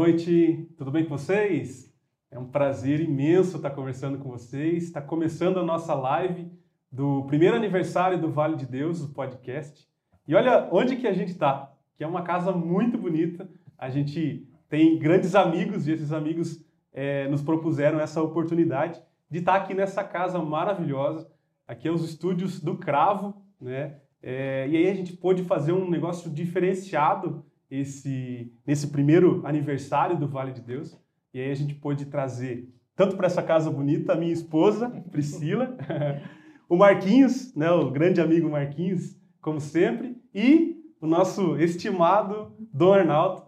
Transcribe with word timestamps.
Noite, 0.00 0.66
tudo 0.78 0.90
bem 0.90 1.04
com 1.04 1.10
vocês? 1.10 1.94
É 2.30 2.38
um 2.38 2.46
prazer 2.46 3.02
imenso 3.02 3.58
estar 3.58 3.68
conversando 3.68 4.16
com 4.16 4.30
vocês. 4.30 4.84
Está 4.84 5.02
começando 5.02 5.60
a 5.60 5.62
nossa 5.62 5.92
live 5.92 6.50
do 6.90 7.24
primeiro 7.26 7.54
aniversário 7.54 8.18
do 8.18 8.30
Vale 8.30 8.56
de 8.56 8.64
Deus, 8.64 9.02
o 9.02 9.12
podcast. 9.12 9.86
E 10.26 10.34
olha 10.34 10.66
onde 10.72 10.96
que 10.96 11.06
a 11.06 11.12
gente 11.12 11.32
está, 11.32 11.70
que 11.94 12.02
é 12.02 12.06
uma 12.06 12.22
casa 12.22 12.50
muito 12.50 12.96
bonita. 12.96 13.46
A 13.76 13.90
gente 13.90 14.48
tem 14.70 14.98
grandes 14.98 15.34
amigos 15.34 15.86
e 15.86 15.92
esses 15.92 16.14
amigos 16.14 16.64
é, 16.94 17.28
nos 17.28 17.42
propuseram 17.42 18.00
essa 18.00 18.22
oportunidade 18.22 18.98
de 19.30 19.40
estar 19.40 19.56
aqui 19.56 19.74
nessa 19.74 20.02
casa 20.02 20.38
maravilhosa. 20.38 21.30
Aqui 21.68 21.88
é 21.88 21.92
os 21.92 22.02
estúdios 22.08 22.58
do 22.58 22.78
Cravo, 22.78 23.34
né? 23.60 23.98
É, 24.22 24.66
e 24.66 24.78
aí 24.78 24.88
a 24.88 24.94
gente 24.94 25.12
pôde 25.12 25.44
fazer 25.44 25.72
um 25.72 25.90
negócio 25.90 26.30
diferenciado 26.30 27.44
esse, 27.70 28.52
nesse 28.66 28.88
primeiro 28.88 29.40
aniversário 29.46 30.18
do 30.18 30.26
Vale 30.26 30.52
de 30.52 30.60
Deus. 30.60 30.98
E 31.32 31.40
aí 31.40 31.50
a 31.50 31.54
gente 31.54 31.74
pôde 31.74 32.06
trazer 32.06 32.68
tanto 32.96 33.16
para 33.16 33.26
essa 33.26 33.42
casa 33.42 33.70
bonita 33.70 34.12
a 34.12 34.16
minha 34.16 34.32
esposa, 34.32 34.90
Priscila, 35.10 35.74
o 36.68 36.76
Marquinhos, 36.76 37.54
né, 37.54 37.70
o 37.70 37.90
grande 37.90 38.20
amigo 38.20 38.50
Marquinhos, 38.50 39.16
como 39.40 39.58
sempre, 39.58 40.20
e 40.34 40.76
o 41.00 41.06
nosso 41.06 41.56
estimado 41.56 42.52
Dom 42.72 42.92
Arnaldo. 42.92 43.44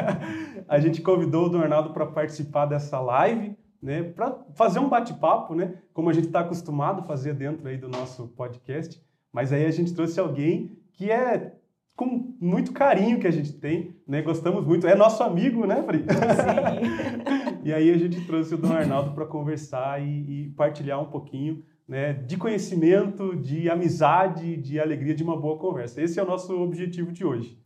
a 0.68 0.78
gente 0.78 1.00
convidou 1.00 1.46
o 1.46 1.48
Dom 1.48 1.62
Arnaldo 1.62 1.94
para 1.94 2.04
participar 2.04 2.66
dessa 2.66 3.00
live, 3.00 3.56
né, 3.82 4.02
para 4.02 4.36
fazer 4.54 4.80
um 4.80 4.88
bate-papo, 4.88 5.54
né, 5.54 5.78
como 5.94 6.10
a 6.10 6.12
gente 6.12 6.26
está 6.26 6.40
acostumado 6.40 7.00
a 7.00 7.04
fazer 7.04 7.32
dentro 7.32 7.66
aí 7.68 7.78
do 7.78 7.88
nosso 7.88 8.28
podcast. 8.28 9.00
Mas 9.32 9.52
aí 9.52 9.64
a 9.64 9.70
gente 9.70 9.94
trouxe 9.94 10.20
alguém 10.20 10.76
que 10.92 11.10
é 11.10 11.54
com 12.00 12.34
muito 12.40 12.72
carinho 12.72 13.20
que 13.20 13.26
a 13.26 13.30
gente 13.30 13.52
tem, 13.52 13.94
né? 14.08 14.22
Gostamos 14.22 14.66
muito. 14.66 14.86
É 14.86 14.94
nosso 14.94 15.22
amigo, 15.22 15.66
né, 15.66 15.82
Fri? 15.82 15.98
Sim. 15.98 17.60
e 17.62 17.74
aí 17.74 17.90
a 17.90 17.98
gente 17.98 18.24
trouxe 18.24 18.54
o 18.54 18.56
Dom 18.56 18.72
Arnaldo 18.72 19.12
para 19.12 19.26
conversar 19.26 20.02
e, 20.02 20.46
e, 20.46 20.48
partilhar 20.56 20.98
um 20.98 21.10
pouquinho 21.10 21.62
né, 21.86 22.14
de 22.14 22.38
conhecimento, 22.38 23.36
de 23.36 23.68
amizade, 23.68 24.56
de 24.56 24.80
alegria, 24.80 25.14
de 25.14 25.22
uma 25.22 25.38
boa 25.38 25.58
conversa. 25.58 26.00
Esse 26.00 26.18
é 26.18 26.22
o 26.22 26.26
nosso 26.26 26.58
objetivo 26.58 27.12
de 27.12 27.22
hoje. 27.22 27.58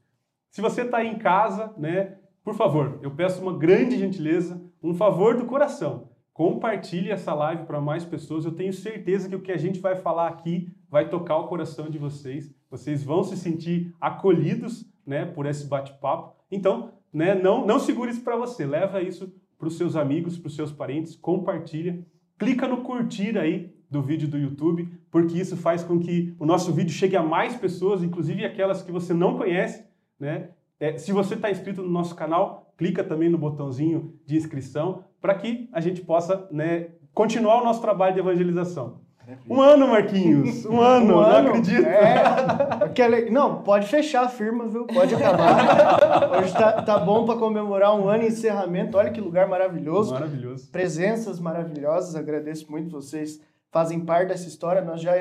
Se 0.50 0.60
você 0.60 0.82
está 0.82 1.04
em 1.04 1.16
casa, 1.16 1.72
né, 1.78 2.16
por 2.42 2.54
favor, 2.54 2.98
eu 3.02 3.12
peço 3.12 3.40
uma 3.40 3.56
grande 3.56 3.96
gentileza, 3.96 4.60
um 4.82 4.94
favor 4.94 5.36
do 5.36 5.46
coração. 5.46 6.08
Compartilhe 6.32 7.12
essa 7.12 7.32
live 7.32 7.66
para 7.66 7.80
mais 7.80 8.04
pessoas. 8.04 8.44
Eu 8.44 8.50
tenho 8.50 8.72
certeza 8.72 9.28
que 9.28 9.36
o 9.36 9.40
que 9.40 9.52
a 9.52 9.56
gente 9.56 9.78
vai 9.78 9.94
falar 9.94 10.26
aqui 10.26 10.74
vai 10.90 11.08
tocar 11.08 11.36
o 11.36 11.46
coração 11.46 11.88
de 11.88 11.98
vocês. 11.98 12.52
Vocês 12.74 13.04
vão 13.04 13.22
se 13.22 13.36
sentir 13.36 13.94
acolhidos, 14.00 14.84
né, 15.06 15.24
por 15.24 15.46
esse 15.46 15.64
bate-papo. 15.64 16.34
Então, 16.50 16.90
né, 17.12 17.32
não, 17.32 17.64
não 17.64 17.78
segure 17.78 18.10
isso 18.10 18.22
para 18.22 18.36
você. 18.36 18.66
Leva 18.66 19.00
isso 19.00 19.32
para 19.56 19.68
os 19.68 19.76
seus 19.76 19.94
amigos, 19.94 20.36
para 20.36 20.48
os 20.48 20.56
seus 20.56 20.72
parentes. 20.72 21.14
Compartilha. 21.14 22.04
Clica 22.36 22.66
no 22.66 22.78
curtir 22.78 23.38
aí 23.38 23.72
do 23.88 24.02
vídeo 24.02 24.26
do 24.26 24.36
YouTube, 24.36 24.88
porque 25.08 25.38
isso 25.38 25.56
faz 25.56 25.84
com 25.84 26.00
que 26.00 26.34
o 26.36 26.44
nosso 26.44 26.72
vídeo 26.72 26.90
chegue 26.90 27.16
a 27.16 27.22
mais 27.22 27.54
pessoas, 27.54 28.02
inclusive 28.02 28.44
aquelas 28.44 28.82
que 28.82 28.90
você 28.90 29.14
não 29.14 29.38
conhece, 29.38 29.84
né? 30.18 30.48
É, 30.80 30.98
se 30.98 31.12
você 31.12 31.34
está 31.34 31.48
inscrito 31.52 31.80
no 31.80 31.88
nosso 31.88 32.16
canal, 32.16 32.74
clica 32.76 33.04
também 33.04 33.28
no 33.28 33.38
botãozinho 33.38 34.18
de 34.26 34.36
inscrição 34.36 35.04
para 35.20 35.36
que 35.36 35.68
a 35.72 35.80
gente 35.80 36.00
possa 36.00 36.48
né, 36.50 36.88
continuar 37.12 37.62
o 37.62 37.64
nosso 37.64 37.80
trabalho 37.80 38.14
de 38.14 38.18
evangelização. 38.18 39.03
Um 39.48 39.60
ano, 39.60 39.88
Marquinhos. 39.88 40.66
Um 40.66 40.80
ano, 40.82 41.04
um 41.04 41.08
não 41.08 41.20
ano. 41.20 41.48
acredito. 41.48 41.86
É, 41.86 43.30
não, 43.30 43.62
pode 43.62 43.86
fechar 43.86 44.24
a 44.24 44.28
firma, 44.28 44.66
viu? 44.68 44.86
Pode 44.86 45.14
acabar. 45.14 46.38
Hoje 46.40 46.52
tá, 46.52 46.82
tá 46.82 46.98
bom 46.98 47.24
para 47.24 47.38
comemorar 47.38 47.94
um 47.94 48.08
ano 48.08 48.22
de 48.22 48.28
encerramento. 48.28 48.96
Olha 48.96 49.10
que 49.10 49.20
lugar 49.20 49.48
maravilhoso. 49.48 50.12
Maravilhoso. 50.12 50.70
Presenças 50.70 51.40
maravilhosas. 51.40 52.14
Agradeço 52.14 52.70
muito 52.70 52.90
vocês. 52.90 53.40
Fazem 53.70 54.00
parte 54.00 54.28
dessa 54.28 54.46
história. 54.46 54.82
Nós 54.82 55.00
já 55.00 55.12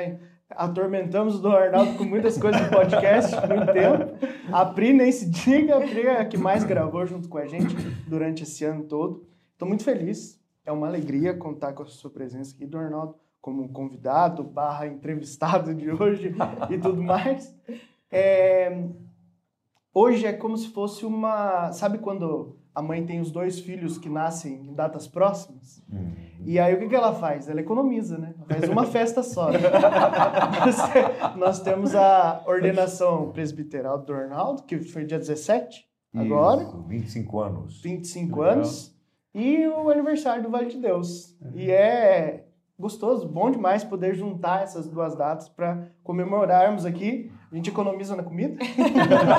atormentamos 0.50 1.36
o 1.36 1.38
Dom 1.38 1.52
Arnaldo 1.52 1.94
com 1.94 2.04
muitas 2.04 2.38
coisas 2.38 2.60
no 2.60 2.68
podcast 2.68 3.34
muito 3.34 3.72
tempo. 3.72 4.26
A 4.52 4.66
Pri 4.66 4.92
nem 4.92 5.10
se 5.10 5.28
diga, 5.28 5.76
a 5.76 5.80
Pri 5.80 6.06
é 6.06 6.20
a 6.20 6.24
que 6.24 6.36
mais 6.36 6.62
gravou 6.62 7.04
junto 7.06 7.28
com 7.28 7.38
a 7.38 7.46
gente 7.46 7.74
durante 8.06 8.42
esse 8.42 8.64
ano 8.64 8.84
todo. 8.84 9.26
Estou 9.52 9.66
muito 9.66 9.82
feliz. 9.82 10.38
É 10.64 10.72
uma 10.72 10.86
alegria 10.86 11.34
contar 11.34 11.72
com 11.72 11.82
a 11.82 11.86
sua 11.86 12.10
presença 12.10 12.54
aqui, 12.54 12.66
Dom 12.66 12.78
Arnaldo 12.78 13.23
como 13.44 13.68
convidado, 13.68 14.42
barra 14.42 14.86
entrevistado 14.86 15.74
de 15.74 15.90
hoje 15.90 16.34
e 16.70 16.78
tudo 16.78 17.02
mais. 17.02 17.54
É, 18.10 18.88
hoje 19.92 20.24
é 20.24 20.32
como 20.32 20.56
se 20.56 20.68
fosse 20.68 21.04
uma... 21.04 21.70
Sabe 21.72 21.98
quando 21.98 22.56
a 22.74 22.80
mãe 22.80 23.04
tem 23.04 23.20
os 23.20 23.30
dois 23.30 23.60
filhos 23.60 23.98
que 23.98 24.08
nascem 24.08 24.66
em 24.66 24.72
datas 24.72 25.06
próximas? 25.06 25.84
Uhum. 25.92 26.14
E 26.46 26.58
aí 26.58 26.74
o 26.74 26.78
que, 26.78 26.88
que 26.88 26.96
ela 26.96 27.12
faz? 27.12 27.46
Ela 27.46 27.60
economiza, 27.60 28.16
né? 28.16 28.32
Ela 28.34 28.60
faz 28.60 28.70
uma 28.70 28.86
festa 28.88 29.22
só. 29.22 29.50
Né? 29.50 29.58
Nós 31.36 31.60
temos 31.60 31.94
a 31.94 32.42
ordenação 32.46 33.30
presbiteral 33.30 33.98
do 33.98 34.14
Arnaldo, 34.14 34.62
que 34.62 34.78
foi 34.78 35.04
dia 35.04 35.18
17, 35.18 35.84
agora. 36.14 36.62
Isso, 36.62 36.82
25 36.84 37.40
anos. 37.40 37.82
25 37.82 38.40
Legal. 38.40 38.54
anos. 38.54 38.96
E 39.34 39.66
o 39.66 39.90
aniversário 39.90 40.42
do 40.42 40.48
Vale 40.48 40.70
de 40.70 40.78
Deus. 40.78 41.36
Uhum. 41.42 41.52
E 41.56 41.70
é 41.70 42.43
gostoso, 42.78 43.28
bom 43.28 43.50
demais 43.50 43.84
poder 43.84 44.14
juntar 44.14 44.62
essas 44.62 44.88
duas 44.88 45.16
datas 45.16 45.48
para 45.48 45.88
comemorarmos 46.02 46.84
aqui. 46.84 47.30
A 47.50 47.54
gente 47.54 47.70
economiza 47.70 48.16
na 48.16 48.22
comida. 48.22 48.58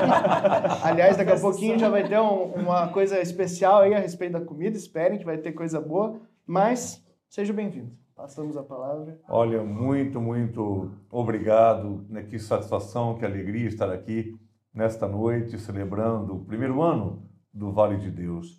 Aliás, 0.82 1.16
daqui 1.16 1.32
a 1.32 1.40
pouquinho 1.40 1.78
já 1.78 1.88
vai 1.88 2.08
ter 2.08 2.18
um, 2.18 2.44
uma 2.54 2.88
coisa 2.88 3.20
especial 3.20 3.82
aí 3.82 3.94
a 3.94 3.98
respeito 3.98 4.32
da 4.32 4.40
comida. 4.40 4.76
Esperem 4.76 5.18
que 5.18 5.24
vai 5.24 5.36
ter 5.36 5.52
coisa 5.52 5.80
boa. 5.80 6.18
Mas 6.46 7.04
seja 7.28 7.52
bem-vindo. 7.52 7.92
Passamos 8.14 8.56
a 8.56 8.62
palavra. 8.62 9.20
Olha, 9.28 9.62
muito, 9.62 10.18
muito 10.18 10.90
obrigado. 11.10 12.06
Né? 12.08 12.22
Que 12.22 12.38
satisfação, 12.38 13.18
que 13.18 13.24
alegria 13.26 13.68
estar 13.68 13.92
aqui 13.92 14.34
nesta 14.72 15.06
noite 15.06 15.58
celebrando 15.58 16.36
o 16.36 16.44
primeiro 16.44 16.80
ano 16.80 17.28
do 17.52 17.70
Vale 17.70 17.98
de 17.98 18.10
Deus. 18.10 18.58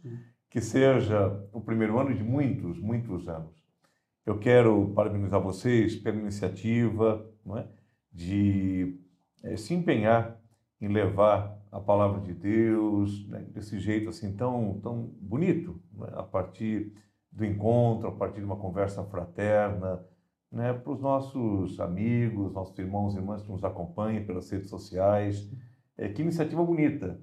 Que 0.52 0.62
seja 0.62 1.44
o 1.52 1.60
primeiro 1.62 1.98
ano 1.98 2.14
de 2.14 2.24
muitos, 2.24 2.80
muitos 2.80 3.28
anos. 3.28 3.57
Eu 4.28 4.38
quero 4.38 4.90
parabenizar 4.90 5.40
vocês 5.40 5.96
pela 5.96 6.18
iniciativa 6.18 7.26
é? 7.56 7.66
de 8.12 9.00
é, 9.42 9.56
se 9.56 9.74
empenhar 9.74 10.38
em 10.82 10.90
levar 10.90 11.58
a 11.72 11.80
palavra 11.80 12.20
de 12.20 12.34
Deus 12.34 13.26
né, 13.30 13.46
desse 13.54 13.80
jeito 13.80 14.10
assim 14.10 14.36
tão, 14.36 14.82
tão 14.84 15.14
bonito, 15.22 15.82
é? 16.02 16.20
a 16.20 16.24
partir 16.24 16.92
do 17.32 17.46
encontro, 17.46 18.10
a 18.10 18.12
partir 18.12 18.40
de 18.40 18.46
uma 18.46 18.58
conversa 18.58 19.02
fraterna, 19.06 20.06
né, 20.52 20.74
para 20.74 20.92
os 20.92 21.00
nossos 21.00 21.80
amigos, 21.80 22.52
nossos 22.52 22.78
irmãos 22.78 23.16
e 23.16 23.20
irmãs 23.20 23.42
que 23.42 23.50
nos 23.50 23.64
acompanham 23.64 24.26
pelas 24.26 24.50
redes 24.50 24.70
sociais. 24.70 25.50
É, 25.98 26.10
que 26.10 26.22
iniciativa 26.22 26.62
bonita! 26.66 27.18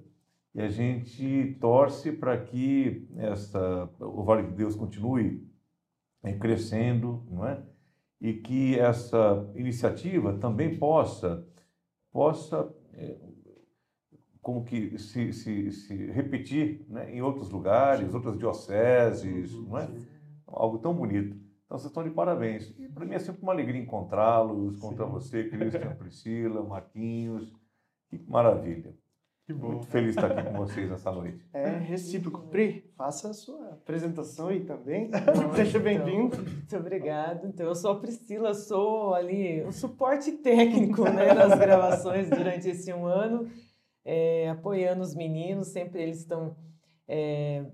E 0.55 0.59
a 0.59 0.69
gente 0.69 1.55
torce 1.61 2.11
para 2.11 2.35
que 2.35 3.07
essa, 3.15 3.87
o 3.99 4.23
Vale 4.23 4.47
de 4.47 4.53
Deus 4.53 4.75
continue 4.75 5.53
crescendo, 6.33 7.23
não 7.29 7.47
é? 7.47 7.61
E 8.19 8.33
que 8.33 8.79
essa 8.79 9.49
iniciativa 9.55 10.33
também 10.37 10.77
possa, 10.77 11.45
possa 12.11 12.73
é, 12.93 13.17
como 14.41 14.63
que 14.63 14.97
se, 14.97 15.33
se, 15.33 15.71
se 15.71 15.95
repetir 16.11 16.85
né, 16.87 17.13
em 17.13 17.21
outros 17.21 17.49
lugares, 17.49 18.13
outras 18.13 18.37
dioceses, 18.37 19.53
uhum, 19.53 19.69
não 19.69 19.77
é? 19.79 19.89
Algo 20.47 20.77
tão 20.77 20.93
bonito. 20.93 21.35
Então, 21.65 21.77
vocês 21.77 21.89
estão 21.89 22.03
de 22.03 22.11
parabéns. 22.11 22.73
E 22.77 22.87
para 22.87 23.05
mim 23.05 23.15
é 23.15 23.19
sempre 23.19 23.41
uma 23.41 23.51
alegria 23.51 23.81
encontrá-los, 23.81 24.77
encontrar 24.77 25.05
você, 25.05 25.49
Cristian, 25.49 25.95
Priscila, 25.95 26.63
Marquinhos. 26.63 27.53
Que 28.07 28.17
maravilha. 28.29 28.95
Que 29.45 29.53
bom. 29.53 29.73
Muito 29.73 29.85
feliz 29.85 30.15
de 30.15 30.19
estar 30.19 30.31
aqui 30.31 30.49
com 30.49 30.57
vocês 30.57 30.91
essa 30.91 31.11
noite. 31.11 31.45
É 31.53 31.69
recíproco. 31.69 32.47
Pri, 32.47 32.91
faça 32.97 33.29
a 33.29 33.33
sua 33.33 33.73
apresentação 33.73 34.47
aí 34.47 34.61
também. 34.61 35.11
Seja 35.55 35.77
bem-vindo. 35.77 36.35
Então, 36.35 36.43
muito 36.43 36.77
obrigado. 36.77 37.47
Então, 37.47 37.67
eu 37.67 37.75
sou 37.75 37.91
a 37.91 37.99
Priscila, 37.99 38.55
sou 38.55 39.13
ali 39.13 39.61
o 39.61 39.71
suporte 39.71 40.31
técnico 40.31 41.03
né, 41.03 41.31
nas 41.35 41.59
gravações 41.59 42.27
durante 42.27 42.69
esse 42.69 42.91
um 42.91 43.05
ano, 43.05 43.47
é, 44.03 44.49
apoiando 44.49 45.03
os 45.03 45.13
meninos. 45.13 45.67
Sempre 45.67 46.01
eles 46.01 46.21
estão 46.21 46.55
é, 47.07 47.67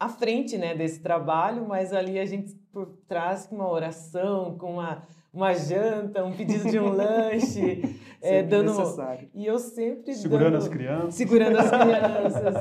à 0.00 0.08
frente 0.08 0.56
né, 0.56 0.74
desse 0.74 1.02
trabalho, 1.02 1.68
mas 1.68 1.92
ali 1.92 2.18
a 2.18 2.24
gente 2.24 2.54
por 2.72 2.86
trás 3.06 3.46
com 3.46 3.56
uma 3.56 3.70
oração, 3.70 4.56
com 4.56 4.72
uma 4.72 5.06
uma 5.36 5.52
janta, 5.52 6.24
um 6.24 6.32
pedido 6.32 6.70
de 6.70 6.78
um 6.78 6.88
lanche, 6.96 7.82
é, 8.20 8.42
dando 8.42 8.76
necessário. 8.76 9.28
e 9.34 9.46
eu 9.46 9.58
sempre 9.58 10.14
segurando 10.14 10.52
dando, 10.52 10.56
as 10.56 10.68
crianças, 10.68 11.14
segurando 11.14 11.58
as 11.58 11.70
crianças, 11.70 12.54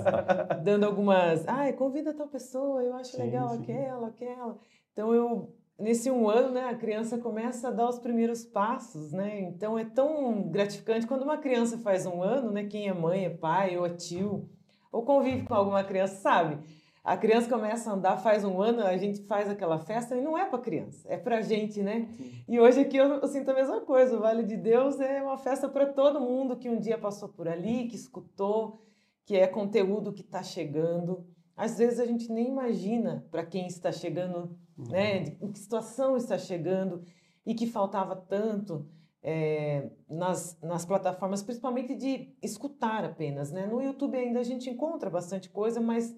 dando 0.63 0.85
algumas, 0.85 1.47
ai, 1.47 1.73
convida 1.73 2.13
tal 2.13 2.27
pessoa, 2.27 2.83
eu 2.83 2.93
acho 2.93 3.11
sim, 3.11 3.21
legal 3.21 3.49
sim. 3.49 3.63
aquela, 3.63 4.07
aquela. 4.07 4.57
Então 4.91 5.13
eu 5.13 5.53
nesse 5.77 6.09
um 6.09 6.29
ano, 6.29 6.53
né, 6.53 6.69
a 6.69 6.75
criança 6.75 7.17
começa 7.17 7.67
a 7.67 7.71
dar 7.71 7.89
os 7.89 7.99
primeiros 7.99 8.45
passos, 8.45 9.11
né? 9.11 9.41
Então 9.41 9.77
é 9.77 9.83
tão 9.83 10.49
gratificante 10.49 11.05
quando 11.05 11.23
uma 11.23 11.37
criança 11.37 11.77
faz 11.77 12.05
um 12.05 12.23
ano, 12.23 12.51
né? 12.51 12.63
Quem 12.63 12.87
é 12.87 12.93
mãe, 12.93 13.25
é 13.25 13.29
pai 13.29 13.77
ou 13.77 13.85
é 13.85 13.89
tio 13.89 14.49
ou 14.95 15.03
convive 15.03 15.43
com 15.43 15.53
alguma 15.53 15.83
criança, 15.83 16.15
sabe? 16.15 16.57
A 17.05 17.15
criança 17.15 17.47
começa 17.47 17.91
a 17.91 17.93
andar, 17.93 18.17
faz 18.17 18.43
um 18.43 18.59
ano, 18.59 18.81
a 18.81 18.97
gente 18.97 19.21
faz 19.27 19.47
aquela 19.47 19.77
festa 19.77 20.17
e 20.17 20.21
não 20.21 20.35
é 20.35 20.49
para 20.49 20.57
criança, 20.57 21.07
é 21.07 21.15
para 21.15 21.37
a 21.37 21.41
gente, 21.41 21.83
né? 21.83 22.07
Sim. 22.17 22.43
E 22.47 22.59
hoje 22.59 22.81
aqui 22.81 22.97
eu, 22.97 23.05
eu, 23.05 23.27
sinto 23.27 23.51
a 23.51 23.53
mesma 23.53 23.79
coisa. 23.81 24.17
O 24.17 24.21
Vale 24.21 24.41
de 24.41 24.57
Deus 24.57 24.99
é 24.99 25.21
uma 25.21 25.37
festa 25.37 25.69
para 25.69 25.85
todo 25.85 26.19
mundo 26.19 26.57
que 26.57 26.67
um 26.67 26.79
dia 26.79 26.97
passou 26.97 27.29
por 27.29 27.47
ali, 27.47 27.87
que 27.87 27.95
escutou, 27.95 28.81
que 29.23 29.35
é 29.35 29.45
conteúdo 29.45 30.11
que 30.11 30.23
está 30.23 30.41
chegando. 30.41 31.23
Às 31.55 31.77
vezes 31.77 31.99
a 31.99 32.07
gente 32.07 32.31
nem 32.31 32.47
imagina 32.47 33.23
para 33.29 33.45
quem 33.45 33.67
está 33.67 33.91
chegando, 33.91 34.57
uhum. 34.75 34.89
né? 34.89 35.37
Em 35.39 35.51
que 35.51 35.59
situação 35.59 36.17
está 36.17 36.39
chegando 36.39 37.03
e 37.45 37.53
que 37.53 37.67
faltava 37.67 38.15
tanto 38.15 38.89
é, 39.21 39.91
nas, 40.09 40.59
nas 40.59 40.85
plataformas, 40.87 41.43
principalmente 41.43 41.93
de 41.93 42.35
escutar 42.41 43.05
apenas. 43.05 43.51
Né? 43.51 43.67
No 43.67 43.79
YouTube 43.79 44.17
ainda 44.17 44.39
a 44.39 44.43
gente 44.43 44.71
encontra 44.71 45.07
bastante 45.09 45.51
coisa, 45.51 45.79
mas 45.79 46.15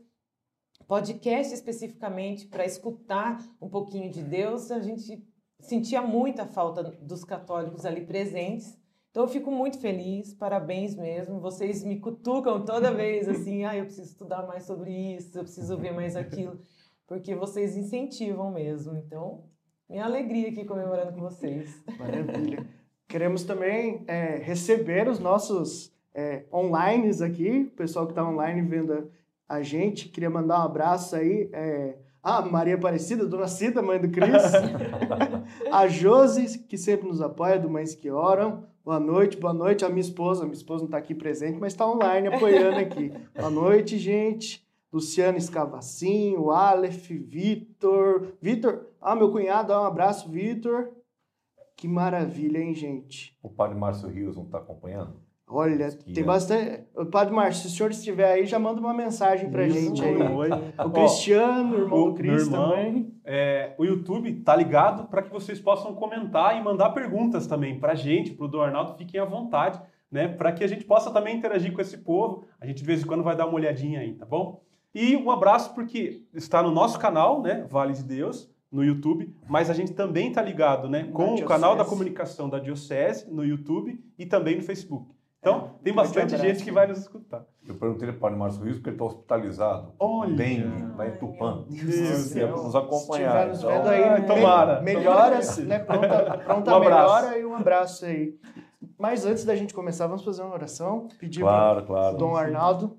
podcast 0.87 1.53
especificamente 1.53 2.47
para 2.47 2.65
escutar 2.65 3.43
um 3.61 3.69
pouquinho 3.69 4.09
de 4.09 4.23
Deus, 4.23 4.71
a 4.71 4.79
gente 4.79 5.21
sentia 5.59 6.01
muita 6.01 6.45
falta 6.45 6.83
dos 6.83 7.23
católicos 7.23 7.85
ali 7.85 8.05
presentes. 8.05 8.77
Então 9.11 9.23
eu 9.23 9.27
fico 9.27 9.51
muito 9.51 9.79
feliz, 9.79 10.33
parabéns 10.33 10.95
mesmo. 10.95 11.39
Vocês 11.39 11.83
me 11.83 11.99
cutucam 11.99 12.63
toda 12.63 12.93
vez 12.93 13.27
assim, 13.29 13.65
ah, 13.65 13.75
eu 13.75 13.85
preciso 13.85 14.09
estudar 14.09 14.47
mais 14.47 14.63
sobre 14.63 14.91
isso, 14.91 15.37
eu 15.37 15.43
preciso 15.43 15.77
ver 15.77 15.91
mais 15.91 16.15
aquilo, 16.15 16.59
porque 17.05 17.35
vocês 17.35 17.75
incentivam 17.75 18.51
mesmo. 18.51 18.95
Então, 18.95 19.43
minha 19.89 20.05
alegria 20.05 20.49
aqui 20.49 20.63
comemorando 20.63 21.13
com 21.13 21.19
vocês. 21.21 21.83
Maravilha. 21.99 22.65
Queremos 23.09 23.43
também 23.43 24.03
é, 24.07 24.35
receber 24.37 25.07
os 25.07 25.17
nossos 25.17 25.93
é, 26.13 26.45
online 26.51 27.09
aqui, 27.23 27.69
o 27.71 27.75
pessoal 27.75 28.05
que 28.05 28.11
está 28.11 28.27
online 28.27 28.61
vendo 28.61 29.09
a 29.47 29.61
gente. 29.61 30.09
Queria 30.09 30.29
mandar 30.29 30.59
um 30.59 30.63
abraço 30.63 31.15
aí. 31.15 31.49
É, 31.53 31.97
a 32.21 32.41
Maria 32.41 32.75
Aparecida, 32.75 33.25
Dona 33.25 33.47
Cida, 33.47 33.81
mãe 33.81 33.99
do 33.99 34.09
Cris. 34.09 34.43
a 35.71 35.87
Josi, 35.87 36.59
que 36.59 36.77
sempre 36.77 37.07
nos 37.07 37.21
apoia, 37.21 37.59
do 37.59 37.69
Mães 37.69 37.95
que 37.95 38.09
Oram. 38.11 38.65
Boa 38.83 38.99
noite, 38.99 39.37
boa 39.37 39.53
noite. 39.53 39.85
A 39.85 39.89
minha 39.89 40.01
esposa, 40.01 40.43
minha 40.43 40.53
esposa 40.53 40.81
não 40.81 40.87
está 40.87 40.97
aqui 40.97 41.15
presente, 41.15 41.59
mas 41.59 41.73
está 41.73 41.87
online 41.87 42.27
apoiando 42.27 42.79
aqui. 42.79 43.11
boa 43.35 43.49
noite, 43.49 43.97
gente. 43.97 44.65
Luciano 44.91 45.37
Escavacinho, 45.37 46.51
Aleph, 46.51 47.09
Vitor. 47.09 48.33
Vitor, 48.41 48.87
ah, 49.01 49.15
meu 49.15 49.31
cunhado, 49.31 49.73
um 49.73 49.83
abraço, 49.83 50.29
Vitor. 50.29 50.89
Que 51.75 51.87
maravilha, 51.87 52.57
hein, 52.57 52.73
gente? 52.73 53.37
O 53.43 53.49
padre 53.49 53.77
Márcio 53.77 54.09
Rios 54.09 54.35
não 54.35 54.45
está 54.45 54.57
acompanhando? 54.57 55.26
Olha, 55.49 55.89
tem 56.13 56.25
bastante. 56.25 56.83
O 56.93 57.05
Padre 57.05 57.33
Márcio, 57.33 57.61
se 57.61 57.67
o 57.67 57.77
senhor 57.77 57.89
estiver 57.89 58.33
aí, 58.33 58.45
já 58.45 58.59
manda 58.59 58.81
uma 58.81 58.93
mensagem 58.93 59.49
pra 59.49 59.65
Isso, 59.65 59.79
gente 59.79 60.03
aí. 60.03 60.21
Oi. 60.21 60.49
O 60.85 60.89
Cristiano, 60.89 61.77
o 61.77 61.79
irmão 61.79 62.03
o, 62.03 62.09
do 62.09 62.13
Cris 62.15 62.49
também. 62.49 63.13
É, 63.23 63.73
o 63.77 63.85
YouTube 63.85 64.41
tá 64.41 64.53
ligado 64.53 65.07
para 65.07 65.21
que 65.21 65.31
vocês 65.31 65.57
possam 65.57 65.95
comentar 65.95 66.57
e 66.57 66.61
mandar 66.61 66.89
perguntas 66.89 67.47
também 67.47 67.79
pra 67.79 67.95
gente, 67.95 68.33
pro 68.33 68.49
do 68.49 68.59
Arnaldo, 68.59 68.97
fiquem 68.97 69.21
à 69.21 69.25
vontade, 69.25 69.79
né? 70.11 70.27
Para 70.27 70.51
que 70.51 70.65
a 70.65 70.67
gente 70.67 70.83
possa 70.83 71.11
também 71.11 71.37
interagir 71.37 71.71
com 71.71 71.79
esse 71.79 71.97
povo. 71.97 72.43
A 72.59 72.65
gente 72.65 72.79
de 72.79 72.85
vez 72.85 73.01
em 73.01 73.05
quando 73.05 73.23
vai 73.23 73.35
dar 73.35 73.45
uma 73.45 73.55
olhadinha 73.55 74.01
aí, 74.01 74.15
tá 74.15 74.25
bom? 74.25 74.61
E 74.93 75.15
um 75.15 75.31
abraço 75.31 75.73
porque 75.73 76.23
está 76.33 76.61
no 76.61 76.71
nosso 76.71 76.99
canal, 76.99 77.41
né? 77.41 77.65
Vale 77.69 77.93
de 77.93 78.03
Deus 78.03 78.51
no 78.69 78.83
YouTube, 78.83 79.33
mas 79.47 79.69
a 79.69 79.73
gente 79.73 79.93
também 79.93 80.27
está 80.27 80.41
ligado 80.41 80.89
né, 80.89 81.05
com 81.05 81.35
o 81.35 81.45
canal 81.45 81.73
da 81.73 81.85
comunicação 81.85 82.49
da 82.49 82.59
Diocese 82.59 83.31
no 83.31 83.45
YouTube 83.45 83.97
e 84.19 84.25
também 84.25 84.57
no 84.57 84.61
Facebook. 84.61 85.16
Então, 85.47 85.71
é, 85.79 85.83
tem 85.83 85.93
bastante 85.93 86.37
gente 86.37 86.63
que 86.63 86.71
vai 86.71 86.87
nos 86.87 86.99
escutar. 86.99 87.45
Eu 87.65 87.75
perguntei 87.75 88.11
para 88.11 88.35
o 88.35 88.37
Márcio 88.37 88.63
Rios 88.63 88.77
porque 88.77 88.89
ele 88.89 88.95
está 88.95 89.05
hospitalizado. 89.05 89.93
Olha! 89.97 90.35
Dengue, 90.35 90.95
lá 90.97 91.07
em 91.07 91.17
Tupã. 91.17 91.65
Deus 91.69 92.31
Deus. 92.31 92.63
nos 92.63 92.75
acompanhar. 92.75 93.55
Se 93.55 93.63
então, 93.63 93.71
vendo 93.71 93.89
aí, 93.89 94.25
tomara. 94.25 94.81
Melhoras, 94.81 95.57
né? 95.59 95.79
Pronta, 95.79 96.37
pronta 96.43 96.77
um 96.77 96.79
melhora 96.79 97.37
e 97.37 97.45
um 97.45 97.55
abraço 97.55 98.05
aí. 98.05 98.37
Mas 98.97 99.25
antes 99.25 99.45
da 99.45 99.55
gente 99.55 99.73
começar, 99.73 100.07
vamos 100.07 100.23
fazer 100.23 100.41
uma 100.41 100.53
oração. 100.53 101.07
Pedir 101.19 101.41
claro, 101.41 101.77
para 101.77 101.87
claro. 101.87 102.17
Dom 102.17 102.35
Arnaldo. 102.35 102.97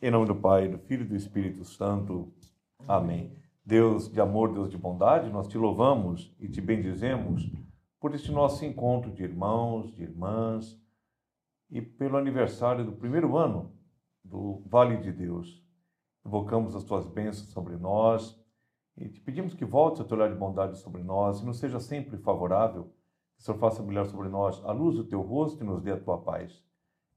Em 0.00 0.10
nome 0.10 0.26
do 0.26 0.34
Pai, 0.34 0.68
do 0.68 0.78
Filho 0.78 1.02
e 1.02 1.08
do 1.08 1.16
Espírito 1.16 1.64
Santo. 1.64 2.32
Amém. 2.88 3.36
Deus 3.64 4.10
de 4.10 4.20
amor, 4.20 4.52
Deus 4.52 4.70
de 4.70 4.76
bondade, 4.76 5.30
nós 5.30 5.46
te 5.46 5.56
louvamos 5.56 6.34
e 6.40 6.48
te 6.48 6.60
bendizemos 6.60 7.48
por 8.00 8.12
este 8.12 8.32
nosso 8.32 8.64
encontro 8.64 9.12
de 9.12 9.22
irmãos, 9.22 9.94
de 9.94 10.02
irmãs 10.02 10.81
e 11.72 11.80
pelo 11.80 12.18
aniversário 12.18 12.84
do 12.84 12.92
primeiro 12.92 13.34
ano 13.34 13.72
do 14.22 14.62
Vale 14.66 14.98
de 14.98 15.10
Deus. 15.10 15.64
Invocamos 16.24 16.76
as 16.76 16.84
tuas 16.84 17.06
bênçãos 17.06 17.50
sobre 17.50 17.78
nós 17.78 18.38
e 18.94 19.08
te 19.08 19.18
pedimos 19.22 19.54
que 19.54 19.64
volte 19.64 20.02
a 20.02 20.04
teu 20.04 20.18
olhar 20.18 20.28
de 20.28 20.38
bondade 20.38 20.78
sobre 20.78 21.02
nós 21.02 21.40
e 21.40 21.46
nos 21.46 21.58
seja 21.58 21.80
sempre 21.80 22.18
favorável, 22.18 22.92
que 23.34 23.40
o 23.40 23.42
Senhor 23.42 23.56
faça 23.56 23.82
brilhar 23.82 24.04
sobre 24.04 24.28
nós 24.28 24.62
a 24.66 24.72
luz 24.72 24.96
do 24.96 25.04
teu 25.04 25.22
rosto 25.22 25.64
e 25.64 25.66
nos 25.66 25.80
dê 25.80 25.92
a 25.92 25.98
tua 25.98 26.20
paz. 26.20 26.62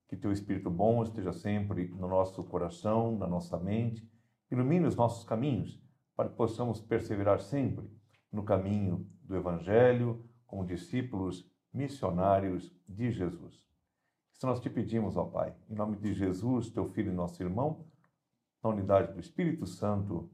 Que 0.08 0.15
teu 0.15 0.32
Espírito 0.32 0.70
bom 0.70 1.03
esteja 1.03 1.34
sempre 1.34 1.89
no 1.89 2.08
nosso 2.08 2.41
coração, 2.46 3.18
na 3.18 3.27
nossa 3.27 3.60
mente, 3.60 4.10
ilumine 4.50 4.88
os 4.88 4.96
nossos 4.96 5.25
caminhos 5.25 5.77
para 6.15 6.30
que 6.30 6.36
possamos 6.36 6.80
perseverar 6.80 7.41
sempre 7.41 7.91
no 8.32 8.44
caminho 8.44 9.06
do 9.22 9.36
Evangelho 9.36 10.24
como 10.48 10.65
discípulos 10.65 11.46
missionários 11.74 12.74
de 12.88 13.12
Jesus. 13.12 13.65
Isso 14.36 14.46
nós 14.46 14.60
te 14.60 14.70
pedimos, 14.70 15.15
ó 15.15 15.24
Pai, 15.24 15.54
em 15.70 15.75
nome 15.75 15.96
de 15.96 16.13
Jesus, 16.13 16.70
teu 16.70 16.86
Filho 16.89 17.10
e 17.10 17.15
nosso 17.15 17.42
irmão, 17.42 17.86
na 18.62 18.70
unidade 18.70 19.13
do 19.13 19.20
Espírito 19.20 19.65
Santo. 19.65 20.30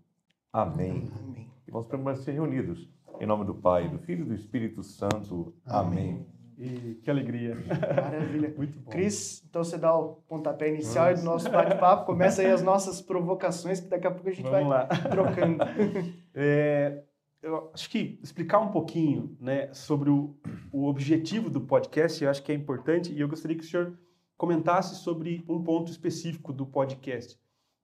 Amém. 0.52 1.08
Amém. 1.20 1.48
E 1.68 1.72
vamos 1.72 1.88
permanecer 1.88 2.34
reunidos. 2.34 2.90
Em 3.20 3.28
nome 3.28 3.46
do 3.46 3.54
Pai, 3.54 3.88
do 3.88 4.00
Filho 4.00 4.26
e 4.26 4.30
do 4.30 4.34
Espírito 4.34 4.82
Santo. 4.82 5.54
Amém. 5.64 6.10
Amém. 6.10 6.26
E 6.58 6.96
que 6.96 7.12
alegria. 7.12 7.56
Maravilha. 7.56 8.54
Muito 8.58 8.80
bom. 8.80 8.90
Cris, 8.90 9.44
então 9.48 9.64
você 9.64 9.78
dá 9.78 9.96
o 9.96 10.16
pontapé 10.28 10.70
inicial 10.70 11.10
Nossa. 11.12 11.22
do 11.22 11.26
nosso 11.26 11.52
bate-papo. 11.52 12.06
Começa 12.06 12.42
aí 12.42 12.52
as 12.52 12.64
nossas 12.64 13.02
provocações, 13.02 13.80
que 13.80 13.88
daqui 13.88 14.08
a 14.08 14.12
pouco 14.12 14.30
a 14.30 14.32
gente 14.32 14.50
Vamos 14.50 14.68
vai 14.68 14.80
lá. 14.80 14.88
trocando. 14.88 15.58
É, 16.34 17.04
eu 17.42 17.72
acho 17.74 17.90
que 17.90 18.20
explicar 18.22 18.60
um 18.60 18.72
pouquinho 18.72 19.36
né, 19.40 19.74
sobre 19.74 20.10
o, 20.10 20.38
o 20.72 20.86
objetivo 20.86 21.50
do 21.50 21.62
podcast, 21.62 22.24
eu 22.24 22.30
acho 22.30 22.44
que 22.44 22.52
é 22.52 22.56
importante, 22.56 23.12
e 23.12 23.20
eu 23.20 23.28
gostaria 23.28 23.58
que 23.58 23.64
o 23.64 23.68
senhor 23.68 23.98
comentasse 24.38 24.96
sobre 25.04 25.44
um 25.48 25.64
ponto 25.64 25.92
específico 25.92 26.52
do 26.54 26.66
podcast. 26.66 27.40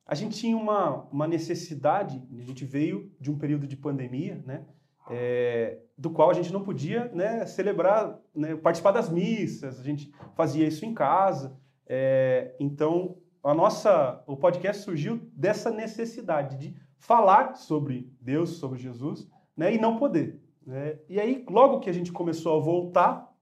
A 0.06 0.16
gente 0.16 0.38
tinha 0.38 0.56
uma, 0.56 1.04
uma 1.12 1.28
necessidade, 1.28 2.22
a 2.36 2.42
gente 2.42 2.66
veio 2.66 3.12
de 3.20 3.30
um 3.30 3.38
período 3.38 3.68
de 3.68 3.76
pandemia, 3.76 4.42
né? 4.46 4.66
é, 5.10 5.80
do 5.98 6.10
qual 6.10 6.30
a 6.30 6.34
gente 6.34 6.52
não 6.52 6.64
podia 6.64 7.10
né, 7.14 7.46
celebrar, 7.46 8.20
né, 8.36 8.56
participar 8.56 8.92
das 8.92 9.10
missas, 9.10 9.80
a 9.80 9.84
gente 9.84 10.12
fazia 10.36 10.68
isso 10.68 10.86
em 10.86 10.94
casa. 10.94 11.58
É, 11.86 12.56
então, 12.60 13.18
a 13.44 13.54
nossa, 13.54 14.22
o 14.28 14.36
podcast 14.36 14.84
surgiu 14.84 15.22
dessa 15.34 15.72
necessidade 15.72 16.58
de 16.58 16.76
falar 17.00 17.56
sobre 17.56 18.12
Deus, 18.20 18.58
sobre 18.58 18.80
Jesus, 18.80 19.30
né, 19.58 19.74
e 19.74 19.80
não 19.80 19.98
poder. 19.98 20.40
Né? 20.66 21.00
E 21.10 21.20
aí, 21.20 21.44
logo 21.50 21.80
que 21.80 21.90
a 21.90 21.94
gente 21.94 22.12
começou 22.12 22.58
a 22.58 22.64
voltar 22.64 23.34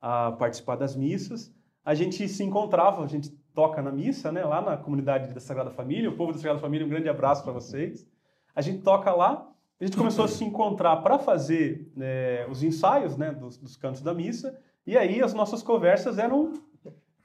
a 0.00 0.32
participar 0.32 0.76
das 0.76 0.94
missas, 0.94 1.52
a 1.84 1.94
gente 1.94 2.28
se 2.28 2.44
encontrava, 2.44 3.02
a 3.02 3.08
gente 3.08 3.30
toca 3.52 3.82
na 3.82 3.90
missa, 3.90 4.30
né, 4.30 4.44
lá 4.44 4.60
na 4.60 4.76
comunidade 4.76 5.34
da 5.34 5.40
Sagrada 5.40 5.70
Família, 5.70 6.08
o 6.08 6.16
povo 6.16 6.32
da 6.32 6.38
Sagrada 6.38 6.60
Família, 6.60 6.86
um 6.86 6.90
grande 6.90 7.08
abraço 7.08 7.42
para 7.42 7.52
vocês. 7.52 8.06
A 8.54 8.60
gente 8.60 8.82
toca 8.82 9.12
lá 9.12 9.52
a 9.78 9.84
gente 9.84 9.96
começou 9.96 10.24
a 10.24 10.28
se 10.28 10.42
encontrar 10.42 10.96
para 10.96 11.18
fazer 11.18 11.90
né, 11.94 12.46
os 12.46 12.62
ensaios 12.62 13.16
né, 13.16 13.30
dos, 13.30 13.58
dos, 13.58 13.76
cantos 13.76 14.00
da 14.00 14.14
missa, 14.14 14.58
e 14.86 14.96
aí 14.96 15.22
as 15.22 15.34
nossas 15.34 15.62
conversas 15.62 16.18
eram 16.18 16.54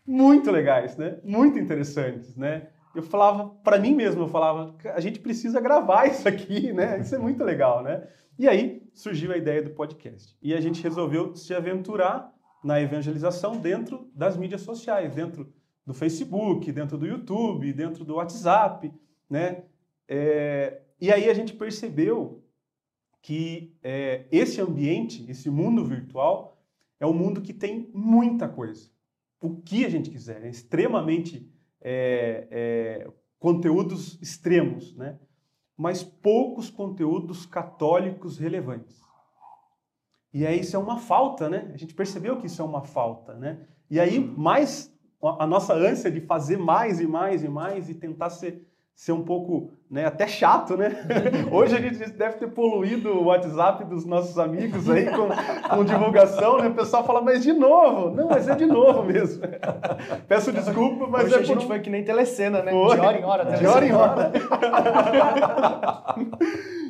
muito 0.06 0.52
legais, 0.52 0.98
né? 0.98 1.18
muito 1.24 1.58
interessantes. 1.58 2.36
Né? 2.36 2.68
Eu 2.94 3.04
falava, 3.04 3.50
para 3.64 3.80
mim 3.80 3.96
mesmo, 3.96 4.24
eu 4.24 4.28
falava, 4.28 4.76
a 4.94 5.00
gente 5.00 5.20
precisa 5.20 5.62
gravar 5.62 6.08
isso 6.08 6.28
aqui, 6.28 6.74
né? 6.74 7.00
isso 7.00 7.16
é 7.16 7.18
muito 7.18 7.44
legal. 7.44 7.84
Né? 7.84 8.08
E 8.38 8.48
aí 8.48 8.84
surgiu 8.94 9.32
a 9.32 9.38
ideia 9.38 9.62
do 9.62 9.72
podcast. 9.72 10.36
E 10.42 10.54
a 10.54 10.60
gente 10.60 10.82
resolveu 10.84 11.36
se 11.36 11.54
aventurar 11.54 12.34
na 12.64 12.80
evangelização 12.82 13.58
dentro 13.58 14.10
das 14.14 14.38
mídias 14.38 14.62
sociais, 14.62 15.16
dentro 15.16 15.52
do 15.86 15.94
Facebook, 15.94 16.72
dentro 16.72 16.98
do 16.98 17.08
YouTube, 17.08 17.74
dentro 17.74 18.06
do 18.06 18.16
WhatsApp, 18.16 18.94
né? 19.30 19.64
É, 20.08 20.82
e 21.00 21.12
aí 21.12 21.30
a 21.30 21.34
gente 21.34 21.54
percebeu 21.54 22.44
que 23.22 23.76
é, 23.82 24.26
esse 24.32 24.62
ambiente, 24.62 25.26
esse 25.30 25.50
mundo 25.50 25.86
virtual, 25.86 26.62
é 27.00 27.06
um 27.06 27.14
mundo 27.14 27.42
que 27.42 27.54
tem 27.54 27.90
muita 27.94 28.48
coisa. 28.48 28.90
O 29.42 29.56
que 29.56 29.86
a 29.86 29.90
gente 29.90 30.10
quiser, 30.10 30.44
é 30.44 30.50
extremamente 30.50 31.51
é, 31.82 32.48
é, 32.52 33.12
conteúdos 33.40 34.22
extremos, 34.22 34.96
né? 34.96 35.18
mas 35.78 36.04
poucos 36.04 36.70
conteúdos 36.70 37.46
católicos 37.46 38.38
relevantes. 38.38 39.02
E 40.34 40.46
aí 40.46 40.60
isso 40.60 40.76
é 40.76 40.80
uma 40.80 40.98
falta, 40.98 41.50
né? 41.50 41.72
A 41.74 41.78
gente 41.78 41.94
percebeu 41.94 42.38
que 42.38 42.46
isso 42.46 42.62
é 42.62 42.66
uma 42.66 42.84
falta, 42.84 43.34
né? 43.34 43.68
E 43.90 44.00
aí, 44.00 44.20
mais 44.20 44.96
a 45.22 45.46
nossa 45.46 45.74
ânsia 45.74 46.10
de 46.10 46.22
fazer 46.22 46.58
mais 46.58 47.00
e 47.00 47.08
mais 47.08 47.44
e 47.44 47.50
mais 47.50 47.90
e 47.90 47.94
tentar 47.94 48.30
ser, 48.30 48.66
ser 49.02 49.14
um 49.14 49.24
pouco, 49.24 49.72
né, 49.90 50.06
até 50.06 50.28
chato, 50.28 50.78
né? 50.78 50.92
Hoje 51.52 51.76
a 51.76 51.82
gente 51.82 51.98
deve 52.12 52.38
ter 52.38 52.48
poluído 52.50 53.10
o 53.10 53.24
WhatsApp 53.24 53.84
dos 53.86 54.06
nossos 54.06 54.38
amigos 54.38 54.88
aí 54.88 55.08
com, 55.08 55.28
com 55.76 55.84
divulgação, 55.84 56.60
né? 56.60 56.68
O 56.68 56.76
pessoal 56.76 57.04
fala, 57.04 57.20
mas 57.20 57.42
de 57.42 57.52
novo. 57.52 58.12
Não, 58.16 58.30
mas 58.30 58.48
é 58.48 58.54
de 58.54 58.68
novo 58.68 59.04
mesmo. 59.04 59.42
Peço 60.30 60.52
desculpa, 60.52 61.08
mas 61.08 61.24
Hoje 61.26 61.34
é 61.34 61.40
a 61.40 61.42
gente 61.42 61.66
um- 61.66 61.68
foi 61.68 61.80
que 61.80 61.90
nem 61.90 62.04
telecena, 62.04 62.62
né? 62.62 62.72
Foi. 62.72 62.96
De 62.96 63.02
hora 63.02 63.18
em 63.20 63.24
hora. 63.24 63.46
De 63.46 63.66
hora 63.66 63.86
em 63.88 63.92
hora. 63.92 64.32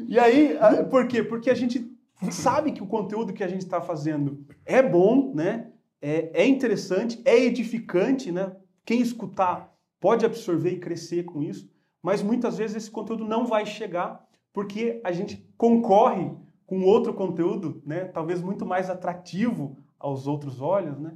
E 0.10 0.20
aí, 0.20 0.58
por 0.89 1.08
quê? 1.08 1.24
Porque 1.24 1.50
a 1.50 1.53
gente 1.53 1.89
sabe 2.30 2.74
que 2.74 2.84
o 2.84 2.88
conteúdo 2.88 3.32
que 3.32 3.41
a 3.46 3.48
gente 3.48 3.62
está 3.62 3.80
fazendo 3.80 4.46
é 4.65 4.84
bom, 4.84 5.32
né? 5.34 5.68
É, 6.01 6.41
é 6.41 6.46
interessante, 6.46 7.22
é 7.24 7.39
edificante, 7.39 8.30
né? 8.34 8.51
Quem 8.84 9.00
escutar 9.00 9.72
pode 10.01 10.25
absorver 10.25 10.72
e 10.72 10.80
crescer 10.80 11.24
com 11.24 11.41
isso, 11.41 11.71
mas 12.01 12.22
muitas 12.22 12.58
vezes 12.58 12.75
esse 12.75 12.91
conteúdo 12.91 13.25
não 13.25 13.46
vai 13.46 13.65
chegar 13.65 14.25
porque 14.53 15.00
a 15.03 15.12
gente 15.12 15.48
concorre 15.58 16.31
com 16.65 16.84
outro 16.84 17.13
conteúdo, 17.13 17.81
né? 17.86 18.05
Talvez 18.05 18.41
muito 18.41 18.65
mais 18.65 18.89
atrativo 18.89 19.77
aos 20.00 20.27
outros 20.27 20.62
olhos, 20.62 20.98
né? 21.00 21.13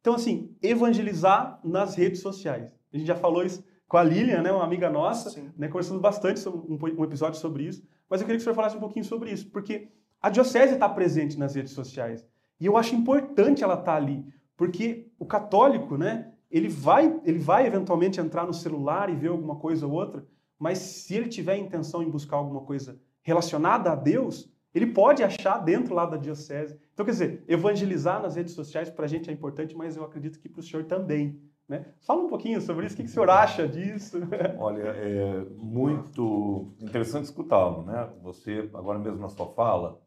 Então, 0.00 0.14
assim, 0.14 0.54
evangelizar 0.62 1.60
nas 1.64 1.94
redes 1.94 2.20
sociais. 2.20 2.72
A 2.92 2.96
gente 2.96 3.06
já 3.06 3.16
falou 3.16 3.44
isso 3.44 3.64
com 3.86 3.96
a 3.96 4.02
Lilian, 4.02 4.42
né? 4.42 4.52
Uma 4.52 4.64
amiga 4.64 4.88
nossa, 4.88 5.30
Sim. 5.30 5.50
né? 5.56 5.68
Conversamos 5.68 6.00
bastante 6.00 6.40
sobre 6.40 6.60
um, 6.60 6.78
um 7.00 7.04
episódio 7.04 7.40
sobre 7.40 7.64
isso. 7.64 7.82
Mas 8.08 8.20
eu 8.20 8.26
queria 8.26 8.38
que 8.38 8.42
o 8.42 8.44
senhor 8.44 8.54
falasse 8.54 8.76
um 8.76 8.80
pouquinho 8.80 9.04
sobre 9.04 9.30
isso, 9.30 9.50
porque 9.50 9.88
a 10.20 10.30
diocese 10.30 10.74
está 10.74 10.88
presente 10.88 11.38
nas 11.38 11.54
redes 11.54 11.72
sociais. 11.72 12.26
E 12.60 12.66
eu 12.66 12.76
acho 12.76 12.94
importante 12.94 13.62
ela 13.62 13.74
estar 13.74 13.96
ali, 13.96 14.24
porque 14.56 15.10
o 15.18 15.26
católico, 15.26 15.96
né, 15.96 16.32
ele 16.50 16.68
vai, 16.68 17.20
ele 17.24 17.38
vai 17.38 17.66
eventualmente 17.66 18.20
entrar 18.20 18.46
no 18.46 18.54
celular 18.54 19.10
e 19.10 19.16
ver 19.16 19.28
alguma 19.28 19.56
coisa 19.56 19.86
ou 19.86 19.92
outra, 19.92 20.26
mas 20.58 20.78
se 20.78 21.14
ele 21.14 21.28
tiver 21.28 21.56
intenção 21.56 22.02
em 22.02 22.10
buscar 22.10 22.36
alguma 22.36 22.62
coisa 22.62 23.00
relacionada 23.22 23.92
a 23.92 23.94
Deus, 23.94 24.50
ele 24.74 24.86
pode 24.86 25.22
achar 25.22 25.58
dentro 25.58 25.94
lá 25.94 26.06
da 26.06 26.16
diocese. 26.16 26.78
Então, 26.92 27.04
quer 27.04 27.12
dizer, 27.12 27.44
evangelizar 27.46 28.20
nas 28.20 28.36
redes 28.36 28.54
sociais 28.54 28.90
para 28.90 29.04
a 29.04 29.08
gente 29.08 29.30
é 29.30 29.32
importante, 29.32 29.76
mas 29.76 29.96
eu 29.96 30.04
acredito 30.04 30.38
que 30.38 30.48
para 30.48 30.60
o 30.60 30.62
senhor 30.62 30.84
também. 30.84 31.40
Né? 31.68 31.84
Fala 32.00 32.22
um 32.22 32.28
pouquinho 32.28 32.60
sobre 32.62 32.86
isso, 32.86 32.94
o 32.94 32.98
que, 32.98 33.04
o 33.04 33.08
senhor 33.08 33.28
acha 33.28 33.68
disso? 33.68 34.18
Olha, 34.58 34.84
é 34.84 35.44
muito 35.56 36.72
interessante 36.80 37.24
escutá-lo, 37.24 37.82
né? 37.82 38.08
Você, 38.22 38.70
agora 38.72 38.98
mesmo 38.98 39.18
na 39.18 39.28
sua 39.28 39.46
fala, 39.52 40.00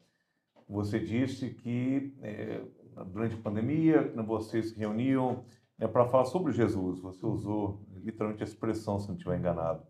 você 0.68 1.00
disse 1.00 1.52
que 1.52 2.16
é, 2.24 2.62
durante 3.06 3.36
a 3.36 3.38
pandemia 3.38 4.12
vocês 4.26 4.72
se 4.72 4.80
reuniam 4.80 5.44
né, 5.82 5.88
para 5.88 6.06
falar 6.06 6.26
sobre 6.26 6.54
Jesus. 6.54 7.00
Você 7.00 7.26
usou 7.26 7.82
literalmente 8.04 8.44
a 8.44 8.46
expressão, 8.46 9.00
se 9.00 9.08
não 9.08 9.16
estiver 9.16 9.40
enganado, 9.40 9.84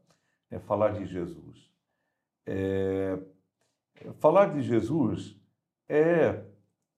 é 0.50 0.58
falar 0.58 0.94
de 0.94 1.06
Jesus. 1.06 1.70
É, 2.46 3.20
falar 4.16 4.54
de 4.54 4.62
Jesus 4.62 5.38
é, 5.90 6.46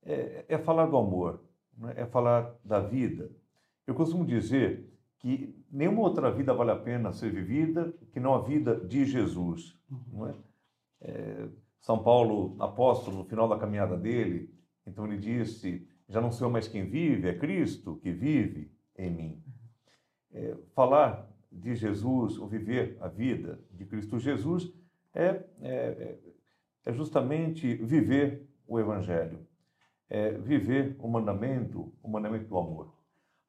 é, 0.03 0.45
é 0.47 0.57
falar 0.59 0.85
do 0.85 0.95
amor, 0.95 1.41
né? 1.75 1.93
é 1.97 2.05
falar 2.05 2.55
da 2.63 2.79
vida. 2.79 3.31
Eu 3.87 3.95
costumo 3.95 4.23
dizer 4.23 4.87
que 5.17 5.55
nenhuma 5.71 6.01
outra 6.01 6.29
vida 6.31 6.53
vale 6.53 6.71
a 6.71 6.75
pena 6.75 7.11
ser 7.11 7.31
vivida 7.31 7.91
que 8.11 8.19
não 8.19 8.35
a 8.35 8.41
vida 8.41 8.75
de 8.75 9.05
Jesus. 9.05 9.75
Não 10.11 10.29
é? 10.29 10.35
É, 11.01 11.49
São 11.79 12.01
Paulo, 12.01 12.55
apóstolo, 12.59 13.17
no 13.17 13.25
final 13.25 13.47
da 13.47 13.57
caminhada 13.57 13.97
dele, 13.97 14.53
então 14.85 15.05
ele 15.05 15.17
disse: 15.17 15.87
Já 16.07 16.21
não 16.21 16.31
sou 16.31 16.49
mais 16.49 16.67
quem 16.67 16.85
vive, 16.85 17.27
é 17.27 17.37
Cristo 17.37 17.97
que 17.97 18.11
vive 18.11 18.71
em 18.97 19.09
mim. 19.09 19.43
É, 20.31 20.55
falar 20.73 21.29
de 21.51 21.75
Jesus, 21.75 22.37
ou 22.37 22.47
viver 22.47 22.97
a 22.99 23.07
vida 23.07 23.59
de 23.71 23.85
Cristo 23.85 24.19
Jesus, 24.19 24.73
é, 25.13 25.43
é, 25.61 26.17
é 26.85 26.93
justamente 26.93 27.75
viver 27.75 28.49
o 28.67 28.79
Evangelho, 28.79 29.45
é 30.09 30.31
viver 30.31 30.95
o 30.99 31.07
mandamento, 31.07 31.93
o 32.01 32.09
mandamento 32.09 32.47
do 32.47 32.57
amor. 32.57 32.93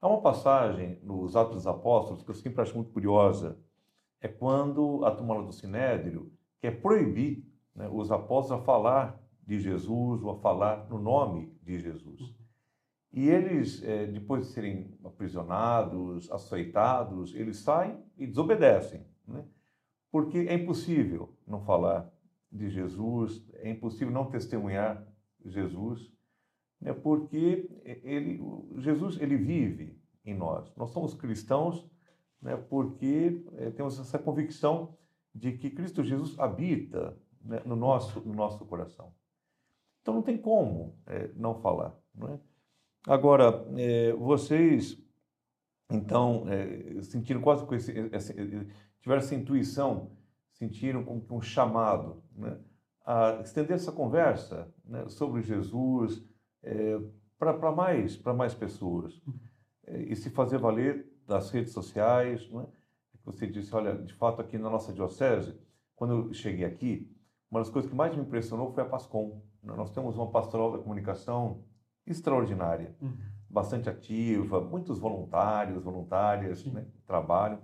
Há 0.00 0.08
uma 0.08 0.20
passagem 0.20 0.98
nos 1.02 1.34
Atos 1.34 1.54
dos 1.54 1.66
Apóstolos 1.66 2.22
que 2.22 2.30
eu 2.30 2.34
sempre 2.34 2.60
acho 2.60 2.74
muito 2.74 2.92
curiosa. 2.92 3.58
É 4.20 4.28
quando 4.28 5.04
a 5.04 5.10
turma 5.10 5.42
do 5.42 5.52
Sinédrio 5.52 6.30
quer 6.60 6.80
proibir 6.82 7.42
né, 7.74 7.88
os 7.90 8.10
apóstolos 8.12 8.62
a 8.62 8.64
falar 8.64 9.18
de 9.46 9.58
Jesus 9.58 10.22
ou 10.22 10.30
a 10.30 10.36
falar 10.36 10.86
no 10.88 10.98
nome 10.98 11.56
de 11.62 11.78
Jesus. 11.78 12.33
E 13.16 13.28
eles, 13.28 13.80
eh, 13.84 14.06
depois 14.08 14.44
de 14.44 14.52
serem 14.52 14.98
aprisionados, 15.04 16.28
açoitados, 16.32 17.32
eles 17.32 17.58
saem 17.58 17.96
e 18.18 18.26
desobedecem. 18.26 19.06
Né? 19.24 19.44
Porque 20.10 20.38
é 20.38 20.54
impossível 20.54 21.32
não 21.46 21.60
falar 21.64 22.12
de 22.50 22.68
Jesus, 22.68 23.46
é 23.54 23.70
impossível 23.70 24.12
não 24.12 24.28
testemunhar 24.28 25.06
Jesus 25.44 26.12
né, 26.80 26.92
porque 26.92 27.68
ele, 27.84 28.40
Jesus 28.78 29.20
ele 29.20 29.36
vive 29.36 29.96
em 30.24 30.34
nós. 30.34 30.74
Nós 30.76 30.90
somos 30.90 31.14
cristãos 31.14 31.88
né, 32.42 32.56
porque 32.56 33.44
eh, 33.52 33.70
temos 33.70 33.98
essa 33.98 34.18
convicção 34.18 34.96
de 35.32 35.52
que 35.52 35.70
Cristo 35.70 36.02
Jesus 36.02 36.38
habita 36.38 37.16
né, 37.40 37.62
no, 37.64 37.76
nosso, 37.76 38.20
no 38.20 38.34
nosso 38.34 38.64
coração. 38.66 39.14
Então 40.02 40.14
não 40.14 40.22
tem 40.22 40.36
como 40.36 40.98
eh, 41.06 41.30
não 41.36 41.54
falar. 41.54 41.96
Não 42.12 42.28
é? 42.28 42.40
Agora, 43.06 43.66
eh, 43.76 44.12
vocês, 44.14 44.98
então, 45.90 46.44
eh, 46.48 47.02
sentiram 47.02 47.40
quase 47.40 47.64
com 47.66 47.74
esse, 47.74 47.92
esse, 48.12 48.32
tiveram 49.00 49.20
essa 49.20 49.34
intuição, 49.34 50.12
sentiram 50.52 51.04
como 51.04 51.20
que 51.20 51.32
um 51.32 51.42
chamado 51.42 52.22
né, 52.34 52.58
a 53.04 53.40
estender 53.42 53.76
essa 53.76 53.92
conversa 53.92 54.72
né, 54.84 55.06
sobre 55.08 55.42
Jesus, 55.42 56.24
é, 56.62 56.98
para 57.38 57.70
mais, 57.70 58.20
mais 58.22 58.54
pessoas. 58.54 59.20
É, 59.86 59.98
e 59.98 60.16
se 60.16 60.30
fazer 60.30 60.58
valer 60.58 61.06
das 61.26 61.50
redes 61.50 61.72
sociais. 61.72 62.48
Não 62.50 62.62
é? 62.62 62.66
Você 63.24 63.46
disse, 63.46 63.74
olha, 63.74 63.96
de 63.96 64.14
fato, 64.14 64.40
aqui 64.40 64.58
na 64.58 64.70
nossa 64.70 64.92
diocese, 64.92 65.58
quando 65.94 66.12
eu 66.14 66.34
cheguei 66.34 66.64
aqui, 66.64 67.10
uma 67.50 67.60
das 67.60 67.70
coisas 67.70 67.90
que 67.90 67.96
mais 67.96 68.14
me 68.14 68.22
impressionou 68.22 68.72
foi 68.72 68.82
a 68.82 68.86
PASCOM. 68.86 69.42
né? 69.62 69.74
Nós 69.74 69.90
temos 69.90 70.16
uma 70.16 70.30
pastoral 70.30 70.72
da 70.72 70.78
comunicação 70.78 71.62
extraordinária, 72.06 72.94
Uhum. 73.00 73.16
bastante 73.48 73.88
ativa, 73.88 74.60
muitos 74.60 74.98
voluntários, 74.98 75.82
voluntárias 75.84 76.64
né, 76.66 76.86
trabalham. 77.06 77.60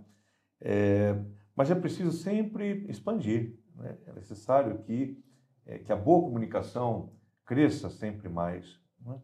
É, 0.60 1.14
mas 1.56 1.70
é 1.70 1.74
preciso 1.74 2.12
sempre 2.12 2.86
expandir. 2.88 3.58
né? 3.74 3.96
É 4.06 4.12
necessário 4.12 4.78
que, 4.82 5.18
é, 5.66 5.78
que 5.78 5.92
a 5.92 5.96
boa 5.96 6.22
comunicação 6.22 7.12
cresça 7.44 7.88
sempre 7.90 8.28
mais. 8.28 8.78
né? 9.00 9.18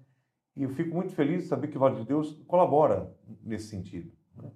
E 0.57 0.63
eu 0.63 0.71
fico 0.71 0.95
muito 0.95 1.13
feliz 1.15 1.43
de 1.43 1.49
saber 1.49 1.69
que 1.69 1.77
o 1.77 1.81
Vale 1.81 1.97
de 1.97 2.05
Deus 2.07 2.33
colabora 2.47 3.15
nesse 3.43 3.69
sentido, 3.69 4.11
né? 4.35 4.51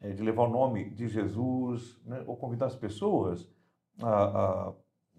É, 0.00 0.12
de 0.12 0.22
levar 0.22 0.42
o 0.44 0.50
nome 0.50 0.90
de 0.90 1.08
Jesus, 1.08 1.98
né? 2.04 2.22
ou 2.26 2.36
convidar 2.36 2.66
as 2.66 2.76
pessoas 2.76 3.50
a, 4.00 4.08
a, 4.68 4.74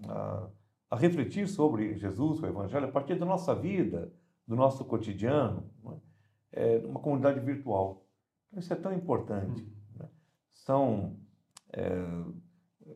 a, 0.08 0.50
a 0.92 0.96
refletir 0.96 1.48
sobre 1.50 1.98
Jesus, 1.98 2.40
o 2.42 2.46
Evangelho, 2.46 2.86
a 2.88 2.92
partir 2.92 3.16
da 3.20 3.26
nossa 3.26 3.54
vida, 3.54 4.14
do 4.50 4.56
nosso 4.56 4.84
cotidiano, 4.84 5.64
né? 5.84 5.96
é, 6.52 6.78
uma 6.80 7.00
comunidade 7.00 7.40
virtual. 7.40 8.04
Isso 8.58 8.74
é 8.74 8.76
tão 8.76 8.92
importante. 8.92 9.64
né? 9.96 10.10
São 10.50 11.18
é, 11.72 11.94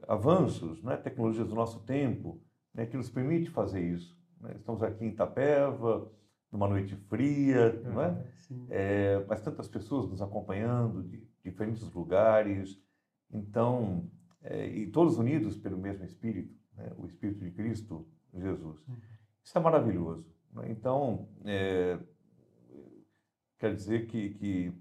avanços, 0.08 0.82
né? 0.82 0.98
tecnologias 0.98 1.48
do 1.48 1.54
nosso 1.54 1.82
tempo, 1.82 2.42
né? 2.74 2.88
que 2.88 2.98
nos 2.98 3.08
permite 3.08 3.52
fazer 3.52 3.88
isso. 3.88 4.20
né? 4.42 4.56
Estamos 4.56 4.82
aqui 4.82 5.06
em 5.06 5.10
Itapeva, 5.10 6.12
numa 6.52 6.68
noite 6.68 6.96
fria, 6.96 7.80
é? 7.86 8.34
É, 8.70 9.26
mas 9.28 9.42
tantas 9.42 9.68
pessoas 9.68 10.10
nos 10.10 10.24
acompanhando 10.24 11.04
de 11.04 11.24
diferentes 11.44 11.92
lugares, 11.92 12.82
então, 13.32 14.10
é, 14.42 14.68
e 14.68 14.88
todos 14.88 15.20
unidos 15.20 15.56
pelo 15.56 15.78
mesmo 15.78 16.04
Espírito, 16.04 16.56
né? 16.76 16.92
o 16.98 17.06
Espírito 17.06 17.44
de 17.44 17.52
Cristo, 17.52 18.08
Jesus. 18.34 18.84
Isso 19.44 19.56
é 19.56 19.62
maravilhoso. 19.62 20.34
Né? 20.56 20.66
Então, 20.70 21.28
é, 21.46 21.98
quer 23.60 23.74
dizer 23.74 24.08
que, 24.08 24.30
que 24.32 24.74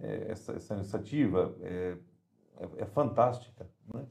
é, 0.00 0.30
essa, 0.30 0.52
essa 0.52 0.74
iniciativa 0.74 1.54
é, 1.60 1.96
é, 2.58 2.82
é 2.82 2.86
fantástica, 2.86 3.68
né? 3.92 4.04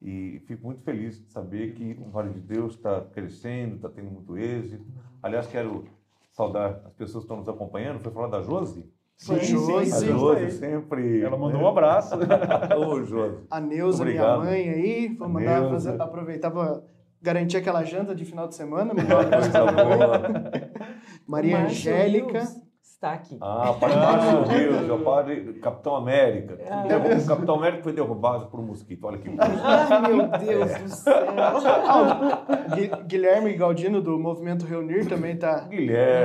E 0.00 0.42
fico 0.46 0.66
muito 0.66 0.82
feliz 0.82 1.18
de 1.18 1.30
saber 1.30 1.72
que 1.72 1.96
o 1.98 2.10
Vale 2.10 2.34
de 2.34 2.40
Deus 2.40 2.74
está 2.74 3.00
crescendo, 3.00 3.76
está 3.76 3.88
tendo 3.88 4.10
muito 4.10 4.36
êxito. 4.36 4.84
Aliás, 5.22 5.46
quero 5.46 5.86
saudar 6.30 6.82
as 6.84 6.92
pessoas 6.92 7.24
que 7.24 7.26
estão 7.26 7.38
nos 7.38 7.48
acompanhando. 7.48 8.00
Foi 8.00 8.12
falar 8.12 8.26
da 8.26 8.42
Josi? 8.42 8.86
Sim, 9.16 9.38
Sim, 9.38 9.58
sim, 9.58 9.78
A 9.78 9.84
sim. 9.86 9.90
sim. 9.92 10.06
Josi 10.08 10.50
sempre. 10.50 11.22
Ela 11.22 11.38
mandou 11.38 11.58
né? 11.58 11.64
um 11.64 11.68
abraço. 11.68 12.16
Ô, 12.76 13.02
Josi. 13.02 13.46
A 13.50 13.58
Neuza, 13.58 14.04
minha 14.04 14.36
mãe 14.36 14.68
aí, 14.68 15.08
vou 15.16 15.26
A 15.26 15.30
mandar 15.30 15.70
fazer, 15.70 15.98
aproveitar 15.98 16.50
para 16.50 16.82
garantir 17.24 17.56
aquela 17.56 17.82
janta 17.84 18.14
de 18.14 18.24
final 18.24 18.46
de 18.46 18.54
semana. 18.54 18.92
coisa 18.94 19.64
boa. 19.72 20.50
Maria 21.26 21.58
Márcio 21.58 21.90
Angélica. 21.92 22.38
Rios, 22.40 22.56
está 22.82 23.12
aqui. 23.14 23.38
Ah, 23.40 23.70
o 23.70 23.74
padre 23.80 23.96
Márcio 23.96 24.42
Rios, 24.42 24.90
o 24.90 24.98
padre 25.02 25.52
Capitão 25.54 25.96
América. 25.96 26.58
Ah. 26.70 26.84
O 27.22 27.26
Capitão 27.26 27.54
América 27.56 27.82
foi 27.82 27.92
derrubado 27.94 28.46
por 28.48 28.60
um 28.60 28.64
mosquito, 28.64 29.04
olha 29.06 29.18
que. 29.18 29.28
Ai, 29.38 30.12
meu 30.12 30.28
Deus 30.28 30.74
do 30.82 30.88
céu. 30.90 31.14
Gui- 32.76 33.04
Guilherme 33.06 33.54
Galdino, 33.54 34.00
do 34.02 34.18
Movimento 34.18 34.66
Reunir, 34.66 35.06
também 35.08 35.34
está 35.34 35.66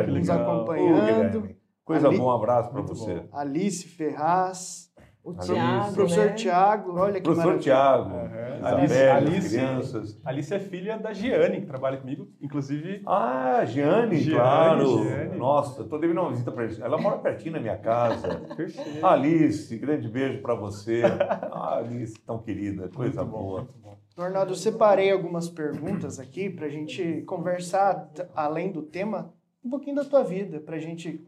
nos. 0.08 0.30
Ô, 0.30 0.32
acompanhando. 0.34 1.42
Guilherme. 1.42 1.60
Coisa 1.86 2.08
Ali- 2.08 2.18
boa, 2.18 2.34
um 2.34 2.38
abraço 2.38 2.70
para 2.70 2.82
você. 2.82 3.16
bom. 3.16 3.30
Alice 3.32 3.88
Ferraz, 3.88 4.89
O 5.24 5.32
Alice. 5.32 5.52
Tiago, 5.54 5.94
professor 5.94 6.26
né? 6.26 6.34
Tiago, 6.34 6.98
olha 7.00 7.14
que 7.16 7.22
Professor 7.22 7.46
maravilha. 7.46 7.64
Tiago. 7.64 8.30
Isabel, 8.60 9.16
Alice- 9.16 9.38
as 9.38 9.48
crianças. 9.54 10.22
Alice 10.26 10.54
é 10.54 10.60
filha 10.60 10.98
da 10.98 11.14
Giane, 11.14 11.62
que 11.62 11.66
trabalha 11.68 11.98
comigo. 11.98 12.28
Inclusive, 12.42 13.02
Ah, 13.06 13.64
Giane, 13.66 14.18
Giane, 14.18 14.38
claro. 14.40 15.04
Giane. 15.04 15.38
Nossa, 15.38 15.84
estou 15.84 16.00
devendo 16.00 16.20
uma 16.22 16.30
visita 16.32 16.52
para. 16.52 16.66
Ela 16.66 16.98
mora 16.98 17.18
pertinho 17.20 17.54
da 17.54 17.60
minha 17.60 17.78
casa. 17.78 18.28
perfeito. 18.58 19.06
Alice, 19.06 19.78
grande 19.78 20.10
beijo 20.10 20.42
para 20.42 20.56
você. 20.56 21.04
Ah, 21.52 21.78
Alice, 21.78 22.20
tão 22.26 22.40
querida, 22.40 22.90
coisa 22.90 23.22
Muito 23.22 23.32
bom, 23.32 23.44
boa. 23.44 23.60
muito 23.62 23.78
bom. 23.80 23.98
Tornado, 24.16 24.52
eu 24.52 24.56
separei 24.56 25.10
algumas 25.12 25.48
perguntas 25.50 26.20
aqui 26.20 26.50
para 26.50 26.66
a 26.66 26.70
gente 26.70 27.22
conversar, 27.22 28.10
além 28.36 28.72
do 28.72 28.82
tema, 28.82 29.34
um 29.64 29.70
pouquinho 29.70 29.96
da 29.96 30.04
tua 30.04 30.24
vida, 30.24 30.60
para 30.60 30.76
a 30.76 30.80
gente, 30.80 31.26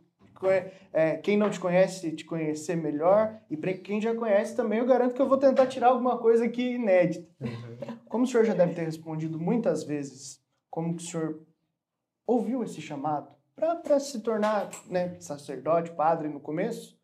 é, 0.47 1.17
quem 1.17 1.37
não 1.37 1.49
te 1.49 1.59
conhece, 1.59 2.11
te 2.11 2.25
conhecer 2.25 2.75
melhor, 2.75 3.39
e 3.49 3.57
para 3.57 3.73
quem 3.73 4.01
já 4.01 4.15
conhece 4.15 4.55
também, 4.55 4.79
eu 4.79 4.85
garanto 4.85 5.13
que 5.13 5.21
eu 5.21 5.27
vou 5.27 5.37
tentar 5.37 5.67
tirar 5.67 5.87
alguma 5.87 6.17
coisa 6.17 6.45
aqui 6.45 6.75
inédita. 6.75 7.27
Como 8.07 8.23
o 8.23 8.27
senhor 8.27 8.45
já 8.45 8.53
deve 8.53 8.73
ter 8.73 8.83
respondido 8.83 9.39
muitas 9.39 9.83
vezes, 9.83 10.41
como 10.69 10.95
que 10.95 11.03
o 11.03 11.05
senhor 11.05 11.41
ouviu 12.25 12.63
esse 12.63 12.81
chamado 12.81 13.29
para 13.83 13.99
se 13.99 14.19
tornar 14.21 14.69
né, 14.89 15.15
sacerdote, 15.19 15.91
padre 15.91 16.27
no 16.27 16.39
começo, 16.39 16.97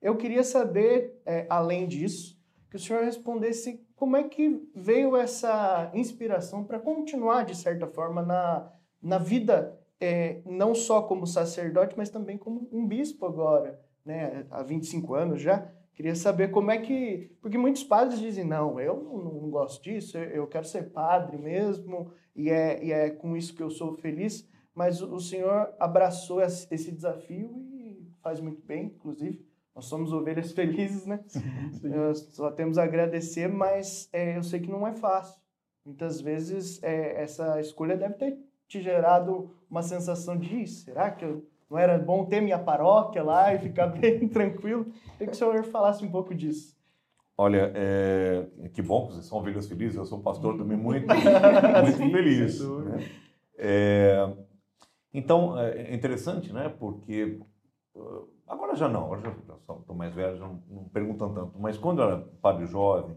eu 0.00 0.16
queria 0.16 0.44
saber, 0.44 1.20
é, 1.24 1.46
além 1.48 1.86
disso, 1.88 2.38
que 2.70 2.76
o 2.76 2.80
senhor 2.80 3.04
respondesse 3.04 3.84
como 3.96 4.16
é 4.16 4.24
que 4.24 4.68
veio 4.74 5.16
essa 5.16 5.90
inspiração 5.94 6.62
para 6.64 6.78
continuar, 6.78 7.44
de 7.44 7.56
certa 7.56 7.86
forma, 7.86 8.22
na, 8.22 8.70
na 9.02 9.18
vida, 9.18 9.78
é, 10.00 10.42
não 10.44 10.74
só 10.74 11.02
como 11.02 11.26
sacerdote, 11.26 11.94
mas 11.96 12.10
também 12.10 12.36
como 12.36 12.68
um 12.72 12.86
bispo 12.86 13.26
agora, 13.26 13.80
né, 14.04 14.46
há 14.50 14.62
25 14.62 15.14
anos 15.14 15.40
já. 15.40 15.70
Queria 15.94 16.14
saber 16.16 16.50
como 16.50 16.70
é 16.70 16.78
que. 16.78 17.30
Porque 17.40 17.56
muitos 17.56 17.84
padres 17.84 18.18
dizem: 18.18 18.44
não, 18.44 18.80
eu 18.80 19.02
não, 19.02 19.18
não 19.42 19.50
gosto 19.50 19.82
disso, 19.82 20.18
eu, 20.18 20.46
quero 20.46 20.66
ser 20.66 20.90
padre 20.90 21.38
mesmo, 21.38 22.10
e 22.34 22.50
é, 22.50 22.84
e 22.84 22.92
é 22.92 23.10
com 23.10 23.36
isso 23.36 23.54
que 23.54 23.62
eu 23.62 23.70
sou 23.70 23.94
feliz. 23.94 24.48
Mas 24.74 25.00
o, 25.00 25.14
o 25.14 25.20
senhor 25.20 25.72
abraçou 25.78 26.42
esse, 26.42 26.90
desafio 26.90 27.64
e 27.72 28.10
faz 28.20 28.40
muito 28.40 28.60
bem, 28.66 28.86
inclusive. 28.86 29.46
Nós 29.72 29.84
somos 29.84 30.12
ovelhas 30.12 30.50
felizes, 30.52 31.06
né? 31.06 31.24
Só 32.32 32.50
temos 32.50 32.76
a 32.76 32.82
agradecer, 32.82 33.46
mas 33.46 34.08
é, 34.12 34.36
eu 34.36 34.42
sei 34.42 34.58
que 34.58 34.70
não 34.70 34.84
é 34.84 34.92
fácil. 34.92 35.40
Muitas 35.84 36.20
vezes 36.20 36.82
é, 36.82 37.22
essa 37.22 37.60
escolha 37.60 37.96
deve 37.96 38.14
ter 38.14 38.38
te 38.68 38.80
gerado 38.80 39.50
uma 39.70 39.82
sensação 39.82 40.36
de 40.36 40.62
"Ih, 40.62 40.66
será 40.66 41.10
que 41.10 41.24
eu, 41.24 41.46
não 41.70 41.78
era 41.78 41.98
bom 41.98 42.24
ter 42.24 42.40
minha 42.40 42.58
paróquia 42.58 43.22
lá 43.22 43.54
e 43.54 43.58
ficar 43.58 43.86
bem 43.98 44.28
tranquilo? 44.28 44.86
Queria 45.12 45.26
que 45.26 45.32
o 45.32 45.34
senhor 45.34 45.64
falasse 45.64 46.04
um 46.04 46.10
pouco 46.10 46.34
disso. 46.34 46.74
Olha, 47.36 47.72
é, 47.74 48.46
que 48.72 48.80
bom 48.80 49.06
que 49.06 49.14
vocês 49.14 49.26
são 49.26 49.38
ovelhas 49.38 49.66
felizes, 49.66 49.96
eu 49.96 50.04
sou 50.04 50.20
pastor 50.20 50.56
também 50.56 50.76
muito, 50.76 51.06
muito 51.82 52.12
feliz. 52.12 52.60
né? 52.60 53.10
É, 53.58 54.32
então, 55.12 55.58
é 55.58 55.94
interessante, 55.94 56.52
né? 56.52 56.68
Porque 56.68 57.40
uh, 57.94 58.28
agora 58.46 58.74
já 58.74 58.88
não, 58.88 59.04
agora 59.04 59.20
já 59.20 59.30
estou 59.30 59.94
mais 59.94 60.12
velho, 60.12 60.36
já 60.36 60.46
não, 60.46 60.62
não 60.68 60.84
perguntam 60.88 61.32
tanto. 61.32 61.58
Mas 61.58 61.78
quando 61.78 62.02
eu 62.02 62.06
era 62.08 62.18
padre 62.40 62.66
jovem, 62.66 63.16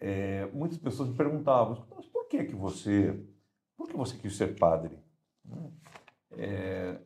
é, 0.00 0.46
muitas 0.52 0.78
pessoas 0.78 1.10
me 1.10 1.14
perguntavam, 1.14 1.86
mas 1.94 2.06
por 2.06 2.26
que 2.26 2.44
que 2.44 2.54
você, 2.54 3.22
por 3.80 3.88
que 3.88 3.96
você 3.96 4.18
quis 4.18 4.36
ser 4.36 4.58
padre? 4.58 4.98
Né? 5.42 5.70
É, 6.32 7.00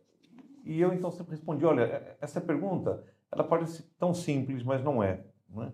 e 0.64 0.80
eu 0.80 0.92
então 0.92 1.08
sempre 1.08 1.30
respondi, 1.30 1.64
olha, 1.64 2.16
essa 2.20 2.40
pergunta, 2.40 3.06
ela 3.30 3.44
parece 3.44 3.84
tão 3.96 4.12
simples, 4.12 4.64
mas 4.64 4.82
não 4.82 5.00
é. 5.00 5.24
Não 5.48 5.62
é? 5.62 5.72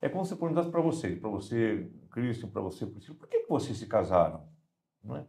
É 0.00 0.08
como 0.08 0.24
se 0.24 0.32
eu 0.32 0.38
perguntasse 0.38 0.68
para 0.68 0.80
você, 0.80 1.14
para 1.14 1.30
você, 1.30 1.88
Cristian, 2.10 2.48
para 2.48 2.60
você, 2.60 2.84
Priscila, 2.84 3.16
por 3.16 3.28
que, 3.28 3.38
que 3.38 3.48
vocês 3.48 3.78
se 3.78 3.86
casaram? 3.86 4.48
Não, 5.04 5.16
é? 5.16 5.26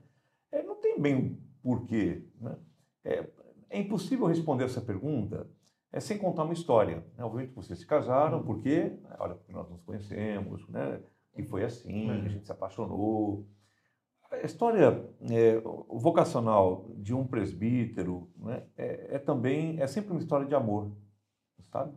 É, 0.51 0.63
não 0.63 0.81
tem 0.81 0.99
bem 0.99 1.15
um 1.15 1.37
porquê. 1.61 2.25
Né? 2.41 2.57
É, 3.03 3.29
é 3.69 3.79
impossível 3.79 4.25
responder 4.25 4.63
essa 4.63 4.81
pergunta 4.81 5.47
é, 5.91 5.99
sem 5.99 6.17
contar 6.17 6.43
uma 6.43 6.53
história. 6.53 7.05
Né? 7.15 7.23
Obviamente 7.23 7.53
vocês 7.53 7.77
se 7.77 7.85
casaram, 7.85 8.41
porque, 8.41 8.97
olha, 9.19 9.35
porque 9.35 9.53
nós 9.53 9.69
nos 9.69 9.83
conhecemos, 9.83 10.67
né? 10.69 11.03
e 11.37 11.43
foi 11.43 11.63
assim, 11.63 12.09
a 12.09 12.27
gente 12.27 12.47
se 12.47 12.51
apaixonou. 12.51 13.47
A 14.33 14.45
história 14.45 15.07
é, 15.29 15.61
vocacional 15.89 16.89
de 16.95 17.13
um 17.13 17.25
presbítero 17.25 18.27
né? 18.35 18.63
é, 18.75 19.15
é 19.15 19.19
também, 19.19 19.79
é 19.79 19.85
sempre 19.85 20.11
uma 20.11 20.19
história 20.19 20.45
de 20.45 20.55
amor, 20.55 20.91
sabe? 21.71 21.93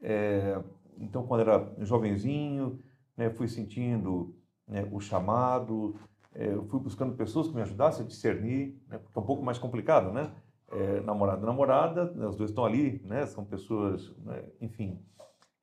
É, 0.00 0.58
então, 0.98 1.26
quando 1.26 1.42
era 1.42 1.70
jovenzinho, 1.80 2.78
né, 3.14 3.28
fui 3.28 3.46
sentindo 3.46 4.34
né, 4.66 4.88
o 4.90 5.00
chamado, 5.00 5.96
é, 6.34 6.54
fui 6.68 6.80
buscando 6.80 7.14
pessoas 7.14 7.48
que 7.48 7.54
me 7.54 7.62
ajudassem 7.62 8.04
a 8.04 8.08
discernir, 8.08 8.80
né, 8.88 8.96
porque 8.98 9.18
é 9.18 9.22
um 9.22 9.26
pouco 9.26 9.42
mais 9.42 9.58
complicado, 9.58 10.12
né? 10.12 10.32
É, 10.72 11.00
namorado 11.00 11.44
namorada, 11.44 12.12
né, 12.12 12.26
os 12.26 12.36
dois 12.36 12.50
estão 12.50 12.64
ali, 12.64 13.02
né? 13.04 13.26
São 13.26 13.44
pessoas, 13.44 14.10
né, 14.18 14.44
enfim. 14.60 14.98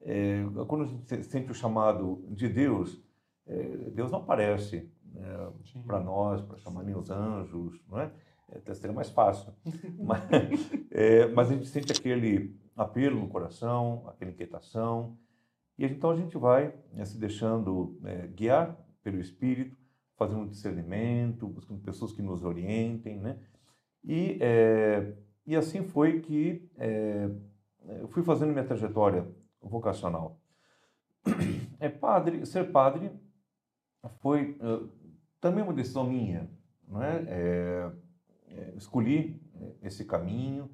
É, 0.02 0.44
quando 0.68 0.84
a 0.84 0.88
gente 0.88 1.24
sente 1.24 1.50
o 1.50 1.56
chamado 1.56 2.24
de 2.30 2.48
Deus, 2.48 3.02
Deus 3.94 4.12
não 4.12 4.20
aparece 4.20 4.92
né, 5.18 5.52
para 5.86 6.00
nós, 6.00 6.42
para 6.42 6.58
chamar 6.58 6.84
nem 6.84 6.96
os 6.96 7.10
anjos, 7.10 7.82
não 7.90 8.00
é? 8.00 8.12
Até 8.56 8.74
seria 8.74 8.96
mais 8.96 9.10
fácil. 9.10 9.54
mas, 10.00 10.72
é, 10.92 11.28
mas 11.28 11.52
a 11.52 11.54
gente 11.54 11.68
sente 11.68 11.92
aquele 11.92 12.56
apelo 12.76 13.20
no 13.20 13.28
coração, 13.28 14.04
aquela 14.08 14.32
inquietação, 14.32 15.18
e 15.78 15.86
então 15.86 16.12
a 16.12 16.16
gente 16.16 16.38
vai 16.38 16.74
né, 16.94 17.06
se 17.06 17.18
deixando 17.18 18.00
é, 18.04 18.28
guiar 18.28 18.78
pelo 19.04 19.20
Espírito, 19.20 19.78
fazendo 20.16 20.42
um 20.42 20.48
discernimento, 20.48 21.48
buscando 21.48 21.82
pessoas 21.82 22.12
que 22.12 22.22
nos 22.22 22.44
orientem, 22.44 23.20
né? 23.20 23.38
E, 24.04 24.38
é, 24.42 25.14
e 25.46 25.56
assim 25.56 25.84
foi 25.84 26.22
que 26.22 26.68
é, 26.78 27.30
eu 28.02 28.08
fui 28.08 28.24
fazendo 28.24 28.52
minha 28.52 28.66
trajetória 28.66 29.28
vocacional. 29.62 30.40
É 31.80 31.88
padre, 31.88 32.44
ser 32.44 32.72
padre 32.72 33.12
foi 34.20 34.58
também 35.40 35.64
uma 35.64 35.74
decisão 35.74 36.04
minha, 36.04 36.50
não 36.88 37.02
é? 37.02 37.24
É, 37.28 37.92
é, 38.50 38.74
escolhi 38.76 39.42
eh, 39.56 39.76
esse 39.84 40.06
caminho. 40.06 40.70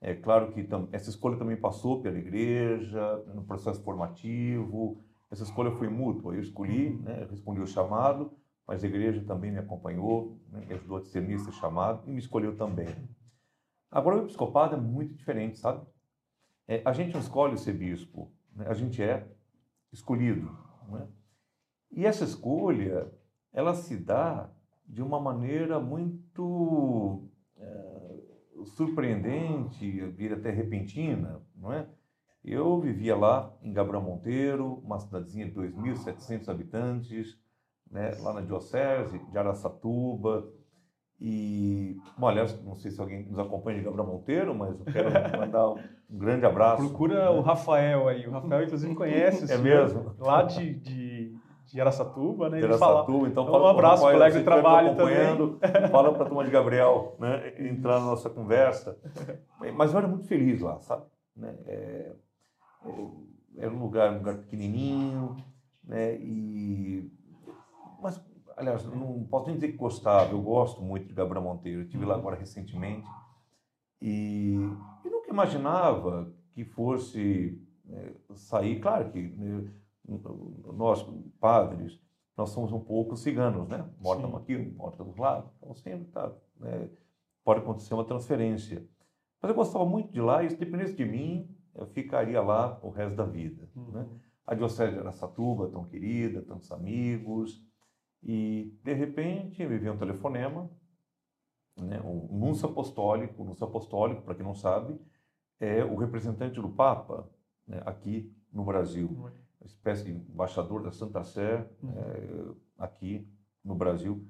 É 0.00 0.14
claro 0.14 0.52
que 0.52 0.68
essa 0.92 1.08
escolha 1.08 1.38
também 1.38 1.56
passou 1.56 2.02
pela 2.02 2.18
igreja, 2.18 3.24
no 3.34 3.42
processo 3.42 3.82
formativo. 3.82 5.02
Essa 5.30 5.44
escolha 5.44 5.70
foi 5.72 5.88
mútua. 5.88 6.34
Eu 6.34 6.40
escolhi, 6.40 6.90
né, 7.02 7.26
respondi 7.30 7.60
o 7.60 7.66
chamado, 7.66 8.30
mas 8.66 8.84
a 8.84 8.86
igreja 8.86 9.24
também 9.24 9.50
me 9.50 9.58
acompanhou, 9.58 10.38
né, 10.52 10.64
me 10.66 10.74
ajudou 10.74 10.98
a 10.98 11.00
discernir 11.00 11.34
esse 11.36 11.50
chamado 11.52 12.02
e 12.06 12.12
me 12.12 12.18
escolheu 12.18 12.54
também. 12.56 12.88
Agora, 13.90 14.16
o 14.16 14.24
episcopado 14.24 14.74
é 14.74 14.78
muito 14.78 15.14
diferente, 15.14 15.58
sabe? 15.58 15.86
É, 16.66 16.82
a 16.84 16.92
gente 16.92 17.12
não 17.12 17.20
escolhe 17.20 17.56
ser 17.56 17.72
bispo, 17.72 18.30
né? 18.54 18.66
a 18.68 18.74
gente 18.74 19.02
é 19.02 19.26
escolhido. 19.92 20.50
Né? 20.88 21.06
E 21.92 22.04
essa 22.04 22.24
escolha, 22.24 23.10
ela 23.54 23.72
se 23.72 23.96
dá 23.96 24.50
de 24.86 25.00
uma 25.00 25.20
maneira 25.20 25.80
muito 25.80 27.22
eh, 27.56 28.16
surpreendente, 28.76 30.10
diria 30.12 30.36
até 30.36 30.50
repentina, 30.50 31.40
não 31.56 31.72
é? 31.72 31.86
Eu 32.44 32.78
vivia 32.78 33.16
lá 33.16 33.50
em 33.62 33.72
Gabriel 33.72 34.02
Monteiro, 34.02 34.82
uma 34.84 34.98
cidadezinha 34.98 35.46
de 35.46 35.54
2.700 35.54 36.48
habitantes, 36.48 37.38
né, 37.90 38.10
lá 38.20 38.34
na 38.34 38.40
Diocese 38.42 39.18
de 39.30 39.38
Araçatuba. 39.38 40.46
E, 41.18 41.96
bom, 42.18 42.28
aliás, 42.28 42.62
não 42.62 42.74
sei 42.74 42.90
se 42.90 43.00
alguém 43.00 43.24
nos 43.24 43.38
acompanha 43.38 43.78
de 43.78 43.84
Gabriel 43.84 44.06
Monteiro, 44.06 44.54
mas 44.54 44.78
eu 44.78 44.84
quero 44.84 45.38
mandar 45.38 45.70
um 45.70 46.18
grande 46.18 46.44
abraço. 46.44 46.86
Procura 46.86 47.30
o 47.30 47.40
Rafael 47.40 48.08
aí. 48.08 48.26
O 48.26 48.30
Rafael, 48.30 48.64
inclusive, 48.64 48.94
conhece 48.94 49.42
o 49.42 49.44
É 49.44 49.46
senhor 49.46 49.62
mesmo? 49.62 50.14
Lá 50.18 50.42
de, 50.42 50.74
de, 50.74 51.34
de 51.66 51.80
Araçatuba, 51.80 52.48
né? 52.48 52.58
de 52.58 52.64
Araçatuba, 52.64 53.28
então 53.28 53.42
Então, 53.42 53.46
fala 53.46 53.64
um 53.64 53.68
abraço, 53.68 54.02
colega 54.02 54.38
de 54.38 54.44
trabalho 54.44 54.88
acompanhando, 54.88 55.58
Fala 55.90 56.12
para 56.12 56.24
a 56.24 56.26
turma 56.26 56.44
de 56.44 56.50
Gabriel 56.50 57.16
né, 57.18 57.54
entrar 57.58 58.00
na 58.00 58.06
nossa 58.06 58.28
conversa. 58.30 58.98
Mas 59.74 59.92
eu 59.92 59.98
era 59.98 60.08
muito 60.08 60.26
feliz 60.26 60.60
lá, 60.60 60.80
sabe? 60.80 61.04
Né? 61.36 61.54
É, 61.66 62.12
é, 62.86 62.90
era 63.58 63.72
um 63.72 63.80
lugar, 63.80 64.12
um 64.12 64.18
lugar 64.18 64.36
pequenininho, 64.36 65.36
né? 65.82 66.16
E, 66.16 67.10
mas, 68.00 68.22
aliás, 68.56 68.84
não 68.84 69.24
posso 69.24 69.46
nem 69.46 69.56
dizer 69.56 69.72
que 69.72 69.78
gostava, 69.78 70.32
eu 70.32 70.40
gosto 70.40 70.82
muito 70.82 71.06
de 71.06 71.14
Gabriel 71.14 71.42
Monteiro. 71.42 71.80
Eu 71.80 71.84
estive 71.84 72.04
lá 72.04 72.14
agora 72.14 72.36
recentemente 72.36 73.08
E, 74.00 74.54
e 75.04 75.08
nunca 75.08 75.30
imaginava 75.30 76.32
que 76.52 76.64
fosse 76.64 77.60
é, 77.90 78.12
sair. 78.34 78.80
Claro 78.80 79.10
que 79.10 79.22
né, 79.22 79.64
nós, 80.06 81.06
padres, 81.40 82.00
nós 82.36 82.50
somos 82.50 82.72
um 82.72 82.80
pouco 82.80 83.16
ciganos, 83.16 83.68
né? 83.68 83.88
Mortam 84.00 84.36
aqui, 84.36 84.56
mortam 84.56 85.14
lá, 85.16 85.50
então 85.56 85.74
sempre 85.74 86.06
tá, 86.10 86.32
né? 86.58 86.90
pode 87.42 87.60
acontecer 87.60 87.94
uma 87.94 88.04
transferência. 88.04 88.86
Mas 89.40 89.50
eu 89.50 89.54
gostava 89.54 89.84
muito 89.84 90.12
de 90.12 90.20
lá 90.20 90.42
e 90.42 90.50
se 90.50 90.56
dependesse 90.56 90.94
de 90.94 91.04
mim, 91.04 91.48
eu 91.74 91.86
ficaria 91.86 92.40
lá 92.40 92.78
o 92.82 92.90
resto 92.90 93.16
da 93.16 93.24
vida. 93.24 93.68
Uhum. 93.74 93.90
Né? 93.92 94.08
A 94.46 94.54
diocese 94.54 94.92
de 94.92 94.98
Aracatuba, 94.98 95.68
tão 95.68 95.84
querida, 95.84 96.42
tantos 96.42 96.70
amigos, 96.72 97.62
e 98.22 98.76
de 98.82 98.92
repente 98.94 99.66
me 99.66 99.78
veio 99.78 99.94
um 99.94 99.98
telefonema, 99.98 100.70
né? 101.76 102.00
o 102.02 102.36
nuncio 102.36 102.68
apostólico, 102.68 103.42
o 103.42 103.46
nuncio 103.46 103.66
apostólico, 103.66 104.22
para 104.22 104.34
quem 104.34 104.44
não 104.44 104.54
sabe, 104.54 104.98
é 105.60 105.84
o 105.84 105.96
representante 105.96 106.60
do 106.60 106.68
Papa 106.68 107.28
né? 107.66 107.82
aqui 107.84 108.34
no 108.52 108.64
Brasil. 108.64 109.08
Uhum 109.08 109.43
espécie 109.64 110.04
de 110.04 110.12
embaixador 110.12 110.82
da 110.82 110.90
Santa 110.90 111.22
Sé 111.22 111.68
uhum. 111.82 111.92
é, 111.96 112.54
aqui 112.78 113.28
no 113.64 113.74
Brasil. 113.74 114.26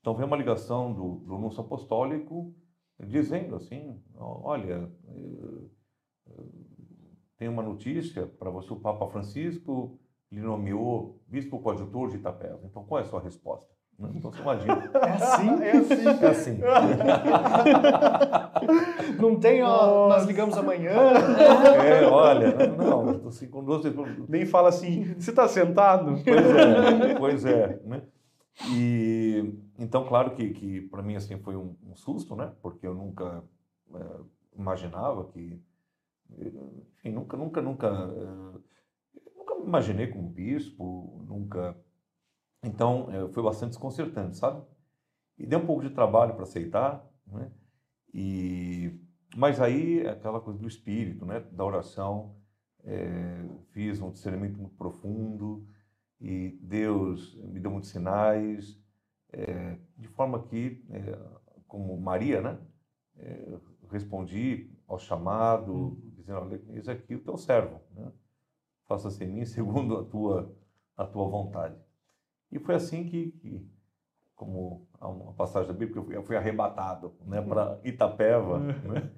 Então 0.00 0.14
vem 0.14 0.26
uma 0.26 0.36
ligação 0.36 0.92
do, 0.92 1.16
do 1.20 1.60
apostólico 1.60 2.54
dizendo 3.00 3.54
assim, 3.54 4.02
olha, 4.16 4.92
é, 5.06 6.32
tem 7.36 7.48
uma 7.48 7.62
notícia 7.62 8.26
para 8.26 8.50
você, 8.50 8.72
o 8.72 8.80
Papa 8.80 9.06
Francisco 9.08 9.98
lhe 10.30 10.40
nomeou 10.40 11.22
bispo 11.26 11.60
coadjutor 11.60 12.10
de 12.10 12.16
Itapeva. 12.16 12.60
Então 12.64 12.84
qual 12.84 13.00
é 13.00 13.04
a 13.04 13.06
sua 13.06 13.20
resposta? 13.20 13.77
Então 14.00 14.30
você 14.30 14.40
imagina. 14.40 14.90
É 14.94 15.10
assim? 15.10 15.62
É 15.62 15.72
assim. 15.72 16.06
É 16.06 16.28
assim. 16.28 16.60
Não 19.20 19.40
tem, 19.40 19.60
ó, 19.62 20.08
nós 20.08 20.24
ligamos 20.24 20.56
amanhã. 20.56 20.92
É, 20.92 22.06
olha, 22.06 22.54
não, 22.68 23.10
estou 23.12 23.28
assim, 23.28 23.48
com 23.48 23.62
duas... 23.64 23.82
Nem 24.28 24.46
fala 24.46 24.68
assim, 24.68 25.14
você 25.14 25.30
está 25.30 25.48
sentado? 25.48 26.22
Pois 26.24 26.46
é, 26.46 27.14
pois 27.18 27.44
é. 27.44 27.80
Né? 27.84 28.02
E, 28.70 29.52
então, 29.78 30.06
claro 30.06 30.30
que, 30.32 30.50
que 30.50 30.82
para 30.82 31.02
mim 31.02 31.16
assim, 31.16 31.36
foi 31.38 31.56
um, 31.56 31.74
um, 31.84 31.96
susto, 31.96 32.36
né? 32.36 32.52
Porque 32.62 32.86
eu 32.86 32.94
nunca 32.94 33.42
é, 33.94 34.20
imaginava 34.56 35.24
que... 35.24 35.60
Enfim, 36.94 37.10
nunca, 37.10 37.36
nunca, 37.36 37.60
nunca... 37.62 37.88
É, 37.88 38.26
nunca 39.36 39.56
me 39.56 39.66
imaginei 39.66 40.06
como 40.08 40.28
bispo, 40.28 41.24
nunca 41.26 41.74
então, 42.62 43.08
é, 43.10 43.28
foi 43.28 43.42
bastante 43.42 43.70
desconcertante, 43.70 44.36
sabe? 44.36 44.62
E 45.38 45.46
deu 45.46 45.60
um 45.60 45.66
pouco 45.66 45.82
de 45.82 45.90
trabalho 45.90 46.34
para 46.34 46.42
aceitar, 46.42 47.08
né? 47.26 47.50
E, 48.12 48.98
mas 49.36 49.60
aí, 49.60 50.06
aquela 50.06 50.40
coisa 50.40 50.58
do 50.58 50.66
espírito, 50.66 51.24
né? 51.24 51.40
Da 51.52 51.64
oração, 51.64 52.36
é, 52.84 53.44
fiz 53.72 54.00
um 54.00 54.10
discernimento 54.10 54.58
muito 54.58 54.74
profundo 54.76 55.66
e 56.20 56.58
Deus 56.62 57.36
me 57.44 57.60
deu 57.60 57.70
muitos 57.70 57.90
sinais, 57.90 58.80
é, 59.32 59.78
de 59.96 60.08
forma 60.08 60.42
que, 60.42 60.84
é, 60.90 61.18
como 61.66 61.96
Maria, 62.00 62.40
né? 62.40 62.58
É, 63.16 63.58
respondi 63.90 64.70
ao 64.86 64.98
chamado, 64.98 65.72
uhum. 65.72 66.12
dizendo, 66.14 66.40
olha, 66.40 66.62
eis 66.70 66.88
aqui 66.88 67.14
o 67.14 67.22
teu 67.22 67.36
servo, 67.36 67.80
né? 67.94 68.10
Faça-se 68.86 69.22
em 69.24 69.28
mim 69.28 69.44
segundo 69.44 69.98
a 69.98 70.04
tua, 70.04 70.54
a 70.96 71.06
tua 71.06 71.28
vontade. 71.28 71.76
E 72.50 72.58
foi 72.58 72.74
assim 72.74 73.04
que, 73.04 73.32
que 73.32 73.68
como 74.34 74.86
uma 75.00 75.32
passagem 75.34 75.68
da 75.68 75.74
Bíblia, 75.76 76.04
eu 76.14 76.22
fui, 76.22 76.36
arrebatado 76.36 77.14
né, 77.26 77.42
para 77.42 77.80
Itapeva. 77.84 78.58
né? 78.84 79.10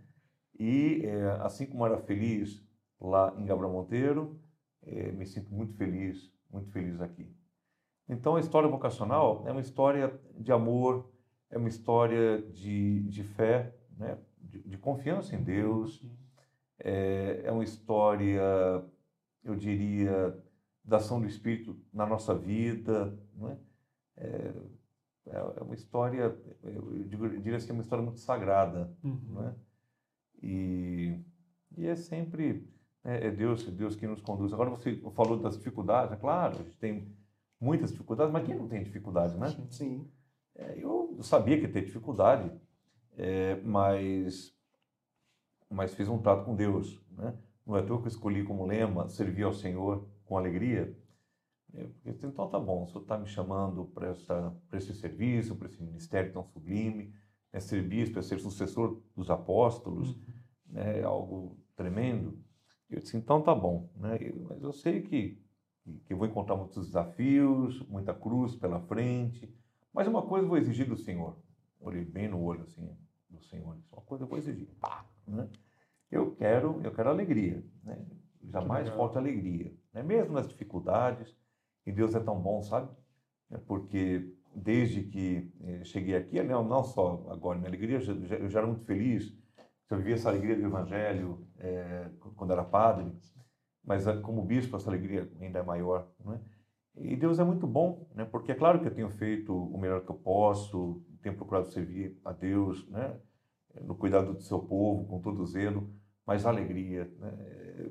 E 0.58 1.02
é, 1.04 1.30
assim 1.42 1.66
como 1.66 1.84
era 1.84 1.98
feliz 1.98 2.66
lá 3.00 3.34
em 3.36 3.44
Gabriel 3.44 3.72
Monteiro, 3.72 4.40
é, 4.82 5.12
me 5.12 5.26
sinto 5.26 5.52
muito 5.52 5.74
feliz, 5.74 6.32
muito 6.50 6.70
feliz 6.70 7.00
aqui. 7.00 7.30
Então, 8.08 8.36
a 8.36 8.40
história 8.40 8.68
vocacional 8.68 9.44
é 9.46 9.52
uma 9.52 9.60
história 9.60 10.18
de 10.36 10.50
amor, 10.50 11.12
é 11.50 11.58
uma 11.58 11.68
história 11.68 12.42
de, 12.50 13.02
de 13.02 13.22
fé, 13.22 13.74
né? 13.96 14.18
de, 14.38 14.62
de 14.62 14.78
confiança 14.78 15.36
em 15.36 15.42
Deus, 15.42 16.04
é, 16.78 17.42
é 17.44 17.52
uma 17.52 17.62
história, 17.62 18.42
eu 19.44 19.54
diria, 19.54 20.36
da 20.84 20.96
ação 20.96 21.20
do 21.20 21.26
Espírito 21.26 21.76
na 21.92 22.06
nossa 22.06 22.34
vida. 22.34 23.18
Não 23.34 23.50
é? 23.50 23.58
É, 24.16 24.52
é 25.26 25.62
uma 25.62 25.74
história, 25.74 26.36
eu, 26.62 27.04
digo, 27.04 27.26
eu 27.26 27.40
diria 27.40 27.56
assim, 27.56 27.72
uma 27.72 27.82
história 27.82 28.04
muito 28.04 28.20
sagrada. 28.20 28.92
Uhum. 29.02 29.20
Não 29.28 29.48
é? 29.48 29.54
e, 30.42 31.18
e 31.76 31.86
é 31.86 31.94
sempre 31.94 32.66
é, 33.04 33.28
é 33.28 33.30
Deus, 33.30 33.66
é 33.66 33.70
Deus 33.70 33.96
que 33.96 34.06
nos 34.06 34.20
conduz. 34.20 34.52
Agora 34.52 34.70
você 34.70 34.96
falou 35.14 35.38
das 35.38 35.56
dificuldades, 35.56 36.12
é 36.12 36.16
claro, 36.16 36.54
a 36.54 36.62
gente 36.62 36.76
tem 36.76 37.14
muitas 37.60 37.90
dificuldades, 37.90 38.32
mas 38.32 38.46
quem 38.46 38.56
não 38.56 38.68
tem 38.68 38.82
dificuldade, 38.82 39.36
né? 39.36 39.54
Sim. 39.70 40.08
É, 40.54 40.74
eu 40.78 41.18
sabia 41.22 41.56
que 41.56 41.64
ia 41.64 41.72
ter 41.72 41.84
dificuldade, 41.84 42.50
é, 43.16 43.56
mas, 43.62 44.54
mas 45.68 45.94
fiz 45.94 46.08
um 46.08 46.18
trato 46.18 46.44
com 46.44 46.54
Deus, 46.54 47.00
né? 47.10 47.34
Não 47.66 47.76
é 47.76 47.82
que 47.82 47.90
eu 47.90 48.04
escolhi 48.06 48.42
como 48.42 48.66
lema 48.66 49.08
servir 49.08 49.44
ao 49.44 49.52
Senhor 49.52 50.08
com 50.30 50.38
alegria. 50.38 50.96
Porque, 52.02 52.24
então 52.24 52.48
tá 52.48 52.58
bom, 52.58 52.84
o 52.84 52.86
senhor 52.86 53.02
está 53.02 53.18
me 53.18 53.26
chamando 53.26 53.84
para 53.86 54.78
esse 54.78 54.94
serviço, 54.94 55.56
para 55.56 55.66
esse 55.66 55.82
ministério 55.82 56.32
tão 56.32 56.44
sublime, 56.44 57.12
né, 57.52 57.58
ser 57.58 57.82
bispo, 57.82 58.18
é 58.20 58.22
ser 58.22 58.38
sucessor 58.38 59.02
dos 59.16 59.28
apóstolos, 59.28 60.14
uhum. 60.14 60.22
né, 60.68 61.00
é 61.00 61.02
algo 61.02 61.58
tremendo. 61.74 62.38
Eu 62.88 63.00
disse, 63.00 63.16
então 63.16 63.42
tá 63.42 63.54
bom, 63.54 63.90
né, 63.96 64.18
mas 64.48 64.62
eu 64.62 64.72
sei 64.72 65.02
que, 65.02 65.40
que 66.04 66.12
eu 66.12 66.16
vou 66.16 66.28
encontrar 66.28 66.54
muitos 66.54 66.86
desafios, 66.86 67.80
muita 67.88 68.14
cruz 68.14 68.54
pela 68.54 68.80
frente, 68.80 69.52
mas 69.92 70.06
uma 70.06 70.22
coisa 70.22 70.44
eu 70.44 70.48
vou 70.48 70.58
exigir 70.58 70.88
do 70.88 70.96
Senhor. 70.96 71.36
Olhei 71.80 72.04
bem 72.04 72.28
no 72.28 72.40
olho 72.40 72.62
assim 72.62 72.88
do 73.28 73.40
Senhor, 73.42 73.76
uma 73.90 74.02
coisa 74.02 74.24
eu 74.24 74.28
vou 74.28 74.38
exigir, 74.38 74.68
pá, 74.80 75.04
né? 75.26 75.48
Eu 76.10 76.34
quero, 76.34 76.80
eu 76.82 76.92
quero 76.92 77.08
alegria, 77.08 77.64
né? 77.84 78.04
Jamais 78.42 78.88
falta 78.88 79.18
alegria 79.18 79.72
né? 79.92 80.02
mesmo 80.02 80.32
nas 80.32 80.48
dificuldades. 80.48 81.36
E 81.86 81.92
Deus 81.92 82.14
é 82.14 82.20
tão 82.20 82.38
bom, 82.38 82.62
sabe? 82.62 82.90
É 83.50 83.58
porque 83.58 84.32
desde 84.54 85.02
que 85.02 85.52
eh, 85.62 85.84
cheguei 85.84 86.14
aqui, 86.14 86.42
não, 86.42 86.62
não 86.62 86.84
só 86.84 87.26
agora, 87.30 87.58
minha 87.58 87.70
alegria, 87.70 87.96
eu 87.96 88.00
já, 88.00 88.36
eu 88.36 88.48
já 88.48 88.58
era 88.60 88.66
muito 88.66 88.84
feliz, 88.84 89.34
eu 89.88 89.96
vivia 89.96 90.14
essa 90.14 90.28
alegria 90.28 90.56
do 90.56 90.66
Evangelho 90.66 91.48
é, 91.58 92.08
quando 92.36 92.52
era 92.52 92.62
padre, 92.62 93.12
mas 93.82 94.06
eh, 94.06 94.16
como 94.20 94.44
bispo 94.44 94.76
essa 94.76 94.90
alegria 94.90 95.30
ainda 95.40 95.58
é 95.60 95.62
maior, 95.62 96.08
né? 96.24 96.40
E 96.96 97.16
Deus 97.16 97.38
é 97.38 97.44
muito 97.44 97.66
bom, 97.66 98.08
né? 98.14 98.24
Porque 98.24 98.52
é 98.52 98.54
claro 98.54 98.80
que 98.80 98.88
eu 98.88 98.94
tenho 98.94 99.08
feito 99.08 99.54
o 99.54 99.78
melhor 99.78 100.04
que 100.04 100.10
eu 100.10 100.16
posso, 100.16 101.02
tenho 101.22 101.36
procurado 101.36 101.68
servir 101.68 102.20
a 102.24 102.32
Deus, 102.32 102.86
né? 102.88 103.18
No 103.82 103.94
cuidado 103.94 104.34
do 104.34 104.42
seu 104.42 104.60
povo, 104.60 105.06
com 105.06 105.20
todo 105.20 105.46
zelo, 105.46 105.92
mas 106.26 106.44
a 106.44 106.50
alegria, 106.50 107.04
né? 107.18 107.90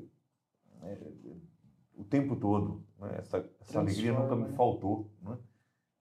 É, 0.84 0.98
o 1.96 2.04
tempo 2.04 2.36
todo. 2.36 2.84
Né? 2.98 3.16
Essa, 3.18 3.50
essa 3.60 3.80
alegria 3.80 4.14
nunca 4.14 4.36
me 4.36 4.50
faltou. 4.54 5.12
Né? 5.22 5.38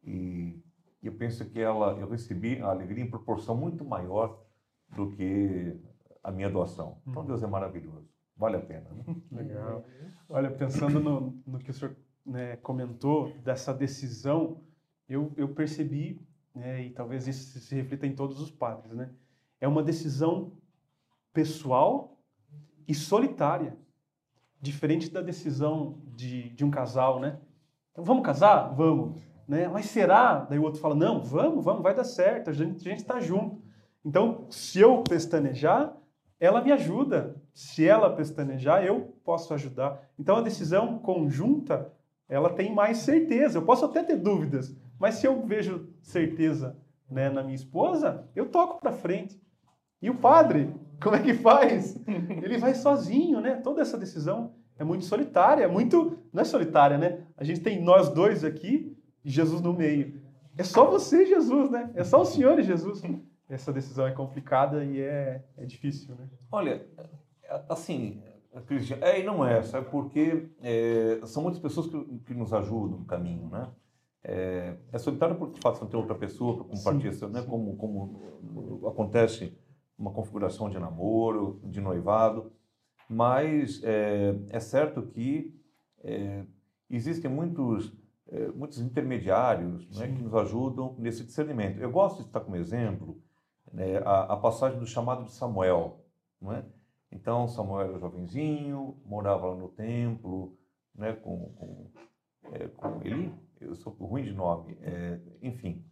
E, 0.04 0.62
e 1.02 1.06
eu 1.06 1.12
penso 1.14 1.44
que 1.44 1.60
ela, 1.60 1.98
eu 1.98 2.08
recebi 2.08 2.60
a 2.60 2.68
alegria 2.68 3.04
em 3.04 3.10
proporção 3.10 3.56
muito 3.56 3.84
maior 3.84 4.42
do 4.94 5.10
que 5.10 5.76
a 6.22 6.30
minha 6.30 6.48
doação. 6.48 7.00
Então 7.06 7.24
Deus 7.24 7.42
é 7.42 7.46
maravilhoso. 7.46 8.08
Vale 8.36 8.56
a 8.56 8.60
pena. 8.60 8.88
Né? 8.90 9.16
Legal. 9.32 9.84
Olha, 10.28 10.50
pensando 10.50 11.00
no, 11.00 11.42
no 11.46 11.58
que 11.58 11.70
o 11.70 11.74
senhor 11.74 11.96
né, 12.24 12.56
comentou 12.56 13.32
dessa 13.38 13.74
decisão, 13.74 14.62
eu, 15.08 15.32
eu 15.36 15.48
percebi, 15.48 16.20
né, 16.54 16.84
e 16.84 16.90
talvez 16.90 17.26
isso 17.26 17.58
se 17.58 17.74
reflita 17.74 18.06
em 18.06 18.14
todos 18.14 18.40
os 18.40 18.50
padres, 18.50 18.94
né? 18.94 19.10
É 19.60 19.66
uma 19.66 19.82
decisão 19.82 20.52
pessoal 21.32 22.16
e 22.86 22.94
solitária 22.94 23.76
diferente 24.60 25.10
da 25.10 25.20
decisão 25.20 25.98
de, 26.14 26.50
de 26.50 26.64
um 26.64 26.70
casal, 26.70 27.20
né? 27.20 27.38
Então, 27.92 28.04
vamos 28.04 28.24
casar? 28.24 28.74
Vamos. 28.74 29.20
Né? 29.46 29.68
Mas 29.68 29.86
será? 29.86 30.40
Daí 30.40 30.58
o 30.58 30.62
outro 30.62 30.80
fala, 30.80 30.94
não, 30.94 31.22
vamos, 31.22 31.64
vamos, 31.64 31.82
vai 31.82 31.94
dar 31.94 32.04
certo, 32.04 32.50
a 32.50 32.52
gente 32.52 32.88
está 32.90 33.20
junto. 33.20 33.62
Então, 34.04 34.46
se 34.50 34.80
eu 34.80 35.02
pestanejar, 35.02 35.96
ela 36.38 36.62
me 36.62 36.72
ajuda. 36.72 37.36
Se 37.52 37.86
ela 37.86 38.14
pestanejar, 38.14 38.84
eu 38.84 39.14
posso 39.24 39.52
ajudar. 39.54 40.00
Então, 40.18 40.36
a 40.36 40.42
decisão 40.42 40.98
conjunta, 40.98 41.92
ela 42.28 42.50
tem 42.50 42.72
mais 42.72 42.98
certeza. 42.98 43.58
Eu 43.58 43.62
posso 43.62 43.84
até 43.84 44.02
ter 44.02 44.16
dúvidas, 44.16 44.76
mas 44.98 45.16
se 45.16 45.26
eu 45.26 45.44
vejo 45.44 45.88
certeza 46.00 46.76
né, 47.10 47.30
na 47.30 47.42
minha 47.42 47.54
esposa, 47.54 48.28
eu 48.36 48.46
toco 48.46 48.80
para 48.80 48.92
frente. 48.92 49.40
E 50.00 50.10
o 50.10 50.14
padre, 50.14 50.72
como 51.00 51.16
é 51.16 51.22
que 51.22 51.34
faz? 51.34 51.96
Ele 52.42 52.58
vai 52.58 52.74
sozinho, 52.74 53.40
né? 53.40 53.56
Toda 53.56 53.80
essa 53.80 53.96
decisão 53.96 54.54
é 54.78 54.84
muito 54.84 55.04
solitária, 55.04 55.64
é 55.64 55.68
muito. 55.68 56.18
Não 56.32 56.42
é 56.42 56.44
solitária, 56.44 56.98
né? 56.98 57.24
A 57.36 57.44
gente 57.44 57.60
tem 57.60 57.82
nós 57.82 58.08
dois 58.08 58.44
aqui 58.44 58.96
e 59.24 59.30
Jesus 59.30 59.60
no 59.60 59.72
meio. 59.72 60.20
É 60.56 60.62
só 60.62 60.90
você, 60.90 61.24
Jesus, 61.26 61.70
né? 61.70 61.90
É 61.94 62.02
só 62.02 62.22
o 62.22 62.24
Senhor 62.24 62.58
e 62.58 62.62
Jesus. 62.62 63.02
essa 63.48 63.72
decisão 63.72 64.06
é 64.06 64.12
complicada 64.12 64.84
e 64.84 65.00
é, 65.00 65.44
é 65.56 65.64
difícil, 65.64 66.14
né? 66.14 66.28
Olha, 66.50 66.86
assim, 67.68 68.22
Cristian, 68.66 68.98
é 69.00 69.20
e 69.20 69.24
não 69.24 69.44
é, 69.46 69.62
sabe? 69.62 69.88
Porque 69.90 70.48
é, 70.62 71.20
são 71.24 71.42
muitas 71.42 71.60
pessoas 71.60 71.86
que, 71.86 72.18
que 72.26 72.34
nos 72.34 72.52
ajudam 72.52 72.98
no 72.98 73.04
caminho, 73.04 73.48
né? 73.48 73.68
É, 74.24 74.76
é 74.92 74.98
solitário 74.98 75.36
porque 75.36 75.60
fato 75.60 75.80
não 75.80 75.88
ter 75.88 75.96
outra 75.96 76.14
pessoa 76.14 76.56
para 76.56 76.64
compartilhar, 76.64 77.12
sim, 77.12 77.26
né? 77.28 77.40
Sim. 77.40 77.48
Como, 77.48 77.76
como 77.76 78.88
acontece 78.88 79.56
uma 79.98 80.12
configuração 80.12 80.70
de 80.70 80.78
namoro, 80.78 81.60
de 81.64 81.80
noivado, 81.80 82.52
mas 83.08 83.82
é, 83.82 84.34
é 84.50 84.60
certo 84.60 85.02
que 85.02 85.58
é, 86.02 86.44
existem 86.88 87.30
muitos 87.30 87.92
é, 88.30 88.48
muitos 88.48 88.78
intermediários 88.78 89.88
né, 89.98 90.06
que 90.08 90.22
nos 90.22 90.34
ajudam 90.34 90.94
nesse 90.98 91.24
discernimento. 91.24 91.78
Eu 91.78 91.90
gosto 91.90 92.18
de 92.18 92.24
citar 92.24 92.44
como 92.44 92.56
exemplo 92.56 93.20
né, 93.72 93.98
a, 94.04 94.34
a, 94.34 94.36
passagem 94.36 94.78
do 94.78 94.86
chamado 94.86 95.24
de 95.24 95.32
Samuel. 95.32 96.04
É? 96.42 96.62
Então, 97.10 97.48
Samuel 97.48 97.88
era 97.88 97.98
jovenzinho, 97.98 99.00
morava 99.04 99.46
lá 99.46 99.56
no 99.56 99.68
templo, 99.68 100.58
né, 100.94 101.14
com, 101.14 101.52
com, 101.54 101.90
é, 102.52 102.68
com 102.68 103.00
ele, 103.02 103.34
eu 103.60 103.74
sou 103.74 103.92
ruim 103.94 104.24
de 104.24 104.32
nome, 104.32 104.76
é, 104.82 105.20
enfim. 105.42 105.84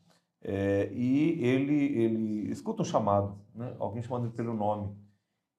É, 0.48 0.88
e 0.92 1.44
ele, 1.44 1.74
ele 1.74 2.52
escuta 2.52 2.82
um 2.82 2.84
chamado, 2.84 3.36
né, 3.52 3.74
alguém 3.80 4.00
chamando 4.00 4.26
ele 4.26 4.32
pelo 4.32 4.54
nome. 4.54 4.96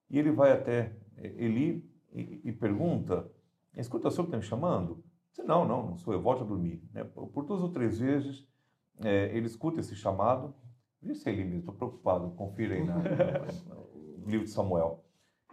E 0.10 0.17
ele 0.17 0.32
vai 0.32 0.54
até 0.54 0.95
Eli 1.17 1.86
e, 2.13 2.39
e 2.45 2.52
pergunta: 2.54 3.30
Escuta, 3.76 4.08
o 4.08 4.12
senhor 4.12 4.28
está 4.28 4.38
me 4.38 4.43
chamando? 4.43 5.04
Diz, 5.36 5.45
não, 5.45 5.67
não, 5.67 5.88
não 5.88 5.97
sou 5.97 6.13
eu, 6.13 6.21
volte 6.21 6.43
a 6.43 6.45
dormir. 6.45 6.82
Né? 6.93 7.04
Por 7.04 7.43
duas 7.43 7.62
ou 7.62 7.69
três 7.69 8.00
vezes, 8.00 8.47
é, 9.04 9.26
ele 9.36 9.45
escuta 9.45 9.82
esse 9.82 9.93
chamado. 9.93 10.56
Vê 11.02 11.13
se 11.13 11.30
é 11.30 11.34
Eli 11.34 11.43
mesmo, 11.43 11.60
estou 11.60 11.76
preocupado, 11.76 12.32
confira 12.32 12.76
aí 12.76 12.84
na, 12.86 12.95
no 12.97 14.26
livro 14.26 14.45
de 14.45 14.52
Samuel. 14.52 15.04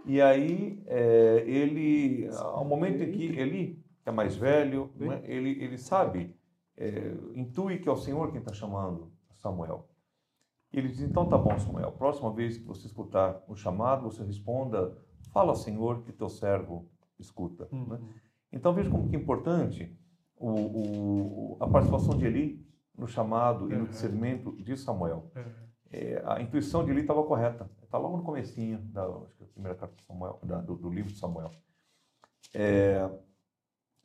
E 0.07 0.23
aí, 0.23 0.81
é, 0.87 1.43
ele, 1.45 2.29
ao 2.37 2.65
momento 2.65 3.03
em 3.03 3.11
que 3.11 3.25
Eli, 3.37 3.85
que 4.01 4.09
é 4.09 4.13
mais 4.13 4.37
velho, 4.37 4.93
né, 4.95 5.23
ele, 5.25 5.51
ele 5.61 5.77
sabe, 5.77 6.37
é, 6.77 7.17
intui 7.35 7.79
que 7.79 7.89
é 7.89 7.93
o 7.93 7.97
Senhor 7.97 8.31
quem 8.31 8.39
está 8.39 8.53
chamando 8.53 9.14
Samuel. 9.45 9.87
Ele 10.73 10.89
diz: 10.89 11.03
Então 11.03 11.29
tá 11.29 11.37
bom, 11.37 11.59
Samuel, 11.59 11.93
próxima 11.93 12.33
vez 12.33 12.57
que 12.57 12.65
você 12.65 12.87
escutar 12.87 13.45
o 13.47 13.55
chamado, 13.55 14.11
você 14.11 14.25
responda: 14.25 14.97
Fala, 15.31 15.55
Senhor, 15.55 16.03
que 16.03 16.13
teu 16.13 16.31
servo 16.31 16.89
escuta. 17.19 17.69
Uhum. 17.71 17.87
Né? 17.87 18.01
Então 18.51 18.73
veja 18.73 18.91
como 18.91 19.09
que 19.09 19.17
é 19.17 19.19
importante 19.19 19.95
o, 20.37 20.51
o, 20.51 21.57
a 21.61 21.69
participação 21.69 22.17
de 22.17 22.25
Eli 22.25 22.67
no 22.97 23.07
chamado 23.07 23.67
uhum. 23.67 23.73
e 23.73 23.77
no 23.77 23.87
discernimento 23.87 24.57
de 24.57 24.77
Samuel. 24.77 25.31
Uhum. 25.37 25.65
É, 25.91 26.23
a 26.27 26.41
intuição 26.41 26.85
de 26.85 26.91
Eli 26.91 27.03
estava 27.03 27.23
correta. 27.23 27.71
Está 27.83 27.99
logo 27.99 28.17
no 28.17 28.25
comecinho 28.25 28.79
da 28.79 29.07
primeira 29.53 29.77
carta 29.77 29.95
de 29.95 30.05
Samuel, 30.05 30.41
da, 30.43 30.61
do, 30.61 30.75
do, 30.75 30.91
livro 30.91 31.13
de 31.13 31.19
Samuel. 31.19 31.51
É, 32.53 33.09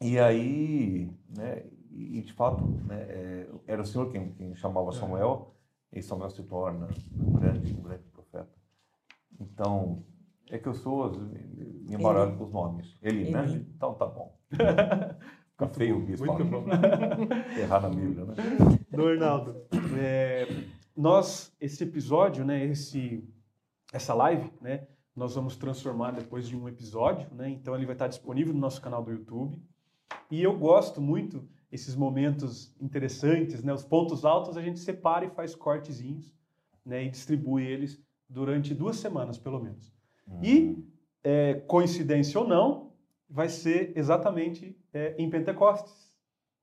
e 0.02 0.20
aí, 0.20 1.12
né, 1.36 1.66
e 1.92 2.22
de 2.22 2.34
fato, 2.34 2.66
né, 2.86 3.02
é, 3.10 3.50
era 3.68 3.82
o 3.82 3.86
Senhor 3.86 4.12
quem, 4.12 4.32
quem 4.34 4.56
chamava 4.56 4.92
Samuel, 4.92 5.56
e 5.92 6.02
Samuel 6.02 6.30
se 6.30 6.44
torna 6.44 6.88
um 7.18 7.34
grande, 7.34 7.74
um 7.74 7.82
grande 7.82 8.04
profeta. 8.10 8.54
Então, 9.40 10.04
é 10.50 10.58
que 10.58 10.68
eu 10.68 10.74
sou, 10.74 11.12
me 11.12 11.94
embaralho 11.94 12.38
com 12.38 12.44
os 12.44 12.52
nomes. 12.52 12.98
Ele, 13.02 13.32
né? 13.32 13.46
Então 13.76 13.94
tá 13.94 14.06
bom. 14.06 14.38
Fica 15.52 15.68
feio 15.68 15.98
o 15.98 16.02
bispo. 16.02 16.26
Muito 16.26 16.46
bom. 16.46 16.66
Errar 17.58 17.82
na 17.82 17.90
Bíblia, 17.90 18.26
né? 18.26 18.34
Do 18.92 19.08
Arnaldo, 19.08 19.66
é, 19.98 20.48
nós, 20.96 21.56
esse 21.62 21.84
episódio, 21.84 22.44
né, 22.44 22.66
esse, 22.66 23.24
essa 23.94 24.14
live, 24.14 24.52
né, 24.60 24.88
nós 25.16 25.36
vamos 25.36 25.56
transformar 25.56 26.12
depois 26.12 26.48
de 26.48 26.58
um 26.58 26.68
episódio, 26.68 27.30
né, 27.34 27.50
então 27.50 27.76
ele 27.76 27.86
vai 27.86 27.96
estar 27.96 28.08
disponível 28.08 28.54
no 28.54 28.60
nosso 28.60 28.82
canal 28.82 29.04
do 29.04 29.12
YouTube. 29.12 29.62
E 30.32 30.42
eu 30.42 30.58
gosto 30.58 31.00
muito 31.00 31.48
esses 31.72 31.96
momentos 31.96 32.76
interessantes, 32.82 33.64
né, 33.64 33.74
os 33.74 33.84
pontos 33.84 34.26
altos 34.26 34.58
a 34.58 34.62
gente 34.62 34.80
separa 34.80 35.26
e 35.26 35.30
faz 35.30 35.54
cortezinhos, 35.56 36.34
né, 36.86 37.06
e 37.06 37.10
distribui 37.10 37.66
eles 37.66 38.02
durante 38.28 38.74
duas 38.74 38.98
semanas, 38.98 39.38
pelo 39.38 39.62
menos. 39.62 39.94
Uhum. 40.28 40.44
E, 40.44 40.86
é, 41.24 41.56
coincidência 41.68 42.40
ou 42.40 42.48
não, 42.48 42.94
vai 43.30 43.50
ser 43.50 43.94
exatamente 43.96 44.78
é, 44.94 45.16
em 45.18 45.30
Pentecostes. 45.30 46.10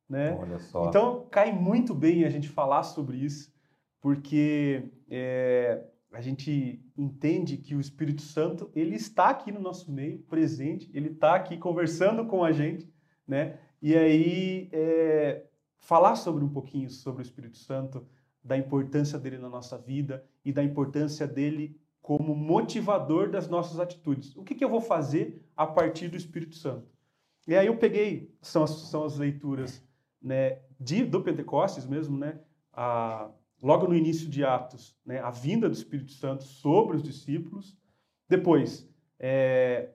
Né? 0.09 0.37
Olha 0.41 0.59
só. 0.59 0.89
Então, 0.89 1.27
cai 1.31 1.53
muito 1.53 1.95
bem 1.95 2.25
a 2.25 2.29
gente 2.29 2.49
falar 2.49 2.83
sobre 2.85 3.17
isso, 3.17 3.53
porque 4.01 4.91
é, 5.11 5.85
a 6.13 6.21
gente 6.21 6.81
entende 6.97 7.57
que 7.57 7.75
o 7.75 7.81
Espírito 7.81 8.23
Santo 8.23 8.71
ele 8.75 8.95
está 8.95 9.29
aqui 9.31 9.51
no 9.51 9.61
nosso 9.61 9.91
meio, 9.91 10.21
presente, 10.21 10.91
ele 10.95 11.11
está 11.11 11.35
aqui 11.35 11.59
conversando 11.59 12.25
com 12.27 12.45
a 12.45 12.53
gente, 12.53 12.89
né? 13.27 13.59
E 13.81 13.97
aí 13.97 14.69
é, 14.73 15.45
falar 15.79 16.17
sobre 16.17 16.45
um 16.45 16.49
pouquinho 16.49 16.91
sobre 16.91 17.23
o 17.23 17.25
Espírito 17.25 17.59
Santo, 17.59 18.07
da 18.43 18.57
importância 18.57 19.19
dele 19.19 19.39
na 19.39 19.49
nossa 19.49 19.77
vida 19.77 20.25
e 20.45 20.53
da 20.53 20.63
importância 20.63 21.27
dele 21.27 21.79
como 22.01 22.37
motivador 22.37 23.29
das 23.31 23.49
nossas 23.49 23.81
atitudes. 23.81 24.37
O 24.37 24.45
que, 24.45 24.55
que 24.55 24.65
eu 24.65 24.71
vou 24.71 24.81
fazer 24.81 25.45
a 25.57 25.67
partir 25.67 26.09
do 26.09 26.17
Espírito 26.17 26.55
Santo? 26.55 26.89
E 27.49 27.55
aí 27.57 27.67
eu 27.67 27.77
peguei 27.77 28.33
são 28.41 28.63
as, 28.63 28.71
são 28.71 29.05
as 29.05 29.19
leituras 29.19 29.83
né, 30.23 30.61
de, 30.79 31.05
do 31.05 31.23
Pentecostes 31.23 31.87
mesmo, 31.87 32.17
né? 32.17 32.41
A, 32.73 33.31
logo 33.63 33.89
no 33.89 33.95
início 33.95 34.29
de 34.29 34.45
Atos, 34.45 34.97
né, 35.05 35.21
a 35.21 35.31
vinda 35.31 35.69
do 35.69 35.75
Espírito 35.75 36.13
Santo 36.13 36.45
sobre 36.45 36.97
os 36.97 37.03
discípulos. 37.03 37.77
Depois, 38.29 38.89
é, 39.19 39.91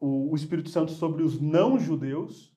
o, 0.00 0.32
o 0.32 0.34
Espírito 0.34 0.68
Santo 0.68 0.92
sobre 0.92 1.22
os 1.22 1.40
não-judeus. 1.40 2.53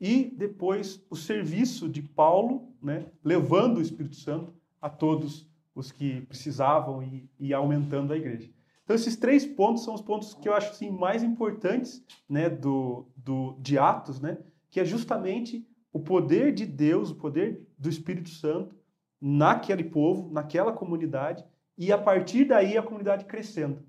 E 0.00 0.32
depois, 0.36 1.04
o 1.10 1.16
serviço 1.16 1.88
de 1.88 2.00
Paulo, 2.00 2.72
né, 2.82 3.06
levando 3.22 3.78
o 3.78 3.82
Espírito 3.82 4.16
Santo 4.16 4.54
a 4.80 4.88
todos 4.88 5.46
os 5.74 5.92
que 5.92 6.22
precisavam 6.22 7.02
e, 7.02 7.28
e 7.38 7.52
aumentando 7.52 8.12
a 8.12 8.16
igreja. 8.16 8.50
Então, 8.82 8.96
esses 8.96 9.16
três 9.16 9.46
pontos 9.46 9.84
são 9.84 9.94
os 9.94 10.00
pontos 10.00 10.34
que 10.34 10.48
eu 10.48 10.54
acho 10.54 10.70
assim, 10.70 10.90
mais 10.90 11.22
importantes 11.22 12.04
né, 12.28 12.48
do, 12.48 13.06
do, 13.16 13.54
de 13.60 13.78
Atos, 13.78 14.20
né, 14.20 14.38
que 14.70 14.80
é 14.80 14.84
justamente 14.84 15.66
o 15.92 16.00
poder 16.00 16.52
de 16.52 16.64
Deus, 16.66 17.10
o 17.10 17.16
poder 17.16 17.68
do 17.78 17.88
Espírito 17.88 18.30
Santo 18.30 18.74
naquele 19.20 19.84
povo, 19.84 20.32
naquela 20.32 20.72
comunidade, 20.72 21.44
e 21.76 21.92
a 21.92 21.98
partir 21.98 22.46
daí 22.46 22.76
a 22.76 22.82
comunidade 22.82 23.26
crescendo. 23.26 23.82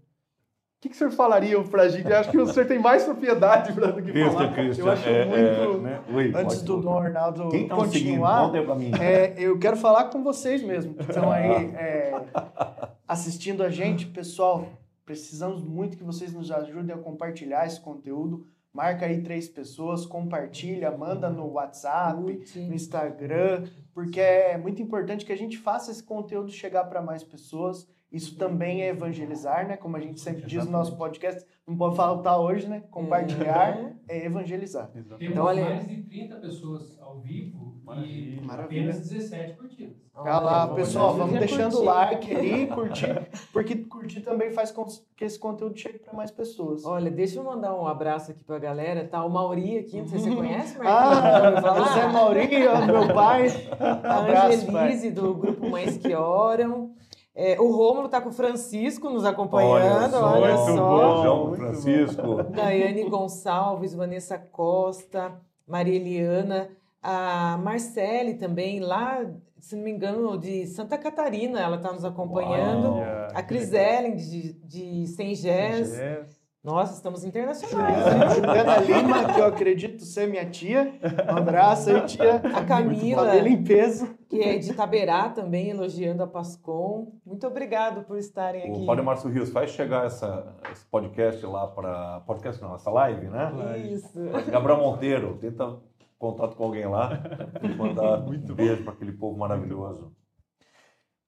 O 0.82 0.84
que, 0.84 0.90
que 0.90 0.96
o 0.96 0.98
senhor 0.98 1.12
falaria 1.12 1.62
para 1.66 1.84
a 1.84 1.90
gente? 1.90 2.10
Eu 2.10 2.18
acho 2.18 2.32
que 2.32 2.38
o 2.40 2.48
senhor 2.48 2.66
tem 2.66 2.80
mais 2.80 3.04
propriedade 3.04 3.72
para 3.72 3.92
do 3.92 4.02
que 4.02 4.12
Cristo, 4.12 4.32
falar. 4.32 4.54
Cristo, 4.56 4.80
eu 4.80 4.92
acho 4.92 5.08
é, 5.08 5.26
muito... 5.26 5.38
É, 5.38 5.78
né? 5.78 6.02
Oi, 6.12 6.34
Antes 6.36 6.64
do 6.64 6.82
Dom 6.82 6.98
Arnaldo 6.98 7.50
Quem 7.50 7.68
tá 7.68 7.76
continuar, 7.76 8.52
é, 9.00 9.36
eu 9.38 9.60
quero 9.60 9.78
falar 9.78 10.06
com 10.06 10.24
vocês 10.24 10.64
mesmo, 10.64 10.96
que 10.96 11.04
estão 11.04 11.32
aí 11.32 11.66
é, 11.78 12.20
assistindo 13.08 13.62
a 13.62 13.70
gente. 13.70 14.08
Pessoal, 14.08 14.70
precisamos 15.06 15.62
muito 15.64 15.96
que 15.96 16.04
vocês 16.04 16.34
nos 16.34 16.50
ajudem 16.50 16.96
a 16.96 16.98
compartilhar 16.98 17.68
esse 17.68 17.80
conteúdo. 17.80 18.48
Marca 18.74 19.06
aí 19.06 19.22
três 19.22 19.48
pessoas, 19.48 20.08
compartilha, 20.08 20.90
manda 20.90 21.30
no 21.30 21.46
WhatsApp, 21.52 22.20
no 22.56 22.74
Instagram, 22.74 23.66
porque 23.94 24.20
é 24.20 24.58
muito 24.58 24.82
importante 24.82 25.28
que 25.28 25.32
a 25.32 25.38
gente 25.38 25.60
faça 25.60 25.92
esse 25.92 26.02
conteúdo 26.02 26.52
chegar 26.52 26.86
para 26.86 27.04
mais 27.04 27.24
pessoas. 27.24 27.88
Isso 28.12 28.36
também 28.36 28.82
é 28.82 28.90
evangelizar, 28.90 29.66
né? 29.66 29.78
Como 29.78 29.96
a 29.96 30.00
gente 30.00 30.20
sempre 30.20 30.46
diz 30.46 30.66
no 30.66 30.72
nosso 30.72 30.98
podcast, 30.98 31.46
não 31.66 31.78
pode 31.78 31.96
faltar 31.96 32.40
hoje, 32.40 32.68
né? 32.68 32.84
Compartilhar 32.92 33.96
é, 34.10 34.18
é 34.18 34.26
evangelizar. 34.26 34.88
Temos 34.92 35.10
então, 35.22 35.46
olha... 35.46 35.64
mais 35.64 35.88
de 35.88 36.04
30 36.04 36.36
pessoas 36.38 37.00
ao 37.00 37.22
vivo 37.22 37.80
Maravilha. 37.86 38.42
e 38.42 38.46
Maravilha. 38.46 38.82
apenas 38.82 39.10
17 39.10 39.54
curtidas. 39.58 39.96
Olha 40.14 40.40
lá, 40.40 40.68
pessoal, 40.68 41.16
vamos 41.16 41.40
deixando 41.40 41.78
o 41.78 41.84
like 41.84 42.36
aí, 42.36 42.68
curtir, 42.68 43.30
porque 43.54 43.78
curtir 43.78 44.20
também 44.20 44.52
faz 44.52 44.70
com 44.70 44.86
que 45.16 45.24
esse 45.24 45.40
conteúdo 45.40 45.78
chegue 45.80 46.00
para 46.00 46.14
mais 46.14 46.30
pessoas. 46.30 46.84
Olha, 46.84 47.10
deixa 47.10 47.40
eu 47.40 47.46
mandar 47.46 47.74
um 47.74 47.88
abraço 47.88 48.32
aqui 48.32 48.44
para 48.44 48.58
a 48.58 48.60
galera. 48.60 49.08
Tá 49.08 49.24
o 49.24 49.30
Mauri 49.30 49.78
aqui, 49.78 49.98
não 49.98 50.08
sei 50.08 50.20
se 50.20 50.30
você 50.30 50.36
conhece, 50.36 50.78
Marcos. 50.78 51.64
Ah, 51.64 51.78
José 51.78 52.08
Mauri, 52.08 52.48
meu 52.88 53.14
pai. 53.14 53.48
A 53.80 54.50
Angelise, 54.50 55.12
do 55.12 55.34
Grupo 55.34 55.70
Mães 55.70 55.98
que 55.98 56.14
Oram. 56.14 56.91
É, 57.34 57.60
o 57.60 57.72
Rômulo 57.72 58.08
está 58.08 58.20
com 58.20 58.30
o 58.30 58.34
Francisco 58.34 59.10
nos 59.10 59.24
acompanhando, 59.24 59.96
olha 59.98 60.10
só. 60.10 60.34
Olha 60.34 60.58
só. 60.58 61.14
Beijão 61.16 61.54
Francisco. 61.56 62.44
Daiane 62.44 63.10
Gonçalves, 63.10 63.94
Vanessa 63.94 64.38
Costa, 64.38 65.40
Maria 65.66 65.96
Eliana, 65.96 66.70
a 67.02 67.58
Marcele 67.64 68.34
também, 68.34 68.82
lá, 68.82 69.26
se 69.60 69.76
não 69.76 69.84
me 69.84 69.92
engano, 69.92 70.38
de 70.38 70.68
Santa 70.68 70.98
Catarina, 70.98 71.60
ela 71.60 71.78
está 71.78 71.94
nos 71.94 72.04
acompanhando. 72.04 72.96
Uau, 72.96 73.28
a 73.34 73.42
Cris 73.42 73.72
Ellen, 73.72 74.16
de, 74.16 74.54
de 74.54 75.08
Sem 75.08 75.34
Gés. 75.34 75.98
Nossa, 76.64 76.94
estamos 76.94 77.24
internacionais. 77.24 78.36
Juliana 78.36 78.78
Lima, 78.78 79.34
que 79.34 79.40
eu 79.40 79.46
acredito 79.46 80.04
ser 80.04 80.28
minha 80.28 80.48
tia. 80.48 80.94
Um 81.34 81.38
abraço 81.38 81.90
aí, 81.90 82.06
tia. 82.06 82.36
A 82.36 82.64
Camila, 82.64 83.26
Cabelo 83.26 83.48
em 83.48 83.64
peso. 83.64 84.16
que 84.30 84.40
é 84.42 84.60
de 84.60 84.72
Taberá 84.76 85.30
também, 85.30 85.72
elogiando 85.72 86.22
a 86.22 86.28
Pascom. 86.28 87.20
Muito 87.26 87.48
obrigado 87.48 88.04
por 88.06 88.16
estarem 88.16 88.62
aqui. 88.62 88.84
O 88.84 88.86
Padre 88.86 89.04
Márcio 89.04 89.32
Rios, 89.32 89.50
faz 89.50 89.72
chegar 89.72 90.06
essa, 90.06 90.56
esse 90.72 90.86
podcast 90.86 91.44
lá 91.48 91.66
para. 91.66 92.20
Podcast 92.28 92.62
não, 92.62 92.76
essa 92.76 92.92
live, 92.92 93.28
né? 93.28 93.80
Isso. 93.92 94.20
Gabriel 94.52 94.78
Monteiro, 94.78 95.40
tenta 95.42 95.80
contato 96.20 96.56
com 96.56 96.66
alguém 96.66 96.86
lá 96.86 97.24
e 97.64 97.76
mandar 97.76 98.22
um 98.30 98.54
beijo 98.54 98.84
para 98.84 98.94
aquele 98.94 99.14
povo 99.14 99.36
maravilhoso. 99.36 100.16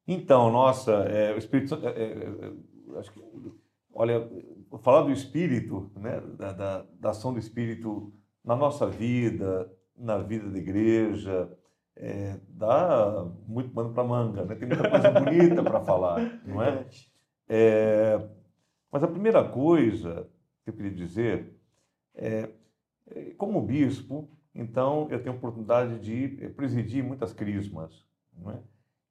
Então, 0.07 0.51
nossa, 0.51 0.91
é, 0.91 1.33
o 1.33 1.39
Espírito 1.39 1.69
Santo. 1.69 1.87
é, 1.87 1.91
é, 1.91 2.03
é, 2.03 2.99
acho 2.99 3.11
que, 3.11 3.19
olha, 3.95 4.29
falar 4.81 5.03
do 5.03 5.11
Espírito, 5.11 5.91
né, 5.95 6.19
da, 6.37 6.51
da, 6.53 6.85
da 6.99 7.09
ação 7.09 7.33
do 7.33 7.39
Espírito 7.39 8.13
na 8.43 8.55
nossa 8.55 8.87
vida, 8.87 9.71
na 9.95 10.17
vida 10.17 10.49
da 10.49 10.57
igreja, 10.57 11.51
é, 11.95 12.39
dá 12.49 13.25
muito 13.47 13.69
pano 13.69 13.93
para 13.93 14.03
manga, 14.03 14.45
né? 14.45 14.55
tem 14.55 14.67
muita 14.67 14.89
coisa 14.89 15.11
bonita 15.11 15.63
para 15.63 15.81
falar, 15.81 16.19
não 16.45 16.61
é? 16.61 16.85
É, 17.47 18.29
mas 18.91 19.03
a 19.03 19.07
primeira 19.07 19.47
coisa 19.47 20.27
que 20.63 20.71
eu 20.71 20.73
queria 20.73 20.91
dizer 20.91 21.55
é, 22.15 22.49
como 23.37 23.61
bispo, 23.61 24.29
então 24.55 25.07
eu 25.09 25.21
tenho 25.21 25.35
a 25.35 25.37
oportunidade 25.37 25.99
de 25.99 26.43
eh, 26.43 26.49
presidir 26.49 27.03
muitas 27.03 27.33
crismas, 27.33 28.05
não 28.37 28.51
é? 28.51 28.59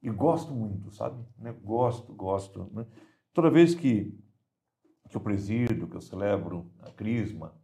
E 0.02 0.10
gosto 0.10 0.52
muito, 0.52 0.90
sabe? 0.92 1.16
Né? 1.38 1.54
Gosto, 1.62 2.12
gosto. 2.12 2.68
Né? 2.72 2.86
Toda 3.32 3.50
vez 3.50 3.74
que, 3.74 4.16
que 5.12 5.16
eu 5.16 5.20
presido, 5.20 5.86
que 5.86 5.96
eu 5.96 6.00
celebro 6.00 6.70
a 6.80 6.90
crisma, 6.90 7.54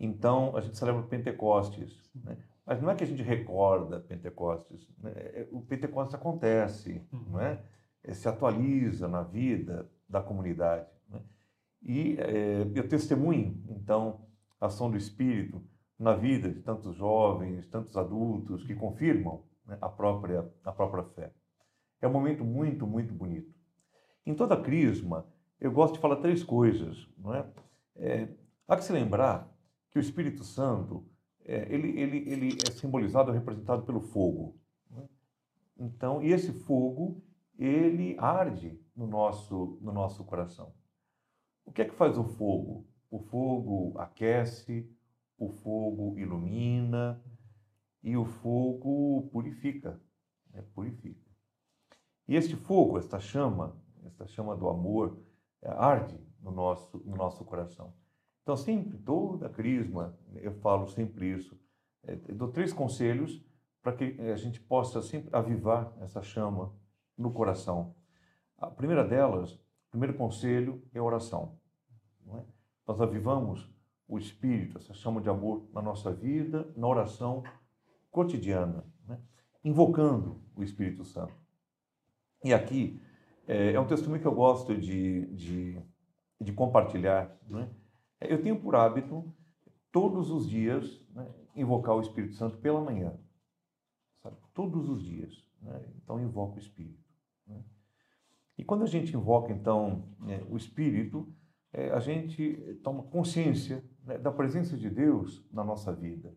então 0.00 0.56
a 0.56 0.60
gente 0.60 0.76
celebra 0.76 1.02
Pentecostes, 1.02 2.10
né? 2.14 2.38
Mas 2.64 2.82
não 2.82 2.90
é 2.90 2.94
que 2.94 3.04
a 3.04 3.06
gente 3.06 3.22
recorda 3.22 4.00
Pentecostes, 4.00 4.88
né? 4.98 5.12
É, 5.14 5.48
o 5.52 5.60
Pentecostes 5.62 6.14
acontece, 6.14 7.02
não 7.12 7.40
é? 7.40 7.62
É, 8.02 8.12
Se 8.12 8.28
atualiza 8.28 9.08
na 9.08 9.22
vida 9.22 9.90
da 10.08 10.22
comunidade. 10.22 10.86
Né? 11.08 11.20
E 11.82 12.16
é, 12.18 12.62
eu 12.74 12.88
testemunho, 12.88 13.62
então, 13.68 14.26
a 14.60 14.66
ação 14.66 14.90
do 14.90 14.96
Espírito 14.96 15.62
na 15.98 16.14
vida 16.14 16.48
de 16.48 16.60
tantos 16.60 16.94
jovens, 16.94 17.66
tantos 17.68 17.96
adultos 17.96 18.64
que 18.64 18.74
confirmam 18.74 19.42
né, 19.66 19.76
a, 19.80 19.88
própria, 19.88 20.48
a 20.64 20.72
própria 20.72 21.04
fé. 21.04 21.32
É 22.00 22.06
um 22.06 22.12
momento 22.12 22.44
muito, 22.44 22.86
muito 22.86 23.12
bonito. 23.12 23.52
Em 24.24 24.34
toda 24.34 24.60
crisma, 24.60 25.26
eu 25.60 25.72
gosto 25.72 25.94
de 25.94 26.00
falar 26.00 26.16
três 26.16 26.42
coisas. 26.42 27.08
Não 27.18 27.34
é? 27.34 27.46
É, 27.96 28.28
há 28.66 28.76
que 28.76 28.84
se 28.84 28.92
lembrar 28.92 29.52
que 29.90 29.98
o 29.98 30.00
Espírito 30.00 30.44
Santo 30.44 31.04
é, 31.44 31.66
ele, 31.72 31.98
ele, 31.98 32.30
ele 32.30 32.58
é 32.66 32.70
simbolizado, 32.70 33.30
é 33.30 33.34
representado 33.34 33.82
pelo 33.82 34.00
fogo. 34.00 34.56
é? 34.96 35.02
Então, 35.78 36.22
e 36.22 36.30
esse 36.30 36.52
fogo, 36.52 37.22
ele 37.58 38.16
arde 38.18 38.78
no 38.94 39.06
nosso, 39.06 39.78
no 39.80 39.92
nosso 39.92 40.22
coração. 40.24 40.72
O 41.64 41.72
que 41.72 41.82
é 41.82 41.84
que 41.84 41.94
faz 41.94 42.18
o 42.18 42.24
fogo? 42.24 42.86
O 43.10 43.18
fogo 43.18 43.98
aquece, 43.98 44.90
o 45.38 45.48
fogo 45.48 46.18
ilumina 46.18 47.22
e 48.02 48.16
o 48.16 48.24
fogo 48.24 49.28
purifica, 49.32 50.00
né? 50.52 50.62
purifica. 50.74 51.28
E 52.26 52.36
este 52.36 52.56
fogo, 52.56 52.98
esta 52.98 53.18
chama, 53.18 53.74
esta 54.04 54.26
chama 54.26 54.54
do 54.54 54.68
amor, 54.68 55.18
arde 55.64 56.18
no 56.40 56.50
nosso, 56.50 56.98
no 57.04 57.16
nosso 57.16 57.44
coração. 57.44 57.92
Então, 58.42 58.56
sempre, 58.56 58.96
toda 58.98 59.48
crisma, 59.48 60.18
eu 60.36 60.52
falo 60.54 60.86
sempre 60.86 61.30
isso, 61.30 61.58
eh, 62.04 62.18
eu 62.28 62.34
dou 62.34 62.48
três 62.48 62.72
conselhos 62.72 63.44
para 63.82 63.92
que 63.92 64.16
eh, 64.18 64.32
a 64.32 64.36
gente 64.36 64.60
possa 64.60 65.02
sempre 65.02 65.28
avivar 65.32 65.92
essa 66.00 66.22
chama 66.22 66.74
no 67.16 67.30
coração. 67.32 67.94
A 68.56 68.68
primeira 68.68 69.06
delas, 69.06 69.52
o 69.52 69.90
primeiro 69.90 70.16
conselho 70.16 70.82
é 70.94 70.98
a 70.98 71.02
oração. 71.02 71.58
é? 72.28 72.42
Nós 72.86 73.00
avivamos 73.00 73.70
o 74.06 74.18
Espírito, 74.18 74.78
essa 74.78 74.94
chama 74.94 75.20
de 75.20 75.28
amor 75.28 75.68
na 75.72 75.82
nossa 75.82 76.12
vida, 76.12 76.72
na 76.74 76.88
oração 76.88 77.42
cotidiana, 78.10 78.84
né? 79.06 79.20
invocando 79.62 80.42
o 80.56 80.62
Espírito 80.62 81.04
Santo. 81.04 81.34
E 82.42 82.54
aqui 82.54 83.00
é, 83.48 83.72
é 83.72 83.80
um 83.80 83.86
testemunho 83.86 84.20
que 84.20 84.28
eu 84.28 84.34
gosto 84.34 84.76
de, 84.76 85.26
de, 85.34 85.82
de 86.38 86.52
compartilhar. 86.52 87.34
Né? 87.48 87.68
Eu 88.20 88.42
tenho 88.42 88.60
por 88.60 88.76
hábito, 88.76 89.34
todos 89.90 90.30
os 90.30 90.46
dias, 90.46 91.02
né, 91.10 91.26
invocar 91.56 91.96
o 91.96 92.00
Espírito 92.02 92.34
Santo 92.34 92.58
pela 92.58 92.80
manhã. 92.80 93.18
Sabe? 94.22 94.36
Todos 94.52 94.88
os 94.90 95.02
dias. 95.02 95.42
Né? 95.62 95.82
Então, 95.96 96.20
invoco 96.20 96.56
o 96.56 96.58
Espírito. 96.58 97.02
né? 97.46 97.64
E 98.58 98.62
quando 98.62 98.82
a 98.82 98.86
gente 98.86 99.16
invoca, 99.16 99.50
então, 99.50 100.04
né, 100.20 100.44
o 100.50 100.56
Espírito, 100.56 101.32
é, 101.72 101.90
a 101.90 102.00
gente 102.00 102.78
toma 102.82 103.02
consciência 103.04 103.82
né, 104.04 104.18
da 104.18 104.30
presença 104.30 104.76
de 104.76 104.90
Deus 104.90 105.42
na 105.50 105.64
nossa 105.64 105.90
vida. 105.90 106.36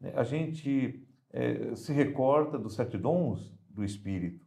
Né? 0.00 0.12
A 0.14 0.22
gente 0.22 1.04
é, 1.30 1.74
se 1.74 1.92
recorda 1.92 2.58
dos 2.58 2.74
sete 2.74 2.96
dons 2.96 3.52
do 3.68 3.82
Espírito? 3.82 4.46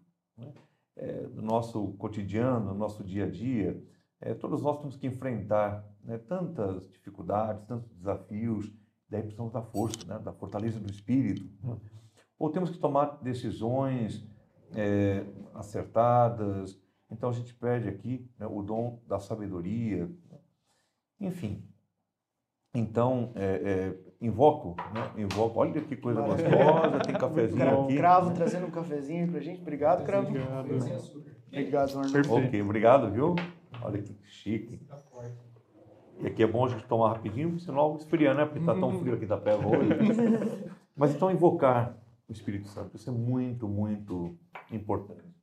É, 0.95 1.27
do 1.27 1.41
nosso 1.41 1.93
cotidiano, 1.93 2.69
do 2.69 2.75
nosso 2.75 3.03
dia 3.03 3.25
a 3.25 3.29
dia. 3.29 3.83
É, 4.21 4.33
todos 4.33 4.61
nós 4.61 4.77
temos 4.79 4.95
que 4.95 5.05
enfrentar 5.05 5.85
né, 6.03 6.17
tantas 6.17 6.87
dificuldades, 6.89 7.65
tantos 7.65 7.91
desafios, 7.91 8.73
daí 9.09 9.21
precisamos 9.21 9.51
da 9.51 9.61
força, 9.61 10.05
né, 10.07 10.19
da 10.19 10.31
fortaleza 10.31 10.79
do 10.79 10.89
Espírito. 10.89 11.49
né? 11.61 11.77
Ou 12.39 12.49
temos 12.49 12.69
que 12.69 12.77
tomar 12.77 13.21
decisões 13.21 14.25
é, 14.73 15.25
acertadas. 15.53 16.79
Então 17.09 17.29
a 17.29 17.33
gente 17.33 17.53
pede 17.53 17.89
aqui 17.89 18.29
né, 18.39 18.47
o 18.47 18.61
dom 18.61 19.01
da 19.07 19.19
sabedoria. 19.19 20.09
Enfim. 21.19 21.67
Então, 22.73 23.31
é, 23.35 23.45
é, 23.45 24.14
invoco, 24.25 24.75
né? 24.93 25.11
Invoco. 25.17 25.59
Olha 25.59 25.81
que 25.81 25.95
coisa 25.95 26.21
gostosa, 26.21 26.99
tem 26.99 27.15
cafezinho 27.15 27.83
aqui. 27.83 27.97
Cravo 27.97 28.33
trazendo 28.33 28.67
um 28.67 28.71
cafezinho 28.71 29.31
pra 29.31 29.39
gente. 29.39 29.61
Obrigado, 29.61 30.05
Cravo. 30.05 30.27
Obrigado. 30.27 30.67
Obrigado, 31.47 31.99
Arnaldo. 31.99 32.33
Ok, 32.33 32.61
obrigado, 32.61 33.11
viu? 33.11 33.35
Olha 33.81 34.01
que 34.01 34.15
chique. 34.23 34.77
Tá. 34.77 35.01
E 36.19 36.27
aqui 36.27 36.43
é 36.43 36.47
bom 36.47 36.65
a 36.65 36.69
gente 36.69 36.85
tomar 36.85 37.09
rapidinho, 37.09 37.49
porque 37.49 37.65
senão 37.65 37.95
esfria, 37.97 38.33
né? 38.33 38.45
Porque 38.45 38.59
está 38.59 38.73
tão 38.73 38.99
frio 38.99 39.13
aqui 39.15 39.25
da 39.25 39.37
pé 39.37 39.55
hoje. 39.55 39.89
Mas 40.95 41.13
então 41.13 41.29
invocar 41.29 41.97
o 42.27 42.31
Espírito 42.31 42.67
Santo, 42.69 42.95
isso 42.95 43.09
é 43.09 43.13
muito, 43.13 43.67
muito 43.67 44.37
importante. 44.71 45.35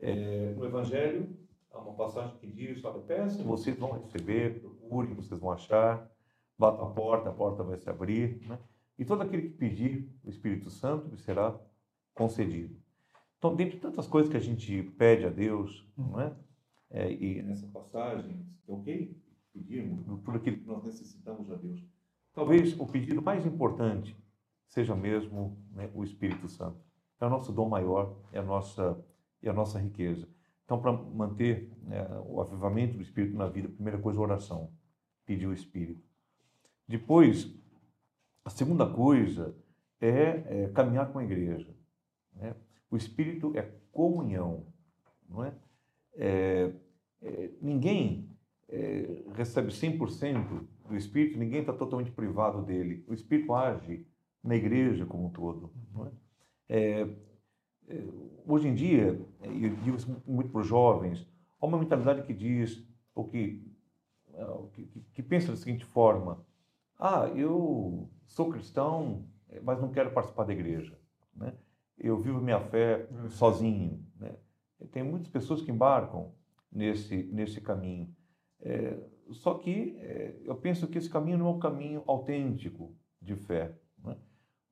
É, 0.00 0.54
no 0.56 0.64
Evangelho, 0.64 1.28
há 1.72 1.78
uma 1.78 1.94
passagem 1.94 2.36
que 2.38 2.46
diz, 2.46 2.84
olha, 2.84 3.00
peçam, 3.00 3.44
vocês 3.44 3.78
vão 3.78 3.92
receber, 3.92 4.60
procurem, 4.60 5.14
vocês 5.14 5.38
vão 5.40 5.52
achar, 5.52 6.10
batam 6.58 6.86
a 6.86 6.90
porta, 6.90 7.30
a 7.30 7.32
porta 7.32 7.62
vai 7.62 7.78
se 7.78 7.88
abrir, 7.88 8.40
né? 8.46 8.58
E 8.98 9.04
todo 9.04 9.22
aquele 9.22 9.42
que 9.42 9.56
pedir 9.56 10.12
o 10.24 10.28
Espírito 10.28 10.70
Santo 10.70 11.16
será 11.16 11.58
concedido. 12.14 12.76
Então, 13.38 13.54
dentre 13.54 13.78
tantas 13.78 14.08
coisas 14.08 14.30
que 14.30 14.36
a 14.36 14.40
gente 14.40 14.82
pede 14.98 15.24
a 15.24 15.30
Deus, 15.30 15.86
não 15.96 16.20
é? 16.20 16.34
É, 16.90 17.12
e 17.12 17.42
nessa 17.42 17.66
passagem, 17.68 18.44
ok, 18.66 19.16
pedirmos 19.52 20.04
tudo 20.04 20.38
aquilo 20.38 20.58
que 20.58 20.66
nós 20.66 20.82
necessitamos 20.82 21.50
a 21.50 21.54
Deus. 21.54 21.80
Talvez 22.32 22.78
o 22.78 22.86
pedido 22.86 23.22
mais 23.22 23.46
importante 23.46 24.16
seja 24.66 24.94
mesmo 24.94 25.56
né, 25.72 25.90
o 25.94 26.02
Espírito 26.02 26.48
Santo. 26.48 26.80
É 27.20 27.26
o 27.26 27.30
nosso 27.30 27.52
dom 27.52 27.68
maior, 27.68 28.16
é 28.32 28.38
a 28.38 28.42
nossa, 28.42 29.04
é 29.42 29.48
a 29.48 29.52
nossa 29.52 29.78
riqueza. 29.78 30.28
Então, 30.64 30.80
para 30.80 30.92
manter 30.92 31.70
né, 31.82 32.06
o 32.26 32.40
avivamento 32.40 32.96
do 32.96 33.02
Espírito 33.02 33.36
na 33.36 33.48
vida, 33.48 33.68
a 33.68 33.72
primeira 33.72 33.98
coisa 33.98 34.18
é 34.18 34.20
a 34.20 34.24
oração, 34.24 34.72
pedir 35.24 35.46
o 35.46 35.52
Espírito. 35.52 36.07
Depois, 36.88 37.52
a 38.44 38.50
segunda 38.50 38.88
coisa 38.88 39.54
é, 40.00 40.64
é 40.64 40.68
caminhar 40.74 41.12
com 41.12 41.18
a 41.18 41.24
igreja. 41.24 41.74
né? 42.34 42.54
O 42.90 42.96
Espírito 42.96 43.52
é 43.56 43.62
comunhão, 43.92 44.66
não 45.28 45.44
é? 45.44 45.52
É, 46.16 46.72
é, 47.20 47.50
ninguém 47.60 48.30
é, 48.68 49.22
recebe 49.34 49.68
100% 49.70 50.66
do 50.88 50.96
Espírito, 50.96 51.38
ninguém 51.38 51.60
está 51.60 51.72
totalmente 51.72 52.10
privado 52.10 52.62
dele. 52.62 53.04
O 53.06 53.12
Espírito 53.12 53.54
age 53.54 54.06
na 54.42 54.56
igreja 54.56 55.04
como 55.04 55.26
um 55.26 55.30
todo. 55.30 55.70
É? 56.06 56.10
É, 56.70 57.00
é, 57.88 58.04
hoje 58.46 58.68
em 58.68 58.74
dia, 58.74 59.20
eu 59.42 59.76
digo 59.84 59.96
isso 59.96 60.22
muito 60.26 60.50
para 60.50 60.60
os 60.62 60.66
jovens, 60.66 61.26
há 61.60 61.66
uma 61.66 61.78
mentalidade 61.78 62.22
que 62.22 62.32
diz, 62.32 62.82
ou 63.14 63.26
que, 63.28 63.62
é, 64.32 64.44
que- 64.72 64.86
que 65.14 65.22
pensa 65.22 65.50
da 65.50 65.56
seguinte 65.56 65.84
forma: 65.84 66.44
ah, 66.98 67.28
eu 67.34 68.10
sou 68.26 68.50
cristão, 68.50 69.26
mas 69.62 69.80
não 69.80 69.90
quero 69.90 70.12
participar 70.12 70.44
da 70.44 70.52
igreja. 70.52 70.98
Né? 71.34 71.54
Eu 71.96 72.18
vivo 72.18 72.40
minha 72.40 72.60
fé 72.60 73.08
sozinho. 73.30 74.04
Né? 74.16 74.36
Tem 74.90 75.02
muitas 75.02 75.28
pessoas 75.28 75.62
que 75.62 75.70
embarcam 75.70 76.32
nesse, 76.70 77.24
nesse 77.32 77.60
caminho. 77.60 78.14
É, 78.60 78.98
só 79.30 79.54
que 79.54 79.96
é, 79.98 80.36
eu 80.44 80.56
penso 80.56 80.86
que 80.86 80.98
esse 80.98 81.08
caminho 81.08 81.38
não 81.38 81.46
é 81.46 81.50
um 81.50 81.58
caminho 81.58 82.02
autêntico 82.06 82.94
de 83.20 83.36
fé. 83.36 83.74
Né? 84.02 84.16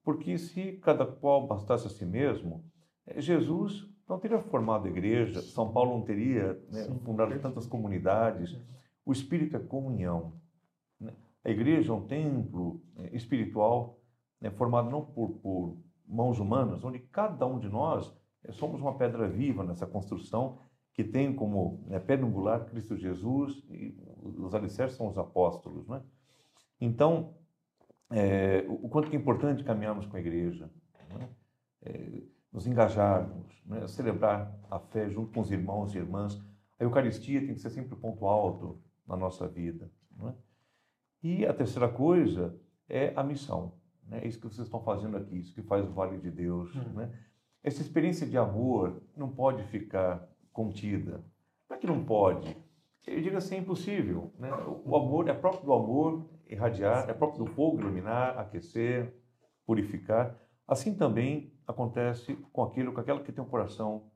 Porque 0.02 0.38
se 0.38 0.72
cada 0.78 1.06
qual 1.06 1.46
bastasse 1.46 1.86
a 1.86 1.90
si 1.90 2.04
mesmo, 2.04 2.64
é, 3.06 3.20
Jesus 3.20 3.88
não 4.08 4.18
teria 4.18 4.40
formado 4.40 4.86
a 4.86 4.90
igreja, 4.90 5.42
São 5.42 5.72
Paulo 5.72 5.98
não 5.98 6.04
teria 6.04 6.60
né, 6.70 6.84
fundado 7.04 7.38
tantas 7.40 7.66
comunidades. 7.66 8.56
O 9.04 9.12
Espírito 9.12 9.56
é 9.56 9.60
comunhão. 9.60 10.40
A 11.46 11.50
igreja 11.50 11.92
é 11.92 11.94
um 11.94 12.04
templo 12.04 12.82
é, 12.96 13.14
espiritual 13.14 14.00
né, 14.40 14.50
formado 14.50 14.90
não 14.90 15.00
por, 15.00 15.30
por 15.38 15.78
mãos 16.04 16.40
humanas, 16.40 16.82
onde 16.82 16.98
cada 16.98 17.46
um 17.46 17.60
de 17.60 17.68
nós 17.68 18.12
é, 18.42 18.50
somos 18.50 18.80
uma 18.80 18.98
pedra 18.98 19.28
viva 19.28 19.62
nessa 19.62 19.86
construção 19.86 20.58
que 20.92 21.04
tem 21.04 21.32
como 21.32 21.84
né, 21.86 22.00
pedra 22.00 22.26
angular 22.26 22.64
Cristo 22.64 22.96
Jesus 22.96 23.62
e 23.70 23.96
os 24.24 24.56
alicerces 24.56 24.96
são 24.96 25.06
os 25.06 25.16
apóstolos. 25.16 25.86
Né? 25.86 26.02
Então, 26.80 27.36
é, 28.10 28.66
o 28.68 28.88
quanto 28.88 29.08
que 29.08 29.14
é 29.14 29.18
importante 29.18 29.62
caminharmos 29.62 30.04
com 30.04 30.16
a 30.16 30.20
igreja, 30.20 30.68
né? 31.16 31.28
é, 31.82 32.22
nos 32.52 32.66
engajarmos, 32.66 33.62
né? 33.64 33.86
celebrar 33.86 34.52
a 34.68 34.80
fé 34.80 35.08
junto 35.08 35.32
com 35.32 35.42
os 35.42 35.52
irmãos 35.52 35.94
e 35.94 35.98
irmãs. 35.98 36.42
A 36.76 36.82
Eucaristia 36.82 37.38
tem 37.38 37.54
que 37.54 37.60
ser 37.60 37.70
sempre 37.70 37.94
o 37.94 37.96
ponto 37.96 38.26
alto 38.26 38.80
na 39.06 39.16
nossa 39.16 39.46
vida. 39.46 39.88
Né? 40.16 40.34
E 41.26 41.44
a 41.44 41.52
terceira 41.52 41.88
coisa 41.88 42.56
é 42.88 43.12
a 43.16 43.24
missão. 43.24 43.72
Né? 44.06 44.20
É 44.22 44.28
isso 44.28 44.38
que 44.38 44.46
vocês 44.46 44.68
estão 44.68 44.80
fazendo 44.80 45.16
aqui, 45.16 45.40
isso 45.40 45.52
que 45.52 45.62
faz 45.62 45.84
o 45.84 45.90
Vale 45.90 46.18
de 46.18 46.30
Deus. 46.30 46.72
Hum. 46.76 46.92
Né? 46.94 47.12
Essa 47.64 47.82
experiência 47.82 48.24
de 48.24 48.38
amor 48.38 49.02
não 49.16 49.28
pode 49.28 49.64
ficar 49.64 50.24
contida. 50.52 51.24
Não 51.68 51.76
é 51.76 51.80
que 51.80 51.86
não 51.86 52.04
pode. 52.04 52.56
Eu 53.04 53.20
digo 53.20 53.36
assim, 53.36 53.56
é 53.56 53.58
impossível. 53.58 54.32
Né? 54.38 54.48
O 54.84 54.94
amor 54.94 55.28
é 55.28 55.34
próprio 55.34 55.64
do 55.64 55.72
amor 55.72 56.30
irradiar, 56.48 57.10
é 57.10 57.12
próprio 57.12 57.44
do 57.44 57.50
fogo 57.50 57.80
iluminar, 57.80 58.38
aquecer, 58.38 59.12
purificar. 59.66 60.38
Assim 60.66 60.94
também 60.94 61.52
acontece 61.66 62.36
com 62.52 62.62
aquilo, 62.62 62.92
com 62.92 63.00
aquela 63.00 63.20
que 63.20 63.32
tem 63.32 63.42
um 63.42 63.48
coração 63.48 64.12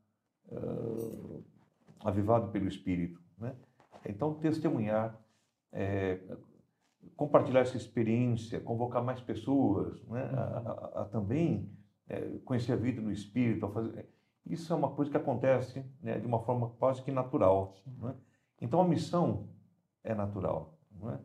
uh, 0.46 1.44
avivado 2.04 2.52
pelo 2.52 2.68
Espírito. 2.68 3.20
Né? 3.36 3.56
Então, 4.06 4.34
testemunhar, 4.34 5.20
é, 5.72 6.20
compartilhar 7.16 7.61
essa 7.61 7.76
experiência, 7.76 8.61
convocar 8.61 9.02
mais 9.02 9.20
pessoas, 9.20 10.02
né? 10.06 10.22
a, 10.32 10.42
a, 10.42 11.02
a, 11.02 11.04
também 11.06 11.70
é, 12.08 12.38
conhecer 12.44 12.72
a 12.72 12.76
vida 12.76 13.00
no 13.00 13.12
Espírito, 13.12 13.68
fazer, 13.68 14.08
isso 14.44 14.72
é 14.72 14.76
uma 14.76 14.90
coisa 14.90 15.11
que 15.11 15.16
acontece 15.16 15.84
né, 16.02 16.18
de 16.18 16.26
uma 16.26 16.40
forma 16.40 16.70
quase 16.70 17.02
que 17.02 17.12
natural. 17.12 17.76
Né? 17.86 18.14
Então 18.61 18.80
a 18.80 18.88
missão 18.88 19.48
é 20.02 20.14
natural. 20.14 20.78
Né? 20.90 21.20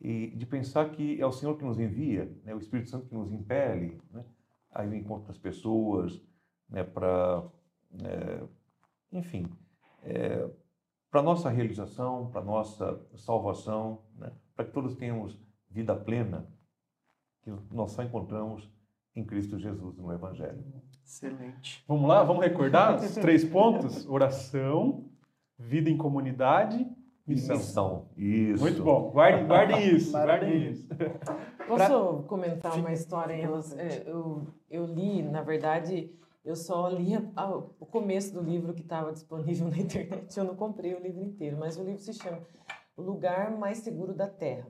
E 0.00 0.28
de 0.36 0.46
pensar 0.46 0.90
que 0.90 1.20
é 1.20 1.26
o 1.26 1.32
Senhor 1.32 1.56
que 1.56 1.64
nos 1.64 1.78
envia, 1.78 2.24
né, 2.44 2.54
o 2.54 2.58
Espírito 2.58 2.90
Santo 2.90 3.06
que 3.06 3.14
nos 3.14 3.32
impele 3.32 4.00
né, 4.10 4.24
a 4.70 4.84
ir 4.84 4.88
ao 4.88 4.94
encontro 4.94 5.28
das 5.28 5.38
pessoas, 5.38 6.20
né, 6.68 6.82
para, 6.82 7.44
é, 8.02 8.42
enfim, 9.12 9.46
é, 10.02 10.48
para 11.10 11.22
nossa 11.22 11.50
realização, 11.50 12.30
para 12.30 12.42
nossa 12.42 13.00
salvação, 13.14 14.02
né, 14.16 14.32
para 14.54 14.64
que 14.64 14.72
todos 14.72 14.94
tenhamos 14.94 15.38
vida 15.68 15.94
plena, 15.94 16.46
que 17.42 17.50
nós 17.70 17.92
só 17.92 18.02
encontramos 18.02 18.70
em 19.14 19.24
Cristo 19.24 19.58
Jesus 19.58 19.96
no 19.96 20.12
Evangelho. 20.12 20.64
Excelente. 21.04 21.84
Vamos 21.86 22.08
lá, 22.08 22.22
vamos 22.22 22.42
recordar 22.42 22.96
os 22.96 23.14
três 23.16 23.44
pontos: 23.44 24.06
oração, 24.08 25.04
vida 25.58 25.90
em 25.90 25.96
comunidade, 25.96 26.86
missão. 27.26 27.56
Missão, 27.56 28.08
isso. 28.16 28.62
Muito 28.62 28.82
bom. 28.82 29.10
Guardem, 29.10 29.46
guardem 29.46 29.88
isso. 29.94 30.12
guardem 30.12 30.70
isso. 30.70 30.88
Posso 31.66 32.22
comentar 32.26 32.78
uma 32.78 32.92
história. 32.92 33.34
É, 33.34 34.02
eu, 34.06 34.46
eu 34.70 34.86
li, 34.86 35.22
na 35.22 35.42
verdade, 35.42 36.10
eu 36.44 36.56
só 36.56 36.88
li 36.88 37.12
o 37.78 37.86
começo 37.86 38.32
do 38.32 38.40
livro 38.40 38.74
que 38.74 38.82
estava 38.82 39.12
disponível 39.12 39.68
na 39.70 39.78
internet. 39.78 40.36
Eu 40.36 40.44
não 40.44 40.56
comprei 40.56 40.94
o 40.94 41.00
livro 41.00 41.22
inteiro, 41.22 41.56
mas 41.58 41.76
o 41.76 41.84
livro 41.84 42.00
se 42.00 42.12
chama 42.14 42.40
Lugar 42.96 43.50
Mais 43.50 43.78
Seguro 43.78 44.14
da 44.14 44.28
Terra. 44.28 44.68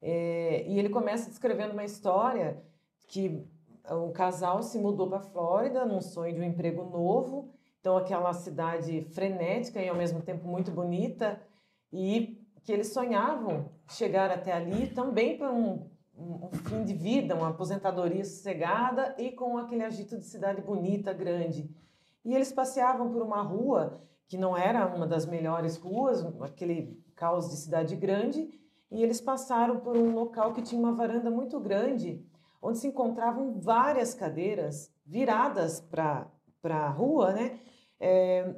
É, 0.00 0.66
e 0.68 0.78
ele 0.78 0.88
começa 0.88 1.30
descrevendo 1.30 1.72
uma 1.72 1.84
história 1.84 2.62
que 3.06 3.46
um 3.90 4.12
casal 4.12 4.62
se 4.62 4.78
mudou 4.78 5.08
para 5.08 5.18
a 5.18 5.22
Flórida 5.22 5.84
num 5.84 6.00
sonho 6.00 6.34
de 6.34 6.40
um 6.40 6.44
emprego 6.44 6.84
novo. 6.84 7.50
Então, 7.80 7.96
aquela 7.96 8.32
cidade 8.32 9.02
frenética 9.12 9.80
e 9.80 9.88
ao 9.88 9.96
mesmo 9.96 10.22
tempo 10.22 10.48
muito 10.48 10.70
bonita, 10.70 11.40
e 11.92 12.42
que 12.62 12.72
eles 12.72 12.92
sonhavam 12.92 13.70
chegar 13.88 14.30
até 14.30 14.52
ali 14.52 14.86
também 14.88 15.36
para 15.36 15.52
um, 15.52 15.86
um, 16.16 16.50
fim 16.66 16.82
de 16.82 16.94
vida, 16.94 17.34
uma 17.34 17.50
aposentadoria 17.50 18.24
sossegada 18.24 19.14
e 19.18 19.32
com 19.32 19.58
aquele 19.58 19.84
agito 19.84 20.16
de 20.16 20.24
cidade 20.24 20.62
bonita, 20.62 21.12
grande. 21.12 21.70
E 22.24 22.34
eles 22.34 22.50
passeavam 22.50 23.12
por 23.12 23.20
uma 23.20 23.42
rua 23.42 24.00
que 24.26 24.38
não 24.38 24.56
era 24.56 24.86
uma 24.86 25.06
das 25.06 25.26
melhores 25.26 25.76
ruas, 25.76 26.24
aquele 26.40 27.03
caos 27.14 27.50
de 27.50 27.56
cidade 27.56 27.96
grande, 27.96 28.48
e 28.90 29.02
eles 29.02 29.20
passaram 29.20 29.80
por 29.80 29.96
um 29.96 30.14
local 30.14 30.52
que 30.52 30.62
tinha 30.62 30.80
uma 30.80 30.92
varanda 30.92 31.30
muito 31.30 31.58
grande 31.58 32.24
onde 32.64 32.78
se 32.78 32.86
encontravam 32.86 33.60
várias 33.60 34.14
cadeiras 34.14 34.90
viradas 35.04 35.80
para 35.80 36.30
a 36.64 36.88
rua, 36.88 37.32
né? 37.32 37.60
É, 38.00 38.56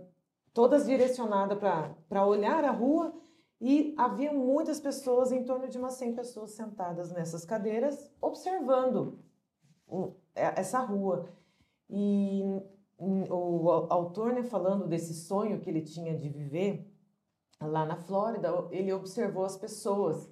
todas 0.55 0.87
direcionadas 0.87 1.59
para 1.59 2.25
olhar 2.25 2.65
a 2.65 2.71
rua 2.71 3.13
e 3.61 3.95
havia 3.99 4.33
muitas 4.33 4.79
pessoas, 4.79 5.33
em 5.33 5.45
torno 5.45 5.69
de 5.69 5.77
umas 5.77 5.95
100 5.95 6.15
pessoas 6.15 6.53
sentadas 6.53 7.11
nessas 7.11 7.45
cadeiras, 7.45 8.11
observando 8.21 9.19
é, 10.35 10.61
essa 10.61 10.79
rua. 10.79 11.29
E 11.91 12.43
o 13.29 13.69
autor, 13.91 14.33
né, 14.33 14.45
falando 14.45 14.87
desse 14.87 15.15
sonho 15.15 15.61
que 15.61 15.69
ele 15.69 15.83
tinha 15.83 16.17
de 16.17 16.29
viver 16.29 16.96
lá 17.61 17.87
na 17.87 17.97
Flórida, 17.97 18.49
ele 18.71 18.93
observou 18.93 19.45
as 19.45 19.57
pessoas 19.57 20.31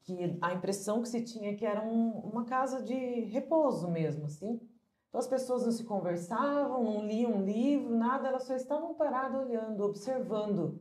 que 0.00 0.38
a 0.40 0.54
impressão 0.54 1.02
que 1.02 1.08
se 1.08 1.22
tinha 1.22 1.50
é 1.50 1.54
que 1.54 1.66
era 1.66 1.84
um, 1.84 2.10
uma 2.20 2.44
casa 2.44 2.82
de 2.82 3.24
repouso 3.24 3.90
mesmo, 3.90 4.26
assim. 4.26 4.60
Então 5.08 5.18
as 5.18 5.26
pessoas 5.26 5.64
não 5.64 5.72
se 5.72 5.84
conversavam, 5.84 6.82
não 6.82 7.06
liam 7.06 7.32
um 7.32 7.44
livro, 7.44 7.96
nada, 7.96 8.28
elas 8.28 8.44
só 8.44 8.54
estavam 8.54 8.94
paradas 8.94 9.40
olhando, 9.40 9.84
observando. 9.84 10.80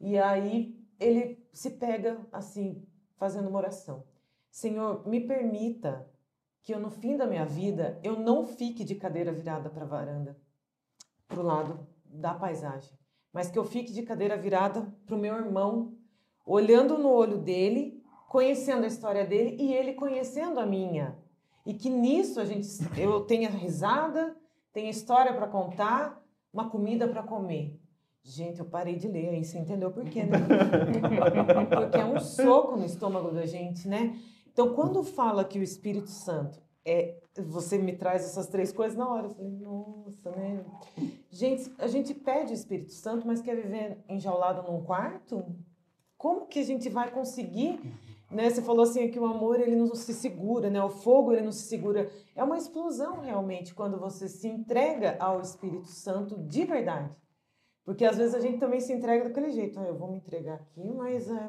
E 0.00 0.18
aí 0.18 0.78
ele 0.98 1.46
se 1.52 1.70
pega 1.70 2.20
assim, 2.32 2.86
fazendo 3.16 3.48
uma 3.48 3.58
oração. 3.58 4.04
Senhor, 4.50 5.06
me 5.06 5.20
permita 5.20 6.08
que 6.62 6.74
eu 6.74 6.80
no 6.80 6.90
fim 6.90 7.16
da 7.16 7.26
minha 7.26 7.44
vida 7.46 7.98
eu 8.02 8.18
não 8.18 8.44
fique 8.44 8.84
de 8.84 8.94
cadeira 8.94 9.32
virada 9.32 9.70
para 9.70 9.84
a 9.84 9.88
varanda, 9.88 10.38
para 11.26 11.40
o 11.40 11.42
lado 11.42 11.86
da 12.04 12.34
paisagem, 12.34 12.97
mas 13.32 13.50
que 13.50 13.58
eu 13.58 13.64
fique 13.64 13.92
de 13.92 14.02
cadeira 14.02 14.36
virada 14.36 14.92
para 15.06 15.14
o 15.14 15.18
meu 15.18 15.34
irmão, 15.34 15.94
olhando 16.44 16.96
no 16.98 17.10
olho 17.10 17.38
dele 17.38 17.98
conhecendo 18.28 18.84
a 18.84 18.86
história 18.86 19.26
dele 19.26 19.56
e 19.58 19.72
ele 19.72 19.94
conhecendo 19.94 20.60
a 20.60 20.66
minha. 20.66 21.16
E 21.64 21.74
que 21.74 21.90
nisso 21.90 22.40
a 22.40 22.44
gente 22.44 22.68
eu 22.96 23.22
tenha 23.22 23.48
risada, 23.48 24.36
tenha 24.72 24.90
história 24.90 25.34
para 25.34 25.48
contar, 25.48 26.22
uma 26.52 26.68
comida 26.68 27.08
para 27.08 27.22
comer. 27.22 27.80
Gente, 28.22 28.60
eu 28.60 28.66
parei 28.66 28.96
de 28.96 29.08
ler 29.08 29.30
aí, 29.30 29.44
você 29.44 29.58
entendeu 29.58 29.90
por 29.90 30.04
quê, 30.04 30.24
né? 30.24 30.38
Porque 31.70 31.96
é 31.96 32.04
um 32.04 32.20
soco 32.20 32.76
no 32.76 32.84
estômago 32.84 33.30
da 33.30 33.46
gente, 33.46 33.88
né? 33.88 34.18
Então, 34.52 34.74
quando 34.74 35.02
fala 35.02 35.44
que 35.44 35.58
o 35.58 35.62
Espírito 35.62 36.10
Santo 36.10 36.60
é. 36.88 37.20
Você 37.36 37.78
me 37.78 37.96
traz 37.96 38.24
essas 38.24 38.48
três 38.48 38.72
coisas 38.72 38.96
na 38.96 39.08
hora. 39.08 39.26
Eu 39.26 39.30
falei, 39.30 39.50
nossa, 39.52 40.30
né? 40.32 40.64
Gente, 41.30 41.72
a 41.78 41.86
gente 41.86 42.14
pede 42.14 42.52
o 42.52 42.54
Espírito 42.54 42.92
Santo, 42.92 43.26
mas 43.26 43.40
quer 43.40 43.54
viver 43.54 43.98
enjaulado 44.08 44.70
num 44.70 44.82
quarto? 44.82 45.44
Como 46.16 46.46
que 46.46 46.58
a 46.58 46.64
gente 46.64 46.88
vai 46.88 47.10
conseguir 47.10 47.80
né? 48.30 48.50
Você 48.50 48.60
falou 48.60 48.82
assim 48.82 49.10
que 49.10 49.18
o 49.18 49.24
amor 49.24 49.60
ele 49.60 49.74
não 49.74 49.94
se 49.94 50.12
segura, 50.12 50.68
né? 50.68 50.82
O 50.82 50.90
fogo 50.90 51.32
ele 51.32 51.42
não 51.42 51.52
se 51.52 51.62
segura. 51.62 52.10
É 52.34 52.44
uma 52.44 52.58
explosão 52.58 53.20
realmente 53.20 53.74
quando 53.74 53.98
você 53.98 54.28
se 54.28 54.46
entrega 54.46 55.16
ao 55.18 55.40
Espírito 55.40 55.88
Santo 55.88 56.36
de 56.36 56.64
verdade. 56.64 57.10
Porque 57.84 58.04
às 58.04 58.18
vezes 58.18 58.34
a 58.34 58.40
gente 58.40 58.58
também 58.58 58.80
se 58.80 58.92
entrega 58.92 59.24
daquele 59.24 59.50
jeito. 59.50 59.80
Ah, 59.80 59.84
eu 59.84 59.96
vou 59.96 60.10
me 60.10 60.18
entregar 60.18 60.56
aqui, 60.56 60.92
mas 60.92 61.30
é? 61.30 61.48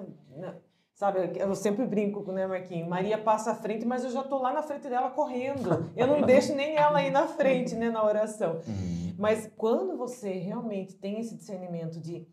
Sabe? 0.99 1.39
Eu 1.39 1.55
sempre 1.55 1.85
brinco, 1.85 2.29
né, 2.29 2.45
Marquinhos? 2.45 2.89
Maria 2.89 3.17
passa 3.17 3.51
à 3.51 3.55
frente, 3.55 3.85
mas 3.85 4.03
eu 4.03 4.11
já 4.11 4.21
tô 4.21 4.37
lá 4.37 4.51
na 4.51 4.61
frente 4.61 4.89
dela 4.89 5.09
correndo. 5.09 5.89
Eu 5.95 6.05
não 6.05 6.21
deixo 6.21 6.53
nem 6.53 6.75
ela 6.75 7.01
ir 7.01 7.09
na 7.09 7.25
frente, 7.25 7.73
né, 7.73 7.89
na 7.89 8.03
oração. 8.03 8.55
Uhum. 8.67 9.15
Mas 9.17 9.49
quando 9.55 9.95
você 9.95 10.33
realmente 10.33 10.95
tem 10.95 11.17
esse 11.17 11.37
discernimento 11.37 12.01
de 12.01 12.27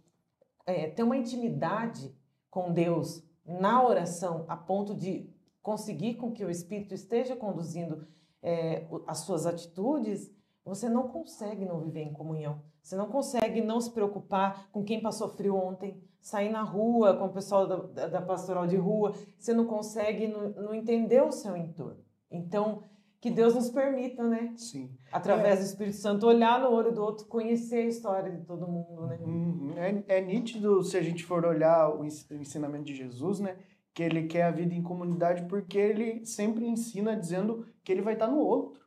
é, 0.66 0.88
ter 0.88 1.04
uma 1.04 1.16
intimidade 1.16 2.12
com 2.50 2.72
Deus, 2.72 3.22
na 3.46 3.84
oração 3.84 4.44
a 4.48 4.56
ponto 4.56 4.96
de 4.96 5.30
conseguir 5.62 6.14
com 6.14 6.32
que 6.32 6.44
o 6.44 6.50
Espírito 6.50 6.92
esteja 6.92 7.36
conduzindo 7.36 8.04
é, 8.42 8.84
as 9.06 9.18
suas 9.18 9.46
atitudes, 9.46 10.28
você 10.64 10.88
não 10.88 11.06
consegue 11.06 11.64
não 11.64 11.78
viver 11.78 12.02
em 12.02 12.12
comunhão. 12.12 12.60
Você 12.82 12.96
não 12.96 13.06
consegue 13.06 13.60
não 13.60 13.80
se 13.80 13.92
preocupar 13.92 14.68
com 14.72 14.82
quem 14.82 15.00
passou 15.00 15.28
frio 15.28 15.54
ontem, 15.54 16.02
sair 16.26 16.50
na 16.50 16.62
rua 16.62 17.16
com 17.16 17.26
o 17.26 17.32
pessoal 17.32 17.68
da, 17.68 18.08
da 18.08 18.20
pastoral 18.20 18.66
de 18.66 18.74
rua. 18.74 19.14
Você 19.38 19.54
não 19.54 19.64
consegue 19.64 20.26
não, 20.26 20.48
não 20.50 20.74
entender 20.74 21.22
o 21.22 21.30
seu 21.30 21.56
entorno. 21.56 22.04
Então, 22.28 22.82
que 23.20 23.30
Deus 23.30 23.54
nos 23.54 23.70
permita, 23.70 24.24
né? 24.24 24.52
Sim. 24.56 24.90
Através 25.12 25.60
é. 25.60 25.62
do 25.62 25.66
Espírito 25.66 25.96
Santo, 25.98 26.26
olhar 26.26 26.58
no 26.60 26.72
olho 26.72 26.92
do 26.92 27.00
outro, 27.00 27.26
conhecer 27.26 27.76
a 27.76 27.86
história 27.86 28.32
de 28.32 28.44
todo 28.44 28.66
mundo, 28.66 29.06
né? 29.06 29.18
Uhum. 29.22 29.74
É, 29.76 30.16
é 30.16 30.20
nítido, 30.20 30.82
se 30.82 30.96
a 30.96 31.02
gente 31.02 31.22
for 31.22 31.44
olhar 31.44 31.94
o 31.94 32.04
ensinamento 32.04 32.86
de 32.86 32.96
Jesus, 32.96 33.38
né? 33.38 33.56
Que 33.94 34.02
ele 34.02 34.26
quer 34.26 34.42
a 34.42 34.50
vida 34.50 34.74
em 34.74 34.82
comunidade 34.82 35.44
porque 35.44 35.78
ele 35.78 36.26
sempre 36.26 36.66
ensina 36.66 37.14
dizendo 37.14 37.64
que 37.84 37.92
ele 37.92 38.02
vai 38.02 38.14
estar 38.14 38.26
no 38.26 38.38
outro. 38.38 38.80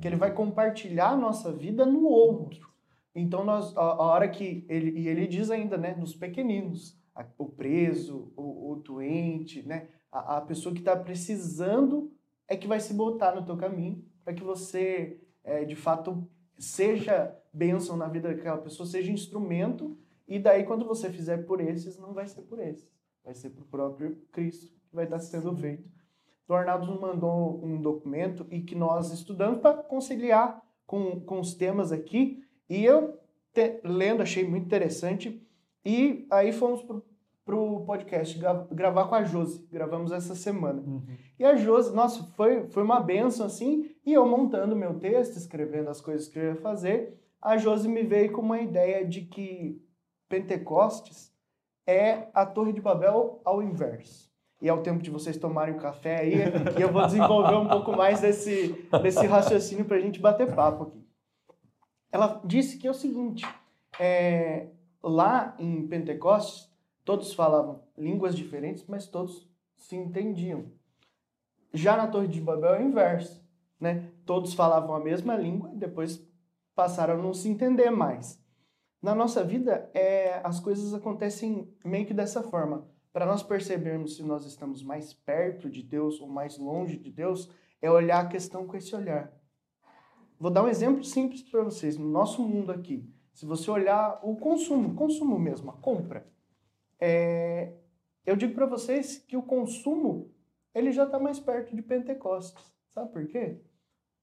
Que 0.00 0.06
ele 0.06 0.16
vai 0.16 0.32
compartilhar 0.32 1.10
a 1.10 1.16
nossa 1.16 1.52
vida 1.52 1.84
no 1.84 2.04
outro. 2.04 2.67
Então, 3.14 3.44
nós, 3.44 3.76
a, 3.76 3.80
a, 3.80 4.02
hora 4.02 4.28
que 4.28 4.64
ele, 4.68 4.90
e 4.98 5.08
ele 5.08 5.26
diz 5.26 5.50
ainda, 5.50 5.76
né, 5.76 5.94
nos 5.94 6.14
pequeninos, 6.14 6.96
a, 7.14 7.26
o 7.36 7.46
preso, 7.46 8.32
o, 8.36 8.72
o, 8.72 8.76
doente, 8.76 9.62
né, 9.66 9.88
a, 10.10 10.38
a 10.38 10.40
pessoa 10.40 10.74
que 10.74 10.80
está 10.80 10.96
precisando 10.96 12.12
é 12.46 12.56
que 12.56 12.66
vai 12.66 12.80
se 12.80 12.94
botar 12.94 13.34
no 13.34 13.44
teu 13.44 13.56
caminho 13.56 14.04
para 14.24 14.34
que 14.34 14.42
você, 14.42 15.20
é, 15.42 15.64
de 15.64 15.74
fato, 15.74 16.28
seja 16.58 17.34
bênção 17.52 17.96
na 17.96 18.08
vida 18.08 18.28
daquela 18.28 18.58
pessoa, 18.58 18.86
seja 18.86 19.10
instrumento, 19.10 19.96
e 20.26 20.38
daí 20.38 20.64
quando 20.64 20.84
você 20.84 21.10
fizer 21.10 21.38
por 21.46 21.60
esses, 21.60 21.98
não 21.98 22.12
vai 22.12 22.26
ser 22.26 22.42
por 22.42 22.60
esses, 22.60 22.92
vai 23.24 23.34
ser 23.34 23.50
para 23.50 23.62
o 23.62 23.66
próprio 23.66 24.16
Cristo 24.30 24.66
que 24.88 24.94
vai 24.94 25.04
estar 25.04 25.18
sendo 25.18 25.56
feito. 25.56 25.88
O 26.48 26.54
Arnaldo 26.54 26.86
nos 26.86 27.00
mandou 27.00 27.62
um 27.62 27.80
documento 27.80 28.46
e 28.50 28.62
que 28.62 28.74
nós 28.74 29.12
estudamos 29.12 29.60
para 29.60 29.82
conciliar 29.82 30.62
com, 30.86 31.20
com 31.20 31.40
os 31.40 31.54
temas 31.54 31.92
aqui, 31.92 32.42
e 32.68 32.84
eu, 32.84 33.18
te, 33.52 33.80
lendo, 33.82 34.22
achei 34.22 34.46
muito 34.46 34.66
interessante. 34.66 35.42
E 35.84 36.26
aí 36.30 36.52
fomos 36.52 36.82
para 37.44 37.56
o 37.56 37.84
podcast 37.86 38.38
gravar 38.70 39.06
com 39.06 39.14
a 39.14 39.24
Josi. 39.24 39.66
Gravamos 39.72 40.12
essa 40.12 40.34
semana. 40.34 40.82
Uhum. 40.82 41.02
E 41.38 41.44
a 41.44 41.56
Josi, 41.56 41.94
nossa, 41.94 42.22
foi, 42.36 42.68
foi 42.68 42.82
uma 42.82 43.00
benção 43.00 43.46
assim. 43.46 43.90
E 44.04 44.12
eu 44.12 44.28
montando 44.28 44.76
meu 44.76 44.98
texto, 44.98 45.36
escrevendo 45.36 45.88
as 45.88 46.00
coisas 46.00 46.28
que 46.28 46.38
eu 46.38 46.44
ia 46.44 46.56
fazer, 46.56 47.18
a 47.40 47.56
Josi 47.56 47.88
me 47.88 48.02
veio 48.02 48.32
com 48.32 48.42
uma 48.42 48.60
ideia 48.60 49.04
de 49.04 49.22
que 49.22 49.82
Pentecostes 50.28 51.32
é 51.86 52.28
a 52.34 52.44
Torre 52.44 52.72
de 52.72 52.82
Babel 52.82 53.40
ao 53.44 53.62
inverso. 53.62 54.28
E 54.60 54.68
é 54.68 54.72
o 54.72 54.82
tempo 54.82 55.00
de 55.00 55.08
vocês 55.08 55.38
tomarem 55.38 55.74
o 55.74 55.78
café 55.78 56.20
aí, 56.20 56.34
e 56.76 56.82
eu 56.82 56.92
vou 56.92 57.06
desenvolver 57.06 57.54
um 57.54 57.68
pouco 57.68 57.92
mais 57.92 58.20
desse, 58.20 58.74
desse 59.00 59.24
raciocínio 59.24 59.84
para 59.84 59.96
a 59.96 60.00
gente 60.00 60.20
bater 60.20 60.52
papo 60.52 60.82
aqui 60.82 61.07
ela 62.10 62.40
disse 62.44 62.78
que 62.78 62.86
é 62.86 62.90
o 62.90 62.94
seguinte: 62.94 63.46
é, 63.98 64.68
lá 65.02 65.54
em 65.58 65.86
Pentecostes, 65.86 66.70
todos 67.04 67.32
falavam 67.32 67.82
línguas 67.96 68.34
diferentes, 68.36 68.84
mas 68.86 69.06
todos 69.06 69.48
se 69.76 69.96
entendiam. 69.96 70.66
Já 71.72 71.96
na 71.96 72.06
Torre 72.06 72.28
de 72.28 72.40
Babel 72.40 72.74
é 72.74 72.80
o 72.80 72.86
inverso, 72.86 73.44
né? 73.78 74.10
Todos 74.24 74.54
falavam 74.54 74.94
a 74.94 75.00
mesma 75.00 75.36
língua 75.36 75.70
e 75.72 75.76
depois 75.76 76.26
passaram 76.74 77.14
a 77.14 77.22
não 77.22 77.34
se 77.34 77.48
entender 77.48 77.90
mais. 77.90 78.42
Na 79.00 79.14
nossa 79.14 79.44
vida, 79.44 79.88
é, 79.94 80.40
as 80.42 80.58
coisas 80.58 80.92
acontecem 80.92 81.72
meio 81.84 82.06
que 82.06 82.14
dessa 82.14 82.42
forma. 82.42 82.88
Para 83.12 83.26
nós 83.26 83.42
percebermos 83.42 84.16
se 84.16 84.22
nós 84.22 84.44
estamos 84.44 84.82
mais 84.82 85.12
perto 85.12 85.70
de 85.70 85.82
Deus 85.82 86.20
ou 86.20 86.28
mais 86.28 86.58
longe 86.58 86.96
de 86.96 87.10
Deus, 87.10 87.50
é 87.80 87.90
olhar 87.90 88.24
a 88.24 88.28
questão 88.28 88.66
com 88.66 88.76
esse 88.76 88.94
olhar. 88.94 89.32
Vou 90.38 90.50
dar 90.52 90.62
um 90.62 90.68
exemplo 90.68 91.02
simples 91.02 91.42
para 91.42 91.64
vocês. 91.64 91.96
No 91.96 92.08
nosso 92.08 92.42
mundo 92.42 92.70
aqui, 92.70 93.04
se 93.34 93.44
você 93.44 93.68
olhar 93.70 94.20
o 94.22 94.36
consumo, 94.36 94.94
consumo 94.94 95.38
mesmo, 95.38 95.70
a 95.70 95.74
compra, 95.74 96.26
é, 97.00 97.72
eu 98.24 98.36
digo 98.36 98.54
para 98.54 98.66
vocês 98.66 99.18
que 99.18 99.36
o 99.36 99.42
consumo 99.42 100.30
ele 100.72 100.92
já 100.92 101.04
está 101.04 101.18
mais 101.18 101.40
perto 101.40 101.74
de 101.74 101.82
Pentecostes. 101.82 102.72
Sabe 102.94 103.12
por 103.12 103.26
quê? 103.26 103.58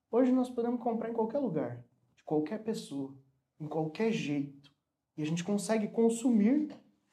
Hoje 0.10 0.32
nós 0.32 0.50
podemos 0.50 0.80
comprar 0.80 1.10
em 1.10 1.14
qualquer 1.14 1.40
lugar, 1.40 1.84
de 2.16 2.24
qualquer 2.24 2.64
pessoa, 2.64 3.14
em 3.60 3.68
qualquer 3.68 4.12
jeito. 4.12 4.72
E 5.18 5.22
a 5.22 5.26
gente 5.26 5.44
consegue 5.44 5.90
consumir. 5.90 6.70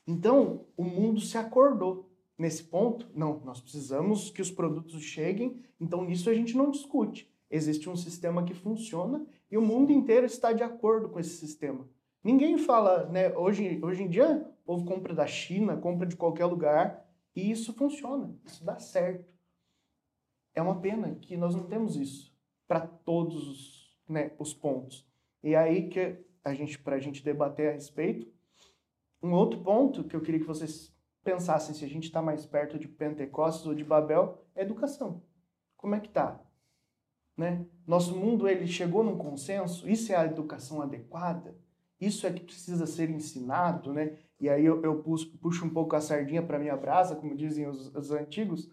Então, 0.06 0.66
o 0.76 0.84
mundo 0.84 1.20
se 1.20 1.36
acordou 1.36 2.08
nesse 2.38 2.62
ponto. 2.62 3.10
Não, 3.14 3.40
nós 3.40 3.60
precisamos 3.60 4.30
que 4.30 4.42
os 4.42 4.50
produtos 4.50 5.02
cheguem, 5.02 5.60
então 5.80 6.04
nisso 6.04 6.30
a 6.30 6.34
gente 6.34 6.56
não 6.56 6.70
discute. 6.70 7.31
Existe 7.52 7.90
um 7.90 7.94
sistema 7.94 8.42
que 8.44 8.54
funciona 8.54 9.26
e 9.50 9.58
o 9.58 9.62
mundo 9.62 9.92
inteiro 9.92 10.24
está 10.24 10.54
de 10.54 10.62
acordo 10.62 11.10
com 11.10 11.20
esse 11.20 11.36
sistema. 11.36 11.86
Ninguém 12.24 12.56
fala, 12.56 13.04
né? 13.10 13.36
Hoje, 13.36 13.78
hoje 13.82 14.02
em 14.02 14.08
dia, 14.08 14.50
o 14.62 14.64
povo 14.64 14.86
compra 14.86 15.14
da 15.14 15.26
China, 15.26 15.76
compra 15.76 16.06
de 16.06 16.16
qualquer 16.16 16.46
lugar 16.46 17.06
e 17.36 17.50
isso 17.50 17.74
funciona, 17.74 18.34
isso 18.46 18.64
dá 18.64 18.78
certo. 18.78 19.30
É 20.54 20.62
uma 20.62 20.80
pena 20.80 21.14
que 21.16 21.36
nós 21.36 21.54
não 21.54 21.64
temos 21.64 21.94
isso 21.94 22.34
para 22.66 22.86
todos 22.86 23.46
os, 23.46 24.00
né, 24.08 24.32
os 24.38 24.54
pontos. 24.54 25.06
E 25.42 25.54
aí 25.54 25.90
que 25.90 26.24
a 26.42 26.54
gente, 26.54 26.78
para 26.78 26.96
a 26.96 27.00
gente 27.00 27.22
debater 27.22 27.68
a 27.68 27.72
respeito, 27.72 28.32
um 29.22 29.34
outro 29.34 29.60
ponto 29.60 30.04
que 30.04 30.16
eu 30.16 30.22
queria 30.22 30.40
que 30.40 30.46
vocês 30.46 30.90
pensassem 31.22 31.74
se 31.74 31.84
a 31.84 31.88
gente 31.88 32.04
está 32.04 32.22
mais 32.22 32.46
perto 32.46 32.78
de 32.78 32.88
Pentecostes 32.88 33.66
ou 33.66 33.74
de 33.74 33.84
Babel 33.84 34.42
é 34.54 34.62
educação. 34.62 35.22
Como 35.76 35.94
é 35.94 36.00
que 36.00 36.08
tá? 36.08 36.40
Né? 37.36 37.64
Nosso 37.86 38.16
mundo 38.16 38.46
ele 38.46 38.66
chegou 38.66 39.02
num 39.02 39.16
consenso, 39.16 39.88
isso 39.88 40.12
é 40.12 40.16
a 40.16 40.26
educação 40.26 40.82
adequada, 40.82 41.56
isso 42.02 42.26
é 42.26 42.32
que 42.32 42.42
precisa 42.42 42.86
ser 42.86 43.10
ensinado, 43.10 43.92
né? 43.92 44.18
E 44.40 44.48
aí 44.48 44.64
eu, 44.64 44.82
eu 44.82 45.00
puxo, 45.02 45.38
puxo, 45.38 45.64
um 45.64 45.70
pouco 45.70 45.94
a 45.94 46.00
sardinha 46.00 46.42
para 46.42 46.58
minha 46.58 46.76
brasa, 46.76 47.14
como 47.14 47.36
dizem 47.36 47.68
os, 47.68 47.94
os, 47.94 48.10
antigos. 48.10 48.68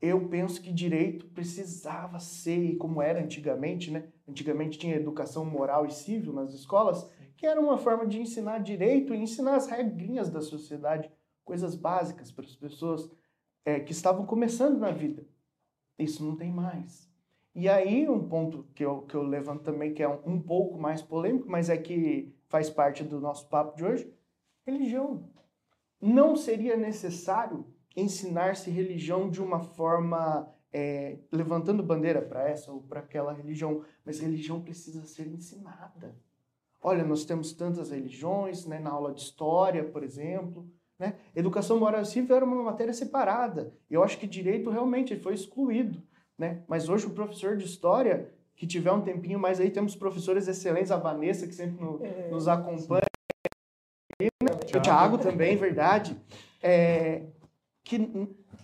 Eu 0.00 0.28
penso 0.28 0.62
que 0.62 0.72
direito 0.72 1.26
precisava 1.26 2.20
ser, 2.20 2.76
como 2.76 3.02
era 3.02 3.20
antigamente, 3.20 3.90
né? 3.90 4.08
Antigamente 4.26 4.78
tinha 4.78 4.94
educação 4.94 5.44
moral 5.44 5.84
e 5.84 5.90
civil 5.90 6.32
nas 6.32 6.54
escolas, 6.54 7.10
que 7.36 7.44
era 7.44 7.60
uma 7.60 7.76
forma 7.76 8.06
de 8.06 8.20
ensinar 8.20 8.60
direito 8.60 9.12
e 9.12 9.18
ensinar 9.18 9.56
as 9.56 9.66
regrinhas 9.66 10.30
da 10.30 10.40
sociedade, 10.40 11.10
coisas 11.44 11.74
básicas 11.74 12.30
para 12.30 12.44
as 12.44 12.54
pessoas 12.54 13.10
é, 13.64 13.80
que 13.80 13.90
estavam 13.90 14.24
começando 14.24 14.78
na 14.78 14.92
vida. 14.92 15.26
Isso 15.98 16.24
não 16.24 16.36
tem 16.36 16.52
mais. 16.52 17.11
E 17.54 17.68
aí, 17.68 18.08
um 18.08 18.26
ponto 18.28 18.64
que 18.74 18.84
eu, 18.84 19.02
que 19.02 19.14
eu 19.14 19.22
levanto 19.22 19.62
também, 19.62 19.92
que 19.92 20.02
é 20.02 20.08
um, 20.08 20.20
um 20.24 20.40
pouco 20.40 20.78
mais 20.78 21.02
polêmico, 21.02 21.48
mas 21.50 21.68
é 21.68 21.76
que 21.76 22.34
faz 22.48 22.70
parte 22.70 23.04
do 23.04 23.20
nosso 23.20 23.48
papo 23.48 23.76
de 23.76 23.84
hoje: 23.84 24.12
religião. 24.64 25.28
Não 26.00 26.34
seria 26.34 26.76
necessário 26.76 27.66
ensinar-se 27.94 28.70
religião 28.70 29.30
de 29.30 29.42
uma 29.42 29.60
forma 29.60 30.50
é, 30.72 31.18
levantando 31.30 31.82
bandeira 31.82 32.22
para 32.22 32.48
essa 32.48 32.72
ou 32.72 32.80
para 32.80 33.00
aquela 33.00 33.34
religião, 33.34 33.84
mas 34.04 34.18
religião 34.18 34.62
precisa 34.62 35.04
ser 35.04 35.28
ensinada. 35.28 36.16
Olha, 36.82 37.04
nós 37.04 37.24
temos 37.24 37.52
tantas 37.52 37.90
religiões, 37.90 38.66
né, 38.66 38.78
na 38.80 38.90
aula 38.90 39.12
de 39.12 39.20
história, 39.20 39.84
por 39.84 40.02
exemplo. 40.02 40.68
Né? 40.98 41.16
Educação 41.36 41.78
moral 41.78 42.02
e 42.02 42.06
civil 42.06 42.34
era 42.34 42.44
uma 42.44 42.62
matéria 42.62 42.92
separada. 42.92 43.72
Eu 43.90 44.02
acho 44.02 44.18
que 44.18 44.26
direito 44.26 44.70
realmente 44.70 45.16
foi 45.16 45.34
excluído 45.34 46.02
né? 46.42 46.60
Mas 46.66 46.88
hoje 46.88 47.06
o 47.06 47.10
professor 47.10 47.56
de 47.56 47.64
história 47.64 48.28
que 48.56 48.66
tiver 48.66 48.90
um 48.90 49.00
tempinho 49.00 49.38
mais 49.38 49.60
aí, 49.60 49.70
temos 49.70 49.94
professores 49.94 50.48
excelentes, 50.48 50.90
a 50.90 50.96
Vanessa, 50.96 51.46
que 51.46 51.54
sempre 51.54 51.82
no, 51.82 52.04
é, 52.04 52.28
nos 52.30 52.48
acompanha, 52.48 53.06
né? 54.20 54.50
o 54.76 54.80
Thiago 54.80 55.18
também, 55.18 55.56
verdade, 55.56 56.20
é, 56.60 57.26
que 57.84 58.10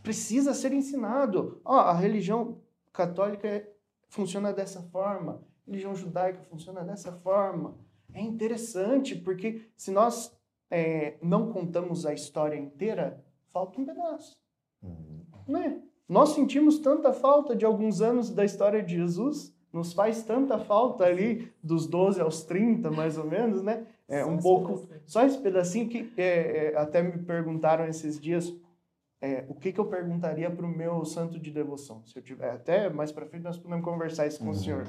precisa 0.03 0.53
ser 0.55 0.73
ensinado. 0.73 1.61
Ó, 1.65 1.77
a 1.79 1.95
religião 1.95 2.61
católica 2.93 3.67
funciona 4.09 4.53
dessa 4.53 4.83
forma, 4.83 5.41
a 5.67 5.71
religião 5.71 5.95
judaica 5.95 6.43
funciona 6.51 6.83
dessa 6.83 7.13
forma. 7.13 7.77
É 8.13 8.21
interessante, 8.21 9.15
porque 9.15 9.63
se 9.77 9.93
nós 9.93 10.37
é, 10.69 11.17
não 11.23 11.53
contamos 11.53 12.05
a 12.05 12.13
história 12.13 12.57
inteira, 12.57 13.25
falta 13.53 13.81
um 13.81 13.85
pedaço. 13.85 14.37
Uhum. 14.83 15.25
Né? 15.47 15.83
Nós 16.09 16.31
sentimos 16.31 16.79
tanta 16.79 17.13
falta 17.13 17.55
de 17.55 17.65
alguns 17.65 18.01
anos 18.01 18.31
da 18.31 18.45
história 18.45 18.83
de 18.83 18.97
Jesus, 18.97 19.55
nos 19.73 19.93
faz 19.93 20.23
tanta 20.23 20.59
falta 20.59 21.05
ali 21.05 21.53
dos 21.63 21.87
12 21.87 22.21
aos 22.21 22.43
30, 22.45 22.91
mais 22.91 23.19
ou 23.19 23.27
menos, 23.27 23.63
né? 23.63 23.87
É, 24.09 24.25
um 24.25 24.39
pouco, 24.39 24.79
pedacinho. 24.79 25.03
só 25.05 25.27
esse 25.27 25.39
pedacinho 25.39 25.89
que 25.89 26.11
é, 26.17 26.73
é, 26.73 26.79
até 26.79 27.03
me 27.03 27.19
perguntaram 27.19 27.87
esses 27.87 28.19
dias 28.19 28.55
é, 29.21 29.45
o 29.49 29.55
que, 29.55 29.73
que 29.73 29.81
eu 29.81 29.85
perguntaria 29.85 30.51
para 30.51 30.65
o 30.65 30.69
meu 30.69 31.05
santo 31.05 31.39
de 31.39 31.51
devoção. 31.51 32.03
Se 32.07 32.19
eu 32.19 32.23
tiver, 32.23 32.51
até 32.51 32.89
mais 32.89 33.11
para 33.11 33.27
frente 33.27 33.43
nós 33.43 33.59
podemos 33.59 33.85
conversar 33.85 34.27
isso 34.27 34.39
com 34.39 34.47
uhum. 34.47 34.51
o 34.53 34.55
senhor. 34.55 34.87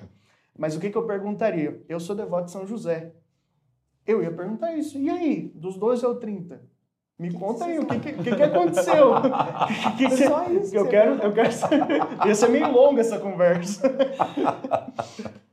Mas 0.57 0.75
o 0.75 0.79
que, 0.79 0.89
que 0.89 0.97
eu 0.97 1.05
perguntaria? 1.05 1.83
Eu 1.89 1.99
sou 1.99 2.15
devoto 2.15 2.45
de 2.45 2.51
São 2.51 2.67
José. 2.67 3.13
Eu 4.05 4.21
ia 4.21 4.31
perguntar 4.31 4.75
isso. 4.75 4.97
E 4.97 5.09
aí, 5.09 5.51
dos 5.55 5.77
12 5.77 6.05
ao 6.05 6.15
30? 6.15 6.61
Me 7.19 7.33
conta 7.33 7.65
aí, 7.65 7.77
o 7.77 7.85
que, 7.85 7.99
que, 7.99 8.13
que, 8.13 8.35
que 8.35 8.43
aconteceu? 8.43 9.11
que, 9.97 10.07
que, 10.07 10.17
só 10.25 10.49
isso. 10.49 10.73
Eu 10.73 10.87
quero, 10.87 11.15
eu 11.15 11.33
quero 11.33 11.51
saber. 11.51 11.99
Ia 12.25 12.33
ser 12.33 12.47
meio 12.47 12.71
longa 12.71 13.01
essa 13.01 13.19
conversa. 13.19 13.81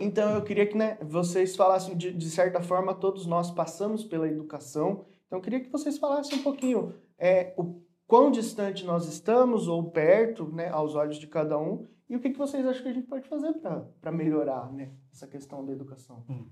Então 0.00 0.34
eu 0.34 0.42
queria 0.42 0.66
que 0.66 0.76
né, 0.76 0.98
vocês 1.00 1.54
falassem, 1.54 1.96
de, 1.96 2.12
de 2.12 2.30
certa 2.30 2.60
forma, 2.60 2.92
todos 2.92 3.26
nós 3.26 3.52
passamos 3.52 4.04
pela 4.04 4.26
educação. 4.26 5.04
Então 5.26 5.38
eu 5.38 5.40
queria 5.40 5.60
que 5.60 5.70
vocês 5.70 5.96
falassem 5.98 6.40
um 6.40 6.42
pouquinho 6.42 6.94
é, 7.16 7.54
o 7.56 7.80
quão 8.04 8.28
distante 8.30 8.84
nós 8.84 9.06
estamos, 9.06 9.68
ou 9.68 9.90
perto, 9.90 10.46
né, 10.52 10.68
aos 10.68 10.96
olhos 10.96 11.16
de 11.16 11.28
cada 11.28 11.56
um, 11.56 11.86
e 12.08 12.16
o 12.16 12.20
que, 12.20 12.30
que 12.30 12.38
vocês 12.38 12.66
acham 12.66 12.82
que 12.82 12.88
a 12.88 12.92
gente 12.92 13.06
pode 13.06 13.28
fazer 13.28 13.54
para 14.00 14.10
melhorar 14.10 14.72
né, 14.72 14.90
essa 15.12 15.28
questão 15.28 15.64
da 15.64 15.72
educação. 15.72 16.24
Hum. 16.28 16.46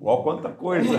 Uau, 0.00 0.22
quanta 0.22 0.50
coisa! 0.52 0.90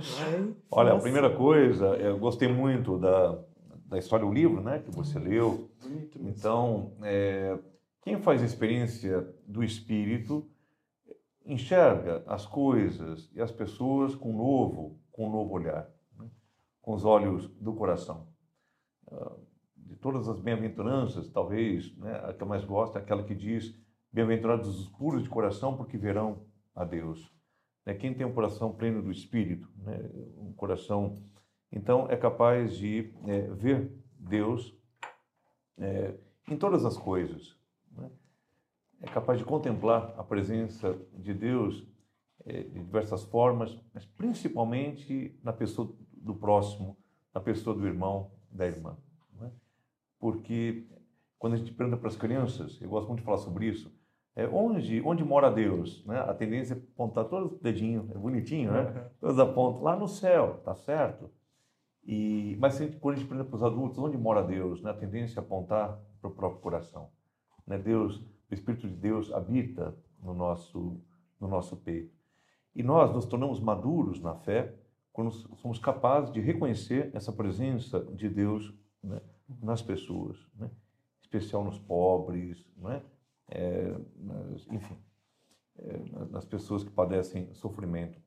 Olha, 0.70 0.92
a 0.92 0.98
primeira 0.98 1.34
coisa, 1.34 1.96
eu 1.96 2.18
gostei 2.18 2.48
muito 2.48 2.98
da, 2.98 3.38
da 3.86 3.98
história 3.98 4.24
do 4.24 4.32
livro, 4.32 4.60
né, 4.60 4.80
que 4.80 4.90
você 4.90 5.18
leu. 5.18 5.70
Então, 6.16 6.92
é, 7.02 7.58
quem 8.02 8.18
faz 8.18 8.42
experiência 8.42 9.26
do 9.46 9.62
Espírito 9.62 10.48
enxerga 11.44 12.22
as 12.26 12.46
coisas 12.46 13.30
e 13.34 13.40
as 13.40 13.50
pessoas 13.50 14.14
com 14.14 14.30
um 14.30 14.36
novo, 14.36 14.98
com 15.10 15.26
um 15.26 15.32
novo 15.32 15.52
olhar, 15.54 15.88
né? 16.18 16.30
com 16.80 16.94
os 16.94 17.04
olhos 17.04 17.48
do 17.60 17.74
coração. 17.74 18.28
Ah, 19.10 19.36
de 19.76 19.96
todas 19.96 20.28
as 20.28 20.38
bem-aventuranças, 20.38 21.28
talvez 21.28 21.96
né, 21.96 22.20
a 22.24 22.32
que 22.32 22.42
eu 22.42 22.46
mais 22.46 22.64
gosto 22.64 22.96
é 22.96 23.00
aquela 23.00 23.24
que 23.24 23.34
diz: 23.34 23.74
Bem-aventurados 24.12 24.68
os 24.78 24.88
puros 24.88 25.22
de 25.24 25.28
coração, 25.28 25.76
porque 25.76 25.98
verão 25.98 26.44
a 26.74 26.84
Deus. 26.84 27.32
Né? 27.84 27.94
Quem 27.94 28.14
tem 28.14 28.26
um 28.26 28.32
coração 28.32 28.72
pleno 28.72 29.02
do 29.02 29.10
Espírito, 29.10 29.68
né? 29.78 29.98
um 30.36 30.52
coração, 30.52 31.14
então 31.72 32.06
é 32.08 32.16
capaz 32.16 32.76
de 32.76 33.12
é, 33.26 33.42
ver 33.48 33.92
Deus 34.18 34.74
é, 35.78 36.14
em 36.48 36.56
todas 36.56 36.84
as 36.84 36.96
coisas. 36.96 37.56
Né? 37.92 38.10
É 39.02 39.06
capaz 39.06 39.38
de 39.38 39.44
contemplar 39.44 40.14
a 40.18 40.24
presença 40.24 40.98
de 41.14 41.32
Deus 41.32 41.86
é, 42.44 42.62
de 42.62 42.80
diversas 42.80 43.22
formas, 43.24 43.78
mas 43.92 44.04
principalmente 44.04 45.38
na 45.42 45.52
pessoa 45.52 45.94
do 46.12 46.34
próximo, 46.34 46.96
na 47.34 47.40
pessoa 47.40 47.74
do 47.76 47.86
irmão, 47.86 48.30
da 48.50 48.66
irmã. 48.66 48.96
Né? 49.38 49.50
Porque 50.18 50.86
quando 51.38 51.54
a 51.54 51.56
gente 51.56 51.72
pergunta 51.72 51.96
para 51.96 52.08
as 52.08 52.16
crianças, 52.16 52.80
eu 52.80 52.88
gosto 52.88 53.08
muito 53.08 53.20
de 53.20 53.24
falar 53.24 53.38
sobre 53.38 53.66
isso, 53.66 53.90
é, 54.40 54.48
onde, 54.48 55.02
onde 55.02 55.22
mora 55.22 55.50
Deus? 55.50 56.02
Né? 56.06 56.18
A 56.18 56.32
tendência 56.32 56.72
é 56.72 56.76
apontar 56.78 57.26
todos 57.26 57.52
os 57.52 57.60
dedinhos, 57.60 58.10
é 58.10 58.14
bonitinho, 58.14 58.72
né? 58.72 59.10
Todos 59.20 59.38
apontam 59.38 59.82
lá 59.82 59.94
no 59.94 60.08
céu, 60.08 60.62
tá 60.64 60.74
certo? 60.74 61.30
E, 62.02 62.56
mas 62.58 62.78
quando 63.00 63.16
a 63.16 63.18
gente 63.18 63.28
pergunta 63.28 63.50
para 63.50 63.56
os 63.56 63.62
adultos, 63.62 63.98
onde 63.98 64.16
mora 64.16 64.42
Deus? 64.42 64.80
Né? 64.80 64.90
A 64.90 64.94
tendência 64.94 65.38
é 65.38 65.42
apontar 65.42 66.00
para 66.22 66.30
o 66.30 66.34
próprio 66.34 66.62
coração. 66.62 67.10
Né? 67.66 67.76
Deus, 67.76 68.16
o 68.50 68.54
Espírito 68.54 68.88
de 68.88 68.96
Deus 68.96 69.30
habita 69.30 69.94
no 70.22 70.32
nosso, 70.32 70.98
no 71.38 71.46
nosso 71.46 71.76
peito. 71.76 72.18
E 72.74 72.82
nós 72.82 73.12
nos 73.12 73.26
tornamos 73.26 73.60
maduros 73.60 74.22
na 74.22 74.34
fé 74.36 74.74
quando 75.12 75.32
somos 75.32 75.78
capazes 75.78 76.32
de 76.32 76.40
reconhecer 76.40 77.10
essa 77.12 77.30
presença 77.30 78.00
de 78.14 78.26
Deus 78.26 78.72
né? 79.04 79.20
nas 79.62 79.82
pessoas, 79.82 80.38
né? 80.54 80.70
especial 81.20 81.62
nos 81.62 81.78
pobres, 81.78 82.66
né? 82.78 83.02
É, 83.50 83.94
enfim, 84.70 84.96
é, 85.78 86.26
nas 86.30 86.44
pessoas 86.44 86.84
que 86.84 86.90
padecem 86.90 87.52
sofrimento. 87.54 88.20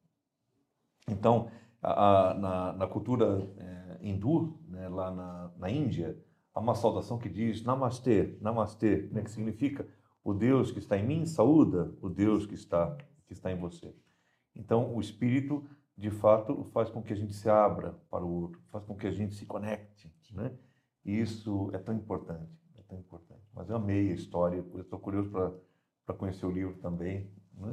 Então, 1.07 1.49
a, 1.81 2.29
a, 2.29 2.33
na, 2.33 2.73
na, 2.73 2.87
cultura 2.87 3.47
é, 3.57 3.97
hindu, 4.01 4.59
né, 4.67 4.87
lá 4.87 5.11
na, 5.11 5.51
na, 5.57 5.69
Índia, 5.69 6.17
há 6.53 6.59
uma 6.59 6.75
saudação 6.75 7.17
que 7.17 7.29
diz 7.29 7.63
Namastê, 7.63 8.37
Namastê, 8.41 9.09
né, 9.11 9.21
que 9.21 9.31
significa 9.31 9.87
o 10.23 10.33
Deus 10.33 10.71
que 10.71 10.79
está 10.79 10.97
em 10.97 11.05
mim 11.05 11.25
saúda 11.25 11.93
o 12.01 12.09
Deus 12.09 12.45
que 12.45 12.55
está, 12.55 12.95
que 13.25 13.33
está 13.33 13.51
em 13.51 13.57
você. 13.57 13.93
Então, 14.55 14.95
o 14.95 15.01
Espírito, 15.01 15.65
de 15.97 16.09
fato, 16.09 16.63
faz 16.65 16.89
com 16.89 17.01
que 17.01 17.11
a 17.11 17.15
gente 17.15 17.33
se 17.33 17.49
abra 17.49 17.99
para 18.09 18.23
o 18.23 18.31
outro, 18.31 18.61
faz 18.69 18.85
com 18.85 18.95
que 18.95 19.07
a 19.07 19.11
gente 19.11 19.35
se 19.35 19.45
conecte. 19.45 20.13
Né? 20.31 20.51
E 21.05 21.19
isso 21.19 21.69
é 21.73 21.77
tão 21.77 21.93
importante, 21.93 22.57
é 22.77 22.81
tão 22.83 22.97
importante. 22.97 23.32
Mas 23.53 23.69
eu 23.69 23.75
amei 23.75 24.11
a 24.11 24.15
história, 24.15 24.63
estou 24.75 24.99
curioso 24.99 25.29
para 25.29 26.15
conhecer 26.15 26.45
o 26.45 26.51
livro 26.51 26.75
também. 26.81 27.29
Né? 27.55 27.71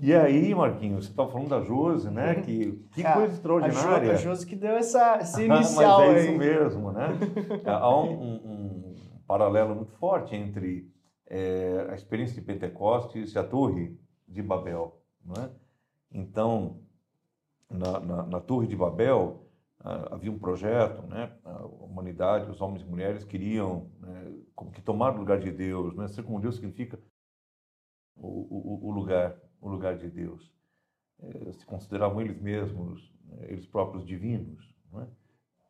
E 0.00 0.12
aí, 0.14 0.54
Marquinhos, 0.54 1.04
você 1.04 1.10
estava 1.10 1.30
falando 1.30 1.48
da 1.48 1.60
Josi, 1.60 2.10
né? 2.10 2.36
Que, 2.36 2.72
que 2.92 3.06
ah, 3.06 3.12
coisa 3.14 3.34
extraordinária. 3.34 4.12
A, 4.12 4.14
jo, 4.16 4.30
a 4.30 4.32
Josi 4.32 4.46
que 4.46 4.56
deu 4.56 4.72
essa, 4.72 5.18
esse 5.18 5.44
inicial 5.44 6.00
Mas 6.06 6.08
é 6.08 6.20
aí. 6.20 6.28
isso 6.28 6.38
mesmo, 6.38 6.92
né? 6.92 7.08
Há 7.64 7.94
um, 7.94 8.10
um, 8.10 8.34
um, 8.34 8.96
paralelo 9.26 9.74
muito 9.74 9.92
forte 9.92 10.34
entre 10.34 10.90
é, 11.26 11.86
a 11.90 11.94
experiência 11.94 12.34
de 12.34 12.40
Pentecostes 12.40 13.34
e 13.34 13.38
a 13.38 13.44
Torre 13.44 13.96
de 14.26 14.42
Babel, 14.42 15.00
não 15.24 15.42
é? 15.42 15.50
Então, 16.10 16.78
na, 17.70 18.00
na, 18.00 18.22
na 18.24 18.40
Torre 18.40 18.66
de 18.66 18.76
Babel, 18.76 19.46
havia 19.82 20.30
um 20.30 20.38
projeto, 20.38 21.02
né? 21.06 21.32
A 21.44 21.64
humanidade, 21.66 22.50
os 22.50 22.60
homens 22.60 22.82
e 22.82 22.86
mulheres 22.86 23.24
queriam 23.24 23.90
né, 24.00 24.32
como 24.54 24.70
que 24.70 24.80
tomar 24.80 25.14
o 25.14 25.18
lugar 25.18 25.40
de 25.40 25.50
Deus, 25.50 25.94
né? 25.96 26.06
Ser 26.08 26.22
como 26.22 26.40
Deus 26.40 26.54
significa 26.54 26.98
o, 28.14 28.28
o, 28.28 28.88
o 28.88 28.90
lugar, 28.90 29.36
o 29.60 29.68
lugar 29.68 29.96
de 29.96 30.08
Deus. 30.08 30.52
É, 31.20 31.52
se 31.52 31.66
consideravam 31.66 32.20
eles 32.20 32.40
mesmos, 32.40 33.12
né, 33.24 33.46
eles 33.48 33.66
próprios 33.66 34.04
divinos. 34.04 34.72
É? 34.94 35.06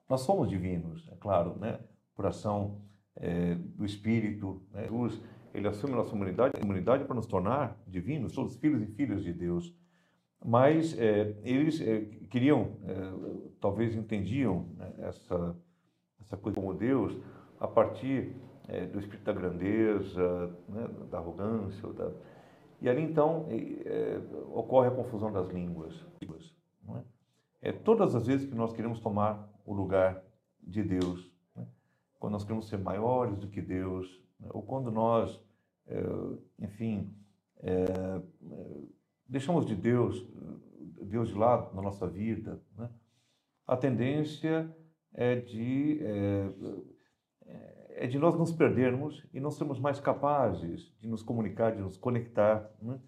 Nós 0.09 0.23
somos 0.23 0.49
divinos, 0.49 1.09
é 1.11 1.17
claro, 1.17 1.59
né? 1.59 1.81
Por 2.15 2.27
ação 2.27 2.83
é, 3.17 3.55
do 3.55 3.85
Espírito, 3.85 4.63
né? 4.73 4.83
Jesus, 4.83 5.21
ele 5.55 5.69
assume 5.69 5.95
a 5.95 5.97
nossa 5.97 6.15
humanidade, 6.15 6.53
humanidade 6.63 7.05
para 7.05 7.15
nos 7.15 7.27
tornar 7.27 7.79
divinos, 7.87 8.33
todos 8.33 8.57
filhos 8.57 8.83
e 8.83 8.87
filhas 8.87 9.23
de 9.23 9.33
Deus. 9.33 9.75
Mas 10.45 10.99
é, 10.99 11.37
eles 11.45 11.81
é, 11.81 12.01
queriam, 12.29 12.77
é, 12.85 13.51
talvez 13.61 13.95
entendiam 13.95 14.67
né, 14.77 14.93
essa, 14.99 15.57
essa 16.21 16.37
coisa 16.37 16.61
como 16.61 16.75
Deus 16.75 17.17
a 17.61 17.69
partir 17.69 18.35
é, 18.67 18.87
do 18.87 18.99
espírito 18.99 19.25
da 19.25 19.33
grandeza, 19.33 20.57
né, 20.69 20.89
da 21.11 21.19
arrogância. 21.19 21.89
Da... 21.93 22.11
E 22.81 22.89
ali 22.89 23.03
então 23.03 23.47
é, 23.51 24.21
ocorre 24.53 24.89
a 24.89 24.91
confusão 24.91 25.33
das 25.33 25.49
línguas. 25.49 25.95
É? 27.63 27.69
é? 27.69 27.73
todas 27.73 28.15
as 28.17 28.27
vezes 28.27 28.49
que 28.49 28.55
nós 28.57 28.73
queremos 28.73 28.99
tomar 28.99 29.49
o 29.65 29.73
lugar 29.73 30.25
de 30.61 30.83
Deus, 30.83 31.33
né? 31.55 31.65
quando 32.19 32.33
nós 32.33 32.43
queremos 32.43 32.69
ser 32.69 32.79
maiores 32.79 33.39
do 33.39 33.47
que 33.47 33.61
Deus, 33.61 34.09
né? 34.41 34.49
ou 34.53 34.63
quando 34.63 34.91
nós, 34.91 35.41
enfim, 36.59 37.15
deixamos 39.33 39.65
de 39.65 39.75
Deus, 39.75 40.29
Deus 41.01 41.31
de 41.31 41.35
lado 41.35 41.75
na 41.75 41.81
nossa 41.81 42.07
vida, 42.07 42.63
né? 42.77 42.91
a 43.67 43.77
tendência 43.77 44.71
é 45.15 45.37
de, 45.37 46.01
é, 46.03 46.53
é, 47.97 48.07
de 48.07 48.19
nós 48.19 48.37
nos 48.37 48.53
perdermos 48.53 49.27
e 49.33 49.41
não 49.41 49.51
sermos 49.51 49.81
mais 49.81 49.99
capazes 49.99 50.95
de 51.01 51.09
nos 51.09 51.23
comunicar, 51.23 51.75
de 51.75 51.81
nos 51.81 51.97
conectar. 51.97 52.71
Né? 52.81 53.01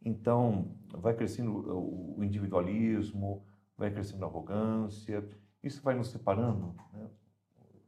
Então, 0.00 0.76
vai 0.92 1.12
crescendo 1.12 1.52
o 1.52 2.22
individualismo, 2.22 3.44
vai 3.76 3.90
crescendo 3.90 4.24
a 4.24 4.28
arrogância, 4.28 5.28
isso 5.60 5.82
vai 5.82 5.96
nos 5.96 6.08
separando 6.08 6.72
né? 6.92 7.10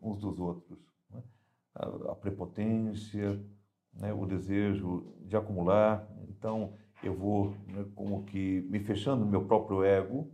uns 0.03 0.19
dos 0.19 0.41
outros. 0.41 0.79
Né? 1.09 1.23
A, 1.73 1.87
a, 2.13 2.15
prepotência, 2.17 3.41
né? 3.95 4.13
o 4.13 4.27
desejo 4.27 5.15
de 5.21 5.37
acumular. 5.37 6.09
Então, 6.29 6.75
eu 7.03 7.15
vou 7.15 7.55
né, 7.69 7.85
como 7.95 8.25
que 8.25 8.63
me 8.69 8.81
fechando 8.81 9.25
no 9.25 9.31
meu 9.31 9.45
próprio 9.45 9.85
ego 9.85 10.31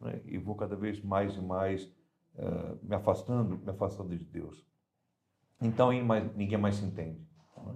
né, 0.00 0.20
e 0.24 0.38
vou 0.38 0.54
cada 0.54 0.76
vez 0.76 1.00
mais 1.02 1.34
e 1.36 1.40
mais 1.40 1.84
uh, 2.34 2.78
me 2.82 2.94
afastando, 2.94 3.58
me 3.58 3.70
afastando 3.70 4.16
de 4.16 4.24
Deus. 4.24 4.66
Então 5.60 5.92
mais, 6.04 6.34
ninguém 6.34 6.58
mais 6.58 6.76
se 6.76 6.84
entende. 6.84 7.20
Né? 7.56 7.74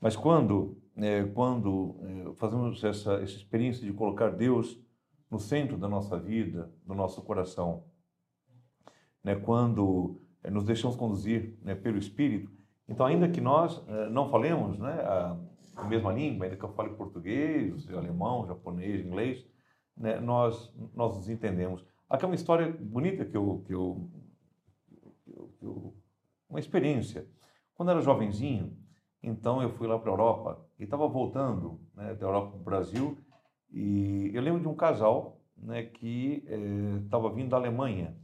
Mas 0.00 0.16
quando, 0.16 0.76
é, 0.96 1.24
quando 1.24 1.96
é, 2.02 2.34
fazemos 2.34 2.82
essa, 2.84 3.14
essa 3.14 3.36
experiência 3.36 3.86
de 3.86 3.92
colocar 3.92 4.30
Deus 4.30 4.78
no 5.30 5.38
centro 5.38 5.76
da 5.76 5.88
nossa 5.88 6.18
vida, 6.18 6.70
do 6.84 6.94
nosso 6.94 7.22
coração, 7.22 7.84
né, 9.24 9.34
quando 9.34 10.20
é, 10.42 10.50
nos 10.50 10.64
deixamos 10.64 10.96
conduzir 10.96 11.56
né, 11.62 11.74
pelo 11.74 11.98
Espírito, 11.98 12.50
então 12.88 13.04
ainda 13.04 13.28
que 13.28 13.40
nós 13.40 13.84
não 14.12 14.28
falemos 14.28 14.78
né, 14.78 14.92
a, 15.00 15.36
a 15.76 15.84
mesma 15.84 16.12
língua, 16.12 16.46
ainda 16.46 16.56
que 16.56 16.64
eu 16.64 16.72
fale 16.72 16.94
português, 16.94 17.88
alemão, 17.90 18.46
japonês, 18.46 19.04
inglês, 19.04 19.46
né, 19.96 20.18
nós, 20.18 20.74
nós 20.94 21.14
nos 21.16 21.28
entendemos. 21.28 21.84
Aqui 22.08 22.24
é 22.24 22.28
uma 22.28 22.34
história 22.34 22.72
bonita 22.72 23.24
que 23.24 23.36
eu, 23.36 23.62
que 23.66 23.74
eu, 23.74 24.10
que 25.24 25.30
eu, 25.30 25.48
que 25.58 25.64
eu 25.64 25.94
uma 26.48 26.58
experiência. 26.60 27.28
Quando 27.74 27.90
eu 27.90 27.96
era 27.96 28.00
jovenzinho, 28.00 28.76
então 29.22 29.62
eu 29.62 29.70
fui 29.70 29.86
lá 29.86 29.98
para 29.98 30.10
a 30.10 30.12
Europa 30.12 30.66
e 30.78 30.84
estava 30.84 31.06
voltando 31.06 31.80
né, 31.94 32.14
da 32.14 32.26
Europa 32.26 32.52
para 32.52 32.60
o 32.60 32.64
Brasil 32.64 33.18
e 33.70 34.30
eu 34.32 34.40
lembro 34.40 34.60
de 34.60 34.68
um 34.68 34.74
casal 34.74 35.40
né, 35.56 35.82
que 35.82 36.44
estava 37.04 37.28
eh, 37.28 37.32
vindo 37.32 37.50
da 37.50 37.56
Alemanha 37.56 38.16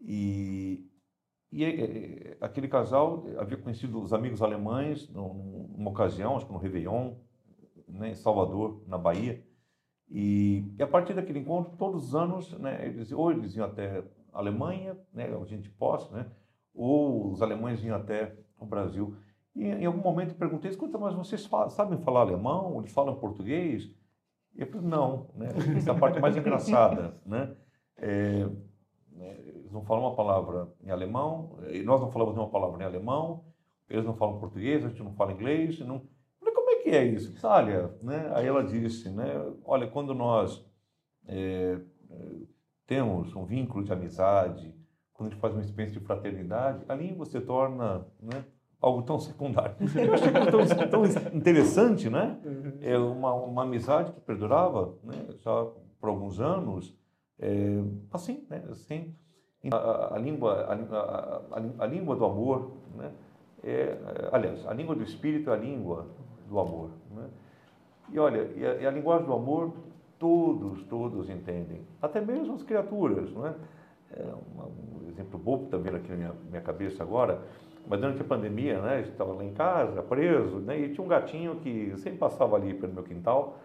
e 0.00 0.90
E 1.52 1.64
é, 1.64 2.36
aquele 2.40 2.66
casal 2.66 3.24
havia 3.36 3.58
conhecido 3.58 4.00
os 4.00 4.14
amigos 4.14 4.40
alemães 4.40 5.06
numa 5.10 5.90
ocasião, 5.90 6.36
acho 6.36 6.46
que 6.46 6.52
no 6.52 6.58
Réveillon, 6.58 7.12
né, 7.86 8.08
em 8.08 8.14
Salvador, 8.14 8.82
na 8.86 8.96
Bahia. 8.96 9.44
E, 10.08 10.64
e, 10.78 10.82
a 10.82 10.86
partir 10.86 11.12
daquele 11.12 11.40
encontro, 11.40 11.76
todos 11.76 12.08
os 12.08 12.14
anos, 12.14 12.58
né, 12.58 12.86
eles, 12.86 13.12
ou 13.12 13.30
eles 13.30 13.54
iam 13.54 13.66
até 13.66 14.02
a 14.32 14.38
Alemanha, 14.38 14.96
né, 15.12 15.26
a 15.26 15.44
gente 15.44 15.68
posse, 15.68 16.10
né, 16.10 16.26
ou 16.74 17.30
os 17.30 17.42
alemães 17.42 17.84
iam 17.84 17.96
até 17.96 18.34
o 18.58 18.64
Brasil. 18.64 19.14
E 19.54 19.64
em 19.64 19.84
algum 19.84 20.00
momento 20.00 20.34
perguntei, 20.34 20.70
escuta, 20.70 20.96
mas 20.96 21.14
vocês 21.14 21.46
sabem 21.70 21.98
falar 21.98 22.22
alemão? 22.22 22.80
Eles 22.80 22.92
falam 22.92 23.14
português? 23.16 23.94
E 24.54 24.62
eu 24.62 24.66
falei, 24.66 24.88
não, 24.88 25.28
né? 25.34 25.48
essa 25.76 25.90
é 25.90 25.94
a 25.94 25.98
parte 25.98 26.18
mais 26.18 26.36
engraçada. 26.36 27.20
Né? 27.26 27.54
É, 27.98 28.48
eles 29.72 29.74
não 29.74 29.84
falam 29.84 30.04
uma 30.04 30.14
palavra 30.14 30.68
em 30.84 30.90
alemão, 30.90 31.58
e 31.70 31.82
nós 31.82 32.00
não 32.00 32.10
falamos 32.10 32.34
nenhuma 32.34 32.52
palavra 32.52 32.82
em 32.82 32.86
alemão, 32.86 33.44
eles 33.88 34.04
não 34.04 34.14
falam 34.14 34.38
português, 34.38 34.84
a 34.84 34.88
gente 34.88 35.02
não 35.02 35.14
fala 35.14 35.32
inglês. 35.32 35.78
Não... 35.80 36.02
Falei, 36.38 36.54
como 36.54 36.70
é 36.70 36.76
que 36.76 36.90
é 36.90 37.04
isso? 37.04 37.32
Disse, 37.32 37.46
olha, 37.46 37.94
né? 38.02 38.30
aí 38.34 38.46
ela 38.46 38.62
disse, 38.62 39.08
né? 39.10 39.32
olha, 39.64 39.86
quando 39.86 40.14
nós 40.14 40.64
é, 41.26 41.78
temos 42.86 43.34
um 43.34 43.46
vínculo 43.46 43.82
de 43.82 43.92
amizade, 43.92 44.74
quando 45.14 45.28
a 45.28 45.30
gente 45.30 45.40
faz 45.40 45.54
uma 45.54 45.62
experiência 45.62 45.98
de 45.98 46.06
fraternidade, 46.06 46.84
a 46.88 46.94
língua 46.94 47.24
se 47.24 47.40
torna 47.40 48.06
né, 48.20 48.44
algo 48.80 49.02
tão 49.02 49.18
secundário. 49.18 49.76
Eu 49.96 50.14
achei 50.14 50.32
tão, 50.32 50.88
tão 50.90 51.34
interessante, 51.34 52.10
né? 52.10 52.38
É 52.80 52.98
uma, 52.98 53.32
uma 53.34 53.62
amizade 53.62 54.12
que 54.12 54.20
perdurava 54.20 54.98
né, 55.02 55.28
já 55.38 55.66
por 55.98 56.08
alguns 56.08 56.40
anos, 56.40 56.94
é, 57.38 57.82
assim, 58.10 58.44
né? 58.50 58.64
Assim, 58.70 59.14
a, 59.70 60.14
a 60.14 60.18
língua, 60.18 60.66
a, 60.68 61.56
a, 61.56 61.84
a, 61.84 61.86
língua 61.86 62.16
do 62.16 62.24
amor, 62.24 62.72
né? 62.96 63.12
É, 63.62 63.96
aliás, 64.32 64.66
a 64.66 64.74
língua 64.74 64.94
do 64.94 65.04
espírito 65.04 65.50
é 65.50 65.52
a 65.52 65.56
língua 65.56 66.06
do 66.48 66.58
amor. 66.58 66.90
Né? 67.14 67.28
E 68.10 68.18
olha, 68.18 68.50
e 68.56 68.66
a, 68.66 68.74
e 68.74 68.86
a 68.86 68.90
linguagem 68.90 69.26
do 69.26 69.32
amor 69.32 69.72
todos, 70.18 70.82
todos 70.84 71.30
entendem, 71.30 71.82
até 72.00 72.20
mesmo 72.20 72.54
as 72.54 72.62
criaturas, 72.62 73.32
não 73.32 73.46
é? 73.46 73.54
é 74.12 74.24
um 74.24 75.08
exemplo 75.08 75.38
bobo 75.38 75.66
também 75.66 75.94
aqui 75.94 76.10
na 76.10 76.16
minha, 76.16 76.32
minha 76.48 76.60
cabeça 76.60 77.02
agora, 77.02 77.40
mas 77.86 78.00
durante 78.00 78.20
a 78.20 78.24
pandemia, 78.24 78.80
né, 78.80 79.00
estava 79.00 79.32
lá 79.32 79.44
em 79.44 79.52
casa, 79.52 80.02
preso, 80.02 80.58
né, 80.58 80.78
e 80.78 80.92
tinha 80.92 81.04
um 81.04 81.08
gatinho 81.08 81.56
que 81.56 81.92
sempre 81.98 82.18
passava 82.18 82.56
ali 82.56 82.74
pelo 82.74 82.92
meu 82.92 83.02
quintal, 83.02 83.58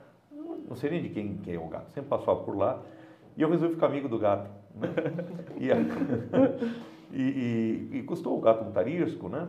não 0.68 0.76
sei 0.76 0.90
nem 0.90 1.02
de 1.02 1.10
quem, 1.10 1.38
quem 1.38 1.56
é 1.56 1.60
o 1.60 1.68
gato, 1.68 1.92
sempre 1.92 2.10
passava 2.10 2.40
por 2.44 2.58
lá, 2.58 2.82
e 3.36 3.42
eu 3.42 3.50
resolvi 3.50 3.76
ficar 3.76 3.88
amigo 3.88 4.10
do 4.10 4.18
gato. 4.18 4.50
Né? 4.80 4.88
e, 5.60 7.18
e, 7.18 7.22
e, 7.22 7.98
e, 7.98 8.04
custou 8.04 8.38
o 8.38 8.42
gato 8.42 8.64
um 8.64 8.72
tarisco, 8.72 9.30
né? 9.30 9.48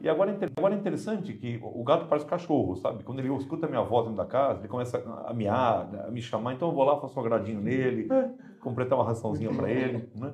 E 0.00 0.08
agora, 0.08 0.30
é 0.30 0.44
agora 0.56 0.74
é 0.74 0.78
interessante 0.78 1.34
que 1.34 1.60
o 1.62 1.84
gato 1.84 2.06
parece 2.06 2.26
cachorro, 2.26 2.74
sabe? 2.76 3.04
Quando 3.04 3.18
ele 3.18 3.34
escuta 3.34 3.66
a 3.66 3.68
minha 3.68 3.82
voz 3.82 4.06
dentro 4.06 4.16
da 4.16 4.26
casa, 4.26 4.60
ele 4.60 4.68
começa 4.68 4.98
a 5.26 5.34
miar, 5.34 6.06
a 6.06 6.10
me 6.10 6.22
chamar, 6.22 6.54
então 6.54 6.68
eu 6.68 6.74
vou 6.74 6.84
lá, 6.84 6.98
faço 6.98 7.18
um 7.18 7.22
agradinho 7.22 7.60
nele, 7.60 8.08
completar 8.60 8.98
uma 8.98 9.04
raçãozinha 9.04 9.52
para 9.52 9.70
ele, 9.70 10.08
né? 10.14 10.32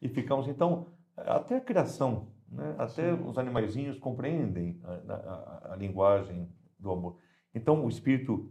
E 0.00 0.08
ficamos, 0.08 0.46
então, 0.46 0.86
até 1.16 1.56
a 1.56 1.60
criação 1.60 2.28
né? 2.50 2.74
Até 2.78 3.14
Sim. 3.14 3.24
os 3.24 3.38
animaizinhos 3.38 3.98
compreendem 3.98 4.80
a, 4.82 5.12
a, 5.12 5.72
a, 5.72 5.76
linguagem 5.76 6.48
do 6.78 6.90
amor. 6.90 7.18
Então, 7.54 7.84
o 7.84 7.88
Espírito 7.88 8.50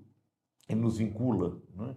nos 0.70 0.98
vincula. 0.98 1.60
Né? 1.74 1.96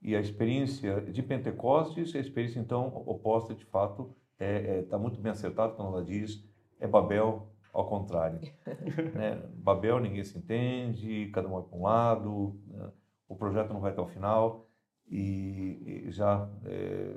E 0.00 0.14
a 0.14 0.20
experiência 0.20 1.00
de 1.02 1.22
Pentecostes, 1.22 2.14
a 2.14 2.18
experiência, 2.18 2.60
então, 2.60 2.86
oposta, 3.06 3.54
de 3.54 3.64
fato, 3.64 4.14
está 4.32 4.44
é, 4.44 4.78
é, 4.78 4.82
tá 4.82 4.98
muito 4.98 5.20
bem 5.20 5.32
acertada 5.32 5.72
quando 5.72 5.88
ela 5.88 6.04
diz 6.04 6.46
é 6.80 6.86
Babel 6.86 7.48
ao 7.72 7.86
contrário. 7.86 8.40
né? 9.14 9.42
Babel 9.54 9.98
ninguém 10.00 10.24
se 10.24 10.38
entende, 10.38 11.30
cada 11.32 11.48
um 11.48 11.52
vai 11.52 11.62
para 11.62 11.78
um 11.78 11.82
lado, 11.82 12.60
né? 12.66 12.90
o 13.28 13.34
projeto 13.34 13.72
não 13.72 13.80
vai 13.80 13.90
até 13.90 14.00
o 14.00 14.06
final, 14.06 14.68
e, 15.10 16.04
e 16.06 16.10
já 16.10 16.48
é, 16.64 17.14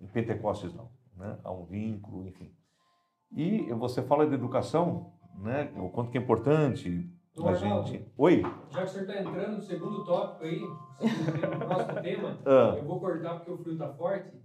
em 0.00 0.06
Pentecostes 0.08 0.74
não. 0.74 0.90
Né? 1.16 1.38
Há 1.44 1.52
um 1.52 1.64
vínculo, 1.64 2.26
enfim. 2.26 2.52
E 3.30 3.72
você 3.74 4.02
fala 4.02 4.26
de 4.26 4.34
educação, 4.34 5.14
né? 5.38 5.72
O 5.76 5.88
quanto 5.88 6.10
que 6.10 6.18
é 6.18 6.20
importante 6.20 7.10
a 7.38 7.50
Arnaldo, 7.50 7.88
gente. 7.88 8.12
Oi? 8.18 8.42
Já 8.70 8.78
que 8.78 8.84
o 8.84 8.88
senhor 8.88 9.08
está 9.08 9.20
entrando 9.20 9.56
no 9.56 9.62
segundo 9.62 10.04
tópico 10.04 10.44
aí, 10.44 10.60
no 10.60 11.66
próximo 11.66 12.02
tema, 12.02 12.38
ah. 12.44 12.74
eu 12.76 12.84
vou 12.84 13.00
cortar 13.00 13.36
porque 13.36 13.50
o 13.50 13.58
frio 13.58 13.72
está 13.72 13.88
forte, 13.88 14.36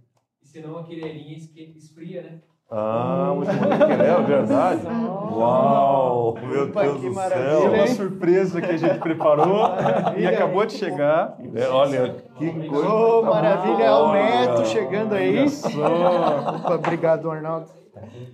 e 0.42 0.46
senão 0.46 0.78
a 0.78 0.84
quererinha 0.84 1.36
esfria, 1.36 2.22
né? 2.22 2.42
Ah, 2.70 3.32
muito 3.34 3.50
bom 3.50 3.86
que 3.86 3.92
é 3.92 4.22
verdade. 4.26 4.86
Uau, 4.86 6.34
meu 6.38 6.64
Opa, 6.64 6.82
Deus 6.82 7.00
do 7.00 7.14
céu. 7.14 7.72
Uma 7.72 7.86
surpresa 7.86 8.60
que 8.60 8.72
a 8.72 8.76
gente 8.76 8.98
preparou 8.98 9.70
e 10.18 10.26
acabou 10.26 10.66
de 10.66 10.74
chegar. 10.74 11.38
É, 11.54 11.66
olha, 11.68 12.14
que 12.36 12.68
coisa. 12.68 12.88
Oh, 12.88 13.22
maravilha, 13.22 13.84
é 13.84 13.90
o 13.90 14.12
Neto 14.12 14.66
chegando 14.66 15.14
aí. 15.14 15.46
Opa, 15.46 16.74
obrigado, 16.74 17.30
Arnaldo. 17.30 17.68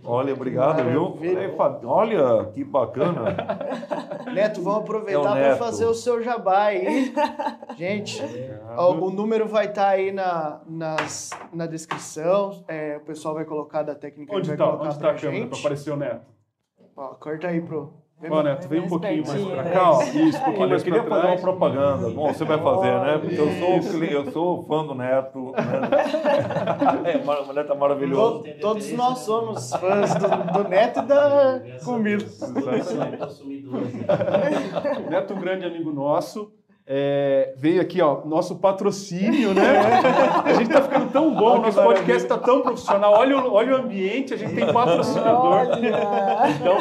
Olha, 0.05 0.33
obrigado, 0.33 0.85
viu? 0.85 1.19
Olha, 1.85 2.47
que 2.53 2.65
bacana. 2.65 3.37
Neto, 4.33 4.63
vamos 4.63 4.81
aproveitar 4.81 5.37
é 5.37 5.49
para 5.49 5.57
fazer 5.57 5.87
o 5.87 5.95
seu 5.95 6.23
jabá 6.23 6.65
aí. 6.65 7.13
Gente, 7.77 8.23
ó, 8.77 8.93
o 8.93 9.11
número 9.11 9.47
vai 9.47 9.67
estar 9.67 9.83
tá 9.83 9.89
aí 9.89 10.13
na, 10.13 10.61
nas, 10.67 11.31
na 11.53 11.67
descrição. 11.67 12.65
É, 12.69 12.97
o 12.97 13.01
pessoal 13.01 13.35
vai 13.35 13.45
colocar 13.45 13.83
da 13.83 13.95
técnica. 13.95 14.35
Onde 14.35 14.53
está? 14.53 14.75
Onde 14.75 14.89
está 14.89 15.11
a 15.11 15.15
câmera 15.15 15.47
para 15.47 15.59
aparecer 15.59 15.93
o 15.93 15.97
Neto? 15.97 16.27
Ó, 16.97 17.09
corta 17.15 17.49
aí 17.49 17.61
pro, 17.61 17.93
Ó, 18.31 18.43
Neto, 18.43 18.69
vem 18.69 18.81
um 18.81 18.89
pouquinho 18.89 19.27
mais 19.27 19.45
pra 19.45 19.65
cá. 19.65 19.91
Ó. 19.93 20.03
Isso, 20.15 20.39
um 20.39 20.45
pouquinho 20.45 20.69
mais 20.69 20.81
Eu 20.81 20.85
queria 20.85 21.03
fazer 21.03 21.27
uma 21.27 21.37
propaganda. 21.37 22.11
Bom, 22.11 22.33
você 22.33 22.45
vai 22.45 22.59
fazer, 22.59 23.01
né? 23.01 23.19
Porque 23.19 23.41
eu 23.41 23.51
sou, 23.53 24.03
eu 24.03 24.33
sou 24.33 24.65
fã 24.67 24.87
do 24.87 24.95
Neto. 24.95 25.53
Né? 25.53 25.63
É, 27.05 27.17
o 27.19 27.53
Neto 27.53 27.73
é 27.73 27.77
maravilhoso. 27.77 28.45
Todos 28.61 28.91
nós 28.93 29.19
somos 29.21 29.71
fãs 29.71 30.15
do, 30.15 30.53
do 30.63 30.69
Neto 30.69 31.01
e 31.01 31.07
da 31.07 31.61
comida. 31.85 32.25
Neto, 35.11 35.35
um 35.35 35.41
grande 35.41 35.67
amigo 35.67 35.93
nosso. 35.93 36.51
É, 36.87 37.55
veio 37.57 37.81
aqui, 37.81 38.03
ó, 38.03 38.27
nosso 38.27 38.57
patrocínio, 38.57 39.55
né? 39.55 39.63
A 40.45 40.53
gente 40.53 40.69
tá 40.69 40.83
ficando 40.83 41.11
tão 41.11 41.35
bom, 41.35 41.63
nosso 41.63 41.83
podcast 41.83 42.29
tá 42.29 42.37
tão 42.37 42.61
profissional. 42.61 43.15
Olha 43.15 43.39
o, 43.39 43.53
olha 43.53 43.75
o 43.75 43.81
ambiente, 43.81 44.35
a 44.35 44.37
gente 44.37 44.55
tem 44.55 44.71
patrocinador. 44.71 45.45
Olha. 45.45 45.79
Então, 46.51 46.77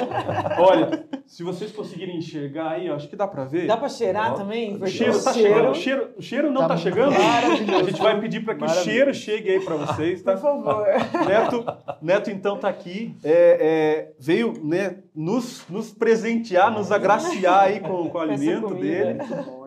olha, 0.60 1.06
se 1.26 1.42
vocês 1.42 1.72
conseguirem 1.72 2.18
enxergar 2.18 2.72
aí, 2.72 2.90
acho 2.90 3.08
que 3.08 3.16
dá 3.16 3.26
para 3.26 3.46
ver. 3.46 3.66
Dá 3.66 3.78
para 3.78 3.88
cheirar 3.88 4.34
ó, 4.34 4.36
também? 4.36 4.76
O 4.76 4.86
cheiro 4.88 5.24
tá 5.24 5.32
cheiro... 5.32 5.54
chegando. 5.54 5.72
O 5.72 5.76
cheiro, 5.76 6.10
o 6.18 6.22
cheiro 6.22 6.52
não 6.52 6.62
tá, 6.62 6.68
tá 6.70 6.78
chegando? 6.78 7.16
A 7.16 7.84
gente 7.84 8.02
vai 8.02 8.20
pedir 8.20 8.44
para 8.44 8.56
que 8.56 8.64
o 8.66 8.70
cheiro 8.70 9.14
chegue 9.14 9.52
aí 9.52 9.60
para 9.62 9.76
vocês, 9.76 10.22
tá? 10.22 10.34
Por 10.34 10.42
favor. 10.42 10.86
Neto, 11.26 11.66
Neto 12.02 12.30
então 12.30 12.58
tá 12.58 12.68
aqui. 12.68 13.16
É, 13.24 13.32
é, 13.32 14.12
veio 14.20 14.54
né, 14.64 14.98
nos, 15.16 15.66
nos 15.70 15.94
presentear, 15.94 16.70
nos 16.72 16.92
agraciar 16.92 17.64
aí 17.64 17.80
com, 17.80 18.10
com 18.10 18.18
o 18.18 18.22
alimento 18.22 18.76
dele. 18.76 19.20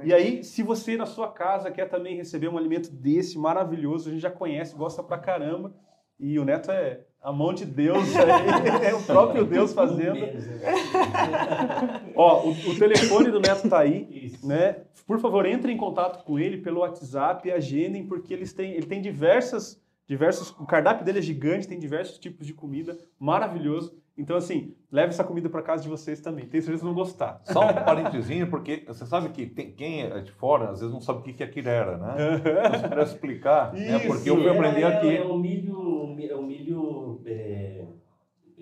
E 0.05 0.13
aí, 0.13 0.45
se 0.45 0.63
você 0.63 0.97
na 0.97 1.07
sua 1.07 1.29
casa 1.29 1.71
quer 1.71 1.89
também 1.89 2.17
receber 2.17 2.49
um 2.49 2.59
alimento 2.59 2.91
desse 2.91 3.39
maravilhoso, 3.39 4.09
a 4.09 4.13
gente 4.13 4.23
já 4.23 4.31
conhece, 4.31 4.75
gosta 4.75 5.03
pra 5.03 5.19
caramba. 5.19 5.73
E 6.19 6.39
o 6.39 6.45
Neto 6.45 6.71
é 6.71 7.01
a 7.23 7.33
mão 7.33 7.53
de 7.53 7.67
Deus, 7.67 8.15
é, 8.15 8.89
é 8.91 8.95
o 8.95 9.03
próprio 9.03 9.45
Deus 9.45 9.73
fazendo. 9.73 10.17
Ó, 12.15 12.47
o, 12.47 12.51
o, 12.51 12.79
telefone 12.79 13.31
do 13.31 13.41
Neto 13.41 13.69
tá 13.69 13.81
aí, 13.81 14.09
Isso. 14.11 14.47
né? 14.47 14.85
Por 15.07 15.19
favor, 15.19 15.45
entre 15.45 15.73
em 15.73 15.77
contato 15.77 16.25
com 16.25 16.39
ele 16.39 16.59
pelo 16.59 16.81
WhatsApp 16.81 17.47
e 17.47 17.53
agendem, 17.53 18.07
porque 18.07 18.33
eles 18.33 18.53
têm, 18.53 18.73
ele 18.73 18.87
tem 18.87 19.03
diversas, 19.03 19.81
diversos, 20.07 20.51
o 20.51 20.65
cardápio 20.65 21.05
dele 21.05 21.19
é 21.19 21.23
gigante, 21.23 21.69
tem 21.69 21.79
diversos 21.79 22.19
tipos 22.19 22.47
de 22.47 22.55
comida, 22.55 22.97
maravilhoso. 23.19 23.95
Então, 24.19 24.37
assim, 24.37 24.75
leve 24.91 25.09
essa 25.09 25.23
comida 25.23 25.51
para 25.51 25.63
casa 25.63 25.83
de 25.83 25.91
vocês 25.91 26.21
também. 26.21 26.47
Tem 26.47 26.61
certeza 26.61 26.79
que 26.79 26.87
vão 26.87 26.95
gostar. 26.95 27.43
Só 27.45 27.61
um 27.61 27.75
parentezinho, 27.75 28.49
porque 28.49 28.83
você 28.87 29.05
sabe 29.05 29.29
que 29.29 29.47
tem, 29.47 29.73
quem 29.73 30.03
é 30.03 30.21
de 30.21 30.33
fora, 30.33 30.71
às 30.71 30.81
vezes 30.81 30.93
não 30.93 31.03
sabe 31.03 31.19
o 31.19 31.23
que 31.23 31.43
é 31.43 31.47
quirera, 31.47 31.99
né? 31.99 32.15
Você 32.73 32.89
pudesse 32.89 33.15
explicar, 33.15 33.75
né? 33.75 33.99
Porque 34.07 34.31
eu 34.31 34.37
fui 34.37 34.49
aprender 34.49 34.83
é, 34.83 34.85
aqui. 34.87 35.17
É 35.17 35.23
o 35.23 35.37
milho, 35.37 36.17
é 36.19 36.35
o 36.35 36.43
milho 36.43 37.21
é, 37.27 37.85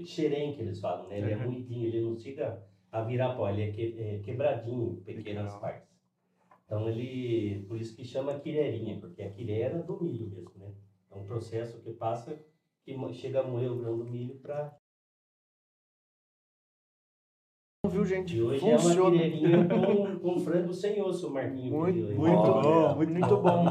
xerém 0.05 0.55
que 0.55 0.63
eles 0.63 0.81
falam, 0.81 1.09
né? 1.09 1.19
Ele 1.19 1.33
é 1.33 1.37
moidinho, 1.37 1.87
ele 1.87 2.01
não 2.01 2.17
chega 2.17 2.61
a 2.91 3.03
virar 3.03 3.35
pó, 3.35 3.49
ele 3.49 3.63
é, 3.63 3.71
que, 3.71 3.97
é 3.97 4.19
quebradinho, 4.25 5.03
pequenas 5.05 5.55
partes. 5.55 5.89
Então, 6.67 6.89
ele, 6.89 7.65
por 7.69 7.79
isso 7.79 7.95
que 7.95 8.05
chama 8.05 8.41
quirerinha, 8.41 8.99
porque 8.99 9.23
é 9.23 9.27
a 9.27 9.31
quirera 9.31 9.83
do 9.83 10.03
milho 10.03 10.27
mesmo, 10.29 10.53
né? 10.57 10.73
É 11.13 11.17
um 11.17 11.25
processo 11.25 11.81
que 11.81 11.93
passa, 11.93 12.37
que 12.85 12.97
chega 13.13 13.41
a 13.41 13.47
moer 13.47 13.71
o 13.71 13.79
grão 13.79 13.99
do 13.99 14.05
milho 14.05 14.35
para 14.37 14.77
viu, 17.95 18.05
gente? 18.05 18.37
E 18.37 18.43
hoje 18.43 18.61
Funciona. 18.61 19.23
é 19.25 19.57
uma 19.57 19.69
com, 19.69 20.19
com 20.19 20.41
frango 20.41 20.73
sem 20.75 21.01
osso, 21.03 21.31
Marquinho. 21.33 21.73
Muito, 21.73 22.15
muito, 22.15 22.43
bom, 22.43 22.95
muito, 22.97 23.13
muito 23.13 23.37
bom. 23.39 23.65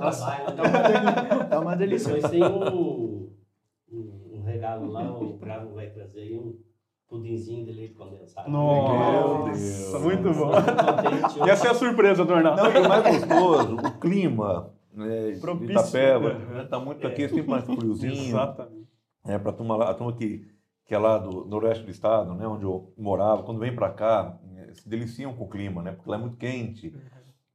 Nossa, 0.00 0.30
tá 0.30 0.62
uma 0.62 0.82
delícia. 0.82 1.44
Tá 1.48 1.60
uma 1.60 1.76
delícia. 1.76 2.12
Depois 2.14 2.30
tem 2.32 2.42
um, 2.44 3.28
um, 3.92 4.42
um 4.46 4.52
Bravo 4.58 4.90
lá, 4.92 5.18
o 5.18 5.32
Bravo 5.34 5.74
vai 5.74 5.88
trazer 5.90 6.20
aí 6.20 6.38
um 6.38 6.54
pudinzinho 7.08 7.64
de 7.64 7.72
leite 7.72 7.94
condensado. 7.94 8.50
Nossa, 8.50 9.98
Deus. 9.98 10.02
muito 10.04 10.32
bom. 10.32 10.50
Contente, 10.52 11.46
E 11.46 11.50
essa 11.50 11.68
é 11.68 11.70
a 11.70 11.74
surpresa 11.74 12.24
do 12.24 12.32
Arnaldo. 12.34 12.62
Não, 12.62 12.72
e 12.72 12.78
o 12.78 12.88
mais 12.88 13.02
gostoso, 13.18 13.76
o 13.76 13.98
clima, 14.00 14.70
né, 14.92 15.32
de 15.32 15.40
Propício. 15.40 15.72
Itapeva, 15.72 16.34
né, 16.34 16.64
tá 16.64 16.78
muito 16.78 17.06
aqui, 17.06 17.28
sempre 17.28 17.48
mais 17.50 17.64
friozinho. 17.64 18.12
Exatamente. 18.12 18.84
É, 19.26 19.38
para 19.38 19.50
a 19.50 19.54
turma, 19.54 19.76
lá- 19.76 19.90
a 19.90 19.94
turma 19.94 20.12
que, 20.12 20.46
que 20.86 20.94
é 20.94 20.98
lá 20.98 21.18
do 21.18 21.44
noroeste 21.46 21.84
do 21.84 21.90
estado, 21.90 22.34
né, 22.34 22.46
onde 22.46 22.64
eu 22.64 22.92
morava, 22.96 23.42
quando 23.42 23.58
vem 23.60 23.74
para 23.74 23.90
cá, 23.90 24.38
eh, 24.56 24.74
se 24.74 24.88
deliciam 24.88 25.32
com 25.34 25.44
o 25.44 25.48
clima, 25.48 25.82
né, 25.82 25.92
porque 25.92 26.10
lá 26.10 26.16
é 26.16 26.20
muito 26.20 26.36
quente. 26.36 26.94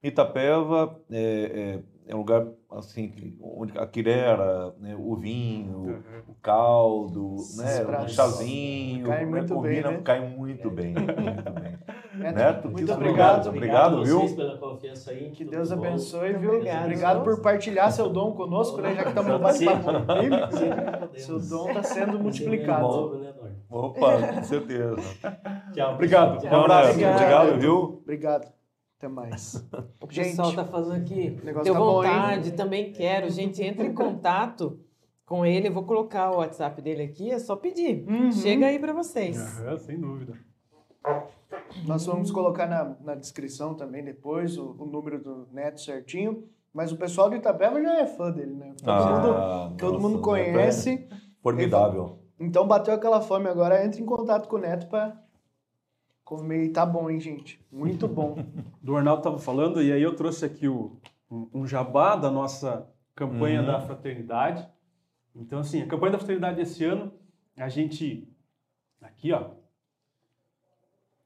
Itapeva 0.02 1.00
é, 1.12 1.82
é, 2.08 2.12
é 2.12 2.16
um 2.16 2.20
lugar 2.20 2.48
assim, 2.72 3.10
que- 3.10 3.38
onde 3.42 3.78
a 3.78 3.86
quirera, 3.86 4.74
né, 4.80 4.96
o 4.98 5.16
vinho, 5.16 6.04
o 6.28 6.34
caldo, 6.42 7.36
né, 7.58 7.82
o 7.84 7.86
pratos 7.86 8.16
chazinho, 8.16 9.08
caem 9.08 9.26
né, 9.26 9.32
muito 9.32 9.48
bem, 9.62 9.82
combina, 9.82 9.92
né? 9.92 10.02
cai 10.04 10.20
muito 10.28 10.72
bem, 10.72 10.94
muito 10.94 11.52
bem. 11.52 11.78
Neto, 12.20 12.36
Neto, 12.36 12.70
muito 12.70 12.86
que 12.86 12.92
obrigado. 12.92 13.50
Obrigado, 13.50 14.04
viu? 14.04 14.20
vocês 14.20 14.36
pela 14.36 14.58
confiança 14.58 15.12
aí. 15.12 15.32
Que 15.32 15.46
Deus 15.46 15.70
bom. 15.70 15.76
abençoe, 15.76 16.34
viu? 16.34 16.54
Obrigado. 16.56 16.84
Obrigado 16.84 17.24
por 17.24 17.42
partilhar 17.42 17.92
seu 17.92 18.10
dom 18.10 18.34
conosco, 18.34 18.82
né? 18.82 18.96
Já 18.96 19.04
que 19.04 19.10
estamos 19.10 19.32
no 19.32 19.40
bate-papo. 19.40 19.90
Seu 21.18 21.40
dom 21.40 21.70
está 21.70 21.84
sendo 21.84 22.20
multiplicado. 22.20 22.88
Bom, 22.88 23.16
né? 23.16 23.34
Opa, 23.70 24.34
com 24.34 24.44
certeza. 24.44 24.96
Tchau. 25.74 25.94
Obrigado. 25.94 26.42
pessoal. 26.42 26.62
Um 26.62 26.64
abraço. 26.64 26.90
Obrigado, 26.92 27.16
Obrigado. 27.16 27.60
viu? 27.60 28.02
Obrigado. 28.04 28.52
Até 28.98 29.08
mais. 29.08 29.66
O 30.02 30.12
Gente, 30.12 30.30
pessoal 30.30 30.54
tá 30.54 30.66
falando 30.66 30.94
aqui. 30.94 31.38
o 31.40 31.46
negócio 31.46 31.66
Deu 31.66 31.74
tá 31.74 31.80
bom, 31.80 32.04
hein? 32.04 32.10
vontade, 32.10 32.52
também 32.54 32.92
quero. 32.92 33.30
Gente, 33.30 33.62
entre 33.64 33.86
em 33.86 33.94
contato 33.94 34.80
com 35.24 35.46
ele. 35.46 35.68
Eu 35.68 35.74
vou 35.74 35.84
colocar 35.84 36.32
o 36.32 36.38
WhatsApp 36.38 36.82
dele 36.82 37.04
aqui, 37.04 37.30
é 37.30 37.38
só 37.38 37.56
pedir. 37.56 38.04
Uhum. 38.10 38.32
Chega 38.32 38.66
aí 38.66 38.80
para 38.80 38.92
vocês. 38.92 39.38
Aham, 39.60 39.78
sem 39.78 40.00
dúvida. 40.00 40.34
Nós 41.86 42.06
vamos 42.06 42.32
colocar 42.32 42.68
na, 42.68 42.96
na 43.02 43.16
descrição 43.16 43.74
também 43.76 44.04
depois 44.04 44.58
o, 44.58 44.76
o 44.78 44.86
número 44.86 45.22
do 45.22 45.48
Neto 45.52 45.82
certinho. 45.82 46.48
Mas 46.74 46.92
o 46.92 46.98
pessoal 46.98 47.30
do 47.30 47.36
Itapeva 47.36 47.82
já 47.82 48.00
é 48.00 48.06
fã 48.06 48.32
dele, 48.32 48.54
né? 48.54 48.74
Todo 48.78 48.92
mundo, 48.94 49.30
Ah, 49.32 49.74
todo 49.78 49.94
nossa, 49.94 50.02
mundo 50.04 50.14
Neto 50.18 50.24
conhece. 50.24 51.08
é 51.12 51.16
Formidável. 51.42 52.20
Então 52.40 52.68
bateu 52.68 52.94
aquela 52.94 53.20
fome 53.22 53.48
agora, 53.48 53.84
entre 53.84 54.02
em 54.02 54.06
contato 54.06 54.48
com 54.48 54.58
o 54.58 54.60
Neto 54.60 54.88
para 54.88 55.20
comer. 56.24 56.66
E 56.66 56.70
tá 56.70 56.86
bom, 56.86 57.10
hein, 57.10 57.20
gente? 57.20 57.60
Muito 57.72 58.08
bom. 58.08 58.36
Do 58.82 58.96
Arnaldo 58.96 59.22
estava 59.22 59.40
falando, 59.40 59.82
e 59.82 59.92
aí 59.92 60.02
eu 60.02 60.16
trouxe 60.16 60.46
aqui 60.46 60.68
o, 60.68 60.98
um, 61.30 61.66
jabá 61.66 62.16
da 62.16 62.30
nossa 62.30 62.88
campanha 63.16 63.62
Uhum. 63.62 63.68
da 63.68 63.82
fraternidade. 63.82 64.68
Então, 65.36 65.60
assim, 65.60 65.82
a 65.82 65.88
campanha 65.88 66.14
da 66.14 66.18
fraternidade 66.20 66.56
desse 66.58 66.84
ano, 66.86 67.12
a 67.58 67.68
gente. 67.68 68.28
Aqui, 69.02 69.34
ó. 69.34 69.52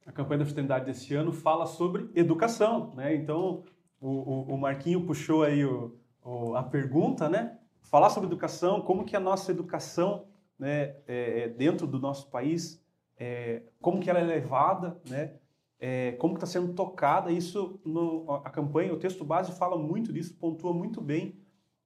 A 0.05 0.11
campanha 0.11 0.39
da 0.39 0.45
fraternidade 0.45 0.85
desse 0.85 1.13
ano 1.15 1.31
fala 1.31 1.65
sobre 1.65 2.09
educação, 2.13 2.91
né? 2.95 3.15
Então, 3.15 3.63
o, 4.01 4.09
o, 4.09 4.53
o 4.53 4.57
Marquinho 4.57 5.05
puxou 5.05 5.43
aí 5.43 5.63
o, 5.65 5.95
o- 6.23 6.55
a 6.55 6.63
pergunta, 6.63 7.29
né? 7.29 7.57
Falar 7.81 8.09
sobre 8.09 8.27
educação, 8.27 8.81
como 8.81 9.05
que 9.05 9.15
a 9.15 9.19
nossa 9.19 9.51
educação, 9.51 10.25
né, 10.57 10.95
é, 11.07 11.43
é, 11.43 11.47
dentro 11.49 11.85
do 11.87 11.99
nosso 11.99 12.29
país, 12.29 12.83
é, 13.17 13.61
como 13.81 13.99
que 13.99 14.09
ela 14.09 14.19
é 14.19 14.23
levada, 14.23 14.99
né? 15.09 15.35
é, 15.79 16.13
como 16.13 16.35
está 16.35 16.45
sendo 16.45 16.73
tocada. 16.73 17.29
Isso, 17.31 17.79
no, 17.85 18.25
a 18.43 18.49
campanha, 18.49 18.93
o 18.93 18.97
texto 18.97 19.23
base 19.25 19.51
fala 19.51 19.77
muito 19.77 20.11
disso, 20.13 20.33
pontua 20.35 20.73
muito 20.73 21.01
bem 21.01 21.35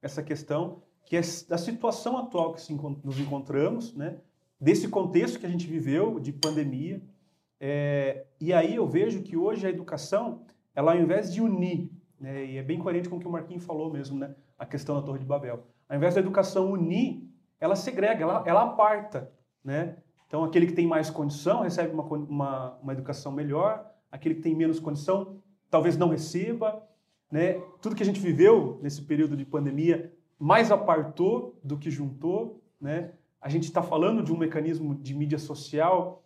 essa 0.02 0.22
questão, 0.22 0.84
que 1.06 1.18
é 1.18 1.22
da 1.50 1.58
situação 1.58 2.16
atual 2.18 2.54
que 2.54 2.62
se 2.62 2.74
nos 3.04 3.20
encontramos, 3.20 3.96
né? 3.96 4.18
desse 4.62 4.88
contexto 4.88 5.40
que 5.40 5.46
a 5.46 5.50
gente 5.50 5.66
viveu 5.68 6.20
de 6.20 6.32
pandemia. 6.32 7.02
É, 7.60 8.26
e 8.40 8.54
aí 8.54 8.76
eu 8.76 8.88
vejo 8.88 9.22
que 9.24 9.36
hoje 9.36 9.66
a 9.66 9.70
educação, 9.70 10.46
ela 10.76 10.94
ao 10.94 11.00
invés 11.00 11.34
de 11.34 11.42
unir, 11.42 11.90
né? 12.20 12.46
e 12.46 12.58
é 12.58 12.64
bem 12.64 12.80
coerente 12.80 13.10
com 13.10 13.18
o 13.18 13.20
que 13.20 13.28
o 13.28 13.32
Marquinhos 13.32 13.66
falou 13.66 13.92
mesmo, 13.92 14.18
né? 14.18 14.36
a 14.58 14.66
questão 14.66 14.96
da 14.96 15.02
Torre 15.02 15.20
de 15.20 15.26
Babel, 15.26 15.66
ao 15.90 15.98
invés 15.98 16.16
da 16.16 16.22
educação 16.22 16.72
unir, 16.72 17.24
ela 17.60 17.76
segrega, 17.76 18.24
ela, 18.24 18.44
ela 18.46 18.64
aparta. 18.64 19.32
Né? 19.64 19.98
Então, 20.28 20.44
aquele 20.44 20.68
que 20.68 20.74
tem 20.74 20.86
mais 20.86 21.10
condição 21.10 21.62
recebe 21.62 21.94
uma, 21.94 22.04
uma, 22.04 22.78
uma 22.82 22.94
educação 22.94 23.32
melhor, 23.32 23.90
aquele 24.12 24.36
que 24.36 24.42
tem 24.42 24.56
menos 24.56 24.80
condição 24.80 25.42
talvez 25.70 25.98
não 25.98 26.10
receba. 26.10 26.84
Né? 27.32 27.54
Tudo 27.82 27.96
que 27.96 28.04
a 28.04 28.06
gente 28.06 28.20
viveu 28.20 28.80
nesse 28.82 29.02
período 29.02 29.36
de 29.36 29.46
pandemia 29.46 30.14
mais 30.40 30.72
apartou 30.72 31.60
do 31.64 31.78
que 31.78 31.90
juntou. 31.90 32.62
Né? 32.80 33.12
A 33.42 33.50
gente 33.50 33.64
está 33.64 33.82
falando 33.82 34.24
de 34.24 34.32
um 34.32 34.38
mecanismo 34.38 34.96
de 34.96 35.14
mídia 35.14 35.38
social. 35.38 36.24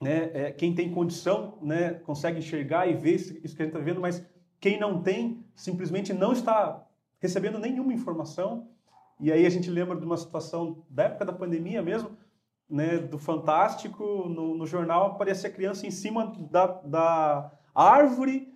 Né? 0.00 0.30
É, 0.32 0.50
quem 0.52 0.74
tem 0.74 0.90
condição 0.92 1.58
né, 1.60 1.94
consegue 1.94 2.38
enxergar 2.38 2.86
e 2.86 2.94
ver 2.94 3.14
isso 3.16 3.32
que 3.34 3.38
a 3.38 3.48
gente 3.48 3.62
está 3.62 3.78
vendo, 3.78 4.00
mas 4.00 4.24
quem 4.58 4.78
não 4.80 5.02
tem 5.02 5.44
simplesmente 5.54 6.12
não 6.14 6.32
está 6.32 6.86
recebendo 7.20 7.58
nenhuma 7.58 7.92
informação. 7.92 8.68
E 9.20 9.30
aí 9.30 9.44
a 9.44 9.50
gente 9.50 9.68
lembra 9.70 9.96
de 9.96 10.04
uma 10.06 10.16
situação 10.16 10.82
da 10.88 11.04
época 11.04 11.26
da 11.26 11.32
pandemia 11.32 11.82
mesmo, 11.82 12.16
né, 12.68 12.96
do 12.98 13.18
Fantástico, 13.18 14.04
no, 14.28 14.54
no 14.56 14.66
jornal 14.66 15.06
aparecia 15.08 15.50
a 15.50 15.52
criança 15.52 15.86
em 15.86 15.90
cima 15.90 16.32
da, 16.50 16.66
da 16.66 17.52
árvore, 17.74 18.54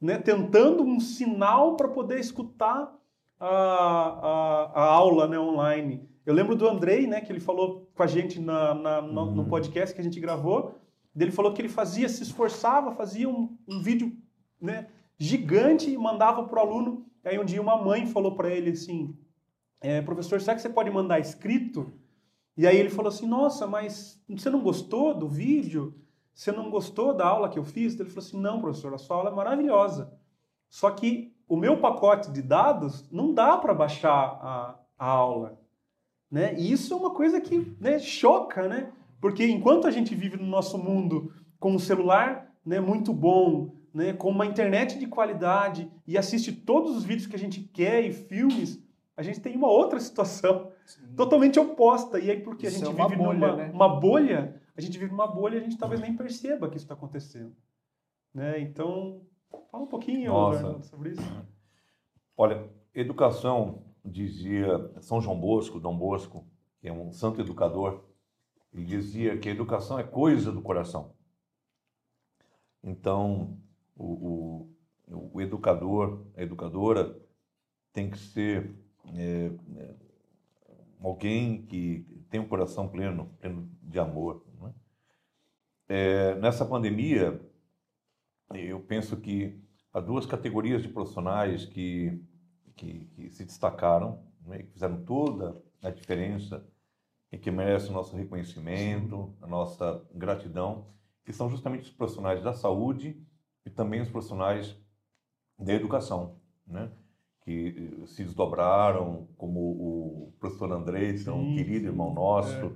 né, 0.00 0.16
tentando 0.18 0.82
um 0.82 0.98
sinal 1.00 1.76
para 1.76 1.88
poder 1.88 2.18
escutar 2.20 2.94
a, 3.38 3.46
a, 3.48 4.72
a 4.74 4.84
aula 4.94 5.26
né, 5.26 5.38
online. 5.38 6.08
Eu 6.24 6.32
lembro 6.32 6.54
do 6.56 6.66
Andrei, 6.68 7.06
né, 7.06 7.20
que 7.20 7.30
ele 7.30 7.40
falou 7.40 7.90
com 7.94 8.02
a 8.02 8.06
gente 8.06 8.40
na, 8.40 8.72
na- 8.74 9.02
no, 9.02 9.26
no 9.32 9.42
Uhum. 9.42 9.48
podcast 9.48 9.94
que 9.94 10.00
a 10.00 10.04
gente 10.04 10.18
gravou, 10.20 10.74
ele 11.24 11.32
falou 11.32 11.52
que 11.52 11.60
ele 11.62 11.68
fazia, 11.68 12.08
se 12.08 12.22
esforçava, 12.22 12.92
fazia 12.92 13.28
um, 13.28 13.56
um 13.66 13.80
vídeo 13.80 14.12
né, 14.60 14.88
gigante 15.18 15.90
e 15.90 15.96
mandava 15.96 16.44
para 16.44 16.58
o 16.58 16.60
aluno. 16.60 17.06
Aí 17.24 17.38
um 17.38 17.44
dia 17.44 17.60
uma 17.60 17.82
mãe 17.82 18.06
falou 18.06 18.34
para 18.34 18.50
ele 18.50 18.70
assim, 18.70 19.16
é, 19.80 20.00
professor, 20.02 20.40
será 20.40 20.54
que 20.54 20.62
você 20.62 20.68
pode 20.68 20.90
mandar 20.90 21.18
escrito? 21.18 21.92
E 22.56 22.66
aí 22.66 22.76
ele 22.76 22.90
falou 22.90 23.08
assim, 23.08 23.26
nossa, 23.26 23.66
mas 23.66 24.22
você 24.28 24.48
não 24.48 24.60
gostou 24.60 25.14
do 25.14 25.28
vídeo? 25.28 25.94
Você 26.34 26.52
não 26.52 26.70
gostou 26.70 27.14
da 27.14 27.26
aula 27.26 27.48
que 27.48 27.58
eu 27.58 27.64
fiz? 27.64 27.98
Ele 27.98 28.08
falou 28.10 28.26
assim, 28.26 28.40
não, 28.40 28.60
professor, 28.60 28.92
a 28.94 28.98
sua 28.98 29.16
aula 29.16 29.30
é 29.30 29.34
maravilhosa. 29.34 30.12
Só 30.68 30.90
que 30.90 31.34
o 31.48 31.56
meu 31.56 31.80
pacote 31.80 32.30
de 32.30 32.42
dados 32.42 33.08
não 33.10 33.32
dá 33.32 33.56
para 33.56 33.72
baixar 33.72 34.38
a, 34.42 34.78
a 34.98 35.06
aula. 35.06 35.58
Né? 36.30 36.54
E 36.58 36.72
isso 36.72 36.92
é 36.92 36.96
uma 36.96 37.10
coisa 37.10 37.40
que 37.40 37.74
né, 37.80 37.98
choca, 37.98 38.68
né? 38.68 38.92
Porque 39.20 39.46
enquanto 39.46 39.86
a 39.86 39.90
gente 39.90 40.14
vive 40.14 40.36
no 40.36 40.46
nosso 40.46 40.78
mundo 40.78 41.32
com 41.58 41.72
um 41.72 41.78
celular 41.78 42.52
né, 42.64 42.80
muito 42.80 43.12
bom, 43.12 43.74
né, 43.92 44.12
com 44.12 44.28
uma 44.28 44.44
internet 44.44 44.98
de 44.98 45.06
qualidade 45.06 45.90
e 46.06 46.18
assiste 46.18 46.52
todos 46.52 46.96
os 46.96 47.04
vídeos 47.04 47.26
que 47.26 47.36
a 47.36 47.38
gente 47.38 47.60
quer 47.60 48.04
e 48.04 48.12
filmes, 48.12 48.82
a 49.16 49.22
gente 49.22 49.40
tem 49.40 49.56
uma 49.56 49.68
outra 49.68 49.98
situação 49.98 50.70
totalmente 51.16 51.58
oposta. 51.58 52.18
E 52.18 52.30
aí, 52.30 52.40
porque 52.40 52.66
a 52.66 52.68
Isso 52.68 52.80
gente 52.80 52.88
é 52.88 52.94
uma 52.94 53.08
vive 53.08 53.22
bolha, 53.22 53.38
numa 53.38 53.56
né? 53.56 53.70
uma 53.72 53.88
bolha, 53.88 54.60
a 54.76 54.80
gente 54.80 54.98
vive 54.98 55.10
numa 55.10 55.26
bolha 55.26 55.54
e 55.54 55.58
a 55.58 55.62
gente 55.62 55.78
talvez 55.78 56.00
nem 56.00 56.14
perceba 56.14 56.68
que 56.68 56.76
isso 56.76 56.84
está 56.84 56.94
acontecendo. 56.94 57.56
Né? 58.34 58.60
Então, 58.60 59.22
fala 59.70 59.84
um 59.84 59.88
pouquinho 59.88 60.30
Nossa. 60.30 60.58
Arnaldo, 60.58 60.84
sobre 60.84 61.12
isso. 61.12 61.46
Olha, 62.36 62.68
educação, 62.94 63.82
dizia 64.04 64.90
São 65.00 65.22
João 65.22 65.40
Bosco, 65.40 65.80
Dom 65.80 65.96
Bosco, 65.96 66.46
que 66.78 66.88
é 66.88 66.92
um 66.92 67.10
santo 67.10 67.40
educador, 67.40 68.04
ele 68.76 68.84
dizia 68.84 69.38
que 69.38 69.48
a 69.48 69.52
educação 69.52 69.98
é 69.98 70.02
coisa 70.04 70.52
do 70.52 70.60
coração. 70.60 71.14
Então, 72.82 73.58
o, 73.96 74.68
o, 75.08 75.30
o 75.32 75.40
educador, 75.40 76.26
a 76.36 76.42
educadora, 76.42 77.18
tem 77.90 78.10
que 78.10 78.18
ser 78.18 78.76
é, 79.14 79.50
é, 79.76 79.94
alguém 81.00 81.62
que 81.62 82.06
tem 82.28 82.38
um 82.38 82.46
coração 82.46 82.86
pleno, 82.86 83.34
pleno 83.40 83.66
de 83.82 83.98
amor. 83.98 84.44
né? 84.60 84.74
É, 85.88 86.34
nessa 86.34 86.66
pandemia, 86.66 87.40
eu 88.52 88.80
penso 88.80 89.16
que 89.16 89.58
há 89.90 90.00
duas 90.00 90.26
categorias 90.26 90.82
de 90.82 90.90
profissionais 90.90 91.64
que, 91.64 92.22
que, 92.76 93.06
que 93.06 93.30
se 93.30 93.46
destacaram, 93.46 94.22
né, 94.44 94.58
que 94.58 94.72
fizeram 94.72 95.02
toda 95.02 95.60
a 95.82 95.88
diferença 95.88 96.62
e 97.32 97.38
que 97.38 97.50
merecem 97.50 97.90
o 97.90 97.94
nosso 97.94 98.16
reconhecimento, 98.16 99.34
a 99.42 99.46
nossa 99.46 100.04
gratidão, 100.14 100.86
que 101.24 101.32
são 101.32 101.50
justamente 101.50 101.82
os 101.84 101.90
profissionais 101.90 102.42
da 102.42 102.52
saúde 102.52 103.20
e 103.64 103.70
também 103.70 104.00
os 104.00 104.08
profissionais 104.08 104.76
da 105.58 105.72
educação, 105.72 106.36
né? 106.66 106.90
que 107.42 108.00
eh, 108.02 108.06
se 108.06 108.24
desdobraram, 108.24 109.28
como 109.36 109.60
o 109.60 110.32
professor 110.40 110.72
Andrei, 110.72 111.14
que 111.14 111.28
é 111.28 111.32
um 111.32 111.54
querido 111.54 111.86
irmão 111.86 112.12
nosso, 112.12 112.66
É. 112.66 112.72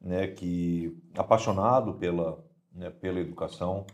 né, 0.00 0.26
que 0.28 0.96
apaixonado 1.16 1.94
pela, 1.94 2.42
né, 2.72 2.88
pela 2.90 3.20
educação, 3.20 3.84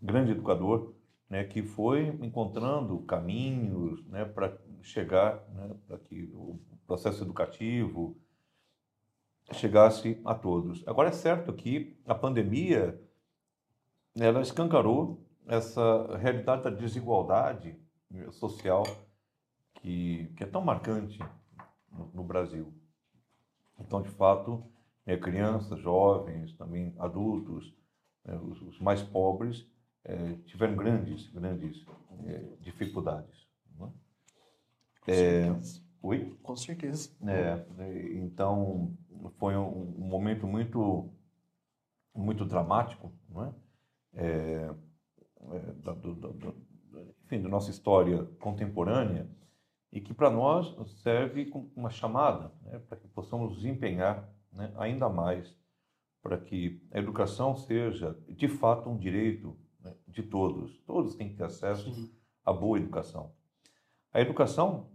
grande 0.00 0.30
educador, 0.30 0.94
né, 1.28 1.42
que 1.42 1.62
foi 1.62 2.08
encontrando 2.22 2.98
caminhos 3.00 4.04
né, 4.06 4.24
para 4.24 4.56
chegar, 4.82 5.42
né, 5.52 5.74
para 5.88 5.98
que 5.98 6.30
o 6.32 6.60
processo 6.86 7.24
educativo 7.24 8.16
chegasse 9.52 10.20
a 10.24 10.34
todos. 10.34 10.82
Agora 10.86 11.08
é 11.08 11.12
certo 11.12 11.52
que 11.52 11.96
a 12.06 12.14
pandemia 12.14 13.00
ela 14.18 14.40
escancarou 14.40 15.24
essa 15.46 16.16
realidade 16.16 16.64
da 16.64 16.70
desigualdade 16.70 17.78
social 18.32 18.82
que, 19.74 20.32
que 20.36 20.42
é 20.42 20.46
tão 20.46 20.62
marcante 20.62 21.18
no, 21.92 22.10
no 22.14 22.24
Brasil. 22.24 22.72
Então, 23.78 24.02
de 24.02 24.08
fato, 24.08 24.64
é, 25.04 25.16
crianças, 25.16 25.78
jovens, 25.80 26.52
também 26.54 26.94
adultos, 26.98 27.74
é, 28.24 28.34
os, 28.36 28.60
os, 28.62 28.80
mais 28.80 29.02
pobres, 29.02 29.68
é, 30.04 30.34
tiveram 30.46 30.74
grandes, 30.74 31.28
grandes 31.30 31.84
é, 32.26 32.38
dificuldades. 32.60 33.46
É? 35.08 35.54
Oi? 36.02 36.36
Com 36.42 36.56
certeza. 36.56 37.10
É, 37.24 37.64
então, 38.14 38.92
foi 39.38 39.56
um, 39.56 39.94
um 39.98 40.06
momento 40.06 40.46
muito, 40.46 41.10
muito 42.14 42.44
dramático, 42.44 43.12
não 43.28 43.44
é? 43.44 43.54
é, 44.14 44.70
é 45.52 45.72
da, 45.82 45.92
do, 45.92 46.14
do, 46.14 46.66
enfim, 47.24 47.42
da 47.42 47.48
nossa 47.48 47.70
história 47.70 48.24
contemporânea 48.40 49.28
e 49.92 50.00
que 50.00 50.12
para 50.12 50.30
nós 50.30 50.74
serve 51.02 51.46
como 51.46 51.70
uma 51.76 51.90
chamada 51.90 52.52
né, 52.62 52.78
para 52.78 52.96
que 52.96 53.08
possamos 53.08 53.54
nos 53.54 53.64
empenhar 53.64 54.28
né, 54.52 54.72
ainda 54.76 55.08
mais 55.08 55.56
para 56.22 56.38
que 56.38 56.82
a 56.90 56.98
educação 56.98 57.54
seja 57.54 58.18
de 58.28 58.48
fato 58.48 58.90
um 58.90 58.98
direito 58.98 59.56
né, 59.80 59.94
de 60.08 60.22
todos. 60.22 60.80
Todos 60.80 61.14
têm 61.14 61.28
que 61.28 61.36
ter 61.36 61.44
acesso 61.44 61.92
Sim. 61.94 62.12
à 62.44 62.52
boa 62.52 62.78
educação. 62.78 63.32
A 64.12 64.20
educação, 64.20 64.90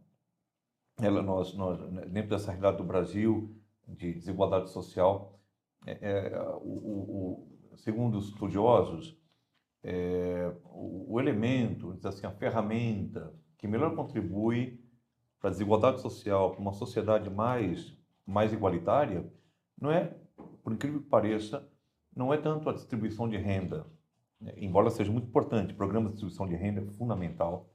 ela, 1.00 1.22
nós, 1.22 1.54
nós, 1.54 1.80
né, 1.92 2.06
dentro 2.06 2.32
dessa 2.32 2.52
realidade 2.52 2.78
do 2.78 2.84
Brasil, 2.84 3.56
de 3.88 4.14
desigualdade 4.14 4.70
social, 4.72 5.40
é, 5.86 5.98
é, 6.02 6.40
o, 6.56 6.70
o, 6.70 7.72
o, 7.72 7.78
segundo 7.78 8.18
os 8.18 8.30
estudiosos, 8.30 9.18
é, 9.84 10.54
o, 10.66 11.14
o, 11.14 11.20
elemento, 11.20 11.98
assim, 12.04 12.26
a 12.26 12.32
ferramenta 12.32 13.34
que 13.58 13.68
melhor 13.68 13.96
contribui 13.96 14.80
para 15.40 15.50
a 15.50 15.52
desigualdade 15.52 16.02
social, 16.02 16.52
para 16.52 16.62
uma 16.62 16.74
sociedade 16.74 17.30
mais, 17.30 17.96
mais 18.26 18.54
igualitária, 18.54 19.26
não 19.80 19.92
é, 19.92 20.16
por 20.64 20.74
incrível 20.74 21.02
que 21.02 21.10
pareça, 21.10 21.68
não 22.16 22.34
é 22.34 22.38
tanto 22.38 22.70
a 22.70 22.74
distribuição 22.74 23.28
de 23.28 23.38
renda, 23.38 23.88
né? 24.40 24.54
embora 24.58 24.90
seja 24.90 25.12
muito 25.12 25.28
importante, 25.28 25.74
programa 25.74 26.08
de 26.08 26.14
distribuição 26.14 26.48
de 26.48 26.56
renda 26.56 26.82
é 26.82 26.86
fundamental, 26.94 27.70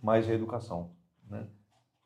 mas 0.00 0.28
é 0.28 0.32
a 0.32 0.34
educação. 0.34 0.94
Né? 1.28 1.46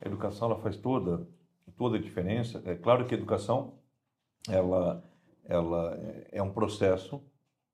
A 0.00 0.06
educação 0.06 0.50
ela 0.50 0.60
faz 0.60 0.76
toda, 0.76 1.26
toda 1.72 1.96
a 1.96 2.00
diferença. 2.00 2.62
É 2.64 2.74
claro 2.74 3.06
que 3.06 3.14
a 3.14 3.18
educação 3.18 3.78
ela, 4.48 5.02
ela 5.44 5.98
é 6.30 6.42
um 6.42 6.52
processo 6.52 7.22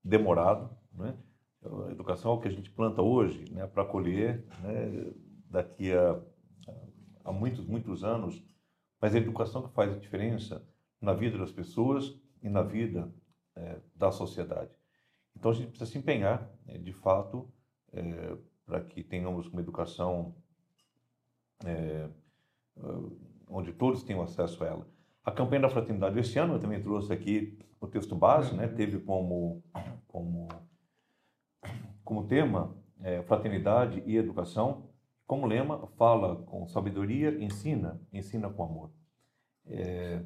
demorado, 0.03 0.71
né? 0.93 1.17
A 1.65 1.93
educação 1.93 2.33
é 2.33 2.35
o 2.35 2.41
que 2.41 2.49
a 2.49 2.53
gente 2.53 2.71
planta 2.71 3.03
hoje, 3.03 3.45
né, 3.53 3.69
para 3.69 3.85
colher 3.85 4.45
né, 4.63 5.13
daqui 5.49 5.93
a, 5.93 6.21
a 7.25 7.33
muitos, 7.33 7.65
muitos 7.65 8.03
anos, 8.03 8.43
mas 9.01 9.15
é 9.15 9.19
a 9.19 9.21
educação 9.21 9.63
que 9.63 9.73
faz 9.73 9.93
a 9.93 9.99
diferença 9.99 10.67
na 11.01 11.13
vida 11.13 11.39
das 11.39 11.53
pessoas 11.53 12.21
e 12.43 12.49
na 12.49 12.63
vida 12.63 13.15
é, 13.55 13.79
da 13.95 14.11
sociedade. 14.11 14.73
Então 15.37 15.53
a 15.53 15.55
gente 15.55 15.69
precisa 15.69 15.89
se 15.89 15.99
empenhar, 15.99 16.51
né, 16.67 16.79
de 16.79 16.93
fato, 16.93 17.49
é, 17.93 18.37
para 18.67 18.81
que 18.81 19.05
tenhamos 19.05 19.47
uma 19.47 19.61
educação 19.61 20.35
é, 21.65 22.09
onde 23.53 23.73
todos 23.73 24.03
tenham 24.03 24.23
acesso 24.23 24.63
a 24.65 24.67
ela. 24.67 24.87
A 25.25 25.31
campanha 25.31 25.63
da 25.63 25.71
fraternidade 25.71 26.19
este 26.19 26.39
ano 26.39 26.55
eu 26.55 26.61
também 26.61 26.83
trouxe 26.83 27.13
aqui 27.13 27.59
o 27.81 27.87
texto 27.87 28.15
base, 28.15 28.55
né, 28.55 28.67
teve 28.69 28.99
como 29.01 29.63
como 30.09 30.49
como 32.05 32.27
tema 32.27 32.77
é, 33.01 33.23
fraternidade 33.23 34.03
e 34.07 34.17
educação. 34.17 34.91
Como 35.27 35.47
lema, 35.47 35.87
fala 35.97 36.37
com 36.37 36.67
sabedoria, 36.67 37.43
ensina, 37.43 38.01
ensina 38.13 38.51
com 38.51 38.65
amor. 38.65 38.91
É, 39.67 40.21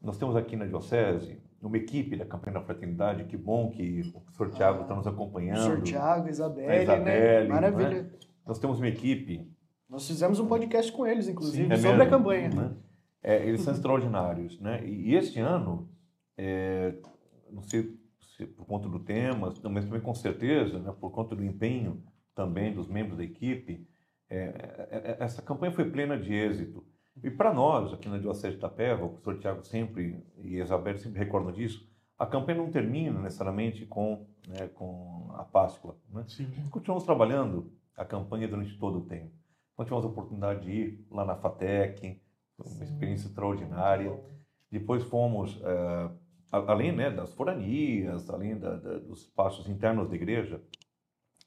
nós 0.00 0.18
temos 0.18 0.36
aqui 0.36 0.56
na 0.56 0.66
Diocese 0.66 1.40
uma 1.62 1.76
equipe 1.76 2.16
da 2.16 2.24
Campanha 2.24 2.54
da 2.54 2.64
Fraternidade, 2.64 3.24
que 3.24 3.36
bom 3.36 3.70
que 3.70 4.00
o 4.14 4.20
professor 4.20 4.50
Tiago 4.50 4.82
está 4.82 4.94
nos 4.94 5.06
acompanhando. 5.06 5.58
O 5.58 5.66
professor 5.66 5.82
Tiago, 5.82 6.28
Isabelle, 6.28 6.70
a 6.70 6.82
Isabelle 6.82 7.48
né? 7.48 7.54
Maravilha. 7.54 8.02
Né? 8.02 8.10
Nós 8.46 8.58
temos 8.58 8.78
uma 8.78 8.88
equipe. 8.88 9.50
Nós 9.90 10.06
fizemos 10.06 10.38
um 10.38 10.46
podcast 10.46 10.92
com 10.92 11.04
eles, 11.04 11.28
inclusive, 11.28 11.66
Sim, 11.66 11.72
é 11.72 11.76
sobre 11.76 11.98
mesmo, 11.98 12.02
a 12.02 12.18
campanha. 12.18 12.48
Né? 12.48 12.76
É, 13.22 13.44
eles 13.44 13.62
são 13.62 13.74
extraordinários. 13.74 14.58
Né? 14.60 14.86
E, 14.86 15.10
e 15.10 15.14
este 15.16 15.40
ano, 15.40 15.90
é, 16.38 16.94
não 17.50 17.62
sei 17.62 17.98
se 18.36 18.46
por 18.46 18.64
conta 18.66 18.88
do 18.88 19.00
tema, 19.00 19.52
mas 19.62 19.82
também 19.82 20.00
com 20.00 20.14
certeza, 20.14 20.78
né, 20.78 20.94
por 20.98 21.10
conta 21.10 21.34
do 21.34 21.44
empenho 21.44 22.02
também 22.34 22.72
dos 22.72 22.86
membros 22.86 23.18
da 23.18 23.24
equipe, 23.24 23.86
é, 24.30 24.38
é, 24.38 25.00
é 25.10 25.16
essa 25.20 25.42
campanha 25.42 25.72
foi 25.72 25.90
plena 25.90 26.16
de 26.16 26.32
êxito. 26.32 26.84
E 27.22 27.28
para 27.28 27.52
nós, 27.52 27.92
aqui 27.92 28.08
na 28.08 28.16
Diocese 28.16 28.52
de 28.52 28.58
Itapeva, 28.58 29.04
o 29.04 29.10
professor 29.10 29.38
Tiago 29.38 29.64
sempre 29.64 30.24
e 30.38 30.60
a 30.60 30.64
Isabel 30.64 30.96
sempre 30.96 31.18
recordam 31.18 31.52
disso, 31.52 31.86
a 32.16 32.26
campanha 32.26 32.58
não 32.58 32.70
termina 32.70 33.20
necessariamente 33.20 33.84
com, 33.86 34.26
né, 34.46 34.68
com 34.68 35.32
a 35.34 35.42
Páscoa. 35.42 35.98
Né? 36.10 36.24
Continuamos 36.70 37.04
trabalhando 37.04 37.72
a 37.96 38.04
campanha 38.04 38.46
durante 38.46 38.78
todo 38.78 38.98
o 38.98 39.06
tempo. 39.06 39.39
Nós 39.80 39.86
tivemos 39.86 40.04
a 40.04 40.08
oportunidade 40.08 40.60
de 40.60 40.70
ir 40.70 41.06
lá 41.10 41.24
na 41.24 41.36
FATEC, 41.36 42.20
uma 42.58 42.68
Sim. 42.68 42.84
experiência 42.84 43.28
extraordinária. 43.28 44.22
Depois 44.70 45.02
fomos, 45.04 45.56
uh, 45.56 46.14
além 46.52 46.92
né, 46.92 47.10
das 47.10 47.32
foranias, 47.32 48.28
além 48.28 48.58
da, 48.58 48.76
da, 48.76 48.98
dos 48.98 49.22
espaços 49.22 49.66
internos 49.70 50.10
da 50.10 50.14
igreja, 50.14 50.62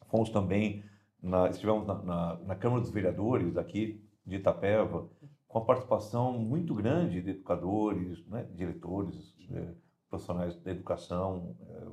fomos 0.07 0.31
também, 0.31 0.83
na, 1.21 1.47
estivemos 1.47 1.85
na, 1.85 1.93
na, 2.01 2.39
na 2.39 2.55
Câmara 2.55 2.81
dos 2.81 2.89
Vereadores 2.89 3.55
aqui 3.55 4.03
de 4.25 4.37
Itapeva, 4.37 5.07
com 5.47 5.59
a 5.59 5.65
participação 5.65 6.33
muito 6.33 6.73
grande 6.73 7.21
de 7.21 7.29
educadores, 7.29 8.25
né, 8.25 8.47
diretores, 8.55 9.37
é, 9.51 9.75
profissionais 10.09 10.59
da 10.59 10.71
educação, 10.71 11.55
é, 11.69 11.85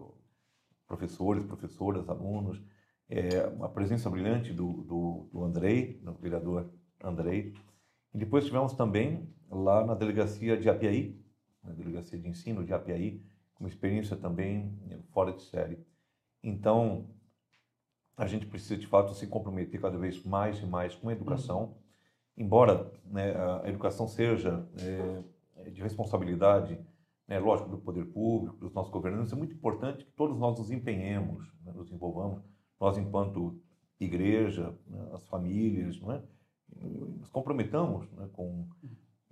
professores, 0.86 1.44
professoras, 1.44 2.08
alunos, 2.08 2.62
é, 3.10 3.40
a 3.60 3.68
presença 3.68 4.08
brilhante 4.08 4.52
do, 4.52 4.84
do, 4.84 5.28
do 5.32 5.44
Andrei, 5.44 6.00
do 6.02 6.14
vereador 6.14 6.70
Andrei. 7.02 7.52
E 8.14 8.18
depois 8.18 8.44
tivemos 8.46 8.72
também 8.72 9.28
lá 9.50 9.84
na 9.84 9.94
delegacia 9.94 10.56
de 10.56 10.68
Apiaí, 10.70 11.20
na 11.62 11.72
delegacia 11.72 12.18
de 12.18 12.28
ensino 12.28 12.64
de 12.64 12.72
Apiaí, 12.72 13.22
uma 13.58 13.68
experiência 13.68 14.16
também 14.16 14.74
fora 15.12 15.32
de 15.32 15.42
série. 15.42 15.78
Então, 16.42 17.10
a 18.16 18.26
gente 18.26 18.46
precisa 18.46 18.76
de 18.76 18.86
fato 18.86 19.12
se 19.12 19.26
comprometer 19.26 19.78
cada 19.80 19.98
vez 19.98 20.24
mais 20.24 20.58
e 20.60 20.66
mais 20.66 20.94
com 20.94 21.10
a 21.10 21.12
educação. 21.12 21.64
Uhum 21.64 21.90
embora 22.40 22.90
né, 23.04 23.34
a 23.62 23.68
educação 23.68 24.08
seja 24.08 24.66
é, 24.78 25.70
de 25.70 25.82
responsabilidade, 25.82 26.80
né, 27.28 27.38
lógico, 27.38 27.68
do 27.68 27.78
poder 27.78 28.06
público, 28.06 28.56
dos 28.56 28.72
nossos 28.72 28.90
governantes, 28.90 29.32
é 29.32 29.36
muito 29.36 29.54
importante 29.54 30.06
que 30.06 30.12
todos 30.12 30.38
nós 30.38 30.58
nos 30.58 30.70
empenhemos, 30.70 31.52
né, 31.62 31.72
nos 31.72 31.92
envolvamos, 31.92 32.42
nós 32.80 32.96
enquanto 32.96 33.60
igreja, 34.00 34.74
né, 34.86 35.10
as 35.12 35.22
famílias, 35.28 36.00
né, 36.00 36.22
nos 36.74 37.28
comprometamos 37.28 38.10
né, 38.12 38.28
com, 38.32 38.66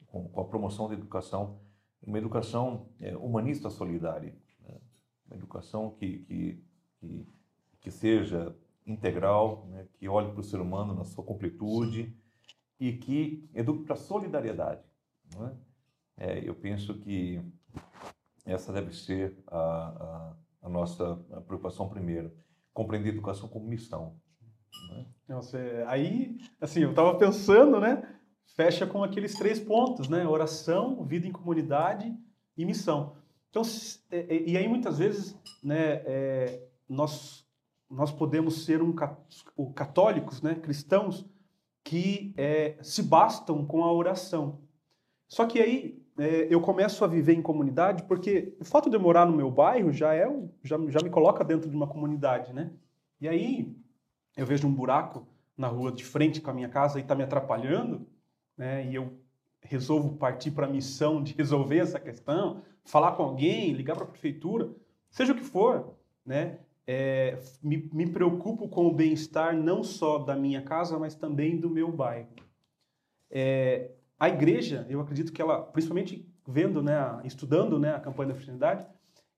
com, 0.07 0.29
com, 0.29 0.41
a 0.41 0.45
promoção 0.45 0.89
da 0.89 0.95
educação, 0.95 1.59
uma 2.03 2.19
educação 2.19 2.91
é, 3.01 3.17
humanista 3.17 3.71
solidária, 3.71 4.37
né, 4.61 4.77
uma 5.27 5.37
educação 5.37 5.91
que, 5.93 6.19
que, 6.19 6.63
que, 7.01 7.27
que 7.81 7.91
seja 7.91 8.55
integral, 8.87 9.67
né, 9.71 9.87
que 9.95 10.09
olhe 10.09 10.31
para 10.31 10.41
o 10.41 10.45
ser 10.45 10.61
humano 10.61 10.95
na 10.95 11.05
sua 11.05 11.25
completude, 11.25 12.15
e 12.81 12.93
que 12.93 13.49
eduque 13.55 13.85
para 13.85 13.95
a 13.95 13.99
solidariedade. 13.99 14.83
É? 15.37 15.69
É, 16.21 16.49
eu 16.49 16.55
penso 16.55 16.95
que 16.99 17.41
essa 18.45 18.73
deve 18.73 18.95
ser 18.95 19.37
a, 19.47 19.59
a, 19.59 20.37
a 20.63 20.69
nossa 20.69 21.17
preocupação 21.47 21.89
primeira, 21.89 22.33
compreender 22.79 23.09
educação 23.09 23.49
como 23.49 23.67
missão. 23.67 24.15
É? 25.29 25.35
Você, 25.35 25.85
aí, 25.89 26.39
assim, 26.61 26.83
eu 26.83 26.91
estava 26.91 27.19
pensando, 27.19 27.81
né? 27.81 28.09
Fecha 28.55 28.87
com 28.87 29.03
aqueles 29.03 29.35
três 29.35 29.59
pontos, 29.59 30.09
né? 30.09 30.25
Oração, 30.25 31.05
vida 31.05 31.27
em 31.27 31.33
comunidade 31.33 32.17
e 32.57 32.65
missão. 32.65 33.17
Então, 33.51 33.63
e 34.13 34.57
aí 34.57 34.69
muitas 34.69 34.99
vezes, 34.99 35.37
né? 35.61 36.03
É, 36.07 36.69
nós 36.89 37.45
nós 37.91 38.13
podemos 38.13 38.65
ser 38.65 38.81
um 38.81 38.95
católicos, 39.75 40.41
né? 40.41 40.55
Cristãos 40.55 41.27
que 41.83 42.33
é, 42.37 42.77
se 42.81 43.03
bastam 43.03 43.67
com 43.67 43.83
a 43.83 43.93
oração. 43.93 44.61
Só 45.27 45.47
que 45.47 45.59
aí 45.59 45.98
é, 46.19 46.49
eu 46.51 46.61
começo 46.61 47.05
a 47.05 47.09
viver 47.09 47.33
em 47.35 47.43
comunidade 47.43 48.03
porque 48.03 48.53
o 48.61 48.65
fato 48.65 48.91
de 48.91 48.97
eu 48.97 49.01
morar 49.01 49.25
no 49.25 49.37
meu 49.37 49.51
bairro 49.51 49.93
já 49.93 50.15
é 50.15 50.29
já, 50.65 50.77
já 50.89 51.01
me 51.01 51.11
coloca 51.11 51.45
dentro 51.45 51.71
de 51.71 51.77
uma 51.77 51.87
comunidade, 51.87 52.53
né? 52.53 52.73
E 53.21 53.29
aí 53.29 53.77
eu 54.37 54.45
vejo 54.45 54.67
um 54.67 54.75
buraco 54.75 55.27
na 55.57 55.69
rua 55.69 55.93
de 55.93 56.05
frente 56.05 56.41
com 56.41 56.51
a 56.51 56.55
minha 56.55 56.69
casa 56.69 56.99
e 56.99 57.03
está 57.03 57.15
me 57.15 57.23
atrapalhando, 57.23 58.07
né? 58.57 58.85
E 58.87 58.97
eu 58.97 59.13
resolvo 59.61 60.17
partir 60.17 60.51
para 60.51 60.67
a 60.67 60.71
missão 60.71 61.23
de 61.23 61.35
resolver 61.35 61.79
essa 61.79 62.01
questão, 62.01 62.63
falar 62.85 63.13
com 63.13 63.23
alguém, 63.23 63.73
ligar 63.73 63.95
para 63.95 64.05
a 64.05 64.09
prefeitura, 64.09 64.71
seja 65.11 65.33
o 65.33 65.37
que 65.37 65.45
for, 65.45 65.95
né? 66.25 66.59
É, 66.87 67.39
me, 67.63 67.89
me 67.93 68.07
preocupo 68.07 68.69
com 68.69 68.87
o 68.87 68.95
bem-estar 68.95 69.55
não 69.55 69.85
só 69.85 70.19
da 70.19 70.35
minha 70.35 70.63
casa, 70.63 70.99
mas 70.99 71.15
também 71.15 71.57
do 71.57 71.69
meu 71.69 71.93
bairro. 71.93 72.29
É, 73.31 73.91
a 74.19 74.29
igreja, 74.29 74.87
eu 74.89 75.01
acredito 75.01 75.33
que 75.33 75.41
ela, 75.41 75.63
principalmente 75.63 76.27
vendo, 76.47 76.83
né, 76.83 77.21
estudando 77.25 77.79
né, 77.79 77.95
a 77.95 78.01
campanha 78.01 78.31
da 78.31 78.35
fraternidade, 78.35 78.85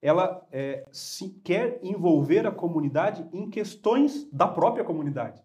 ela 0.00 0.46
é, 0.50 0.86
se 0.90 1.30
quer 1.44 1.78
envolver 1.82 2.46
a 2.46 2.50
comunidade 2.50 3.28
em 3.32 3.50
questões 3.50 4.26
da 4.32 4.48
própria 4.48 4.84
comunidade. 4.84 5.42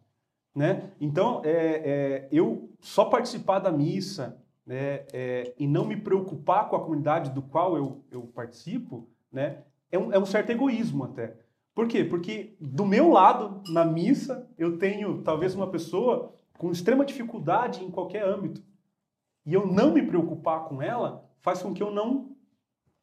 Né? 0.56 0.92
Então, 1.02 1.42
é, 1.44 1.52
é, 1.52 2.30
eu 2.32 2.70
só 2.80 3.06
participar 3.06 3.60
da 3.60 3.72
missa 3.72 4.42
né, 4.66 5.06
é, 5.12 5.54
e 5.60 5.68
não 5.68 5.86
me 5.86 5.98
preocupar 5.98 6.70
com 6.70 6.78
a 6.78 6.82
comunidade 6.82 7.32
do 7.32 7.42
qual 7.42 7.76
eu, 7.76 8.06
eu 8.10 8.22
participo, 8.22 9.10
né, 9.30 9.64
é, 9.92 10.00
um, 10.00 10.14
é 10.14 10.18
um 10.18 10.26
certo 10.26 10.52
egoísmo 10.52 11.04
até. 11.04 11.36
Por 11.74 11.90
quê? 11.90 12.06
Porque 12.06 12.56
do 12.60 12.86
meu 12.86 13.12
lado, 13.12 13.62
na 13.70 13.84
missa, 13.84 14.50
eu 14.58 14.78
tenho 14.78 15.22
talvez 15.24 15.54
uma 15.54 15.68
pessoa 15.68 16.34
com 16.58 16.72
extrema 16.72 17.04
dificuldade 17.04 17.84
em 17.84 17.92
qualquer 17.92 18.26
âmbito. 18.26 18.64
E 19.46 19.54
eu 19.54 19.68
não 19.68 19.94
me 19.94 20.02
preocupar 20.02 20.66
com 20.66 20.82
ela 20.82 21.24
faz 21.40 21.62
com 21.62 21.74
que 21.74 21.84
eu 21.84 21.92
não 21.92 22.36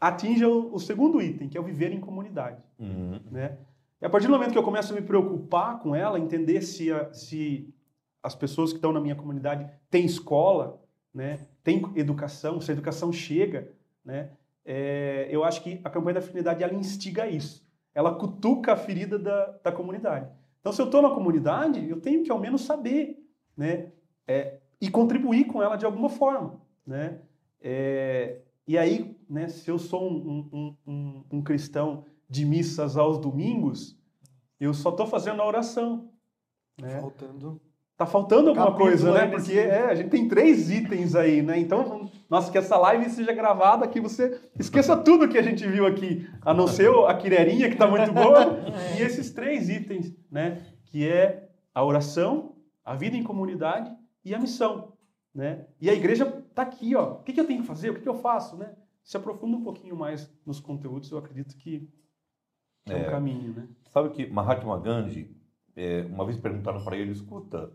atinja 0.01 0.49
o, 0.49 0.75
o 0.75 0.81
segundo 0.81 1.23
item, 1.23 1.49
que 1.49 1.57
é 1.57 1.61
o 1.61 1.65
viver 1.65 1.93
em 1.93 2.01
comunidade. 2.01 2.65
Uhum. 2.79 3.21
Né? 3.31 3.57
E 4.01 4.05
a 4.05 4.11
partir 4.11 4.27
do 4.27 4.33
momento 4.33 4.51
que 4.51 4.59
eu 4.59 4.65
começo 4.65 4.93
a 4.93 4.97
me 4.97 5.03
preocupar 5.03 5.79
com 5.79 5.95
ela, 5.95 6.19
entender 6.19 6.61
se, 6.63 6.91
a, 6.91 7.13
se 7.13 7.73
as 8.21 8.35
pessoas 8.35 8.71
que 8.73 8.79
estão 8.79 8.93
na 8.93 9.01
minha 9.01 9.15
comunidade 9.15 9.71
têm 9.89 10.05
escola, 10.05 10.83
né, 11.15 11.47
têm 11.63 11.81
educação, 11.95 12.61
se 12.61 12.71
a 12.71 12.75
educação 12.75 13.13
chega, 13.13 13.73
né, 14.05 14.31
é, 14.65 15.29
eu 15.31 15.45
acho 15.45 15.63
que 15.63 15.81
a 15.85 15.91
campanha 15.91 16.15
da 16.15 16.21
afinidade 16.21 16.65
ela 16.65 16.75
instiga 16.75 17.29
isso. 17.29 17.65
Ela 17.95 18.15
cutuca 18.15 18.73
a 18.73 18.77
ferida 18.77 19.19
da, 19.19 19.59
da 19.63 19.71
comunidade. 19.71 20.29
Então, 20.61 20.73
se 20.73 20.81
eu 20.81 20.87
estou 20.87 21.03
na 21.03 21.11
comunidade, 21.11 21.89
eu 21.89 22.01
tenho 22.01 22.25
que 22.25 22.31
ao 22.31 22.41
menos 22.41 22.63
saber, 22.63 23.25
né, 23.57 23.93
é, 24.27 24.59
e 24.83 24.91
contribuir 24.91 25.45
com 25.45 25.63
ela 25.63 25.77
de 25.77 25.87
alguma 25.87 26.09
forma, 26.09 26.61
né. 26.85 27.21
É, 27.61 28.41
e 28.67 28.77
aí, 28.77 29.17
né, 29.31 29.47
se 29.47 29.71
eu 29.71 29.79
sou 29.79 30.03
um, 30.03 30.49
um, 30.53 30.77
um, 30.85 31.25
um 31.35 31.43
cristão 31.43 32.05
de 32.29 32.45
missas 32.45 32.97
aos 32.97 33.17
domingos, 33.17 33.97
eu 34.59 34.75
só 34.75 34.91
estou 34.91 35.07
fazendo 35.07 35.41
a 35.41 35.47
oração. 35.47 36.11
Né? 36.81 37.01
Faltando. 37.01 37.61
Tá 37.97 38.07
faltando 38.07 38.49
alguma 38.49 38.75
coisa, 38.75 39.13
né? 39.13 39.29
Porque 39.29 39.53
é, 39.53 39.85
a 39.85 39.95
gente 39.95 40.11
tem 40.11 40.27
três 40.27 40.69
itens 40.69 41.15
aí, 41.15 41.43
né? 41.43 41.61
Então, 41.61 42.11
nossa, 42.29 42.51
que 42.51 42.59
essa 42.59 42.77
live 42.77 43.09
seja 43.09 43.33
gravada, 43.33 43.87
que 43.87 44.01
você 44.01 44.41
esqueça 44.59 44.97
tudo 44.97 45.29
que 45.29 45.39
a 45.39 45.43
gente 45.43 45.65
viu 45.69 45.87
aqui, 45.87 46.29
a 46.41 46.53
não 46.53 46.67
ser 46.67 46.91
a 47.07 47.15
quirerinha, 47.15 47.69
que 47.69 47.75
está 47.75 47.87
muito 47.87 48.11
boa, 48.11 48.59
e 48.99 49.03
esses 49.03 49.31
três 49.31 49.69
itens, 49.69 50.13
né? 50.29 50.67
Que 50.87 51.07
é 51.07 51.49
a 51.73 51.85
oração, 51.85 52.57
a 52.85 52.97
vida 52.97 53.17
em 53.17 53.23
comunidade 53.23 53.95
e 54.25 54.35
a 54.35 54.39
missão, 54.39 54.97
né? 55.35 55.67
E 55.81 55.89
a 55.91 55.95
igreja 55.95 56.25
está 56.49 56.63
aqui, 56.63 56.95
ó. 56.95 57.15
O 57.15 57.23
que, 57.23 57.33
que, 57.33 57.41
eu 57.41 57.47
tenho 57.47 57.63
que 57.63 57.67
fazer? 57.67 57.91
O 57.91 57.95
que, 57.95 58.01
que 58.01 58.09
eu 58.09 58.21
faço, 58.21 58.57
né? 58.57 58.77
Se 59.03 59.17
aprofunda 59.17 59.57
um 59.57 59.65
pouquinho 59.65 59.97
mais 59.97 60.33
nos 60.47 60.61
conteúdos, 60.61 61.11
eu 61.11 61.19
acredito 61.19 61.57
que 61.57 61.91
é, 62.87 62.93
é 62.93 63.09
um 63.09 63.11
caminho, 63.11 63.53
né? 63.53 63.69
Sabe 63.89 64.11
que 64.11 64.27
Mahatma 64.27 64.79
Gandhi, 64.79 65.37
é, 65.75 66.03
uma 66.03 66.25
vez 66.25 66.39
perguntaram 66.39 66.85
para 66.85 66.97
ele, 66.97 67.13
escuta, 67.13 67.73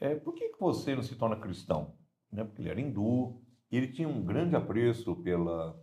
é, 0.00 0.14
por 0.14 0.34
que, 0.34 0.48
que 0.48 0.60
você 0.60 0.94
não 0.94 1.02
se 1.02 1.16
torna 1.16 1.36
cristão? 1.36 1.96
Né? 2.30 2.44
Porque 2.44 2.62
ele 2.62 2.70
era 2.70 2.80
hindu, 2.80 3.40
e 3.70 3.76
ele 3.76 3.88
tinha 3.88 4.08
um 4.08 4.24
grande 4.24 4.56
apreço 4.56 5.16
pela, 5.16 5.78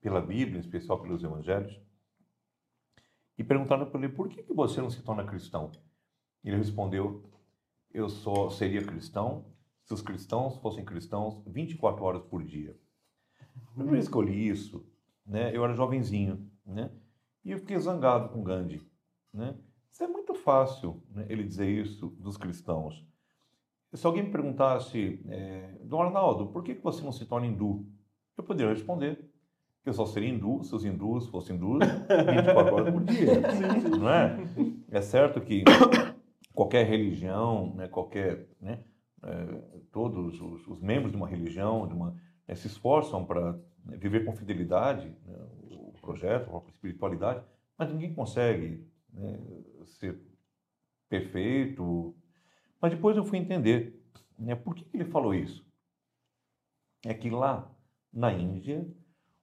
pela 0.00 0.20
Bíblia, 0.20 0.58
em 0.58 0.60
especial 0.60 1.00
pelos 1.00 1.22
evangelhos. 1.22 1.80
E 3.36 3.42
perguntaram 3.42 3.90
para 3.90 4.00
ele, 4.00 4.12
por 4.12 4.28
que, 4.28 4.42
que 4.42 4.52
você 4.52 4.80
não 4.80 4.90
se 4.90 5.02
torna 5.02 5.24
cristão? 5.24 5.72
Ele 6.42 6.56
respondeu, 6.56 7.22
eu 7.94 8.08
só 8.08 8.50
seria 8.50 8.84
cristão 8.84 9.46
se 9.84 9.94
os 9.94 10.02
cristãos 10.02 10.56
fossem 10.58 10.84
cristãos 10.84 11.40
24 11.46 12.04
horas 12.04 12.22
por 12.22 12.42
dia. 12.42 12.76
Quando 13.74 13.94
eu 13.94 13.96
escolhi 13.96 14.48
isso, 14.48 14.84
né, 15.24 15.56
eu 15.56 15.64
era 15.64 15.74
jovenzinho, 15.74 16.50
né? 16.66 16.90
E 17.44 17.52
eu 17.52 17.58
fiquei 17.58 17.78
zangado 17.78 18.30
com 18.30 18.42
Gandhi. 18.42 18.82
Né? 19.32 19.56
Isso 19.92 20.02
é 20.02 20.08
muito 20.08 20.34
fácil, 20.34 21.02
né, 21.10 21.26
ele 21.28 21.44
dizer 21.44 21.68
isso 21.68 22.08
dos 22.18 22.36
cristãos. 22.36 23.06
Se 23.92 24.04
alguém 24.04 24.24
me 24.24 24.32
perguntasse, 24.32 25.22
é, 25.28 25.78
Dom 25.84 26.02
Arnaldo, 26.02 26.48
por 26.48 26.64
que 26.64 26.74
você 26.74 27.02
não 27.04 27.12
se 27.12 27.24
torna 27.26 27.46
hindu? 27.46 27.86
Eu 28.36 28.42
poderia 28.42 28.72
responder 28.72 29.30
que 29.84 29.88
eu 29.88 29.92
só 29.92 30.04
seria 30.04 30.30
hindu 30.30 30.64
se 30.64 30.74
os 30.74 30.84
hindus 30.84 31.28
fossem 31.28 31.54
hindus 31.54 31.78
24 31.78 32.74
horas 32.74 32.92
por 32.92 33.04
dia. 33.04 33.40
Não 33.96 34.08
é? 34.08 34.36
É 34.90 35.00
certo 35.02 35.40
que 35.42 35.62
qualquer 36.54 36.86
religião, 36.86 37.74
né, 37.74 37.88
qualquer, 37.88 38.48
né, 38.60 38.84
é, 39.22 39.80
todos 39.90 40.40
os, 40.40 40.66
os, 40.66 40.80
membros 40.80 41.10
de 41.10 41.16
uma 41.16 41.28
religião, 41.28 41.86
de 41.86 41.94
uma, 41.94 42.16
né, 42.46 42.54
se 42.54 42.66
esforçam 42.66 43.24
para 43.24 43.52
né, 43.84 43.96
viver 43.96 44.24
com 44.24 44.36
fidelidade 44.36 45.08
né, 45.26 45.34
projeto, 46.04 46.50
uma 46.50 46.62
espiritualidade, 46.68 47.42
mas 47.78 47.90
ninguém 47.90 48.14
consegue 48.14 48.86
né, 49.12 49.40
ser 49.86 50.20
perfeito. 51.08 52.14
Mas 52.80 52.92
depois 52.92 53.16
eu 53.16 53.24
fui 53.24 53.38
entender 53.38 54.00
né, 54.38 54.54
por 54.54 54.74
que 54.74 54.86
ele 54.92 55.06
falou 55.06 55.34
isso. 55.34 55.66
É 57.04 57.14
que 57.14 57.30
lá 57.30 57.70
na 58.12 58.32
Índia, 58.32 58.86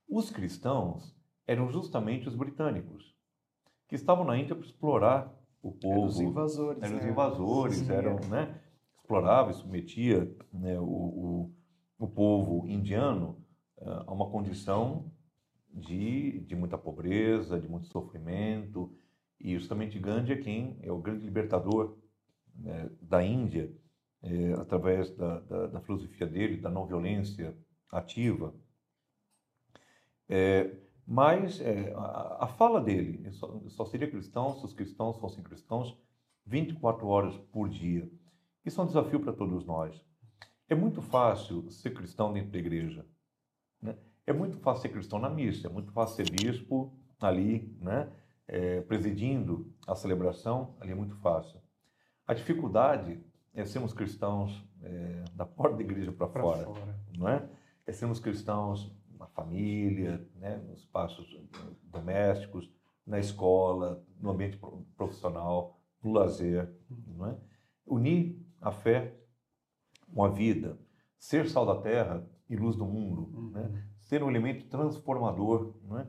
os 0.08 0.30
cristãos 0.30 1.16
eram 1.48 1.70
justamente 1.70 2.28
os 2.28 2.36
britânicos, 2.36 3.16
que 3.88 3.96
estavam 3.96 4.24
na 4.24 4.38
Índia 4.38 4.56
para 4.56 4.66
explorar 4.66 5.41
o 5.62 5.72
povo. 5.72 5.94
Eram 5.94 6.06
os 6.06 6.20
invasores. 6.20 6.84
Eram 6.84 6.96
né? 6.96 7.02
os 7.02 7.06
invasores, 7.06 7.78
Sim, 7.78 7.92
eram, 7.92 8.18
é. 8.18 8.28
né, 8.28 8.62
explorava 8.96 9.52
e 9.52 9.54
submetia 9.54 10.36
né, 10.52 10.80
o, 10.80 10.84
o, 10.84 11.52
o 12.00 12.08
povo 12.08 12.68
indiano 12.68 13.38
uh, 13.78 14.04
a 14.08 14.12
uma 14.12 14.30
condição 14.30 15.12
de, 15.74 16.40
de 16.42 16.56
muita 16.56 16.78
pobreza, 16.78 17.60
de 17.60 17.68
muito 17.68 17.88
sofrimento. 17.88 18.94
E 19.40 19.58
justamente 19.58 19.98
Gandhi 19.98 20.34
é 20.34 20.38
quem 20.38 20.78
é 20.82 20.92
o 20.92 21.00
grande 21.00 21.26
libertador 21.26 21.98
né, 22.56 22.90
da 23.02 23.24
Índia, 23.24 23.72
é, 24.24 24.54
através 24.54 25.10
da, 25.16 25.40
da, 25.40 25.68
da, 25.68 25.82
filosofia 25.82 26.28
dele, 26.28 26.58
da 26.58 26.70
não 26.70 26.86
violência 26.86 27.56
ativa. 27.92 28.54
É, 30.30 30.76
mas 31.12 31.60
é, 31.60 31.94
a, 31.94 32.46
a, 32.46 32.48
fala 32.48 32.80
dele 32.80 33.30
só, 33.34 33.60
só, 33.68 33.84
seria 33.84 34.10
cristão 34.10 34.56
se 34.56 34.64
os 34.64 34.72
cristãos 34.72 35.18
fossem 35.18 35.44
cristãos 35.44 35.94
24 36.46 37.06
horas 37.06 37.36
por 37.52 37.68
dia. 37.68 38.10
Isso 38.66 38.80
é 38.80 38.84
um 38.86 38.88
desafio 38.88 39.20
para 39.20 39.34
todos 39.34 39.66
nós. 39.66 40.02
É 40.70 40.74
muito 40.74 41.02
fácil 41.02 41.70
ser 41.70 41.94
cristão 41.94 42.32
dentro 42.32 42.52
da 42.52 42.58
igreja. 42.58 43.06
Né? 43.82 43.98
É 44.26 44.32
muito 44.32 44.56
fácil 44.60 44.84
ser 44.84 44.90
cristão 44.90 45.20
na 45.20 45.30
missa, 45.30 45.68
é 45.68 45.70
muito 45.70 45.92
fácil 45.92 46.16
ser 46.16 46.32
bispo 46.32 46.98
ali, 47.20 47.76
né? 47.82 48.10
É, 48.48 48.80
presidindo 48.80 49.70
a 49.86 49.96
celebração, 49.96 50.78
ali 50.80 50.94
é 50.94 50.96
muito 50.96 51.18
fácil. 51.18 51.60
A 52.26 52.34
dificuldade 52.34 53.20
é 53.54 53.66
sermos 53.66 53.94
cristãos 53.94 54.66
é, 54.82 55.26
da 55.34 55.46
porta 55.46 55.76
da 55.76 55.84
igreja 55.84 56.14
para 56.14 56.30
fora, 56.30 56.64
fora, 56.64 57.00
não 57.18 57.28
é? 57.28 57.50
É 57.86 57.92
sermos 57.92 58.22
cristãos 58.22 58.90
família, 59.34 60.28
né? 60.36 60.58
nos 60.58 60.80
espaços 60.80 61.28
domésticos, 61.84 62.72
na 63.06 63.20
escola, 63.20 64.04
no 64.20 64.32
ambiente 64.32 64.60
profissional, 64.96 65.80
no 66.04 66.12
lazer, 66.12 66.74
não 67.08 67.28
é? 67.28 67.38
Unir 67.86 68.40
a 68.60 68.72
fé 68.72 69.18
com 70.14 70.24
a 70.24 70.30
vida, 70.30 70.78
ser 71.18 71.50
sal 71.50 71.66
da 71.66 71.82
terra 71.82 72.28
e 72.50 72.56
luz 72.56 72.76
do 72.76 72.86
mundo, 72.86 73.30
uhum. 73.34 73.52
né? 73.52 73.88
ser 74.00 74.24
um 74.24 74.30
elemento 74.30 74.68
transformador. 74.68 75.76
Né? 75.84 76.08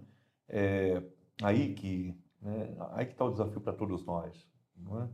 É 0.49 1.03
aí 1.43 1.75
que 1.75 2.17
né, 2.41 2.75
aí 2.91 3.07
que 3.07 3.13
está 3.13 3.25
o 3.25 3.31
desafio 3.31 3.61
para 3.61 3.73
todos 3.73 4.05
nós. 4.05 4.47
Não 4.77 5.03
é? 5.03 5.09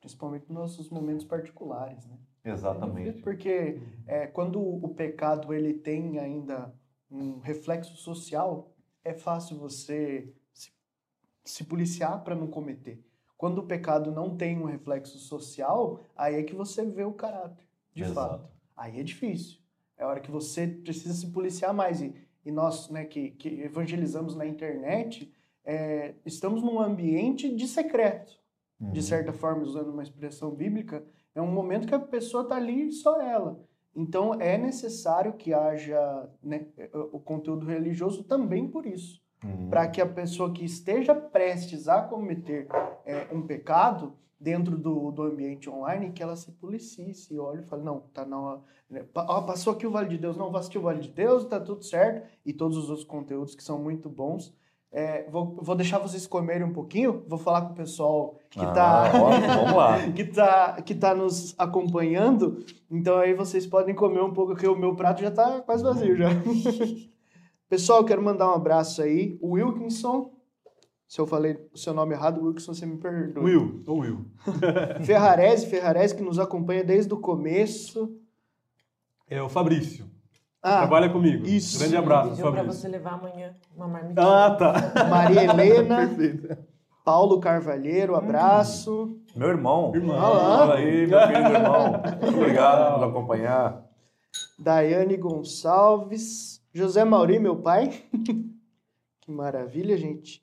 Principalmente 0.00 0.46
nos 0.48 0.58
nossos 0.58 0.90
momentos 0.90 1.24
particulares. 1.24 2.06
Né? 2.06 2.18
Exatamente. 2.44 3.22
Porque 3.22 3.80
é, 4.06 4.26
quando 4.26 4.60
o 4.60 4.94
pecado 4.94 5.52
ele 5.52 5.74
tem 5.74 6.18
ainda 6.18 6.72
um 7.10 7.38
reflexo 7.38 7.96
social, 7.96 8.72
é 9.04 9.14
fácil 9.14 9.56
você 9.56 10.32
se, 10.52 10.72
se 11.44 11.64
policiar 11.64 12.22
para 12.22 12.34
não 12.34 12.46
cometer. 12.46 13.02
Quando 13.36 13.58
o 13.58 13.66
pecado 13.66 14.10
não 14.10 14.36
tem 14.36 14.58
um 14.58 14.64
reflexo 14.64 15.18
social, 15.18 16.00
aí 16.16 16.34
é 16.34 16.42
que 16.42 16.54
você 16.54 16.84
vê 16.84 17.04
o 17.04 17.12
caráter, 17.12 17.66
de 17.94 18.02
Exato. 18.02 18.14
fato. 18.14 18.50
Aí 18.76 19.00
é 19.00 19.02
difícil. 19.02 19.58
É 19.96 20.04
hora 20.04 20.20
que 20.20 20.30
você 20.30 20.66
precisa 20.66 21.14
se 21.14 21.28
policiar 21.28 21.72
mais. 21.72 22.00
E, 22.00 22.14
e 22.44 22.50
nós, 22.50 22.88
né, 22.90 23.04
que, 23.04 23.30
que 23.30 23.48
evangelizamos 23.60 24.34
na 24.34 24.46
internet, 24.46 25.32
é, 25.64 26.14
estamos 26.24 26.62
num 26.62 26.80
ambiente 26.80 27.54
de 27.54 27.66
secreto. 27.68 28.38
Uhum. 28.80 28.92
De 28.92 29.02
certa 29.02 29.32
forma, 29.32 29.62
usando 29.62 29.90
uma 29.90 30.02
expressão 30.02 30.50
bíblica, 30.50 31.04
é 31.34 31.42
um 31.42 31.50
momento 31.50 31.86
que 31.86 31.94
a 31.94 31.98
pessoa 31.98 32.42
está 32.44 32.56
ali 32.56 32.90
só 32.92 33.20
ela. 33.20 33.60
Então 33.98 34.40
é 34.40 34.56
necessário 34.56 35.32
que 35.32 35.52
haja 35.52 36.30
né, 36.40 36.66
o 37.12 37.18
conteúdo 37.18 37.66
religioso 37.66 38.22
também 38.22 38.68
por 38.68 38.86
isso. 38.86 39.20
Uhum. 39.44 39.68
Para 39.68 39.88
que 39.88 40.00
a 40.00 40.06
pessoa 40.06 40.52
que 40.52 40.64
esteja 40.64 41.16
prestes 41.16 41.88
a 41.88 42.02
cometer 42.02 42.68
é, 43.04 43.26
um 43.32 43.42
pecado 43.42 44.12
dentro 44.38 44.78
do, 44.78 45.10
do 45.10 45.24
ambiente 45.24 45.68
online, 45.68 46.12
que 46.12 46.22
ela 46.22 46.36
se 46.36 46.52
policie, 46.52 47.12
se 47.12 47.36
olhe 47.40 47.62
e 47.62 47.66
fale, 47.66 47.82
não, 47.82 48.00
tá 48.14 48.24
na 48.24 48.60
né, 48.88 49.04
passou 49.12 49.72
aqui 49.72 49.84
o 49.84 49.90
Vale 49.90 50.08
de 50.08 50.18
Deus, 50.18 50.36
não, 50.36 50.50
vou 50.50 50.58
assistir 50.58 50.78
o 50.78 50.82
Vale 50.82 51.00
de 51.00 51.10
Deus, 51.10 51.44
tá 51.44 51.58
tudo 51.58 51.84
certo, 51.84 52.28
e 52.46 52.52
todos 52.52 52.76
os 52.76 52.88
outros 52.88 53.06
conteúdos 53.06 53.56
que 53.56 53.64
são 53.64 53.82
muito 53.82 54.08
bons. 54.08 54.56
É, 54.90 55.28
vou, 55.30 55.58
vou 55.60 55.76
deixar 55.76 55.98
vocês 55.98 56.26
comerem 56.26 56.66
um 56.66 56.72
pouquinho, 56.72 57.22
vou 57.28 57.38
falar 57.38 57.62
com 57.62 57.72
o 57.72 57.76
pessoal 57.76 58.38
que 58.48 58.58
está 58.58 59.04
ah, 59.04 60.08
que 60.16 60.24
tá, 60.24 60.80
que 60.82 60.94
tá 60.94 61.14
nos 61.14 61.54
acompanhando. 61.58 62.64
Então 62.90 63.18
aí 63.18 63.34
vocês 63.34 63.66
podem 63.66 63.94
comer 63.94 64.22
um 64.22 64.32
pouco, 64.32 64.52
porque 64.52 64.66
o 64.66 64.76
meu 64.76 64.96
prato 64.96 65.20
já 65.20 65.28
está 65.28 65.60
quase 65.60 65.82
vazio 65.82 66.16
já. 66.16 66.28
pessoal, 67.68 68.02
quero 68.02 68.22
mandar 68.22 68.48
um 68.48 68.54
abraço 68.54 69.02
aí. 69.02 69.38
O 69.42 69.52
Wilkinson, 69.52 70.32
se 71.06 71.20
eu 71.20 71.26
falei 71.26 71.58
o 71.70 71.76
seu 71.76 71.92
nome 71.92 72.14
errado, 72.14 72.42
Wilkinson, 72.42 72.72
você 72.72 72.86
me 72.86 72.96
perdoa. 72.96 73.44
Will, 73.44 73.82
ou 73.86 73.98
Will. 73.98 74.24
Ferrarese, 75.04 75.66
Ferrarese, 75.66 76.14
que 76.14 76.22
nos 76.22 76.38
acompanha 76.38 76.82
desde 76.82 77.12
o 77.12 77.18
começo. 77.18 78.16
É 79.28 79.42
o 79.42 79.50
Fabrício. 79.50 80.06
Ah, 80.68 80.78
Trabalha 80.78 81.08
comigo. 81.10 81.46
Isso. 81.46 81.78
Grande 81.78 81.96
abraço, 81.96 82.28
Fabrício. 82.36 82.52
para 82.52 82.62
você 82.62 82.88
levar 82.88 83.14
amanhã 83.14 83.54
uma 83.76 83.88
marmitinha. 83.88 84.26
Ah, 84.26 84.50
tá. 84.54 85.04
Maria 85.08 85.44
Helena. 85.50 85.96
Perfeito. 86.06 86.58
Paulo 87.04 87.40
Carvalheiro, 87.40 88.14
abraço. 88.14 89.18
Meu 89.34 89.48
irmão. 89.48 89.92
Irmão. 89.94 90.18
Fala 90.20 90.74
aí, 90.74 91.06
meu 91.06 91.18
querido 91.20 91.52
irmão. 91.54 91.92
Muito 92.22 92.36
obrigado 92.36 92.94
por 92.98 93.08
acompanhar. 93.08 93.82
Daiane 94.58 95.16
Gonçalves. 95.16 96.60
José 96.72 97.04
Mauri, 97.04 97.38
meu 97.38 97.56
pai. 97.56 97.88
que 99.22 99.30
maravilha, 99.30 99.96
gente. 99.96 100.42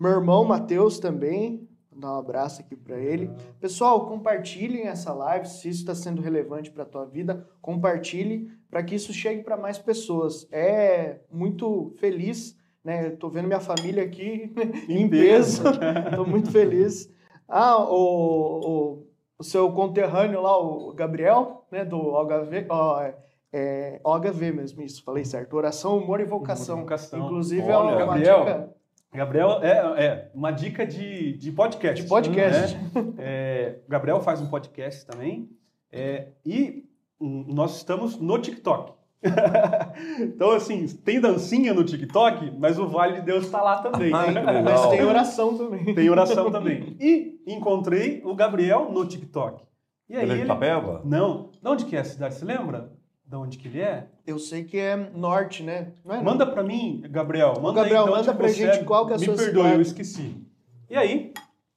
Meu 0.00 0.12
irmão 0.12 0.44
Matheus 0.44 0.98
também. 0.98 1.68
Vou 1.90 2.00
dar 2.00 2.14
um 2.14 2.18
abraço 2.18 2.60
aqui 2.60 2.74
para 2.74 2.98
ele. 2.98 3.30
Pessoal, 3.60 4.06
compartilhem 4.06 4.86
essa 4.88 5.12
live 5.12 5.46
se 5.46 5.68
isso 5.68 5.80
está 5.80 5.94
sendo 5.94 6.20
relevante 6.22 6.70
para 6.70 6.82
a 6.82 6.86
tua 6.86 7.04
vida. 7.04 7.46
Compartilhe 7.62 8.50
para 8.74 8.82
que 8.82 8.96
isso 8.96 9.12
chegue 9.12 9.44
para 9.44 9.56
mais 9.56 9.78
pessoas. 9.78 10.48
É 10.50 11.20
muito 11.30 11.94
feliz, 12.00 12.58
né? 12.82 13.06
Estou 13.06 13.30
vendo 13.30 13.46
minha 13.46 13.60
família 13.60 14.02
aqui 14.02 14.52
em 14.90 15.08
peso. 15.08 15.62
Estou 16.10 16.26
muito 16.26 16.50
feliz. 16.50 17.08
Ah, 17.48 17.78
o, 17.78 17.94
o, 17.94 19.06
o, 19.38 19.44
seu 19.44 19.70
conterrâneo 19.70 20.42
lá, 20.42 20.58
o 20.58 20.92
Gabriel, 20.92 21.64
né? 21.70 21.84
Do 21.84 21.98
OHV, 21.98 22.66
ó, 22.68 23.12
é, 23.52 24.00
OHV 24.02 24.50
mesmo, 24.50 24.82
isso, 24.82 25.04
falei 25.04 25.24
certo. 25.24 25.54
Oração, 25.54 25.98
humor 25.98 26.18
e 26.18 26.24
vocação. 26.24 26.74
Humor 26.74 26.86
vocação. 26.86 27.26
Inclusive, 27.26 27.62
Olha, 27.62 27.70
é 27.70 27.94
uma 27.94 28.06
Gabriel, 28.06 28.38
dica 28.40 28.74
Gabriel 29.12 29.62
é, 29.62 30.04
é, 30.04 30.30
uma 30.34 30.50
dica 30.50 30.84
de, 30.84 31.34
de 31.34 31.52
podcast. 31.52 32.02
De 32.02 32.08
podcast. 32.08 32.76
Né? 32.76 33.14
É, 33.18 33.78
Gabriel 33.88 34.20
faz 34.20 34.40
um 34.40 34.48
podcast 34.48 35.06
também. 35.06 35.48
É, 35.92 36.30
e 36.44 36.88
nós 37.20 37.76
estamos 37.76 38.18
no 38.18 38.38
TikTok. 38.38 38.92
então, 40.20 40.50
assim, 40.50 40.86
tem 40.86 41.20
dancinha 41.20 41.72
no 41.72 41.84
TikTok, 41.84 42.52
mas 42.58 42.78
o 42.78 42.86
Vale 42.86 43.20
de 43.20 43.22
Deus 43.22 43.46
está 43.46 43.62
lá 43.62 43.78
também. 43.78 44.10
mas 44.12 44.86
tem 44.88 45.02
oração 45.02 45.56
também. 45.56 45.94
Tem 45.94 46.10
oração 46.10 46.50
também. 46.50 46.96
E 47.00 47.40
encontrei 47.46 48.22
o 48.24 48.34
Gabriel 48.34 48.90
no 48.92 49.06
TikTok. 49.06 49.64
E 50.08 50.16
aí 50.16 50.24
ele 50.24 50.32
é 50.32 50.36
de 50.36 50.42
Itapeva? 50.42 51.00
Não. 51.04 51.50
De 51.62 51.68
onde 51.68 51.84
que 51.86 51.96
é 51.96 52.00
a 52.00 52.04
cidade? 52.04 52.34
Você 52.34 52.44
lembra? 52.44 52.92
De 53.26 53.36
onde 53.36 53.56
que 53.56 53.68
ele 53.68 53.80
é? 53.80 54.08
Eu 54.26 54.38
sei 54.38 54.64
que 54.64 54.78
é 54.78 54.96
norte, 55.14 55.62
né? 55.62 55.92
É 56.06 56.20
manda 56.20 56.46
para 56.46 56.62
mim, 56.62 57.02
Gabriel. 57.08 57.54
Manda 57.60 57.80
Gabriel, 57.80 58.04
aí, 58.04 58.10
manda 58.10 58.34
pra 58.34 58.48
gente 58.48 58.84
qual 58.84 59.06
que 59.06 59.12
é 59.12 59.16
a 59.16 59.18
Me 59.18 59.24
sua 59.24 59.34
perdoe, 59.34 59.62
cidade. 59.62 59.74
eu 59.74 59.80
esqueci. 59.80 60.36
E 60.90 60.96
aí, 60.96 61.32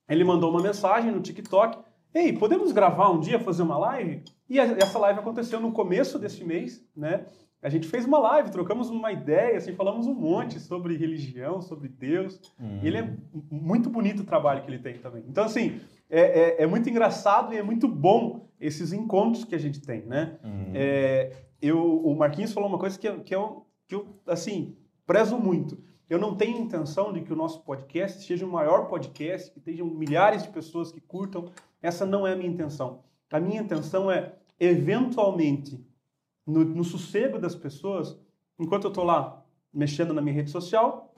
ele 0.10 0.26
mandou 0.26 0.50
uma 0.50 0.62
mensagem 0.62 1.12
no 1.12 1.22
TikTok. 1.22 1.78
Ei, 2.18 2.34
podemos 2.34 2.72
gravar 2.72 3.12
um 3.12 3.20
dia, 3.20 3.40
fazer 3.40 3.62
uma 3.62 3.78
live? 3.78 4.24
E 4.50 4.60
essa 4.60 4.98
live 4.98 5.20
aconteceu 5.20 5.60
no 5.60 5.72
começo 5.72 6.18
deste 6.18 6.44
mês, 6.44 6.84
né? 6.96 7.28
A 7.62 7.70
gente 7.70 7.88
fez 7.88 8.06
uma 8.06 8.18
live, 8.18 8.50
trocamos 8.50 8.90
uma 8.90 9.12
ideia, 9.12 9.56
assim, 9.56 9.76
falamos 9.76 10.08
um 10.08 10.16
monte 10.16 10.60
sobre 10.60 10.98
religião, 10.98 11.62
sobre 11.62 11.88
Deus. 11.88 12.42
E 12.82 12.88
ele 12.88 12.98
é 12.98 13.14
muito 13.52 13.88
bonito 13.88 14.22
o 14.22 14.26
trabalho 14.26 14.64
que 14.64 14.72
ele 14.72 14.80
tem 14.80 14.98
também. 14.98 15.24
Então, 15.30 15.44
assim, 15.44 15.80
é, 16.10 16.22
é, 16.22 16.64
é 16.64 16.66
muito 16.66 16.90
engraçado 16.90 17.54
e 17.54 17.58
é 17.58 17.62
muito 17.62 17.88
bom 17.88 18.50
esses 18.60 18.94
encontros 18.94 19.44
que 19.44 19.54
a 19.54 19.60
gente 19.60 19.80
tem, 19.80 20.02
né? 20.02 20.40
Uhum. 20.44 20.72
É, 20.74 21.34
eu, 21.62 22.02
o 22.04 22.16
Marquinhos 22.16 22.52
falou 22.52 22.68
uma 22.68 22.80
coisa 22.80 22.98
que, 22.98 23.08
eu, 23.08 23.20
que, 23.20 23.36
eu, 23.36 23.68
que 23.88 23.94
eu, 23.94 24.08
assim, 24.26 24.76
prezo 25.06 25.38
muito. 25.38 25.78
Eu 26.10 26.18
não 26.18 26.36
tenho 26.36 26.58
intenção 26.58 27.12
de 27.12 27.22
que 27.22 27.34
o 27.34 27.36
nosso 27.36 27.62
podcast 27.64 28.24
seja 28.24 28.46
o 28.46 28.52
maior 28.52 28.88
podcast, 28.88 29.52
que 29.52 29.60
tenham 29.60 29.86
milhares 29.88 30.44
de 30.44 30.50
pessoas 30.50 30.92
que 30.92 31.02
curtam. 31.02 31.52
Essa 31.82 32.06
não 32.06 32.26
é 32.26 32.34
a 32.34 32.36
minha 32.36 32.50
intenção. 32.50 33.04
A 33.30 33.40
minha 33.40 33.62
intenção 33.62 34.10
é, 34.10 34.34
eventualmente, 34.58 35.86
no, 36.46 36.64
no 36.64 36.84
sossego 36.84 37.38
das 37.38 37.56
pessoas, 37.56 38.18
enquanto 38.58 38.86
eu 38.86 38.90
estou 38.90 39.04
lá 39.04 39.44
mexendo 39.74 40.14
na 40.14 40.22
minha 40.22 40.34
rede 40.34 40.50
social, 40.50 41.14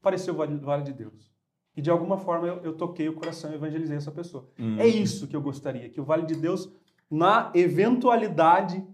apareceu 0.00 0.34
o 0.34 0.36
Vale, 0.36 0.56
vale 0.56 0.82
de 0.82 0.92
Deus. 0.92 1.32
E 1.76 1.80
de 1.80 1.88
alguma 1.88 2.18
forma 2.18 2.48
eu, 2.48 2.56
eu 2.64 2.72
toquei 2.74 3.08
o 3.08 3.14
coração 3.14 3.52
e 3.52 3.54
evangelizei 3.54 3.96
essa 3.96 4.10
pessoa. 4.10 4.48
Uhum. 4.58 4.78
É 4.78 4.86
isso 4.86 5.28
que 5.28 5.36
eu 5.36 5.40
gostaria, 5.40 5.88
que 5.88 6.00
o 6.00 6.04
Vale 6.04 6.26
de 6.26 6.34
Deus, 6.34 6.68
na 7.08 7.52
eventualidade, 7.54 8.84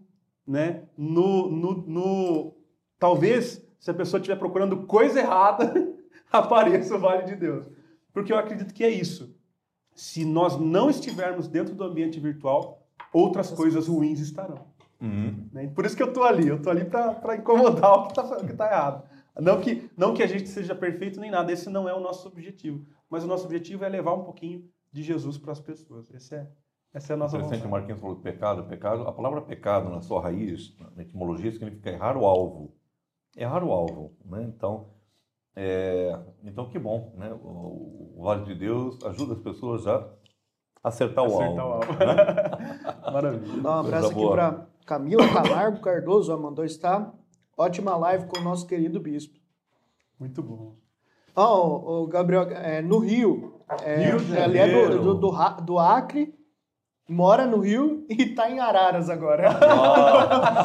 né, 0.46 0.84
no, 0.96 1.50
no, 1.50 1.72
no 1.86 2.54
talvez 2.98 3.66
se 3.78 3.90
a 3.90 3.94
pessoa 3.94 4.18
estiver 4.18 4.38
procurando 4.38 4.86
coisa 4.86 5.20
errada, 5.20 5.72
apareça 6.30 6.96
o 6.96 6.98
Vale 6.98 7.24
de 7.24 7.36
Deus. 7.36 7.66
Porque 8.12 8.32
eu 8.32 8.38
acredito 8.38 8.74
que 8.74 8.84
é 8.84 8.90
isso. 8.90 9.36
Se 9.94 10.24
nós 10.24 10.58
não 10.58 10.90
estivermos 10.90 11.48
dentro 11.48 11.74
do 11.74 11.84
ambiente 11.84 12.18
virtual, 12.20 12.86
outras 13.12 13.50
coisas 13.50 13.88
ruins 13.88 14.20
estarão. 14.20 14.66
Uhum. 15.00 15.48
Né? 15.52 15.68
Por 15.68 15.86
isso 15.86 15.96
que 15.96 16.02
eu 16.02 16.12
tô 16.12 16.22
ali. 16.24 16.48
Eu 16.48 16.60
tô 16.60 16.70
ali 16.70 16.84
para 16.84 17.36
incomodar 17.36 17.92
o 17.98 18.06
que 18.08 18.20
está 18.20 18.24
tá 18.24 18.66
errado. 18.66 19.08
Não 19.40 19.60
que, 19.60 19.88
não 19.96 20.14
que 20.14 20.22
a 20.22 20.26
gente 20.26 20.48
seja 20.48 20.74
perfeito 20.74 21.20
nem 21.20 21.30
nada. 21.30 21.52
Esse 21.52 21.70
não 21.70 21.88
é 21.88 21.94
o 21.94 22.00
nosso 22.00 22.26
objetivo. 22.28 22.84
Mas 23.08 23.24
o 23.24 23.26
nosso 23.26 23.44
objetivo 23.44 23.84
é 23.84 23.88
levar 23.88 24.14
um 24.14 24.24
pouquinho 24.24 24.68
de 24.92 25.02
Jesus 25.02 25.38
para 25.38 25.52
as 25.52 25.60
pessoas. 25.60 26.12
Esse 26.12 26.34
é, 26.34 26.46
essa 26.92 27.12
é 27.12 27.14
a 27.14 27.16
nossa 27.16 27.36
Interessante, 27.36 27.62
vontade. 27.62 27.68
o 27.68 27.70
Marquinhos 27.70 28.00
falou 28.00 28.16
de 28.16 28.22
pecado. 28.22 28.64
Pecado, 28.64 29.02
a 29.02 29.12
palavra 29.12 29.42
pecado, 29.42 29.88
na 29.90 30.00
sua 30.00 30.20
raiz, 30.20 30.76
na 30.96 31.02
etimologia, 31.02 31.52
significa 31.52 31.90
errar 31.90 32.16
o 32.16 32.26
alvo. 32.26 32.74
Errar 33.38 33.62
o 33.62 33.70
alvo, 33.70 34.12
né? 34.24 34.42
Então, 34.42 34.88
é, 35.54 36.18
então 36.42 36.68
que 36.68 36.78
bom, 36.78 37.12
né? 37.16 37.32
O, 37.32 38.16
o 38.16 38.22
Vale 38.24 38.44
de 38.44 38.54
Deus 38.56 38.98
ajuda 39.04 39.34
as 39.34 39.40
pessoas 39.40 39.86
a 39.86 40.08
acertar, 40.82 41.24
Acertar 41.24 41.24
o 41.24 41.30
o 41.30 41.42
alvo. 41.42 41.60
alvo. 41.60 41.92
né? 41.92 43.10
Maravilha. 43.12 43.62
Dá 43.62 43.70
um 43.76 43.78
abraço 43.78 44.10
aqui 44.10 44.28
para 44.28 44.66
Camila 44.84 45.22
Camargo 45.32 45.80
Cardoso, 45.80 46.34
ó, 46.34 46.36
mandou 46.36 46.64
estar. 46.64 47.14
Ótima 47.56 47.96
live 47.96 48.26
com 48.26 48.40
o 48.40 48.42
nosso 48.42 48.66
querido 48.66 48.98
bispo. 48.98 49.38
Muito 50.18 50.42
bom. 50.42 50.74
Ó, 51.36 51.68
o, 51.68 52.02
o 52.02 52.06
Gabriel, 52.08 52.42
é, 52.50 52.82
no 52.82 52.98
Rio, 52.98 53.60
é, 53.84 54.10
Rio 54.10 54.18
de 54.18 54.36
ele 54.36 54.58
é 54.58 54.88
do, 54.88 54.98
do, 54.98 55.14
do, 55.14 55.60
do 55.62 55.78
Acre, 55.78 56.34
mora 57.08 57.46
no 57.46 57.60
Rio 57.60 58.04
e 58.08 58.26
tá 58.26 58.50
em 58.50 58.60
Araras 58.60 59.08
agora. 59.08 59.48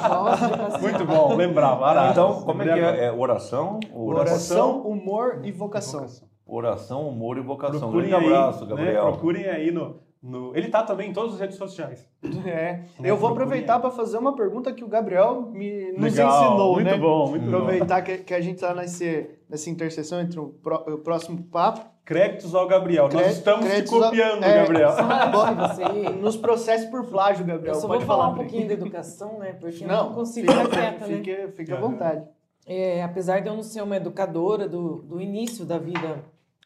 Nossa. 0.10 0.78
Muito 0.80 1.06
bom, 1.06 1.36
lembrava. 1.36 1.86
Araras. 1.88 2.12
Então, 2.12 2.42
como 2.42 2.62
é 2.62 2.66
que 2.66 2.80
é? 2.80 3.06
É 3.06 3.12
oração? 3.12 3.80
Oração, 3.94 4.82
humor 4.82 5.40
e 5.44 5.52
vocação. 5.52 6.06
Oração, 6.46 7.08
humor 7.08 7.38
e 7.38 7.42
vocação. 7.42 7.80
Procurem 7.80 8.10
Grande 8.10 8.26
aí, 8.26 8.34
abraço, 8.34 8.64
né, 8.66 8.70
Gabriel. 8.70 9.04
procurem 9.12 9.46
aí 9.46 9.72
no, 9.72 9.96
no... 10.22 10.56
Ele 10.56 10.68
tá 10.68 10.84
também 10.84 11.10
em 11.10 11.14
todas 11.14 11.34
as 11.36 11.40
redes 11.40 11.56
sociais. 11.58 12.06
É. 12.46 12.82
Né, 13.00 13.10
Eu 13.10 13.16
vou 13.16 13.30
aproveitar 13.30 13.80
para 13.80 13.90
fazer 13.90 14.18
uma 14.18 14.36
pergunta 14.36 14.74
que 14.74 14.84
o 14.84 14.88
Gabriel 14.88 15.42
me, 15.44 15.94
nos 15.94 16.02
Legal, 16.14 16.44
ensinou, 16.46 16.74
muito 16.74 16.86
né? 16.92 16.98
bom, 16.98 17.30
muito 17.30 17.46
bom. 17.50 17.58
Aproveitar 17.58 18.02
que, 18.02 18.18
que 18.20 18.34
a 18.34 18.42
gente 18.42 18.56
está 18.56 18.74
nesse, 18.74 19.30
nessa 19.50 19.70
interseção 19.70 20.20
entre 20.20 20.40
o, 20.40 20.48
pró- 20.50 20.84
o 20.88 20.98
próximo 20.98 21.42
papo. 21.44 21.93
Créditos 22.06 22.54
ao 22.54 22.68
Gabriel. 22.68 23.08
Nós 23.12 23.38
estamos 23.38 23.66
te 23.66 23.94
ao- 23.94 24.02
copiando, 24.02 24.44
é, 24.44 24.56
Gabriel. 24.62 24.92
Você 24.92 26.10
Nos 26.20 26.36
processos 26.36 26.90
por 26.90 27.06
plágio, 27.08 27.46
Gabriel. 27.46 27.76
eu 27.76 27.80
só 27.82 27.88
Pode 27.88 28.00
vou 28.04 28.08
falar 28.08 28.30
um 28.30 28.36
pouquinho 28.36 28.68
da 28.68 28.74
educação, 28.74 29.40
né? 29.40 29.54
Porque 29.54 29.84
eu 29.84 29.88
Não, 29.88 30.08
não 30.10 30.14
consigo 30.16 30.52
fica, 30.52 30.66
ficar 30.66 30.78
quieta, 30.82 31.08
né? 31.08 31.16
fique, 31.18 31.48
fique 31.54 31.72
à 31.72 31.80
vontade. 31.80 32.28
É, 32.66 33.02
apesar 33.04 33.40
de 33.42 33.48
eu 33.48 33.56
não 33.56 33.64
ser 33.64 33.82
uma 33.82 33.96
educadora 33.96 34.68
do, 34.68 35.02
do 35.02 35.22
início 35.22 35.66
da 35.66 35.78
vida 35.78 36.24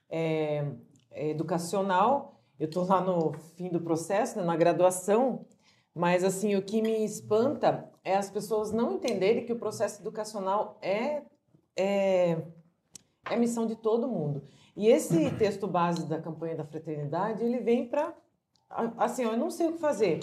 é, 0.10 0.64
é, 1.12 1.30
educacional, 1.30 2.40
eu 2.60 2.66
estou 2.66 2.86
lá 2.88 3.00
no 3.02 3.34
fim 3.56 3.70
do 3.70 3.80
processo, 3.82 4.38
né, 4.40 4.44
na 4.46 4.56
graduação, 4.56 5.46
mas 5.94 6.24
assim 6.24 6.56
o 6.56 6.62
que 6.64 6.82
me 6.82 7.04
espanta 7.06 7.88
é 8.04 8.16
as 8.16 8.30
pessoas 8.30 8.72
não 8.72 8.94
entenderem 8.94 9.46
que 9.46 9.54
o 9.54 9.58
processo 9.58 10.02
educacional 10.02 10.78
é, 10.82 11.22
é, 11.76 12.38
é 13.30 13.36
missão 13.36 13.66
de 13.68 13.76
todo 13.76 14.08
mundo. 14.08 14.42
E 14.78 14.88
esse 14.88 15.32
texto 15.32 15.68
base 15.68 16.06
da 16.06 16.22
campanha 16.22 16.56
da 16.56 16.64
fraternidade, 16.64 17.44
ele 17.44 17.58
vem 17.58 17.88
para 17.88 18.14
assim, 18.98 19.24
eu 19.24 19.36
não 19.36 19.50
sei 19.50 19.70
o 19.70 19.74
que 19.74 19.80
fazer. 19.80 20.20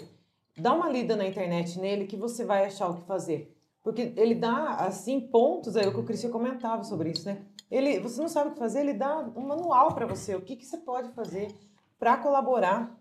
dá 0.56 0.72
uma 0.72 0.88
lida 0.88 1.16
na 1.16 1.26
internet 1.26 1.78
nele 1.80 2.06
que 2.06 2.16
você 2.16 2.44
vai 2.44 2.64
achar 2.64 2.88
o 2.88 2.94
que 2.94 3.02
fazer. 3.02 3.52
Porque 3.82 4.12
ele 4.16 4.36
dá, 4.36 4.76
assim, 4.76 5.20
pontos, 5.20 5.74
é 5.74 5.86
o 5.86 5.92
que 5.92 6.00
o 6.00 6.04
Cristian 6.04 6.30
comentava 6.30 6.84
sobre 6.84 7.10
isso, 7.10 7.26
né? 7.26 7.42
Ele, 7.70 7.98
você 7.98 8.20
não 8.20 8.28
sabe 8.28 8.50
o 8.50 8.52
que 8.52 8.58
fazer, 8.58 8.80
ele 8.80 8.94
dá 8.94 9.18
um 9.36 9.46
manual 9.46 9.92
para 9.92 10.06
você, 10.06 10.36
o 10.36 10.40
que, 10.40 10.54
que 10.54 10.64
você 10.64 10.78
pode 10.78 11.10
fazer 11.10 11.52
para 11.98 12.16
colaborar 12.16 12.96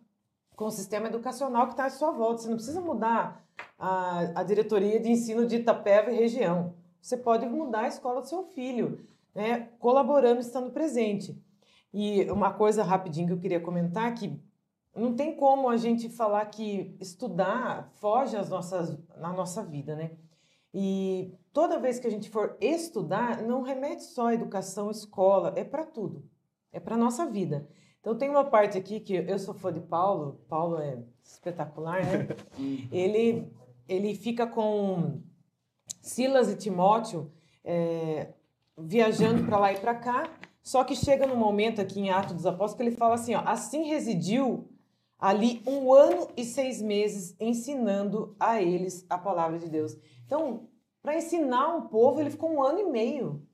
com 0.56 0.66
o 0.66 0.72
sistema 0.72 1.08
educacional 1.08 1.68
que 1.68 1.74
está 1.74 1.86
à 1.86 1.90
sua 1.90 2.12
volta. 2.12 2.42
Você 2.42 2.50
não 2.50 2.56
precisa 2.56 2.82
mudar 2.82 3.46
a, 3.78 4.42
a 4.42 4.44
diretoria 4.44 5.00
de 5.00 5.12
ensino 5.12 5.46
de 5.46 5.58
Itapeva 5.58 6.12
e 6.12 6.16
região. 6.16 6.74
Você 7.00 7.16
pode 7.16 7.46
mudar 7.46 7.82
a 7.82 7.88
escola 7.88 8.22
do 8.22 8.28
seu 8.28 8.44
filho, 8.44 9.00
né? 9.34 9.70
colaborando, 9.80 10.42
estando 10.42 10.72
presente. 10.72 11.42
E 11.94 12.30
uma 12.32 12.52
coisa 12.52 12.84
rapidinho 12.84 13.28
que 13.28 13.34
eu 13.34 13.40
queria 13.40 13.60
comentar 13.60 14.14
que 14.14 14.40
não 14.96 15.16
tem 15.16 15.36
como 15.36 15.70
a 15.70 15.78
gente 15.78 16.10
falar 16.10 16.46
que 16.48 16.96
estudar 17.00 17.90
foge 17.96 18.36
às 18.36 18.50
nossas, 18.50 18.98
na 19.18 19.34
nossa 19.34 19.64
vida, 19.64 19.96
né? 19.96 20.12
E 20.74 21.34
toda 21.52 21.80
vez 21.80 22.00
que 22.00 22.08
a 22.08 22.10
gente 22.10 22.30
for 22.30 22.58
estudar, 22.60 23.42
não 23.44 23.62
remete 23.62 24.04
só 24.04 24.28
à 24.28 24.34
educação, 24.34 24.90
escola, 24.90 25.54
é 25.56 25.64
para 25.64 25.86
tudo. 25.86 26.28
É 26.72 26.80
para 26.80 26.98
nossa 26.98 27.26
vida. 27.26 27.68
Então 28.00 28.18
tem 28.18 28.30
uma 28.30 28.44
parte 28.44 28.78
aqui 28.78 29.00
que 29.00 29.14
eu 29.14 29.40
sou 29.40 29.54
fã 29.54 29.72
de 29.72 29.80
Paulo, 29.80 30.42
Paulo 30.50 30.80
é 30.80 31.04
espetacular, 31.24 32.04
né? 32.04 32.28
ele, 32.92 33.52
ele 33.88 34.16
fica 34.16 34.46
com 34.46 35.22
Silas 36.02 36.52
e 36.52 36.58
Timóteo 36.58 37.32
é, 37.64 38.34
viajando 38.78 39.46
para 39.46 39.60
lá 39.60 39.74
e 39.74 39.80
para 39.80 39.96
cá, 39.96 40.30
só 40.62 40.84
que 40.84 40.96
chega 40.96 41.28
no 41.28 41.36
momento 41.36 41.82
aqui 41.82 42.00
em 42.00 42.10
Atos 42.10 42.34
dos 42.34 42.46
Apóstolos 42.46 42.76
que 42.76 42.84
ele 42.84 42.96
fala 42.96 43.16
assim, 43.16 43.36
ó, 43.36 43.44
assim 43.46 43.84
residiu 43.84 44.70
ali 45.20 45.62
um 45.68 45.94
ano 45.94 46.28
e 46.36 46.44
seis 46.44 46.82
meses 46.82 47.36
ensinando 47.40 48.36
a 48.40 48.62
eles 48.62 49.06
a 49.10 49.18
palavra 49.18 49.60
de 49.60 49.70
Deus. 49.70 49.98
Então, 50.26 50.68
para 51.02 51.18
ensinar 51.18 51.76
um 51.76 51.88
povo, 51.88 52.20
ele 52.20 52.30
ficou 52.30 52.52
um 52.52 52.64
ano 52.64 52.80
e 52.80 52.86
meio. 52.86 53.46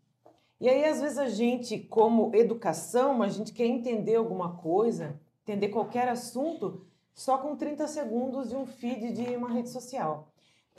E 0.59 0.69
aí, 0.69 0.85
às 0.85 1.01
vezes, 1.01 1.17
a 1.17 1.27
gente, 1.27 1.79
como 1.79 2.35
educação, 2.35 3.21
a 3.23 3.29
gente 3.29 3.53
quer 3.53 3.65
entender 3.65 4.15
alguma 4.15 4.57
coisa, 4.57 5.19
entender 5.43 5.69
qualquer 5.69 6.07
assunto, 6.09 6.85
só 7.13 7.37
com 7.37 7.55
30 7.55 7.87
segundos 7.87 8.49
de 8.49 8.55
um 8.55 8.65
feed 8.65 9.13
de 9.13 9.35
uma 9.35 9.49
rede 9.49 9.69
social. 9.69 10.28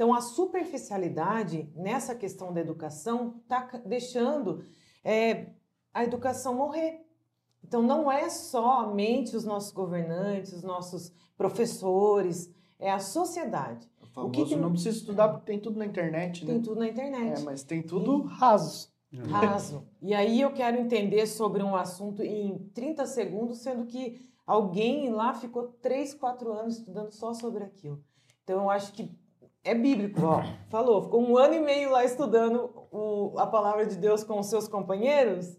Então, 0.00 0.14
a 0.14 0.22
superficialidade 0.22 1.70
nessa 1.76 2.14
questão 2.14 2.54
da 2.54 2.60
educação 2.62 3.34
está 3.42 3.68
deixando 3.84 4.64
é, 5.04 5.48
a 5.92 6.02
educação 6.02 6.54
morrer. 6.54 7.04
Então, 7.62 7.82
não 7.82 8.10
é 8.10 8.30
somente 8.30 9.36
os 9.36 9.44
nossos 9.44 9.72
governantes, 9.72 10.54
os 10.54 10.62
nossos 10.62 11.12
professores, 11.36 12.50
é 12.78 12.90
a 12.90 12.98
sociedade. 12.98 13.86
O 14.00 14.06
famoso 14.06 14.28
o 14.28 14.32
que 14.32 14.44
que... 14.46 14.56
não 14.56 14.72
precisa 14.72 14.96
estudar 14.96 15.28
porque 15.28 15.44
tem 15.44 15.60
tudo 15.60 15.78
na 15.78 15.84
internet, 15.84 16.46
né? 16.46 16.54
Tem 16.54 16.62
tudo 16.62 16.80
na 16.80 16.88
internet. 16.88 17.38
É, 17.38 17.44
mas 17.44 17.62
tem 17.62 17.82
tudo 17.82 18.22
raso. 18.22 18.88
Raso. 19.28 19.86
E 20.00 20.14
aí 20.14 20.40
eu 20.40 20.54
quero 20.54 20.78
entender 20.78 21.26
sobre 21.26 21.62
um 21.62 21.76
assunto 21.76 22.22
em 22.22 22.56
30 22.72 23.04
segundos, 23.04 23.58
sendo 23.58 23.84
que 23.84 24.26
alguém 24.46 25.10
lá 25.10 25.34
ficou 25.34 25.64
3, 25.82 26.14
4 26.14 26.52
anos 26.54 26.78
estudando 26.78 27.12
só 27.12 27.34
sobre 27.34 27.64
aquilo. 27.64 28.02
Então 28.42 28.62
eu 28.62 28.70
acho 28.70 28.94
que 28.94 29.19
é 29.62 29.74
bíblico, 29.74 30.20
ó. 30.24 30.42
Falou, 30.68 31.02
ficou 31.02 31.22
um 31.22 31.36
ano 31.36 31.54
e 31.54 31.60
meio 31.60 31.90
lá 31.90 32.04
estudando 32.04 32.70
o, 32.90 33.38
a 33.38 33.46
palavra 33.46 33.86
de 33.86 33.96
Deus 33.96 34.24
com 34.24 34.38
os 34.38 34.46
seus 34.46 34.66
companheiros. 34.66 35.58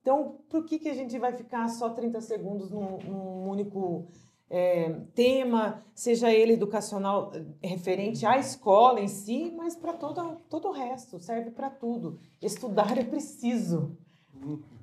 Então, 0.00 0.38
por 0.48 0.64
que, 0.64 0.78
que 0.78 0.88
a 0.88 0.94
gente 0.94 1.18
vai 1.18 1.32
ficar 1.32 1.68
só 1.68 1.90
30 1.90 2.20
segundos 2.20 2.70
num, 2.70 2.98
num 2.98 3.48
único 3.48 4.08
é, 4.50 4.90
tema, 5.14 5.82
seja 5.94 6.30
ele 6.30 6.52
educacional 6.52 7.32
eh, 7.34 7.68
referente 7.68 8.26
à 8.26 8.36
escola 8.36 9.00
em 9.00 9.08
si, 9.08 9.50
mas 9.56 9.74
para 9.74 9.94
todo, 9.94 10.36
todo 10.50 10.68
o 10.68 10.72
resto, 10.72 11.18
serve 11.18 11.52
para 11.52 11.70
tudo. 11.70 12.20
Estudar 12.40 12.98
é 12.98 13.04
preciso. 13.04 13.96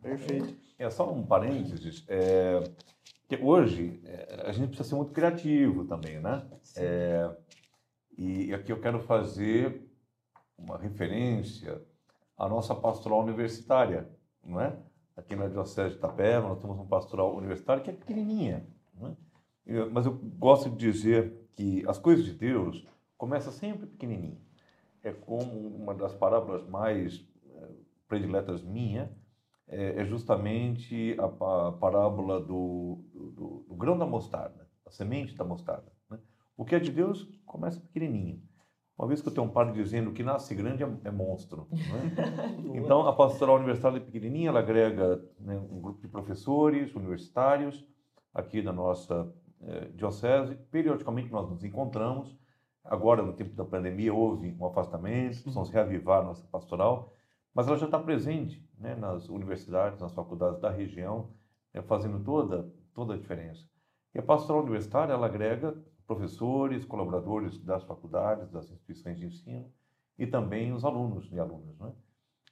perfeito. 0.01 0.57
É 0.79 0.89
só 0.89 1.11
um 1.11 1.23
parênteses. 1.23 2.03
É, 2.07 2.63
que 3.27 3.37
hoje 3.43 4.01
é, 4.05 4.43
a 4.47 4.51
gente 4.51 4.69
precisa 4.69 4.89
ser 4.89 4.95
muito 4.95 5.11
criativo 5.11 5.85
também, 5.85 6.19
né? 6.19 6.47
É, 6.75 7.29
e 8.19 8.53
aqui 8.53 8.69
eu 8.69 8.81
quero 8.81 8.99
fazer 8.99 9.81
uma 10.57 10.77
referência 10.77 11.81
à 12.37 12.49
nossa 12.49 12.75
pastoral 12.75 13.21
universitária, 13.21 14.09
não 14.43 14.59
é? 14.59 14.77
Aqui 15.15 15.37
na 15.37 15.47
Diocese 15.47 15.91
de 15.91 15.95
Itapeva, 15.95 16.49
nós 16.49 16.59
temos 16.59 16.75
uma 16.75 16.85
pastoral 16.85 17.33
universitária 17.33 17.81
que 17.81 17.89
é 17.89 17.93
pequenininha, 17.93 18.67
não 18.93 19.09
é? 19.09 19.85
mas 19.85 20.05
eu 20.05 20.13
gosto 20.13 20.69
de 20.69 20.75
dizer 20.75 21.47
que 21.51 21.85
as 21.87 21.97
coisas 21.97 22.25
de 22.25 22.33
Deus 22.33 22.85
começam 23.17 23.53
sempre 23.53 23.87
pequenininho. 23.87 24.41
É 25.01 25.13
como 25.13 25.67
uma 25.67 25.93
das 25.93 26.13
parábolas 26.13 26.67
mais 26.67 27.25
eh, 27.45 27.69
prediletas 28.05 28.61
minha, 28.61 29.09
é, 29.65 30.01
é 30.01 30.05
justamente 30.05 31.15
a, 31.19 31.71
parábola 31.71 32.41
do, 32.41 32.99
do, 33.13 33.65
do, 33.67 33.75
grão 33.75 33.97
da 33.97 34.05
mostarda, 34.05 34.67
a 34.85 34.91
semente 34.91 35.35
da 35.35 35.45
mostarda. 35.45 35.89
O 36.59 36.65
que 36.65 36.75
é 36.75 36.79
de 36.79 36.91
Deus 36.91 37.25
começa 37.45 37.79
pequenininho. 37.79 38.43
Uma 38.97 39.07
vez 39.07 39.21
que 39.21 39.29
eu 39.29 39.33
tenho 39.33 39.47
um 39.47 39.49
padre 39.49 39.81
dizendo 39.81 40.11
que 40.11 40.21
nasce 40.21 40.53
grande 40.53 40.83
é, 40.83 40.91
é 41.05 41.09
monstro. 41.09 41.69
Né? 41.71 42.75
então, 42.75 43.07
a 43.07 43.15
pastoral 43.15 43.55
universitária 43.55 43.95
é 43.95 44.01
pequenininha, 44.01 44.49
ela 44.49 44.59
agrega 44.59 45.23
né, 45.39 45.57
um 45.57 45.79
grupo 45.79 46.01
de 46.01 46.09
professores 46.09 46.93
universitários 46.93 47.87
aqui 48.33 48.61
da 48.61 48.73
nossa 48.73 49.33
eh, 49.61 49.87
diocese, 49.95 50.53
periodicamente 50.69 51.31
nós 51.31 51.49
nos 51.49 51.63
encontramos. 51.63 52.37
Agora, 52.83 53.23
no 53.23 53.31
tempo 53.31 53.55
da 53.55 53.63
pandemia, 53.63 54.13
houve 54.13 54.53
um 54.59 54.65
afastamento, 54.65 55.35
precisamos 55.35 55.69
reavivar 55.69 56.25
nossa 56.25 56.45
pastoral, 56.47 57.13
mas 57.53 57.69
ela 57.69 57.77
já 57.77 57.85
está 57.85 57.97
presente 57.97 58.61
né, 58.77 58.95
nas 58.95 59.29
universidades, 59.29 60.01
nas 60.01 60.11
faculdades 60.11 60.59
da 60.59 60.69
região, 60.69 61.29
né, 61.73 61.81
fazendo 61.83 62.21
toda, 62.21 62.69
toda 62.93 63.13
a 63.13 63.17
diferença. 63.17 63.65
E 64.13 64.19
a 64.19 64.21
pastoral 64.21 64.61
universitária, 64.61 65.13
ela 65.13 65.27
agrega 65.27 65.73
professores, 66.09 66.85
colaboradores 66.85 67.59
das 67.59 67.83
faculdades, 67.83 68.49
das 68.49 68.65
instituições 68.71 69.19
de 69.19 69.27
ensino 69.27 69.71
e 70.17 70.25
também 70.25 70.73
os 70.73 70.83
alunos 70.83 71.31
e 71.31 71.39
alunas. 71.39 71.77
Né? 71.77 71.93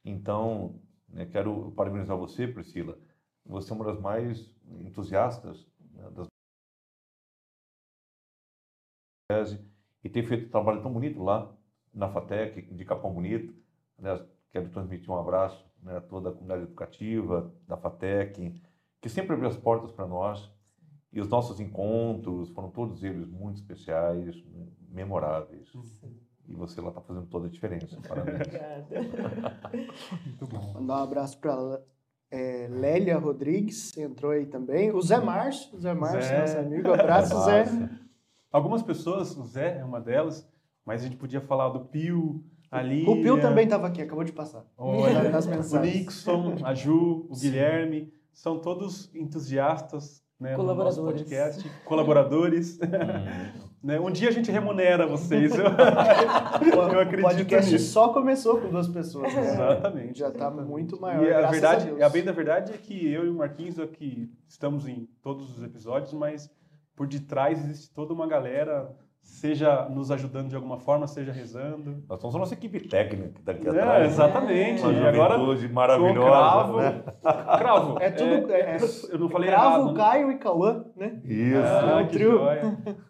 Então, 0.05 0.79
né, 1.09 1.25
quero 1.25 1.71
parabenizar 1.71 2.15
você, 2.15 2.47
Priscila. 2.47 2.99
Você 3.43 3.73
é 3.73 3.75
uma 3.75 3.85
das 3.85 3.99
mais 3.99 4.53
entusiastas 4.85 5.65
né, 5.91 6.07
das 6.11 6.27
e 10.03 10.09
tem 10.09 10.23
feito 10.23 10.45
um 10.45 10.49
trabalho 10.49 10.81
tão 10.83 10.93
bonito 10.93 11.21
lá 11.21 11.51
na 11.91 12.07
FATEC, 12.07 12.61
de 12.61 12.85
Capão 12.85 13.11
Bonito. 13.11 13.53
Aliás, 13.97 14.23
quero 14.51 14.69
transmitir 14.69 15.09
um 15.09 15.19
abraço 15.19 15.65
né, 15.81 15.97
a 15.97 16.01
toda 16.01 16.29
a 16.29 16.31
comunidade 16.31 16.63
educativa 16.63 17.51
da 17.67 17.75
FATEC, 17.75 18.61
que 19.01 19.09
sempre 19.09 19.33
abriu 19.33 19.49
as 19.49 19.57
portas 19.57 19.91
para 19.91 20.05
nós. 20.05 20.49
E 21.11 21.21
os 21.21 21.27
nossos 21.29 21.59
encontros 21.59 22.49
foram 22.49 22.69
todos 22.69 23.03
eles 23.03 23.29
muito 23.29 23.57
especiais, 23.57 24.35
memoráveis. 24.89 25.69
Sim. 25.71 26.15
E 26.47 26.53
você 26.53 26.79
lá 26.79 26.89
está 26.89 27.01
fazendo 27.01 27.27
toda 27.27 27.47
a 27.47 27.49
diferença. 27.49 27.99
Parabéns. 28.07 28.41
Obrigada. 28.47 29.01
muito 30.25 30.47
bom. 30.47 30.73
Mandar 30.73 30.99
um 30.99 31.03
abraço 31.03 31.37
para 31.39 31.81
é, 32.31 32.67
Lélia 32.69 33.17
Rodrigues, 33.17 33.95
entrou 33.97 34.31
aí 34.31 34.45
também. 34.45 34.91
O 34.91 35.01
Zé 35.01 35.19
Márcio, 35.19 35.77
Zé 35.77 35.93
Márcio, 35.93 36.21
Zé. 36.21 36.39
nosso 36.39 36.57
amigo. 36.57 36.93
Abraço, 36.93 37.45
Zé. 37.45 37.65
Zé. 37.65 37.89
Algumas 38.51 38.81
pessoas, 38.81 39.35
o 39.35 39.43
Zé 39.43 39.79
é 39.79 39.83
uma 39.83 39.99
delas, 39.99 40.47
mas 40.85 41.01
a 41.01 41.05
gente 41.05 41.17
podia 41.17 41.41
falar 41.41 41.69
do 41.69 41.85
Pio, 41.85 42.43
ali. 42.71 43.05
O 43.07 43.21
Pio 43.21 43.41
também 43.41 43.65
estava 43.65 43.87
aqui, 43.87 44.01
acabou 44.01 44.23
de 44.23 44.31
passar. 44.31 44.65
Olha, 44.77 45.29
nas 45.29 45.45
mensagens. 45.45 45.95
O 45.95 45.99
Nixon, 45.99 46.55
a 46.63 46.73
Ju, 46.73 47.27
o 47.29 47.35
Sim. 47.35 47.49
Guilherme, 47.49 48.13
são 48.31 48.59
todos 48.59 49.13
entusiastas 49.13 50.23
né, 50.39 50.55
no 50.55 50.63
nosso 50.63 51.01
podcast, 51.03 51.69
colaboradores. 51.83 52.79
Hum. 52.79 53.67
né? 53.83 53.99
Um 53.99 54.11
dia 54.11 54.29
a 54.29 54.31
gente 54.31 54.51
remunera 54.51 55.07
vocês. 55.07 55.51
Eu, 55.55 55.65
eu 56.93 56.99
acredito. 56.99 57.25
O 57.25 57.29
podcast 57.29 57.71
nisso. 57.71 57.91
só 57.91 58.09
começou 58.09 58.59
com 58.59 58.69
duas 58.69 58.87
pessoas. 58.87 59.33
Né? 59.33 59.41
Exatamente. 59.41 60.19
Já 60.19 60.29
está 60.29 60.49
muito 60.51 60.99
maior. 60.99 61.23
E 61.23 61.33
a 61.33 61.49
verdade, 61.49 62.01
a, 62.01 62.05
a 62.05 62.09
bem 62.09 62.23
da 62.23 62.31
verdade 62.31 62.73
é 62.73 62.77
que 62.77 63.11
eu 63.11 63.25
e 63.25 63.29
o 63.29 63.33
Marquinhos 63.33 63.79
aqui 63.79 64.31
estamos 64.47 64.87
em 64.87 65.07
todos 65.21 65.57
os 65.57 65.63
episódios, 65.63 66.13
mas 66.13 66.49
por 66.95 67.07
detrás 67.07 67.63
existe 67.63 67.93
toda 67.93 68.13
uma 68.13 68.27
galera, 68.27 68.95
seja 69.27 69.87
nos 69.89 70.09
ajudando 70.09 70.49
de 70.49 70.55
alguma 70.55 70.77
forma, 70.77 71.05
seja 71.05 71.31
rezando. 71.31 72.03
Nós 72.07 72.19
somos 72.19 72.35
a 72.35 72.39
nossa 72.39 72.53
equipe 72.53 72.79
técnica 72.87 73.39
daqui 73.43 73.67
é, 73.67 73.69
atrás. 73.69 74.13
Exatamente. 74.13 74.81
Uma 74.81 74.93
e 74.93 75.07
agora 75.07 75.37
maravilhosa. 75.69 76.27
Cravo, 76.27 76.77
né? 76.79 77.03
cravo. 77.59 77.97
É 77.99 78.09
tudo. 78.09 78.51
É, 78.51 78.61
é, 78.61 78.77
eu 79.11 79.19
não 79.19 79.29
falei 79.29 79.49
cravo, 79.49 79.75
errado. 79.75 79.91
Né? 79.91 79.97
Caio 79.97 80.31
e 80.31 80.37
Cauã, 80.37 80.85
né? 80.95 81.21
Isso. 81.25 81.59
Ah, 81.59 82.01
o 82.01 82.07
trio. 82.07 82.39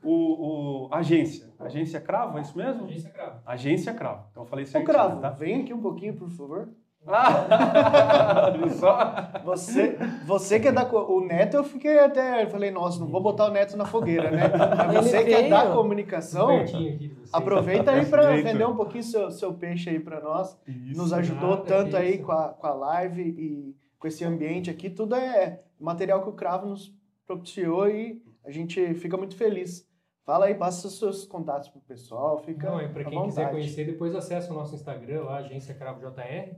O, 0.03 0.87
o, 0.87 0.93
agência. 0.93 1.47
Agência 1.59 1.99
Cravo, 1.99 2.37
é 2.37 2.41
isso 2.41 2.55
mesmo? 2.55 2.85
Agência 2.85 3.09
Cravo. 3.09 3.41
Agência 3.45 3.93
Cravo. 3.93 4.25
Então 4.31 4.43
eu 4.43 4.47
falei 4.47 4.65
certinho, 4.65 4.89
Ô, 4.89 4.93
Cravo, 4.93 5.21
tá? 5.21 5.29
vem 5.29 5.61
aqui 5.61 5.73
um 5.73 5.81
pouquinho, 5.81 6.15
por 6.15 6.29
favor. 6.29 6.69
Ah, 7.07 8.53
só. 8.77 9.41
Você, 9.43 9.97
você 10.25 10.59
que 10.59 10.67
é 10.67 10.71
da. 10.71 10.83
O 10.91 11.21
Neto, 11.21 11.55
eu 11.55 11.63
fiquei 11.63 11.99
até. 11.99 12.43
Eu 12.43 12.49
falei, 12.49 12.71
nossa, 12.71 12.99
não 12.99 13.07
vou 13.07 13.21
botar 13.21 13.45
o 13.45 13.51
Neto 13.51 13.77
na 13.77 13.85
fogueira, 13.85 14.29
né? 14.29 14.43
Mas 14.87 15.05
você 15.05 15.23
que 15.23 15.33
é 15.33 15.49
da 15.49 15.71
comunicação, 15.71 16.49
aproveita 17.31 17.91
aí 17.91 18.05
para 18.05 18.35
vender 18.35 18.67
um 18.67 18.75
pouquinho 18.75 19.03
seu, 19.03 19.31
seu 19.31 19.53
peixe 19.53 19.89
aí 19.89 19.99
para 19.99 20.19
nós. 20.19 20.57
Isso. 20.67 21.01
Nos 21.01 21.13
ajudou 21.13 21.51
nada, 21.51 21.63
tanto 21.63 21.91
que 21.91 21.95
aí 21.97 22.17
com 22.19 22.31
a, 22.31 22.49
com 22.49 22.67
a 22.67 22.73
live 22.73 23.21
e 23.21 23.75
com 23.99 24.07
esse 24.07 24.23
ambiente 24.23 24.69
aqui. 24.69 24.89
Tudo 24.89 25.15
é 25.15 25.61
material 25.79 26.21
que 26.21 26.29
o 26.29 26.33
Cravo 26.33 26.67
nos 26.67 26.93
propiciou 27.25 27.87
e 27.89 28.21
a 28.45 28.51
gente 28.51 28.93
fica 28.95 29.17
muito 29.17 29.35
feliz. 29.35 29.87
Fala 30.25 30.47
aí, 30.47 30.55
passa 30.55 30.87
os 30.87 30.99
seus 30.99 31.25
contatos 31.25 31.69
pro 31.69 31.79
pessoal, 31.79 32.37
fica 32.39 32.69
Não, 32.69 32.79
é 32.81 32.87
para 32.89 33.05
quem 33.05 33.23
quiser 33.23 33.43
vontade. 33.43 33.51
conhecer, 33.51 33.85
depois 33.85 34.13
acessa 34.13 34.51
o 34.51 34.53
nosso 34.53 34.75
Instagram 34.75 35.23
lá, 35.23 35.37
Agência 35.37 35.73
Cravo 35.73 36.01
JR. 36.01 36.53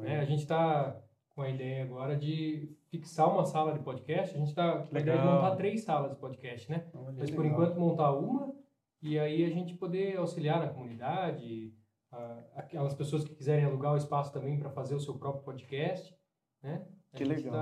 Né? 0.00 0.18
A 0.20 0.24
gente 0.24 0.40
está 0.40 0.96
com 1.34 1.42
a 1.42 1.48
ideia 1.50 1.84
agora 1.84 2.16
de 2.16 2.74
fixar 2.90 3.30
uma 3.30 3.44
sala 3.44 3.72
de 3.72 3.80
podcast. 3.80 4.34
A 4.34 4.38
gente 4.38 4.48
está 4.48 4.78
com 4.78 4.96
a 4.96 5.00
ideia 5.00 5.18
de 5.18 5.24
montar 5.24 5.56
três 5.56 5.82
salas 5.84 6.10
de 6.10 6.16
podcast, 6.16 6.70
né? 6.70 6.86
Olha, 6.94 7.14
Mas 7.18 7.30
por 7.30 7.42
legal. 7.42 7.62
enquanto 7.62 7.78
montar 7.80 8.12
uma 8.12 8.54
e 9.02 9.18
aí 9.18 9.44
a 9.44 9.50
gente 9.50 9.74
poder 9.74 10.16
auxiliar 10.16 10.58
na 10.60 10.68
comunidade, 10.68 11.72
a- 12.10 12.38
aquelas 12.56 12.94
pessoas 12.94 13.22
que 13.24 13.34
quiserem 13.34 13.64
alugar 13.64 13.92
o 13.92 13.96
espaço 13.96 14.32
também 14.32 14.58
para 14.58 14.70
fazer 14.70 14.94
o 14.94 15.00
seu 15.00 15.14
próprio 15.14 15.42
podcast, 15.44 16.14
né? 16.62 16.86
A 17.12 17.16
Que 17.16 17.24
legal. 17.24 17.52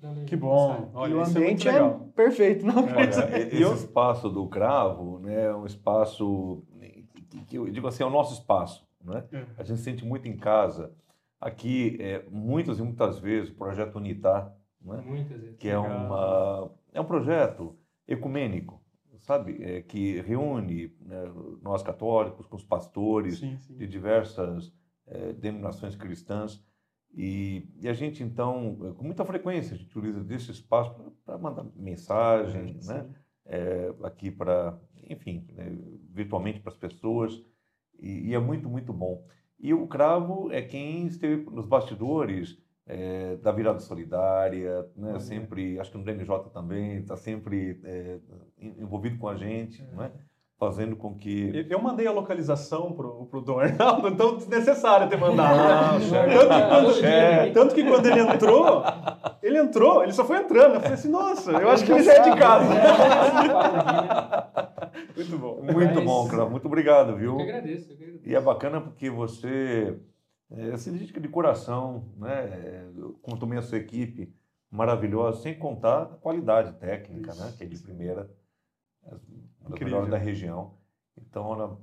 tá 0.00 0.14
Que 0.26 0.36
bom. 0.36 0.90
Olha, 0.94 1.10
e 1.12 1.14
o 1.14 1.20
é 1.20 1.24
ambiente 1.24 1.68
é, 1.68 1.72
legal. 1.72 2.00
perfeito, 2.14 2.66
não 2.66 2.86
É. 2.88 2.92
Olha, 2.96 3.08
esse 3.38 3.62
eu- 3.62 3.74
espaço 3.74 4.28
do 4.28 4.46
cravo 4.48 5.18
né, 5.20 5.44
é 5.46 5.54
um 5.54 5.64
espaço 5.66 6.62
que, 7.30 7.44
que 7.46 7.56
eu 7.56 7.70
digo 7.70 7.86
assim, 7.86 8.02
é 8.02 8.06
o 8.06 8.10
nosso 8.10 8.34
espaço. 8.34 8.86
Né? 9.02 9.24
É. 9.32 9.46
A 9.58 9.64
gente 9.64 9.78
se 9.78 9.84
sente 9.84 10.04
muito 10.04 10.28
em 10.28 10.36
casa. 10.36 10.92
Aqui, 11.42 11.96
é, 12.00 12.24
muitas 12.30 12.78
e 12.78 12.82
muitas 12.82 13.18
vezes, 13.18 13.50
o 13.50 13.56
projeto 13.56 13.96
Unitar, 13.96 14.54
né, 14.80 15.02
que 15.58 15.68
é, 15.68 15.76
uma, 15.76 16.72
é 16.92 17.00
um 17.00 17.04
projeto 17.04 17.76
ecumênico, 18.06 18.80
sabe? 19.18 19.60
É, 19.60 19.82
que 19.82 20.20
reúne 20.20 20.94
né, 21.00 21.24
nós 21.60 21.82
católicos 21.82 22.46
com 22.46 22.56
os 22.56 22.64
pastores 22.64 23.40
Sim, 23.40 23.58
sim. 23.58 23.76
de 23.76 23.88
diversas 23.88 24.72
eh, 25.06 25.32
denominações 25.32 25.96
cristãs. 25.96 26.64
E, 27.12 27.68
e 27.80 27.88
a 27.88 27.92
gente, 27.92 28.22
então, 28.22 28.78
eh, 28.84 28.92
com 28.94 29.04
muita 29.04 29.24
frequência, 29.24 29.74
a 29.74 29.76
gente 29.76 29.98
utiliza 29.98 30.22
desse 30.22 30.52
espaço 30.52 30.94
para 31.24 31.36
mandar 31.38 31.66
mensagem, 31.74 32.78
né? 32.84 33.10
Eh, 33.46 33.92
aqui 34.04 34.30
para, 34.30 34.78
enfim, 35.10 35.44
né, 35.52 35.76
virtualmente 36.08 36.60
para 36.60 36.70
as 36.70 36.78
pessoas. 36.78 37.32
E, 37.98 38.28
e 38.28 38.34
é 38.34 38.38
muito, 38.38 38.68
muito 38.68 38.92
bom. 38.92 39.26
E 39.62 39.72
o 39.72 39.86
Cravo 39.86 40.50
é 40.52 40.60
quem 40.60 41.06
esteve 41.06 41.48
nos 41.50 41.64
bastidores 41.66 42.58
eh, 42.86 43.36
da 43.40 43.52
virada 43.52 43.78
solidária, 43.78 44.84
né? 44.96 45.18
Sempre, 45.20 45.78
acho 45.78 45.92
que 45.92 45.98
no 45.98 46.04
DNJ 46.04 46.50
também, 46.52 46.96
está 46.96 47.16
sempre 47.16 47.80
eh, 47.84 48.18
en- 48.60 48.82
envolvido 48.82 49.16
com 49.18 49.28
a 49.28 49.36
gente, 49.36 49.80
É. 49.80 49.96
né? 49.96 50.10
fazendo 50.58 50.94
com 50.94 51.12
que 51.16 51.66
Eu- 51.68 51.82
mandei 51.82 52.06
a 52.06 52.12
localização 52.12 52.92
pro, 52.92 53.26
pro 53.26 53.40
Dom 53.40 53.58
Arnaldo, 53.58 54.06
então 54.06 54.36
desnecessário 54.36 55.08
ter 55.08 55.16
mandado. 55.18 55.58
Ah, 55.58 55.98
né? 55.98 56.00
chefe. 56.00 56.34
tanto, 56.38 56.54
que 56.54 56.68
quando, 56.68 56.94
Chefe. 56.94 57.50
tanto 57.52 57.74
que 57.74 57.84
quando 57.84 58.06
ele 58.06 58.20
entrou, 58.20 58.82
ele 59.42 59.58
entrou, 59.58 60.02
ele 60.04 60.12
só 60.12 60.24
foi 60.24 60.36
entrando. 60.38 60.74
Eu 60.74 60.80
falei 60.80 60.94
assim, 60.94 61.10
nossa, 61.10 61.50
eu 61.50 61.68
acho 61.68 61.84
que 61.84 61.90
ele 61.90 62.02
já 62.04 62.12
é 62.14 62.20
de 62.30 62.36
casa. 62.38 62.74
Muito 65.16 65.38
bom. 65.38 65.62
Muito 65.62 65.94
Mas- 65.94 66.04
bom, 66.04 66.28
Cravo. 66.28 66.50
Muito 66.50 66.66
obrigado, 66.66 67.16
viu? 67.16 67.32
Eu 67.32 67.36
que 67.36 67.42
agradeço, 67.42 67.92
eu 67.92 67.96
que 67.96 68.02
agradeço. 68.02 68.28
E 68.28 68.34
é 68.34 68.40
bacana 68.40 68.80
porque 68.80 69.08
você 69.10 69.98
é, 70.50 70.76
se 70.76 70.90
dedica 70.90 71.20
de 71.20 71.28
coração, 71.28 72.08
né? 72.16 72.44
É, 72.44 72.88
Como 73.22 73.38
também 73.38 73.58
a 73.58 73.62
sua 73.62 73.78
equipe 73.78 74.34
maravilhosa, 74.70 75.42
sem 75.42 75.58
contar 75.58 76.02
a 76.02 76.06
qualidade 76.06 76.72
técnica, 76.78 77.34
né? 77.34 77.52
Que 77.56 77.64
é 77.64 77.66
de 77.66 77.78
primeira, 77.78 78.30
melhores 79.80 80.08
da 80.10 80.16
região. 80.18 80.74
Então, 81.16 81.52
Ana, 81.52 81.76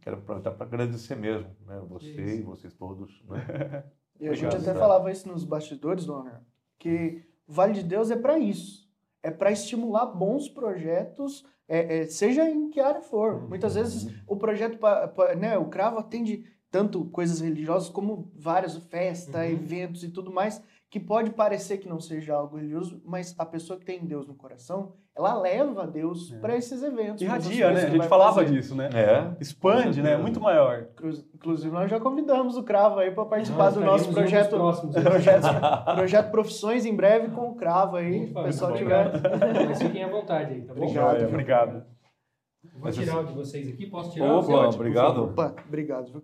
quero 0.00 0.16
aproveitar 0.18 0.52
para 0.52 0.66
agradecer 0.66 1.16
mesmo, 1.16 1.50
né? 1.66 1.80
Você 1.88 2.06
e 2.06 2.34
Isso. 2.36 2.44
vocês 2.44 2.74
todos, 2.74 3.22
né? 3.28 3.84
E 4.18 4.28
a 4.28 4.32
gente 4.32 4.46
Obrigado, 4.46 4.68
até 4.70 4.78
falava 4.78 5.10
isso 5.10 5.28
nos 5.28 5.44
bastidores, 5.44 6.06
Dona, 6.06 6.46
que 6.78 7.22
o 7.46 7.52
Vale 7.52 7.74
de 7.74 7.82
Deus 7.82 8.10
é 8.10 8.16
para 8.16 8.38
isso. 8.38 8.88
É 9.22 9.30
para 9.30 9.50
estimular 9.50 10.06
bons 10.06 10.48
projetos, 10.48 11.44
é, 11.68 11.98
é, 12.00 12.06
seja 12.06 12.48
em 12.48 12.70
que 12.70 12.80
área 12.80 13.00
for. 13.02 13.48
Muitas 13.48 13.74
vezes 13.74 14.12
o 14.26 14.36
projeto, 14.36 14.78
pa- 14.78 15.08
pa- 15.08 15.34
né, 15.34 15.56
o 15.58 15.66
Cravo 15.68 15.98
atende 15.98 16.44
tanto 16.70 17.04
coisas 17.06 17.40
religiosas 17.40 17.88
como 17.88 18.30
várias 18.34 18.76
festa, 18.76 19.38
Uhum. 19.38 19.44
eventos 19.44 20.02
e 20.04 20.10
tudo 20.10 20.32
mais, 20.32 20.62
que 20.90 21.00
pode 21.00 21.30
parecer 21.30 21.78
que 21.78 21.88
não 21.88 22.00
seja 22.00 22.34
algo 22.34 22.56
religioso, 22.56 23.00
mas 23.04 23.34
a 23.38 23.46
pessoa 23.46 23.78
que 23.78 23.84
tem 23.84 24.04
Deus 24.04 24.26
no 24.26 24.34
coração, 24.34 24.94
ela 25.16 25.34
leva 25.40 25.86
Deus 25.86 26.30
É. 26.32 26.38
para 26.38 26.56
esses 26.56 26.82
eventos. 26.82 27.22
Irradia, 27.22 27.70
né? 27.72 27.84
A 27.84 27.88
gente 27.90 28.06
falava 28.06 28.34
fazer. 28.34 28.52
disso, 28.52 28.74
né? 28.74 28.90
É. 28.94 29.30
Expande, 29.40 30.02
né? 30.02 30.12
É 30.12 30.16
muito 30.16 30.40
maior. 30.40 30.88
Inclu- 30.92 31.24
Inclusive, 31.34 31.72
nós 31.74 31.90
já 31.90 31.98
convidamos 31.98 32.56
o 32.56 32.62
Cravo 32.62 32.98
aí 32.98 33.10
para 33.10 33.24
participar 33.24 33.64
Nós 33.64 33.74
do 33.74 33.80
nosso 33.80 34.12
projeto 34.12 34.50
próximos. 34.50 34.94
projeto, 35.02 35.46
projeto 35.94 36.30
Profissões 36.30 36.84
em 36.84 36.94
breve 36.94 37.28
com 37.28 37.48
o 37.48 37.54
Cravo 37.54 37.96
aí. 37.96 38.18
Muito 38.20 38.38
O 38.38 38.44
pessoal 38.44 38.70
bom. 38.72 38.76
tiver. 38.76 39.10
Mas 39.68 39.82
fiquem 39.82 40.04
à 40.04 40.08
vontade 40.08 40.52
aí, 40.54 40.60
tá 40.62 40.74
bom? 40.74 40.82
Obrigado. 40.82 41.14
Joia, 41.16 41.28
obrigado. 41.28 41.72
Vou 42.72 42.82
Mas 42.82 42.94
tirar 42.96 43.20
o 43.20 43.24
de 43.24 43.32
vocês 43.32 43.68
aqui, 43.68 43.86
posso 43.86 44.12
tirar? 44.12 44.34
o 44.34 44.42
seu? 44.42 44.54
Opa, 44.54 44.66
por 44.68 44.74
obrigado. 44.74 45.24
Opa, 45.24 45.54
obrigado. 45.66 46.12
viu? 46.12 46.22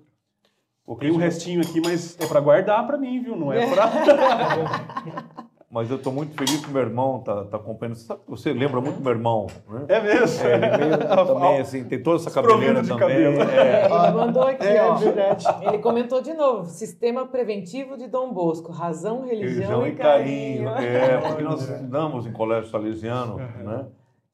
Tem 0.99 1.11
um 1.13 1.17
restinho 1.17 1.61
aqui, 1.63 1.81
mas 1.81 2.19
é 2.21 2.27
pra 2.27 2.41
guardar 2.41 2.85
pra 2.87 2.99
mim, 2.99 3.23
viu? 3.23 3.37
Não 3.37 3.53
é 3.53 3.65
pra. 3.73 3.89
Mas 5.75 5.91
eu 5.91 5.97
estou 5.97 6.13
muito 6.13 6.35
feliz 6.37 6.63
que 6.63 6.71
meu 6.71 6.83
irmão 6.83 7.21
está 7.21 7.45
tá 7.47 7.57
acompanhando. 7.57 7.95
Você, 7.95 8.05
sabe, 8.05 8.21
você 8.29 8.53
lembra 8.53 8.79
muito 8.79 8.97
do 8.99 9.03
meu 9.03 9.13
irmão, 9.13 9.47
né? 9.71 9.87
É 9.89 10.01
mesmo. 10.03 10.47
É, 10.47 10.55
ele 10.55 10.77
meio 10.77 10.99
também, 11.27 11.61
assim, 11.61 11.85
tem 11.85 12.03
toda 12.03 12.17
essa 12.17 12.31
cabeleira 12.31 12.83
também. 12.83 12.99
cabelo. 12.99 13.41
é. 13.41 13.85
Ele 13.87 14.11
mandou 14.15 14.43
aqui, 14.43 14.67
É, 14.67 14.83
ó. 14.87 14.95
verdade. 14.97 15.47
Ele 15.63 15.79
comentou 15.79 16.21
de 16.21 16.35
novo, 16.35 16.69
sistema 16.69 17.27
preventivo 17.27 17.97
de 17.97 18.07
Dom 18.07 18.35
Bosco, 18.35 18.71
razão, 18.71 19.25
religião, 19.25 19.81
Religião 19.81 19.87
e 19.87 19.91
e 19.93 19.95
carinho. 19.97 20.65
carinho. 20.67 20.89
É, 20.91 21.19
porque 21.23 21.43
nós 21.43 21.63
estudamos 21.67 22.27
em 22.27 22.33
colégio 22.33 22.71
salesiano, 22.71 23.37
né? 23.39 23.87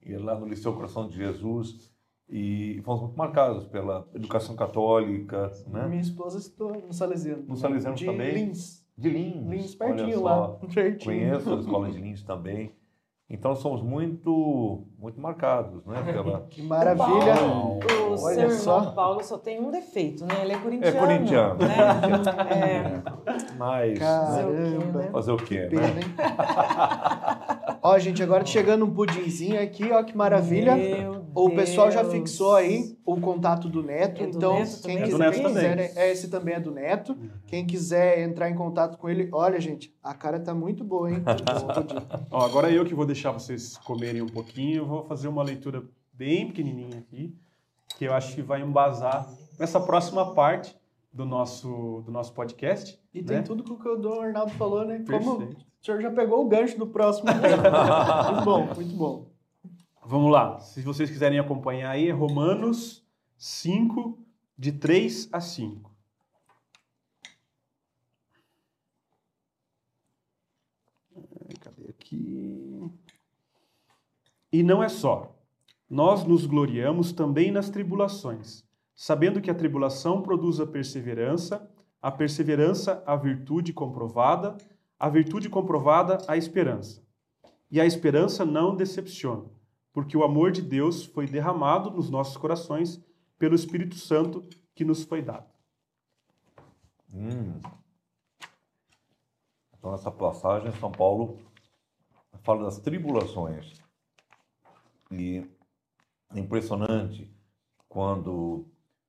E 0.05 0.17
lá 0.17 0.35
no 0.35 0.45
Liceu 0.45 0.73
Coração 0.73 1.07
de 1.09 1.17
Jesus. 1.17 1.89
E 2.29 2.83
fomos 2.85 3.01
muito 3.03 3.17
marcados 3.17 3.65
pela 3.69 4.07
educação 4.15 4.55
católica, 4.57 5.51
né? 5.69 5.87
Minha 5.87 6.03
esposa 6.03 6.39
estudou 6.39 6.73
no 6.87 6.93
Salesiano. 6.93 7.45
No 7.47 7.57
Salesiano 7.57 7.97
de 7.97 8.05
também? 8.05 8.35
Lins. 8.35 8.85
De 8.99 9.09
Lins. 9.09 9.47
Lins, 9.49 9.75
pertinho 9.77 10.23
lá. 10.23 10.49
Pertinho. 10.75 11.05
Conheço 11.05 11.55
a 11.55 11.57
escola 11.61 11.89
de 11.91 11.99
Lins 11.99 12.23
também. 12.25 12.73
Então 13.31 13.55
somos 13.55 13.83
muito, 13.83 14.87
muito 14.99 15.21
marcados, 15.21 15.85
né? 15.85 16.03
Pela... 16.03 16.41
Que 16.51 16.63
maravilha. 16.63 17.37
Paulo, 17.37 17.79
o 17.79 18.25
Olha 18.25 18.35
seu 18.35 18.43
irmão 18.45 18.59
só. 18.59 18.91
Paulo 18.93 19.23
só 19.23 19.37
tem 19.39 19.61
um 19.61 19.71
defeito, 19.71 20.25
né? 20.25 20.35
Ele 20.41 20.53
é 20.53 20.57
É 20.57 20.59
corintiano. 20.59 20.99
corintiano. 20.99 21.59
Né? 21.59 23.03
Mas 23.59 23.99
Caramba. 23.99 24.99
né? 24.99 25.11
fazer 25.13 25.33
o 25.33 25.37
quê, 25.37 25.69
Pena, 25.71 25.89
né? 25.89 26.01
ó, 27.83 27.99
gente, 27.99 28.23
agora 28.23 28.45
chegando 28.45 28.85
um 28.85 28.93
pudinzinho 28.93 29.61
aqui, 29.61 29.91
ó, 29.91 30.03
que 30.03 30.17
maravilha. 30.17 30.77
Meu 30.77 31.27
O 31.35 31.51
pessoal 31.51 31.91
já 31.91 32.03
Deus. 32.03 32.15
fixou 32.15 32.55
aí 32.55 32.97
o 33.05 33.21
contato 33.21 33.69
do 33.69 33.83
Neto, 33.83 34.23
É 34.23 34.27
do 34.27 34.37
então 34.37 34.59
Neto 34.59 34.83
quem? 34.83 34.97
É 34.97 35.01
do 35.01 35.05
quiser, 35.05 35.19
Neto 35.19 35.35
quem 35.35 35.47
quiser, 35.47 35.97
é, 35.97 36.13
esse 36.13 36.29
também 36.29 36.55
é 36.55 36.61
do 36.61 36.71
Neto. 36.71 37.17
Quem 37.47 37.67
quiser 37.67 38.21
entrar 38.21 38.51
em 38.51 38.55
contato 38.55 38.99
com 38.99 39.09
ele, 39.09 39.29
olha, 39.33 39.61
gente, 39.61 39.95
a 40.03 40.15
cara 40.15 40.39
tá 40.41 40.55
muito 40.55 40.83
boa, 40.85 41.11
hein? 41.11 41.23
Ó, 42.31 42.45
agora 42.45 42.71
eu 42.71 42.85
que 42.85 42.95
vou 42.95 43.07
deixar 43.07 43.33
vocês 43.33 43.77
comerem 43.79 44.23
um 44.23 44.29
pouquinho. 44.29 44.79
Eu 44.79 44.87
vou 44.87 45.05
fazer 45.05 45.29
uma 45.29 45.43
leitura 45.43 45.83
bem 46.13 46.49
pequenininha 46.49 46.99
aqui, 46.99 47.35
que 47.97 48.05
eu 48.05 48.13
acho 48.13 48.35
que 48.35 48.43
vai 48.43 48.61
embasar 48.61 49.29
nessa 49.59 49.81
próxima 49.81 50.35
parte 50.35 50.77
do 51.13 51.25
nosso, 51.25 52.03
do 52.05 52.13
nosso 52.13 52.33
podcast. 52.33 52.99
E 53.13 53.23
tem 53.23 53.39
né? 53.39 53.43
tudo 53.43 53.65
com 53.65 53.75
o 53.75 53.79
que 53.79 53.89
o 53.89 53.97
Dom 53.97 54.21
Arnaldo 54.21 54.53
falou, 54.53 54.85
né? 54.85 55.05
Como 55.09 55.39
Perfeito. 55.39 55.68
O 55.81 55.85
senhor 55.85 56.01
já 56.01 56.11
pegou 56.11 56.45
o 56.45 56.49
gancho 56.49 56.79
do 56.79 56.87
próximo. 56.87 57.29
muito 57.33 58.45
bom, 58.45 58.67
muito 58.75 58.97
bom. 58.97 59.31
Vamos 60.05 60.33
lá. 60.33 60.59
Se 60.61 60.81
vocês 60.83 61.11
quiserem 61.11 61.39
acompanhar 61.39 61.91
aí, 61.91 62.09
é 62.09 62.13
Romanos 62.13 63.07
5, 63.37 64.19
de 64.57 64.73
3 64.73 65.29
a 65.33 65.41
5. 65.41 65.95
Eh, 71.15 71.55
Cadê 71.61 71.89
aqui? 71.91 72.91
E 74.51 74.63
não 74.63 74.83
é 74.83 74.89
só. 74.89 75.37
Nós 75.89 76.25
nos 76.25 76.45
gloriamos 76.45 77.13
também 77.13 77.51
nas 77.51 77.71
tribulações, 77.71 78.65
sabendo 78.95 79.41
que 79.41 79.51
a 79.51 79.55
tribulação 79.55 80.23
produz 80.23 80.59
a 80.59 80.67
perseverança, 80.67 81.71
a 82.01 82.11
perseverança 82.11 83.03
a 83.07 83.15
virtude 83.15 83.73
comprovada, 83.73 84.57
a 84.99 85.09
virtude 85.09 85.49
comprovada 85.49 86.19
a 86.27 86.37
esperança. 86.37 87.03
E 87.71 87.81
a 87.81 87.87
esperança 87.87 88.45
não 88.45 88.75
decepciona, 88.75 89.45
porque 89.93 90.17
o 90.17 90.25
amor 90.25 90.51
de 90.51 90.63
Deus 90.63 91.05
foi 91.05 91.27
derramado 91.27 91.91
nos 91.91 92.11
nossos 92.11 92.37
corações 92.37 93.01
pelo 93.39 93.55
Espírito 93.55 93.97
Santo 93.97 94.43
que 94.75 94.85
nos 94.85 95.05
foi 95.05 95.23
dado. 95.23 95.47
Hum. 97.13 97.61
Então, 99.77 99.93
nessa 99.93 100.11
passagem, 100.11 100.73
São 100.73 100.91
Paulo 100.91 101.39
fala 102.43 102.65
das 102.65 102.79
tribulações. 102.79 103.81
E 105.11 105.47
é 106.35 106.39
impressionante 106.39 107.31
quando, 107.89 108.67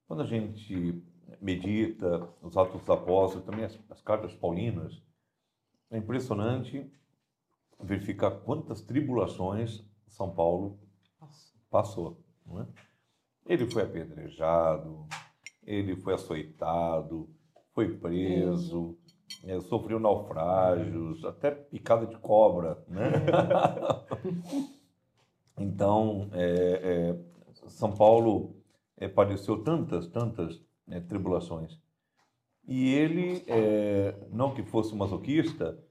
quando 0.08 0.22
a 0.22 0.26
gente 0.26 1.04
medita 1.42 2.30
os 2.42 2.56
Atos 2.56 2.82
dos 2.82 2.90
Apóstolos, 2.90 3.46
também 3.46 3.66
as, 3.66 3.80
as 3.90 4.02
cartas 4.02 4.34
paulinas, 4.34 5.02
é 5.92 5.98
impressionante 5.98 6.90
verificar 7.82 8.32
quantas 8.32 8.82
tribulações 8.82 9.84
São 10.08 10.30
Paulo 10.30 10.80
passou. 11.70 12.20
Não 12.46 12.62
é? 12.62 12.68
Ele 13.46 13.70
foi 13.70 13.84
apedrejado, 13.84 15.08
ele 15.64 15.96
foi 15.96 16.14
açoitado, 16.14 17.30
foi 17.74 17.98
preso, 17.98 18.98
é, 19.44 19.60
sofreu 19.62 20.00
naufrágios, 20.00 21.24
até 21.24 21.52
picada 21.52 22.06
de 22.06 22.18
cobra. 22.18 22.84
Né? 22.88 23.12
então, 25.58 26.30
é, 26.34 27.16
é, 27.16 27.70
São 27.70 27.92
Paulo 27.92 28.56
é, 28.98 29.08
padeceu 29.08 29.64
tantas, 29.64 30.08
tantas 30.08 30.62
né, 30.86 31.00
tribulações. 31.00 31.80
E 32.72 32.94
ele, 32.94 33.44
é, 33.48 34.16
não 34.32 34.54
que 34.54 34.62
fosse 34.62 34.96
masoquista, 34.96 35.84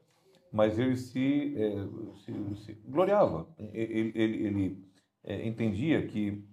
mas 0.53 0.79
ele 0.79 0.97
se, 0.97 1.57
é, 1.57 1.75
se, 2.21 2.65
se 2.65 2.73
gloriava. 2.87 3.49
Ele, 3.59 4.13
ele, 4.15 4.47
ele 4.47 4.85
é, 5.25 5.45
entendia 5.45 6.07
que, 6.07 6.47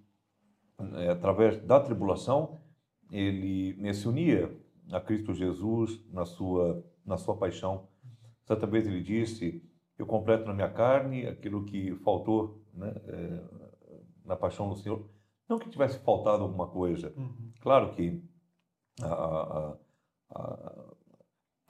é, 0.95 1.09
através 1.09 1.61
da 1.61 1.79
tribulação, 1.79 2.59
ele 3.11 3.93
se 3.93 4.07
unia 4.07 4.51
a 4.91 4.99
Cristo 4.99 5.31
Jesus 5.31 6.03
na 6.11 6.25
sua, 6.25 6.83
na 7.05 7.17
sua 7.17 7.37
paixão. 7.37 7.87
Certa 8.45 8.65
vez 8.65 8.87
ele 8.87 9.03
disse: 9.03 9.63
Eu 9.95 10.07
completo 10.07 10.47
na 10.47 10.55
minha 10.55 10.71
carne 10.71 11.27
aquilo 11.27 11.65
que 11.65 11.93
faltou 11.97 12.65
né, 12.73 12.91
é, 13.07 13.43
na 14.25 14.35
paixão 14.35 14.69
do 14.69 14.75
Senhor. 14.75 15.07
Não 15.47 15.59
que 15.59 15.69
tivesse 15.69 15.99
faltado 15.99 16.41
alguma 16.41 16.65
coisa. 16.65 17.13
Uhum. 17.15 17.51
Claro 17.61 17.91
que 17.91 18.23
a, 18.99 19.05
a, 19.05 19.77
a, 20.29 20.93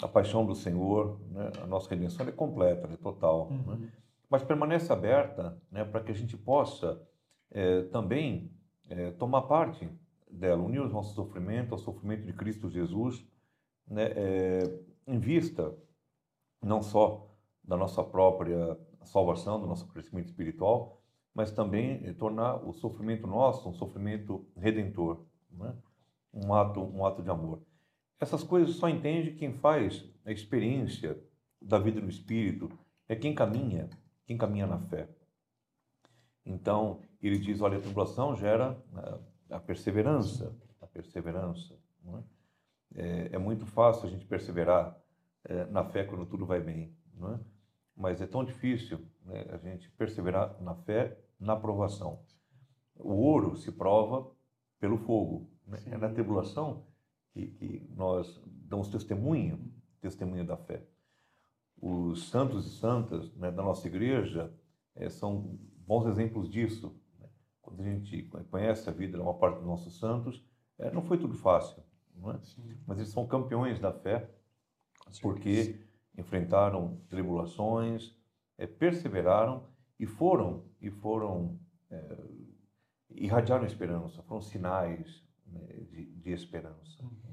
a, 0.03 0.07
paixão 0.07 0.45
do 0.45 0.56
Senhor, 0.56 1.19
né, 1.30 1.52
a 1.61 1.68
nossa 1.68 1.90
redenção 1.90 2.27
é 2.27 2.32
completa, 2.32 2.88
é 2.91 2.98
total. 2.98 3.49
Né? 3.49 3.57
Uhum. 3.57 3.76
Né? 3.77 3.91
Mas 4.30 4.44
permanece 4.44 4.91
aberta 4.91 5.57
né, 5.72 5.84
para 5.84 6.02
que 6.02 6.11
a 6.11 6.15
gente 6.15 6.36
possa 6.38 7.02
é, 7.52 7.84
também 7.84 8.52
é, 8.90 9.11
tomar 9.11 9.44
parte 9.44 9.90
dela, 10.30 10.61
unir 10.61 10.82
o 10.82 10.90
nosso 10.90 11.14
sofrimento 11.14 11.73
ao 11.73 11.77
sofrimento 11.77 12.26
de 12.26 12.34
Cristo 12.34 12.69
Jesus, 12.69 13.26
né, 13.88 14.11
é, 14.15 14.80
em 15.07 15.19
vista 15.19 15.76
não 16.61 16.82
só 16.82 17.30
da 17.64 17.77
nossa 17.77 18.03
própria 18.03 18.77
salvação, 19.03 19.60
do 19.60 19.68
nosso 19.68 19.88
crescimento 19.88 20.27
espiritual, 20.27 21.02
mas 21.34 21.52
também 21.52 22.14
tornar 22.15 22.56
o 22.68 22.73
sofrimento 22.73 23.27
nosso 23.27 23.69
um 23.69 23.73
sofrimento 23.73 24.48
redentor, 24.56 25.26
né? 25.52 25.76
um, 26.34 26.53
ato, 26.53 26.82
um 26.82 27.06
ato 27.06 27.22
de 27.22 27.30
amor. 27.30 27.61
Essas 28.20 28.44
coisas 28.44 28.76
só 28.76 28.88
entende 28.88 29.32
quem 29.32 29.54
faz 29.54 30.06
a 30.26 30.32
experiência 30.32 31.20
da 31.62 31.78
vida 31.78 32.00
no 32.00 32.10
Espírito, 32.10 32.70
é 33.08 33.16
quem 33.16 33.36
caminha, 33.36 33.90
quem 34.26 34.38
caminha 34.38 34.66
na 34.66 34.80
fé. 34.80 35.10
Então, 36.46 37.02
ele 37.22 37.38
diz, 37.38 37.62
olha, 37.62 37.78
a 37.78 37.82
tribulação 37.82 38.36
gera 38.36 38.78
né, 38.92 39.20
a 39.50 39.60
perseverança, 39.60 40.56
a 40.80 40.88
perseverança. 40.88 41.76
É? 42.06 42.24
É, 42.96 43.30
é? 43.34 43.38
muito 43.38 43.66
fácil 43.66 44.08
a 44.08 44.12
gente 44.12 44.26
perseverar 44.26 44.96
é, 45.44 45.66
na 45.66 45.84
fé 45.84 46.04
quando 46.04 46.26
tudo 46.26 46.46
vai 46.46 46.62
bem, 46.62 46.96
é? 47.22 47.40
mas 47.96 48.22
é 48.22 48.28
tão 48.28 48.44
difícil 48.44 49.00
né, 49.26 49.46
a 49.50 49.58
gente 49.58 49.90
perseverar 49.92 50.62
na 50.62 50.76
fé 50.76 51.18
na 51.40 51.56
provação. 51.56 52.24
O 52.96 53.14
ouro 53.14 53.58
se 53.58 53.72
prova 53.72 54.32
pelo 54.80 54.98
fogo. 54.98 55.50
Né? 55.68 55.80
É 55.88 55.98
na 55.98 56.10
tribulação 56.10 56.86
que, 57.36 57.48
que, 57.48 57.90
nós 57.95 58.41
damos 58.45 58.88
testemunho, 58.88 59.60
testemunho 59.99 60.45
da 60.45 60.56
fé. 60.56 60.82
Os 61.80 62.30
santos 62.30 62.66
e 62.66 62.80
santas 62.80 63.32
né, 63.36 63.52
da 63.52 63.62
nossa 63.62 63.86
igreja 63.88 64.52
é, 64.95 65.10
são 65.10 65.60
bons 65.86 66.07
exemplos 66.07 66.49
disso 66.49 66.95
quando 67.66 67.82
a 67.82 67.84
gente 67.84 68.24
conhece 68.52 68.88
a 68.88 68.94
vida 68.94 69.18
de 69.18 69.24
uma 69.24 69.34
parte 69.34 69.57
dos 69.57 69.66
nossos 69.66 69.98
santos, 69.99 70.45
é, 70.78 70.91
não 70.91 71.02
foi 71.02 71.18
tudo 71.18 71.34
fácil, 71.34 71.82
é? 71.82 72.40
mas 72.86 72.99
eles 72.99 73.10
são 73.10 73.26
campeões 73.26 73.80
da 73.80 73.91
fé, 73.91 74.30
porque 75.22 75.84
enfrentaram 76.16 77.02
tribulações, 77.10 78.16
é, 78.57 78.68
perseveraram 78.68 79.68
e 79.99 80.06
foram 80.06 80.64
e 80.80 80.91
foram 80.91 81.60
é, 81.90 82.18
irradiaram 83.10 83.66
esperança, 83.66 84.22
foram 84.24 84.41
sinais 84.41 85.24
né, 85.48 85.66
de, 85.90 86.06
de, 86.06 86.32
esperança. 86.32 87.03
Uhum. 87.03 87.24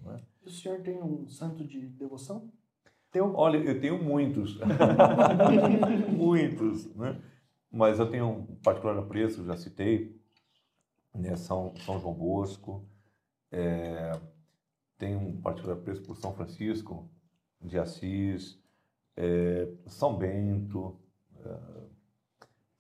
O 0.45 0.51
senhor 0.51 0.81
tem 0.83 1.03
um 1.03 1.29
santo 1.29 1.65
de 1.65 1.81
devoção? 1.87 2.51
Teu? 3.11 3.35
Olha, 3.35 3.59
eu 3.59 3.81
tenho 3.81 4.03
muitos, 4.03 4.59
muitos, 6.09 6.95
né? 6.97 7.21
Mas 7.71 7.99
eu 7.99 8.11
tenho 8.11 8.27
um 8.27 8.57
particular 8.57 8.99
apreço, 8.99 9.45
já 9.45 9.57
citei, 9.57 10.19
né, 11.15 11.37
São, 11.37 11.75
São 11.77 11.99
João 12.01 12.15
Bosco, 12.15 12.87
é, 13.51 14.13
tem 14.99 15.17
um 15.17 15.41
particular 15.41 15.75
apreço 15.75 16.03
por 16.03 16.17
São 16.17 16.35
Francisco 16.35 17.11
de 17.61 17.79
Assis, 17.79 18.59
é, 19.17 19.69
São 19.87 20.17
Bento, 20.17 20.99
é, 21.45 21.59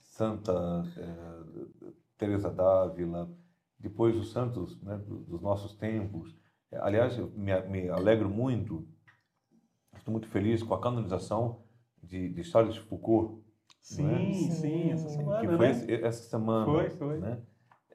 Santa 0.00 0.84
é, 0.96 1.92
Teresa 2.16 2.50
d'Ávila, 2.50 3.30
depois 3.78 4.16
os 4.16 4.30
santos 4.30 4.80
né, 4.82 4.96
dos 5.06 5.40
nossos 5.40 5.74
tempos. 5.74 6.36
É, 6.72 6.78
aliás, 6.78 7.16
eu 7.18 7.30
me, 7.30 7.60
me, 7.62 7.88
alegro 7.88 8.28
muito, 8.28 8.88
estou 9.96 10.10
muito 10.10 10.28
feliz 10.28 10.62
com 10.62 10.74
a 10.74 10.80
canonização 10.80 11.62
de, 12.02 12.28
de 12.30 12.42
Charles 12.42 12.76
Foucault. 12.76 13.40
Sim, 13.80 14.04
né? 14.04 14.32
sim, 14.32 14.90
essa 14.90 15.08
semana. 15.08 15.40
Que 15.40 15.56
foi 15.56 15.72
né? 15.72 16.00
essa 16.02 16.22
semana. 16.28 16.64
Foi, 16.64 16.90
foi. 16.90 17.18
Né? 17.18 17.42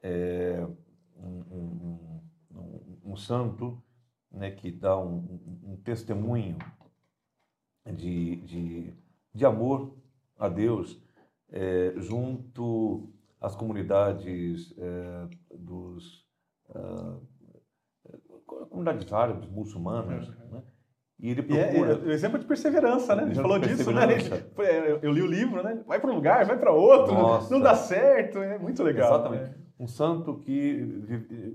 é, 0.02 0.66
um, 1.16 1.44
um, 1.50 2.20
um, 2.52 3.12
um, 3.12 3.16
santo 3.16 3.82
né, 4.30 4.50
que 4.50 4.70
dá 4.70 4.98
um, 4.98 5.80
testemunho 5.84 6.58
de, 7.86 8.36
de, 8.36 8.94
de, 9.34 9.46
amor 9.46 9.96
a 10.38 10.48
Deus 10.48 11.00
é, 11.50 11.94
junto 11.96 13.12
às 13.40 13.54
comunidades 13.56 14.74
é, 14.76 15.28
dos 15.56 16.26
uh, 16.68 17.20
comunidades 18.48 19.12
árabes, 19.12 19.48
muçulmanas, 19.48 20.28
uhum. 20.28 20.34
né? 20.52 20.62
E 21.20 21.30
ele 21.30 21.42
procura... 21.42 21.94
E 22.04 22.08
é, 22.08 22.10
é, 22.10 22.12
exemplo 22.12 22.38
de 22.38 22.46
perseverança, 22.46 23.14
né? 23.14 23.24
Ele 23.24 23.34
falou 23.34 23.58
disso, 23.58 23.90
né? 23.92 24.04
Ele, 24.04 24.98
eu 25.02 25.12
li 25.12 25.22
o 25.22 25.26
livro, 25.26 25.62
né? 25.62 25.82
Vai 25.86 26.00
para 26.00 26.10
um 26.10 26.14
lugar, 26.14 26.46
vai 26.46 26.58
para 26.58 26.72
outro, 26.72 27.12
Nossa. 27.12 27.52
não 27.52 27.60
dá 27.60 27.74
certo, 27.74 28.38
é 28.38 28.58
muito 28.58 28.82
legal. 28.82 29.08
Exatamente. 29.08 29.50
Né? 29.50 29.68
um 29.78 29.86
santo 29.86 30.38
que 30.40 30.74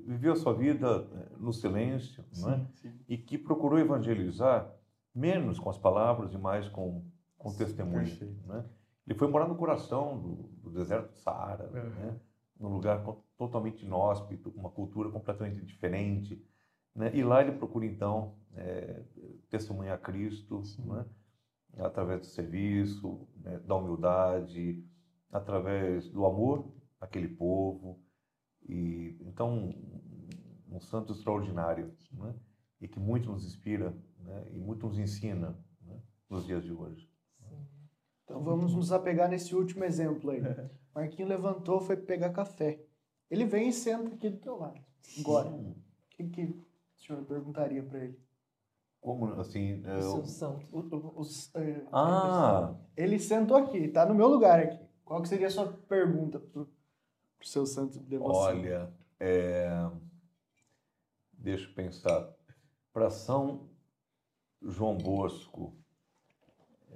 viveu 0.07 0.31
a 0.31 0.35
sua 0.35 0.53
vida 0.53 1.07
eh, 1.11 1.35
no 1.37 1.51
silêncio 1.51 2.23
sim, 2.31 2.49
é? 2.49 2.65
sim. 2.75 2.93
e 3.07 3.17
que 3.17 3.37
procurou 3.37 3.77
evangelizar 3.77 4.73
menos 5.13 5.59
com 5.59 5.69
as 5.69 5.77
palavras 5.77 6.33
e 6.33 6.37
mais 6.37 6.69
com, 6.69 7.03
com 7.37 7.53
testemunho. 7.53 8.07
Né? 8.47 8.63
Ele 9.05 9.19
foi 9.19 9.27
morar 9.27 9.47
no 9.47 9.55
coração 9.55 10.17
do, 10.17 10.35
do 10.63 10.69
deserto 10.71 11.11
do 11.11 11.17
Saara, 11.17 11.65
uhum. 11.65 11.89
né? 12.05 12.15
num 12.57 12.69
lugar 12.69 13.03
totalmente 13.37 13.85
inóspito, 13.85 14.53
uma 14.55 14.69
cultura 14.69 15.09
completamente 15.09 15.65
diferente. 15.65 16.41
Né? 16.95 17.11
E 17.15 17.23
lá 17.23 17.41
ele 17.41 17.53
procura, 17.53 17.85
então, 17.85 18.35
é, 18.55 19.03
testemunhar 19.49 19.99
Cristo 19.99 20.61
né? 20.79 21.05
através 21.77 22.21
do 22.21 22.27
serviço, 22.27 23.27
né? 23.37 23.59
da 23.59 23.75
humildade, 23.75 24.83
através 25.31 26.07
do 26.09 26.25
amor 26.25 26.71
àquele 26.99 27.27
povo, 27.27 27.99
e, 28.67 29.17
então, 29.21 29.73
um 30.69 30.79
santo 30.79 31.13
extraordinário, 31.13 31.93
né? 32.11 32.33
e 32.79 32.87
que 32.87 32.99
muito 32.99 33.31
nos 33.31 33.45
inspira 33.45 33.95
né? 34.19 34.47
e 34.51 34.59
muito 34.59 34.87
nos 34.87 34.97
ensina 34.97 35.57
né? 35.81 35.99
nos 36.29 36.45
dias 36.45 36.63
de 36.63 36.71
hoje. 36.71 37.11
Então 38.23 38.41
vamos 38.41 38.73
nos 38.73 38.91
apegar 38.91 39.29
nesse 39.29 39.53
último 39.53 39.83
exemplo 39.83 40.31
aí. 40.31 40.41
Marquinho 40.95 41.27
levantou, 41.27 41.81
foi 41.81 41.97
pegar 41.97 42.31
café. 42.31 42.83
Ele 43.29 43.45
vem 43.45 43.69
e 43.69 43.73
senta 43.73 44.13
aqui 44.13 44.29
do 44.29 44.37
teu 44.37 44.55
lado. 44.55 44.79
Agora, 45.19 45.51
que, 46.11 46.23
que 46.29 46.61
o 47.03 47.05
senhor 47.05 47.25
perguntaria 47.25 47.83
para 47.83 47.99
ele? 47.99 48.17
Como 49.01 49.25
assim? 49.33 49.83
Eu... 49.85 50.19
O 50.19 50.25
santo. 50.25 50.65
O, 50.71 50.79
o, 50.79 51.21
o, 51.21 51.59
é, 51.59 51.85
ah! 51.91 52.73
Ele 52.95 53.19
sentou 53.19 53.57
aqui, 53.57 53.77
está 53.77 54.05
no 54.05 54.15
meu 54.15 54.27
lugar 54.27 54.59
aqui. 54.59 54.79
Qual 55.03 55.21
que 55.21 55.27
seria 55.27 55.47
a 55.47 55.51
sua 55.51 55.67
pergunta 55.67 56.39
para 56.39 56.61
o 56.61 56.67
seu 57.41 57.65
santo 57.65 57.99
de 57.99 58.05
devoção? 58.05 58.41
Olha, 58.41 58.93
é... 59.19 59.89
deixa 61.33 61.69
eu 61.69 61.75
pensar. 61.75 62.33
Para 62.93 63.09
São 63.09 63.69
João 64.61 64.97
Bosco, 64.97 65.75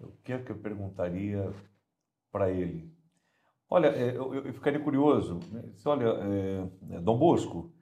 o 0.02 0.12
que 0.24 0.32
é 0.32 0.42
que 0.42 0.52
eu 0.52 0.58
perguntaria 0.58 1.52
para 2.32 2.50
ele? 2.50 2.96
Olha, 3.70 3.88
é, 3.88 4.16
eu, 4.16 4.34
eu 4.34 4.54
ficaria 4.54 4.80
curioso. 4.80 5.40
Né? 5.52 5.64
Olha, 5.84 6.06
é, 6.06 6.96
é, 6.96 7.02
Dom 7.02 7.18
Bosco, 7.18 7.74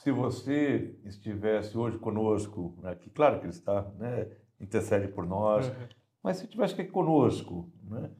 se 0.00 0.10
você 0.10 0.98
estivesse 1.04 1.76
hoje 1.76 1.98
conosco, 1.98 2.74
né, 2.82 2.94
que 2.94 3.10
claro 3.10 3.38
que 3.38 3.44
ele 3.44 3.52
está, 3.52 3.82
né, 3.98 4.30
intercede 4.58 5.08
por 5.08 5.26
nós, 5.26 5.68
uhum. 5.68 5.88
mas 6.22 6.38
se 6.38 6.44
estivesse 6.44 6.72
aqui 6.72 6.90
conosco, 6.90 7.70
né, 7.82 8.10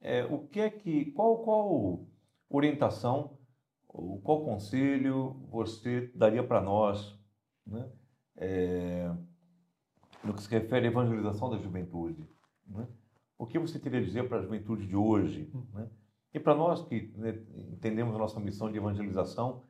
é, 0.00 0.24
o 0.24 0.48
que 0.48 0.58
é 0.58 0.68
que, 0.68 1.12
qual, 1.12 1.44
qual 1.44 2.06
orientação, 2.50 3.38
qual 3.86 4.44
conselho 4.44 5.46
você 5.48 6.10
daria 6.12 6.42
para 6.42 6.60
nós, 6.60 7.16
né, 7.64 7.88
é, 8.36 9.08
no 10.24 10.34
que 10.34 10.42
se 10.42 10.50
refere 10.50 10.86
à 10.86 10.90
evangelização 10.90 11.50
da 11.50 11.58
juventude? 11.58 12.28
Né? 12.66 12.88
O 13.38 13.46
que 13.46 13.60
você 13.60 13.78
queria 13.78 14.04
dizer 14.04 14.28
para 14.28 14.38
a 14.38 14.42
juventude 14.42 14.88
de 14.88 14.96
hoje? 14.96 15.48
Né? 15.72 15.88
E 16.34 16.40
para 16.40 16.56
nós 16.56 16.82
que 16.82 17.12
né, 17.16 17.40
entendemos 17.72 18.14
a 18.14 18.18
nossa 18.18 18.40
missão 18.40 18.70
de 18.70 18.76
evangelização 18.76 19.64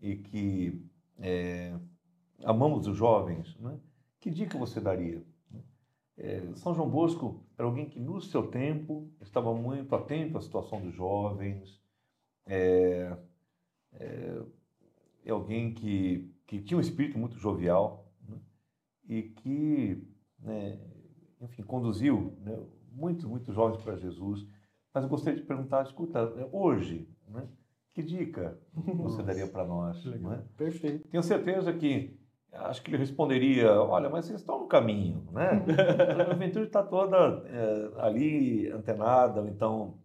e 0.00 0.16
que 0.16 0.84
é, 1.18 1.74
amamos 2.44 2.86
os 2.86 2.96
jovens, 2.96 3.56
né? 3.58 3.78
que 4.20 4.30
dica 4.30 4.58
você 4.58 4.80
daria? 4.80 5.22
É, 6.16 6.40
São 6.54 6.74
João 6.74 6.88
Bosco 6.88 7.44
era 7.58 7.66
alguém 7.66 7.88
que, 7.88 7.98
no 7.98 8.20
seu 8.20 8.46
tempo, 8.46 9.10
estava 9.20 9.52
muito 9.52 9.94
atento 9.94 10.38
à 10.38 10.40
situação 10.40 10.80
dos 10.80 10.94
jovens, 10.94 11.82
é, 12.46 13.16
é, 13.92 14.42
é 15.24 15.30
alguém 15.30 15.74
que, 15.74 16.32
que 16.46 16.60
tinha 16.60 16.78
um 16.78 16.80
espírito 16.80 17.18
muito 17.18 17.36
jovial 17.38 18.12
né? 18.28 18.38
e 19.08 19.22
que, 19.22 20.06
né, 20.38 20.78
enfim, 21.40 21.62
conduziu 21.62 22.36
né, 22.40 22.58
muitos, 22.92 23.24
muitos 23.24 23.54
jovens 23.54 23.82
para 23.82 23.96
Jesus. 23.96 24.46
Mas 24.92 25.02
eu 25.02 25.10
gostaria 25.10 25.40
de 25.40 25.46
perguntar, 25.46 25.82
escuta, 25.82 26.32
hoje, 26.52 27.08
né, 27.28 27.48
que 27.94 28.02
dica 28.02 28.58
você 28.74 29.22
daria 29.22 29.46
para 29.46 29.64
nós? 29.64 30.04
Né? 30.04 30.42
Perfeito. 30.56 31.08
Tenho 31.08 31.22
certeza 31.22 31.72
que 31.72 32.18
acho 32.52 32.82
que 32.82 32.90
ele 32.90 32.98
responderia: 32.98 33.72
olha, 33.80 34.10
mas 34.10 34.26
vocês 34.26 34.40
estão 34.40 34.60
no 34.60 34.66
caminho, 34.66 35.26
né? 35.32 35.64
A 36.20 36.32
juventude 36.32 36.66
está 36.66 36.82
toda 36.82 37.16
é, 37.46 37.90
ali 38.00 38.68
antenada, 38.70 39.40
ou 39.40 39.46
então 39.46 39.98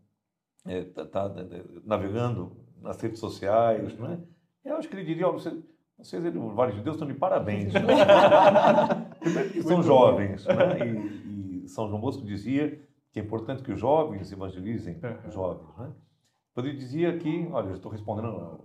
está 0.65 1.01
é, 1.01 1.05
tá, 1.05 1.29
tá 1.29 1.41
é, 1.41 1.63
navegando 1.83 2.55
nas 2.81 3.01
redes 3.01 3.19
sociais, 3.19 3.97
né? 3.97 4.19
Eu 4.63 4.77
acho 4.77 4.87
que 4.87 4.95
ele 4.95 5.05
diria: 5.05 5.27
olha, 5.27 5.39
vocês, 5.39 5.63
vocês 5.97 6.23
Vale 6.53 6.73
de 6.73 6.81
Deus, 6.81 6.95
estão 6.95 7.07
de 7.07 7.15
parabéns. 7.15 7.73
Né? 7.73 7.81
São 9.63 9.77
Muito 9.77 9.83
jovens, 9.83 10.45
né? 10.45 10.85
E, 10.85 11.63
e, 11.63 11.67
São 11.67 11.89
João 11.89 11.99
Bosco 11.99 12.23
dizia 12.23 12.79
que 13.11 13.19
é 13.19 13.23
importante 13.23 13.63
que 13.63 13.71
os 13.71 13.79
jovens 13.79 14.31
evangelizem 14.31 14.97
os 15.27 15.33
jovens, 15.33 15.75
né? 15.77 15.91
Quando 16.53 16.67
ele 16.67 16.77
dizia 16.77 17.17
que, 17.17 17.47
olha, 17.51 17.69
eu 17.69 17.75
estou 17.75 17.91
respondendo, 17.91 18.59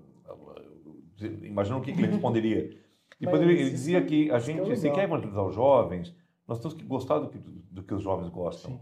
imagina 1.42 1.76
o 1.76 1.80
que 1.80 1.90
ele 1.90 2.06
responderia 2.06 2.70
depois 3.20 3.40
ele, 3.42 3.52
ele, 3.54 3.70
dizia 3.70 4.04
que 4.04 4.30
a 4.30 4.38
gente, 4.38 4.70
é 4.70 4.76
se 4.76 4.90
quer 4.90 5.04
evangelizar 5.04 5.44
os 5.44 5.54
jovens, 5.54 6.14
nós 6.46 6.58
temos 6.58 6.74
que 6.74 6.84
gostar 6.84 7.18
do 7.18 7.28
que, 7.28 7.38
do 7.38 7.82
que 7.82 7.94
os 7.94 8.02
jovens 8.02 8.28
gostam. 8.28 8.80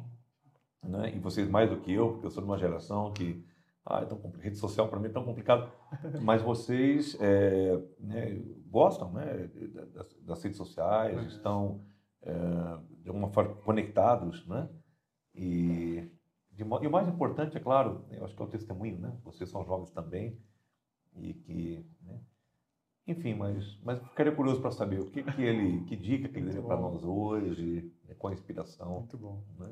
Né? 0.82 1.14
E 1.14 1.18
vocês 1.18 1.48
mais 1.48 1.70
do 1.70 1.76
que 1.76 1.92
eu, 1.92 2.12
porque 2.12 2.26
eu 2.26 2.30
sou 2.30 2.42
de 2.42 2.48
uma 2.48 2.58
geração 2.58 3.12
que 3.12 3.44
ah, 3.84 4.00
é 4.00 4.04
tão, 4.04 4.20
rede 4.40 4.56
social 4.56 4.88
para 4.88 4.98
mim 4.98 5.06
é 5.06 5.12
tão 5.12 5.24
complicado, 5.24 5.70
mas 6.22 6.42
vocês 6.42 7.16
é, 7.20 7.80
né, 7.98 8.40
gostam 8.68 9.12
né, 9.12 9.50
das, 9.92 10.14
das, 10.20 10.42
redes 10.42 10.56
sociais, 10.56 11.32
estão 11.32 11.84
é, 12.22 12.32
de 13.02 13.08
alguma 13.08 13.28
forma 13.28 13.54
conectados, 13.56 14.46
né? 14.46 14.68
E, 15.34 16.08
de, 16.52 16.62
e 16.62 16.86
o 16.86 16.90
mais 16.90 17.08
importante, 17.08 17.56
é 17.56 17.60
claro, 17.60 18.04
eu 18.10 18.24
acho 18.24 18.34
que 18.34 18.42
é 18.42 18.44
o 18.44 18.48
testemunho, 18.48 18.98
né? 18.98 19.12
Vocês 19.24 19.48
são 19.50 19.64
jovens 19.64 19.90
também 19.90 20.38
e 21.16 21.34
que 21.34 21.84
né, 22.02 22.18
enfim, 23.06 23.34
mas, 23.34 23.78
mas 23.82 23.98
ficaria 24.00 24.32
curioso 24.32 24.60
para 24.60 24.70
saber 24.70 25.00
o 25.00 25.10
que, 25.10 25.22
que 25.22 25.42
ele, 25.42 25.84
que 25.84 25.96
dica 25.96 26.28
que 26.28 26.38
ele 26.38 26.46
daria 26.46 26.62
para 26.62 26.76
nós 26.76 27.04
hoje, 27.04 27.90
né, 28.08 28.14
qual 28.16 28.30
a 28.30 28.34
inspiração. 28.34 29.00
Muito 29.00 29.18
bom. 29.18 29.42
Né? 29.58 29.70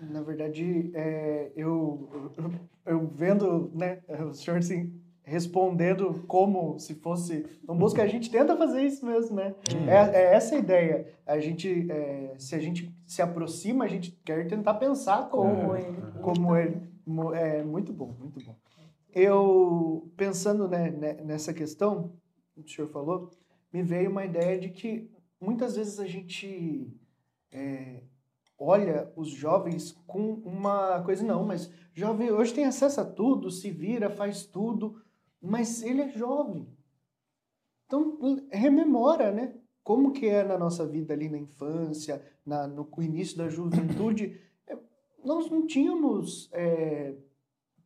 Na 0.00 0.22
verdade, 0.22 0.90
é, 0.94 1.52
eu, 1.54 2.08
eu, 2.36 2.52
eu, 2.86 3.06
vendo 3.06 3.70
né, 3.74 4.02
o 4.26 4.32
senhor 4.32 4.58
assim, 4.58 4.98
respondendo 5.28 6.24
como 6.26 6.78
se 6.78 6.94
fosse 6.94 7.46
um 7.68 7.76
busca, 7.76 8.02
a 8.02 8.06
gente 8.06 8.30
tenta 8.30 8.56
fazer 8.56 8.82
isso 8.82 9.04
mesmo, 9.04 9.36
né? 9.36 9.54
Hum. 9.74 9.88
É, 9.88 10.16
é, 10.16 10.34
essa 10.34 10.54
a 10.54 10.58
ideia. 10.58 11.06
A 11.26 11.38
gente, 11.38 11.90
é, 11.90 12.34
se 12.38 12.54
a 12.54 12.58
gente 12.58 12.92
se 13.06 13.20
aproxima, 13.20 13.84
a 13.84 13.88
gente 13.88 14.10
quer 14.24 14.46
tentar 14.48 14.74
pensar 14.74 15.28
como 15.28 15.74
é. 15.74 15.82
ele. 15.82 16.02
Como 16.22 16.56
ele. 16.56 16.82
É 17.34 17.62
muito 17.62 17.92
bom, 17.92 18.14
muito 18.18 18.42
bom. 18.42 18.56
Eu, 19.14 20.10
pensando 20.16 20.66
né, 20.66 20.90
nessa 21.24 21.52
questão, 21.52 22.12
o 22.56 22.66
senhor 22.68 22.88
falou, 22.88 23.30
me 23.72 23.82
veio 23.82 24.10
uma 24.10 24.24
ideia 24.24 24.58
de 24.58 24.70
que 24.70 25.10
muitas 25.40 25.76
vezes 25.76 25.98
a 25.98 26.06
gente 26.06 26.92
é, 27.50 28.02
olha 28.58 29.10
os 29.16 29.28
jovens 29.28 29.92
com 30.06 30.34
uma 30.44 31.02
coisa, 31.02 31.24
não, 31.24 31.44
mas 31.44 31.70
jovem 31.94 32.30
hoje 32.30 32.54
tem 32.54 32.64
acesso 32.64 33.00
a 33.00 33.04
tudo, 33.04 33.50
se 33.50 33.70
vira, 33.70 34.10
faz 34.10 34.44
tudo, 34.44 35.00
mas 35.40 35.82
ele 35.82 36.02
é 36.02 36.08
jovem. 36.10 36.68
Então, 37.86 38.18
rememora, 38.50 39.32
né? 39.32 39.54
Como 39.82 40.12
que 40.12 40.26
é 40.26 40.44
na 40.44 40.58
nossa 40.58 40.86
vida 40.86 41.14
ali 41.14 41.30
na 41.30 41.38
infância, 41.38 42.22
na, 42.44 42.66
no 42.66 42.86
início 42.98 43.38
da 43.38 43.48
juventude. 43.48 44.38
É, 44.66 44.76
nós 45.24 45.50
não 45.50 45.66
tínhamos 45.66 46.50
é, 46.52 47.14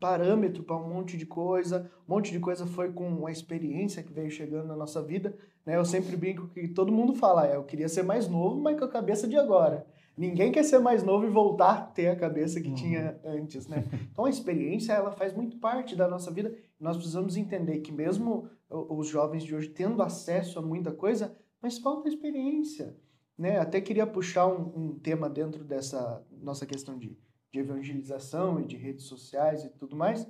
parâmetro 0.01 0.65
para 0.65 0.77
um 0.77 0.93
monte 0.93 1.17
de 1.17 1.25
coisa. 1.25 1.89
Um 2.09 2.15
monte 2.15 2.33
de 2.33 2.41
coisa 2.41 2.67
foi 2.67 2.93
com 2.93 3.25
a 3.25 3.31
experiência 3.31 4.03
que 4.03 4.13
veio 4.13 4.31
chegando 4.31 4.67
na 4.67 4.75
nossa 4.75 5.01
vida. 5.01 5.37
Né? 5.65 5.77
Eu 5.77 5.85
sempre 5.85 6.17
brinco 6.17 6.49
que 6.49 6.67
todo 6.67 6.91
mundo 6.91 7.15
fala, 7.15 7.47
é, 7.47 7.55
eu 7.55 7.63
queria 7.63 7.89
ser 7.89 8.03
mais 8.03 8.27
novo, 8.27 8.61
mas 8.61 8.77
com 8.77 8.85
a 8.85 8.89
cabeça 8.89 9.29
de 9.29 9.37
agora. 9.37 9.87
Ninguém 10.17 10.53
quer 10.53 10.65
ser 10.65 10.79
mais 10.79 11.03
novo 11.03 11.25
e 11.25 11.31
voltar 11.31 11.73
a 11.73 11.81
ter 11.81 12.09
a 12.09 12.17
cabeça 12.17 12.61
que 12.61 12.69
uhum. 12.69 12.75
tinha 12.75 13.19
antes, 13.25 13.67
né? 13.67 13.85
Então 14.13 14.27
a 14.27 14.31
experiência 14.31 14.93
ela 14.93 15.11
faz 15.11 15.33
muito 15.33 15.57
parte 15.57 15.97
da 15.97 16.07
nossa 16.07 16.31
vida. 16.31 16.55
Nós 16.83 16.97
precisamos 16.97 17.37
entender 17.37 17.81
que 17.81 17.93
mesmo 17.93 18.51
os 18.69 19.09
jovens 19.09 19.45
de 19.45 19.55
hoje 19.55 19.71
tendo 19.71 20.03
acesso 20.03 20.59
a 20.59 20.63
muita 20.63 20.93
coisa, 20.93 21.35
mas 21.63 21.79
falta 21.79 22.09
experiência, 22.09 22.97
né? 23.39 23.59
Até 23.59 23.81
queria 23.81 24.07
puxar 24.07 24.47
um, 24.47 24.73
um 24.75 24.99
tema 24.99 25.31
dentro 25.31 25.65
dessa 25.65 26.23
nossa 26.31 26.67
questão 26.67 26.99
de 26.99 27.17
de 27.53 27.61
evangelização 27.61 28.59
e 28.61 28.65
de 28.65 28.77
redes 28.77 29.05
sociais 29.05 29.63
e 29.63 29.69
tudo 29.69 29.95
mais, 29.95 30.27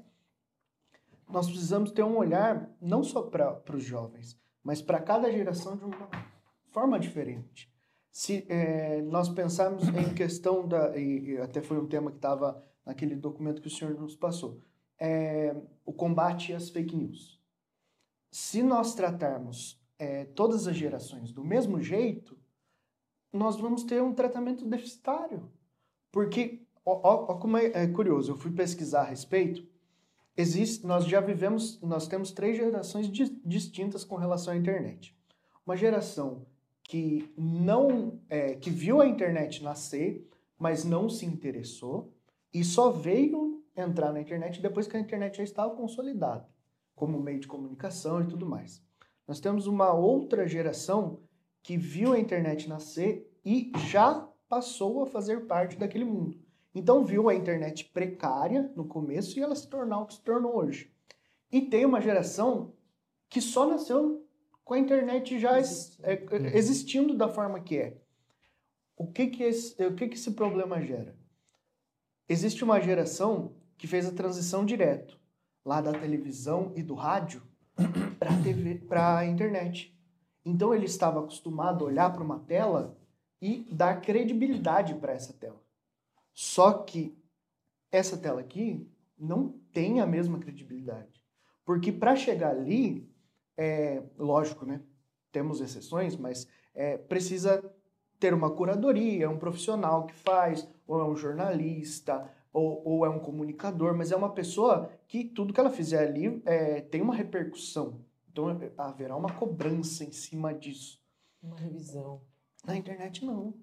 nós 1.31 1.47
precisamos 1.47 1.93
ter 1.93 2.03
um 2.03 2.16
olhar 2.16 2.69
não 2.81 3.03
só 3.03 3.23
para 3.23 3.62
os 3.73 3.85
jovens, 3.85 4.39
mas 4.62 4.83
para 4.83 5.01
cada 5.01 5.31
geração 5.31 5.77
de 5.77 5.85
uma 5.85 6.11
forma 6.73 6.99
diferente. 6.99 7.73
Se 8.11 8.45
é, 8.49 9.01
nós 9.03 9.29
pensarmos 9.29 9.89
em 9.89 10.12
questão 10.12 10.69
da. 10.69 10.95
E, 10.99 11.39
até 11.39 11.62
foi 11.62 11.79
um 11.79 11.87
tema 11.87 12.11
que 12.11 12.19
estava 12.19 12.62
naquele 12.85 13.15
documento 13.15 13.62
que 13.62 13.69
o 13.69 13.70
senhor 13.70 13.95
nos 13.95 14.15
passou 14.15 14.61
é, 15.03 15.53
o 15.85 15.93
combate 15.93 16.53
às 16.53 16.70
fake 16.70 16.95
news. 16.95 17.43
Se 18.31 18.62
nós 18.62 18.95
tratarmos 18.95 19.83
é, 19.99 20.27
todas 20.27 20.69
as 20.69 20.77
gerações 20.77 21.33
do 21.33 21.43
mesmo 21.43 21.81
jeito, 21.81 22.39
nós 23.33 23.57
vamos 23.57 23.83
ter 23.83 24.01
um 24.01 24.15
tratamento 24.15 24.65
deficitário. 24.65 25.51
Porque 26.12 26.62
como 26.85 27.57
é, 27.57 27.66
é, 27.74 27.87
curioso, 27.89 28.31
eu 28.31 28.37
fui 28.37 28.53
pesquisar 28.53 29.01
a 29.01 29.07
respeito. 29.07 29.66
Existe, 30.37 30.87
nós 30.87 31.05
já 31.05 31.20
vivemos, 31.20 31.81
nós 31.81 32.07
temos 32.07 32.31
três 32.31 32.57
gerações 32.57 33.09
di 33.09 33.29
distintas 33.45 34.05
com 34.05 34.15
relação 34.15 34.55
à 34.55 34.57
internet. 34.57 35.16
Uma 35.66 35.77
geração 35.77 36.47
que 36.85 37.29
não, 37.37 38.20
é, 38.29 38.55
que 38.55 38.70
viu 38.70 39.01
a 39.01 39.07
internet 39.07 39.65
nascer, 39.65 40.29
mas 40.57 40.85
não 40.85 41.09
se 41.09 41.27
interessou 41.27 42.12
e 42.55 42.62
só 42.62 42.91
veio 42.91 43.52
entrar 43.77 44.12
na 44.12 44.20
internet 44.20 44.61
depois 44.61 44.86
que 44.86 44.97
a 44.97 45.01
internet 45.01 45.39
já 45.39 45.44
estava 45.44 45.74
consolidada 45.74 46.49
como 46.94 47.20
meio 47.20 47.40
de 47.40 47.47
comunicação 47.47 48.23
e 48.23 48.27
tudo 48.27 48.47
mais. 48.47 48.82
Nós 49.27 49.40
temos 49.40 49.66
uma 49.66 49.93
outra 49.93 50.47
geração 50.47 51.20
que 51.62 51.77
viu 51.77 52.12
a 52.12 52.19
internet 52.19 52.69
nascer 52.69 53.28
e 53.44 53.73
já 53.89 54.28
passou 54.49 55.03
a 55.03 55.07
fazer 55.07 55.47
parte 55.47 55.77
daquele 55.77 56.05
mundo. 56.05 56.39
Então 56.74 57.05
viu 57.05 57.28
a 57.28 57.35
internet 57.35 57.85
precária 57.86 58.70
no 58.77 58.85
começo 58.85 59.39
e 59.39 59.43
ela 59.43 59.55
se 59.55 59.69
tornou 59.69 60.03
o 60.03 60.07
que 60.07 60.15
se 60.15 60.23
tornou 60.23 60.57
hoje. 60.57 60.93
E 61.51 61.61
tem 61.61 61.85
uma 61.85 62.01
geração 62.01 62.73
que 63.28 63.40
só 63.40 63.66
nasceu 63.66 64.27
com 64.65 64.74
a 64.74 64.78
internet 64.78 65.39
já 65.39 65.59
é, 65.59 66.24
existindo 66.55 67.16
da 67.16 67.28
forma 67.28 67.61
que 67.61 67.78
é. 67.78 68.01
O 68.97 69.07
que 69.07 69.27
que 69.27 69.43
esse, 69.43 69.85
o 69.85 69.94
que 69.94 70.09
que 70.09 70.15
esse 70.15 70.32
problema 70.32 70.81
gera? 70.81 71.16
Existe 72.28 72.62
uma 72.62 72.81
geração 72.81 73.55
que 73.83 73.89
fez 73.89 74.07
a 74.07 74.13
transição 74.13 74.65
direto 74.65 75.19
lá 75.65 75.81
da 75.81 75.91
televisão 75.91 76.73
e 76.77 76.85
do 76.85 76.95
rádio 76.95 77.43
para 78.17 78.41
TV, 78.41 78.77
para 78.77 79.19
a 79.19 79.27
internet. 79.27 79.93
Então 80.45 80.73
ele 80.73 80.85
estava 80.85 81.19
acostumado 81.19 81.85
a 81.85 81.89
olhar 81.89 82.13
para 82.13 82.23
uma 82.23 82.39
tela 82.39 82.97
e 83.41 83.67
dar 83.73 84.01
credibilidade 84.01 84.95
para 84.95 85.13
essa 85.13 85.33
tela. 85.33 85.61
Só 86.33 86.75
que 86.75 87.19
essa 87.91 88.17
tela 88.17 88.41
aqui 88.41 88.89
não 89.19 89.59
tem 89.73 90.01
a 90.01 90.07
mesma 90.07 90.39
credibilidade. 90.39 91.21
Porque 91.65 91.91
para 91.91 92.15
chegar 92.15 92.51
ali, 92.51 93.13
é, 93.57 94.01
lógico, 94.17 94.65
né? 94.65 94.81
Temos 95.33 95.61
exceções, 95.61 96.15
mas 96.15 96.47
é, 96.73 96.97
precisa 96.97 97.69
ter 98.21 98.33
uma 98.33 98.49
curadoria, 98.49 99.29
um 99.29 99.41
profissional 99.41 100.07
que 100.07 100.15
faz, 100.15 100.69
ou 100.87 101.01
é 101.01 101.05
um 101.05 101.17
jornalista, 101.17 102.31
ou, 102.53 102.83
ou 102.85 103.07
é 103.07 103.09
um 103.09 103.19
comunicador, 103.19 103.97
mas 103.97 104.12
é 104.12 104.16
uma 104.16 104.33
pessoa 104.33 104.91
que 105.09 105.24
tudo 105.24 105.53
que 105.53 105.61
ela 105.61 105.70
fizer 105.70 106.07
ali 106.07 106.43
é, 106.45 106.81
tem 106.81 107.01
uma 107.01 107.15
repercussão. 107.15 108.05
Então 108.31 108.51
é, 108.51 108.73
haverá 108.77 109.16
uma 109.16 109.33
cobrança 109.33 110.05
em 110.05 110.12
cima 110.12 110.53
disso. 110.53 111.01
Uma 111.43 111.57
revisão. 111.57 112.20
Na 112.65 112.77
internet, 112.77 113.24
não. 113.24 113.55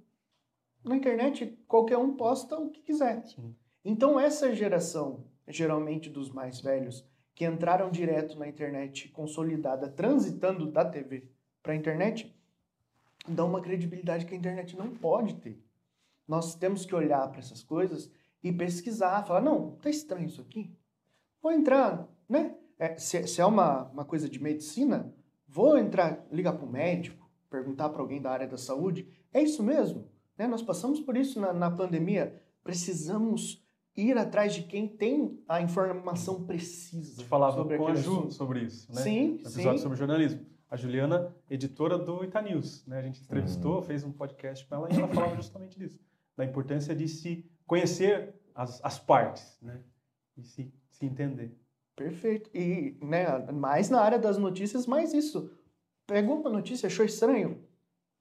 Na 0.83 0.95
internet, 0.95 1.57
qualquer 1.67 1.97
um 1.97 2.15
posta 2.15 2.57
o 2.57 2.69
que 2.69 2.81
quiser. 2.81 3.25
Sim. 3.27 3.55
Então, 3.83 4.19
essa 4.19 4.53
geração, 4.53 5.25
geralmente 5.47 6.09
dos 6.09 6.29
mais 6.29 6.59
velhos, 6.59 7.05
que 7.33 7.45
entraram 7.45 7.89
direto 7.89 8.37
na 8.37 8.47
internet 8.47 9.07
consolidada, 9.09 9.87
transitando 9.89 10.69
da 10.69 10.83
TV 10.83 11.29
para 11.63 11.73
a 11.73 11.75
internet, 11.75 12.35
dá 13.27 13.45
uma 13.45 13.61
credibilidade 13.61 14.25
que 14.25 14.33
a 14.33 14.37
internet 14.37 14.77
não 14.77 14.89
pode 14.89 15.35
ter. 15.35 15.63
Nós 16.27 16.55
temos 16.55 16.85
que 16.85 16.93
olhar 16.93 17.27
para 17.29 17.39
essas 17.39 17.63
coisas 17.63 18.11
e 18.43 18.51
pesquisar, 18.51 19.23
falar, 19.25 19.41
não, 19.41 19.71
tá 19.81 19.89
estranho 19.89 20.25
isso 20.27 20.41
aqui. 20.41 20.71
Vou 21.41 21.51
entrar, 21.51 22.07
né? 22.27 22.55
É, 22.77 22.97
se, 22.97 23.27
se, 23.27 23.41
é 23.41 23.45
uma, 23.45 23.83
uma 23.89 24.05
coisa 24.05 24.29
de 24.29 24.41
medicina, 24.41 25.13
vou 25.47 25.77
entrar, 25.77 26.25
ligar 26.31 26.53
para 26.53 26.65
o 26.65 26.69
médico, 26.71 27.29
perguntar 27.49 27.89
para 27.89 28.01
alguém 28.01 28.21
da 28.21 28.31
área 28.31 28.47
da 28.47 28.57
saúde, 28.57 29.07
é 29.33 29.41
isso 29.41 29.61
mesmo? 29.61 30.07
Né? 30.37 30.47
Nós 30.47 30.61
passamos 30.61 30.99
por 31.01 31.17
isso 31.17 31.39
na, 31.41 31.51
na 31.51 31.69
pandemia. 31.69 32.41
Precisamos 32.63 33.61
ir 33.97 34.17
atrás 34.17 34.53
de 34.53 34.63
quem 34.63 34.87
tem 34.87 35.43
a 35.47 35.61
informação 35.61 36.45
precisa. 36.45 37.23
Falava 37.25 37.57
sobre 37.57 37.77
com 37.77 37.87
a 37.87 37.95
Ju 37.95 38.11
assunto. 38.19 38.33
sobre 38.33 38.61
isso, 38.61 38.93
né? 38.93 39.01
Sim, 39.01 39.27
No 39.31 39.39
episódio 39.41 39.77
sim. 39.77 39.83
sobre 39.83 39.97
jornalismo. 39.97 40.45
A 40.69 40.77
Juliana, 40.77 41.35
editora 41.49 41.97
do 41.97 42.23
Itanews, 42.23 42.85
né? 42.85 42.99
A 42.99 43.01
gente 43.01 43.17
Uhum. 43.19 43.25
entrevistou, 43.25 43.81
fez 43.81 44.03
um 44.03 44.11
podcast 44.11 44.65
com 44.67 44.75
ela 44.75 44.87
e 44.91 44.95
ela 44.95 45.07
falava 45.07 45.35
justamente 45.35 45.77
disso, 45.77 45.99
da 46.37 46.45
importância 46.45 46.95
de 46.95 47.07
se 47.07 47.43
conhecer 47.69 48.33
as, 48.55 48.83
as 48.83 48.97
partes, 48.99 49.57
né? 49.61 49.79
E 50.35 50.43
se, 50.43 50.73
se 50.89 51.05
entender. 51.05 51.55
Perfeito. 51.95 52.49
E, 52.53 52.97
né, 53.01 53.37
mais 53.51 53.89
na 53.89 54.01
área 54.01 54.17
das 54.17 54.37
notícias, 54.37 54.87
mais 54.87 55.13
isso. 55.13 55.51
Pegou 56.07 56.39
uma 56.41 56.49
notícia, 56.49 56.87
achou 56.87 57.05
estranho? 57.05 57.63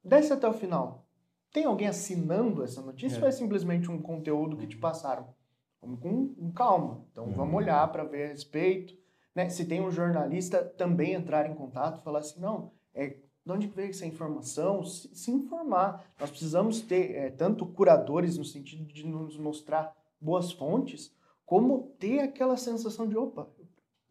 Desce 0.05 0.33
até 0.33 0.47
o 0.47 0.53
final. 0.53 1.09
Tem 1.53 1.65
alguém 1.65 1.89
assinando 1.89 2.62
essa 2.62 2.83
notícia 2.83 3.19
É. 3.19 3.23
ou 3.23 3.29
é 3.29 3.33
simplesmente 3.33 3.91
um 3.91 4.03
conteúdo 4.03 4.57
que 4.57 4.66
te 4.66 4.77
passaram? 4.77 5.35
Vamos 5.81 6.01
com, 6.01 6.35
com 6.35 6.53
calma. 6.53 7.07
Então 7.11 7.25
Uhum. 7.25 7.33
vamos 7.33 7.55
olhar 7.55 7.91
para 7.91 8.05
ver 8.05 8.25
a 8.27 8.29
respeito. 8.29 8.95
Né? 9.35 9.49
Se 9.49 9.65
tem 9.65 9.81
um 9.81 9.91
jornalista, 9.91 10.62
também 10.62 11.15
entrar 11.15 11.49
em 11.49 11.55
contato, 11.55 12.03
falar 12.03 12.19
assim, 12.19 12.41
não, 12.41 12.73
é, 12.93 13.16
de 13.49 13.53
onde 13.53 13.66
veio 13.66 13.89
essa 13.89 14.05
informação? 14.05 14.85
Se, 14.85 15.09
se 15.15 15.31
informar. 15.31 16.05
Nós 16.20 16.29
precisamos 16.29 16.83
ter 16.83 17.12
é, 17.12 17.31
tanto 17.31 17.65
curadores 17.65 18.37
no 18.37 18.45
sentido 18.45 18.85
de 18.85 19.07
nos 19.07 19.39
mostrar 19.39 19.97
boas 20.20 20.53
fontes, 20.53 21.16
como 21.47 21.95
ter 21.99 22.20
aquela 22.20 22.59
sensação 22.59 23.09
de, 23.09 23.16
opa, 23.16 23.49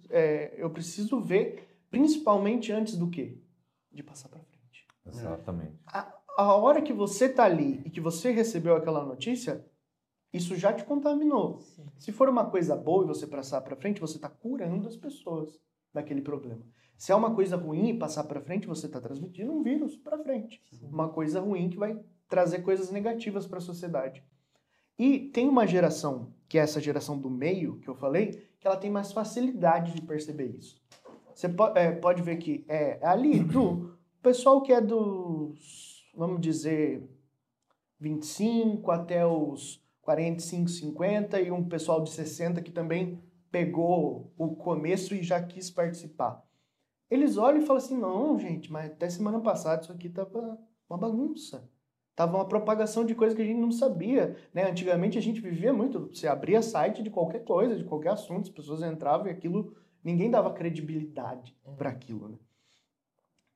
é, 0.10 0.56
eu 0.58 0.72
preciso 0.72 1.22
ver, 1.22 1.70
principalmente 1.92 2.72
antes 2.72 2.98
do 2.98 3.10
quê? 3.12 3.38
De 3.92 4.02
passar 4.02 4.28
para 4.28 4.40
frente. 4.40 4.88
Exatamente. 5.06 5.78
A 6.36 6.56
hora 6.56 6.82
que 6.82 6.94
você 6.94 7.30
tá 7.30 7.46
ali 7.46 7.82
e 7.86 7.92
que 7.92 8.02
você 8.02 8.32
recebeu 8.32 8.76
aquela 8.76 9.06
notícia, 9.06 9.64
isso 10.34 10.56
já 10.56 10.74
te 10.74 10.84
contaminou. 10.84 11.60
Sim. 11.60 11.86
Se 11.98 12.12
for 12.12 12.28
uma 12.28 12.50
coisa 12.50 12.76
boa 12.76 13.04
e 13.04 13.08
você 13.08 13.28
passar 13.28 13.62
para 13.62 13.76
frente, 13.76 14.02
você 14.02 14.16
está 14.16 14.30
curando 14.30 14.88
as 14.88 14.96
pessoas 14.96 15.60
daquele 15.98 16.22
problema. 16.22 16.62
Se 16.98 17.12
é 17.12 17.16
uma 17.16 17.34
coisa 17.36 17.56
ruim 17.56 17.90
e 17.90 17.98
passar 17.98 18.24
para 18.24 18.42
frente, 18.42 18.66
você 18.68 18.88
está 18.88 19.00
transmitindo 19.00 19.52
um 19.52 19.62
vírus 19.62 19.96
para 19.96 20.18
frente. 20.18 20.62
Uma 20.82 21.10
coisa 21.10 21.40
ruim 21.40 21.70
que 21.70 21.78
vai 21.78 22.00
trazer 22.28 22.60
coisas 22.60 22.92
negativas 22.92 23.46
para 23.46 23.58
a 23.58 23.62
sociedade. 23.62 24.24
E 24.98 25.20
tem 25.20 25.48
uma 25.48 25.68
geração, 25.68 26.34
que 26.50 26.58
é 26.58 26.62
essa 26.62 26.82
geração 26.82 27.20
do 27.20 27.30
meio, 27.30 27.78
que 27.80 27.88
eu 27.88 27.96
falei, 27.96 28.48
que 28.60 28.66
ela 28.66 28.78
tem 28.78 28.90
mais 28.90 29.12
facilidade 29.12 29.94
de 29.94 30.02
perceber 30.02 30.48
isso. 30.58 30.82
Você 31.36 31.48
po- 31.48 31.78
é, 31.78 31.92
pode 31.92 32.24
ver 32.24 32.38
que 32.38 32.66
é 32.68 33.00
ali 33.06 33.40
do 33.44 33.96
pessoal 34.24 34.62
que 34.62 34.74
é 34.74 34.82
dos, 34.82 36.04
vamos 36.16 36.42
dizer, 36.42 37.08
25 38.00 38.90
até 38.90 39.26
os 39.26 39.84
45, 40.02 40.70
50 40.70 41.42
e 41.42 41.52
um 41.52 41.64
pessoal 41.64 42.02
de 42.02 42.10
60 42.10 42.62
que 42.62 42.72
também 42.72 43.22
pegou 43.52 44.34
o 44.38 44.56
começo 44.56 45.16
e 45.16 45.24
já 45.24 45.42
quis 45.42 45.70
participar. 45.70 46.44
Eles 47.10 47.38
olham 47.38 47.62
e 47.62 47.66
falam 47.66 47.82
assim: 47.82 47.98
não, 47.98 48.38
gente, 48.40 48.72
mas 48.72 48.92
até 48.92 49.10
semana 49.10 49.40
passada 49.40 49.82
isso 49.82 49.92
aqui 49.92 50.10
tava 50.10 50.60
uma 50.90 50.98
bagunça. 50.98 51.70
Tava 52.16 52.36
uma 52.36 52.48
propagação 52.48 53.06
de 53.06 53.14
coisa 53.14 53.36
que 53.36 53.42
a 53.44 53.46
gente 53.46 53.60
não 53.60 53.72
sabia. 53.72 54.36
Né? 54.52 54.68
Antigamente 54.68 55.20
a 55.20 55.22
gente 55.22 55.40
vivia 55.40 55.72
muito. 55.72 56.08
Você 56.08 56.28
abria 56.28 56.64
site 56.64 57.04
de 57.04 57.12
qualquer 57.12 57.44
coisa, 57.44 57.76
de 57.76 57.84
qualquer 57.84 58.10
assunto, 58.10 58.48
as 58.48 58.50
pessoas 58.50 58.82
entravam 58.82 59.28
e 59.28 59.30
aquilo. 59.30 59.76
Ninguém 60.04 60.32
dava 60.32 60.52
credibilidade 60.52 61.56
para 61.78 61.90
aquilo. 61.90 62.30
Né? 62.30 62.38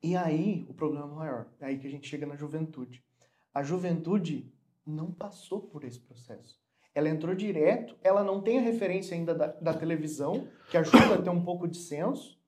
E 0.00 0.16
aí 0.16 0.64
o 0.68 0.74
problema 0.74 1.08
maior. 1.08 1.48
É 1.58 1.66
aí 1.66 1.78
que 1.78 1.88
a 1.88 1.90
gente 1.90 2.08
chega 2.08 2.24
na 2.24 2.36
juventude. 2.36 3.04
A 3.52 3.64
juventude 3.64 4.48
não 4.86 5.10
passou 5.10 5.60
por 5.60 5.82
esse 5.82 5.98
processo. 5.98 6.61
Ela 6.94 7.08
entrou 7.08 7.34
direto, 7.34 7.96
ela 8.02 8.22
não 8.22 8.40
tem 8.40 8.58
a 8.58 8.62
referência 8.62 9.16
ainda 9.16 9.34
da, 9.34 9.46
da 9.46 9.74
televisão, 9.74 10.46
que 10.70 10.76
ajuda 10.76 11.14
a 11.14 11.22
ter 11.22 11.30
um 11.30 11.42
pouco 11.42 11.66
de 11.66 11.78
senso, 11.78 12.38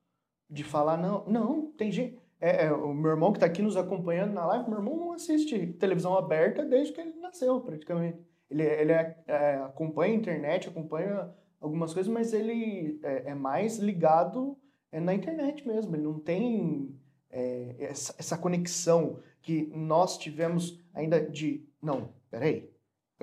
de 0.48 0.62
falar, 0.62 0.96
não, 0.96 1.24
não, 1.26 1.72
tem 1.72 1.90
gente. 1.90 2.18
É, 2.40 2.66
é, 2.66 2.72
o 2.72 2.92
meu 2.92 3.12
irmão 3.12 3.32
que 3.32 3.38
está 3.38 3.46
aqui 3.46 3.62
nos 3.62 3.76
acompanhando 3.76 4.34
na 4.34 4.44
live, 4.44 4.68
meu 4.68 4.78
irmão 4.78 4.96
não 4.96 5.12
assiste 5.12 5.66
televisão 5.74 6.16
aberta 6.16 6.64
desde 6.64 6.92
que 6.92 7.00
ele 7.00 7.14
nasceu, 7.20 7.60
praticamente. 7.60 8.18
Ele, 8.50 8.62
ele 8.62 8.92
é, 8.92 9.16
é, 9.26 9.54
acompanha 9.56 10.12
a 10.12 10.16
internet, 10.16 10.68
acompanha 10.68 11.30
algumas 11.60 11.94
coisas, 11.94 12.12
mas 12.12 12.34
ele 12.34 13.00
é, 13.02 13.30
é 13.30 13.34
mais 13.34 13.78
ligado 13.78 14.58
é, 14.92 15.00
na 15.00 15.14
internet 15.14 15.66
mesmo. 15.66 15.96
Ele 15.96 16.02
não 16.02 16.18
tem 16.18 16.94
é, 17.30 17.76
essa, 17.78 18.14
essa 18.18 18.36
conexão 18.36 19.20
que 19.40 19.70
nós 19.74 20.18
tivemos 20.18 20.80
ainda 20.92 21.20
de, 21.20 21.66
não, 21.82 22.10
peraí, 22.30 22.70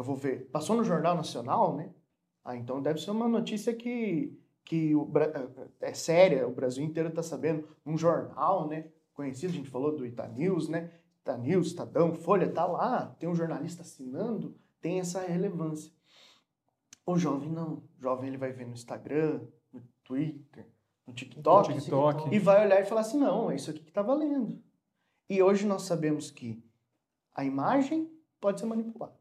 eu 0.02 0.06
vou 0.06 0.16
ver. 0.16 0.50
Passou 0.52 0.76
no 0.76 0.84
Jornal 0.84 1.16
Nacional, 1.16 1.76
né? 1.76 1.92
Ah, 2.44 2.56
então 2.56 2.82
deve 2.82 3.00
ser 3.00 3.12
uma 3.12 3.28
notícia 3.28 3.74
que, 3.74 4.38
que 4.66 4.96
o, 4.96 5.06
Bra- 5.06 5.32
é 5.80 5.94
séria, 5.94 6.48
o 6.48 6.52
Brasil 6.52 6.84
inteiro 6.84 7.10
está 7.10 7.22
sabendo. 7.24 7.68
Um 7.86 7.98
jornal, 7.98 8.68
né? 8.68 8.88
Conhecido, 9.14 9.52
a 9.54 9.56
gente 9.56 9.70
falou 9.70 9.96
do 9.96 10.06
Itanews, 10.06 10.68
né? 10.68 10.92
Itanews, 11.22 11.68
Estadão, 11.68 12.14
Folha, 12.16 12.52
tá 12.52 12.66
lá, 12.66 13.16
tem 13.20 13.30
um 13.30 13.36
jornalista 13.36 13.84
assinando, 13.84 14.56
tem 14.82 15.00
essa 15.00 15.20
relevância. 15.22 15.92
O 17.06 17.18
jovem 17.18 17.50
não. 17.52 17.84
O 17.98 18.02
jovem 18.02 18.28
ele 18.30 18.38
vai 18.38 18.52
ver 18.52 18.66
no 18.66 18.74
Instagram, 18.74 19.42
no 19.72 19.82
Twitter, 20.04 20.68
no 21.06 21.14
TikTok, 21.14 21.70
No 21.70 21.76
TikTok. 21.80 22.34
e 22.36 22.40
vai 22.40 22.66
olhar 22.66 22.82
e 22.82 22.86
falar 22.86 23.02
assim: 23.02 23.20
não, 23.20 23.52
é 23.52 23.56
isso 23.56 23.70
aqui 23.70 23.82
que 23.82 23.90
está 23.90 24.02
valendo. 24.02 24.62
E 25.30 25.42
hoje 25.44 25.66
nós 25.68 25.84
sabemos 25.84 26.32
que 26.32 26.64
a 27.36 27.44
imagem 27.46 28.10
pode 28.40 28.60
ser 28.60 28.66
manipulada, 28.66 29.14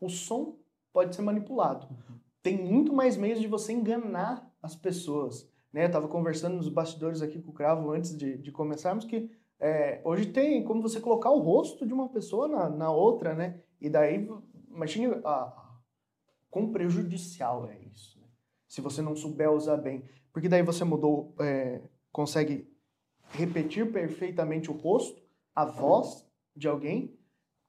o 0.00 0.08
som 0.08 0.56
pode 0.92 1.14
ser 1.14 1.22
manipulado. 1.22 1.88
Tem 2.42 2.56
muito 2.56 2.92
mais 2.92 3.16
meios 3.16 3.38
de 3.40 3.46
você 3.46 3.72
enganar 3.72 4.50
as 4.62 4.74
pessoas. 4.74 5.48
Né? 5.72 5.82
Eu 5.84 5.86
estava 5.88 6.08
conversando 6.08 6.56
nos 6.56 6.68
bastidores 6.68 7.22
aqui 7.22 7.40
com 7.40 7.50
o 7.50 7.54
Cravo 7.54 7.90
antes 7.92 8.16
de, 8.16 8.38
de 8.38 8.50
começarmos 8.50 9.04
que 9.04 9.30
é, 9.58 10.00
hoje 10.04 10.26
tem 10.26 10.64
como 10.64 10.80
você 10.80 11.00
colocar 11.00 11.30
o 11.30 11.38
rosto 11.38 11.86
de 11.86 11.92
uma 11.92 12.08
pessoa 12.08 12.48
na, 12.48 12.68
na 12.70 12.90
outra, 12.90 13.34
né? 13.34 13.60
E 13.78 13.90
daí, 13.90 14.26
imagine 14.70 15.06
a, 15.22 15.28
a- 15.30 15.78
quão 16.50 16.72
prejudicial 16.72 17.68
é 17.68 17.78
isso. 17.92 18.18
né? 18.18 18.26
Se 18.66 18.80
você 18.80 19.02
não 19.02 19.14
souber 19.14 19.52
usar 19.52 19.76
bem. 19.76 20.02
Porque 20.32 20.48
daí 20.48 20.62
você 20.62 20.82
mudou, 20.82 21.34
é, 21.40 21.82
consegue 22.10 22.72
repetir 23.32 23.92
perfeitamente 23.92 24.70
o 24.70 24.74
rosto, 24.74 25.20
a 25.54 25.64
voz 25.66 26.26
de 26.56 26.66
alguém, 26.66 27.14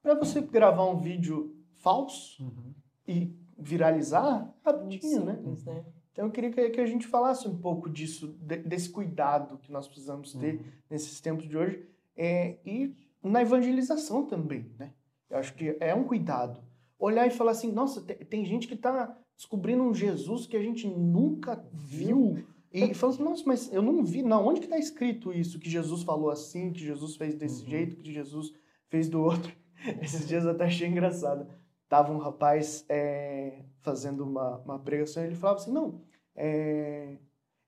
para 0.02 0.16
você 0.16 0.40
gravar 0.42 0.86
um 0.86 0.98
vídeo 0.98 1.56
falso 1.82 2.44
Uhum. 2.44 2.74
e 3.08 3.34
viralizar 3.58 4.54
rapidinho, 4.64 5.26
né? 5.26 5.36
Simples, 5.36 5.66
né? 5.66 5.86
Então 6.12 6.26
eu 6.26 6.32
queria 6.32 6.70
que, 6.70 6.82
a 6.82 6.86
gente 6.86 7.08
falasse 7.08 7.48
um 7.48 7.58
pouco 7.58 7.90
disso, 7.90 8.36
de- 8.42 8.58
desse 8.58 8.90
cuidado 8.90 9.58
que 9.60 9.72
nós 9.72 9.88
precisamos 9.88 10.34
ter 10.34 10.56
Uhum. 10.56 10.64
nesses 10.90 11.22
tempos 11.22 11.48
de 11.48 11.58
hoje 11.58 11.86
é, 12.18 12.58
e 12.66 12.94
na 13.24 13.42
evangelização 13.42 14.26
também, 14.26 14.70
né? 14.78 14.92
Eu 15.30 15.38
acho 15.38 15.54
que 15.54 15.78
é 15.80 15.96
um 15.96 16.04
cuidado. 16.04 16.60
Olhar 17.00 17.26
e 17.26 17.32
falar 17.32 17.52
assim, 17.52 17.72
nossa, 17.72 18.02
te- 18.02 18.26
tem, 18.26 18.46
gente 18.46 18.68
que 18.68 18.74
está 18.74 19.18
descobrindo 19.38 19.84
um 19.84 19.94
Jesus 19.94 20.46
que 20.46 20.58
a 20.58 20.62
gente 20.62 20.86
nunca 20.88 21.64
viu. 21.72 22.44
E 22.74 22.80
falando 22.94 23.14
assim, 23.16 23.24
nossa, 23.24 23.44
mas 23.46 23.74
eu 23.74 23.82
não 23.82 24.04
vi, 24.04 24.22
não, 24.22 24.46
onde 24.46 24.60
que 24.60 24.66
está 24.66 24.78
escrito 24.78 25.32
isso? 25.34 25.58
Que 25.60 25.70
Jesus 25.70 26.04
falou 26.04 26.30
assim, 26.30 26.72
que 26.74 26.80
Jesus 26.80 27.16
fez 27.16 27.36
desse 27.36 27.64
Uhum. 27.64 27.70
jeito, 27.70 27.96
que 27.96 28.12
Jesus 28.12 28.54
fez 28.90 29.08
do 29.10 29.22
outro. 29.22 29.52
Esses 30.02 30.28
dias 30.28 30.44
eu 30.44 30.52
até 30.52 30.66
achei 30.66 30.88
engraçado. 30.88 31.48
Tava 31.92 32.14
um 32.14 32.20
rapaz 32.20 32.86
é, 32.88 33.66
fazendo 33.82 34.24
uma, 34.24 34.60
uma 34.60 34.80
pregação 34.80 35.22
e 35.22 35.26
ele 35.26 35.36
falava 35.36 35.60
assim, 35.60 35.74
não, 35.74 36.00
é, 36.34 37.18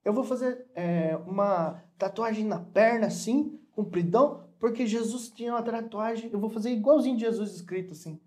eu 0.06 0.14
vou 0.14 0.24
fazer 0.24 0.66
é, 0.74 1.18
uma 1.28 1.84
tatuagem 1.98 2.46
na 2.46 2.58
perna 2.58 3.08
assim, 3.08 3.60
compridão, 3.74 4.46
porque 4.62 4.88
Jesus 4.88 5.28
tinha 5.28 5.52
uma 5.52 5.62
tatuagem, 5.62 6.30
eu 6.32 6.40
vou 6.40 6.50
fazer 6.50 6.70
igualzinho 6.70 7.18
de 7.18 7.26
Jesus 7.26 7.54
escrito 7.54 7.92
assim. 7.92 8.18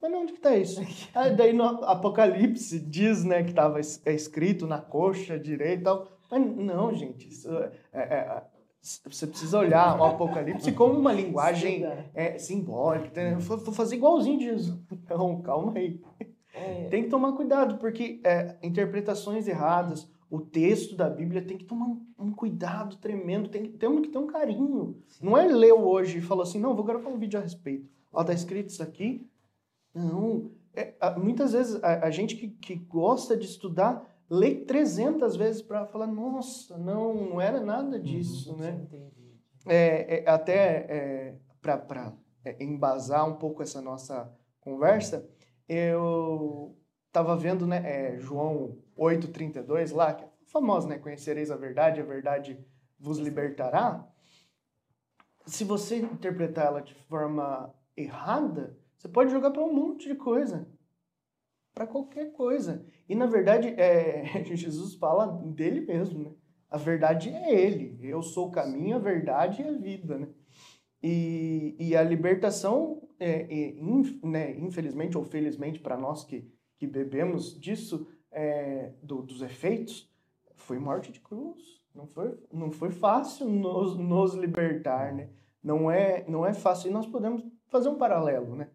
Mas 0.00 0.12
onde 0.12 0.34
que 0.34 0.40
tá 0.40 0.54
isso? 0.54 0.80
Aí 1.12 1.34
daí 1.34 1.52
no 1.52 1.64
Apocalipse 1.64 2.78
diz, 2.78 3.24
né, 3.24 3.42
que 3.42 3.50
estava 3.50 3.80
escrito 3.80 4.68
na 4.68 4.80
coxa 4.80 5.36
direita 5.36 5.80
e 5.80 5.82
tal. 5.82 6.08
Mas 6.30 6.56
não, 6.58 6.94
gente, 6.94 7.28
isso 7.28 7.52
é, 7.52 7.72
é, 7.92 8.02
é 8.02 8.42
você 8.82 9.26
precisa 9.26 9.58
olhar 9.58 9.98
o 9.98 10.04
Apocalipse 10.04 10.72
como 10.72 10.98
uma 10.98 11.12
linguagem 11.12 11.84
é, 12.14 12.38
simbólica. 12.38 13.22
Né? 13.22 13.36
Vou 13.36 13.58
fazer 13.74 13.96
igualzinho 13.96 14.38
de 14.38 14.44
Jesus. 14.46 14.78
Não, 15.08 15.42
calma 15.42 15.72
aí. 15.76 16.00
É. 16.54 16.88
Tem 16.88 17.04
que 17.04 17.10
tomar 17.10 17.32
cuidado, 17.32 17.78
porque 17.78 18.20
é, 18.24 18.56
interpretações 18.62 19.46
erradas, 19.46 20.10
o 20.30 20.40
texto 20.40 20.96
da 20.96 21.10
Bíblia 21.10 21.42
tem 21.42 21.58
que 21.58 21.64
tomar 21.64 21.94
um 22.18 22.32
cuidado 22.32 22.96
tremendo, 22.96 23.48
tem 23.48 23.64
que, 23.64 23.68
temos 23.70 24.00
que 24.02 24.08
ter 24.08 24.18
um 24.18 24.26
carinho. 24.26 24.96
Sim. 25.08 25.26
Não 25.26 25.36
é 25.36 25.46
leu 25.46 25.78
hoje 25.86 26.18
e 26.18 26.22
falou 26.22 26.42
assim, 26.42 26.58
não, 26.58 26.74
vou 26.74 26.84
gravar 26.84 27.10
um 27.10 27.18
vídeo 27.18 27.38
a 27.38 27.42
respeito. 27.42 27.88
Ó, 28.12 28.24
tá 28.24 28.32
escrito 28.32 28.70
isso 28.70 28.82
aqui. 28.82 29.28
Não. 29.94 30.50
É, 30.72 30.94
muitas 31.18 31.52
vezes 31.52 31.82
a, 31.82 32.06
a 32.06 32.10
gente 32.10 32.36
que, 32.36 32.48
que 32.48 32.76
gosta 32.76 33.36
de 33.36 33.44
estudar 33.44 34.09
lê 34.30 34.54
300 34.54 35.34
vezes 35.34 35.60
para 35.60 35.84
falar, 35.86 36.06
nossa, 36.06 36.78
não, 36.78 37.12
não 37.12 37.40
era 37.40 37.60
nada 37.60 37.96
uhum, 37.96 38.02
disso, 38.02 38.52
uhum, 38.52 38.58
né? 38.58 38.86
É, 39.66 40.18
é, 40.18 40.30
até 40.30 40.54
é, 40.56 41.38
para 41.60 42.14
é, 42.44 42.62
embasar 42.62 43.28
um 43.28 43.34
pouco 43.34 43.62
essa 43.62 43.82
nossa 43.82 44.32
conversa, 44.60 45.28
eu 45.68 46.78
estava 47.08 47.36
vendo 47.36 47.66
né, 47.66 47.82
é, 47.84 48.18
João 48.20 48.78
8,32 48.96 49.94
lá, 49.94 50.14
que 50.14 50.24
é 50.24 50.28
famoso, 50.46 50.88
né? 50.88 50.98
Conhecereis 50.98 51.50
a 51.50 51.56
verdade, 51.56 52.00
a 52.00 52.04
verdade 52.04 52.58
vos 52.98 53.18
libertará. 53.18 54.06
Se 55.44 55.64
você 55.64 55.96
interpretar 55.96 56.66
ela 56.66 56.80
de 56.80 56.94
forma 56.94 57.74
errada, 57.96 58.78
você 58.96 59.08
pode 59.08 59.30
jogar 59.30 59.50
para 59.50 59.62
um 59.62 59.74
monte 59.74 60.08
de 60.08 60.14
coisa 60.14 60.68
para 61.74 61.86
qualquer 61.86 62.32
coisa. 62.32 62.84
E 63.10 63.14
na 63.16 63.26
verdade, 63.26 63.74
é, 63.76 64.44
Jesus 64.54 64.94
fala 64.94 65.26
dele 65.26 65.80
mesmo, 65.80 66.22
né? 66.22 66.30
A 66.70 66.76
verdade 66.78 67.28
é 67.28 67.52
ele. 67.52 67.98
Eu 68.00 68.22
sou 68.22 68.46
o 68.46 68.50
caminho, 68.52 68.94
a 68.94 69.00
verdade 69.00 69.60
e 69.60 69.66
a 69.66 69.72
vida, 69.72 70.16
né? 70.16 70.28
E, 71.02 71.74
e 71.76 71.96
a 71.96 72.04
libertação, 72.04 73.02
é, 73.18 73.42
é, 73.52 73.70
in, 73.70 74.20
né, 74.22 74.56
infelizmente 74.56 75.18
ou 75.18 75.24
felizmente 75.24 75.80
para 75.80 75.96
nós 75.96 76.22
que, 76.22 76.48
que 76.78 76.86
bebemos 76.86 77.58
disso, 77.58 78.06
é, 78.30 78.92
do, 79.02 79.22
dos 79.22 79.42
efeitos, 79.42 80.08
foi 80.54 80.78
morte 80.78 81.10
de 81.10 81.18
cruz. 81.18 81.80
Não 81.92 82.06
foi, 82.06 82.38
não 82.52 82.70
foi 82.70 82.92
fácil 82.92 83.48
nos, 83.48 83.96
nos 83.98 84.34
libertar, 84.34 85.12
né? 85.12 85.30
Não 85.60 85.90
é, 85.90 86.24
não 86.28 86.46
é 86.46 86.54
fácil. 86.54 86.88
E 86.88 86.92
nós 86.92 87.08
podemos 87.08 87.44
fazer 87.66 87.88
um 87.88 87.98
paralelo, 87.98 88.54
né? 88.54 88.70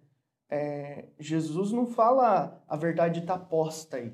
é, 0.50 1.06
Jesus 1.20 1.72
não 1.72 1.86
fala 1.86 2.64
a 2.68 2.76
verdade 2.76 3.20
está 3.20 3.38
posta 3.38 3.98
aí. 3.98 4.14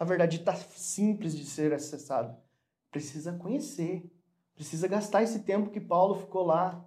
A 0.00 0.04
verdade 0.06 0.38
está 0.38 0.54
simples 0.54 1.36
de 1.36 1.44
ser 1.44 1.74
acessada. 1.74 2.38
Precisa 2.90 3.34
conhecer. 3.34 4.10
Precisa 4.54 4.88
gastar 4.88 5.22
esse 5.22 5.40
tempo 5.40 5.68
que 5.68 5.78
Paulo 5.78 6.14
ficou 6.14 6.46
lá, 6.46 6.82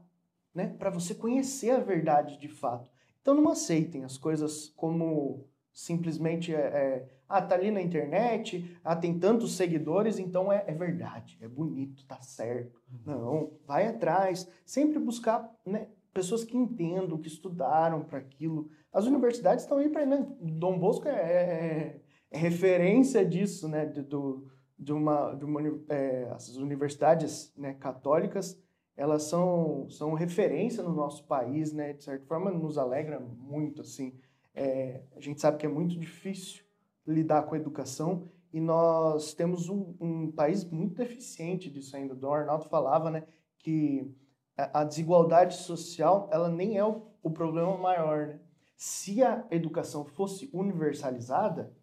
né, 0.54 0.76
para 0.80 0.90
você 0.90 1.14
conhecer 1.14 1.70
a 1.70 1.80
verdade 1.80 2.40
de 2.40 2.48
fato. 2.48 2.90
Então 3.22 3.36
não 3.36 3.52
aceitem 3.52 4.04
as 4.04 4.18
coisas 4.18 4.70
como 4.70 5.48
simplesmente 5.72 6.56
é, 6.56 6.60
é, 6.60 7.10
ah, 7.30 7.42
tá 7.42 7.54
ali 7.54 7.70
na 7.70 7.82
internet, 7.82 8.78
ah, 8.84 8.96
tem 8.96 9.20
tantos 9.20 9.56
seguidores, 9.56 10.18
então 10.18 10.52
é, 10.52 10.64
é 10.68 10.74
verdade, 10.74 11.38
é 11.40 11.48
bonito, 11.48 12.06
tá 12.08 12.20
certo. 12.20 12.82
Não, 13.06 13.54
vai 13.66 13.88
atrás, 13.88 14.48
sempre 14.66 14.98
buscar 14.98 15.52
né, 15.64 15.88
pessoas 16.14 16.44
que 16.44 16.58
entendam, 16.58 17.18
que 17.18 17.28
estudaram 17.28 18.04
para 18.04 18.20
aquilo. 18.20 18.70
As 18.92 19.06
universidades 19.06 19.64
estão 19.64 19.78
aí 19.78 19.90
para. 19.90 20.06
Né? 20.06 20.28
Dom 20.40 20.78
Bosco 20.78 21.08
é, 21.08 21.12
é, 21.12 21.16
é, 21.16 22.02
referência 22.34 23.26
disso, 23.26 23.68
né? 23.68 23.86
Do, 23.86 24.48
de 24.78 24.92
uma, 24.92 25.34
de 25.34 25.46
uma 25.46 25.62
é, 25.90 26.28
as 26.32 26.56
universidades 26.58 27.54
né, 27.56 27.74
católicas 27.76 28.62
elas 28.96 29.24
são, 29.24 29.90
são 29.90 30.14
referência 30.14 30.84
no 30.84 30.94
nosso 30.94 31.26
país, 31.26 31.74
né? 31.74 31.94
De 31.94 32.04
certa 32.04 32.26
forma, 32.26 32.52
nos 32.52 32.78
alegra 32.78 33.20
muito, 33.20 33.82
assim. 33.82 34.14
É, 34.54 35.02
a 35.16 35.20
gente 35.20 35.42
sabe 35.42 35.58
que 35.58 35.66
é 35.66 35.70
muito 35.70 35.98
difícil 35.98 36.64
lidar 37.06 37.44
com 37.44 37.56
a 37.56 37.58
educação 37.58 38.30
e 38.52 38.60
nós 38.60 39.34
temos 39.34 39.68
um, 39.68 39.96
um 40.00 40.32
país 40.32 40.64
muito 40.64 40.96
deficiente 40.96 41.72
disso 41.72 41.96
ainda. 41.96 42.14
O 42.14 42.18
Dom 42.18 42.34
Arnaldo 42.34 42.66
falava, 42.66 43.10
né, 43.10 43.24
que 43.58 44.14
a 44.56 44.84
desigualdade 44.84 45.56
social 45.56 46.30
ela 46.32 46.50
nem 46.50 46.78
é 46.78 46.86
o, 46.86 47.02
o 47.24 47.32
problema 47.32 47.76
maior. 47.76 48.28
Né? 48.28 48.40
Se 48.78 49.24
a 49.24 49.44
educação 49.50 50.06
fosse 50.06 50.52
universalizada, 50.54 51.74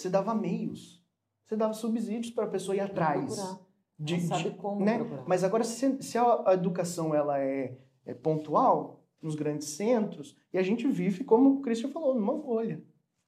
você 0.00 0.10
dava 0.10 0.34
meios, 0.34 1.04
você 1.44 1.56
dava 1.56 1.72
subsídios 1.72 2.32
para 2.32 2.44
a 2.44 2.50
pessoa 2.50 2.76
ir 2.76 2.80
atrás. 2.80 3.36
De, 3.98 4.16
de, 4.16 4.20
sabe 4.22 4.50
como 4.52 4.84
né? 4.84 4.98
Mas 5.26 5.44
agora, 5.44 5.64
se, 5.64 6.02
se 6.02 6.16
a, 6.16 6.42
a, 6.46 6.54
educação 6.54 7.14
ela 7.14 7.38
é, 7.38 7.76
é 8.06 8.14
pontual, 8.14 9.04
nos 9.20 9.34
grandes 9.34 9.68
centros, 9.68 10.36
e 10.52 10.58
a 10.58 10.62
gente 10.62 10.88
vive, 10.88 11.24
como 11.24 11.56
o 11.56 11.60
Christian 11.60 11.90
falou, 11.90 12.14
numa 12.14 12.34
bolha. 12.34 12.82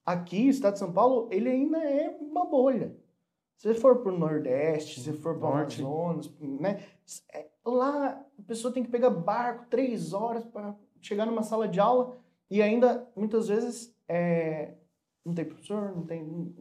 Aqui, 0.05 0.47
o 0.47 0.51
estado 0.51 0.73
de 0.73 0.79
São 0.79 0.93
Paulo, 0.93 1.29
ele 1.31 1.49
ainda 1.49 1.79
é 1.79 2.17
uma 2.21 2.47
bolha. 2.47 2.97
Se 3.57 3.69
você 3.69 3.75
for 3.79 3.99
para 3.99 4.13
o 4.13 4.19
Nordeste, 4.19 5.01
se 5.01 5.13
for 5.13 5.39
para 5.39 5.49
o 5.49 5.53
Amazonas, 5.53 6.33
né? 6.41 6.83
É, 7.33 7.47
lá 7.65 8.25
a 8.39 8.43
pessoa 8.43 8.73
tem 8.73 8.83
que 8.83 8.91
pegar 8.91 9.11
barco 9.11 9.67
três 9.71 10.13
horas 10.13 10.45
para 10.45 10.75
chegar 11.01 11.27
numa 11.27 11.43
sala 11.43 11.69
de 11.69 11.79
aula 11.79 12.17
e 12.51 12.61
ainda 12.61 13.09
muitas 13.15 13.47
vezes 13.47 13.95
é, 14.09 14.75
não 15.25 15.35
tem 15.35 15.45
professor, 15.45 15.95
não 15.95 16.05
tem. 16.05 16.55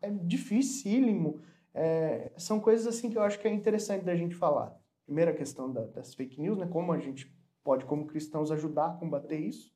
É 0.00 0.10
dificílimo. 0.10 1.40
É, 1.74 2.32
são 2.36 2.60
coisas 2.60 2.86
assim 2.86 3.10
que 3.10 3.16
eu 3.16 3.22
acho 3.22 3.38
que 3.38 3.48
é 3.48 3.52
interessante 3.52 4.04
da 4.04 4.14
gente 4.14 4.34
falar. 4.34 4.78
Primeira 5.06 5.32
questão 5.32 5.72
da, 5.72 5.86
das 5.86 6.14
fake 6.14 6.40
news, 6.40 6.58
né? 6.58 6.66
Como 6.66 6.92
a 6.92 6.98
gente 6.98 7.34
pode, 7.64 7.84
como 7.84 8.06
cristãos, 8.06 8.50
ajudar 8.50 8.86
a 8.86 8.94
combater 8.94 9.38
isso. 9.38 9.72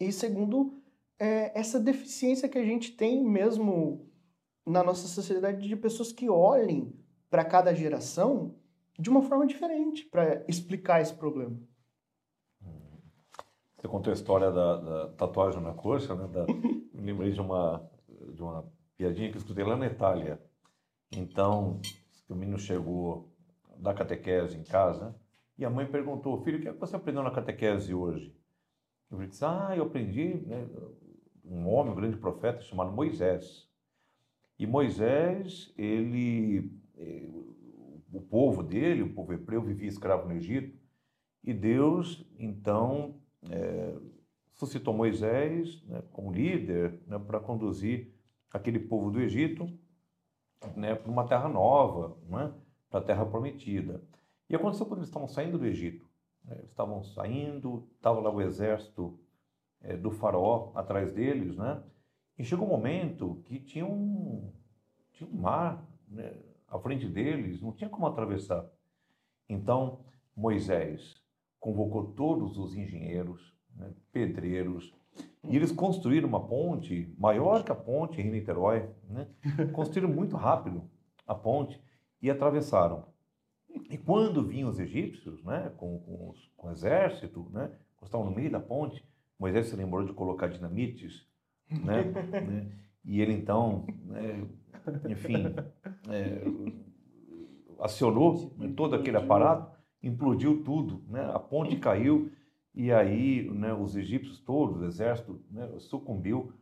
E 0.00 0.12
segundo, 0.12 0.80
é, 1.18 1.58
essa 1.58 1.78
deficiência 1.78 2.48
que 2.48 2.58
a 2.58 2.64
gente 2.64 2.92
tem 2.92 3.24
mesmo 3.24 4.06
na 4.66 4.82
nossa 4.82 5.06
sociedade 5.08 5.66
de 5.66 5.76
pessoas 5.76 6.12
que 6.12 6.28
olhem 6.28 6.92
para 7.30 7.44
cada 7.44 7.74
geração 7.74 8.54
de 8.98 9.08
uma 9.08 9.22
forma 9.22 9.46
diferente 9.46 10.04
para 10.04 10.44
explicar 10.48 11.00
esse 11.00 11.14
problema. 11.14 11.56
Você 13.76 13.86
contou 13.86 14.10
a 14.10 14.14
história 14.14 14.50
da, 14.50 14.76
da 14.76 15.08
tatuagem 15.10 15.62
na 15.62 15.72
coxa, 15.72 16.14
né? 16.14 16.26
Da, 16.26 16.46
me 16.98 17.06
lembrei 17.06 17.32
de 17.32 17.40
uma, 17.40 17.88
de 18.34 18.42
uma 18.42 18.64
piadinha 18.96 19.30
que 19.30 19.36
eu 19.36 19.40
escutei 19.40 19.64
lá 19.64 19.76
na 19.76 19.86
Itália. 19.86 20.40
Então, 21.12 21.80
o 22.28 22.34
menino 22.34 22.58
chegou 22.58 23.32
da 23.76 23.94
catequese 23.94 24.58
em 24.58 24.64
casa 24.64 25.14
e 25.56 25.64
a 25.64 25.70
mãe 25.70 25.86
perguntou, 25.86 26.42
filho, 26.42 26.58
o 26.58 26.60
que, 26.60 26.68
é 26.68 26.72
que 26.72 26.78
você 26.78 26.96
aprendeu 26.96 27.22
na 27.22 27.30
catequese 27.30 27.94
hoje? 27.94 28.36
Eu 29.10 29.18
disse, 29.26 29.44
ah, 29.44 29.72
eu 29.76 29.84
aprendi 29.84 30.34
né, 30.46 30.68
um 31.44 31.68
homem, 31.68 31.92
um 31.92 31.96
grande 31.96 32.16
profeta 32.16 32.60
chamado 32.60 32.92
Moisés. 32.92 33.68
E 34.58 34.66
Moisés, 34.66 35.72
ele, 35.78 36.70
eh, 36.96 37.28
o 38.12 38.20
povo 38.20 38.62
dele, 38.62 39.02
o 39.02 39.14
povo 39.14 39.32
hebreu, 39.32 39.62
vivia 39.62 39.88
escravo 39.88 40.28
no 40.28 40.34
Egito, 40.34 40.76
e 41.42 41.54
Deus, 41.54 42.26
então, 42.38 43.20
é, 43.48 43.94
suscitou 44.58 44.92
Moisés 44.92 45.82
né, 45.84 46.02
como 46.12 46.32
líder 46.32 47.00
né, 47.06 47.18
para 47.18 47.40
conduzir 47.40 48.12
aquele 48.52 48.78
povo 48.78 49.10
do 49.10 49.20
Egito 49.20 49.66
né, 50.76 50.94
para 50.94 51.10
uma 51.10 51.26
terra 51.26 51.48
nova, 51.48 52.18
né, 52.28 52.52
para 52.90 53.00
a 53.00 53.02
terra 53.02 53.24
prometida. 53.24 54.02
E 54.50 54.56
aconteceu 54.56 54.84
quando 54.84 54.98
eles 54.98 55.08
estavam 55.08 55.28
saindo 55.28 55.58
do 55.58 55.64
Egito. 55.64 56.04
Né, 56.44 56.56
eles 56.58 56.70
estavam 56.70 57.02
saindo, 57.04 57.88
estava 57.94 58.20
lá 58.20 58.30
o 58.30 58.42
exército 58.42 59.18
é, 59.80 59.96
do 59.96 60.10
faraó 60.10 60.72
atrás 60.74 61.12
deles, 61.12 61.56
né? 61.56 61.82
E 62.36 62.44
chegou 62.44 62.66
um 62.66 62.70
momento 62.70 63.42
que 63.44 63.60
tinha 63.60 63.86
um, 63.86 64.52
tinha 65.12 65.28
um 65.28 65.40
mar, 65.40 65.84
né? 66.08 66.36
à 66.68 66.78
frente 66.78 67.08
deles, 67.08 67.60
não 67.60 67.72
tinha 67.72 67.88
como 67.88 68.06
atravessar. 68.06 68.68
Então, 69.48 70.04
Moisés 70.36 71.20
convocou 71.58 72.12
todos 72.12 72.58
os 72.58 72.76
engenheiros, 72.76 73.57
né, 73.78 73.90
pedreiros, 74.12 74.92
e 75.44 75.56
eles 75.56 75.72
construíram 75.72 76.28
uma 76.28 76.46
ponte 76.46 77.14
maior 77.18 77.64
que 77.64 77.72
a 77.72 77.74
ponte 77.74 78.20
em 78.20 78.30
Niterói, 78.30 78.88
né? 79.08 79.26
construíram 79.72 80.12
muito 80.12 80.36
rápido 80.36 80.82
a 81.26 81.34
ponte 81.34 81.80
e 82.20 82.30
atravessaram. 82.30 83.04
E 83.90 83.96
quando 83.96 84.44
vinham 84.44 84.68
os 84.68 84.78
egípcios, 84.78 85.42
né, 85.44 85.72
com, 85.76 85.98
com, 86.00 86.30
os, 86.30 86.50
com 86.56 86.68
o 86.68 86.70
exército, 86.70 87.48
né, 87.52 87.70
estavam 88.02 88.28
no 88.28 88.34
meio 88.34 88.50
da 88.50 88.60
ponte, 88.60 89.04
Moisés 89.38 89.68
se 89.68 89.76
lembrou 89.76 90.04
de 90.04 90.12
colocar 90.12 90.48
dinamites 90.48 91.28
né? 91.70 92.04
né? 92.40 92.66
E 93.04 93.20
ele 93.20 93.32
então, 93.32 93.86
né, 94.04 94.44
enfim, 95.08 95.54
é, 96.10 96.42
acionou 97.80 98.52
né, 98.58 98.72
todo 98.76 98.94
aquele 98.94 99.16
aparato, 99.16 99.70
implodiu 100.02 100.62
tudo, 100.62 101.02
né? 101.08 101.30
A 101.32 101.38
ponte 101.38 101.76
caiu 101.76 102.30
e 102.78 102.92
aí 102.92 103.50
né, 103.50 103.74
os 103.74 103.96
egípcios 103.96 104.38
todos, 104.38 104.80
o 104.80 104.84
exército, 104.84 105.42
né, 105.50 105.68
sucumbiu. 105.78 106.52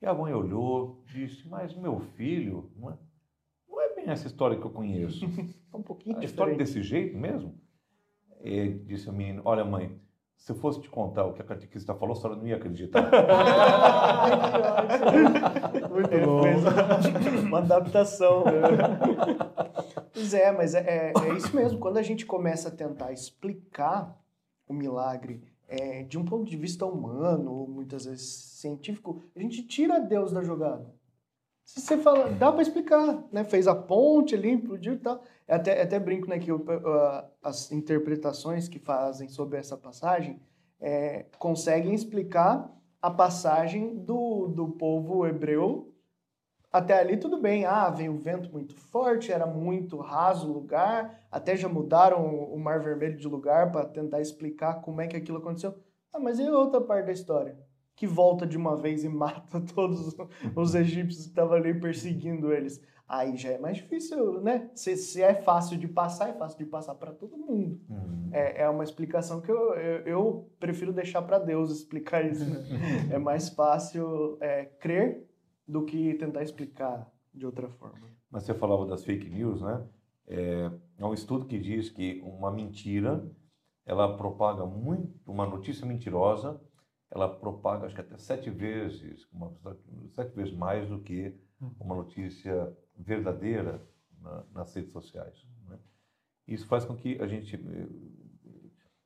E 0.00 0.06
a 0.06 0.14
mãe 0.14 0.32
olhou, 0.32 1.02
disse: 1.04 1.48
Mas 1.48 1.74
meu 1.74 1.98
filho, 1.98 2.70
não 2.76 2.92
é, 2.92 2.98
não 3.68 3.80
é 3.80 3.92
bem 3.92 4.04
essa 4.08 4.28
história 4.28 4.56
que 4.56 4.64
eu 4.64 4.70
conheço. 4.70 5.26
Um 5.74 5.82
pouquinho 5.82 6.16
A 6.18 6.24
história 6.24 6.52
diferente. 6.52 6.72
desse 6.72 6.88
jeito 6.88 7.18
mesmo? 7.18 7.60
E 8.40 8.68
disse 8.86 9.08
a 9.08 9.12
menina: 9.12 9.42
Olha, 9.44 9.64
mãe, 9.64 10.00
se 10.36 10.52
eu 10.52 10.54
fosse 10.54 10.80
te 10.80 10.88
contar 10.88 11.24
o 11.24 11.32
que 11.32 11.42
a 11.42 11.44
catequista 11.44 11.92
falou, 11.96 12.12
a 12.12 12.14
senhora 12.20 12.38
não 12.38 12.46
ia 12.46 12.54
acreditar. 12.54 13.02
Muito 15.90 16.20
bom. 16.24 16.42
uma 17.42 17.58
adaptação. 17.58 18.44
pois 20.12 20.32
é, 20.32 20.52
mas 20.52 20.76
é, 20.76 21.10
é, 21.10 21.12
é 21.12 21.34
isso 21.34 21.56
mesmo. 21.56 21.80
Quando 21.80 21.96
a 21.96 22.02
gente 22.02 22.24
começa 22.24 22.68
a 22.68 22.70
tentar 22.70 23.10
explicar 23.10 24.16
o 24.68 24.72
milagre 24.72 25.42
é, 25.80 26.02
de 26.02 26.18
um 26.18 26.24
ponto 26.24 26.44
de 26.50 26.56
vista 26.56 26.84
humano, 26.86 27.66
muitas 27.68 28.04
vezes 28.04 28.26
científico, 28.60 29.20
a 29.34 29.40
gente 29.40 29.62
tira 29.66 29.98
Deus 30.00 30.32
da 30.32 30.42
jogada. 30.42 30.92
Se 31.64 31.80
você 31.80 31.96
fala, 31.96 32.30
dá 32.30 32.52
para 32.52 32.60
explicar, 32.62 33.24
né? 33.32 33.42
Fez 33.42 33.66
a 33.66 33.74
ponte 33.74 34.34
ali, 34.34 34.50
implodiu 34.50 34.94
e 34.94 34.98
tal. 34.98 35.22
Eu 35.48 35.56
até, 35.56 35.80
até 35.80 35.98
brinco, 35.98 36.28
né, 36.28 36.38
que 36.38 36.52
o- 36.52 36.62
a- 36.70 37.26
as 37.42 37.72
interpretações 37.72 38.68
que 38.68 38.78
fazem 38.78 39.28
sobre 39.28 39.58
essa 39.58 39.76
passagem 39.76 40.38
é, 40.80 41.24
conseguem 41.38 41.94
explicar 41.94 42.70
a 43.00 43.10
passagem 43.10 43.96
do, 43.96 44.48
do 44.48 44.68
povo 44.68 45.26
hebreu. 45.26 45.93
Até 46.74 46.98
ali 46.98 47.16
tudo 47.16 47.40
bem, 47.40 47.64
ah, 47.64 47.88
veio 47.88 48.10
um 48.10 48.18
vento 48.18 48.50
muito 48.50 48.74
forte, 48.74 49.30
era 49.30 49.46
muito 49.46 49.96
raso 49.96 50.50
o 50.50 50.52
lugar, 50.52 51.20
até 51.30 51.54
já 51.54 51.68
mudaram 51.68 52.26
o 52.26 52.58
Mar 52.58 52.82
Vermelho 52.82 53.16
de 53.16 53.28
lugar 53.28 53.70
para 53.70 53.84
tentar 53.84 54.20
explicar 54.20 54.80
como 54.80 55.00
é 55.00 55.06
que 55.06 55.14
aquilo 55.14 55.38
aconteceu. 55.38 55.72
Ah, 56.12 56.18
mas 56.18 56.40
a 56.40 56.50
outra 56.50 56.80
parte 56.80 57.06
da 57.06 57.12
história? 57.12 57.56
Que 57.94 58.08
volta 58.08 58.44
de 58.44 58.56
uma 58.56 58.76
vez 58.76 59.04
e 59.04 59.08
mata 59.08 59.60
todos 59.72 60.16
os 60.56 60.74
egípcios 60.74 61.26
que 61.26 61.30
estavam 61.30 61.54
ali 61.54 61.78
perseguindo 61.78 62.52
eles. 62.52 62.82
Aí 63.06 63.36
já 63.36 63.50
é 63.50 63.58
mais 63.58 63.76
difícil, 63.76 64.40
né? 64.40 64.68
Se, 64.74 64.96
se 64.96 65.22
é 65.22 65.32
fácil 65.32 65.78
de 65.78 65.86
passar, 65.86 66.30
é 66.30 66.32
fácil 66.32 66.58
de 66.58 66.64
passar 66.64 66.96
para 66.96 67.12
todo 67.12 67.36
mundo. 67.36 67.80
Hum. 67.88 68.30
É, 68.32 68.62
é 68.62 68.68
uma 68.68 68.82
explicação 68.82 69.40
que 69.40 69.52
eu, 69.52 69.74
eu, 69.74 70.06
eu 70.08 70.50
prefiro 70.58 70.92
deixar 70.92 71.22
para 71.22 71.38
Deus 71.38 71.70
explicar 71.78 72.28
isso. 72.28 72.44
Né? 72.44 73.10
é 73.12 73.18
mais 73.20 73.48
fácil 73.48 74.36
é, 74.40 74.64
crer 74.64 75.24
do 75.66 75.84
que 75.84 76.14
tentar 76.14 76.42
explicar 76.42 77.10
de 77.32 77.44
outra 77.46 77.68
forma. 77.68 78.08
Mas 78.30 78.44
você 78.44 78.54
falava 78.54 78.86
das 78.86 79.04
fake 79.04 79.28
news, 79.28 79.60
né? 79.60 79.86
É, 80.26 80.70
é 80.98 81.04
um 81.04 81.12
estudo 81.14 81.46
que 81.46 81.58
diz 81.58 81.90
que 81.90 82.20
uma 82.24 82.50
mentira, 82.50 83.24
ela 83.84 84.16
propaga 84.16 84.64
muito, 84.64 85.30
uma 85.30 85.46
notícia 85.46 85.86
mentirosa, 85.86 86.60
ela 87.10 87.28
propaga 87.28 87.86
acho 87.86 87.94
que 87.94 88.00
até 88.00 88.16
sete 88.16 88.50
vezes, 88.50 89.26
uma, 89.32 89.52
sete 90.14 90.34
vezes 90.34 90.54
mais 90.54 90.88
do 90.88 91.00
que 91.00 91.34
uma 91.78 91.94
notícia 91.94 92.76
verdadeira 92.96 93.80
na- 94.20 94.44
nas 94.52 94.74
redes 94.74 94.92
sociais. 94.92 95.46
né? 95.68 95.78
Isso 96.46 96.66
faz 96.66 96.84
com 96.84 96.96
que 96.96 97.20
a 97.20 97.26
gente 97.26 97.56
eh, 97.56 97.88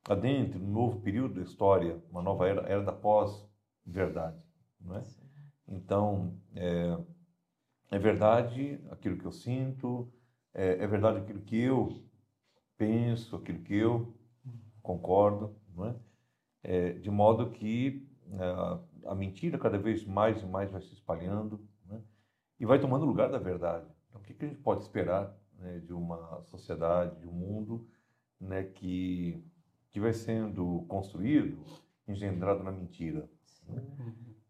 adentre 0.09 0.59
um 0.59 0.71
novo 0.71 0.99
período 1.01 1.35
da 1.35 1.41
história, 1.41 2.01
uma 2.09 2.21
nova 2.21 2.47
era, 2.47 2.61
era 2.67 2.83
da 2.83 2.91
pós-verdade. 2.91 4.37
Não 4.81 4.95
é? 4.95 5.03
Então, 5.69 6.33
é, 6.55 6.97
é 7.91 7.99
verdade 7.99 8.79
aquilo 8.89 9.17
que 9.17 9.25
eu 9.25 9.31
sinto, 9.31 10.11
é, 10.53 10.83
é 10.83 10.87
verdade 10.87 11.19
aquilo 11.19 11.41
que 11.41 11.59
eu 11.59 12.03
penso, 12.75 13.35
aquilo 13.35 13.59
que 13.59 13.75
eu 13.75 14.13
concordo, 14.81 15.55
não 15.75 15.85
é? 15.85 15.95
É, 16.61 16.93
de 16.93 17.09
modo 17.09 17.51
que 17.51 18.05
é, 18.31 19.07
a 19.07 19.15
mentira 19.15 19.57
cada 19.57 19.77
vez 19.77 20.03
mais 20.05 20.41
e 20.41 20.45
mais 20.45 20.71
vai 20.71 20.81
se 20.81 20.93
espalhando 20.93 21.65
né? 21.85 22.01
e 22.59 22.65
vai 22.65 22.79
tomando 22.79 23.05
lugar 23.05 23.29
da 23.29 23.37
verdade. 23.37 23.85
Então, 24.09 24.19
o 24.19 24.23
que, 24.23 24.33
que 24.33 24.45
a 24.45 24.47
gente 24.47 24.59
pode 24.59 24.81
esperar 24.81 25.33
né, 25.57 25.79
de 25.79 25.93
uma 25.93 26.41
sociedade, 26.45 27.19
de 27.19 27.27
um 27.27 27.31
mundo 27.31 27.87
né, 28.39 28.63
que, 28.63 29.41
que 29.89 29.99
vai 29.99 30.13
sendo 30.13 30.83
construído, 30.87 31.63
engendrado 32.07 32.63
na 32.63 32.71
mentira? 32.71 33.29
né? 33.67 33.81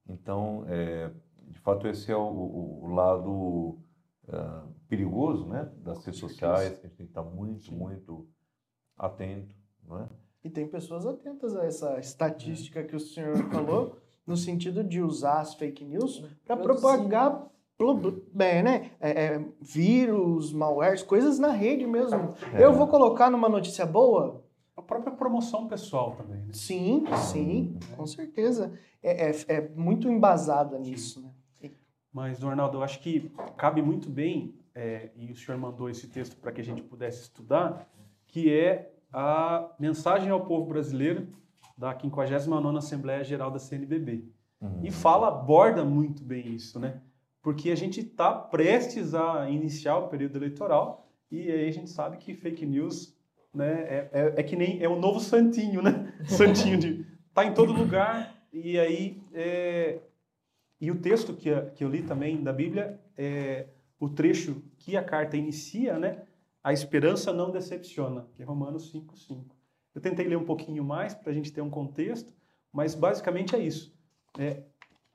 Então, 0.10 0.64
é, 0.68 1.10
de 1.48 1.60
fato, 1.60 1.88
esse 1.88 2.12
é 2.12 2.16
o, 2.18 2.22
o- 2.22 2.80
o 2.84 2.88
lado 2.94 3.78
ah, 4.28 4.64
perigoso 4.88 5.46
né, 5.48 5.70
das 5.78 6.04
redes 6.06 6.20
sociais, 6.20 6.70
que 6.80 6.86
a 6.86 6.90
gente 6.90 6.98
tem 6.98 7.06
que 7.06 7.12
estar 7.12 7.24
muito, 7.24 7.74
muito 7.74 8.28
atento. 8.98 9.56
Não 9.88 10.02
é? 10.02 10.08
E 10.44 10.50
tem 10.50 10.68
pessoas 10.68 11.06
atentas 11.06 11.56
a 11.56 11.66
essa 11.66 12.00
estatística 12.00 12.84
que 12.84 12.96
o 12.96 13.00
senhor 13.00 13.38
falou, 13.52 13.98
no 14.26 14.38
sentido 14.38 14.84
de 14.84 15.02
usar 15.02 15.42
as 15.42 15.54
fake 15.56 15.84
news 15.84 16.24
para 16.46 16.56
propagar 16.58 17.48
pro- 17.78 18.24
bem, 18.34 18.62
né? 18.64 18.92
É, 19.00 19.10
é, 19.36 19.46
vírus, 19.60 20.54
malwares, 20.54 21.02
coisas 21.02 21.40
na 21.40 21.52
rede 21.52 21.88
mesmo. 21.88 22.36
É. 22.54 22.64
Eu 22.64 22.74
vou 22.74 22.88
colocar 22.88 23.30
numa 23.32 23.50
notícia 23.50 23.86
boa? 23.86 24.44
A 24.80 24.82
própria 24.82 25.12
promoção 25.12 25.68
pessoal 25.68 26.16
também, 26.16 26.42
né? 26.42 26.54
Sim, 26.54 27.04
sim, 27.18 27.78
com 27.98 28.06
certeza. 28.06 28.72
É, 29.04 29.30
é, 29.30 29.36
é 29.50 29.70
muito 29.76 30.08
embasada 30.08 30.80
nisso, 30.80 31.22
né? 31.22 31.34
Mas, 32.14 32.42
Arnaldo, 32.42 32.78
eu 32.78 32.84
acho 32.84 33.02
que 33.02 33.30
cabe 33.58 33.82
muito 33.82 34.10
bem, 34.10 34.56
é, 34.74 35.12
e 35.18 35.32
o 35.32 35.36
senhor 35.36 35.60
mandou 35.60 35.90
esse 35.90 36.08
texto 36.08 36.38
para 36.38 36.52
que 36.54 36.62
a 36.62 36.64
gente 36.64 36.82
pudesse 36.82 37.24
estudar, 37.24 37.88
que 38.26 38.52
é 38.52 38.94
a 39.12 39.70
mensagem 39.78 40.30
ao 40.30 40.46
povo 40.46 40.70
brasileiro 40.70 41.28
da 41.78 41.94
59ª 41.94 42.78
Assembleia 42.78 43.24
Geral 43.24 43.52
da 43.52 43.60
CNBB. 43.60 44.24
Uhum. 44.62 44.80
E 44.82 44.92
fala, 44.92 45.28
aborda 45.28 45.84
muito 45.84 46.24
bem 46.24 46.56
isso, 46.56 46.80
né? 46.80 47.02
Porque 47.42 47.70
a 47.70 47.76
gente 47.76 48.00
está 48.00 48.34
prestes 48.34 49.14
a 49.14 49.50
iniciar 49.50 49.98
o 49.98 50.08
período 50.08 50.38
eleitoral 50.38 51.06
e 51.30 51.52
aí 51.52 51.68
a 51.68 51.72
gente 51.72 51.90
sabe 51.90 52.18
que 52.18 52.34
fake 52.34 52.66
news 52.66 53.19
né, 53.54 53.82
é, 53.82 54.10
é, 54.12 54.34
é 54.38 54.44
que 54.44 54.56
nem 54.56 54.82
é 54.82 54.88
o 54.88 55.00
novo 55.00 55.20
santinho, 55.20 55.82
né? 55.82 56.14
Santinho 56.26 56.78
de 56.78 57.06
tá 57.34 57.46
em 57.46 57.54
todo 57.54 57.74
lugar 57.74 58.36
e 58.52 58.80
aí 58.80 59.22
é, 59.34 60.00
e 60.80 60.92
o 60.92 61.00
texto 61.00 61.34
que, 61.34 61.50
que 61.76 61.84
eu 61.84 61.90
li 61.90 62.04
também 62.04 62.42
da 62.42 62.54
Bíblia 62.54 63.00
é 63.18 63.68
o 64.00 64.10
trecho 64.10 64.64
que 64.78 64.96
a 64.96 65.04
carta 65.04 65.36
inicia, 65.36 66.00
né? 66.00 66.24
A 66.64 66.72
esperança 66.72 67.34
não 67.34 67.52
decepciona, 67.52 68.28
que 68.34 68.42
é 68.42 68.46
Romanos 68.46 68.92
5:5. 68.94 69.46
Eu 69.94 70.02
tentei 70.02 70.28
ler 70.28 70.38
um 70.38 70.46
pouquinho 70.46 70.84
mais 70.84 71.14
para 71.14 71.32
a 71.32 71.36
gente 71.36 71.52
ter 71.52 71.62
um 71.62 71.70
contexto, 71.70 72.34
mas 72.72 72.96
basicamente 72.96 73.56
é 73.56 73.60
isso. 73.60 73.94
É, 74.38 74.64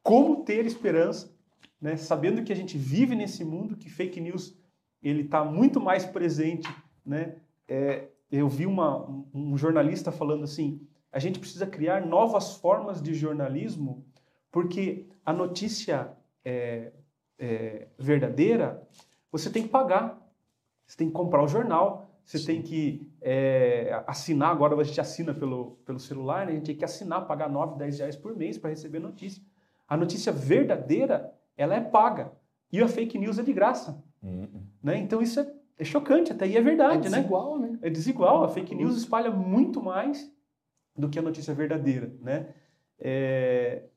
como 0.02 0.44
ter 0.44 0.66
esperança, 0.66 1.34
né? 1.80 1.96
Sabendo 1.96 2.42
que 2.42 2.52
a 2.52 2.56
gente 2.56 2.76
vive 2.76 3.14
nesse 3.14 3.44
mundo, 3.44 3.76
que 3.76 3.88
fake 3.88 4.20
news 4.20 4.56
ele 5.02 5.22
está 5.22 5.44
muito 5.44 5.80
mais 5.80 6.04
presente, 6.04 6.68
né? 7.04 7.36
É, 7.68 8.08
eu 8.38 8.48
vi 8.48 8.66
uma, 8.66 9.08
um, 9.32 9.56
jornalista 9.56 10.10
falando 10.10 10.44
assim: 10.44 10.80
a 11.12 11.18
gente 11.18 11.38
precisa 11.38 11.66
criar 11.66 12.04
novas 12.04 12.56
formas 12.56 13.00
de 13.00 13.14
jornalismo, 13.14 14.04
porque 14.50 15.06
a 15.24 15.32
notícia 15.32 16.12
é, 16.44 16.92
é, 17.38 17.88
verdadeira 17.98 18.86
você 19.30 19.50
tem 19.50 19.64
que 19.64 19.68
pagar, 19.68 20.16
você 20.86 20.96
tem 20.96 21.08
que 21.08 21.12
comprar 21.12 21.42
o 21.42 21.48
jornal, 21.48 22.08
você 22.24 22.38
tem 22.44 22.62
que 22.62 23.10
é, 23.20 24.02
assinar. 24.06 24.50
Agora 24.50 24.76
a 24.76 24.84
gente 24.84 25.00
assina 25.00 25.34
pelo, 25.34 25.72
pelo 25.84 25.98
celular, 25.98 26.46
né? 26.46 26.52
a 26.52 26.54
gente 26.54 26.66
tem 26.66 26.76
que 26.76 26.84
assinar, 26.84 27.26
pagar 27.26 27.50
9, 27.50 27.76
10 27.76 27.98
reais 27.98 28.16
por 28.16 28.36
mês 28.36 28.58
para 28.58 28.70
receber 28.70 29.00
notícia. 29.00 29.42
A 29.88 29.96
notícia 29.96 30.32
verdadeira 30.32 31.32
ela 31.56 31.74
é 31.74 31.80
paga 31.80 32.32
e 32.72 32.80
a 32.80 32.88
fake 32.88 33.18
news 33.18 33.38
é 33.38 33.42
de 33.42 33.52
graça. 33.52 34.02
Uhum. 34.22 34.62
Né? 34.82 34.98
Então 34.98 35.20
isso 35.20 35.40
é, 35.40 35.53
é 35.78 35.84
chocante, 35.84 36.32
até 36.32 36.44
aí 36.44 36.56
é 36.56 36.60
verdade, 36.62 37.06
é 37.06 37.10
né? 37.10 37.16
desigual, 37.18 37.58
né? 37.58 37.78
É 37.82 37.90
desigual. 37.90 38.44
A 38.44 38.48
fake 38.48 38.74
news 38.74 38.96
espalha 38.96 39.30
muito 39.30 39.82
mais 39.82 40.32
do 40.96 41.08
que 41.08 41.18
a 41.18 41.22
notícia 41.22 41.52
verdadeira, 41.54 42.12
né? 42.20 42.54
É, 42.98 43.88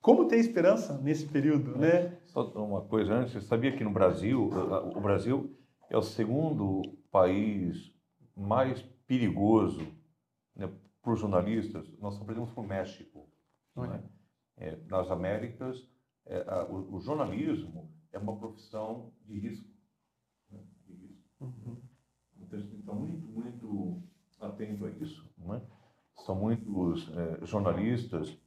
Como 0.00 0.26
ter 0.28 0.36
esperança 0.36 0.96
nesse 0.98 1.26
período, 1.26 1.76
né? 1.76 2.16
Só 2.26 2.44
uma 2.52 2.82
coisa 2.82 3.12
antes, 3.14 3.32
você 3.32 3.40
sabia 3.40 3.76
que 3.76 3.82
no 3.82 3.90
Brasil, 3.90 4.48
o 4.94 5.00
Brasil 5.00 5.56
é 5.90 5.96
o 5.96 6.02
segundo 6.02 6.82
país 7.10 7.92
mais 8.36 8.80
perigoso 9.06 9.84
né, 10.54 10.70
para 11.02 11.12
os 11.12 11.18
jornalistas. 11.20 11.88
Nós 11.98 12.14
só 12.14 12.24
perdemos 12.24 12.50
para 12.52 12.62
o 12.62 12.66
México. 12.66 13.28
não 13.74 13.84
é? 13.86 14.00
É, 14.58 14.78
nas 14.88 15.10
Américas, 15.10 15.76
é, 16.24 16.44
a- 16.46 16.64
o, 16.64 16.94
o 16.96 17.00
jornalismo 17.00 17.90
é 18.12 18.18
uma 18.18 18.36
profissão 18.36 19.12
de 19.24 19.38
risco. 19.38 19.68
Né, 21.40 21.52
risco. 21.64 21.96
Então, 22.40 22.58
a 22.58 22.62
gente 22.62 22.76
estar 22.76 22.92
muito, 22.92 23.26
muito 23.26 24.02
atento 24.40 24.86
a 24.86 24.90
isso. 24.90 25.28
Não 25.38 25.54
é? 25.54 25.62
São 26.24 26.34
muitos 26.34 27.10
é, 27.12 27.44
jornalistas 27.44 28.38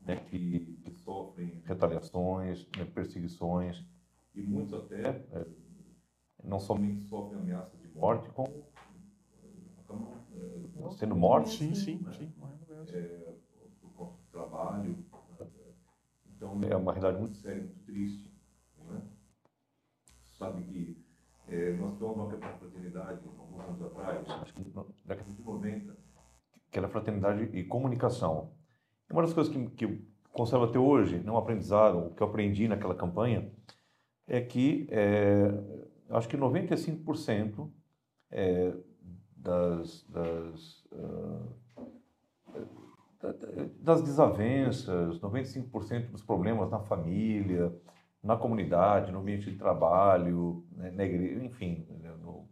né, 0.00 0.16
que, 0.16 0.76
que 0.82 0.90
sofrem 0.92 1.62
retaliações, 1.64 2.66
né, 2.76 2.84
perseguições, 2.84 3.84
e 4.34 4.42
muitos 4.42 4.72
até 4.74 5.08
é, 5.08 5.46
não 6.44 6.58
somente 6.58 7.02
sofrem 7.02 7.40
ameaça 7.40 7.76
de 7.76 7.88
morte, 7.88 8.28
como 8.30 8.64
acabam 9.80 10.08
é, 10.34 10.90
sendo 10.92 11.16
mortos. 11.16 11.58
Sim, 11.58 11.74
sim, 11.74 11.98
né? 11.98 12.12
sim. 12.12 12.32
é, 12.88 13.34
por 13.80 13.92
conta 13.92 14.16
do 14.16 14.30
trabalho. 14.30 15.04
né? 15.38 15.46
Então 16.36 16.58
é 16.62 16.76
uma 16.76 16.92
realidade 16.92 17.20
muito 17.20 17.36
séria, 17.36 17.62
muito 17.62 17.84
triste. 17.84 18.32
Né? 18.88 19.02
Sabe 20.38 20.62
que 20.62 21.09
é, 21.50 21.72
nós 21.72 21.92
tivemos 21.94 22.16
uma 22.16 22.30
fraternidade 22.30 23.20
alguns 23.26 23.60
anos 23.60 23.82
atrás, 23.82 24.28
acho 24.28 24.54
que 24.54 24.62
na 24.74 24.84
década 25.04 25.30
de 25.30 25.42
90, 25.42 25.96
que 26.70 26.80
fraternidade 26.88 27.50
e 27.52 27.64
comunicação. 27.64 28.52
Uma 29.10 29.22
das 29.22 29.32
coisas 29.32 29.52
que, 29.52 29.66
que 29.70 29.84
eu 29.84 29.98
conservo 30.32 30.64
até 30.64 30.78
hoje, 30.78 31.18
não 31.18 31.36
aprendizado, 31.36 32.06
o 32.06 32.14
que 32.14 32.22
eu 32.22 32.28
aprendi 32.28 32.68
naquela 32.68 32.94
campanha, 32.94 33.50
é 34.26 34.40
que 34.40 34.86
é, 34.90 35.50
acho 36.10 36.28
que 36.28 36.36
95% 36.36 37.68
é, 38.30 38.72
das, 39.36 40.04
das 40.08 40.86
ah, 40.92 41.60
das 43.80 44.02
desavenças, 44.02 45.20
95% 45.20 46.10
dos 46.10 46.22
problemas 46.22 46.70
na 46.70 46.80
família, 46.80 47.72
na 48.22 48.36
comunidade, 48.36 49.10
no 49.10 49.20
ambiente 49.20 49.50
de 49.50 49.56
trabalho, 49.56 50.64
né, 50.72 50.90
na 50.90 51.04
igreja, 51.04 51.44
enfim, 51.44 51.86
né, 51.88 52.12
no, 52.20 52.48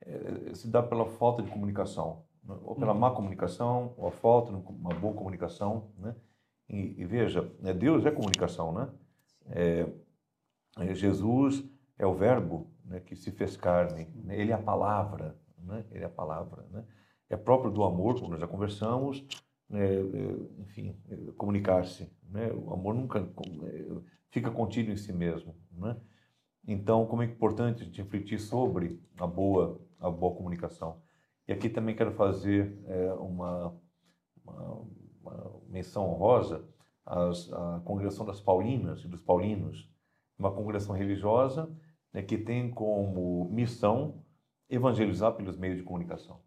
é, 0.00 0.54
se 0.54 0.68
dá 0.68 0.82
pela 0.82 1.06
falta 1.06 1.42
de 1.42 1.50
comunicação, 1.50 2.24
né, 2.42 2.56
ou 2.62 2.74
pela 2.74 2.94
má 2.94 3.10
comunicação, 3.10 3.94
ou 3.96 4.08
a 4.08 4.10
falta 4.10 4.52
de 4.52 4.58
uma 4.70 4.94
boa 4.94 5.14
comunicação, 5.14 5.90
né? 5.98 6.14
E, 6.68 7.00
e 7.00 7.04
veja, 7.04 7.52
né, 7.60 7.72
Deus 7.74 8.06
é 8.06 8.10
comunicação, 8.10 8.72
né? 8.72 8.88
É, 9.50 9.86
é, 10.78 10.94
Jesus 10.94 11.62
é 11.98 12.06
o 12.06 12.14
Verbo 12.14 12.70
né, 12.84 13.00
que 13.00 13.14
se 13.14 13.30
fez 13.30 13.56
carne, 13.56 14.08
né? 14.24 14.38
Ele 14.38 14.52
é 14.52 14.54
a 14.54 14.62
palavra, 14.62 15.36
né? 15.58 15.84
Ele 15.90 16.04
é 16.04 16.06
a 16.06 16.10
palavra, 16.10 16.64
né? 16.70 16.84
É 17.28 17.36
próprio 17.36 17.70
do 17.70 17.84
amor, 17.84 18.14
como 18.14 18.30
nós 18.30 18.40
já 18.40 18.46
conversamos, 18.46 19.24
né, 19.68 19.86
enfim, 20.58 20.94
comunicar-se. 21.36 22.12
Né? 22.28 22.52
O 22.52 22.74
amor 22.74 22.94
nunca 22.94 23.18
é, 23.18 23.86
fica 24.32 24.50
contido 24.50 24.90
em 24.90 24.96
si 24.96 25.12
mesmo. 25.12 25.54
Né? 25.70 25.96
Então, 26.66 27.06
como 27.06 27.22
é 27.22 27.26
importante 27.26 27.82
a 27.82 27.84
gente 27.84 28.02
refletir 28.02 28.40
sobre 28.40 29.00
a 29.18 29.26
boa, 29.26 29.80
a 30.00 30.10
boa 30.10 30.34
comunicação. 30.34 31.00
E 31.46 31.52
aqui 31.52 31.68
também 31.68 31.94
quero 31.94 32.12
fazer 32.12 32.82
é, 32.86 33.12
uma, 33.12 33.76
uma, 34.44 34.86
uma, 35.20 35.60
menção 35.68 36.08
honrosa 36.08 36.64
às, 37.04 37.52
à 37.52 37.82
congregação 37.84 38.24
das 38.24 38.40
Paulinas 38.40 39.04
e 39.04 39.08
dos 39.08 39.20
Paulinos, 39.20 39.88
uma 40.38 40.52
congregação 40.52 40.96
religiosa 40.96 41.70
né, 42.12 42.22
que 42.22 42.38
tem 42.38 42.70
como 42.70 43.48
missão 43.50 44.24
evangelizar 44.68 45.32
pelos 45.34 45.58
meios 45.58 45.76
de 45.76 45.82
comunicação. 45.82 46.40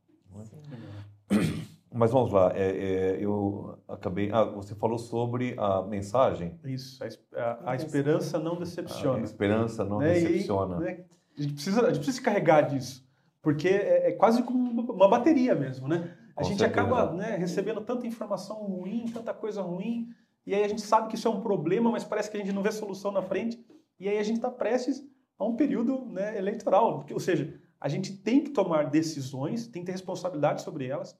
É? 1.29 1.54
Mas 1.95 2.11
vamos 2.11 2.29
lá, 2.33 2.51
é, 2.53 2.71
é, 2.71 3.17
eu 3.21 3.79
acabei. 3.87 4.29
Ah, 4.29 4.43
você 4.43 4.75
falou 4.75 4.97
sobre 4.97 5.55
a 5.57 5.81
mensagem. 5.81 6.59
Isso, 6.65 7.01
a, 7.01 7.39
a, 7.39 7.71
a 7.71 7.75
esperança 7.77 8.37
não 8.37 8.59
decepciona. 8.59 9.19
A 9.19 9.23
esperança 9.23 9.85
não 9.85 9.99
né? 9.99 10.13
decepciona. 10.13 10.75
E, 10.75 10.79
né? 10.79 11.05
a, 11.37 11.41
gente 11.41 11.53
precisa, 11.53 11.81
a 11.81 11.85
gente 11.85 11.97
precisa 11.99 12.17
se 12.17 12.21
carregar 12.21 12.63
disso, 12.63 13.07
porque 13.41 13.69
é, 13.69 14.09
é 14.09 14.11
quase 14.11 14.43
como 14.43 14.81
uma 14.91 15.07
bateria 15.07 15.55
mesmo, 15.55 15.87
né? 15.87 16.13
A 16.35 16.41
Com 16.41 16.49
gente 16.49 16.59
certeza. 16.59 16.81
acaba 16.81 17.13
né, 17.13 17.37
recebendo 17.37 17.79
tanta 17.79 18.05
informação 18.05 18.57
ruim, 18.57 19.05
tanta 19.13 19.33
coisa 19.33 19.61
ruim, 19.61 20.09
e 20.45 20.53
aí 20.53 20.65
a 20.65 20.67
gente 20.67 20.81
sabe 20.81 21.07
que 21.07 21.15
isso 21.15 21.29
é 21.29 21.31
um 21.31 21.39
problema, 21.39 21.89
mas 21.89 22.03
parece 22.03 22.29
que 22.29 22.35
a 22.35 22.39
gente 22.41 22.53
não 22.53 22.61
vê 22.61 22.73
solução 22.73 23.09
na 23.09 23.21
frente, 23.21 23.57
e 23.97 24.09
aí 24.09 24.17
a 24.17 24.23
gente 24.23 24.35
está 24.35 24.51
prestes 24.51 25.01
a 25.39 25.45
um 25.45 25.55
período 25.55 26.05
né, 26.07 26.37
eleitoral. 26.37 27.05
Ou 27.09 27.19
seja, 27.21 27.57
a 27.79 27.87
gente 27.87 28.17
tem 28.17 28.43
que 28.43 28.49
tomar 28.49 28.89
decisões, 28.89 29.65
tem 29.65 29.81
que 29.81 29.85
ter 29.85 29.93
responsabilidade 29.93 30.61
sobre 30.61 30.87
elas 30.87 31.17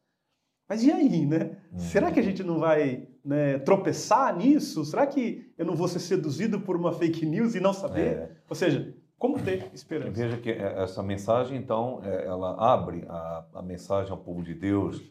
mas 0.67 0.83
e 0.83 0.91
aí, 0.91 1.25
né? 1.25 1.57
Uhum. 1.71 1.79
Será 1.79 2.11
que 2.11 2.19
a 2.19 2.23
gente 2.23 2.43
não 2.43 2.59
vai 2.59 3.07
né, 3.23 3.59
tropeçar 3.59 4.35
nisso? 4.35 4.83
Será 4.83 5.05
que 5.05 5.51
eu 5.57 5.65
não 5.65 5.75
vou 5.75 5.87
ser 5.87 5.99
seduzido 5.99 6.59
por 6.59 6.75
uma 6.75 6.91
fake 6.91 7.25
news 7.25 7.55
e 7.55 7.59
não 7.59 7.73
saber? 7.73 8.07
É. 8.07 8.31
Ou 8.49 8.55
seja, 8.55 8.95
como 9.17 9.39
ter 9.39 9.69
esperança? 9.73 10.11
Veja 10.11 10.37
que 10.37 10.49
é, 10.49 10.83
essa 10.83 11.01
mensagem, 11.01 11.57
então, 11.57 12.01
é, 12.03 12.25
ela 12.25 12.55
abre 12.73 13.05
a, 13.07 13.45
a 13.55 13.61
mensagem 13.61 14.11
ao 14.11 14.17
povo 14.17 14.43
de 14.43 14.53
Deus, 14.53 15.01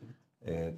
é, 0.42 0.74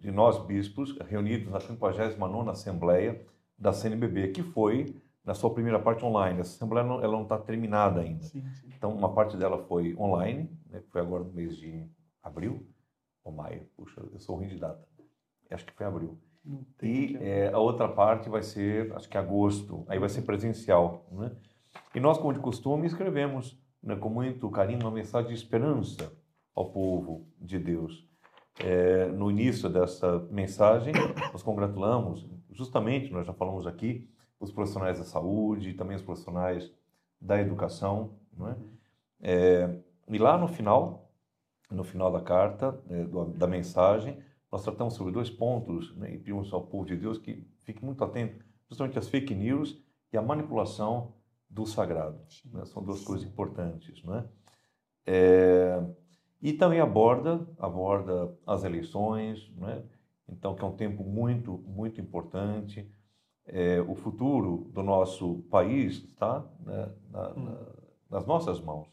de 0.00 0.10
nós 0.10 0.44
bispos, 0.44 0.96
reunidos 1.08 1.50
na 1.50 1.58
59ª 1.58 2.50
Assembleia 2.50 3.24
da 3.56 3.72
CNBB, 3.72 4.28
que 4.28 4.42
foi 4.42 4.96
na 5.24 5.34
sua 5.34 5.54
primeira 5.54 5.78
parte 5.78 6.04
online. 6.04 6.40
Essa 6.40 6.56
Assembleia 6.56 6.86
não, 6.86 7.02
ela 7.02 7.12
não 7.12 7.22
está 7.22 7.38
terminada 7.38 8.00
ainda. 8.00 8.24
Sim, 8.24 8.42
sim. 8.54 8.68
Então, 8.76 8.92
uma 8.92 9.14
parte 9.14 9.36
dela 9.36 9.58
foi 9.58 9.94
online, 9.96 10.50
né, 10.68 10.82
foi 10.90 11.00
agora 11.00 11.22
no 11.22 11.32
mês 11.32 11.56
de 11.56 11.86
abril, 12.22 12.66
ou 13.24 13.32
maio, 13.32 13.66
puxa, 13.76 14.00
eu 14.12 14.18
sou 14.18 14.36
ruim 14.36 14.48
de 14.48 14.58
data. 14.58 14.86
Acho 15.50 15.66
que 15.66 15.72
foi 15.72 15.86
abril. 15.86 16.18
E 16.82 17.16
é, 17.20 17.52
a 17.52 17.58
outra 17.58 17.88
parte 17.88 18.28
vai 18.28 18.42
ser, 18.42 18.92
acho 18.94 19.08
que 19.08 19.16
agosto, 19.16 19.84
aí 19.86 19.98
vai 19.98 20.08
ser 20.08 20.22
presencial. 20.22 21.06
Né? 21.12 21.30
E 21.94 22.00
nós, 22.00 22.18
como 22.18 22.32
de 22.32 22.40
costume, 22.40 22.86
escrevemos 22.86 23.58
né, 23.82 23.94
com 23.94 24.08
muito 24.08 24.50
carinho 24.50 24.80
uma 24.80 24.90
mensagem 24.90 25.28
de 25.28 25.34
esperança 25.34 26.12
ao 26.54 26.70
povo 26.70 27.26
de 27.40 27.58
Deus. 27.58 28.08
É, 28.58 29.06
no 29.06 29.30
início 29.30 29.68
dessa 29.68 30.18
mensagem, 30.30 30.92
nós 31.32 31.42
congratulamos, 31.42 32.28
justamente, 32.50 33.12
nós 33.12 33.26
já 33.26 33.32
falamos 33.32 33.66
aqui, 33.66 34.08
os 34.38 34.50
profissionais 34.50 34.98
da 34.98 35.04
saúde, 35.04 35.74
também 35.74 35.96
os 35.96 36.02
profissionais 36.02 36.72
da 37.20 37.40
educação. 37.40 38.14
Né? 38.36 38.56
É, 39.20 39.78
e 40.08 40.18
lá 40.18 40.36
no 40.36 40.48
final, 40.48 41.11
no 41.72 41.84
final 41.84 42.10
da 42.12 42.20
carta, 42.20 42.78
né, 42.86 43.06
da 43.36 43.46
mensagem, 43.46 44.18
nós 44.50 44.62
tratamos 44.62 44.94
sobre 44.94 45.12
dois 45.12 45.30
pontos 45.30 45.96
né, 45.96 46.12
e 46.12 46.18
pedimos 46.18 46.52
ao 46.52 46.66
povo 46.66 46.84
de 46.84 46.96
Deus 46.96 47.18
que 47.18 47.46
fique 47.60 47.84
muito 47.84 48.04
atento, 48.04 48.44
justamente 48.68 48.98
as 48.98 49.08
fake 49.08 49.34
news 49.34 49.82
e 50.12 50.16
a 50.16 50.22
manipulação 50.22 51.14
do 51.48 51.66
sagrado. 51.66 52.20
Né? 52.52 52.64
São 52.66 52.82
duas 52.82 53.02
coisas 53.02 53.26
importantes. 53.26 54.02
Né? 54.04 54.24
É, 55.06 55.82
e 56.40 56.52
também 56.52 56.80
aborda, 56.80 57.46
aborda 57.58 58.36
as 58.46 58.64
eleições, 58.64 59.50
né? 59.56 59.82
então 60.28 60.54
que 60.54 60.62
é 60.62 60.66
um 60.66 60.76
tempo 60.76 61.02
muito, 61.02 61.58
muito 61.66 62.00
importante. 62.00 62.90
É, 63.46 63.80
o 63.80 63.94
futuro 63.94 64.70
do 64.72 64.82
nosso 64.82 65.42
país 65.50 65.94
está 66.04 66.46
né, 66.60 66.92
na, 67.10 67.34
na, 67.34 67.66
nas 68.10 68.26
nossas 68.26 68.60
mãos. 68.60 68.88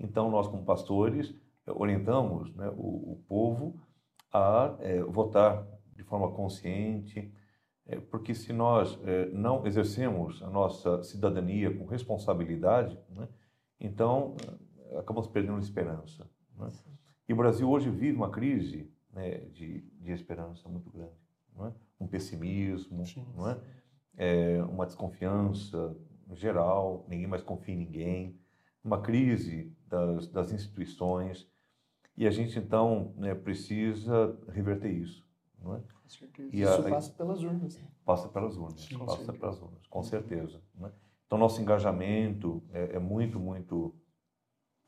Então, 0.00 0.30
nós, 0.30 0.46
como 0.46 0.64
pastores, 0.64 1.34
orientamos 1.74 2.54
né, 2.54 2.68
o, 2.76 3.12
o, 3.12 3.24
povo 3.28 3.80
a 4.32 4.76
é, 4.80 5.02
votar 5.02 5.66
de 5.94 6.02
forma 6.02 6.30
consciente, 6.32 7.32
é, 7.86 7.98
porque 7.98 8.34
se 8.34 8.52
nós 8.52 8.98
é, 9.04 9.26
não 9.30 9.66
exercemos 9.66 10.42
a 10.42 10.50
nossa 10.50 11.02
cidadania 11.02 11.76
com 11.76 11.86
responsabilidade, 11.86 12.98
né, 13.08 13.28
então 13.80 14.36
é, 14.90 14.98
acabamos 14.98 15.28
perdendo 15.28 15.56
a 15.56 15.60
esperança. 15.60 16.28
Né? 16.56 16.68
E 17.28 17.32
o 17.32 17.36
Brasil 17.36 17.68
hoje 17.68 17.90
vive 17.90 18.16
uma 18.16 18.30
crise 18.30 18.90
né, 19.12 19.38
de, 19.52 19.80
de 20.00 20.12
esperança 20.12 20.68
muito 20.68 20.90
grande, 20.90 21.12
é? 21.60 21.72
um 22.00 22.06
pessimismo, 22.06 23.02
é? 23.48 23.58
é? 24.16 24.62
uma 24.62 24.86
desconfiança 24.86 25.96
geral, 26.32 27.06
ninguém 27.08 27.26
mais 27.26 27.42
confia 27.42 27.74
em 27.74 27.78
ninguém, 27.78 28.38
uma 28.84 29.00
crise 29.00 29.74
das, 29.86 30.28
das 30.28 30.52
instituições, 30.52 31.48
e 32.18 32.26
a 32.26 32.32
gente, 32.32 32.58
então, 32.58 33.12
né, 33.16 33.32
precisa 33.32 34.36
reverter 34.48 34.90
isso. 34.90 35.24
Não 35.62 35.76
é? 35.76 35.78
Com 35.78 36.08
certeza. 36.08 36.50
E 36.52 36.62
isso 36.62 36.72
a, 36.72 36.90
passa 36.90 37.12
pelas 37.12 37.42
urnas. 37.44 37.80
Passa 38.04 38.28
pelas 38.28 38.56
urnas, 38.56 38.80
Sim, 38.80 38.98
passa 38.98 39.32
pelas 39.32 39.62
urnas, 39.62 39.86
com 39.86 40.02
certeza. 40.02 40.60
Né? 40.74 40.90
Então, 41.24 41.38
nosso 41.38 41.62
engajamento 41.62 42.60
é, 42.72 42.96
é, 42.96 42.98
muito, 42.98 43.38
muito, 43.38 43.94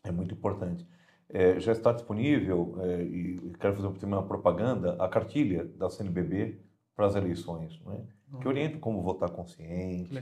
é 0.03 0.11
muito 0.11 0.35
importante. 0.35 0.85
É, 1.29 1.61
já 1.61 1.71
está 1.71 1.93
disponível, 1.93 2.75
é, 2.81 3.03
e 3.05 3.53
quero 3.61 3.77
fazer 3.77 4.07
uma 4.07 4.27
propaganda, 4.27 4.97
a 5.01 5.09
cartilha 5.09 5.65
da 5.65 5.89
CNBB 5.89 6.61
para 6.97 7.07
as 7.07 7.15
eleições, 7.15 7.81
não 7.85 7.93
é? 7.93 8.03
que 8.41 8.49
orienta 8.49 8.79
como 8.79 9.03
votar 9.03 9.31
consciente, 9.31 10.19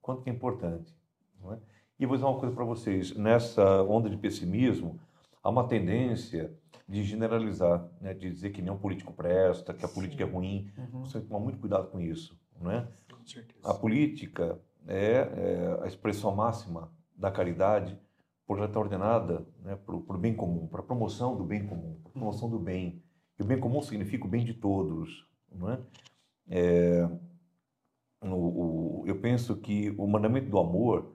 quanto 0.00 0.22
que 0.22 0.30
é 0.30 0.32
importante. 0.32 0.96
Não 1.40 1.52
é? 1.52 1.58
E 1.98 2.06
vou 2.06 2.16
dizer 2.16 2.28
uma 2.28 2.38
coisa 2.38 2.54
para 2.54 2.64
vocês, 2.64 3.12
nessa 3.16 3.82
onda 3.82 4.08
de 4.08 4.16
pessimismo, 4.16 5.00
há 5.44 5.50
uma 5.50 5.68
tendência 5.68 6.52
de 6.88 7.04
generalizar, 7.04 7.86
né, 8.00 8.14
de 8.14 8.30
dizer 8.30 8.50
que 8.50 8.62
nenhum 8.62 8.78
político 8.78 9.12
presta, 9.12 9.74
que 9.74 9.84
a 9.84 9.88
Sim. 9.88 9.94
política 9.94 10.22
é 10.24 10.26
ruim. 10.26 10.70
Uhum. 10.76 11.04
Você 11.04 11.12
tem 11.14 11.22
que 11.22 11.28
tomar 11.28 11.40
muito 11.40 11.58
cuidado 11.58 11.88
com 11.88 12.00
isso. 12.00 12.36
Não 12.58 12.70
é? 12.70 12.88
Com 13.10 13.24
certeza. 13.26 13.68
A 13.68 13.74
política 13.74 14.58
é, 14.86 15.12
é 15.12 15.78
a 15.82 15.86
expressão 15.86 16.34
máxima 16.34 16.90
da 17.14 17.30
caridade, 17.30 17.98
por 18.46 18.58
já 18.58 18.66
estar 18.66 18.80
ordenada 18.80 19.46
né, 19.62 19.76
para 19.76 19.94
o 19.94 20.18
bem 20.18 20.34
comum, 20.34 20.66
para 20.66 20.80
a 20.80 20.84
promoção 20.84 21.36
do 21.36 21.44
bem 21.44 21.66
comum, 21.66 21.98
para 22.02 22.10
a 22.10 22.12
promoção 22.12 22.50
do 22.50 22.58
bem. 22.58 23.02
E 23.38 23.42
o 23.42 23.46
bem 23.46 23.58
comum 23.58 23.80
significa 23.80 24.26
o 24.26 24.28
bem 24.28 24.44
de 24.44 24.54
todos. 24.54 25.26
Não 25.50 25.70
é? 25.70 25.80
é 26.48 27.08
o, 28.20 29.00
o, 29.00 29.04
eu 29.06 29.18
penso 29.20 29.56
que 29.56 29.94
o 29.96 30.06
mandamento 30.06 30.50
do 30.50 30.58
amor 30.58 31.14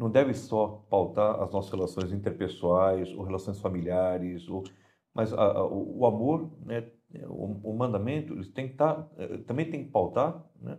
não 0.00 0.08
deve 0.10 0.32
só 0.32 0.82
pautar 0.88 1.42
as 1.42 1.52
nossas 1.52 1.70
relações 1.70 2.10
interpessoais 2.10 3.12
ou 3.12 3.22
relações 3.22 3.60
familiares, 3.60 4.48
ou, 4.48 4.64
mas 5.12 5.30
a, 5.30 5.42
a, 5.42 5.66
o, 5.66 5.98
o, 5.98 6.06
amor, 6.06 6.50
né, 6.64 6.88
o, 7.26 7.70
o 7.70 7.76
mandamento, 7.76 8.32
ele 8.32 8.46
tem 8.46 8.66
que 8.66 8.72
estar, 8.72 9.06
eh, 9.18 9.36
também 9.46 9.70
tem 9.70 9.84
que 9.84 9.90
pautar, 9.90 10.42
né, 10.58 10.78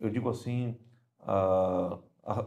eu 0.00 0.08
digo 0.08 0.30
assim, 0.30 0.78
a, 1.20 1.98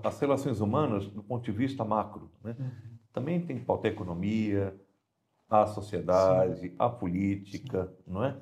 as 0.04 0.20
relações 0.20 0.62
humanas 0.62 1.08
do 1.08 1.22
ponto 1.22 1.46
de 1.46 1.52
vista 1.52 1.86
macro. 1.86 2.32
Né? 2.44 2.56
Uhum. 2.58 2.72
Também 3.14 3.46
tem 3.46 3.60
que 3.60 3.66
pautar 3.66 3.92
a 3.92 3.94
economia, 3.94 4.76
a 5.48 5.68
sociedade, 5.68 6.70
Sim. 6.70 6.76
a 6.80 6.90
política, 6.90 7.86
Sim. 7.86 8.12
não 8.14 8.24
é? 8.24 8.36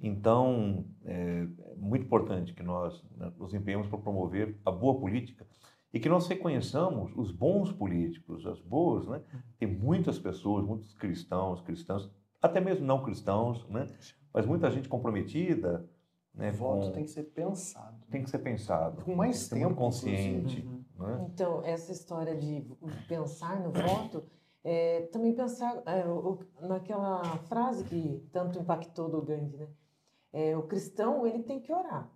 Então, 0.00 0.84
é, 1.04 1.46
é 1.66 1.74
muito 1.76 2.04
importante 2.04 2.52
que 2.52 2.64
nós 2.64 3.00
né, 3.16 3.32
nos 3.38 3.54
empenhemos 3.54 3.86
para 3.86 3.98
promover 3.98 4.58
a 4.64 4.72
boa 4.72 4.98
política 4.98 5.46
e 5.92 6.00
que 6.00 6.08
nós 6.08 6.26
reconheçamos 6.26 7.12
os 7.16 7.30
bons 7.30 7.70
políticos, 7.72 8.46
as 8.46 8.60
boas, 8.60 9.06
né? 9.06 9.22
Tem 9.58 9.68
muitas 9.68 10.18
pessoas, 10.18 10.64
muitos 10.64 10.94
cristãos, 10.94 11.60
cristãs, 11.60 12.10
até 12.40 12.60
mesmo 12.60 12.86
não 12.86 13.02
cristãos, 13.02 13.66
né? 13.68 13.86
Mas 14.32 14.46
muita 14.46 14.70
gente 14.70 14.88
comprometida, 14.88 15.88
né? 16.34 16.50
O 16.50 16.54
voto 16.54 16.86
com... 16.86 16.92
tem 16.92 17.04
que 17.04 17.10
ser 17.10 17.24
pensado. 17.24 17.96
Tem 18.10 18.22
que 18.22 18.30
ser 18.30 18.38
pensado. 18.38 19.04
Com 19.04 19.14
mais 19.14 19.48
tempo. 19.48 19.74
consciente. 19.74 20.66
Uhum. 20.66 20.84
Né? 20.98 21.26
Então, 21.32 21.62
essa 21.64 21.92
história 21.92 22.34
de 22.34 22.64
pensar 23.06 23.60
no 23.60 23.70
voto 23.70 24.24
é, 24.64 25.02
também 25.12 25.34
pensar 25.34 25.82
é, 25.86 26.06
o, 26.06 26.38
naquela 26.60 27.22
frase 27.48 27.84
que 27.84 28.26
tanto 28.32 28.58
impactou 28.58 29.08
do 29.08 29.20
Gandhi, 29.20 29.56
né? 29.56 29.68
É, 30.32 30.56
o 30.56 30.62
cristão 30.62 31.26
ele 31.26 31.42
tem 31.42 31.60
que 31.60 31.72
orar. 31.72 32.10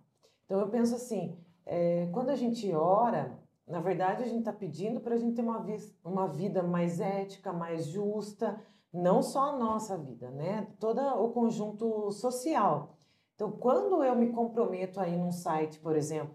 Então 0.45 0.59
eu 0.59 0.69
penso 0.69 0.95
assim, 0.95 1.37
é, 1.65 2.07
quando 2.11 2.29
a 2.29 2.35
gente 2.35 2.73
ora, 2.73 3.37
na 3.67 3.81
verdade 3.81 4.23
a 4.23 4.27
gente 4.27 4.39
está 4.39 4.53
pedindo 4.53 5.01
para 5.01 5.15
a 5.15 5.17
gente 5.17 5.35
ter 5.35 5.41
uma, 5.41 5.65
uma 6.03 6.27
vida 6.27 6.63
mais 6.63 6.99
ética, 6.99 7.51
mais 7.51 7.85
justa, 7.85 8.59
não 8.93 9.21
só 9.21 9.49
a 9.49 9.57
nossa 9.57 9.97
vida, 9.97 10.31
né? 10.31 10.67
Todo 10.79 11.01
o 11.01 11.31
conjunto 11.31 12.09
social. 12.11 12.97
Então, 13.35 13.51
quando 13.51 14.03
eu 14.03 14.15
me 14.15 14.29
comprometo 14.29 14.99
aí 14.99 15.15
num 15.15 15.31
site, 15.31 15.79
por 15.79 15.95
exemplo, 15.95 16.33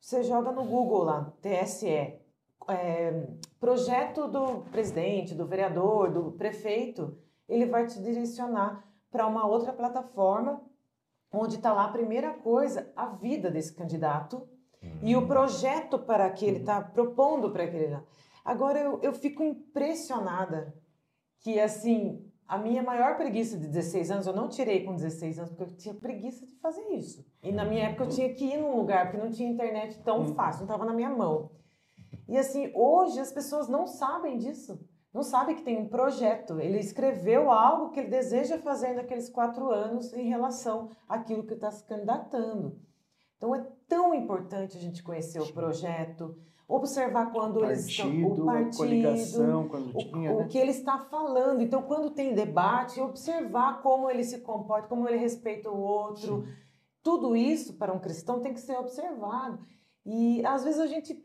você 0.00 0.22
joga 0.22 0.52
no 0.52 0.64
Google 0.64 1.02
lá, 1.02 1.32
TSE, 1.40 2.20
é, 2.68 3.26
projeto 3.58 4.28
do 4.28 4.60
presidente, 4.70 5.34
do 5.34 5.46
vereador, 5.46 6.12
do 6.12 6.32
prefeito, 6.32 7.18
ele 7.48 7.66
vai 7.66 7.86
te 7.86 8.00
direcionar 8.00 8.84
para 9.10 9.26
uma 9.26 9.46
outra 9.46 9.72
plataforma 9.72 10.62
onde 11.32 11.56
está 11.56 11.72
lá 11.72 11.86
a 11.86 11.92
primeira 11.92 12.32
coisa, 12.32 12.92
a 12.94 13.06
vida 13.06 13.50
desse 13.50 13.74
candidato 13.74 14.46
e 15.02 15.16
o 15.16 15.26
projeto 15.26 15.98
para 15.98 16.28
que 16.30 16.44
ele 16.44 16.58
está 16.58 16.80
propondo 16.80 17.50
para 17.50 17.64
aquele. 17.64 17.98
Agora 18.44 18.78
eu, 18.78 19.00
eu 19.02 19.12
fico 19.12 19.42
impressionada 19.42 20.74
que 21.40 21.60
assim 21.60 22.24
a 22.48 22.56
minha 22.56 22.82
maior 22.82 23.16
preguiça 23.16 23.58
de 23.58 23.66
16 23.66 24.10
anos, 24.10 24.26
eu 24.26 24.32
não 24.32 24.48
tirei 24.48 24.84
com 24.84 24.94
16 24.94 25.38
anos, 25.38 25.50
porque 25.50 25.64
eu 25.64 25.76
tinha 25.76 25.94
preguiça 25.94 26.46
de 26.46 26.54
fazer 26.56 26.84
isso. 26.90 27.26
E 27.42 27.50
na 27.50 27.64
minha 27.64 27.86
época 27.86 28.04
eu 28.04 28.08
tinha 28.08 28.32
que 28.32 28.44
ir 28.44 28.56
num 28.56 28.76
lugar, 28.76 29.10
porque 29.10 29.22
não 29.24 29.30
tinha 29.30 29.50
internet 29.50 29.98
tão 30.04 30.20
uhum. 30.20 30.34
fácil, 30.34 30.60
não 30.60 30.66
estava 30.66 30.84
na 30.84 30.94
minha 30.94 31.10
mão. 31.10 31.50
E 32.28 32.38
assim, 32.38 32.70
hoje 32.74 33.18
as 33.18 33.32
pessoas 33.32 33.68
não 33.68 33.86
sabem 33.86 34.38
disso. 34.38 34.78
Não 35.12 35.22
sabem 35.22 35.56
que 35.56 35.62
tem 35.62 35.78
um 35.78 35.88
projeto. 35.88 36.60
Ele 36.60 36.78
escreveu 36.78 37.50
algo 37.50 37.90
que 37.90 38.00
ele 38.00 38.10
deseja 38.10 38.58
fazer 38.58 38.92
naqueles 38.92 39.30
quatro 39.30 39.70
anos 39.70 40.12
em 40.12 40.28
relação 40.28 40.90
àquilo 41.08 41.46
que 41.46 41.54
está 41.54 41.70
se 41.70 41.82
candidatando. 41.84 42.78
Então 43.36 43.54
é 43.54 43.66
tão 43.88 44.14
importante 44.14 44.76
a 44.76 44.80
gente 44.80 45.02
conhecer 45.02 45.40
o 45.40 45.52
projeto, 45.52 46.36
observar 46.68 47.30
quando 47.30 47.60
partido, 47.60 47.66
eles 47.66 47.86
estão 47.86 48.08
o 48.32 48.44
partido, 48.44 49.68
quando 49.68 49.90
o, 49.90 49.98
tinha, 49.98 50.32
o 50.32 50.38
né? 50.38 50.48
que 50.48 50.58
ele 50.58 50.70
está 50.70 50.98
falando. 50.98 51.62
Então, 51.62 51.82
quando 51.82 52.10
tem 52.10 52.34
debate, 52.34 53.00
observar 53.00 53.82
como 53.82 54.10
ele 54.10 54.24
se 54.24 54.40
comporta, 54.40 54.88
como 54.88 55.08
ele 55.08 55.18
respeita 55.18 55.70
o 55.70 55.78
outro. 55.78 56.44
Sim. 56.44 56.52
Tudo 57.02 57.36
isso 57.36 57.74
para 57.74 57.92
um 57.92 58.00
cristão 58.00 58.40
tem 58.40 58.52
que 58.52 58.60
ser 58.60 58.76
observado. 58.76 59.60
E 60.04 60.44
às 60.44 60.64
vezes 60.64 60.80
a 60.80 60.86
gente 60.86 61.24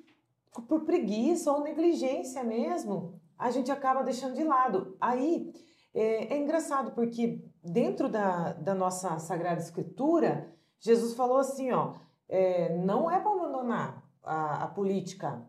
por 0.67 0.81
preguiça 0.83 1.51
ou 1.51 1.61
negligência 1.61 2.43
mesmo, 2.43 3.19
a 3.37 3.49
gente 3.49 3.71
acaba 3.71 4.03
deixando 4.03 4.35
de 4.35 4.43
lado. 4.43 4.97
Aí 4.99 5.51
é, 5.93 6.35
é 6.35 6.37
engraçado 6.37 6.91
porque 6.91 7.41
dentro 7.63 8.09
da, 8.09 8.53
da 8.53 8.75
nossa 8.75 9.17
Sagrada 9.17 9.61
Escritura, 9.61 10.53
Jesus 10.81 11.13
falou 11.13 11.37
assim, 11.37 11.71
ó, 11.71 11.93
é, 12.27 12.75
não 12.75 13.09
é 13.09 13.19
para 13.19 13.31
abandonar 13.31 14.03
a, 14.21 14.65
a, 14.65 14.67
política, 14.67 15.41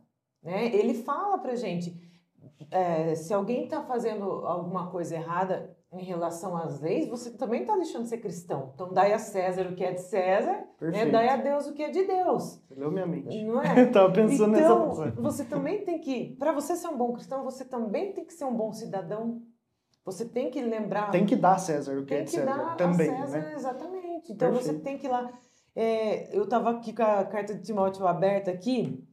né? 0.42 0.66
Ele 0.66 0.94
fala 0.94 1.38
para 1.38 1.56
gente, 1.56 2.00
é, 2.70 3.14
se 3.14 3.34
alguém 3.34 3.64
está 3.64 3.82
fazendo 3.82 4.24
alguma 4.46 4.90
coisa 4.90 5.16
errada, 5.16 5.76
em 5.92 6.04
relação 6.04 6.56
às 6.56 6.80
leis, 6.80 7.06
você 7.06 7.30
também 7.30 7.62
está 7.62 7.76
deixando 7.76 8.04
de 8.04 8.09
ser 8.09 8.18
cristão. 8.18 8.72
Então, 8.74 8.92
dai 8.92 9.12
a 9.12 9.18
César 9.18 9.66
o 9.66 9.74
que 9.74 9.84
é 9.84 9.92
de 9.92 10.00
César, 10.00 10.64
né? 10.80 11.06
dai 11.06 11.28
a 11.28 11.36
Deus 11.36 11.66
o 11.66 11.74
que 11.74 11.82
é 11.82 11.90
de 11.90 12.04
Deus. 12.04 12.62
Leu 12.70 12.90
minha 12.90 13.06
mente. 13.06 13.44
Não 13.44 13.62
é? 13.62 13.82
Estava 13.84 14.10
pensando 14.10 14.56
então, 14.56 14.88
nessa 14.88 14.96
coisa. 14.96 15.20
Você 15.20 15.44
também 15.44 15.84
tem 15.84 16.00
que, 16.00 16.34
para 16.38 16.52
você 16.52 16.76
ser 16.76 16.88
um 16.88 16.96
bom 16.96 17.12
cristão, 17.12 17.44
você 17.44 17.64
também 17.64 18.12
tem 18.12 18.24
que 18.24 18.32
ser 18.32 18.46
um 18.46 18.54
bom 18.54 18.72
cidadão. 18.72 19.42
Você 20.04 20.24
tem 20.24 20.50
que 20.50 20.62
lembrar. 20.62 21.10
Tem 21.10 21.26
que 21.26 21.36
dar 21.36 21.56
a 21.56 21.59
César 21.59 21.98
o 21.98 22.06
que 22.06 22.14
é 22.14 22.22
de 22.22 22.30
César. 22.30 22.46
Tem 22.46 22.54
que 22.54 22.60
dar 22.64 22.76
também, 22.76 23.10
a 23.10 23.26
César, 23.26 23.38
né? 23.38 23.54
exatamente. 23.54 24.01
Então, 24.31 24.53
Perfeito. 24.53 24.77
você 24.77 24.82
tem 24.82 24.99
que 24.99 25.07
ir 25.07 25.11
lá. 25.11 25.32
É, 25.74 26.36
eu 26.36 26.44
estava 26.44 26.70
aqui 26.70 26.93
com 26.93 27.03
a 27.03 27.24
carta 27.24 27.55
de 27.55 27.62
Timóteo 27.62 28.07
aberta 28.07 28.51
aqui 28.51 29.07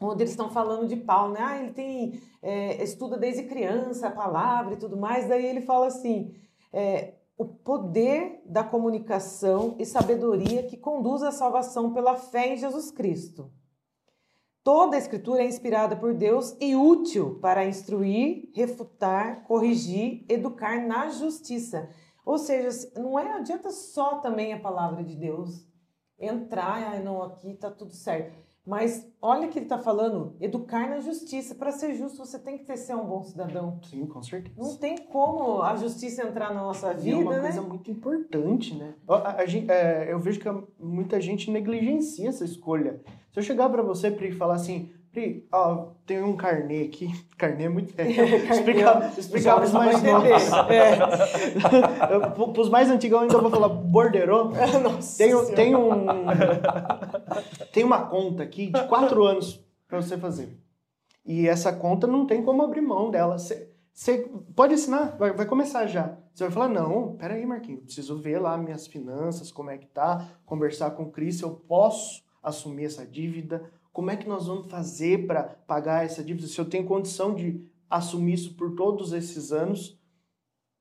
onde 0.00 0.22
eles 0.22 0.30
estão 0.30 0.50
falando 0.50 0.88
de 0.88 0.96
Paulo, 0.96 1.34
né? 1.34 1.40
Ah, 1.40 1.58
ele 1.60 1.72
tem 1.72 2.20
é, 2.42 2.82
estuda 2.82 3.16
desde 3.16 3.44
criança 3.44 4.08
a 4.08 4.10
palavra 4.10 4.74
e 4.74 4.76
tudo 4.76 4.96
mais. 4.96 5.28
Daí 5.28 5.44
ele 5.44 5.60
fala 5.60 5.86
assim: 5.86 6.34
é, 6.72 7.14
o 7.36 7.44
poder 7.44 8.42
da 8.44 8.62
comunicação 8.62 9.76
e 9.78 9.84
sabedoria 9.84 10.64
que 10.64 10.76
conduz 10.76 11.22
à 11.22 11.30
salvação 11.30 11.92
pela 11.92 12.16
fé 12.16 12.54
em 12.54 12.56
Jesus 12.56 12.90
Cristo. 12.90 13.50
Toda 14.62 14.96
a 14.96 14.98
Escritura 14.98 15.42
é 15.42 15.46
inspirada 15.46 15.94
por 15.94 16.14
Deus 16.14 16.56
e 16.58 16.74
útil 16.74 17.38
para 17.40 17.66
instruir, 17.66 18.50
refutar, 18.54 19.44
corrigir, 19.44 20.24
educar 20.26 20.80
na 20.86 21.10
justiça. 21.10 21.90
Ou 22.24 22.38
seja, 22.38 22.70
não 22.96 23.18
é 23.18 23.32
adianta 23.32 23.70
só 23.70 24.18
também 24.18 24.52
a 24.52 24.60
palavra 24.60 25.04
de 25.04 25.16
Deus 25.16 25.66
entrar, 26.18 26.90
ai 26.90 27.02
não, 27.02 27.22
aqui 27.22 27.50
está 27.50 27.70
tudo 27.70 27.92
certo. 27.92 28.44
Mas 28.66 29.06
olha 29.20 29.48
que 29.48 29.58
ele 29.58 29.66
está 29.66 29.76
falando, 29.76 30.34
educar 30.40 30.88
na 30.88 30.98
justiça. 30.98 31.54
Para 31.54 31.70
ser 31.70 31.94
justo, 31.96 32.16
você 32.16 32.38
tem 32.38 32.56
que 32.56 32.64
ter, 32.64 32.78
ser 32.78 32.94
um 32.94 33.04
bom 33.04 33.22
cidadão. 33.22 33.78
Sim, 33.82 34.06
com 34.06 34.22
certeza. 34.22 34.56
Não 34.56 34.76
tem 34.76 34.96
como 34.96 35.60
a 35.60 35.76
justiça 35.76 36.26
entrar 36.26 36.54
na 36.54 36.62
nossa 36.62 36.94
vida, 36.94 37.08
e 37.08 37.12
é 37.12 37.16
uma 37.16 37.34
né? 37.34 37.40
coisa 37.42 37.60
muito 37.60 37.90
importante, 37.90 38.74
né? 38.74 38.94
A, 39.06 39.42
a, 39.42 39.46
gente, 39.46 39.70
é, 39.70 40.10
eu 40.10 40.18
vejo 40.18 40.40
que 40.40 40.48
muita 40.82 41.20
gente 41.20 41.50
negligencia 41.50 42.30
essa 42.30 42.44
escolha. 42.44 43.02
Se 43.32 43.38
eu 43.38 43.42
chegar 43.42 43.68
para 43.68 43.82
você, 43.82 44.10
Pri, 44.10 44.28
e 44.28 44.32
falar 44.32 44.54
assim, 44.54 44.90
Pri, 45.14 45.46
ó, 45.52 45.90
tem 46.04 46.20
um 46.24 46.36
carnê 46.36 46.82
aqui. 46.82 47.08
Carnê 47.38 47.66
é 47.66 47.68
muito. 47.68 47.94
É, 47.96 48.04
explicar 48.50 49.16
explicar 49.16 49.54
para 49.54 49.64
os 49.64 49.72
mais 49.72 50.02
novos. 50.02 50.28
É. 50.68 50.96
para 52.18 52.60
os 52.60 52.68
mais 52.68 52.90
antigos, 52.90 53.16
eu 53.16 53.22
ainda 53.22 53.38
vou 53.38 53.48
falar 53.48 53.68
borderô. 53.68 54.50
tem, 55.16 55.54
tem, 55.54 55.76
um, 55.76 56.06
tem 57.72 57.84
uma 57.84 58.06
conta 58.06 58.42
aqui 58.42 58.72
de 58.72 58.88
quatro 58.88 59.24
anos 59.24 59.64
para 59.86 60.02
você 60.02 60.18
fazer. 60.18 60.58
E 61.24 61.46
essa 61.46 61.72
conta 61.72 62.08
não 62.08 62.26
tem 62.26 62.42
como 62.42 62.64
abrir 62.64 62.80
mão 62.80 63.08
dela. 63.08 63.38
Você 63.38 64.28
pode 64.56 64.74
assinar, 64.74 65.16
vai, 65.16 65.32
vai 65.32 65.46
começar 65.46 65.86
já. 65.86 66.18
Você 66.34 66.42
vai 66.42 66.52
falar, 66.52 66.68
não, 66.68 67.14
peraí, 67.14 67.46
Marquinhos, 67.46 67.84
preciso 67.84 68.18
ver 68.18 68.40
lá 68.40 68.58
minhas 68.58 68.88
finanças, 68.88 69.52
como 69.52 69.70
é 69.70 69.78
que 69.78 69.86
tá, 69.86 70.28
conversar 70.44 70.90
com 70.90 71.04
o 71.04 71.12
Cris, 71.12 71.40
eu 71.40 71.50
posso 71.50 72.24
assumir 72.42 72.86
essa 72.86 73.06
dívida, 73.06 73.70
como 73.94 74.10
é 74.10 74.16
que 74.16 74.28
nós 74.28 74.48
vamos 74.48 74.66
fazer 74.66 75.24
para 75.24 75.44
pagar 75.44 76.04
essa 76.04 76.22
dívida? 76.22 76.48
Se 76.48 76.60
eu 76.60 76.64
tenho 76.64 76.84
condição 76.84 77.32
de 77.32 77.64
assumir 77.88 78.34
isso 78.34 78.54
por 78.54 78.74
todos 78.74 79.12
esses 79.12 79.52
anos. 79.52 79.96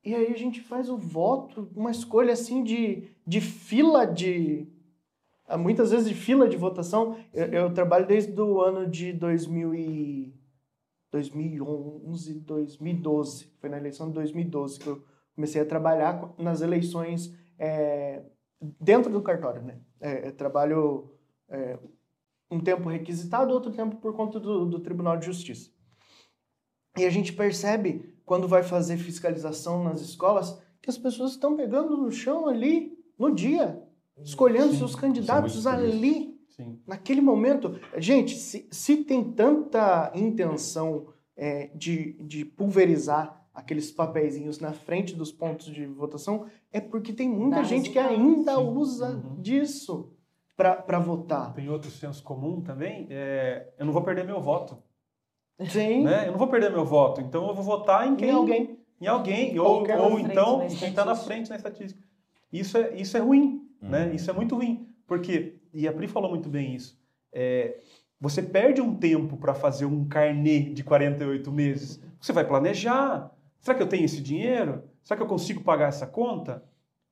E 0.03 0.15
aí 0.15 0.33
a 0.33 0.37
gente 0.37 0.59
faz 0.61 0.89
o 0.89 0.97
voto, 0.97 1.69
uma 1.75 1.91
escolha 1.91 2.33
assim 2.33 2.63
de, 2.63 3.07
de 3.25 3.39
fila 3.39 4.05
de. 4.05 4.67
Muitas 5.59 5.91
vezes 5.91 6.09
de 6.09 6.15
fila 6.15 6.49
de 6.49 6.57
votação. 6.57 7.15
Eu, 7.31 7.45
eu 7.47 7.73
trabalho 7.73 8.07
desde 8.07 8.39
o 8.41 8.59
ano 8.59 8.89
de 8.89 9.13
2000 9.13 9.75
e 9.75 10.35
2011, 11.11 12.39
2012. 12.39 13.45
Foi 13.59 13.69
na 13.69 13.77
eleição 13.77 14.07
de 14.07 14.15
2012 14.15 14.79
que 14.79 14.87
eu 14.87 15.03
comecei 15.35 15.61
a 15.61 15.65
trabalhar 15.65 16.33
nas 16.39 16.61
eleições 16.61 17.31
é, 17.59 18.23
dentro 18.81 19.11
do 19.11 19.21
cartório, 19.21 19.61
né? 19.61 19.79
É, 20.01 20.31
trabalho 20.31 21.13
é, 21.47 21.77
um 22.53 22.59
tempo 22.59 22.89
requisitado, 22.89 23.53
outro 23.53 23.71
tempo 23.71 23.97
por 23.97 24.13
conta 24.15 24.39
do, 24.39 24.65
do 24.65 24.79
Tribunal 24.79 25.17
de 25.17 25.25
Justiça. 25.25 25.69
E 26.97 27.05
a 27.05 27.09
gente 27.09 27.33
percebe, 27.33 28.13
quando 28.25 28.47
vai 28.47 28.63
fazer 28.63 28.97
fiscalização 28.97 29.83
nas 29.83 29.99
escolas, 30.01 30.61
que 30.81 30.89
as 30.89 30.97
pessoas 30.97 31.31
estão 31.31 31.55
pegando 31.55 31.97
no 31.97 32.11
chão 32.11 32.47
ali, 32.47 32.97
no 33.17 33.33
dia, 33.33 33.81
escolhendo 34.23 34.71
Sim, 34.73 34.77
seus 34.79 34.95
candidatos 34.95 35.65
ali. 35.65 36.33
Sim. 36.49 36.79
naquele 36.85 37.19
momento, 37.19 37.79
gente, 37.97 38.35
se, 38.35 38.67
se 38.71 38.97
tem 38.97 39.23
tanta 39.33 40.11
intenção 40.13 41.07
é, 41.35 41.71
de, 41.73 42.13
de 42.23 42.45
pulverizar 42.45 43.43
aqueles 43.51 43.91
papeizinhos 43.91 44.59
na 44.59 44.71
frente 44.71 45.15
dos 45.15 45.31
pontos 45.31 45.65
de 45.65 45.83
votação, 45.87 46.45
é 46.71 46.79
porque 46.79 47.11
tem 47.11 47.27
muita 47.27 47.55
Dá 47.57 47.63
gente 47.63 47.89
que 47.89 47.97
resultado. 47.99 48.21
ainda 48.21 48.55
Sim. 48.55 48.67
usa 48.67 49.09
Uhum. 49.15 49.41
disso 49.41 50.12
para 50.55 50.99
votar. 50.99 51.53
Tem 51.53 51.69
outro 51.69 51.89
senso 51.89 52.23
comum 52.23 52.61
também, 52.61 53.07
é, 53.09 53.67
eu 53.77 53.85
não 53.85 53.93
vou 53.93 54.01
perder 54.03 54.23
meu 54.23 54.39
voto, 54.41 54.77
Sim, 55.69 56.03
né? 56.03 56.27
Eu 56.27 56.31
não 56.31 56.37
vou 56.39 56.47
perder 56.47 56.71
meu 56.71 56.85
voto, 56.85 57.21
então 57.21 57.47
eu 57.47 57.53
vou 57.53 57.63
votar 57.63 58.07
em 58.07 58.11
em 58.11 58.15
quem 58.15 58.31
alguém. 58.31 58.79
em 58.99 59.07
alguém, 59.07 59.57
Ou 59.59 59.79
ou, 59.79 59.83
quem 59.83 59.95
tá 59.95 60.01
ou 60.01 60.09
na 60.09 60.15
frente 60.15 60.31
então 60.31 60.57
na 60.57 60.65
quem 60.67 60.89
está 60.89 61.05
na 61.05 61.11
estatística. 61.13 61.25
frente 61.25 61.49
na 61.49 61.55
estatística. 61.55 62.03
Isso 62.51 62.77
é, 62.77 62.95
isso 62.95 63.17
é 63.17 63.19
ruim, 63.19 63.67
né? 63.81 64.05
Uhum. 64.07 64.13
Isso 64.13 64.29
é 64.29 64.33
muito 64.33 64.55
ruim, 64.55 64.87
porque, 65.07 65.55
e 65.73 65.87
a 65.87 65.93
Pri 65.93 66.07
falou 66.07 66.29
muito 66.29 66.49
bem 66.49 66.75
isso, 66.75 66.99
é, 67.31 67.79
você 68.19 68.41
perde 68.41 68.81
um 68.81 68.95
tempo 68.95 69.37
para 69.37 69.53
fazer 69.53 69.85
um 69.85 70.07
carnê 70.07 70.59
de 70.73 70.83
48 70.83 71.51
meses, 71.51 72.01
você 72.19 72.31
vai 72.31 72.45
planejar, 72.47 73.31
será 73.59 73.75
que 73.75 73.83
eu 73.83 73.89
tenho 73.89 74.05
esse 74.05 74.21
dinheiro? 74.21 74.83
Será 75.03 75.17
que 75.17 75.23
eu 75.23 75.27
consigo 75.27 75.61
pagar 75.61 75.89
essa 75.89 76.07
conta? 76.07 76.63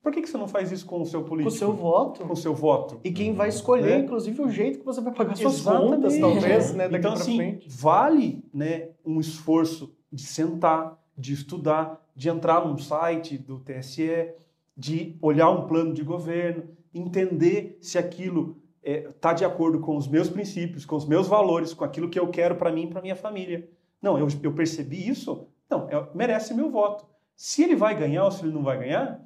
Por 0.01 0.11
que, 0.11 0.21
que 0.21 0.29
você 0.29 0.37
não 0.37 0.47
faz 0.47 0.71
isso 0.71 0.85
com 0.85 1.01
o 1.01 1.05
seu 1.05 1.21
Com 1.21 1.29
político? 1.29 1.53
o 1.53 1.57
seu 1.57 1.73
voto. 1.73 2.25
Com 2.25 2.33
o 2.33 2.35
seu 2.35 2.55
voto? 2.55 2.99
E 3.03 3.11
quem 3.11 3.33
vai 3.33 3.49
escolher, 3.49 3.97
Né? 3.99 3.99
inclusive, 3.99 4.41
o 4.41 4.49
jeito 4.49 4.79
que 4.79 4.85
você 4.85 4.99
vai 4.99 5.13
pagar 5.13 5.35
suas 5.35 5.59
Exatamente. 5.59 5.91
contas, 5.95 6.17
talvez, 6.17 6.73
né, 6.73 6.83
daqui 6.85 6.97
então, 6.97 7.11
pra 7.13 7.21
assim, 7.21 7.37
frente. 7.37 7.67
vale 7.69 8.43
né, 8.53 8.89
um 9.05 9.19
esforço 9.19 9.93
de 10.11 10.23
sentar, 10.23 10.97
de 11.15 11.33
estudar, 11.33 12.01
de 12.15 12.29
entrar 12.29 12.65
num 12.65 12.77
site 12.77 13.37
do 13.37 13.59
TSE, 13.59 14.31
de 14.75 15.15
olhar 15.21 15.49
um 15.51 15.67
plano 15.67 15.93
de 15.93 16.03
governo, 16.03 16.63
entender 16.93 17.77
se 17.79 17.97
aquilo 17.97 18.57
está 18.83 19.33
de 19.33 19.45
acordo 19.45 19.79
com 19.79 19.95
os 19.95 20.07
meus 20.07 20.27
princípios, 20.29 20.83
com 20.85 20.95
os 20.95 21.05
meus 21.05 21.27
valores, 21.27 21.73
com 21.75 21.85
aquilo 21.85 22.09
que 22.09 22.19
eu 22.19 22.27
quero 22.29 22.55
para 22.55 22.71
mim 22.71 22.83
e 22.85 22.87
para 22.87 23.01
minha 23.01 23.15
família. 23.15 23.69
Não, 24.01 24.17
eu, 24.17 24.27
eu 24.41 24.51
percebi 24.53 25.07
isso, 25.07 25.45
não, 25.69 25.87
é- 25.89 26.07
merece 26.15 26.55
meu 26.55 26.71
voto. 26.71 27.05
Se 27.35 27.61
ele 27.63 27.75
vai 27.75 27.95
ganhar 27.97 28.25
ou 28.25 28.31
se 28.31 28.43
ele 28.43 28.51
não 28.53 28.63
vai 28.63 28.79
ganhar, 28.79 29.21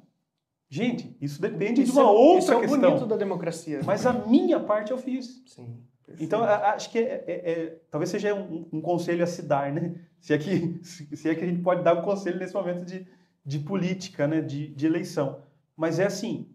gente, 0.76 1.16
isso 1.20 1.40
depende 1.40 1.82
Isso 1.82 1.92
de 1.92 1.98
uma 1.98 2.08
é, 2.08 2.12
outra 2.12 2.38
isso 2.38 2.52
é 2.52 2.60
questão. 2.60 2.80
bonito 2.80 3.06
da 3.06 3.16
democracia. 3.16 3.80
Mas 3.84 4.04
a 4.06 4.12
minha 4.12 4.60
parte 4.60 4.90
eu 4.92 4.98
fiz. 4.98 5.42
Sim. 5.46 5.78
perfeito. 6.04 6.24
Então, 6.24 6.42
a- 6.44 6.70
acho 6.74 6.90
que 6.90 6.98
é- 6.98 7.24
é- 7.26 7.50
é- 7.52 7.78
talvez 7.90 8.10
seja 8.10 8.34
um, 8.34 8.66
um 8.72 8.80
conselho 8.80 9.24
a 9.24 9.26
se 9.26 9.42
dar, 9.42 9.72
né? 9.72 9.94
Se 10.20 10.32
é, 10.34 10.38
que, 10.38 10.78
se 10.84 11.16
se 11.16 11.28
é 11.28 11.34
que 11.34 11.44
a 11.44 11.46
gente 11.46 11.62
pode 11.62 11.82
dar 11.82 11.98
um 11.98 12.02
conselho 12.02 12.38
nesse 12.38 12.54
momento 12.54 12.84
de, 12.84 13.06
de 13.44 13.58
política, 13.58 14.26
né? 14.28 14.40
De, 14.40 14.68
de 14.68 14.86
eleição. 14.86 15.40
Mas 15.76 15.98
é 15.98 16.06
assim, 16.06 16.48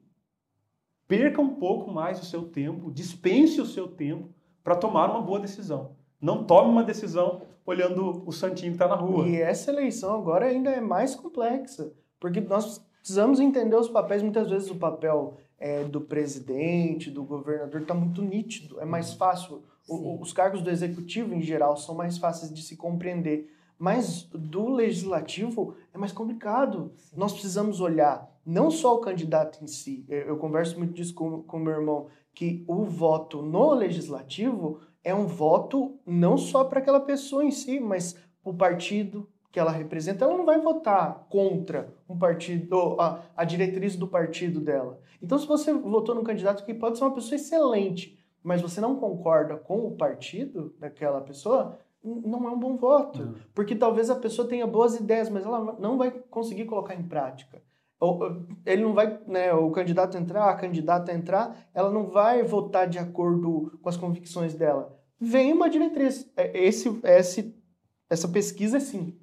perca 1.08 1.42
um 1.42 1.56
pouco 1.56 1.92
mais 1.92 2.22
o 2.22 2.26
seu 2.26 2.44
tempo, 2.44 2.92
dispense 2.92 3.60
o 3.60 3.66
seu 3.66 3.88
tempo 3.88 4.30
para 4.64 4.76
tomar 4.76 5.10
uma 5.10 5.22
boa 5.22 5.40
decisão. 5.40 5.96
Não 6.20 6.44
tome 6.44 6.70
uma 6.70 6.84
decisão 6.84 7.42
olhando 7.66 8.24
o 8.26 8.32
santinho 8.32 8.72
que 8.72 8.76
está 8.76 8.88
na 8.88 8.96
rua. 8.96 9.28
E 9.28 9.36
essa 9.42 9.72
eleição 9.72 10.16
agora 10.16 10.46
ainda 10.46 10.70
é 10.72 10.80
mais 10.82 11.16
complexa, 11.16 11.92
porque 12.20 12.40
nós 12.42 12.84
precisamos 13.02 13.40
entender 13.40 13.76
os 13.76 13.90
papéis. 13.90 14.22
Muitas 14.22 14.50
vezes 14.50 14.70
o 14.70 14.76
papel 14.76 15.36
é, 15.60 15.84
do 15.84 16.02
presidente, 16.02 17.12
do 17.12 17.24
governador, 17.24 17.82
está 17.82 17.94
muito 17.94 18.22
nítido, 18.22 18.80
é 18.80 18.86
mais 18.86 19.14
fácil. 19.14 19.62
O- 19.88 19.98
Sim. 19.98 20.18
os 20.22 20.32
cargos 20.34 20.62
do 20.62 20.70
executivo, 20.70 21.34
em 21.34 21.42
geral, 21.42 21.76
são 21.76 21.94
mais 21.96 22.18
fáceis 22.18 22.54
de 22.54 22.62
se 22.64 22.76
compreender. 22.76 23.52
Mas 23.78 24.24
do 24.32 24.70
legislativo 24.70 25.76
é 25.94 25.98
mais 25.98 26.12
complicado. 26.12 26.92
Nós 27.16 27.34
precisamos 27.34 27.82
olhar 27.82 28.30
não 28.46 28.70
só 28.72 28.96
o 28.96 29.00
candidato 29.00 29.64
em 29.64 29.68
si. 29.68 30.06
Eu, 30.08 30.20
eu 30.20 30.38
converso 30.38 30.78
muito 30.78 30.94
disso 30.94 31.14
com 31.16 31.44
o 31.48 31.60
meu 31.60 31.74
irmão, 31.74 32.08
que 32.34 32.64
o 32.68 32.84
voto 32.86 33.42
no 33.42 33.74
legislativo 33.74 34.80
é 35.04 35.14
um 35.14 35.26
voto 35.26 36.00
não 36.06 36.38
só 36.38 36.64
para 36.64 36.80
aquela 36.80 37.00
pessoa 37.00 37.44
em 37.44 37.52
si, 37.52 37.80
mas 37.80 38.16
o 38.44 38.54
partido 38.54 39.28
que 39.52 39.60
ela 39.60 39.72
representa. 39.72 40.26
Ela 40.26 40.38
não 40.38 40.46
vai 40.46 40.60
votar 40.60 41.26
contra 41.30 41.94
um 42.08 42.18
partido, 42.18 43.00
a, 43.00 43.22
a 43.36 43.44
diretriz 43.44 43.96
do 43.96 44.08
partido 44.08 44.62
dela. 44.62 45.00
Então, 45.22 45.38
se 45.38 45.46
você 45.46 45.74
votou 45.74 46.16
num 46.16 46.24
candidato 46.24 46.64
que 46.64 46.74
pode 46.74 46.98
ser 46.98 47.04
uma 47.04 47.14
pessoa 47.14 47.36
excelente, 47.36 48.18
mas 48.42 48.62
você 48.62 48.80
não 48.80 48.96
concorda 48.96 49.56
com 49.58 49.86
o 49.86 49.96
partido 49.96 50.74
daquela 50.80 51.22
pessoa, 51.22 51.78
não 52.04 52.48
é 52.48 52.52
um 52.52 52.60
bom 52.60 52.76
voto. 52.78 53.22
Uhum. 53.22 53.36
Porque 53.54 53.76
talvez 53.76 54.10
a 54.10 54.16
pessoa 54.16 54.48
tenha 54.48 54.66
boas 54.66 54.96
ideias, 54.96 55.30
mas 55.30 55.46
ela 55.46 55.78
não 55.80 55.98
vai 55.98 56.12
conseguir 56.12 56.66
colocar 56.66 56.96
em 56.96 57.04
prática. 57.04 57.62
Ou, 58.00 58.20
ou, 58.20 58.46
ele 58.66 58.82
não 58.82 58.94
vai, 58.94 59.20
né, 59.28 59.54
o 59.54 59.70
candidato 59.70 60.18
entrar, 60.18 60.50
a 60.50 60.56
candidata 60.56 61.14
entrar, 61.14 61.70
ela 61.74 61.92
não 61.92 62.08
vai 62.08 62.42
votar 62.42 62.88
de 62.88 62.98
acordo 62.98 63.78
com 63.82 63.90
as 63.90 63.98
convicções 63.98 64.56
dela. 64.56 64.98
Vem 65.20 65.54
uma 65.54 65.70
diretriz. 65.70 66.28
É, 66.36 66.66
Esse, 66.66 67.00
esse, 67.04 67.56
essa 68.10 68.28
pesquisa 68.28 68.78
é 68.78 68.80
sim. 68.80 69.21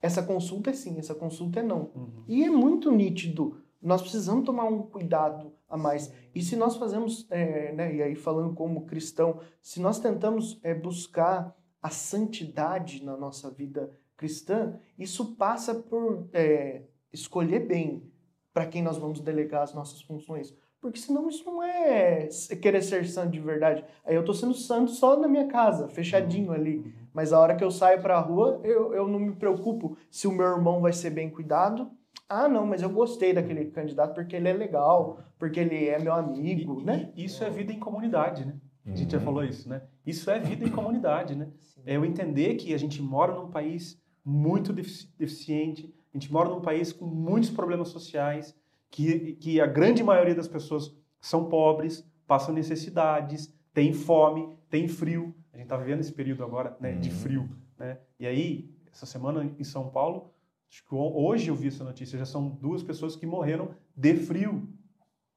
Essa 0.00 0.22
consulta 0.22 0.70
é 0.70 0.72
sim, 0.72 0.98
essa 0.98 1.14
consulta 1.14 1.60
é 1.60 1.62
não. 1.62 1.90
Uhum. 1.94 2.24
E 2.28 2.44
é 2.44 2.50
muito 2.50 2.90
nítido. 2.90 3.58
Nós 3.80 4.02
precisamos 4.02 4.44
tomar 4.44 4.64
um 4.64 4.82
cuidado 4.82 5.52
a 5.68 5.76
mais. 5.76 6.12
E 6.34 6.42
se 6.42 6.56
nós 6.56 6.76
fazemos, 6.76 7.26
é, 7.30 7.72
né, 7.72 7.94
e 7.94 8.02
aí 8.02 8.14
falando 8.14 8.54
como 8.54 8.86
cristão, 8.86 9.40
se 9.60 9.80
nós 9.80 9.98
tentamos 9.98 10.58
é, 10.62 10.74
buscar 10.74 11.56
a 11.82 11.90
santidade 11.90 13.04
na 13.04 13.16
nossa 13.16 13.50
vida 13.50 13.90
cristã, 14.16 14.78
isso 14.98 15.36
passa 15.36 15.74
por 15.74 16.28
é, 16.32 16.82
escolher 17.12 17.60
bem 17.60 18.10
para 18.52 18.66
quem 18.66 18.82
nós 18.82 18.96
vamos 18.96 19.20
delegar 19.20 19.62
as 19.62 19.74
nossas 19.74 20.00
funções. 20.02 20.54
Porque 20.80 20.98
senão 20.98 21.28
isso 21.28 21.44
não 21.44 21.62
é 21.62 22.28
querer 22.60 22.82
ser 22.82 23.06
santo 23.06 23.32
de 23.32 23.40
verdade. 23.40 23.84
Aí 24.04 24.14
eu 24.14 24.24
tô 24.24 24.32
sendo 24.32 24.54
santo 24.54 24.90
só 24.90 25.18
na 25.18 25.26
minha 25.26 25.46
casa, 25.46 25.88
fechadinho 25.88 26.52
ali. 26.52 26.94
Mas 27.16 27.32
a 27.32 27.40
hora 27.40 27.56
que 27.56 27.64
eu 27.64 27.70
saio 27.70 28.02
para 28.02 28.18
a 28.18 28.20
rua, 28.20 28.60
eu, 28.62 28.92
eu 28.92 29.08
não 29.08 29.18
me 29.18 29.34
preocupo 29.34 29.96
se 30.10 30.28
o 30.28 30.32
meu 30.32 30.44
irmão 30.48 30.82
vai 30.82 30.92
ser 30.92 31.08
bem 31.08 31.30
cuidado. 31.30 31.90
Ah, 32.28 32.46
não, 32.46 32.66
mas 32.66 32.82
eu 32.82 32.90
gostei 32.90 33.32
daquele 33.32 33.64
candidato 33.70 34.12
porque 34.14 34.36
ele 34.36 34.48
é 34.48 34.52
legal, 34.52 35.20
porque 35.38 35.58
ele 35.60 35.86
é 35.88 35.98
meu 35.98 36.12
amigo, 36.12 36.78
E- 36.82 36.84
né? 36.84 37.10
e 37.16 37.24
isso 37.24 37.42
é 37.42 37.48
vida 37.48 37.72
em 37.72 37.78
comunidade, 37.78 38.44
né? 38.44 38.56
A 38.84 38.94
gente 38.94 39.12
já 39.12 39.16
Uhum. 39.18 39.24
falou 39.24 39.42
isso, 39.42 39.66
né? 39.66 39.80
Isso 40.06 40.30
é 40.30 40.38
vida 40.38 40.62
em 40.66 40.70
comunidade, 40.70 41.34
né? 41.34 41.48
Sim. 41.62 41.80
É 41.86 41.96
eu 41.96 42.04
entender 42.04 42.54
que 42.56 42.74
a 42.74 42.78
gente 42.78 43.00
mora 43.00 43.32
num 43.34 43.48
país 43.50 43.98
muito 44.22 44.70
defici- 44.70 45.08
deficiente, 45.18 45.90
a 46.12 46.18
gente 46.18 46.30
mora 46.30 46.50
num 46.50 46.60
país 46.60 46.92
com 46.92 47.06
muitos 47.06 47.48
problemas 47.48 47.88
sociais, 47.88 48.54
que, 48.90 49.36
que 49.36 49.58
a 49.58 49.66
grande 49.66 50.04
maioria 50.04 50.34
das 50.34 50.48
pessoas 50.48 50.94
são 51.18 51.46
pobres, 51.46 52.06
passam 52.26 52.54
necessidades, 52.54 53.50
têm 53.72 53.94
fome, 53.94 54.54
têm 54.68 54.86
frio. 54.86 55.34
A 55.56 55.58
gente 55.58 55.64
está 55.68 55.76
vivendo 55.78 56.00
esse 56.00 56.12
período 56.12 56.44
agora 56.44 56.76
né, 56.78 56.92
de 56.92 57.08
Uhum. 57.08 57.14
frio. 57.16 57.48
Né? 57.78 57.98
E 58.20 58.26
aí, 58.26 58.70
essa 58.92 59.06
semana 59.06 59.42
em 59.58 59.64
São 59.64 59.88
Paulo, 59.88 60.30
acho 60.70 60.84
que 60.86 60.94
ho- 60.94 61.16
hoje 61.26 61.48
eu 61.48 61.54
vi 61.54 61.68
essa 61.68 61.82
notícia, 61.82 62.18
já 62.18 62.26
são 62.26 62.50
duas 62.50 62.82
pessoas 62.82 63.16
que 63.16 63.24
morreram 63.26 63.70
de 63.96 64.14
frio. 64.16 64.68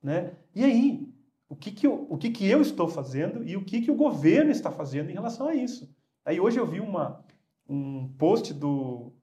Né? 0.04 0.34
E 0.54 0.66
aí, 0.66 1.08
o 1.48 1.56
que, 1.56 1.72
que, 1.72 1.88
eu, 1.88 2.06
o 2.10 2.18
que, 2.18 2.32
que 2.32 2.46
eu 2.46 2.60
estou 2.62 2.90
fazendo 2.90 3.46
e 3.46 3.56
o 3.56 3.64
que, 3.64 3.80
que 3.82 3.90
o 3.90 3.96
governo 3.96 4.52
está 4.52 4.70
fazendo 4.70 5.10
em 5.10 5.14
relação 5.14 5.48
a 5.48 5.56
isso? 5.56 5.90
Aí 6.26 6.38
hoje 6.38 6.60
eu 6.60 6.68
vi 6.68 6.82
uma, 6.82 7.24
um 7.68 8.10
post 8.18 8.54
do 8.54 9.14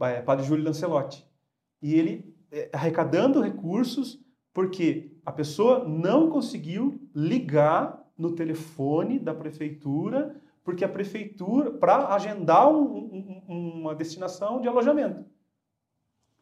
é, 0.00 0.20
Padre 0.20 0.44
Júlio 0.46 0.64
Lancelotti. 0.64 1.24
E 1.80 1.94
ele 1.94 2.34
é, 2.50 2.68
arrecadando 2.72 3.40
recursos 3.40 4.20
porque 4.52 5.12
a 5.24 5.30
pessoa 5.30 5.86
não 5.88 6.28
conseguiu 6.28 7.00
ligar 7.14 8.04
no 8.18 8.32
telefone 8.32 9.18
da 9.18 9.34
prefeitura, 9.34 10.36
porque 10.64 10.84
a 10.84 10.88
prefeitura, 10.88 11.70
para 11.70 12.14
agendar 12.14 12.68
um- 12.72 13.42
um- 13.48 13.80
uma 13.80 13.94
destinação 13.94 14.60
de 14.60 14.68
alojamento. 14.68 15.24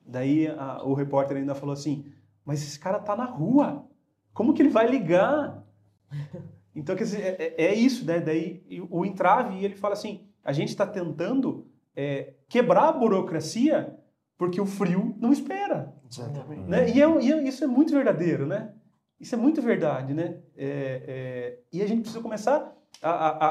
Daí 0.07 0.47
a- 0.49 0.83
o 0.85 0.95
repórter 0.95 1.37
ainda 1.37 1.55
falou 1.55 1.73
assim: 1.73 2.05
Mas 2.45 2.63
esse 2.63 2.79
cara 2.79 2.99
tá 2.99 3.17
na 3.17 3.25
rua, 3.25 3.87
como 4.35 4.53
que 4.53 4.61
ele 4.63 4.69
vai 4.71 4.87
ligar? 4.87 5.65
Então, 6.77 6.97
quer 6.97 7.05
dizer, 7.05 7.21
é, 7.23 7.55
é- 7.57 7.65
é 7.67 7.75
isso, 7.75 8.05
né? 8.05 8.19
Daí 8.19 8.61
o 8.91 9.07
entrave, 9.07 9.55
e 9.61 9.65
ele 9.65 9.77
fala 9.77 9.93
assim: 9.95 10.27
a 10.43 10.53
gente 10.53 10.71
está 10.71 10.85
tentando 10.85 11.69
é, 11.97 12.35
quebrar 12.49 12.89
a 12.89 12.93
burocracia 12.93 13.97
porque 14.37 14.61
o 14.61 14.67
frio 14.67 15.15
não 15.21 15.31
espera. 15.33 15.95
Exatamente. 16.11 16.63
Né? 16.69 16.91
E, 16.91 17.01
é- 17.01 17.23
e 17.23 17.33
é- 17.33 17.43
isso 17.49 17.63
é 17.63 17.69
muito 17.69 17.93
verdadeiro, 17.95 18.45
né? 18.45 18.74
Isso 19.21 19.35
é 19.35 19.39
muito 19.39 19.63
verdade, 19.63 20.13
né? 20.13 20.39
É, 20.57 21.03
é, 21.07 21.59
e 21.73 21.83
a 21.83 21.87
gente 21.87 22.01
precisa 22.03 22.23
começar 22.23 22.73
a, 23.03 23.11
a, 23.11 23.51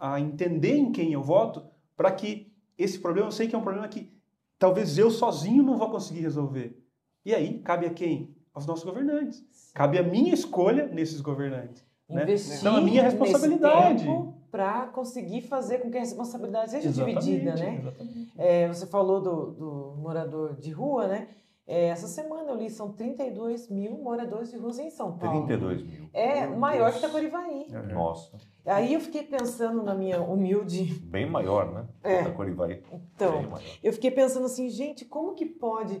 a, 0.00 0.14
a 0.14 0.20
entender 0.20 0.76
em 0.76 0.90
quem 0.92 1.12
eu 1.12 1.22
voto 1.22 1.62
para 1.96 2.10
que 2.10 2.52
esse 2.78 2.98
problema, 2.98 3.28
eu 3.28 3.32
sei 3.32 3.48
que 3.48 3.54
é 3.54 3.58
um 3.58 3.62
problema 3.62 3.88
que 3.88 4.10
talvez 4.58 4.98
eu 4.98 5.10
sozinho 5.10 5.62
não 5.62 5.76
vou 5.76 5.90
conseguir 5.90 6.20
resolver. 6.20 6.78
E 7.24 7.34
aí, 7.34 7.58
cabe 7.60 7.86
a 7.86 7.90
quem? 7.90 8.34
Aos 8.54 8.66
nossos 8.66 8.84
governantes. 8.84 9.44
Cabe 9.74 9.98
a 9.98 10.02
minha 10.02 10.32
escolha 10.32 10.86
nesses 10.86 11.20
governantes. 11.20 11.84
né? 12.08 12.22
Investir 12.22 12.58
Então, 12.60 12.76
a 12.76 12.80
minha 12.80 13.02
responsabilidade. 13.02 14.06
para 14.50 14.86
conseguir 14.86 15.42
fazer 15.42 15.78
com 15.78 15.90
que 15.90 15.96
a 15.98 16.00
responsabilidade 16.00 16.70
seja 16.70 16.88
Exatamente, 16.88 17.20
dividida, 17.24 17.54
né? 17.56 17.76
exatamente. 17.80 18.32
É, 18.38 18.68
você 18.68 18.86
falou 18.86 19.20
do, 19.20 19.50
do 19.52 19.94
morador 19.98 20.54
de 20.56 20.70
rua, 20.70 21.06
né? 21.08 21.28
É, 21.68 21.88
essa 21.88 22.06
semana 22.06 22.50
eu 22.50 22.56
li, 22.56 22.70
são 22.70 22.92
32 22.92 23.68
mil 23.68 23.98
moradores 23.98 24.50
de 24.52 24.56
ruas 24.56 24.78
em 24.78 24.88
São 24.88 25.18
Paulo. 25.18 25.46
32 25.46 25.82
mil. 25.82 26.08
É 26.12 26.46
Meu 26.46 26.58
maior 26.58 26.90
Deus. 26.90 26.92
que 26.94 26.98
Itaquarivaí. 27.00 27.66
Nossa. 27.92 28.38
Aí 28.64 28.94
eu 28.94 29.00
fiquei 29.00 29.24
pensando 29.24 29.82
na 29.82 29.92
minha 29.94 30.20
humilde. 30.22 30.84
Bem 31.06 31.28
maior, 31.28 31.72
né? 31.72 31.88
É. 32.04 32.20
Itaquarivaí. 32.20 32.82
Então, 33.14 33.42
eu 33.82 33.92
fiquei 33.92 34.10
pensando 34.12 34.46
assim, 34.46 34.68
gente, 34.70 35.04
como 35.04 35.34
que 35.34 35.44
pode 35.44 36.00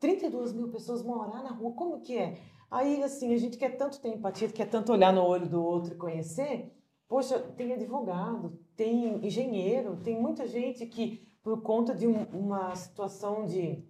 32 0.00 0.52
mil 0.52 0.68
pessoas 0.68 1.02
morar 1.02 1.42
na 1.44 1.50
rua? 1.52 1.72
Como 1.74 2.00
que 2.00 2.18
é? 2.18 2.36
Aí, 2.70 3.00
assim, 3.04 3.32
a 3.32 3.36
gente 3.38 3.56
quer 3.56 3.76
tanto 3.76 4.00
ter 4.00 4.08
empatia, 4.08 4.48
quer 4.48 4.66
tanto 4.68 4.92
olhar 4.92 5.12
no 5.12 5.22
olho 5.22 5.48
do 5.48 5.62
outro 5.62 5.94
e 5.94 5.96
conhecer. 5.96 6.72
Poxa, 7.08 7.38
tem 7.38 7.72
advogado, 7.72 8.58
tem 8.76 9.24
engenheiro, 9.24 9.96
tem 10.02 10.20
muita 10.20 10.44
gente 10.48 10.84
que, 10.86 11.22
por 11.42 11.62
conta 11.62 11.94
de 11.94 12.06
um- 12.08 12.24
uma 12.32 12.74
situação 12.74 13.46
de, 13.46 13.84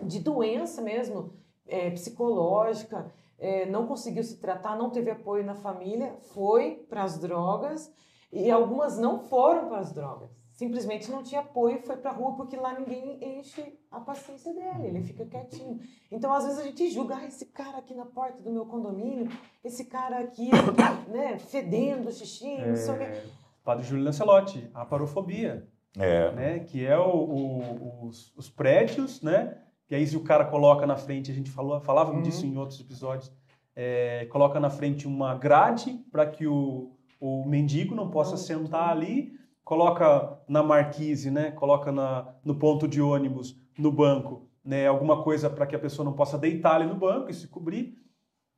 de 0.00 0.18
doença 0.20 0.80
mesmo, 0.80 1.32
é, 1.66 1.90
psicológica, 1.90 3.12
é, 3.38 3.66
não 3.66 3.86
conseguiu 3.86 4.22
se 4.22 4.36
tratar, 4.38 4.76
não 4.76 4.90
teve 4.90 5.10
apoio 5.10 5.44
na 5.44 5.54
família, 5.54 6.14
foi 6.32 6.86
para 6.88 7.02
as 7.02 7.18
drogas 7.18 7.92
e 8.32 8.50
algumas 8.50 8.98
não 8.98 9.18
foram 9.18 9.68
para 9.68 9.78
as 9.78 9.92
drogas. 9.92 10.30
Simplesmente 10.52 11.10
não 11.10 11.22
tinha 11.22 11.40
apoio 11.40 11.76
e 11.78 11.82
foi 11.82 11.96
para 11.96 12.10
a 12.10 12.14
rua 12.14 12.36
porque 12.36 12.56
lá 12.56 12.78
ninguém 12.78 13.18
enche 13.40 13.78
a 13.90 13.98
paciência 13.98 14.52
dele, 14.54 14.86
ele 14.88 15.02
fica 15.02 15.24
quietinho. 15.26 15.80
Então, 16.10 16.32
às 16.32 16.44
vezes 16.44 16.58
a 16.60 16.62
gente 16.62 16.88
julga, 16.90 17.16
ah, 17.16 17.26
esse 17.26 17.46
cara 17.46 17.78
aqui 17.78 17.94
na 17.94 18.04
porta 18.06 18.40
do 18.40 18.50
meu 18.52 18.66
condomínio, 18.66 19.28
esse 19.64 19.86
cara 19.86 20.20
aqui, 20.20 20.50
né, 21.08 21.38
fedendo 21.38 22.12
xixi, 22.12 22.58
não 22.64 22.76
sei 22.76 22.94
o 22.94 22.98
quê. 22.98 23.04
É, 23.04 23.24
Padre 23.64 23.84
Júlio 23.84 24.04
Lancelotti, 24.04 24.70
a 24.74 24.84
parofobia, 24.84 25.66
É. 25.98 26.30
né? 26.32 26.58
Que 26.60 26.86
é 26.86 26.98
o- 26.98 27.24
o- 27.24 28.06
os, 28.06 28.32
os 28.36 28.48
prédios, 28.50 29.20
né? 29.22 29.58
E 29.92 29.94
aí 29.94 30.06
se 30.06 30.16
o 30.16 30.20
cara 30.20 30.46
coloca 30.46 30.86
na 30.86 30.96
frente, 30.96 31.30
a 31.30 31.34
gente 31.34 31.50
falou, 31.50 31.78
falava 31.78 32.12
Uhum. 32.12 32.22
disso 32.22 32.46
em 32.46 32.56
outros 32.56 32.80
episódios, 32.80 33.30
é, 33.76 34.24
coloca 34.30 34.58
na 34.58 34.70
frente 34.70 35.06
uma 35.06 35.34
grade 35.34 36.00
para 36.10 36.24
que 36.24 36.46
o, 36.46 36.92
o 37.20 37.44
mendigo 37.44 37.94
não 37.94 38.08
possa 38.08 38.30
Não, 38.30 38.38
sentar 38.38 38.88
ali, 38.88 39.34
coloca 39.62 40.38
na 40.48 40.62
marquise, 40.62 41.30
né? 41.30 41.50
Coloca 41.50 41.92
na, 41.92 42.26
no 42.42 42.54
ponto 42.54 42.88
de 42.88 43.02
ônibus, 43.02 43.54
no 43.78 43.92
banco, 43.92 44.48
né? 44.64 44.86
Alguma 44.86 45.22
coisa 45.22 45.50
para 45.50 45.66
que 45.66 45.76
a 45.76 45.78
pessoa 45.78 46.06
não 46.06 46.14
possa 46.14 46.38
deitar 46.38 46.76
ali 46.76 46.86
no 46.86 46.94
banco 46.94 47.30
e 47.30 47.34
se 47.34 47.46
cobrir. 47.46 47.94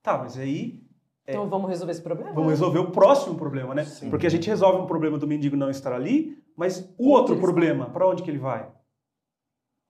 Tá, 0.04 0.16
mas 0.18 0.38
aí 0.38 0.84
Então 1.26 1.48
vamos 1.48 1.68
resolver 1.68 1.90
esse 1.90 2.02
problema? 2.02 2.32
Vamos 2.32 2.50
resolver 2.50 2.78
o 2.78 2.92
próximo 2.92 3.34
problema, 3.34 3.74
né? 3.74 3.84
Sim. 3.84 4.08
Porque 4.08 4.28
a 4.28 4.30
gente 4.30 4.48
resolve 4.48 4.80
um 4.82 4.86
problema 4.86 5.18
do 5.18 5.26
mendigo 5.26 5.56
não 5.56 5.68
estar 5.68 5.92
ali, 5.92 6.38
mas 6.56 6.94
o 6.96 7.08
outro 7.10 7.36
problema, 7.40 7.86
para 7.86 8.08
onde 8.08 8.22
que 8.22 8.30
ele 8.30 8.38
vai? 8.38 8.68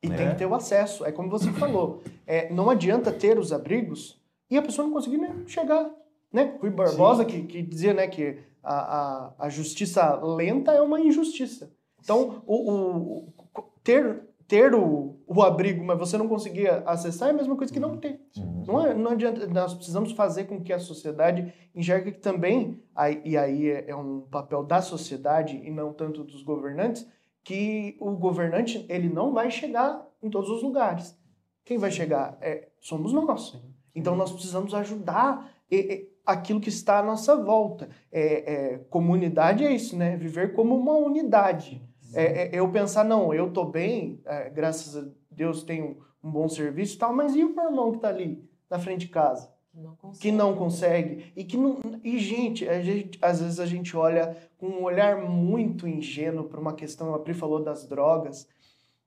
E 0.06 0.12
É. 0.12 0.16
tem 0.16 0.28
que 0.30 0.36
ter 0.36 0.46
o 0.46 0.54
acesso. 0.54 1.04
É 1.04 1.12
como 1.12 1.28
você 1.30 1.50
falou. 1.52 2.02
É, 2.26 2.52
não 2.52 2.68
adianta 2.70 3.10
ter 3.12 3.38
os 3.38 3.52
abrigos 3.52 4.20
e 4.50 4.56
a 4.58 4.62
pessoa 4.62 4.86
não 4.86 4.92
conseguir 4.94 5.18
nem 5.18 5.46
chegar. 5.46 5.90
Né? 6.32 6.56
Rui 6.60 6.70
Barbosa 6.70 7.24
que, 7.24 7.42
que 7.42 7.62
dizia 7.62 7.94
né, 7.94 8.06
que 8.08 8.38
a, 8.62 8.74
a, 8.74 9.32
a 9.38 9.48
justiça 9.48 10.14
lenta 10.22 10.72
é 10.72 10.80
uma 10.82 11.00
injustiça. 11.00 11.70
Então, 12.02 12.42
o, 12.46 12.72
o- 12.72 13.18
o- 13.56 13.62
ter, 13.82 14.20
ter 14.48 14.74
o, 14.74 15.16
o 15.26 15.42
abrigo, 15.42 15.84
mas 15.84 15.98
você 15.98 16.18
não 16.18 16.26
conseguir 16.28 16.68
acessar 16.86 17.28
é 17.28 17.30
a 17.32 17.34
mesma 17.34 17.56
coisa 17.56 17.72
que 17.72 17.78
não 17.80 17.96
ter. 17.96 18.20
Uhum. 18.36 18.64
Não, 18.66 18.86
é, 18.86 18.94
não 18.94 19.10
adianta, 19.12 19.46
nós 19.46 19.74
precisamos 19.74 20.12
fazer 20.12 20.44
com 20.44 20.60
que 20.60 20.72
a 20.72 20.78
sociedade 20.78 21.52
enxergue 21.74 22.12
que 22.12 22.18
também, 22.18 22.80
e 23.24 23.36
aí 23.36 23.70
é, 23.70 23.84
é 23.88 23.96
um 23.96 24.20
papel 24.22 24.62
da 24.64 24.80
sociedade 24.82 25.60
e 25.64 25.70
não 25.70 25.92
tanto 25.92 26.24
dos 26.24 26.42
governantes, 26.42 27.06
que 27.44 27.96
o 28.00 28.12
governante 28.12 28.84
ele 28.88 29.08
não 29.08 29.32
vai 29.32 29.50
chegar 29.50 30.04
em 30.22 30.30
todos 30.30 30.48
os 30.50 30.62
lugares. 30.62 31.16
Quem 31.64 31.78
vai 31.78 31.90
chegar 31.90 32.36
é, 32.40 32.68
somos 32.80 33.12
nós. 33.12 33.60
Então 33.94 34.16
nós 34.16 34.32
precisamos 34.32 34.74
ajudar 34.74 35.52
e- 35.70 35.76
e 35.76 36.14
aquilo 36.26 36.60
que 36.60 36.68
está 36.70 36.98
à 36.98 37.02
nossa 37.02 37.36
volta. 37.36 37.88
É, 38.10 38.52
é, 38.54 38.78
comunidade 38.90 39.64
é 39.64 39.72
isso, 39.72 39.96
né? 39.96 40.16
Viver 40.16 40.54
como 40.54 40.74
uma 40.74 40.94
unidade. 40.96 41.82
É, 42.14 42.44
é, 42.44 42.50
eu 42.58 42.70
pensar, 42.70 43.04
não, 43.04 43.32
eu 43.34 43.52
tô 43.52 43.64
bem, 43.64 44.20
é, 44.24 44.48
graças 44.48 44.96
a 44.96 45.08
Deus 45.30 45.62
tenho 45.64 45.98
um 46.22 46.30
bom 46.30 46.48
serviço 46.48 46.96
e 46.96 46.98
tal, 46.98 47.14
mas 47.14 47.34
e 47.36 47.44
o 47.44 47.54
meu 47.54 47.64
irmão 47.66 47.92
que 47.92 47.98
tá 47.98 48.08
ali 48.08 48.42
na 48.70 48.78
frente 48.78 49.00
de 49.00 49.08
casa? 49.08 49.52
Não 49.74 49.96
que 50.20 50.30
não 50.30 50.54
consegue. 50.54 51.32
E 51.34 51.44
que 51.44 51.56
não 51.56 51.80
e 52.04 52.18
gente, 52.18 52.68
a 52.68 52.80
gente 52.80 53.18
às 53.20 53.40
vezes 53.40 53.58
a 53.58 53.66
gente 53.66 53.96
olha 53.96 54.36
com 54.56 54.66
um 54.68 54.84
olhar 54.84 55.16
muito 55.28 55.88
ingênuo 55.88 56.44
para 56.44 56.60
uma 56.60 56.74
questão 56.74 57.12
a 57.14 57.18
Pri 57.18 57.34
falou 57.34 57.62
das 57.62 57.86
drogas 57.86 58.48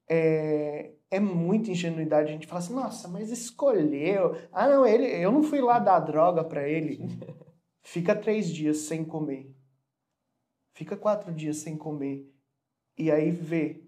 é, 0.10 0.92
é 1.10 1.20
muita 1.20 1.72
ingenuidade. 1.72 2.30
A 2.30 2.34
gente 2.34 2.48
fala 2.48 2.60
assim 2.60 2.74
nossa 2.74 3.08
mas 3.08 3.32
escolheu. 3.32 4.36
Ah 4.52 4.68
não 4.68 4.86
ele 4.86 5.06
eu 5.06 5.32
não 5.32 5.42
fui 5.42 5.62
lá 5.62 5.80
dar 5.80 6.00
droga 6.00 6.44
para 6.44 6.68
ele. 6.68 7.00
Fica 7.82 8.14
três 8.14 8.50
dias 8.50 8.80
sem 8.80 9.06
comer. 9.06 9.50
Fica 10.74 10.98
quatro 10.98 11.34
dias 11.34 11.58
sem 11.58 11.78
comer. 11.78 12.30
E 12.98 13.10
aí 13.10 13.32
vê 13.32 13.82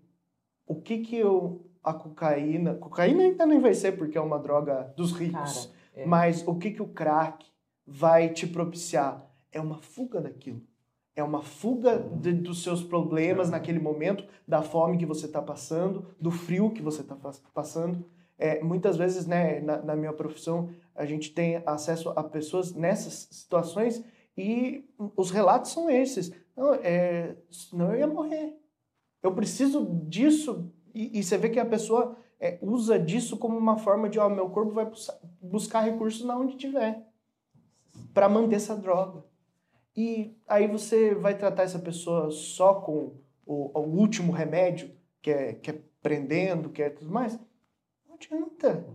o 0.66 0.76
que 0.76 1.00
que 1.00 1.18
eu 1.18 1.66
a 1.84 1.94
cocaína 1.94 2.76
cocaína 2.76 3.24
ainda 3.24 3.46
nem 3.46 3.60
vai 3.60 3.74
ser 3.74 3.98
porque 3.98 4.18
é 4.18 4.22
uma 4.22 4.40
droga 4.40 4.94
dos 4.96 5.12
ricos. 5.12 5.66
Cara, 5.66 5.79
é. 5.94 6.06
mas 6.06 6.48
o 6.48 6.56
que, 6.56 6.72
que 6.72 6.82
o 6.82 6.88
crack 6.88 7.46
vai 7.86 8.30
te 8.30 8.46
propiciar? 8.48 9.26
É 9.52 9.60
uma 9.60 9.80
fuga 9.82 10.22
daquilo. 10.22 10.62
É 11.16 11.24
uma 11.24 11.42
fuga 11.42 11.98
de- 12.00 12.34
dos 12.34 12.64
seus 12.64 12.84
problemas 12.84 13.50
naquele 13.50 13.80
momento, 13.80 14.24
da 14.48 14.62
fome 14.62 14.98
que 14.98 15.06
você 15.06 15.26
está 15.26 15.42
passando, 15.42 16.06
do 16.20 16.32
frio 16.32 16.72
que 16.72 16.82
você 16.82 17.02
está 17.02 17.16
passando. 17.54 18.06
É, 18.38 18.64
muitas 18.64 18.96
vezes, 18.96 19.26
né, 19.26 19.60
na, 19.60 19.82
na 19.82 19.96
minha 19.96 20.14
profissão, 20.14 20.70
a 20.96 21.06
gente 21.06 21.34
tem 21.34 21.62
acesso 21.66 22.10
a 22.12 22.24
pessoas 22.24 22.74
nessas 22.74 23.28
situações 23.32 24.02
e 24.38 24.86
os 25.18 25.30
relatos 25.32 25.72
são 25.72 25.90
esses. 25.90 26.32
Não, 26.56 26.74
é, 26.76 27.36
senão 27.52 27.92
eu 27.92 28.00
ia 28.00 28.08
morrer. 28.08 28.56
Eu 29.22 29.34
preciso 29.34 29.86
disso. 30.08 30.72
E, 30.94 31.20
e 31.20 31.24
você 31.24 31.38
vê 31.38 31.50
que 31.50 31.60
a 31.60 31.66
pessoa 31.66 32.16
é, 32.40 32.58
usa 32.62 32.98
disso 32.98 33.38
como 33.38 33.58
uma 33.58 33.78
forma 33.78 34.10
de, 34.10 34.18
ó, 34.18 34.30
meu 34.30 34.50
corpo 34.50 34.72
vai 34.72 34.86
bus- 34.86 35.12
buscar 35.42 35.82
recursos 35.82 36.24
na 36.24 36.38
onde 36.38 36.56
tiver 36.56 37.06
para 38.14 38.30
manter 38.30 38.56
essa 38.56 38.76
droga. 38.76 39.24
E 39.96 40.38
aí 40.48 40.68
você 40.68 41.14
vai 41.14 41.38
tratar 41.38 41.64
essa 41.64 41.80
pessoa 41.80 42.32
só 42.32 42.76
com 42.76 43.18
o, 43.46 43.78
o 43.78 43.82
último 43.82 44.32
remédio, 44.32 44.92
que 45.22 45.30
é, 45.30 45.54
que 45.54 45.72
é 45.72 45.82
prendendo, 46.02 46.70
que 46.70 46.82
é 46.82 46.90
tudo 46.90 47.12
mais. 47.12 47.38
Não 48.08 48.16
adianta. 48.16 48.86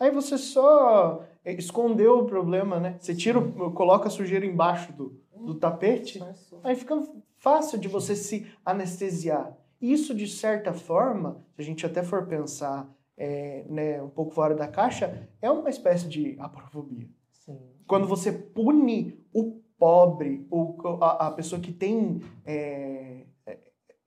Aí 0.00 0.10
você 0.10 0.36
só 0.36 1.24
é, 1.44 1.52
escondeu 1.52 2.18
o 2.18 2.26
problema, 2.26 2.80
né? 2.80 2.96
Você 2.98 3.14
tira, 3.14 3.40
coloca 3.74 4.08
a 4.08 4.10
sujeira 4.10 4.44
embaixo 4.44 4.92
do, 4.92 5.20
do 5.36 5.54
tapete. 5.54 6.18
Aí 6.64 6.74
fica 6.74 7.00
fácil 7.36 7.78
de 7.78 7.86
você 7.86 8.16
se 8.16 8.50
anestesiar. 8.64 9.56
Isso, 9.82 10.14
de 10.14 10.28
certa 10.28 10.72
forma, 10.72 11.44
se 11.56 11.60
a 11.60 11.64
gente 11.64 11.84
até 11.84 12.04
for 12.04 12.28
pensar 12.28 12.88
é, 13.16 13.64
né, 13.68 14.00
um 14.00 14.08
pouco 14.08 14.32
fora 14.32 14.54
da 14.54 14.68
caixa, 14.68 15.28
é 15.42 15.50
uma 15.50 15.68
espécie 15.68 16.08
de 16.08 16.36
aprofobia. 16.38 17.10
Sim. 17.32 17.58
Quando 17.84 18.06
você 18.06 18.30
pune 18.30 19.20
o 19.34 19.60
pobre, 19.76 20.46
o, 20.48 20.76
a, 21.02 21.26
a 21.26 21.30
pessoa 21.32 21.60
que 21.60 21.72
tem, 21.72 22.20
é, 22.44 23.26
é, 23.44 23.58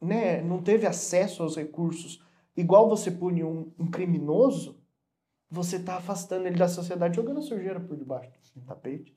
né, 0.02 0.42
não 0.42 0.62
teve 0.62 0.88
acesso 0.88 1.44
aos 1.44 1.58
recursos, 1.58 2.26
igual 2.56 2.88
você 2.88 3.12
pune 3.12 3.44
um, 3.44 3.74
um 3.78 3.88
criminoso, 3.92 4.82
você 5.56 5.78
está 5.78 5.96
afastando 5.96 6.46
ele 6.48 6.58
da 6.58 6.68
sociedade, 6.68 7.16
jogando 7.16 7.40
a 7.40 7.42
sujeira 7.42 7.80
por 7.80 7.96
debaixo 7.96 8.30
do 8.56 8.62
tapete. 8.62 9.14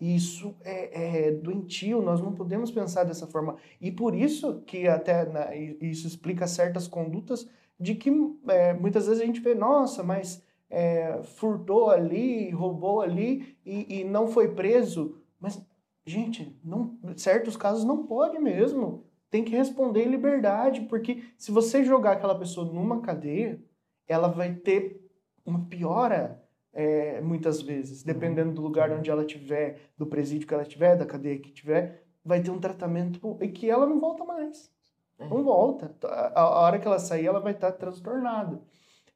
E 0.00 0.14
Isso 0.16 0.54
é, 0.62 1.28
é 1.28 1.30
doentio, 1.32 2.02
nós 2.02 2.20
não 2.20 2.32
podemos 2.32 2.70
pensar 2.70 3.04
dessa 3.04 3.26
forma. 3.26 3.56
E 3.80 3.90
por 3.90 4.14
isso 4.14 4.60
que 4.66 4.88
até 4.88 5.24
na- 5.24 5.54
isso 5.54 6.06
explica 6.06 6.46
certas 6.46 6.88
condutas 6.88 7.48
de 7.78 7.94
que 7.94 8.10
é, 8.48 8.74
muitas 8.74 9.06
vezes 9.06 9.22
a 9.22 9.26
gente 9.26 9.40
vê, 9.40 9.54
nossa, 9.54 10.02
mas 10.02 10.42
é, 10.68 11.22
furtou 11.22 11.88
ali, 11.90 12.50
roubou 12.50 13.00
ali 13.00 13.56
e, 13.64 14.00
e 14.00 14.04
não 14.04 14.26
foi 14.26 14.54
preso. 14.54 15.16
Mas, 15.38 15.64
gente, 16.04 16.58
não, 16.64 16.98
certos 17.16 17.56
casos 17.56 17.84
não 17.84 18.04
pode 18.06 18.38
mesmo. 18.40 19.04
Tem 19.30 19.44
que 19.44 19.56
responder 19.56 20.04
em 20.04 20.10
liberdade, 20.10 20.82
porque 20.82 21.22
se 21.36 21.52
você 21.52 21.84
jogar 21.84 22.12
aquela 22.12 22.38
pessoa 22.38 22.66
numa 22.72 23.00
cadeia, 23.00 23.60
ela 24.08 24.28
vai 24.28 24.54
ter 24.54 25.05
uma 25.46 25.60
piora 25.66 26.42
é, 26.72 27.20
muitas 27.20 27.62
vezes, 27.62 28.02
dependendo 28.02 28.52
do 28.52 28.60
lugar 28.62 28.90
onde 28.92 29.10
ela 29.10 29.22
estiver, 29.24 29.78
do 29.96 30.06
presídio 30.06 30.46
que 30.46 30.52
ela 30.52 30.62
estiver, 30.62 30.96
da 30.96 31.06
cadeia 31.06 31.38
que 31.38 31.50
tiver, 31.52 32.02
vai 32.24 32.40
ter 32.42 32.50
um 32.50 32.58
tratamento 32.60 33.38
e 33.40 33.48
que 33.48 33.70
ela 33.70 33.86
não 33.86 33.98
volta 34.00 34.24
mais. 34.24 34.70
É. 35.18 35.26
Não 35.28 35.42
volta. 35.42 35.94
A, 36.04 36.40
a 36.42 36.60
hora 36.60 36.78
que 36.78 36.86
ela 36.86 36.98
sair, 36.98 37.26
ela 37.26 37.40
vai 37.40 37.52
estar 37.52 37.72
transtornada. 37.72 38.60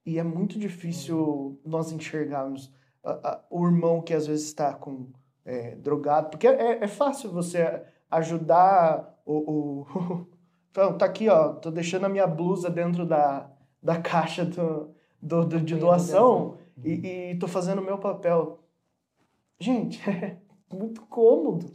E 0.06 0.18
é 0.18 0.22
muito 0.22 0.58
difícil 0.58 1.60
nós 1.64 1.92
enxergarmos 1.92 2.72
a- 3.04 3.10
a- 3.30 3.44
o 3.50 3.66
irmão 3.66 4.00
que 4.00 4.14
às 4.14 4.26
vezes 4.26 4.46
está 4.46 4.72
com 4.72 5.08
é, 5.44 5.74
drogado, 5.76 6.30
porque 6.30 6.46
é, 6.46 6.84
é 6.84 6.86
fácil 6.88 7.30
você 7.32 7.82
ajudar 8.10 9.20
o, 9.26 9.84
o- 9.84 10.26
Então, 10.70 10.96
tá 10.96 11.04
aqui, 11.04 11.28
ó, 11.28 11.54
tô 11.54 11.68
deixando 11.70 12.06
a 12.06 12.08
minha 12.08 12.28
blusa 12.28 12.70
dentro 12.70 13.04
da, 13.04 13.50
da 13.82 14.00
caixa 14.00 14.44
do, 14.44 14.94
do, 15.20 15.44
do- 15.44 15.60
de 15.60 15.76
doação 15.76 16.56
e, 16.82 17.30
e 17.32 17.38
tô 17.38 17.46
fazendo 17.48 17.80
o 17.80 17.84
meu 17.84 17.98
papel. 17.98 18.58
Gente, 19.58 20.00
é 20.08 20.36
muito 20.74 21.02
cômodo. 21.02 21.66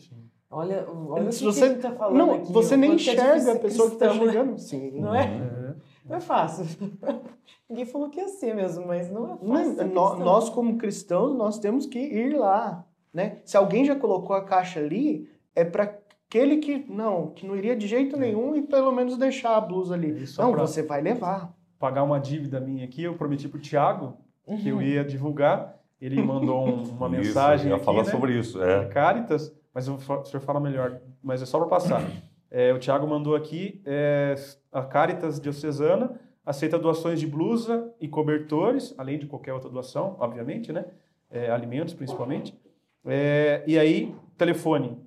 Olha, 0.50 0.88
olha 0.90 1.32
Se 1.32 1.46
o 1.46 1.50
que 1.50 1.56
você- 1.56 1.76
que 1.76 1.82
tá 1.82 1.92
falando 1.92 2.18
Não, 2.18 2.34
aqui, 2.36 2.52
você 2.52 2.78
nem 2.78 2.92
é 2.92 2.96
enxerga 2.96 3.54
a 3.54 3.60
pessoa 3.60 3.90
que 3.92 3.98
tá 3.98 4.08
cristão, 4.08 4.26
né? 4.26 4.32
chegando. 4.32 4.58
Sim. 4.60 4.92
Não 5.02 5.14
é? 5.14 5.24
É. 5.26 5.76
Não 6.08 6.16
é 6.18 6.20
fácil. 6.22 6.66
Ninguém 7.70 7.86
falou 7.86 8.10
que 8.10 8.20
ia 8.20 8.28
ser 8.28 8.54
mesmo, 8.56 8.86
mas 8.88 9.10
não 9.12 9.26
é 9.26 9.30
fácil. 9.38 9.48
Não, 9.48 9.76
ser 9.76 9.84
nó- 9.86 10.08
cristão. 10.10 10.26
nós, 10.26 10.50
como 10.50 10.78
cristãos, 10.78 11.36
nós 11.36 11.60
temos 11.60 11.86
que 11.88 12.00
ir 12.00 12.38
lá, 12.38 12.86
né? 13.14 13.40
Se 13.44 13.58
alguém 13.58 13.84
já 13.86 13.96
colocou 13.96 14.36
a 14.36 14.44
caixa 14.44 14.80
ali, 14.80 15.28
é 15.56 15.64
para 15.66 15.84
aquele 16.30 16.58
que 16.58 16.86
não, 16.92 17.32
que 17.32 17.46
não 17.46 17.56
iria 17.56 17.76
de 17.76 17.88
jeito 17.88 18.18
nenhum 18.18 18.56
e 18.56 18.62
pelo 18.62 18.92
menos 18.92 19.18
deixar 19.18 19.56
a 19.58 19.62
blusa 19.62 19.96
ali. 19.96 20.12
É, 20.12 20.42
Não, 20.42 20.52
pra- 20.52 20.62
você 20.62 20.84
vai 20.84 21.02
levar. 21.02 21.55
Pagar 21.80 22.04
uma 22.04 22.20
dívida 22.20 22.60
minha 22.60 22.86
aqui, 22.86 23.04
eu 23.04 23.16
prometi 23.16 23.48
pro 23.48 23.60
Thiago 23.60 24.18
que 24.46 24.72
Uhum. 24.72 24.82
eu 24.82 24.82
ia 24.82 25.04
divulgar. 25.04 25.76
Ele 26.00 26.22
mandou 26.22 26.68
um- 26.68 26.84
uma 26.98 27.08
Isso, 27.08 27.18
mensagem 27.28 27.66
eu 27.68 27.72
ia 27.72 27.76
aqui, 27.78 27.86
falar 27.86 28.04
né? 28.04 28.12
sobre 28.12 28.38
isso. 28.38 28.62
É. 28.64 28.86
Caritas, 28.86 29.54
mas 29.74 29.88
o 29.88 29.98
senhor 30.00 30.42
fala 30.42 30.60
melhor, 30.60 31.00
mas 31.24 31.42
é 31.42 31.46
só 31.46 31.58
para 31.60 31.68
passar. 31.68 32.02
É, 32.52 32.72
o 32.74 32.80
Thiago 32.80 33.06
mandou 33.08 33.36
aqui, 33.36 33.82
é, 33.86 34.36
a 34.72 34.84
Caritas 34.84 35.40
Diocesana 35.40 36.20
aceita 36.46 36.78
doações 36.78 37.20
de 37.20 37.26
blusa 37.28 37.92
e 38.00 38.08
cobertores, 38.08 38.94
além 38.98 39.18
de 39.18 39.26
qualquer 39.26 39.52
outra 39.54 39.70
doação, 39.70 40.16
obviamente, 40.20 40.72
né? 40.72 40.86
É, 41.30 41.50
alimentos, 41.50 41.94
principalmente. 41.94 42.58
É, 43.04 43.64
e 43.68 43.78
aí, 43.78 44.16
telefone. 44.38 44.98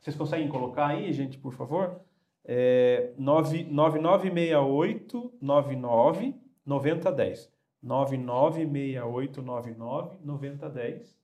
Vocês 0.00 0.14
conseguem 0.16 0.48
colocar 0.48 0.86
aí, 0.86 1.12
gente, 1.12 1.36
por 1.36 1.52
favor? 1.52 2.00
É, 2.50 3.10
9 3.18 3.64
9968 3.70 5.32
99 5.40 6.34
9010. 6.64 7.52
9968 7.82 9.42
99 9.42 10.16
9010 10.24 11.16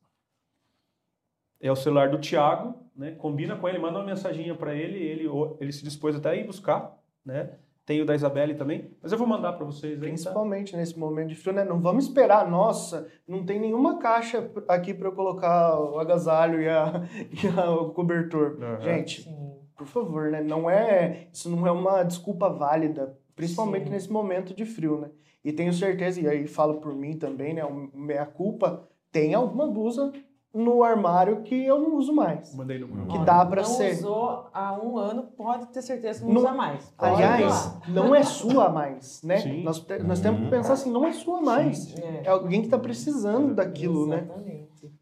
é 1.60 1.72
o 1.72 1.76
celular 1.76 2.10
do 2.10 2.18
Thiago, 2.18 2.74
né? 2.94 3.12
Combina 3.12 3.56
com 3.56 3.66
ele, 3.68 3.78
manda 3.78 3.98
uma 3.98 4.04
mensaginha 4.04 4.54
para 4.54 4.74
ele, 4.74 4.98
ele 4.98 5.26
ele 5.60 5.72
se 5.72 5.82
dispôs 5.82 6.14
até 6.14 6.28
a 6.30 6.36
ir 6.36 6.46
buscar, 6.46 6.96
né? 7.24 7.52
Tem 7.86 8.00
o 8.00 8.06
da 8.06 8.14
Isabelle 8.14 8.54
também, 8.54 8.90
mas 9.02 9.12
eu 9.12 9.18
vou 9.18 9.26
mandar 9.26 9.54
para 9.54 9.64
vocês 9.64 9.92
aí, 9.94 9.98
tá? 9.98 10.04
Principalmente 10.04 10.76
nesse 10.76 10.98
momento 10.98 11.28
de 11.28 11.34
frio, 11.34 11.54
né? 11.54 11.64
Não 11.64 11.80
vamos 11.80 12.04
esperar, 12.04 12.48
nossa, 12.50 13.08
não 13.26 13.44
tem 13.44 13.58
nenhuma 13.58 13.98
caixa 13.98 14.50
aqui 14.68 14.92
para 14.94 15.08
eu 15.08 15.12
colocar 15.12 15.78
o 15.80 15.98
agasalho 15.98 16.60
e, 16.62 16.68
a, 16.68 17.02
e 17.32 17.58
a- 17.60 17.70
o 17.70 17.90
cobertor. 17.92 18.58
Aham. 18.62 18.80
Gente, 18.80 19.22
Sim. 19.22 19.53
Por 19.76 19.86
favor, 19.86 20.30
né? 20.30 20.40
Não 20.42 20.68
é, 20.70 21.26
isso 21.32 21.48
não 21.50 21.66
é 21.66 21.70
uma 21.72 22.02
desculpa 22.02 22.48
válida, 22.48 23.16
principalmente 23.34 23.84
Sim. 23.86 23.90
nesse 23.90 24.10
momento 24.12 24.54
de 24.54 24.64
frio, 24.64 25.00
né? 25.00 25.10
E 25.44 25.52
tenho 25.52 25.72
certeza, 25.72 26.20
e 26.20 26.26
aí 26.28 26.46
falo 26.46 26.74
por 26.80 26.94
mim 26.94 27.16
também, 27.18 27.52
né? 27.54 27.64
o 27.64 27.90
Meia 27.94 28.24
culpa, 28.24 28.88
tem 29.12 29.34
alguma 29.34 29.66
blusa 29.66 30.10
no 30.54 30.84
armário 30.84 31.42
que 31.42 31.66
eu 31.66 31.80
não 31.80 31.96
uso 31.96 32.14
mais. 32.14 32.54
Mandei 32.54 32.78
no 32.78 32.86
grupo. 32.86 33.08
Que 33.12 33.18
dá 33.24 33.44
pra 33.44 33.62
não 33.62 33.68
ser. 33.68 33.94
usou 33.94 34.46
há 34.54 34.78
um 34.80 34.96
ano, 34.96 35.24
pode 35.36 35.66
ter 35.66 35.82
certeza 35.82 36.20
que 36.20 36.26
não, 36.26 36.34
Não- 36.34 36.42
usa 36.42 36.52
mais. 36.52 36.90
Pode 36.96 37.12
Aliás, 37.22 37.44
usar. 37.52 37.80
não 37.90 38.14
é 38.14 38.22
sua 38.22 38.68
mais, 38.70 39.20
né? 39.24 39.38
Sim. 39.38 39.62
Nós, 39.64 39.80
te- 39.80 39.98
nós 39.98 40.20
temos 40.20 40.40
que 40.44 40.48
pensar 40.48 40.74
assim, 40.74 40.90
não 40.92 41.04
é 41.04 41.12
sua 41.12 41.42
mais. 41.42 41.92
É. 41.98 42.22
É 42.24 42.28
alguém 42.28 42.60
que 42.60 42.68
está 42.68 42.78
precisando 42.78 43.52
daquilo, 43.52 44.06
né? 44.06 44.18
Exatamente. 44.24 44.92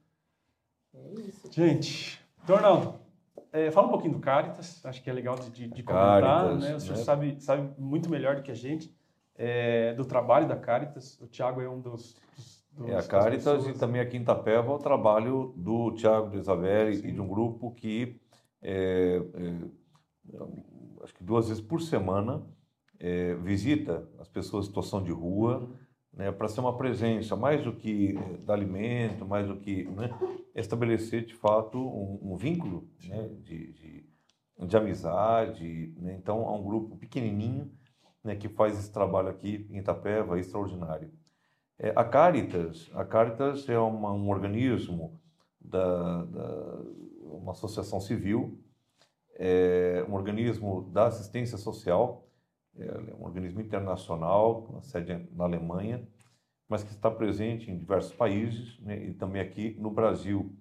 É 0.95 1.13
isso. 1.21 1.49
Gente, 1.53 2.21
Arnaldo, 2.49 2.95
é, 3.53 3.71
fala 3.71 3.87
um 3.87 3.91
pouquinho 3.91 4.15
do 4.15 4.21
Caritas, 4.21 4.85
acho 4.85 5.03
que 5.03 5.11
é 5.11 5.13
legal 5.13 5.37
de, 5.37 5.51
de, 5.51 5.69
de 5.69 5.83
comentar, 5.83 6.23
Caritas, 6.23 6.65
né? 6.65 6.75
O 6.75 6.81
senhor 6.81 6.97
né? 6.97 7.05
sabe, 7.05 7.41
sabe 7.41 7.71
muito 7.79 8.09
melhor 8.09 8.37
do 8.37 8.43
que 8.43 8.51
a 8.51 8.55
gente 8.55 8.95
é, 9.37 9.93
do 9.95 10.05
trabalho 10.05 10.49
da 10.49 10.57
Caritas. 10.57 11.21
O 11.21 11.27
Thiago 11.27 11.61
é 11.61 11.69
um 11.69 11.81
dos... 11.81 12.17
dos, 12.73 12.89
É 12.89 12.97
a 12.97 13.03
Caritas 13.03 13.67
e 13.67 13.75
também 13.75 14.01
aqui 14.01 14.17
em 14.17 14.23
Itapeva 14.23 14.73
o 14.73 14.79
trabalho 14.79 15.53
do 15.57 15.93
Tiago 15.93 16.31
de 16.31 16.39
Isabelle 16.39 16.97
e 16.97 17.13
de 17.13 17.21
um 17.21 17.29
grupo 17.29 17.73
que 17.73 18.21
é, 18.63 19.21
é, 19.35 20.43
acho 21.03 21.15
que 21.15 21.25
duas 21.25 21.49
vezes 21.49 21.63
por 21.63 21.81
semana 21.81 22.43
é, 22.99 23.35
visita 23.35 24.09
as 24.19 24.29
pessoas 24.29 24.67
em 24.67 24.69
situação 24.69 25.03
de 25.03 25.11
rua 25.11 25.69
né, 26.13 26.31
para 26.31 26.47
ser 26.47 26.61
uma 26.61 26.77
presença, 26.77 27.35
mais 27.35 27.65
do 27.65 27.73
que 27.73 28.17
é, 28.17 28.37
dar 28.39 28.55
alimento, 28.55 29.27
mais 29.27 29.47
do 29.47 29.57
que 29.57 29.85
né, 29.85 30.11
estabelecer 30.55 31.25
de 31.25 31.35
fato 31.35 31.79
um, 31.79 32.33
um 32.33 32.37
vínculo 32.37 32.89
né, 33.07 33.29
de, 33.43 33.73
de, 33.73 34.07
de 34.67 34.77
amizade. 34.77 35.93
né. 35.99 36.15
Então, 36.15 36.47
há 36.49 36.55
um 36.55 36.63
grupo 36.63 36.97
pequenininho 36.97 37.71
né, 38.23 38.37
que 38.37 38.49
faz 38.49 38.79
esse 38.79 38.93
trabalho 38.93 39.29
aqui 39.29 39.67
em 39.71 39.79
Itapeva 39.79 40.39
extraordinário. 40.39 41.11
É, 41.79 41.93
a 41.97 42.05
Caritas, 42.05 42.91
a 42.95 43.05
Caritas 43.05 43.69
é 43.69 43.79
uma- 43.79 44.13
um 44.13 44.29
organismo 44.31 45.21
da, 45.61 46.25
da- 46.25 46.79
uma 47.23 47.53
associação 47.53 47.99
civil, 48.01 48.59
é 49.35 50.05
um 50.09 50.13
organismo 50.15 50.83
da 50.93 51.07
assistência 51.07 51.57
social, 51.59 52.29
é 52.79 53.15
um 53.19 53.25
organismo 53.25 53.61
internacional, 53.61 54.63
com 54.63 54.81
sede 54.83 55.27
na 55.33 55.45
Alemanha, 55.45 56.07
mas 56.73 56.83
que 56.83 56.91
está 56.91 57.11
presente 57.11 57.71
em 57.71 57.77
diversos 57.77 58.15
países 58.15 58.79
né, 58.81 58.97
e 58.97 59.13
também 59.13 59.43
aqui 59.43 59.77
no 59.79 59.91
Brasil. 59.91 60.57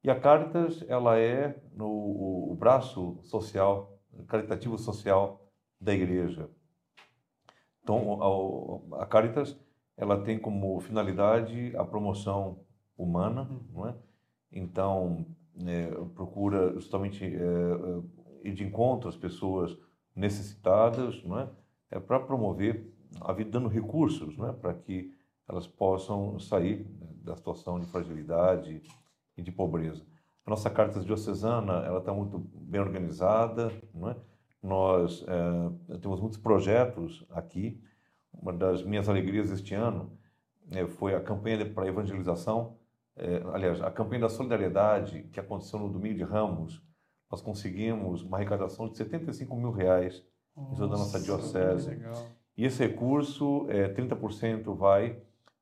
E 0.00 0.08
a 0.08 0.14
Caritas, 0.14 0.84
ela 0.88 1.18
é 1.18 1.60
no, 1.74 1.88
o, 1.88 2.56
braço 2.56 3.18
social, 3.24 3.98
caritativo 4.28 4.78
social 4.78 5.44
da 5.80 5.92
igreja. 5.92 6.48
Então, 7.82 8.86
a, 8.92 9.02
a 9.02 9.06
Caritas, 9.06 9.58
ela 9.96 10.22
tem 10.22 10.38
como 10.38 10.78
finalidade 10.78 11.76
a 11.76 11.84
promoção 11.84 12.60
humana, 12.96 13.50
não 13.72 13.88
é? 13.88 13.94
Então, 14.52 15.26
é, 15.66 15.90
procura 16.14 16.74
justamente 16.74 17.24
é, 17.24 17.28
é, 17.28 18.48
ir 18.48 18.54
de 18.54 18.62
encontro 18.62 19.08
às 19.08 19.16
pessoas 19.16 19.76
necessitadas, 20.14 21.20
não 21.24 21.40
é? 21.40 21.50
É 21.90 21.98
para 21.98 22.20
promover 22.20 22.88
a 23.20 23.32
vida, 23.32 23.50
dando 23.50 23.68
recursos, 23.68 24.36
não 24.36 24.48
é? 24.48 24.52
Para 24.52 24.74
que 24.74 25.18
elas 25.50 25.66
possam 25.66 26.38
sair 26.38 26.86
né, 27.00 27.08
da 27.24 27.36
situação 27.36 27.80
de 27.80 27.86
fragilidade 27.86 28.80
e 29.36 29.42
de 29.42 29.50
pobreza. 29.50 30.04
A 30.46 30.50
nossa 30.50 30.70
Caritas 30.70 31.04
Diocesana, 31.04 31.84
ela 31.84 31.98
está 31.98 32.14
muito 32.14 32.38
bem 32.38 32.80
organizada, 32.80 33.72
não 33.92 34.10
é? 34.10 34.16
Nós 34.62 35.24
é, 35.26 35.98
temos 35.98 36.20
muitos 36.20 36.38
projetos 36.38 37.24
aqui. 37.30 37.82
Uma 38.32 38.52
das 38.52 38.84
minhas 38.84 39.08
alegrias 39.08 39.50
este 39.50 39.74
ano 39.74 40.16
é, 40.70 40.86
foi 40.86 41.14
a 41.14 41.20
campanha 41.20 41.68
para 41.68 41.88
evangelização, 41.88 42.76
é, 43.16 43.42
aliás, 43.52 43.80
a 43.80 43.90
campanha 43.90 44.22
da 44.22 44.28
solidariedade 44.28 45.24
que 45.32 45.40
aconteceu 45.40 45.80
no 45.80 45.90
domingo 45.90 46.18
de 46.18 46.24
Ramos. 46.24 46.80
Nós 47.30 47.42
conseguimos 47.42 48.22
uma 48.22 48.36
arrecadação 48.36 48.88
de 48.88 48.96
75 48.96 49.56
mil 49.56 49.72
reais 49.72 50.24
isso 50.72 50.80
da 50.80 50.86
nossa 50.86 51.18
diocese. 51.18 51.98
E 52.56 52.64
esse 52.64 52.86
recurso, 52.86 53.66
é, 53.68 53.88
30% 53.88 54.74
vai 54.76 55.20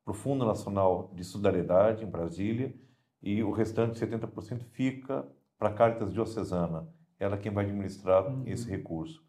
para 0.09 0.13
o 0.13 0.15
Fundo 0.15 0.47
Nacional 0.47 1.13
de 1.15 1.23
Solidariedade, 1.23 2.03
em 2.03 2.09
Brasília, 2.09 2.75
e 3.23 3.43
o 3.43 3.51
restante, 3.51 4.01
70%, 4.01 4.63
fica 4.71 5.29
para 5.59 5.69
a 5.69 5.73
Caritas 5.73 6.15
Diocesana. 6.15 6.89
Ela 7.21 7.35
é 7.35 7.39
quem 7.39 7.53
vai 7.53 7.67
administrar 7.67 8.27
Uhum. 8.27 8.43
esse 8.47 8.71
recurso. 8.71 9.23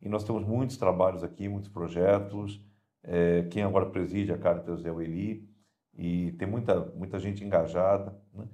E 0.00 0.08
nós 0.08 0.22
temos 0.22 0.44
muitos 0.44 0.76
trabalhos 0.76 1.24
aqui, 1.24 1.48
muitos 1.48 1.68
projetos. 1.68 2.64
É, 3.02 3.42
quem 3.50 3.64
agora 3.64 3.86
preside 3.86 4.32
a 4.32 4.38
Caritas 4.38 4.84
é 4.84 4.92
o 4.92 5.02
Eli, 5.02 5.48
e 5.92 6.30
tem 6.32 6.46
muita, 6.46 6.78
muita 6.94 7.18
gente 7.18 7.44
engajada. 7.44 8.16
Né? 8.32 8.46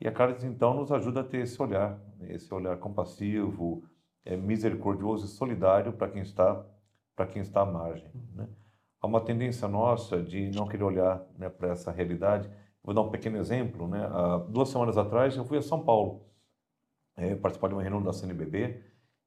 E 0.00 0.08
a 0.08 0.12
Caritas, 0.12 0.42
então, 0.42 0.74
nos 0.74 0.90
ajuda 0.90 1.20
a 1.20 1.24
ter 1.24 1.42
esse 1.42 1.62
olhar, 1.62 2.00
né? 2.18 2.32
esse 2.32 2.52
olhar 2.52 2.76
compassivo, 2.78 3.84
é, 4.24 4.36
misericordioso 4.36 5.26
e 5.26 5.28
solidário 5.28 5.92
para 5.92 6.08
quem 6.08 6.22
está 6.22 6.66
para 7.14 7.26
quem 7.26 7.42
está 7.42 7.60
à 7.60 7.66
margem. 7.66 8.10
Né? 8.34 8.48
Há 9.02 9.06
uma 9.06 9.20
tendência 9.20 9.66
nossa 9.66 10.22
de 10.22 10.50
não 10.52 10.68
querer 10.68 10.84
olhar 10.84 11.20
né, 11.36 11.48
para 11.48 11.70
essa 11.70 11.90
realidade. 11.90 12.48
Vou 12.84 12.94
dar 12.94 13.02
um 13.02 13.10
pequeno 13.10 13.36
exemplo. 13.36 13.88
Né? 13.88 14.00
Há 14.00 14.38
duas 14.48 14.68
semanas 14.68 14.96
atrás 14.96 15.36
eu 15.36 15.44
fui 15.44 15.58
a 15.58 15.62
São 15.62 15.82
Paulo 15.82 16.22
é, 17.16 17.34
participar 17.34 17.68
de 17.68 17.74
uma 17.74 17.82
reunião 17.82 18.02
da 18.02 18.12
CNBB 18.12 18.80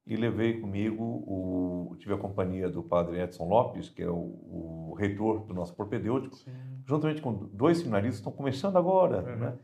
e 0.05 0.15
levei 0.15 0.61
comigo 0.61 1.03
o 1.03 1.95
tive 1.97 2.13
a 2.13 2.17
companhia 2.17 2.69
do 2.69 2.83
padre 2.83 3.19
Edson 3.19 3.47
Lopes, 3.47 3.89
que 3.89 4.03
é 4.03 4.09
o, 4.09 4.13
o 4.15 4.95
reitor 4.97 5.45
do 5.45 5.53
nosso 5.53 5.73
propedêutico, 5.75 6.35
Sim. 6.35 6.51
juntamente 6.85 7.21
com 7.21 7.33
dois 7.33 7.79
seminaristas 7.79 8.17
que 8.17 8.21
estão 8.21 8.31
começando 8.31 8.77
agora. 8.77 9.23
Uhum. 9.23 9.35
Né? 9.37 9.57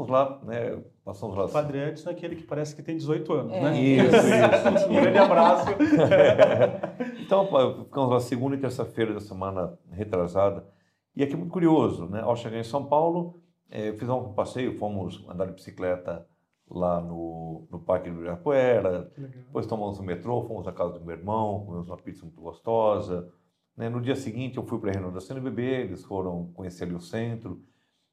Vamos 0.00 0.12
lá, 0.12 0.40
né? 0.44 0.82
passamos 1.04 1.36
lá. 1.36 1.44
O 1.44 1.50
Padre 1.50 1.78
Edson 1.78 2.08
é 2.08 2.12
aquele 2.12 2.34
que 2.34 2.44
parece 2.44 2.74
que 2.74 2.82
tem 2.82 2.96
18 2.96 3.32
anos, 3.34 3.52
É. 3.52 3.60
né? 3.60 3.78
Isso, 3.78 4.16
isso. 4.16 4.88
Um 4.88 4.94
grande 4.94 5.18
abraço. 5.18 5.66
então, 7.20 7.46
ficamos 7.84 8.10
lá 8.10 8.18
segunda 8.20 8.56
e 8.56 8.58
terça-feira 8.58 9.12
da 9.12 9.20
semana 9.20 9.78
retrasada. 9.90 10.66
E 11.14 11.22
aqui 11.22 11.34
é 11.34 11.36
muito 11.36 11.52
curioso, 11.52 12.06
né? 12.06 12.22
Ao 12.22 12.34
chegar 12.34 12.58
em 12.58 12.64
São 12.64 12.86
Paulo, 12.86 13.42
eh, 13.70 13.92
fizemos 13.92 14.26
um 14.26 14.32
passeio, 14.32 14.78
fomos 14.78 15.22
andar 15.28 15.44
de 15.46 15.52
bicicleta 15.52 16.26
lá 16.70 16.98
no, 16.98 17.66
no 17.70 17.78
Parque 17.80 18.08
do 18.08 18.16
Ibirapuera, 18.20 19.12
depois 19.18 19.66
tomamos 19.66 19.98
o 19.98 20.02
metrô, 20.02 20.40
fomos 20.44 20.66
à 20.66 20.72
casa 20.72 20.98
do 20.98 21.04
meu 21.04 21.14
irmão, 21.14 21.64
comemos 21.66 21.88
uma 21.88 21.96
pizza 21.98 22.24
muito 22.24 22.40
gostosa, 22.40 23.28
Né? 23.76 23.90
No 23.90 24.00
dia 24.00 24.16
seguinte, 24.16 24.56
eu 24.56 24.62
fui 24.62 24.78
para 24.78 24.90
a 24.90 24.92
reunião 24.94 25.12
da 25.12 25.20
CNBB, 25.20 25.62
eles 25.62 26.02
foram 26.04 26.46
conhecer 26.54 26.84
ali 26.84 26.94
o 26.94 27.00
centro, 27.00 27.60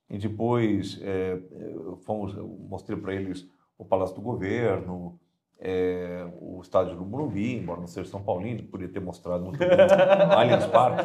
e 0.10 0.18
depois 0.18 1.00
é, 1.02 1.40
fomos, 2.06 2.36
mostrei 2.70 2.98
para 2.98 3.14
eles 3.14 3.48
o 3.78 3.86
Palácio 3.86 4.16
do 4.16 4.22
Governo, 4.22 5.20
é, 5.60 6.28
o 6.40 6.62
estádio 6.62 6.96
do 6.96 7.06
Morumbi, 7.06 7.56
embora 7.56 7.80
não 7.80 7.88
seja 7.88 8.10
São 8.10 8.22
Paulino, 8.22 8.64
poderia 8.64 8.94
ter 8.94 9.00
mostrado 9.00 9.44
muito 9.44 9.60
bem 9.60 9.70
Allianz 10.32 10.66
Parque. 10.68 11.04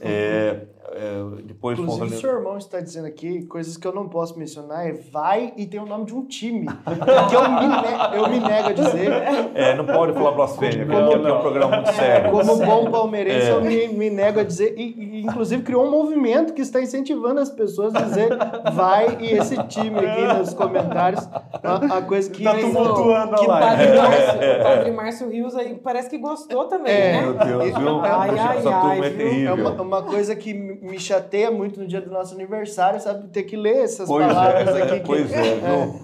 É, 0.00 0.66
é, 0.90 1.42
depois 1.44 1.78
Inclusive, 1.78 2.16
o 2.16 2.20
seu 2.20 2.30
irmão 2.30 2.58
está 2.58 2.80
dizendo 2.80 3.06
aqui 3.06 3.42
coisas 3.44 3.76
que 3.76 3.86
eu 3.86 3.92
não 3.94 4.08
posso 4.08 4.38
mencionar. 4.38 4.86
É 4.86 4.92
vai 4.92 5.52
e 5.56 5.64
tem 5.66 5.80
o 5.80 5.86
nome 5.86 6.04
de 6.06 6.14
um 6.14 6.24
time. 6.24 6.66
que 7.30 7.36
eu 7.36 7.42
me, 7.48 7.66
ne- 7.68 8.16
eu 8.16 8.28
me 8.28 8.40
nego 8.40 8.68
a 8.68 8.72
dizer. 8.72 9.10
É, 9.54 9.74
não 9.76 9.86
pode 9.86 10.12
falar 10.12 10.32
blasfêmia, 10.32 10.84
porque 10.84 11.14
aqui 11.16 11.26
é 11.28 11.32
um 11.32 11.40
programa 11.40 11.76
muito 11.76 11.92
sério. 11.92 12.30
Como 12.30 12.56
bom 12.56 12.90
palmeirense, 12.90 13.46
É. 13.46 13.52
eu 13.52 13.60
me, 13.62 13.88
me 13.88 14.10
nego 14.10 14.40
a 14.40 14.44
dizer. 14.44 14.74
E, 14.76 14.82
e, 14.82 15.22
inclusive, 15.22 15.62
criou 15.62 15.86
um 15.86 15.90
movimento 15.90 16.52
que 16.52 16.60
está 16.62 16.80
incentivando 16.80 17.40
as 17.40 17.50
pessoas 17.50 17.94
a 17.94 18.00
dizer 18.02 18.28
vai 18.72 19.18
e 19.20 19.32
esse 19.32 19.56
time 19.68 19.98
aqui 19.98 20.38
nos 20.38 20.52
comentários. 20.54 21.26
A, 21.62 21.98
a 21.98 22.02
coisa 22.02 22.28
que. 22.30 22.42
Tá 22.44 22.54
tumultuando 22.58 23.34
a 23.36 23.38
que 23.38 23.46
live. 23.46 23.66
Padre 23.68 23.98
Márcio, 23.98 24.60
o 24.60 24.62
Padre 24.62 24.90
Márcio 24.90 25.28
Rios 25.30 25.56
aí 25.56 25.74
parece 25.76 26.10
que 26.10 26.18
gostou 26.18 26.64
também, 26.64 26.92
É. 26.92 27.20
Meu 27.22 27.34
né? 27.34 27.44
Deus, 27.44 27.78
viu? 27.78 28.00
Ai, 28.00 28.30
Poxa, 28.30 28.42
ai, 28.42 28.56
essa 28.58 28.70
ai, 28.70 28.80
turma 28.80 29.06
é 29.06 29.10
viu? 29.10 29.26
É 29.26 29.30
terrível. 29.30 29.54
uma, 29.54 29.82
uma 29.82 30.02
coisa 30.02 30.34
que 30.36 30.71
me 30.80 30.98
chateia 30.98 31.50
muito 31.50 31.78
no 31.80 31.86
dia 31.86 32.00
do 32.00 32.10
nosso 32.10 32.34
aniversário, 32.34 33.00
sabe? 33.00 33.28
Ter 33.28 33.42
que 33.44 33.56
ler 33.56 33.78
essas 33.84 34.08
Pois 34.08 34.26
palavras 34.26 34.68
é, 34.76 34.82
aqui. 34.82 35.00
que- 35.00 35.06
pois 35.06 35.30
é, 35.32 35.54
viu? 35.56 36.00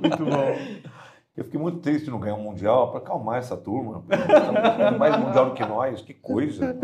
Muito 0.00 0.24
bom. 0.24 0.90
Eu 1.36 1.44
fiquei 1.44 1.58
muito 1.58 1.80
triste 1.80 2.04
de 2.04 2.10
não 2.12 2.20
ganhar 2.20 2.36
um 2.36 2.42
mundial 2.42 2.90
para 2.90 3.00
acalmar 3.00 3.38
essa 3.38 3.56
turma. 3.56 4.04
Mais 4.98 5.18
mundial 5.18 5.46
do 5.50 5.54
que 5.54 5.64
nós, 5.64 6.00
que 6.00 6.14
coisa. 6.14 6.76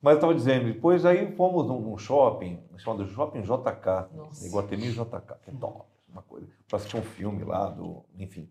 Mas 0.00 0.12
eu 0.12 0.16
estava 0.18 0.34
dizendo, 0.34 0.66
depois 0.66 1.04
aí 1.04 1.32
fomos 1.34 1.66
num, 1.66 1.80
num 1.80 1.96
shopping, 1.98 2.60
chamado 2.76 3.06
Shopping 3.08 3.40
JK, 3.40 4.14
Nossa. 4.14 4.46
Iguatemi 4.46 4.90
JK, 4.92 5.34
que 5.42 5.50
é 5.50 5.52
top, 5.58 5.86
uma 6.12 6.22
coisa. 6.22 6.46
Para 6.68 6.76
assistir 6.76 6.96
um 6.96 7.02
filme 7.02 7.42
lá, 7.42 7.70
do, 7.70 8.04
enfim. 8.18 8.48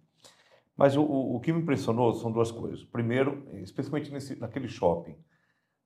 Mas 0.75 0.97
o, 0.97 1.03
o, 1.03 1.35
o 1.35 1.39
que 1.39 1.53
me 1.53 1.61
impressionou 1.61 2.11
são 2.15 2.31
duas 2.31 2.51
coisas. 2.51 2.83
Primeiro, 2.83 3.43
especialmente 3.61 4.11
nesse, 4.11 4.35
naquele 4.39 4.67
shopping. 4.67 5.15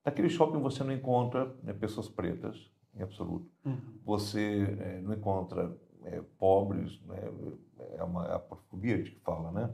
Naquele 0.04 0.28
shopping 0.28 0.60
você 0.60 0.82
não 0.84 0.92
encontra 0.92 1.54
né, 1.62 1.72
pessoas 1.72 2.08
pretas, 2.08 2.70
em 2.94 3.02
absoluto. 3.02 3.50
Você 4.04 4.76
eh, 4.80 5.00
não 5.02 5.12
encontra 5.14 5.76
eh, 6.04 6.22
pobres, 6.38 7.00
né, 7.06 7.18
é 7.96 8.02
uma 8.02 8.26
é 8.34 8.38
porfobia 8.38 9.02
que 9.02 9.14
fala, 9.20 9.52
né? 9.52 9.70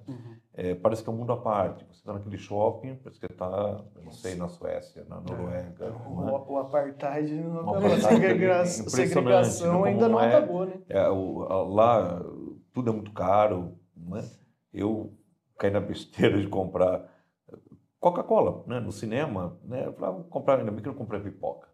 É, 0.53 0.75
parece 0.75 1.03
que 1.03 1.09
é 1.09 1.13
um 1.13 1.17
mundo 1.17 1.33
à 1.33 1.37
parte. 1.37 1.85
Você 1.87 1.99
está 2.01 2.13
naquele 2.13 2.37
shopping, 2.39 2.97
parece 2.97 3.19
que 3.21 3.27
está, 3.27 3.83
não 4.03 4.13
sei, 4.13 4.35
na 4.35 4.49
Suécia, 4.49 5.05
na 5.09 5.21
Noruega. 5.21 5.91
né? 5.91 5.97
O, 6.07 6.53
o 6.53 6.59
apartheid 6.59 7.33
não 7.35 7.61
acabou. 7.61 7.91
A 7.91 8.61
é 8.61 8.65
segregação 8.65 9.83
né, 9.83 9.89
ainda 9.91 10.09
não 10.09 10.21
é. 10.21 10.37
acabou, 10.37 10.67
né? 10.67 10.81
É, 10.89 11.09
o- 11.09 11.43
a- 11.45 11.63
lá 11.63 12.23
tudo 12.73 12.91
é 12.91 12.93
muito 12.93 13.13
caro, 13.13 13.79
né? 13.97 14.25
Eu 14.73 15.13
caí 15.59 15.71
na 15.71 15.81
besteira 15.81 16.39
de 16.41 16.47
comprar 16.49 17.09
Coca-Cola, 18.05 18.63
né? 18.67 18.81
No 18.81 18.93
cinema, 18.93 19.57
né? 19.65 19.89
Vou 19.89 20.25
comprar, 20.25 20.59
ainda 20.59 20.71
bem 20.71 20.83
que 20.83 20.89
eu 20.89 20.93
não 20.93 20.99
comprei 20.99 21.21
pipoca. 21.23 21.69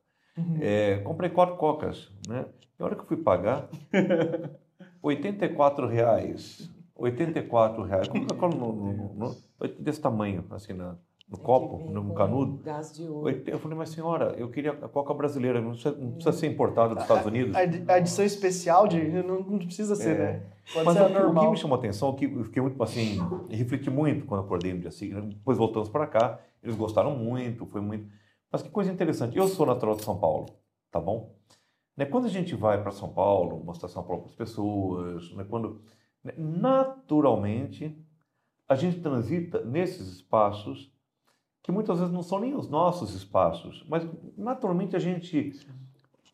É, 0.60 0.98
comprei 0.98 1.28
quatro 1.28 1.56
cocas, 1.56 2.08
né? 2.28 2.46
E 2.78 2.82
a 2.82 2.86
hora 2.86 2.94
que 2.94 3.02
eu 3.02 3.06
fui 3.06 3.16
pagar, 3.16 3.68
84 5.02 5.88
reais. 5.88 6.70
84 6.94 7.82
reais. 7.82 8.06
Coca-Cola 8.08 8.54
no, 8.54 8.72
no- 8.72 9.14
no- 9.14 9.68
desse 9.80 10.00
tamanho, 10.00 10.44
assim, 10.50 10.72
na, 10.72 10.94
no 11.30 11.38
copo, 11.38 11.78
Tem 11.78 11.92
no 11.92 12.12
canudo. 12.14 12.60
Gás 12.64 12.92
de 12.92 13.06
ouro. 13.08 13.28
Eu 13.46 13.58
falei, 13.60 13.78
mas 13.78 13.90
senhora, 13.90 14.34
eu 14.36 14.50
queria 14.50 14.72
a 14.72 14.88
coca 14.88 15.14
brasileira, 15.14 15.60
não 15.60 15.70
precisa, 15.70 15.96
não 15.96 16.12
precisa 16.12 16.32
ser 16.36 16.48
importada 16.48 16.94
dos 16.94 17.04
Estados 17.04 17.24
Unidos. 17.24 17.54
A 17.54 17.60
a 17.60 17.98
edição 17.98 18.24
especial 18.24 18.88
de 18.88 19.00
não, 19.22 19.40
não 19.40 19.58
precisa 19.58 19.94
ser, 19.94 20.16
É. 20.16 20.18
né? 20.18 20.42
Pode 20.72 20.84
Mas 20.86 20.96
ser 20.96 21.02
o, 21.02 21.06
que- 21.06 21.12
o 21.12 21.16
que 21.16 21.22
normal. 21.22 21.50
me 21.52 21.56
chamou 21.56 21.76
a 21.76 21.78
atenção, 21.78 22.08
o 22.10 22.14
que 22.14 22.24
eu 22.26 22.44
fiquei 22.44 22.60
muito 22.62 22.82
assim, 22.82 23.18
refleti 23.48 23.88
muito 23.90 24.26
quando 24.26 24.40
acordei 24.44 24.72
no 24.74 24.80
dia 24.80 24.90
seguinte, 24.90 25.34
depois 25.36 25.56
voltamos 25.58 25.88
para 25.88 26.06
cá, 26.06 26.38
eles 26.62 26.74
gostaram 26.76 27.16
muito, 27.16 27.64
foi 27.66 27.80
muito. 27.80 28.08
Mas 28.52 28.62
que 28.62 28.68
coisa 28.70 28.90
interessante, 28.92 29.36
eu 29.38 29.46
sou 29.48 29.64
natural 29.66 29.94
de 29.96 30.02
São 30.04 30.18
Paulo, 30.18 30.46
tá 30.90 31.00
bom? 31.00 31.34
Né, 31.96 32.04
quando 32.06 32.24
a 32.26 32.28
gente 32.28 32.54
vai 32.56 32.80
para 32.82 32.90
São 32.92 33.08
Paulo, 33.08 33.62
mostrar 33.64 33.88
São 33.88 34.02
Paulo 34.02 34.22
para 34.22 34.30
as 34.30 34.36
pessoas, 34.36 35.32
né, 35.34 35.44
quando 35.48 35.80
né, 36.24 36.32
naturalmente 36.36 37.96
a 38.68 38.74
gente 38.74 39.00
transita 39.00 39.60
nesses 39.64 40.06
espaços 40.08 40.92
que 41.62 41.70
muitas 41.70 41.98
vezes 41.98 42.12
não 42.12 42.22
são 42.22 42.40
nem 42.40 42.54
os 42.54 42.68
nossos 42.68 43.14
espaços, 43.14 43.84
mas 43.88 44.06
naturalmente 44.36 44.96
a 44.96 44.98
gente 44.98 45.52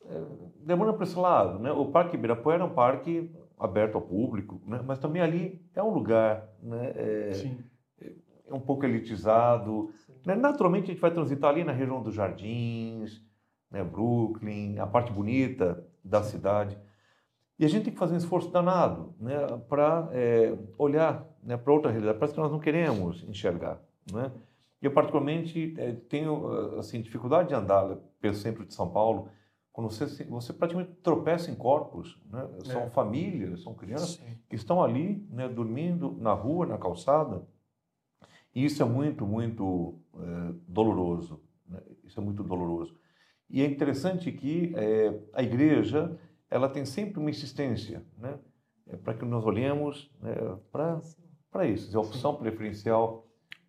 é, 0.05 0.23
demanda 0.65 0.93
para 0.93 1.05
esse 1.05 1.19
lado, 1.19 1.59
né? 1.59 1.73
O 1.73 1.87
Parque 1.87 2.17
Ibirapuera 2.17 2.63
é 2.63 2.67
um 2.67 2.75
parque 2.75 3.31
aberto 3.59 3.97
ao 3.97 4.03
público, 4.03 4.61
né? 4.67 4.81
mas 4.85 4.99
também 4.99 5.23
ali 5.23 5.61
é 5.75 5.83
um 5.83 5.91
lugar, 5.91 6.49
né? 6.63 6.93
É, 6.95 7.33
Sim. 7.33 7.59
é 8.47 8.55
um 8.55 8.61
pouco 8.61 8.85
elitizado. 8.85 9.91
Né? 10.25 10.35
Naturalmente 10.35 10.85
a 10.85 10.87
gente 10.89 11.01
vai 11.01 11.11
transitar 11.11 11.51
ali 11.51 11.65
na 11.65 11.73
região 11.73 12.03
dos 12.03 12.15
Jardins, 12.15 13.23
né? 13.71 13.83
Brooklyn, 13.83 14.79
a 14.79 14.87
parte 14.87 15.13
bonita 15.13 15.85
da 16.05 16.23
cidade. 16.23 16.79
E 17.59 17.65
a 17.65 17.69
gente 17.69 17.85
tem 17.85 17.93
que 17.93 17.99
fazer 17.99 18.15
um 18.15 18.19
esforço 18.19 18.51
danado 18.51 19.15
né? 19.19 19.35
para 19.67 20.11
olhar 20.77 21.27
né? 21.43 21.57
para 21.57 21.73
outra 21.73 21.91
realidade. 21.91 22.19
Parece 22.19 22.35
que 22.35 22.41
nós 22.41 22.53
não 22.53 22.61
queremos 22.61 23.25
enxergar. 23.27 23.81
Né? 24.13 24.31
Eu, 24.81 24.91
particularmente, 24.93 25.75
eh, 25.79 25.93
tenho 26.09 26.79
assim, 26.79 27.01
dificuldade 27.01 27.49
de 27.49 27.55
andar 27.55 27.97
pelo 28.21 28.35
centro 28.35 28.65
de 28.65 28.75
São 28.75 28.91
Paulo 28.91 29.29
quando 29.73 29.91
você, 29.91 30.25
você 30.25 30.53
praticamente 30.53 30.93
tropeça 31.03 31.51
em 31.51 31.55
corpos. 31.55 32.19
Né? 32.31 32.47
São 32.65 32.83
É. 32.83 32.91
famílias, 32.91 33.63
são 33.63 33.75
crianças 33.75 34.11
Sim. 34.17 34.39
que 34.49 34.57
estão 34.57 34.83
ali, 34.83 35.27
né, 35.31 35.49
dormindo 35.49 36.13
na 36.19 36.33
rua, 36.33 36.67
na 36.67 36.79
calçada. 36.79 37.47
E 38.55 38.65
isso 38.65 38.83
é 38.83 38.87
muito, 38.87 39.27
muito 39.27 39.99
eh, 40.19 40.55
doloroso. 40.67 41.41
né? 41.69 41.81
Isso 42.05 42.19
é 42.21 42.23
muito 42.23 42.43
doloroso. 42.43 42.95
E 43.51 43.61
é 43.63 43.67
interessante 43.67 44.31
que 44.33 44.73
eh, 44.77 45.19
a 45.33 45.43
igreja 45.43 46.19
ela 46.51 46.69
tem 46.69 46.85
sempre 46.85 47.19
uma 47.19 47.29
insistência 47.31 48.05
né, 48.19 48.39
para 49.03 49.15
que 49.15 49.25
nós 49.25 49.45
olhemos 49.45 50.11
né, 50.21 50.35
para 50.71 51.01
para 51.51 51.67
isso, 51.67 51.97
a 51.97 52.01
opção 52.01 52.37
preferencial 52.37 53.26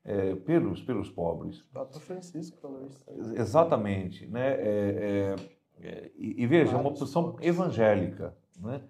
eh, 0.10 0.36
pelos, 0.36 0.82
pelos 0.82 1.10
pobres. 1.10 1.60
O 1.60 1.74
Papa 1.74 2.00
Francisco 2.00 2.58
falou 2.61 2.86
isso. 2.86 3.06
Exatamente, 3.36 4.26
né? 4.26 4.53
É, 4.53 5.36
é, 5.82 5.86
é, 5.86 6.11
e, 6.16 6.44
e 6.44 6.48
veja, 6.48 6.77
é 6.77 6.80
uma 6.80 6.92
posição 6.92 7.36
evangélica, 7.42 8.34
né? 8.58 8.82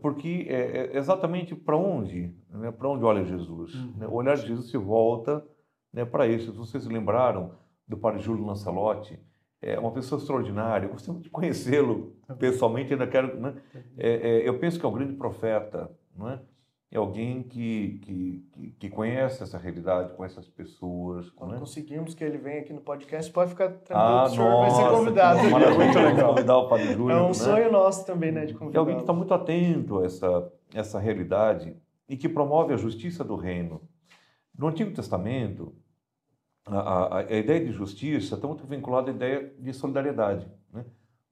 Porque 0.00 0.46
é, 0.48 0.94
é 0.94 0.96
exatamente 0.96 1.54
para 1.54 1.76
onde, 1.76 2.34
né? 2.48 2.72
Para 2.72 2.88
onde 2.88 3.04
olha 3.04 3.22
Jesus? 3.22 3.74
né? 3.96 4.06
O 4.06 4.14
olhar 4.14 4.34
de 4.34 4.46
Jesus 4.46 4.70
se 4.70 4.78
volta, 4.78 5.46
né? 5.92 6.06
Para 6.06 6.26
isso. 6.26 6.54
Vocês 6.54 6.84
se 6.84 6.88
lembraram 6.88 7.52
do 7.86 7.98
Padre 7.98 8.22
Júlio 8.22 8.46
Lancelotti, 8.46 9.20
é 9.60 9.78
uma 9.78 9.92
pessoa 9.92 10.18
extraordinária. 10.18 10.86
Eu 10.86 10.92
gostaria 10.92 11.12
muito 11.12 11.24
de 11.24 11.30
conhecê-lo 11.30 12.16
pessoalmente. 12.38 12.94
Ainda 12.94 13.06
quero, 13.06 13.38
né? 13.38 13.54
É, 13.98 14.08
é, 14.08 14.48
eu 14.48 14.58
penso 14.58 14.80
que 14.80 14.86
é 14.86 14.88
um 14.88 14.92
grande 14.92 15.12
profeta, 15.12 15.90
não 16.16 16.30
é? 16.30 16.40
É 16.88 16.98
alguém 16.98 17.42
que, 17.42 17.98
que, 18.02 18.74
que, 18.78 18.88
conhece 18.88 19.42
essa 19.42 19.58
realidade, 19.58 20.14
conhece 20.14 20.38
as 20.38 20.48
pessoas, 20.48 21.28
Quando 21.30 21.50
não 21.50 21.56
é? 21.56 21.60
conseguimos 21.60 22.14
que 22.14 22.22
ele 22.22 22.38
venha 22.38 22.60
aqui 22.60 22.72
no 22.72 22.80
podcast, 22.80 23.30
pode 23.32 23.50
ficar 23.50 23.70
tranquilo, 23.70 24.18
Ah, 24.18 24.24
o 24.24 24.28
senhor 24.30 24.60
vai 24.60 24.70
ser 24.70 24.82
nossa, 24.82 24.96
convidado. 24.96 25.40
que 25.40 25.48
maravilha. 25.48 25.84
Muito 25.84 25.98
legal 25.98 26.28
convidar 26.34 26.58
o 26.58 26.68
Padre. 26.68 26.92
É 26.92 26.96
um 26.96 27.26
né? 27.26 27.34
sonho 27.34 27.72
nosso 27.72 28.06
também, 28.06 28.30
né, 28.30 28.46
de 28.46 28.54
É 28.54 28.56
convidar. 28.56 28.78
alguém 28.78 28.94
que 28.94 29.02
está 29.02 29.12
muito 29.12 29.34
atento 29.34 29.98
a 29.98 30.06
essa, 30.06 30.52
essa 30.72 30.98
realidade 31.00 31.76
e 32.08 32.16
que 32.16 32.28
promove 32.28 32.72
a 32.72 32.76
justiça 32.76 33.24
do 33.24 33.34
reino. 33.34 33.80
No 34.56 34.68
Antigo 34.68 34.92
Testamento, 34.92 35.74
a, 36.64 36.78
a, 36.78 37.18
a 37.18 37.32
ideia 37.36 37.64
de 37.64 37.72
justiça 37.72 38.36
está 38.36 38.46
muito 38.46 38.64
vinculada 38.64 39.10
à 39.10 39.14
ideia 39.14 39.52
de 39.58 39.72
solidariedade. 39.72 40.48
Né? 40.72 40.84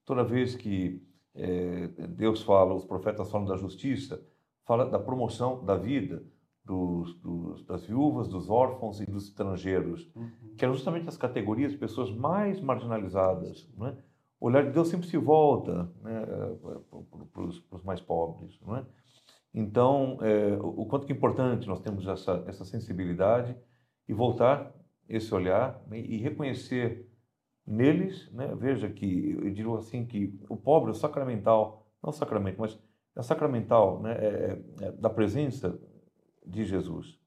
Toda 0.05 0.21
vez 0.23 0.53
que 0.53 1.01
eh, 1.33 1.89
Deus 2.09 2.41
fala, 2.41 2.73
os 2.73 2.83
profetas 2.85 3.31
falam 3.31 3.47
da 3.47 3.55
justiça, 3.55 4.21
fala 4.65 4.85
da 4.89 4.99
promoção 4.99 5.63
da 5.63 5.75
vida 5.77 6.23
dos, 6.63 7.13
dos- 7.19 7.63
das 7.65 7.85
viúvas, 7.85 8.27
dos 8.27 8.49
órfãos 8.49 8.99
e 8.99 9.05
dos 9.05 9.27
estrangeiros, 9.27 10.09
que 10.57 10.65
eram 10.65 10.73
justamente 10.73 11.07
as 11.07 11.17
categorias 11.17 11.71
de 11.71 11.77
pessoas 11.77 12.09
mais 12.11 12.59
marginalizadas. 12.59 13.69
Né? 13.77 13.95
O 14.39 14.47
olhar 14.47 14.63
de 14.65 14.71
Deus 14.71 14.87
sempre 14.87 15.07
se 15.07 15.17
volta 15.17 15.91
né, 16.01 16.25
para 17.31 17.43
os 17.43 17.83
mais 17.83 18.01
pobres. 18.01 18.59
Não 18.61 18.75
é? 18.77 18.85
Então, 19.53 20.17
é, 20.21 20.57
o 20.57 20.81
o 20.81 20.85
quanto 20.87 21.05
que 21.05 21.13
é 21.13 21.15
importante 21.15 21.67
nós 21.67 21.79
temos 21.79 22.07
essa, 22.07 22.43
essa 22.47 22.65
sensibilidade 22.65 23.55
e 24.07 24.13
voltar 24.13 24.73
esse 25.07 25.33
olhar 25.33 25.81
né, 25.87 25.99
e 25.99 26.17
reconhecer 26.17 27.07
neles, 27.65 28.29
né, 28.31 28.53
veja 28.55 28.89
que 28.89 29.31
eu 29.41 29.51
digo 29.51 29.77
assim 29.77 30.05
que 30.05 30.37
o 30.49 30.57
pobre, 30.57 30.91
o 30.91 30.95
sacramental, 30.95 31.85
não 32.03 32.11
sacramento, 32.11 32.59
mas 32.59 32.77
é 33.15 33.21
sacramental, 33.21 34.01
né, 34.01 34.13
é, 34.13 34.61
é 34.81 34.91
da 34.91 35.09
presença 35.09 35.79
de 36.45 36.63
Jesus. 36.65 37.19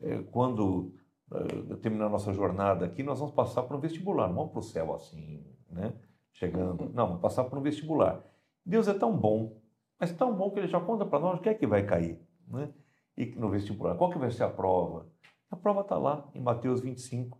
É, 0.00 0.22
quando 0.30 0.94
uh, 1.30 1.76
terminar 1.76 2.08
nossa 2.08 2.32
jornada 2.32 2.84
aqui, 2.84 3.02
nós 3.02 3.18
vamos 3.18 3.34
passar 3.34 3.62
por 3.62 3.76
um 3.76 3.80
vestibular, 3.80 4.28
não 4.28 4.34
vamos 4.34 4.50
para 4.52 4.60
o 4.60 4.62
céu 4.62 4.94
assim, 4.94 5.44
né? 5.70 5.94
Chegando. 6.32 6.90
Não, 6.94 7.06
vamos 7.06 7.20
passar 7.20 7.44
por 7.44 7.58
um 7.58 7.62
vestibular. 7.62 8.22
Deus 8.64 8.88
é 8.88 8.94
tão 8.94 9.16
bom, 9.16 9.60
mas 9.98 10.12
tão 10.12 10.34
bom 10.34 10.50
que 10.50 10.58
ele 10.58 10.68
já 10.68 10.80
conta 10.80 11.04
para 11.04 11.18
nós 11.18 11.38
o 11.38 11.42
que 11.42 11.48
é 11.48 11.54
que 11.54 11.66
vai 11.66 11.84
cair, 11.84 12.18
né? 12.46 12.72
E 13.16 13.26
no 13.26 13.50
vestibular, 13.50 13.96
qual 13.96 14.10
que 14.10 14.18
vai 14.18 14.30
ser 14.30 14.44
a 14.44 14.48
prova? 14.48 15.06
A 15.50 15.56
prova 15.56 15.80
está 15.80 15.98
lá 15.98 16.28
em 16.34 16.40
Mateus 16.40 16.80
25. 16.80 17.39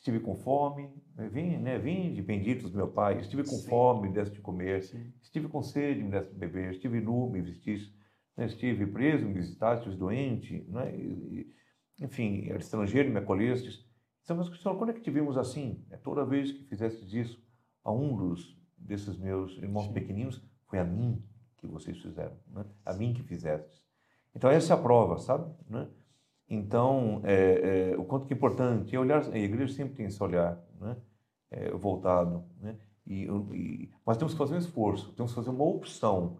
Estive 0.00 0.20
com 0.20 0.34
fome, 0.34 0.90
né? 1.14 1.28
vim, 1.28 1.58
né? 1.58 1.78
Vinde, 1.78 2.22
benditos 2.22 2.72
meu 2.72 2.88
Pai. 2.88 3.20
Estive 3.20 3.44
com 3.44 3.56
Sim. 3.56 3.68
fome, 3.68 4.08
me 4.08 4.14
deste 4.14 4.36
de 4.36 4.40
comer. 4.40 4.82
Sim. 4.82 5.12
Estive 5.22 5.46
com 5.46 5.62
sede, 5.62 6.02
me 6.02 6.10
deste 6.10 6.32
de 6.32 6.38
beber. 6.38 6.72
Estive 6.72 7.02
nu, 7.02 7.28
me 7.28 7.42
vestiste. 7.42 7.94
Né? 8.34 8.46
Estive 8.46 8.86
preso, 8.86 9.26
me 9.26 9.34
visitastes, 9.34 9.94
doente. 9.96 10.64
Né? 10.68 10.96
E, 10.96 11.46
enfim, 12.00 12.46
era 12.48 12.56
estrangeiro, 12.56 13.10
me 13.10 13.18
acolhestes. 13.18 13.86
Então, 14.24 14.38
mas, 14.38 14.46
Senhor, 14.58 14.78
quando 14.78 14.88
é 14.88 14.94
que 14.94 15.02
te 15.02 15.10
vimos 15.10 15.36
assim? 15.36 15.84
É 15.90 15.98
toda 15.98 16.24
vez 16.24 16.50
que 16.50 16.64
fizestes 16.64 17.12
isso 17.12 17.44
a 17.84 17.92
um 17.92 18.16
dos 18.16 18.58
desses 18.78 19.18
meus 19.18 19.58
irmãos 19.58 19.84
Sim. 19.84 19.92
pequeninos, 19.92 20.42
foi 20.66 20.78
a 20.78 20.84
mim 20.84 21.22
que 21.58 21.66
vocês 21.66 22.00
fizeram, 22.00 22.38
né? 22.48 22.64
a 22.86 22.94
mim 22.94 23.12
que 23.12 23.22
fizestes. 23.22 23.84
Então, 24.34 24.48
essa 24.48 24.72
é 24.72 24.76
a 24.78 24.80
prova, 24.80 25.18
sabe? 25.18 25.52
Né? 25.68 25.86
Então, 26.50 27.20
é, 27.22 27.92
é, 27.92 27.96
o 27.96 28.04
quanto 28.04 28.26
que 28.26 28.34
é 28.34 28.36
importante, 28.36 28.96
é 28.96 28.98
olhar, 28.98 29.22
a 29.32 29.38
igreja 29.38 29.72
sempre 29.72 29.94
tem 29.94 30.06
esse 30.06 30.20
olhar 30.20 30.58
né? 30.80 30.96
É, 31.48 31.70
voltado, 31.70 32.42
né? 32.60 32.74
E, 33.06 33.24
e, 33.24 33.90
mas 34.04 34.16
temos 34.16 34.32
que 34.34 34.38
fazer 34.38 34.54
um 34.54 34.58
esforço, 34.58 35.12
temos 35.12 35.32
que 35.32 35.36
fazer 35.36 35.50
uma 35.50 35.64
opção, 35.64 36.36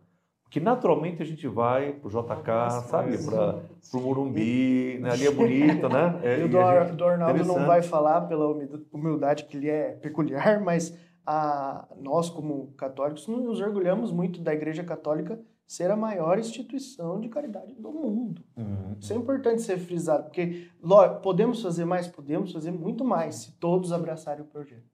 que 0.51 0.59
naturalmente 0.59 1.23
a 1.23 1.25
gente 1.25 1.47
vai 1.47 1.93
para 1.93 2.09
o 2.09 2.11
JK, 2.11 2.83
sabe, 2.89 3.19
para 3.25 3.61
o 3.95 4.01
Morumbi, 4.01 4.99
né? 5.01 5.11
ali 5.11 5.27
é 5.27 5.31
bonito, 5.31 5.89
né? 5.89 6.19
É, 6.23 6.41
e 6.41 6.45
o 6.45 6.49
do, 6.49 6.97
do 6.97 7.05
Arnaldo 7.05 7.45
não 7.45 7.67
vai 7.67 7.83
falar 7.83 8.23
pela 8.23 8.47
humildade 8.93 9.45
que 9.45 9.57
ele 9.57 9.69
é 9.69 9.93
peculiar, 9.93 10.61
mas 10.63 10.97
a, 11.25 11.87
nós 12.01 12.29
como 12.29 12.73
católicos 12.77 13.29
nos 13.29 13.61
orgulhamos 13.61 14.11
muito 14.11 14.41
da 14.41 14.53
Igreja 14.53 14.83
Católica 14.83 15.41
ser 15.71 15.89
a 15.89 15.95
maior 15.95 16.37
instituição 16.37 17.21
de 17.21 17.29
caridade 17.29 17.73
do 17.75 17.93
mundo. 17.93 18.43
Uhum. 18.57 18.97
Isso 18.99 19.13
é 19.13 19.17
importante 19.17 19.63
ser 19.63 19.79
frisado, 19.79 20.25
porque 20.25 20.67
lógico, 20.83 21.21
podemos 21.21 21.63
fazer 21.63 21.85
mais, 21.85 22.09
podemos 22.09 22.53
fazer 22.53 22.73
muito 22.73 23.05
mais 23.05 23.37
se 23.37 23.53
todos 23.53 23.93
abraçarem 23.93 24.43
o 24.43 24.49
projeto. 24.49 24.91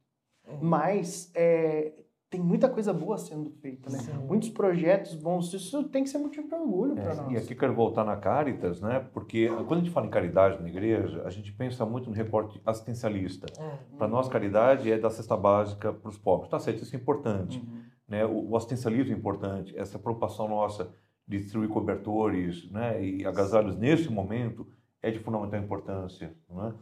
Uhum. 0.46 0.58
Mas 0.60 1.30
é, 1.34 1.94
tem 2.28 2.38
muita 2.38 2.68
coisa 2.68 2.92
boa 2.92 3.16
sendo 3.16 3.48
feita, 3.52 3.88
né? 3.88 4.00
Sim. 4.00 4.18
Muitos 4.18 4.50
projetos 4.50 5.14
bons, 5.14 5.50
isso 5.54 5.82
tem 5.84 6.04
que 6.04 6.10
ser 6.10 6.18
motivo 6.18 6.46
de 6.46 6.54
orgulho 6.54 6.92
é, 6.92 7.02
para 7.02 7.14
nós. 7.14 7.32
E 7.32 7.38
aqui 7.38 7.54
quero 7.54 7.72
voltar 7.72 8.04
na 8.04 8.18
Caritas, 8.18 8.78
né? 8.82 9.00
Porque 9.14 9.48
quando 9.66 9.80
a 9.80 9.82
gente 9.82 9.90
fala 9.90 10.06
em 10.06 10.10
caridade 10.10 10.60
na 10.60 10.68
igreja, 10.68 11.22
a 11.24 11.30
gente 11.30 11.54
pensa 11.54 11.86
muito 11.86 12.10
no 12.10 12.14
recorte 12.14 12.60
assistencialista. 12.66 13.46
Uhum. 13.58 13.96
Para 13.96 14.08
nós, 14.08 14.28
caridade 14.28 14.92
é 14.92 14.98
da 14.98 15.08
cesta 15.08 15.38
básica 15.38 15.94
para 15.94 16.10
os 16.10 16.18
pobres. 16.18 16.50
Tá 16.50 16.58
certo, 16.58 16.82
isso 16.82 16.94
é 16.94 16.98
importante. 16.98 17.60
Uhum 17.60 17.95
né? 18.08 18.24
O, 18.24 18.50
o 18.50 18.56
assistencialismo 18.56 19.12
é 19.12 19.16
importante, 19.16 19.76
essa 19.76 19.98
preocupação 19.98 20.48
nossa 20.48 20.90
de 21.26 21.38
distribuir 21.38 21.70
cobertores 21.70 22.70
né? 22.70 23.04
e 23.04 23.26
agasalhos 23.26 23.76
nesse 23.76 24.10
momento 24.10 24.66
é 25.02 25.10
de 25.10 25.18
fundamental 25.18 25.60
importância. 25.60 26.34
Né? 26.48 26.72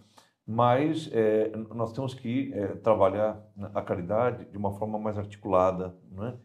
Mas 0.46 1.08
é, 1.12 1.50
nós 1.74 1.92
temos 1.92 2.12
que 2.12 2.52
é, 2.52 2.66
trabalhar 2.76 3.42
a 3.74 3.80
caridade 3.80 4.44
de 4.44 4.58
uma 4.58 4.72
forma 4.72 4.98
mais 4.98 5.16
articulada 5.16 5.96
né? 6.10 6.36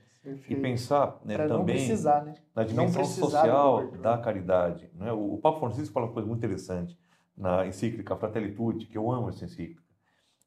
e 0.47 0.55
pensar 0.55 1.19
né, 1.25 1.37
também 1.47 1.75
precisar, 1.75 2.23
né? 2.23 2.35
na 2.55 2.63
dimensão 2.63 3.03
social 3.03 3.91
da 3.97 4.17
caridade. 4.17 4.89
Né? 4.95 5.11
O, 5.11 5.33
o 5.33 5.37
Papa 5.39 5.59
Francisco 5.59 5.93
fala 5.93 6.05
uma 6.05 6.13
coisa 6.13 6.27
muito 6.27 6.39
interessante 6.39 6.97
na 7.37 7.65
encíclica 7.67 8.15
Fratelli 8.15 8.53
Tutti, 8.53 8.85
que 8.85 8.97
eu 8.97 9.11
amo 9.11 9.29
essa 9.29 9.43
encíclica 9.43 9.88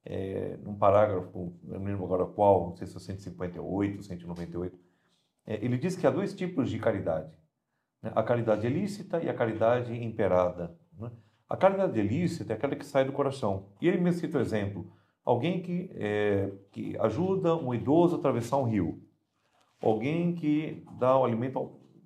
é, 0.04 0.56
num 0.62 0.74
parágrafo, 0.74 1.52
não 1.62 1.80
me 1.80 1.86
lembro 1.86 2.04
agora 2.04 2.26
qual, 2.26 2.68
não 2.68 2.76
sei 2.76 2.86
se 2.86 2.96
é 2.96 3.00
158, 3.00 4.02
198, 4.02 4.78
é, 5.46 5.64
ele 5.64 5.78
diz 5.78 5.96
que 5.96 6.06
há 6.06 6.10
dois 6.10 6.34
tipos 6.34 6.70
de 6.70 6.78
caridade. 6.78 7.32
Né? 8.02 8.12
A 8.14 8.22
caridade 8.22 8.66
ilícita 8.66 9.22
e 9.22 9.28
a 9.28 9.34
caridade 9.34 9.94
imperada. 9.94 10.76
Né? 10.98 11.10
A 11.48 11.56
caridade 11.56 11.98
ilícita 11.98 12.52
é 12.52 12.56
aquela 12.56 12.74
que 12.74 12.84
sai 12.84 13.04
do 13.04 13.12
coração. 13.12 13.68
E 13.80 13.88
ele 13.88 13.98
me 13.98 14.12
cita 14.12 14.38
o 14.38 14.40
exemplo. 14.40 14.90
Alguém 15.24 15.62
que, 15.62 15.90
é, 15.94 16.50
que 16.72 16.96
ajuda 16.98 17.54
um 17.54 17.72
idoso 17.72 18.16
a 18.16 18.18
atravessar 18.18 18.56
um 18.56 18.64
rio. 18.64 19.00
Alguém 19.80 20.34
que 20.34 20.84
dá 20.98 21.16
o 21.16 21.20
um 21.20 21.24
alimento 21.24 21.58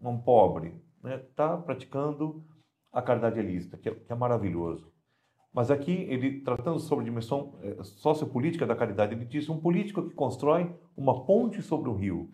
a 0.03 0.09
um 0.09 0.19
pobre. 0.19 0.75
Está 1.05 1.57
né? 1.57 1.63
praticando 1.65 2.45
a 2.93 3.01
caridade 3.01 3.39
ilícita, 3.39 3.77
que 3.77 3.89
é, 3.89 3.95
que 3.95 4.13
é 4.13 4.15
maravilhoso. 4.15 4.91
Mas 5.57 5.71
aqui, 5.71 6.05
ele 6.11 6.43
tratando 6.43 6.79
sobre 6.79 7.03
a 7.03 7.09
dimensão 7.09 7.55
é, 7.63 7.83
sociopolítica 7.83 8.67
da 8.67 8.77
caridade, 8.77 9.15
ele 9.15 9.25
diz 9.25 9.49
um 9.49 9.59
político 9.59 10.07
que 10.07 10.15
constrói 10.15 10.71
uma 10.95 11.25
ponte 11.25 11.63
sobre 11.63 11.89
o 11.89 11.95
rio, 11.95 12.31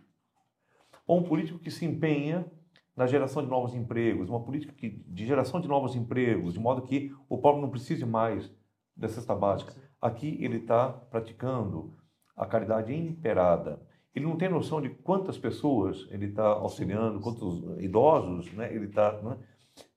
ou 1.06 1.20
um 1.20 1.22
político 1.22 1.60
que 1.60 1.70
se 1.70 1.84
empenha 1.84 2.50
na 2.96 3.06
geração 3.06 3.40
de 3.40 3.48
novos 3.48 3.76
empregos, 3.76 4.28
uma 4.28 4.42
política 4.42 4.72
que, 4.72 4.90
de 5.06 5.24
geração 5.24 5.60
de 5.60 5.68
novos 5.68 5.94
empregos, 5.94 6.54
de 6.54 6.58
modo 6.58 6.82
que 6.82 7.14
o 7.28 7.38
pobre 7.38 7.62
não 7.62 7.70
precise 7.70 8.04
mais 8.04 8.52
da 8.96 9.06
cesta 9.06 9.36
básica. 9.36 9.72
Aqui 10.00 10.36
ele 10.40 10.56
está 10.56 10.88
praticando 10.88 11.96
a 12.36 12.44
caridade 12.44 12.92
imperada. 12.92 13.80
Ele 14.12 14.26
não 14.26 14.36
tem 14.36 14.48
noção 14.48 14.82
de 14.82 14.90
quantas 14.90 15.38
pessoas 15.38 16.08
ele 16.10 16.26
está 16.26 16.44
auxiliando, 16.48 17.20
quantos 17.20 17.62
idosos 17.80 18.52
né, 18.52 18.74
ele 18.74 18.86
está. 18.86 19.12
Né? 19.22 19.38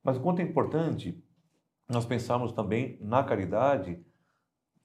Mas 0.03 0.15
o 0.15 0.21
quanto 0.21 0.41
é 0.41 0.43
importante 0.43 1.24
nós 1.87 2.05
pensamos 2.05 2.51
também 2.51 2.97
na 3.01 3.23
caridade 3.23 3.99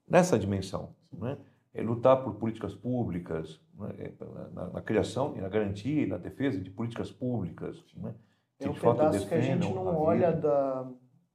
nessa 0.07 0.39
dimensão, 0.39 0.95
né? 1.13 1.39
É 1.73 1.83
lutar 1.83 2.25
por 2.25 2.35
políticas 2.35 2.75
públicas, 2.75 3.61
né? 3.79 3.95
É, 3.99 4.13
na, 4.53 4.69
na, 4.71 4.83
criação 4.83 5.35
e 5.37 5.41
na 5.41 5.49
garantia 5.49 6.03
e 6.03 6.07
na 6.07 6.19
defesa 6.19 6.61
de 6.61 6.69
políticas 6.69 7.13
públicas, 7.13 7.83
né? 7.97 8.13
que 8.59 8.67
é 8.67 8.71
um 8.71 8.75
pedaço 8.75 9.27
que 9.27 9.35
a 9.35 9.41
gente 9.41 9.73
não 9.73 9.89
a 9.89 9.97
olha 9.97 10.33
da 10.33 10.87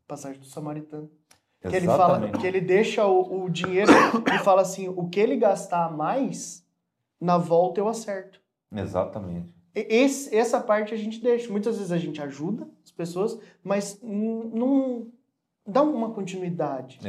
passagem 0.07 0.39
do 0.39 0.45
Samaritano. 0.45 1.09
Que 1.59 1.75
ele 1.75 1.87
fala 1.87 2.29
que 2.31 2.45
ele 2.45 2.61
deixa 2.61 3.07
o, 3.07 3.45
o 3.45 3.49
dinheiro 3.49 3.91
e 4.31 4.43
fala 4.43 4.61
assim, 4.61 4.87
o 4.89 5.09
que 5.09 5.19
ele 5.19 5.35
gastar 5.35 5.91
mais, 5.91 6.63
na 7.19 7.37
volta 7.37 7.79
eu 7.79 7.87
acerto. 7.87 8.39
Exatamente. 8.71 9.55
Esse, 9.73 10.33
essa 10.35 10.59
parte 10.61 10.93
a 10.93 10.97
gente 10.97 11.21
deixa. 11.21 11.51
Muitas 11.51 11.77
vezes 11.77 11.91
a 11.91 11.97
gente 11.97 12.21
ajuda 12.21 12.69
as 12.83 12.91
pessoas, 12.91 13.39
mas 13.63 13.99
não 14.01 15.07
dá 15.65 15.81
uma 15.81 16.11
continuidade 16.11 16.99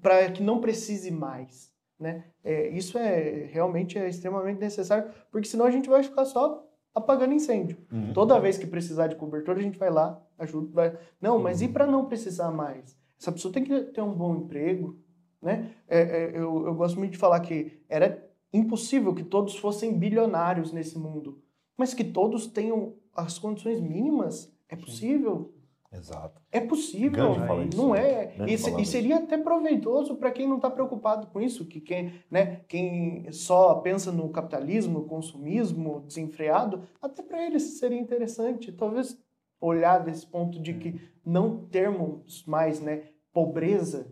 para 0.00 0.30
que 0.30 0.42
não 0.42 0.60
precise 0.60 1.10
mais. 1.10 1.72
Né? 1.98 2.24
É, 2.42 2.68
isso 2.70 2.98
é 2.98 3.48
realmente 3.52 3.96
é 3.96 4.08
extremamente 4.08 4.58
necessário, 4.58 5.10
porque 5.30 5.46
senão 5.46 5.64
a 5.64 5.70
gente 5.70 5.88
vai 5.88 6.02
ficar 6.02 6.24
só 6.24 6.66
apagando 6.94 7.32
incêndio. 7.32 7.78
Uhum. 7.90 8.12
Toda 8.12 8.40
vez 8.40 8.58
que 8.58 8.66
precisar 8.66 9.06
de 9.06 9.16
cobertor, 9.16 9.56
a 9.56 9.62
gente 9.62 9.78
vai 9.78 9.90
lá, 9.90 10.20
ajuda. 10.38 10.68
Vai... 10.72 10.98
Não, 11.20 11.38
mas 11.38 11.60
uhum. 11.60 11.68
e 11.68 11.72
para 11.72 11.86
não 11.86 12.06
precisar 12.06 12.50
mais? 12.50 12.96
Essa 13.20 13.30
pessoa 13.30 13.54
tem 13.54 13.62
que 13.62 13.80
ter 13.84 14.00
um 14.00 14.12
bom 14.12 14.34
emprego. 14.34 14.98
Né? 15.40 15.72
É, 15.88 16.00
é, 16.00 16.30
eu, 16.34 16.66
eu 16.66 16.74
gosto 16.74 16.98
muito 16.98 17.12
de 17.12 17.18
falar 17.18 17.40
que 17.40 17.80
era 17.88 18.28
impossível 18.52 19.14
que 19.14 19.24
todos 19.24 19.56
fossem 19.56 19.96
bilionários 19.96 20.72
nesse 20.72 20.98
mundo, 20.98 21.40
mas 21.76 21.94
que 21.94 22.04
todos 22.04 22.46
tenham 22.46 22.94
as 23.14 23.38
condições 23.38 23.80
mínimas. 23.80 24.52
É 24.68 24.76
possível. 24.76 25.54
Exato. 25.92 26.40
É 26.50 26.58
possível, 26.58 27.34
não 27.76 27.94
é? 27.94 28.34
E, 28.48 28.54
e, 28.54 28.86
seria 28.86 29.16
até 29.16 29.36
proveitoso 29.36 30.16
para 30.16 30.30
quem 30.30 30.48
não 30.48 30.56
está 30.56 30.70
preocupado 30.70 31.26
com 31.26 31.40
isso, 31.40 31.66
que 31.66 31.80
quem, 31.80 32.14
né, 32.30 32.62
quem 32.66 33.30
só 33.30 33.74
pensa 33.74 34.10
no 34.10 34.30
capitalismo, 34.30 35.04
consumismo 35.04 36.00
desenfreado, 36.00 36.82
até 37.00 37.22
para 37.22 37.44
eles 37.44 37.78
seria 37.78 38.00
interessante, 38.00 38.72
talvez 38.72 39.18
olhar 39.60 39.98
desse 39.98 40.26
ponto 40.26 40.58
de 40.58 40.74
que 40.74 41.00
não 41.24 41.66
termos 41.66 42.44
mais 42.46 42.80
né, 42.80 43.04
pobreza 43.32 44.10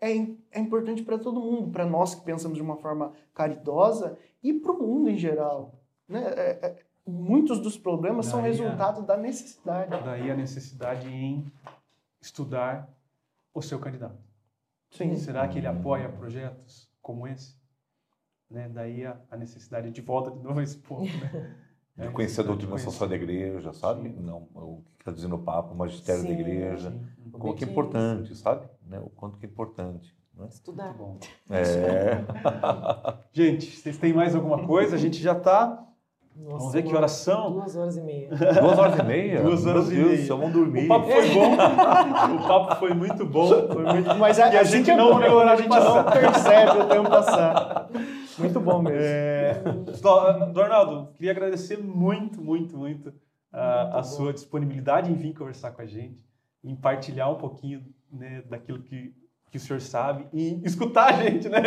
é, 0.00 0.10
é 0.52 0.60
importante 0.60 1.02
para 1.02 1.18
todo 1.18 1.40
mundo, 1.40 1.70
para 1.70 1.86
nós 1.86 2.14
que 2.14 2.24
pensamos 2.24 2.56
de 2.56 2.62
uma 2.62 2.76
forma 2.76 3.12
caridosa 3.32 4.18
e 4.42 4.52
para 4.52 4.72
o 4.72 4.78
mundo 4.78 5.08
em 5.08 5.16
geral. 5.16 5.80
Né? 6.06 6.22
É, 6.36 6.66
é, 6.66 6.83
muitos 7.06 7.60
dos 7.60 7.76
problemas 7.76 8.26
daí 8.26 8.32
são 8.32 8.40
resultado 8.40 9.00
a, 9.00 9.04
da 9.04 9.16
necessidade. 9.16 9.90
Daí 10.04 10.30
a 10.30 10.36
necessidade 10.36 11.08
em 11.08 11.50
estudar 12.20 12.88
o 13.52 13.60
seu 13.60 13.78
candidato. 13.78 14.18
Sim. 14.90 15.16
Será 15.16 15.46
que 15.48 15.58
ele 15.58 15.66
apoia 15.66 16.08
projetos 16.08 16.90
como 17.02 17.26
esse? 17.26 17.56
Né? 18.50 18.68
Daí 18.68 19.04
a, 19.04 19.20
a 19.30 19.36
necessidade 19.36 19.90
de 19.90 20.00
volta 20.00 20.30
de 20.30 20.42
novo 20.42 20.60
a 20.60 20.62
esse 20.62 20.78
ponto. 20.78 21.12
Né? 21.18 21.56
De 21.96 22.10
conhecer 22.10 22.40
a 22.40 22.44
doutrina 22.44 22.76
social 22.76 23.08
da 23.08 23.14
igreja, 23.14 23.72
sabe? 23.72 24.08
Sim. 24.08 24.20
Não, 24.20 24.48
o 24.52 24.82
que 24.96 25.02
está 25.02 25.12
dizendo 25.12 25.36
o 25.36 25.38
Papa, 25.38 25.72
o 25.72 25.76
magistério 25.76 26.22
sim, 26.22 26.26
da 26.26 26.32
igreja. 26.32 26.90
Sim. 26.90 27.06
O 27.32 27.38
quanto 27.38 27.64
é 27.64 27.68
importante, 27.68 28.34
sabe? 28.34 28.68
Né? 28.84 28.98
O 28.98 29.10
quanto 29.10 29.38
que 29.38 29.46
é 29.46 29.48
importante. 29.48 30.12
Né? 30.34 30.48
Estudar. 30.50 30.86
Muito 30.86 30.98
bom. 30.98 31.18
É. 31.54 32.24
Gente, 33.30 33.70
vocês 33.70 33.96
têm 33.96 34.12
mais 34.12 34.34
alguma 34.34 34.66
coisa? 34.66 34.96
A 34.96 34.98
gente 34.98 35.22
já 35.22 35.38
está 35.38 35.86
Nossa, 36.36 36.58
Vamos 36.58 36.72
ver 36.72 36.82
que 36.82 36.94
horas 36.96 37.12
são. 37.12 37.52
Duas 37.54 37.76
horas 37.76 37.96
e 37.96 38.00
meia. 38.02 38.28
Duas 38.30 38.78
horas 38.78 38.98
e 38.98 39.02
meia? 39.04 39.40
Duas 39.42 39.66
horas 39.66 39.88
Meu 39.88 39.96
e 39.96 40.04
Deus, 40.04 40.10
meia. 40.16 40.26
só 40.26 40.36
vão 40.36 40.50
dormir. 40.50 40.84
O 40.84 40.88
papo 40.88 41.06
foi 41.08 41.28
bom. 41.30 41.54
o 41.54 42.48
papo 42.48 42.74
foi 42.76 42.94
muito 42.94 43.24
bom. 43.26 43.46
Foi 43.68 43.84
muito, 43.84 44.14
mas 44.16 44.38
a, 44.40 44.52
E 44.52 44.56
a 44.56 44.60
assim 44.62 44.72
gente 44.78 44.84
que 44.86 44.90
é 44.90 44.96
não 44.96 45.12
bom, 45.12 45.18
vê 45.20 45.28
né? 45.28 45.34
a 45.52 45.56
gente 45.56 45.68
não 45.68 46.04
percebe 46.04 46.78
o 46.80 46.84
tempo 46.86 47.08
passar. 47.10 47.88
Muito 48.38 48.60
bom 48.60 48.82
mesmo. 48.82 48.98
É, 49.00 49.54
Do- 50.02 50.52
Dornaldo, 50.52 51.08
queria 51.14 51.30
agradecer 51.30 51.78
muito, 51.78 52.42
muito, 52.42 52.76
muito 52.76 53.12
a, 53.52 53.82
Muito 53.84 53.92
a 53.92 53.96
bom. 53.98 54.02
sua 54.02 54.32
disponibilidade 54.32 55.10
em 55.12 55.14
vir 55.14 55.34
conversar 55.34 55.70
com 55.70 55.82
a 55.82 55.86
gente, 55.86 56.24
em 56.64 56.74
partilhar 56.74 57.30
um 57.30 57.36
pouquinho 57.36 57.80
né, 58.12 58.42
daquilo 58.50 58.80
que, 58.80 59.14
que 59.52 59.56
o 59.56 59.60
senhor 59.60 59.80
sabe 59.80 60.26
e 60.32 60.60
escutar 60.64 61.10
a 61.14 61.22
gente, 61.22 61.48
né? 61.48 61.60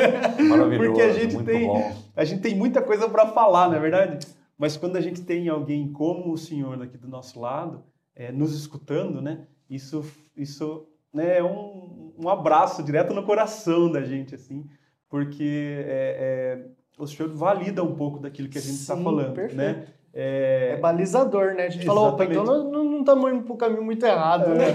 Maravilhoso, 0.50 0.88
Porque 0.90 1.02
a 1.02 1.14
gente 1.14 1.36
muito 1.36 1.50
tem, 1.50 1.66
bom. 1.68 1.96
a 2.16 2.26
gente 2.26 2.42
tem 2.42 2.54
muita 2.54 2.82
coisa 2.82 3.08
para 3.08 3.28
falar, 3.28 3.70
não 3.70 3.76
é 3.76 3.80
verdade? 3.80 4.28
Mas 4.58 4.76
quando 4.78 4.96
a 4.96 5.02
gente 5.02 5.22
tem 5.24 5.48
alguém 5.50 5.92
como 5.92 6.32
o 6.34 6.38
senhor 6.38 6.82
aqui 6.82 6.98
do 6.98 7.08
nosso 7.08 7.40
lado, 7.40 7.84
é, 8.16 8.32
nos 8.32 8.56
escutando, 8.56 9.22
né? 9.22 9.46
Isso, 9.70 10.04
isso 10.36 10.88
né, 11.14 11.38
é 11.40 11.44
um, 11.44 12.14
um 12.18 12.30
abraço 12.30 12.82
direto 12.84 13.14
no 13.14 13.24
coração 13.24 13.92
da 13.92 14.02
gente, 14.04 14.34
assim, 14.34 14.66
porque 15.10 15.84
é, 15.86 16.66
é, 16.66 16.68
o 16.98 17.06
senhor 17.06 17.32
valida 17.34 17.84
um 17.84 17.96
pouco 17.96 18.20
daquilo 18.20 18.50
que 18.50 18.58
a 18.58 18.62
gente 18.62 18.76
está 18.80 18.98
falando, 18.98 19.34
perfeito. 19.34 19.56
né? 19.58 19.88
É 20.14 20.74
É, 20.74 20.78
balizador, 20.78 21.54
né? 21.54 21.68
A 21.68 21.70
gente 21.70 21.86
falou, 21.86 22.08
opa, 22.08 22.26
então 22.26 22.44
não, 22.44 22.72
não 22.84 23.00
estamos 23.02 23.32
indo 23.32 23.44
para 23.44 23.54
o 23.54 23.58
caminho 23.58 23.84
muito 23.84 24.04
errado, 24.04 24.50
né? 24.56 24.66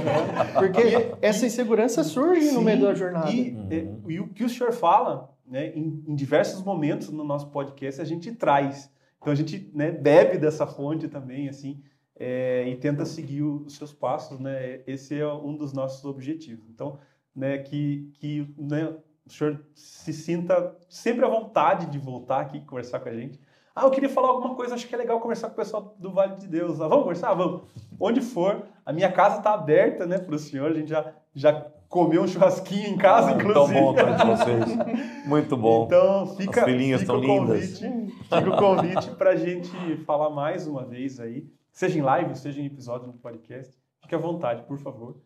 Porque 0.54 0.80
essa 1.20 1.44
insegurança 1.44 2.04
surge 2.04 2.52
no 2.52 2.58
Sim, 2.60 2.64
meio 2.64 2.80
da 2.82 2.94
jornada. 2.94 3.30
E, 3.32 3.50
Uhum. 3.50 3.68
é, 3.68 3.88
e 4.12 4.20
o 4.20 4.28
que 4.28 4.44
o 4.44 4.48
senhor 4.48 4.72
fala, 4.72 5.34
né, 5.44 5.72
em, 5.74 6.04
em 6.06 6.14
diversos 6.14 6.62
momentos 6.62 7.10
no 7.10 7.24
nosso 7.24 7.48
podcast, 7.50 8.00
a 8.00 8.04
gente 8.04 8.30
traz. 8.32 8.88
Então 9.22 9.32
a 9.32 9.36
gente 9.36 9.70
né, 9.72 9.90
bebe 9.92 10.36
dessa 10.36 10.66
fonte 10.66 11.06
também, 11.06 11.48
assim, 11.48 11.80
é, 12.18 12.68
e 12.68 12.76
tenta 12.76 13.06
seguir 13.06 13.42
os 13.42 13.76
seus 13.76 13.92
passos, 13.92 14.38
né? 14.40 14.80
Esse 14.84 15.18
é 15.18 15.32
um 15.32 15.56
dos 15.56 15.72
nossos 15.72 16.04
objetivos. 16.04 16.68
Então, 16.68 16.98
né, 17.34 17.58
que, 17.58 18.10
que 18.14 18.52
né, 18.58 18.94
o 19.24 19.30
senhor 19.30 19.64
se 19.74 20.12
sinta 20.12 20.76
sempre 20.88 21.24
à 21.24 21.28
vontade 21.28 21.86
de 21.86 21.98
voltar 21.98 22.40
aqui 22.40 22.60
conversar 22.62 22.98
com 22.98 23.08
a 23.08 23.14
gente. 23.14 23.40
Ah, 23.74 23.84
eu 23.84 23.90
queria 23.90 24.08
falar 24.08 24.28
alguma 24.28 24.54
coisa, 24.54 24.74
acho 24.74 24.86
que 24.86 24.94
é 24.94 24.98
legal 24.98 25.20
conversar 25.20 25.46
com 25.46 25.54
o 25.54 25.56
pessoal 25.56 25.94
do 25.98 26.12
Vale 26.12 26.36
de 26.36 26.48
Deus. 26.48 26.80
Ah, 26.80 26.88
vamos 26.88 27.04
conversar? 27.04 27.32
Vamos. 27.32 27.62
Onde 27.98 28.20
for. 28.20 28.66
A 28.84 28.92
minha 28.92 29.10
casa 29.10 29.38
está 29.38 29.54
aberta, 29.54 30.04
né, 30.04 30.18
para 30.18 30.34
o 30.34 30.38
senhor. 30.38 30.72
A 30.72 30.74
gente 30.74 30.90
já, 30.90 31.14
já 31.32 31.66
comeu 31.92 32.22
um 32.22 32.26
churrasquinho 32.26 32.88
em 32.88 32.96
casa, 32.96 33.28
Ah, 33.30 33.34
inclusive. 33.34 33.54
Tão 33.74 33.82
bom 33.82 33.90
estar 33.92 34.18
com 34.18 34.36
vocês. 34.36 35.26
Muito 35.26 35.56
bom. 35.58 35.84
Então, 35.84 36.26
fica, 36.38 36.60
As 36.60 36.66
filhinhas 36.66 37.00
fica 37.02 37.12
tão 37.12 37.20
o 37.20 37.24
lindas. 37.24 37.78
convite, 37.78 38.14
fica 38.22 38.50
o 38.50 38.56
convite 38.56 39.10
para 39.10 39.30
a 39.30 39.36
gente 39.36 39.96
falar 40.06 40.30
mais 40.30 40.66
uma 40.66 40.84
vez 40.86 41.20
aí, 41.20 41.44
seja 41.70 41.98
em 41.98 42.02
live, 42.02 42.34
seja 42.34 42.60
em 42.62 42.66
episódio 42.66 43.06
no 43.06 43.12
podcast. 43.12 43.72
Fique 44.00 44.14
à 44.14 44.18
vontade, 44.18 44.62
por 44.62 44.78
favor. 44.78 45.16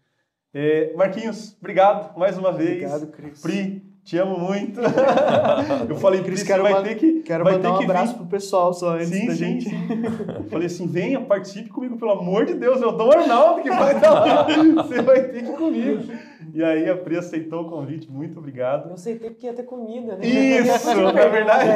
É, 0.52 0.92
Marquinhos, 0.96 1.56
obrigado 1.60 2.18
mais 2.18 2.36
uma 2.36 2.50
vez. 2.52 2.82
Obrigado, 2.92 3.06
Cris. 3.12 3.40
Pri, 3.42 3.82
te 4.04 4.16
amo 4.18 4.38
muito. 4.38 4.80
Eu 5.88 5.96
falei, 5.96 6.22
Cris, 6.22 6.42
quero 6.42 6.62
vai 6.62 6.82
ter 6.82 6.94
que 6.96 7.20
Quero 7.22 7.44
vai 7.44 7.54
mandar 7.54 7.68
ter 7.70 7.74
um 7.74 7.78
que 7.78 7.84
abraço 7.84 8.12
vir. 8.12 8.18
pro 8.18 8.26
pessoal 8.26 8.72
só 8.72 8.94
antes 8.94 9.08
Sim, 9.08 9.26
da 9.26 9.32
sim, 9.32 9.38
gente. 9.38 9.68
sim. 9.68 9.76
Eu 10.36 10.44
falei 10.50 10.66
assim, 10.66 10.86
venha, 10.86 11.20
participe 11.20 11.68
comigo, 11.68 11.96
pelo 11.96 12.12
amor 12.12 12.44
de 12.46 12.54
Deus, 12.54 12.80
eu 12.80 12.92
dou 12.92 13.08
o 13.08 13.12
Arnaldo 13.12 13.62
que 13.62 13.68
vai 13.70 13.96
estar 13.96 14.10
lá. 14.10 14.46
Você 14.84 15.02
vai 15.02 15.22
ter 15.28 15.42
que 15.44 15.50
ir 15.50 15.56
comigo. 15.56 16.02
E 16.56 16.64
aí 16.64 16.88
a 16.88 16.96
Pri 16.96 17.18
aceitou 17.18 17.62
o 17.66 17.68
convite, 17.68 18.10
muito 18.10 18.38
obrigado. 18.38 18.88
Eu 18.88 18.94
aceitei 18.94 19.28
porque 19.28 19.46
ia 19.46 19.52
ter 19.52 19.64
comida, 19.64 20.16
né? 20.16 20.26
Isso, 20.26 20.86
na 20.86 21.12
pergunta 21.12 21.28
verdade. 21.28 21.70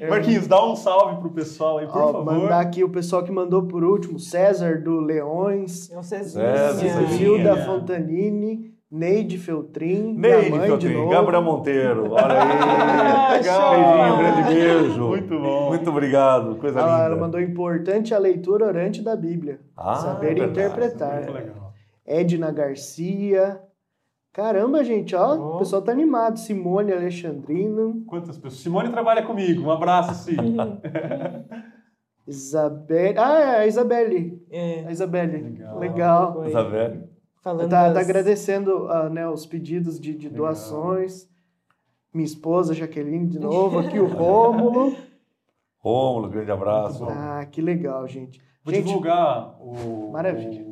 é? 0.00 0.08
Marquinhos, 0.10 0.48
dá 0.48 0.64
um 0.66 0.74
salve 0.74 1.20
pro 1.20 1.30
pessoal 1.30 1.78
aí, 1.78 1.86
por 1.86 1.96
Ó, 2.02 2.12
favor. 2.12 2.24
mandar 2.34 2.58
aqui 2.60 2.82
o 2.82 2.88
pessoal 2.88 3.22
que 3.22 3.30
mandou 3.30 3.62
por 3.62 3.84
último, 3.84 4.18
César 4.18 4.80
do 4.82 4.98
Leões, 4.98 5.88
É 5.92 5.96
o 5.98 6.02
César. 6.02 7.06
Gilda. 7.16 7.56
Fontanini, 7.64 8.72
Neide 8.90 9.38
Feltrin, 9.38 10.14
Neide, 10.18 10.50
mãe 10.50 10.68
eu 10.68 10.76
de 10.76 10.88
novo. 10.92 11.10
Gabriel 11.10 11.42
Monteiro. 11.42 12.10
Olha 12.12 12.24
Ah, 12.26 13.28
aí. 13.30 13.38
legal. 13.38 13.70
Beijinho, 13.70 14.14
um 14.14 14.18
grande 14.18 14.42
beijo. 14.54 15.06
Muito 15.06 15.38
bom. 15.38 15.68
Muito 15.68 15.88
obrigado. 15.90 16.56
Coisa 16.56 16.80
Ela, 16.80 16.98
ela 17.04 17.08
linda. 17.10 17.20
mandou 17.20 17.40
importante 17.40 18.12
a 18.12 18.18
leitura 18.18 18.66
orante 18.66 19.00
da 19.00 19.14
Bíblia. 19.14 19.60
Ah, 19.76 19.94
saber 19.94 20.32
é 20.32 20.34
verdade. 20.34 20.50
interpretar. 20.50 21.14
Muito 21.20 21.32
legal. 21.32 21.71
Edna 22.06 22.50
Garcia. 22.50 23.60
Caramba, 24.32 24.82
gente, 24.82 25.14
ó, 25.14 25.56
o 25.56 25.58
pessoal 25.58 25.82
tá 25.82 25.92
animado. 25.92 26.38
Simone 26.38 26.90
Alexandrino, 26.92 28.02
Quantas 28.06 28.36
pessoas? 28.38 28.62
Simone 28.62 28.88
trabalha 28.90 29.22
comigo. 29.26 29.62
Um 29.62 29.70
abraço, 29.70 30.14
Sim. 30.24 30.36
Isabelle. 32.26 33.18
Ah, 33.18 33.38
é 33.40 33.56
a 33.60 33.66
Isabelle. 33.66 34.42
É, 34.50 34.84
A 34.86 34.90
Isabelle. 34.92 35.38
Legal. 35.42 35.78
Legal. 35.78 36.32
foi. 36.34 36.48
Isabel. 36.48 37.08
Falando 37.42 37.70
Tá, 37.70 37.82
tá 37.88 37.92
das- 37.94 38.04
agradecendo 38.08 38.86
ah, 38.88 39.08
né, 39.10 39.28
os 39.28 39.44
pedidos 39.44 39.98
de, 39.98 40.14
de 40.14 40.28
doações. 40.28 41.28
Minha 42.14 42.24
esposa, 42.26 42.72
Jaqueline, 42.74 43.26
de 43.26 43.38
novo. 43.40 43.80
Aqui 43.80 43.98
o 43.98 44.06
Rômulo. 44.06 44.94
Rômulo, 45.78 46.28
grande 46.28 46.52
abraço. 46.52 47.04
Ah, 47.08 47.44
que 47.50 47.60
legal, 47.60 48.06
gente. 48.06 48.40
Vou 48.64 48.72
gente, 48.72 48.86
divulgar 48.86 49.56
o. 49.60 50.10
Maravilha. 50.12 50.64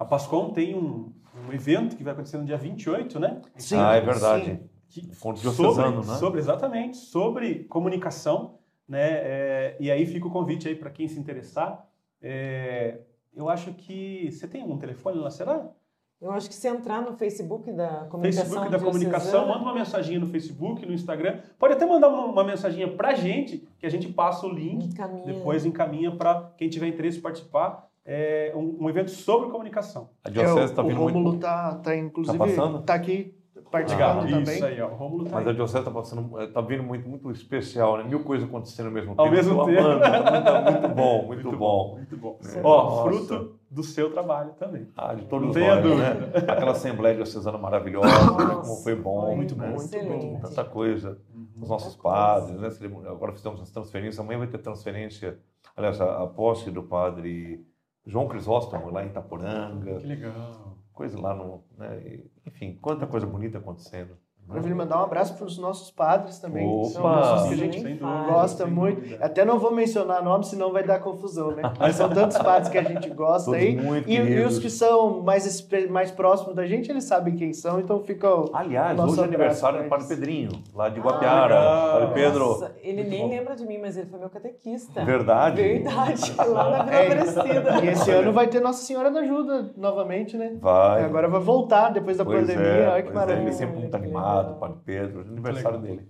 A 0.00 0.04
Pascom 0.06 0.50
tem 0.50 0.74
um, 0.74 1.12
um 1.46 1.52
evento 1.52 1.94
que 1.94 2.02
vai 2.02 2.14
acontecer 2.14 2.38
no 2.38 2.44
dia 2.46 2.56
28, 2.56 3.20
né? 3.20 3.42
sim, 3.56 3.76
ah, 3.76 3.94
é 3.94 4.00
verdade. 4.00 4.58
Que, 4.88 5.02
Encontro 5.02 5.42
diocesano, 5.42 6.02
sobre, 6.02 6.10
né? 6.10 6.18
sobre 6.18 6.40
exatamente 6.40 6.96
sobre 6.96 7.64
comunicação, 7.64 8.58
né? 8.88 9.08
É, 9.08 9.76
e 9.78 9.90
aí 9.90 10.06
fica 10.06 10.26
o 10.26 10.30
convite 10.30 10.66
aí 10.66 10.74
para 10.74 10.90
quem 10.90 11.06
se 11.06 11.20
interessar. 11.20 11.86
É, 12.20 13.02
eu 13.34 13.48
acho 13.50 13.74
que 13.74 14.32
você 14.32 14.48
tem 14.48 14.64
um 14.64 14.78
telefone 14.78 15.18
lá, 15.18 15.30
será? 15.30 15.70
Eu 16.18 16.32
acho 16.32 16.48
que 16.48 16.54
se 16.54 16.66
entrar 16.66 17.02
no 17.02 17.12
Facebook 17.12 17.70
da 17.70 18.06
comunicação 18.06 18.44
Facebook 18.44 18.70
da 18.70 18.78
comunicação, 18.78 19.46
manda 19.46 19.60
uma 19.60 19.74
mensaginha 19.74 20.18
no 20.18 20.26
Facebook, 20.26 20.84
no 20.84 20.92
Instagram. 20.92 21.40
Pode 21.58 21.74
até 21.74 21.86
mandar 21.86 22.08
uma, 22.08 22.24
uma 22.24 22.44
mensaginha 22.44 22.88
pra 22.88 23.14
gente, 23.14 23.68
que 23.78 23.86
a 23.86 23.90
gente 23.90 24.08
passa 24.08 24.46
o 24.46 24.50
link, 24.50 24.86
encaminha. 24.86 25.24
depois 25.24 25.64
encaminha 25.64 26.10
para 26.10 26.52
quem 26.56 26.68
tiver 26.68 26.88
interesse 26.88 27.18
em 27.18 27.22
participar. 27.22 27.89
É 28.04 28.52
um, 28.56 28.78
um 28.84 28.88
evento 28.88 29.10
sobre 29.10 29.50
comunicação. 29.50 30.10
A 30.24 30.28
é, 30.28 30.32
diocese 30.32 30.58
o, 30.58 30.64
está 30.64 30.82
o 30.82 30.86
vindo 30.88 30.98
Rômulo 30.98 31.24
muito. 31.30 31.40
tá, 31.42 31.74
tá, 31.76 31.96
inclusive, 31.96 32.36
Tá 32.38 32.44
passando? 32.46 32.82
tá 32.82 32.94
aqui 32.94 33.34
participando 33.70 34.22
Legal. 34.24 34.40
também. 34.40 34.54
Isso 34.56 34.64
aí, 34.64 34.80
ó. 34.80 34.88
O 34.88 34.94
Rômulo 34.96 35.24
tá 35.24 35.30
Mas 35.34 35.44
aí. 35.46 35.50
a 35.52 35.54
diocese 35.54 35.78
está 35.78 35.90
passando, 35.90 36.40
está 36.42 36.60
vindo 36.60 36.82
muito, 36.82 37.08
muito 37.08 37.30
especial, 37.30 37.98
né? 37.98 38.04
Mil 38.04 38.24
coisas 38.24 38.48
acontecendo 38.48 38.86
ao 38.86 38.92
mesmo 38.92 39.14
Ao 39.16 39.24
tempo. 39.26 39.30
mesmo 39.36 39.54
Tô 39.56 39.64
tempo. 39.66 39.80
amando. 39.80 40.00
Muito, 40.40 40.64
muito 40.80 40.94
bom, 40.96 41.26
muito, 41.26 41.56
bom. 41.56 41.94
Muito 41.96 42.16
bom. 42.16 42.38
É, 42.54 42.60
Ó, 42.64 43.04
fruto 43.04 43.58
do 43.70 43.82
seu 43.84 44.10
trabalho 44.12 44.52
também. 44.58 44.88
Ah, 44.96 45.14
de 45.14 45.24
todos 45.26 45.46
Não 45.48 45.54
tenha 45.54 45.74
nós, 45.76 45.84
dúvida. 45.84 46.14
né? 46.14 46.32
Aquela 46.48 46.72
Assembleia 46.72 47.14
Diocesana 47.14 47.56
maravilhosa, 47.58 48.08
Nossa, 48.08 48.60
como 48.68 48.82
foi 48.82 48.96
bom, 48.96 49.26
foi 49.26 49.36
muito 49.36 49.56
né? 49.56 49.66
bom, 49.68 49.74
muito 49.76 49.84
excelente. 49.84 50.40
Tanta 50.42 50.64
coisa. 50.64 51.18
Os 51.60 51.68
nossos 51.68 51.94
Muita 51.96 52.02
coisa. 52.02 52.16
padres, 52.58 52.80
né? 52.80 53.08
Agora 53.08 53.32
fizemos 53.32 53.60
as 53.60 53.70
transferências, 53.70 54.18
amanhã 54.18 54.38
vai 54.38 54.48
ter 54.48 54.58
transferência, 54.58 55.38
aliás, 55.76 56.00
a, 56.00 56.22
a 56.24 56.26
posse 56.26 56.70
do 56.70 56.82
padre 56.82 57.64
João 58.10 58.28
Crisóstomo, 58.28 58.90
lá 58.90 59.04
em 59.04 59.08
Itaporanga, 59.08 60.00
Que 60.00 60.06
legal. 60.06 60.76
coisa 60.92 61.18
lá 61.20 61.34
no. 61.34 61.64
Né? 61.78 62.20
Enfim, 62.46 62.78
quanta 62.80 63.06
coisa 63.06 63.26
bonita 63.26 63.58
acontecendo. 63.58 64.16
Maravilha, 64.50 64.74
mandar 64.74 64.98
um 65.00 65.04
abraço 65.04 65.34
para 65.34 65.46
os 65.46 65.56
nossos 65.58 65.90
padres 65.90 66.38
também. 66.38 66.66
que 66.82 66.88
São 66.90 67.02
Opa! 67.04 67.20
pessoas 67.20 67.42
que 67.48 67.54
a 67.54 67.56
gente 67.56 67.98
gosta 68.28 68.66
muito. 68.66 69.00
dúvida. 69.00 69.24
Até 69.24 69.44
não 69.44 69.58
vou 69.58 69.72
mencionar 69.72 70.22
nomes, 70.22 70.48
senão 70.48 70.72
vai 70.72 70.82
dar 70.82 70.98
confusão, 71.00 71.52
né? 71.52 71.62
Mas 71.78 71.96
são 71.96 72.08
tantos 72.10 72.36
padres 72.38 72.68
que 72.68 72.76
a 72.78 72.82
gente 72.82 73.08
gosta 73.10 73.46
Todos 73.50 73.60
aí. 73.60 73.76
muito 73.76 74.08
E, 74.08 74.16
e 74.16 74.40
os 74.44 74.58
que 74.58 74.68
são 74.68 75.22
mais, 75.22 75.66
mais 75.88 76.10
próximos 76.10 76.54
da 76.54 76.66
gente, 76.66 76.90
eles 76.90 77.04
sabem 77.04 77.36
quem 77.36 77.52
são, 77.52 77.78
então 77.80 78.00
ficam. 78.00 78.50
Aliás, 78.52 78.96
Nosso 78.96 79.12
hoje 79.12 79.20
é 79.20 79.24
aniversário 79.24 79.82
do 79.82 79.88
Padre. 79.88 80.06
Pedrinho, 80.08 80.50
lá 80.74 80.88
de 80.88 80.98
Ah, 80.98 81.02
Guapiara. 81.02 81.54
legal. 81.54 81.92
Padre 82.00 82.14
Pedro, 82.14 82.48
Nossa, 82.48 82.72
ele 82.82 82.96
Muito 83.02 83.10
nem 83.10 83.20
bom. 83.22 83.28
lembra 83.28 83.54
de 83.56 83.66
mim, 83.66 83.78
mas 83.78 83.96
ele 83.96 84.06
foi 84.08 84.18
meu 84.18 84.28
catequista. 84.28 85.04
verdade. 85.04 85.62
Verdade, 85.62 86.34
lá 86.38 86.70
na 86.70 86.82
Vila 86.84 86.90
É, 87.00 87.06
Aparecida. 87.06 87.84
E 87.84 87.88
esse 87.88 88.10
ano 88.10 88.32
vai 88.32 88.46
ter 88.48 88.60
Nossa 88.60 88.82
Senhora 88.84 89.10
da 89.10 89.20
Ajuda 89.20 89.70
novamente, 89.76 90.36
né? 90.36 90.56
Vai. 90.60 91.04
Agora 91.04 91.28
vai 91.28 91.40
voltar 91.40 91.90
depois 91.90 92.16
da 92.16 92.24
Pois 92.24 92.40
pandemia. 92.40 92.66
é, 92.66 92.88
Olha 92.88 93.02
que 93.02 93.10
pois 93.10 93.16
é, 93.16 93.18
maravilha. 93.20 93.42
ele 93.44 93.52
sempre 93.52 93.76
muito 93.78 93.94
animado, 93.94 94.39
legal. 94.48 94.60
Padre 94.60 94.78
Pedro, 94.84 95.20
é 95.20 95.28
aniversário 95.28 95.80
legal. 95.80 95.96
dele. 95.96 96.08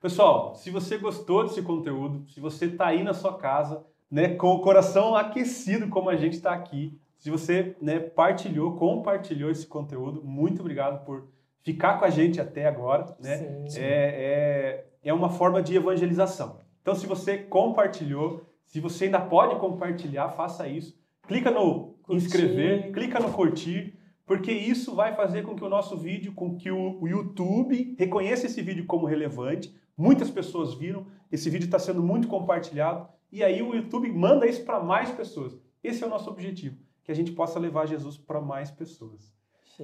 Pessoal, 0.00 0.54
se 0.54 0.70
você 0.70 0.96
gostou 0.96 1.44
desse 1.44 1.60
conteúdo, 1.62 2.26
se 2.28 2.40
você 2.40 2.66
está 2.66 2.86
aí 2.86 3.02
na 3.02 3.12
sua 3.12 3.36
casa, 3.36 3.84
né, 4.10 4.34
com 4.34 4.48
o 4.54 4.60
coração 4.60 5.14
aquecido 5.14 5.88
como 5.88 6.08
a 6.08 6.16
gente 6.16 6.34
está 6.34 6.52
aqui, 6.52 6.98
se 7.18 7.30
você 7.30 7.76
né, 7.82 8.00
partilhou, 8.00 8.76
compartilhou 8.76 9.50
esse 9.50 9.66
conteúdo, 9.66 10.22
muito 10.24 10.60
obrigado 10.60 11.04
por 11.04 11.28
ficar 11.62 11.98
com 11.98 12.06
a 12.06 12.10
gente 12.10 12.40
até 12.40 12.66
agora. 12.66 13.14
Né? 13.20 13.36
Sim. 13.68 13.80
É, 13.80 13.84
é, 13.84 14.86
é 15.04 15.12
uma 15.12 15.28
forma 15.28 15.62
de 15.62 15.76
evangelização. 15.76 16.58
Então, 16.80 16.94
se 16.94 17.06
você 17.06 17.36
compartilhou, 17.36 18.46
se 18.64 18.80
você 18.80 19.04
ainda 19.04 19.20
pode 19.20 19.56
compartilhar, 19.56 20.30
faça 20.30 20.66
isso. 20.66 20.98
Clica 21.28 21.50
no 21.50 21.94
Curtir. 22.02 22.24
inscrever, 22.24 22.92
clica 22.92 23.20
no 23.20 23.30
curtir, 23.32 23.94
porque 24.30 24.52
isso 24.52 24.94
vai 24.94 25.12
fazer 25.16 25.42
com 25.42 25.56
que 25.56 25.64
o 25.64 25.68
nosso 25.68 25.96
vídeo, 25.96 26.32
com 26.32 26.56
que 26.56 26.70
o, 26.70 27.04
YouTube 27.04 27.96
reconheça 27.98 28.46
esse 28.46 28.62
vídeo 28.62 28.86
como 28.86 29.04
relevante, 29.04 29.74
Muitas 29.96 30.30
pessoas 30.30 30.72
viram, 30.72 31.04
esse 31.32 31.50
vídeo 31.50 31.66
está 31.66 31.78
sendo 31.78 32.00
muito 32.00 32.28
compartilhado, 32.28 33.08
e 33.30 33.42
aí 33.42 33.60
o 33.60 33.74
YouTube 33.74 34.10
manda 34.12 34.46
isso 34.46 34.64
para 34.64 34.80
mais 34.80 35.10
pessoas. 35.10 35.58
Esse 35.84 36.02
é 36.04 36.06
o 36.06 36.08
nosso 36.08 36.30
objetivo, 36.30 36.78
que 37.02 37.10
a 37.10 37.14
gente 37.14 37.32
possa 37.32 37.58
levar 37.58 37.86
Jesus 37.86 38.16
para 38.16 38.40
mais 38.40 38.70
pessoas. 38.70 39.34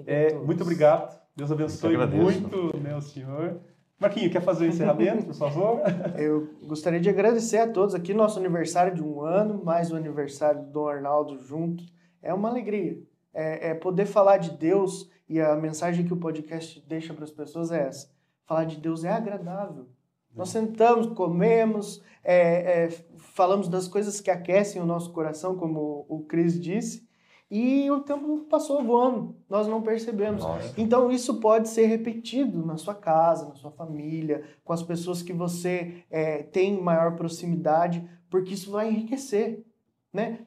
É, 0.07 0.33
muito 0.33 0.62
obrigado. 0.62 1.20
Deus 1.36 1.50
abençoe 1.52 1.97
muito 2.07 2.78
né, 2.78 2.97
o 2.97 3.02
senhor. 3.02 3.60
Marquinho, 3.99 4.31
quer 4.31 4.41
fazer 4.41 4.66
o 4.66 4.68
encerramento, 4.68 5.26
por 5.26 5.34
favor? 5.34 5.81
Eu 6.16 6.49
gostaria 6.62 7.00
de 7.00 7.10
agradecer 7.10 7.58
a 7.58 7.70
todos 7.70 7.97
aqui, 7.97 8.15
nosso 8.15 8.39
aniversário 8.39 8.94
de 8.94 9.02
um 9.02 9.20
ano, 9.20 9.62
mais 9.62 9.91
o 9.91 9.97
aniversário 9.97 10.62
do 10.62 10.70
Dom 10.70 10.89
Arnaldo 10.89 11.36
junto. 11.41 11.84
É 12.23 12.33
uma 12.33 12.49
alegria. 12.49 12.97
É, 13.36 13.70
é 13.70 13.74
poder 13.74 14.06
falar 14.06 14.39
de 14.39 14.50
Deus 14.50 15.10
e 15.28 15.40
a 15.40 15.55
mensagem 15.55 16.06
que 16.06 16.12
o 16.12 16.16
podcast 16.16 16.82
deixa 16.89 17.12
para 17.12 17.24
as 17.24 17.31
pessoas 17.31 17.70
é 17.70 17.86
essa. 17.86 18.10
Falar 18.47 18.65
de 18.65 18.76
Deus 18.76 19.05
é 19.05 19.10
agradável. 19.10 19.89
Nós 20.34 20.50
sentamos, 20.50 21.06
comemos, 21.08 22.02
é, 22.23 22.84
é, 22.84 22.89
falamos 23.18 23.68
das 23.68 23.89
coisas 23.89 24.20
que 24.20 24.31
aquecem 24.31 24.81
o 24.81 24.86
nosso 24.86 25.12
coração, 25.12 25.56
como 25.56 26.06
o 26.08 26.24
Cris 26.24 26.60
disse, 26.60 27.06
e 27.50 27.90
o 27.90 28.00
tempo 28.00 28.40
passou 28.50 28.82
voando, 28.82 29.36
nós 29.48 29.68
não 29.68 29.81
percebemos. 29.81 30.42
Nossa. 30.42 30.74
Então 30.76 31.10
isso 31.10 31.39
pode 31.40 31.68
ser 31.68 31.86
repetido 31.86 32.65
na 32.66 32.76
sua 32.76 32.94
casa, 32.94 33.48
na 33.48 33.55
sua 33.55 33.70
família, 33.70 34.42
com 34.65 34.73
as 34.73 34.82
pessoas 34.82 35.23
que 35.23 35.32
você 35.32 36.05
é, 36.10 36.42
tem 36.42 36.81
maior 36.81 37.15
proximidade, 37.16 38.08
porque 38.28 38.55
isso 38.55 38.70
vai 38.70 38.89
enriquecer, 38.90 39.65
né? 40.12 40.40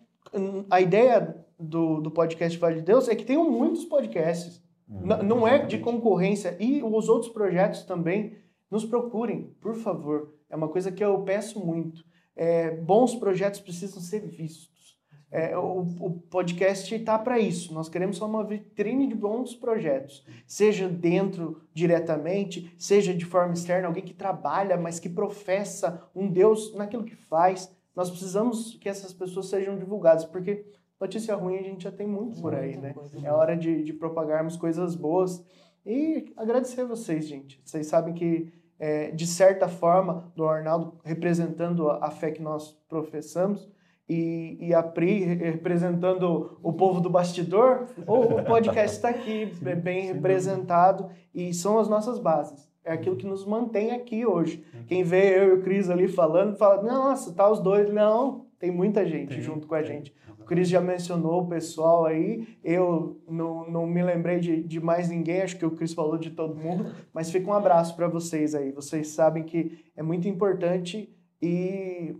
A 0.69 0.81
ideia 0.81 1.45
do, 1.59 1.99
do 1.99 2.09
podcast 2.09 2.57
Vale 2.57 2.75
de 2.75 2.81
Deus 2.83 3.09
é 3.09 3.15
que 3.15 3.25
tenham 3.25 3.49
muitos 3.49 3.85
podcasts. 3.85 4.63
Hum, 4.89 5.05
não 5.23 5.47
é 5.47 5.65
de 5.65 5.77
concorrência. 5.77 6.55
E 6.59 6.81
os 6.81 7.09
outros 7.09 7.31
projetos 7.31 7.83
também, 7.83 8.37
nos 8.69 8.85
procurem, 8.85 9.55
por 9.59 9.75
favor. 9.75 10.33
É 10.49 10.55
uma 10.55 10.67
coisa 10.67 10.91
que 10.91 11.03
eu 11.03 11.21
peço 11.23 11.63
muito. 11.63 12.03
É, 12.35 12.71
bons 12.71 13.15
projetos 13.15 13.59
precisam 13.59 14.01
ser 14.01 14.21
vistos. 14.21 14.97
É, 15.31 15.55
o, 15.55 15.81
o, 15.99 16.11
podcast 16.21 16.93
está 16.93 17.17
para 17.19 17.37
isso. 17.37 17.73
Nós 17.73 17.87
queremos 17.87 18.17
só 18.17 18.25
uma 18.25 18.43
vitrine 18.43 19.07
de 19.07 19.13
bons 19.13 19.53
projetos, 19.53 20.25
seja 20.47 20.87
dentro 20.87 21.61
diretamente, 21.71 22.73
seja 22.79 23.13
de 23.13 23.25
forma 23.25 23.53
externa, 23.53 23.87
alguém 23.87 24.03
que 24.03 24.13
trabalha, 24.13 24.75
mas 24.75 24.99
que 24.99 25.07
professa 25.07 26.03
um 26.15 26.27
Deus 26.27 26.73
naquilo 26.73 27.03
que 27.03 27.15
faz. 27.15 27.71
Nós 27.95 28.09
precisamos 28.09 28.75
que 28.81 28.89
essas 28.89 29.13
pessoas 29.13 29.49
sejam 29.49 29.77
divulgadas, 29.77 30.25
porque 30.25 30.65
notícia 30.99 31.35
ruim 31.35 31.57
a 31.57 31.63
gente 31.63 31.83
já 31.83 31.91
tem 31.91 32.07
muito 32.07 32.41
por 32.41 32.53
aí, 32.53 32.77
né? 32.77 32.93
É 33.23 33.31
hora 33.31 33.55
de, 33.55 33.83
de 33.83 33.93
propagarmos 33.93 34.57
coisas 34.57 34.95
boas. 34.95 35.43
E 35.85 36.33
agradecer 36.35 36.81
a 36.81 36.85
vocês, 36.85 37.25
gente. 37.25 37.61
Vocês 37.63 37.87
sabem 37.87 38.13
que, 38.13 38.51
é, 38.77 39.11
de 39.11 39.25
certa 39.25 39.67
forma, 39.67 40.31
do 40.35 40.45
Arnaldo 40.45 40.99
representando 41.03 41.89
a 41.89 42.11
fé 42.11 42.31
que 42.31 42.41
nós 42.41 42.71
professamos, 42.87 43.69
e, 44.09 44.57
e 44.59 44.73
a 44.73 44.81
Pri 44.81 45.19
representando 45.23 46.57
o 46.63 46.73
povo 46.73 46.99
do 46.99 47.09
bastidor, 47.09 47.85
o, 48.07 48.39
o 48.39 48.43
podcast 48.43 48.97
está 48.97 49.09
aqui, 49.09 49.45
bem 49.83 50.07
representado, 50.07 51.09
e 51.33 51.53
são 51.53 51.77
as 51.77 51.87
nossas 51.87 52.17
bases. 52.17 52.67
É 52.83 52.91
aquilo 52.91 53.15
que 53.15 53.27
nos 53.27 53.45
mantém 53.45 53.91
aqui 53.91 54.25
hoje. 54.25 54.65
Uhum. 54.73 54.83
Quem 54.87 55.03
vê 55.03 55.37
eu 55.37 55.49
e 55.49 55.59
o 55.59 55.61
Cris 55.61 55.91
ali 55.91 56.07
falando, 56.07 56.57
fala, 56.57 56.81
nossa, 56.81 57.31
tá 57.33 57.47
os 57.47 57.59
dois. 57.59 57.91
Não, 57.93 58.47
tem 58.59 58.69
muita 58.69 59.05
gente 59.05 59.35
tem, 59.35 59.41
junto 59.41 59.65
com 59.65 59.73
a 59.73 59.81
gente. 59.81 60.13
O 60.37 60.43
Cris 60.43 60.67
já 60.67 60.81
mencionou 60.81 61.43
o 61.43 61.47
pessoal 61.47 62.05
aí, 62.05 62.57
eu 62.63 63.21
não, 63.27 63.69
não 63.69 63.87
me 63.87 64.03
lembrei 64.03 64.39
de, 64.39 64.61
de 64.61 64.79
mais 64.79 65.09
ninguém, 65.09 65.41
acho 65.41 65.57
que 65.57 65.65
o 65.65 65.71
Cris 65.71 65.93
falou 65.93 66.17
de 66.17 66.31
todo 66.31 66.55
mundo, 66.55 66.91
mas 67.13 67.31
fica 67.31 67.49
um 67.49 67.53
abraço 67.53 67.95
para 67.95 68.07
vocês 68.07 68.53
aí. 68.53 68.71
Vocês 68.71 69.07
sabem 69.09 69.43
que 69.43 69.85
é 69.95 70.03
muito 70.03 70.27
importante 70.27 71.09
e 71.41 72.15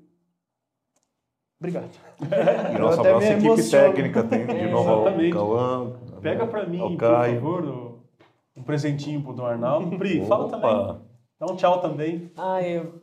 Obrigado. 1.59 1.89
E 2.73 2.79
nossa 2.79 3.03
nossa 3.03 3.33
equipe 3.33 3.69
técnica 3.69 4.23
tem 4.23 4.45
de 4.45 4.69
novo 4.69 5.01
Exatamente. 5.01 5.37
ao 5.37 5.47
Cauã. 5.47 5.91
Pega 6.21 6.47
para 6.47 6.65
mim, 6.65 6.79
por 6.79 6.99
favor, 6.99 7.99
um 8.55 8.63
presentinho 8.63 9.21
pro 9.21 9.33
Dom 9.33 9.45
Arnaldo. 9.45 9.97
Pri, 9.97 10.25
fala 10.25 10.49
também. 10.49 11.01
Dá 11.39 11.45
um 11.45 11.55
tchau 11.55 11.81
também. 11.81 12.31
Ah, 12.37 12.61
eu 12.61 12.98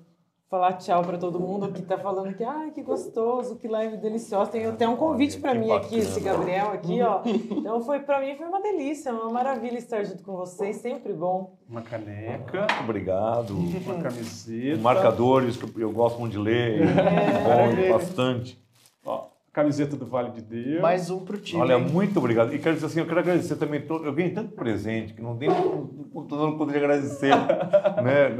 falar 0.48 0.74
tchau 0.74 1.02
para 1.02 1.18
todo 1.18 1.40
mundo 1.40 1.72
que 1.72 1.80
está 1.80 1.98
falando 1.98 2.34
que, 2.34 2.44
ai, 2.44 2.70
que 2.70 2.82
gostoso, 2.82 3.56
que 3.56 3.66
live 3.66 3.96
deliciosa. 3.96 4.50
Tem 4.50 4.66
até 4.66 4.88
um 4.88 4.96
convite 4.96 5.38
para 5.38 5.54
mim 5.54 5.70
aqui, 5.72 5.98
esse 5.98 6.20
Gabriel 6.20 6.70
aqui, 6.70 7.02
ó. 7.02 7.22
Então 7.56 7.80
foi 7.80 8.00
para 8.00 8.20
mim 8.20 8.36
foi 8.36 8.46
uma 8.46 8.60
delícia, 8.60 9.12
uma 9.12 9.30
maravilha 9.30 9.78
estar 9.78 10.04
junto 10.04 10.22
com 10.22 10.36
vocês, 10.36 10.76
sempre 10.76 11.12
bom. 11.12 11.56
Uma 11.68 11.82
caneca, 11.82 12.66
obrigado. 12.80 13.54
Uma 13.56 14.02
camiseta, 14.02 14.80
marcadores 14.80 15.56
que 15.56 15.80
eu 15.80 15.92
gosto 15.92 16.18
muito 16.18 16.32
de 16.32 16.38
ler, 16.38 16.82
é. 16.82 17.88
bom, 17.88 17.92
bastante. 17.92 18.60
Ó, 19.04 19.24
camiseta 19.56 19.96
do 19.96 20.04
Vale 20.04 20.32
de 20.32 20.42
Deus. 20.42 20.82
Mais 20.82 21.08
um 21.08 21.24
pro 21.24 21.38
time. 21.38 21.62
Olha, 21.62 21.78
muito 21.78 22.18
obrigado. 22.18 22.54
E 22.54 22.58
quero 22.58 22.74
dizer 22.74 22.88
assim, 22.88 23.00
eu 23.00 23.06
quero 23.06 23.20
agradecer 23.20 23.56
também 23.56 23.80
todo. 23.80 24.04
Eu 24.04 24.12
ganhei 24.12 24.30
tanto 24.30 24.54
presente 24.54 25.14
que 25.14 25.22
não 25.22 25.34
tem 25.34 25.48
não 25.48 26.58
poderia 26.58 26.82
agradecer, 26.82 27.34
né? 28.04 28.36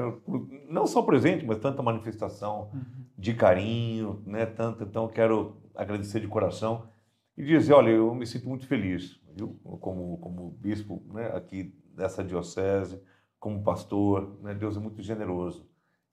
Não 0.68 0.86
só 0.86 1.00
presente, 1.00 1.42
mas 1.46 1.56
tanta 1.56 1.82
manifestação 1.82 2.68
uhum. 2.70 2.82
de 3.16 3.32
carinho, 3.32 4.22
né? 4.26 4.44
Tanto, 4.44 4.84
então 4.84 5.04
eu 5.04 5.08
quero 5.08 5.56
agradecer 5.74 6.20
de 6.20 6.28
coração 6.28 6.86
e 7.34 7.42
dizer, 7.42 7.72
olha, 7.72 7.92
eu 7.92 8.14
me 8.14 8.26
sinto 8.26 8.46
muito 8.46 8.66
feliz, 8.66 9.18
viu? 9.34 9.58
Como 9.80 10.18
como 10.18 10.50
bispo, 10.60 11.02
né? 11.14 11.28
Aqui 11.34 11.74
dessa 11.96 12.22
diocese, 12.22 13.00
como 13.40 13.62
pastor, 13.62 14.36
né? 14.42 14.52
Deus 14.52 14.76
é 14.76 14.80
muito 14.80 15.00
generoso. 15.00 15.66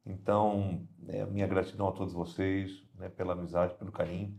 Então, 0.06 0.88
é, 1.10 1.26
minha 1.26 1.48
gratidão 1.48 1.90
a 1.90 1.92
todos 1.92 2.14
vocês, 2.14 2.86
né? 2.98 3.10
Pela 3.10 3.34
amizade, 3.34 3.74
pelo 3.74 3.92
carinho. 3.92 4.34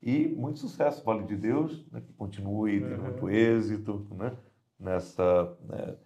E 0.00 0.28
muito 0.28 0.60
sucesso, 0.60 1.04
Vale 1.04 1.24
de 1.24 1.36
Deus, 1.36 1.86
né, 1.90 2.00
que 2.00 2.12
continue, 2.12 2.80
tenha 2.80 2.98
muito 2.98 3.28
êxito 3.28 4.06
né, 4.12 4.36
nessa, 4.78 5.56
né, 5.64 5.96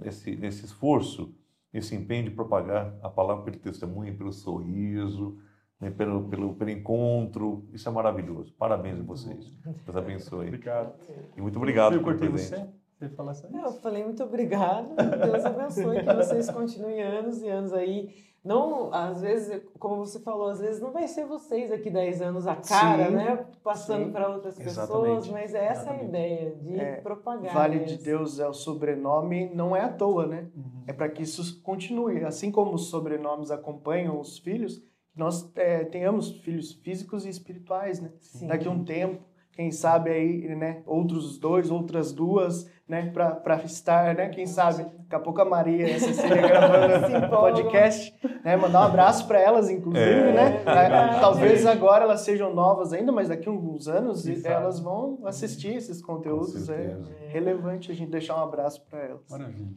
nesse, 0.00 0.34
nesse 0.34 0.64
esforço, 0.64 1.34
nesse 1.72 1.94
empenho 1.94 2.24
de 2.24 2.30
propagar 2.32 2.94
a 3.00 3.08
palavra 3.08 3.44
pelo 3.44 3.58
testemunho, 3.58 4.16
pelo 4.16 4.32
sorriso, 4.32 5.38
né, 5.80 5.90
pelo, 5.90 6.28
pelo, 6.28 6.54
pelo 6.54 6.70
encontro. 6.70 7.68
Isso 7.72 7.88
é 7.88 7.92
maravilhoso. 7.92 8.52
Parabéns 8.58 8.98
a 8.98 9.04
vocês. 9.04 9.56
Deus 9.84 9.96
abençoe. 9.96 10.48
Obrigado. 10.48 10.92
E 11.36 11.40
muito 11.40 11.56
obrigado 11.56 11.94
Eu 11.94 12.02
cortei 12.02 12.28
você? 12.28 12.66
Você 12.98 13.08
falar 13.08 13.32
isso? 13.32 13.46
Eu 13.46 13.72
falei 13.72 14.04
muito 14.04 14.22
obrigado. 14.22 14.94
Deus 14.96 15.44
abençoe 15.44 16.04
que 16.04 16.12
vocês 16.12 16.50
continuem 16.50 17.00
anos 17.00 17.40
e 17.40 17.48
anos 17.48 17.72
aí 17.72 18.29
não, 18.42 18.92
às 18.92 19.20
vezes, 19.20 19.62
como 19.78 19.96
você 19.96 20.18
falou, 20.18 20.48
às 20.48 20.60
vezes 20.60 20.80
não 20.80 20.90
vai 20.92 21.06
ser 21.06 21.26
vocês 21.26 21.70
aqui 21.70 21.90
10 21.90 22.22
anos 22.22 22.46
a 22.46 22.56
cara, 22.56 23.08
sim, 23.08 23.14
né? 23.14 23.46
Passando 23.62 24.10
para 24.10 24.30
outras 24.30 24.56
pessoas, 24.56 25.28
mas 25.28 25.54
é 25.54 25.66
essa 25.66 25.82
Exatamente. 25.82 26.04
a 26.04 26.08
ideia 26.08 26.56
de 26.56 26.80
é, 26.80 26.96
propagar. 26.96 27.52
Vale 27.52 27.80
de 27.80 27.98
Deus 27.98 28.40
é 28.40 28.48
o 28.48 28.54
sobrenome, 28.54 29.50
não 29.54 29.76
é 29.76 29.82
à 29.82 29.92
toa, 29.92 30.26
né? 30.26 30.48
Uhum. 30.56 30.84
É 30.86 30.92
para 30.92 31.10
que 31.10 31.22
isso 31.22 31.60
continue. 31.62 32.24
Assim 32.24 32.50
como 32.50 32.74
os 32.74 32.88
sobrenomes 32.88 33.50
acompanham 33.50 34.18
os 34.18 34.38
filhos, 34.38 34.82
nós 35.14 35.52
é, 35.56 35.84
tenhamos 35.84 36.30
filhos 36.38 36.72
físicos 36.72 37.26
e 37.26 37.28
espirituais, 37.28 38.00
né? 38.00 38.10
Sim. 38.20 38.46
Daqui 38.46 38.66
a 38.66 38.70
um 38.70 38.84
tempo, 38.84 39.22
quem 39.52 39.70
sabe 39.70 40.10
aí, 40.10 40.56
né? 40.56 40.82
Outros 40.86 41.38
dois, 41.38 41.70
outras 41.70 42.10
duas 42.10 42.66
né, 42.90 43.08
para 43.12 43.62
estar, 43.62 44.16
né, 44.16 44.28
quem 44.30 44.46
sabe, 44.46 44.82
daqui 44.82 45.14
a 45.14 45.20
pouco 45.20 45.40
a 45.40 45.44
Maria 45.44 45.88
e 45.88 45.94
a 45.94 46.00
Cecília 46.00 46.42
gravando 46.42 47.28
podcast, 47.30 48.12
né, 48.44 48.56
mandar 48.56 48.80
um 48.80 48.84
abraço 48.84 49.28
para 49.28 49.38
elas, 49.40 49.70
inclusive, 49.70 50.04
é, 50.04 50.32
né, 50.32 50.62
é 50.66 51.20
talvez 51.20 51.64
agora 51.64 52.02
elas 52.02 52.22
sejam 52.22 52.52
novas 52.52 52.92
ainda, 52.92 53.12
mas 53.12 53.28
daqui 53.28 53.48
a 53.48 53.52
alguns 53.52 53.86
anos 53.86 54.26
elas 54.44 54.80
vão 54.80 55.20
assistir 55.24 55.76
esses 55.76 56.02
conteúdos, 56.02 56.68
é 56.68 56.98
relevante 57.28 57.92
a 57.92 57.94
gente 57.94 58.10
deixar 58.10 58.36
um 58.36 58.42
abraço 58.42 58.84
para 58.90 58.98
elas. 58.98 59.22
Maravilha. 59.30 59.70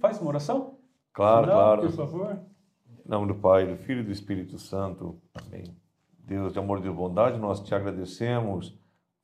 Faz 0.00 0.20
uma 0.20 0.30
oração? 0.30 0.78
Claro, 1.12 1.46
Não, 1.46 1.52
claro. 1.52 1.82
Por 1.82 1.92
favor. 1.92 2.40
Em 3.06 3.08
nome 3.08 3.28
do 3.28 3.36
Pai, 3.36 3.68
do 3.68 3.76
Filho 3.76 4.00
e 4.00 4.04
do 4.04 4.10
Espírito 4.10 4.58
Santo. 4.58 5.20
Amém. 5.32 5.64
Deus 6.18 6.52
de 6.52 6.58
amor 6.58 6.78
e 6.78 6.82
de 6.82 6.90
bondade, 6.90 7.38
nós 7.38 7.60
te 7.60 7.72
agradecemos 7.72 8.76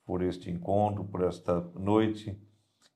por 0.06 0.22
este 0.22 0.50
encontro, 0.50 1.04
por 1.04 1.24
esta 1.24 1.60
noite 1.74 2.40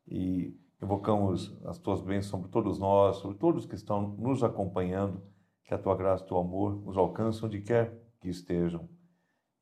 e 0.07 0.57
invocamos 0.83 1.57
as 1.65 1.79
tuas 1.79 2.01
bênçãos 2.01 2.31
sobre 2.31 2.49
todos 2.49 2.79
nós, 2.79 3.17
sobre 3.17 3.39
todos 3.39 3.67
que 3.67 3.75
estão 3.75 4.09
nos 4.17 4.43
acompanhando, 4.43 5.23
que 5.65 5.73
a 5.73 5.79
tua 5.79 5.97
graça 5.97 6.25
o 6.25 6.27
teu 6.27 6.39
amor 6.39 6.75
nos 6.85 6.97
alcancem 6.97 7.45
onde 7.45 7.61
quer 7.61 7.97
que 8.21 8.29
estejam 8.29 8.89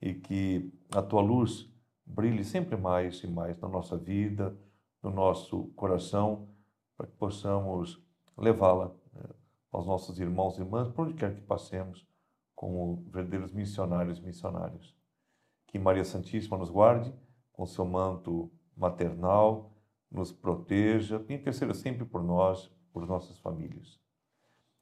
e 0.00 0.14
que 0.14 0.72
a 0.94 1.02
tua 1.02 1.20
luz 1.20 1.70
brilhe 2.04 2.42
sempre 2.42 2.76
mais 2.76 3.22
e 3.22 3.26
mais 3.28 3.58
na 3.60 3.68
nossa 3.68 3.96
vida, 3.96 4.56
no 5.02 5.10
nosso 5.10 5.68
coração, 5.76 6.48
para 6.96 7.06
que 7.06 7.16
possamos 7.16 8.02
levá-la 8.36 8.94
né, 9.12 9.22
aos 9.70 9.86
nossos 9.86 10.18
irmãos 10.18 10.58
e 10.58 10.62
irmãs, 10.62 10.88
por 10.88 11.06
onde 11.06 11.14
quer 11.14 11.34
que 11.34 11.42
passemos, 11.42 12.06
como 12.54 13.04
verdadeiros 13.10 13.52
missionários 13.52 14.18
e 14.18 14.22
missionários. 14.22 14.94
Que 15.66 15.78
Maria 15.78 16.04
Santíssima 16.04 16.58
nos 16.58 16.70
guarde 16.70 17.14
com 17.52 17.64
seu 17.66 17.84
manto 17.84 18.50
maternal, 18.76 19.69
nos 20.10 20.32
proteja 20.32 21.22
e 21.28 21.34
interceda 21.34 21.72
sempre 21.74 22.04
por 22.04 22.22
nós, 22.22 22.70
por 22.92 23.06
nossas 23.06 23.38
famílias. 23.38 23.98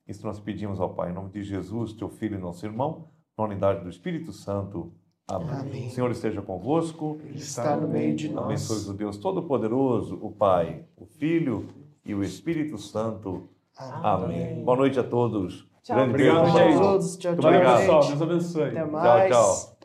Isso 0.07 0.27
nós 0.27 0.41
pedimos 0.41 0.81
ao 0.81 0.95
Pai, 0.95 1.11
em 1.11 1.15
nome 1.15 1.31
de 1.31 1.43
Jesus, 1.43 1.93
teu 1.93 2.09
Filho 2.09 2.37
e 2.37 2.41
nosso 2.41 2.65
irmão, 2.65 3.09
na 3.37 3.45
unidade 3.45 3.83
do 3.83 3.91
Espírito 3.91 4.33
Santo. 4.33 4.93
Amém. 5.27 5.51
Amém. 5.51 5.87
O 5.89 5.91
Senhor 5.91 6.11
esteja 6.11 6.41
convosco. 6.41 7.19
Ele 7.25 7.37
está 7.37 7.77
no 7.77 7.87
meio 7.87 8.17
de 8.17 8.31
nós. 8.31 8.47
Abençoe 8.47 8.91
o 8.91 8.97
Deus 8.97 9.19
Todo-Poderoso, 9.19 10.19
o 10.23 10.33
Pai, 10.33 10.87
o 10.97 11.05
Filho 11.05 11.69
e 12.03 12.15
o 12.15 12.23
Espírito 12.23 12.79
Santo. 12.79 13.51
Amém. 13.77 14.53
Amém. 14.53 14.65
Boa 14.65 14.79
noite 14.79 14.99
a 14.99 15.05
todos. 15.05 15.69
Tchau, 15.83 15.97
Grande 15.97 16.11
Obrigado, 16.11 16.45
Tchau 16.47 16.53
para 16.55 16.75
a 16.75 16.81
todos. 16.81 17.17
Tchau, 17.19 17.37
tchau, 17.37 17.51
obrigado, 17.51 17.77
gente. 17.77 17.87
pessoal. 17.87 18.07
Deus 18.07 18.23
abençoe. 18.23 18.63
Até 18.63 18.81
Tchau, 18.81 18.91
mais. 18.91 19.31
tchau. 19.31 19.78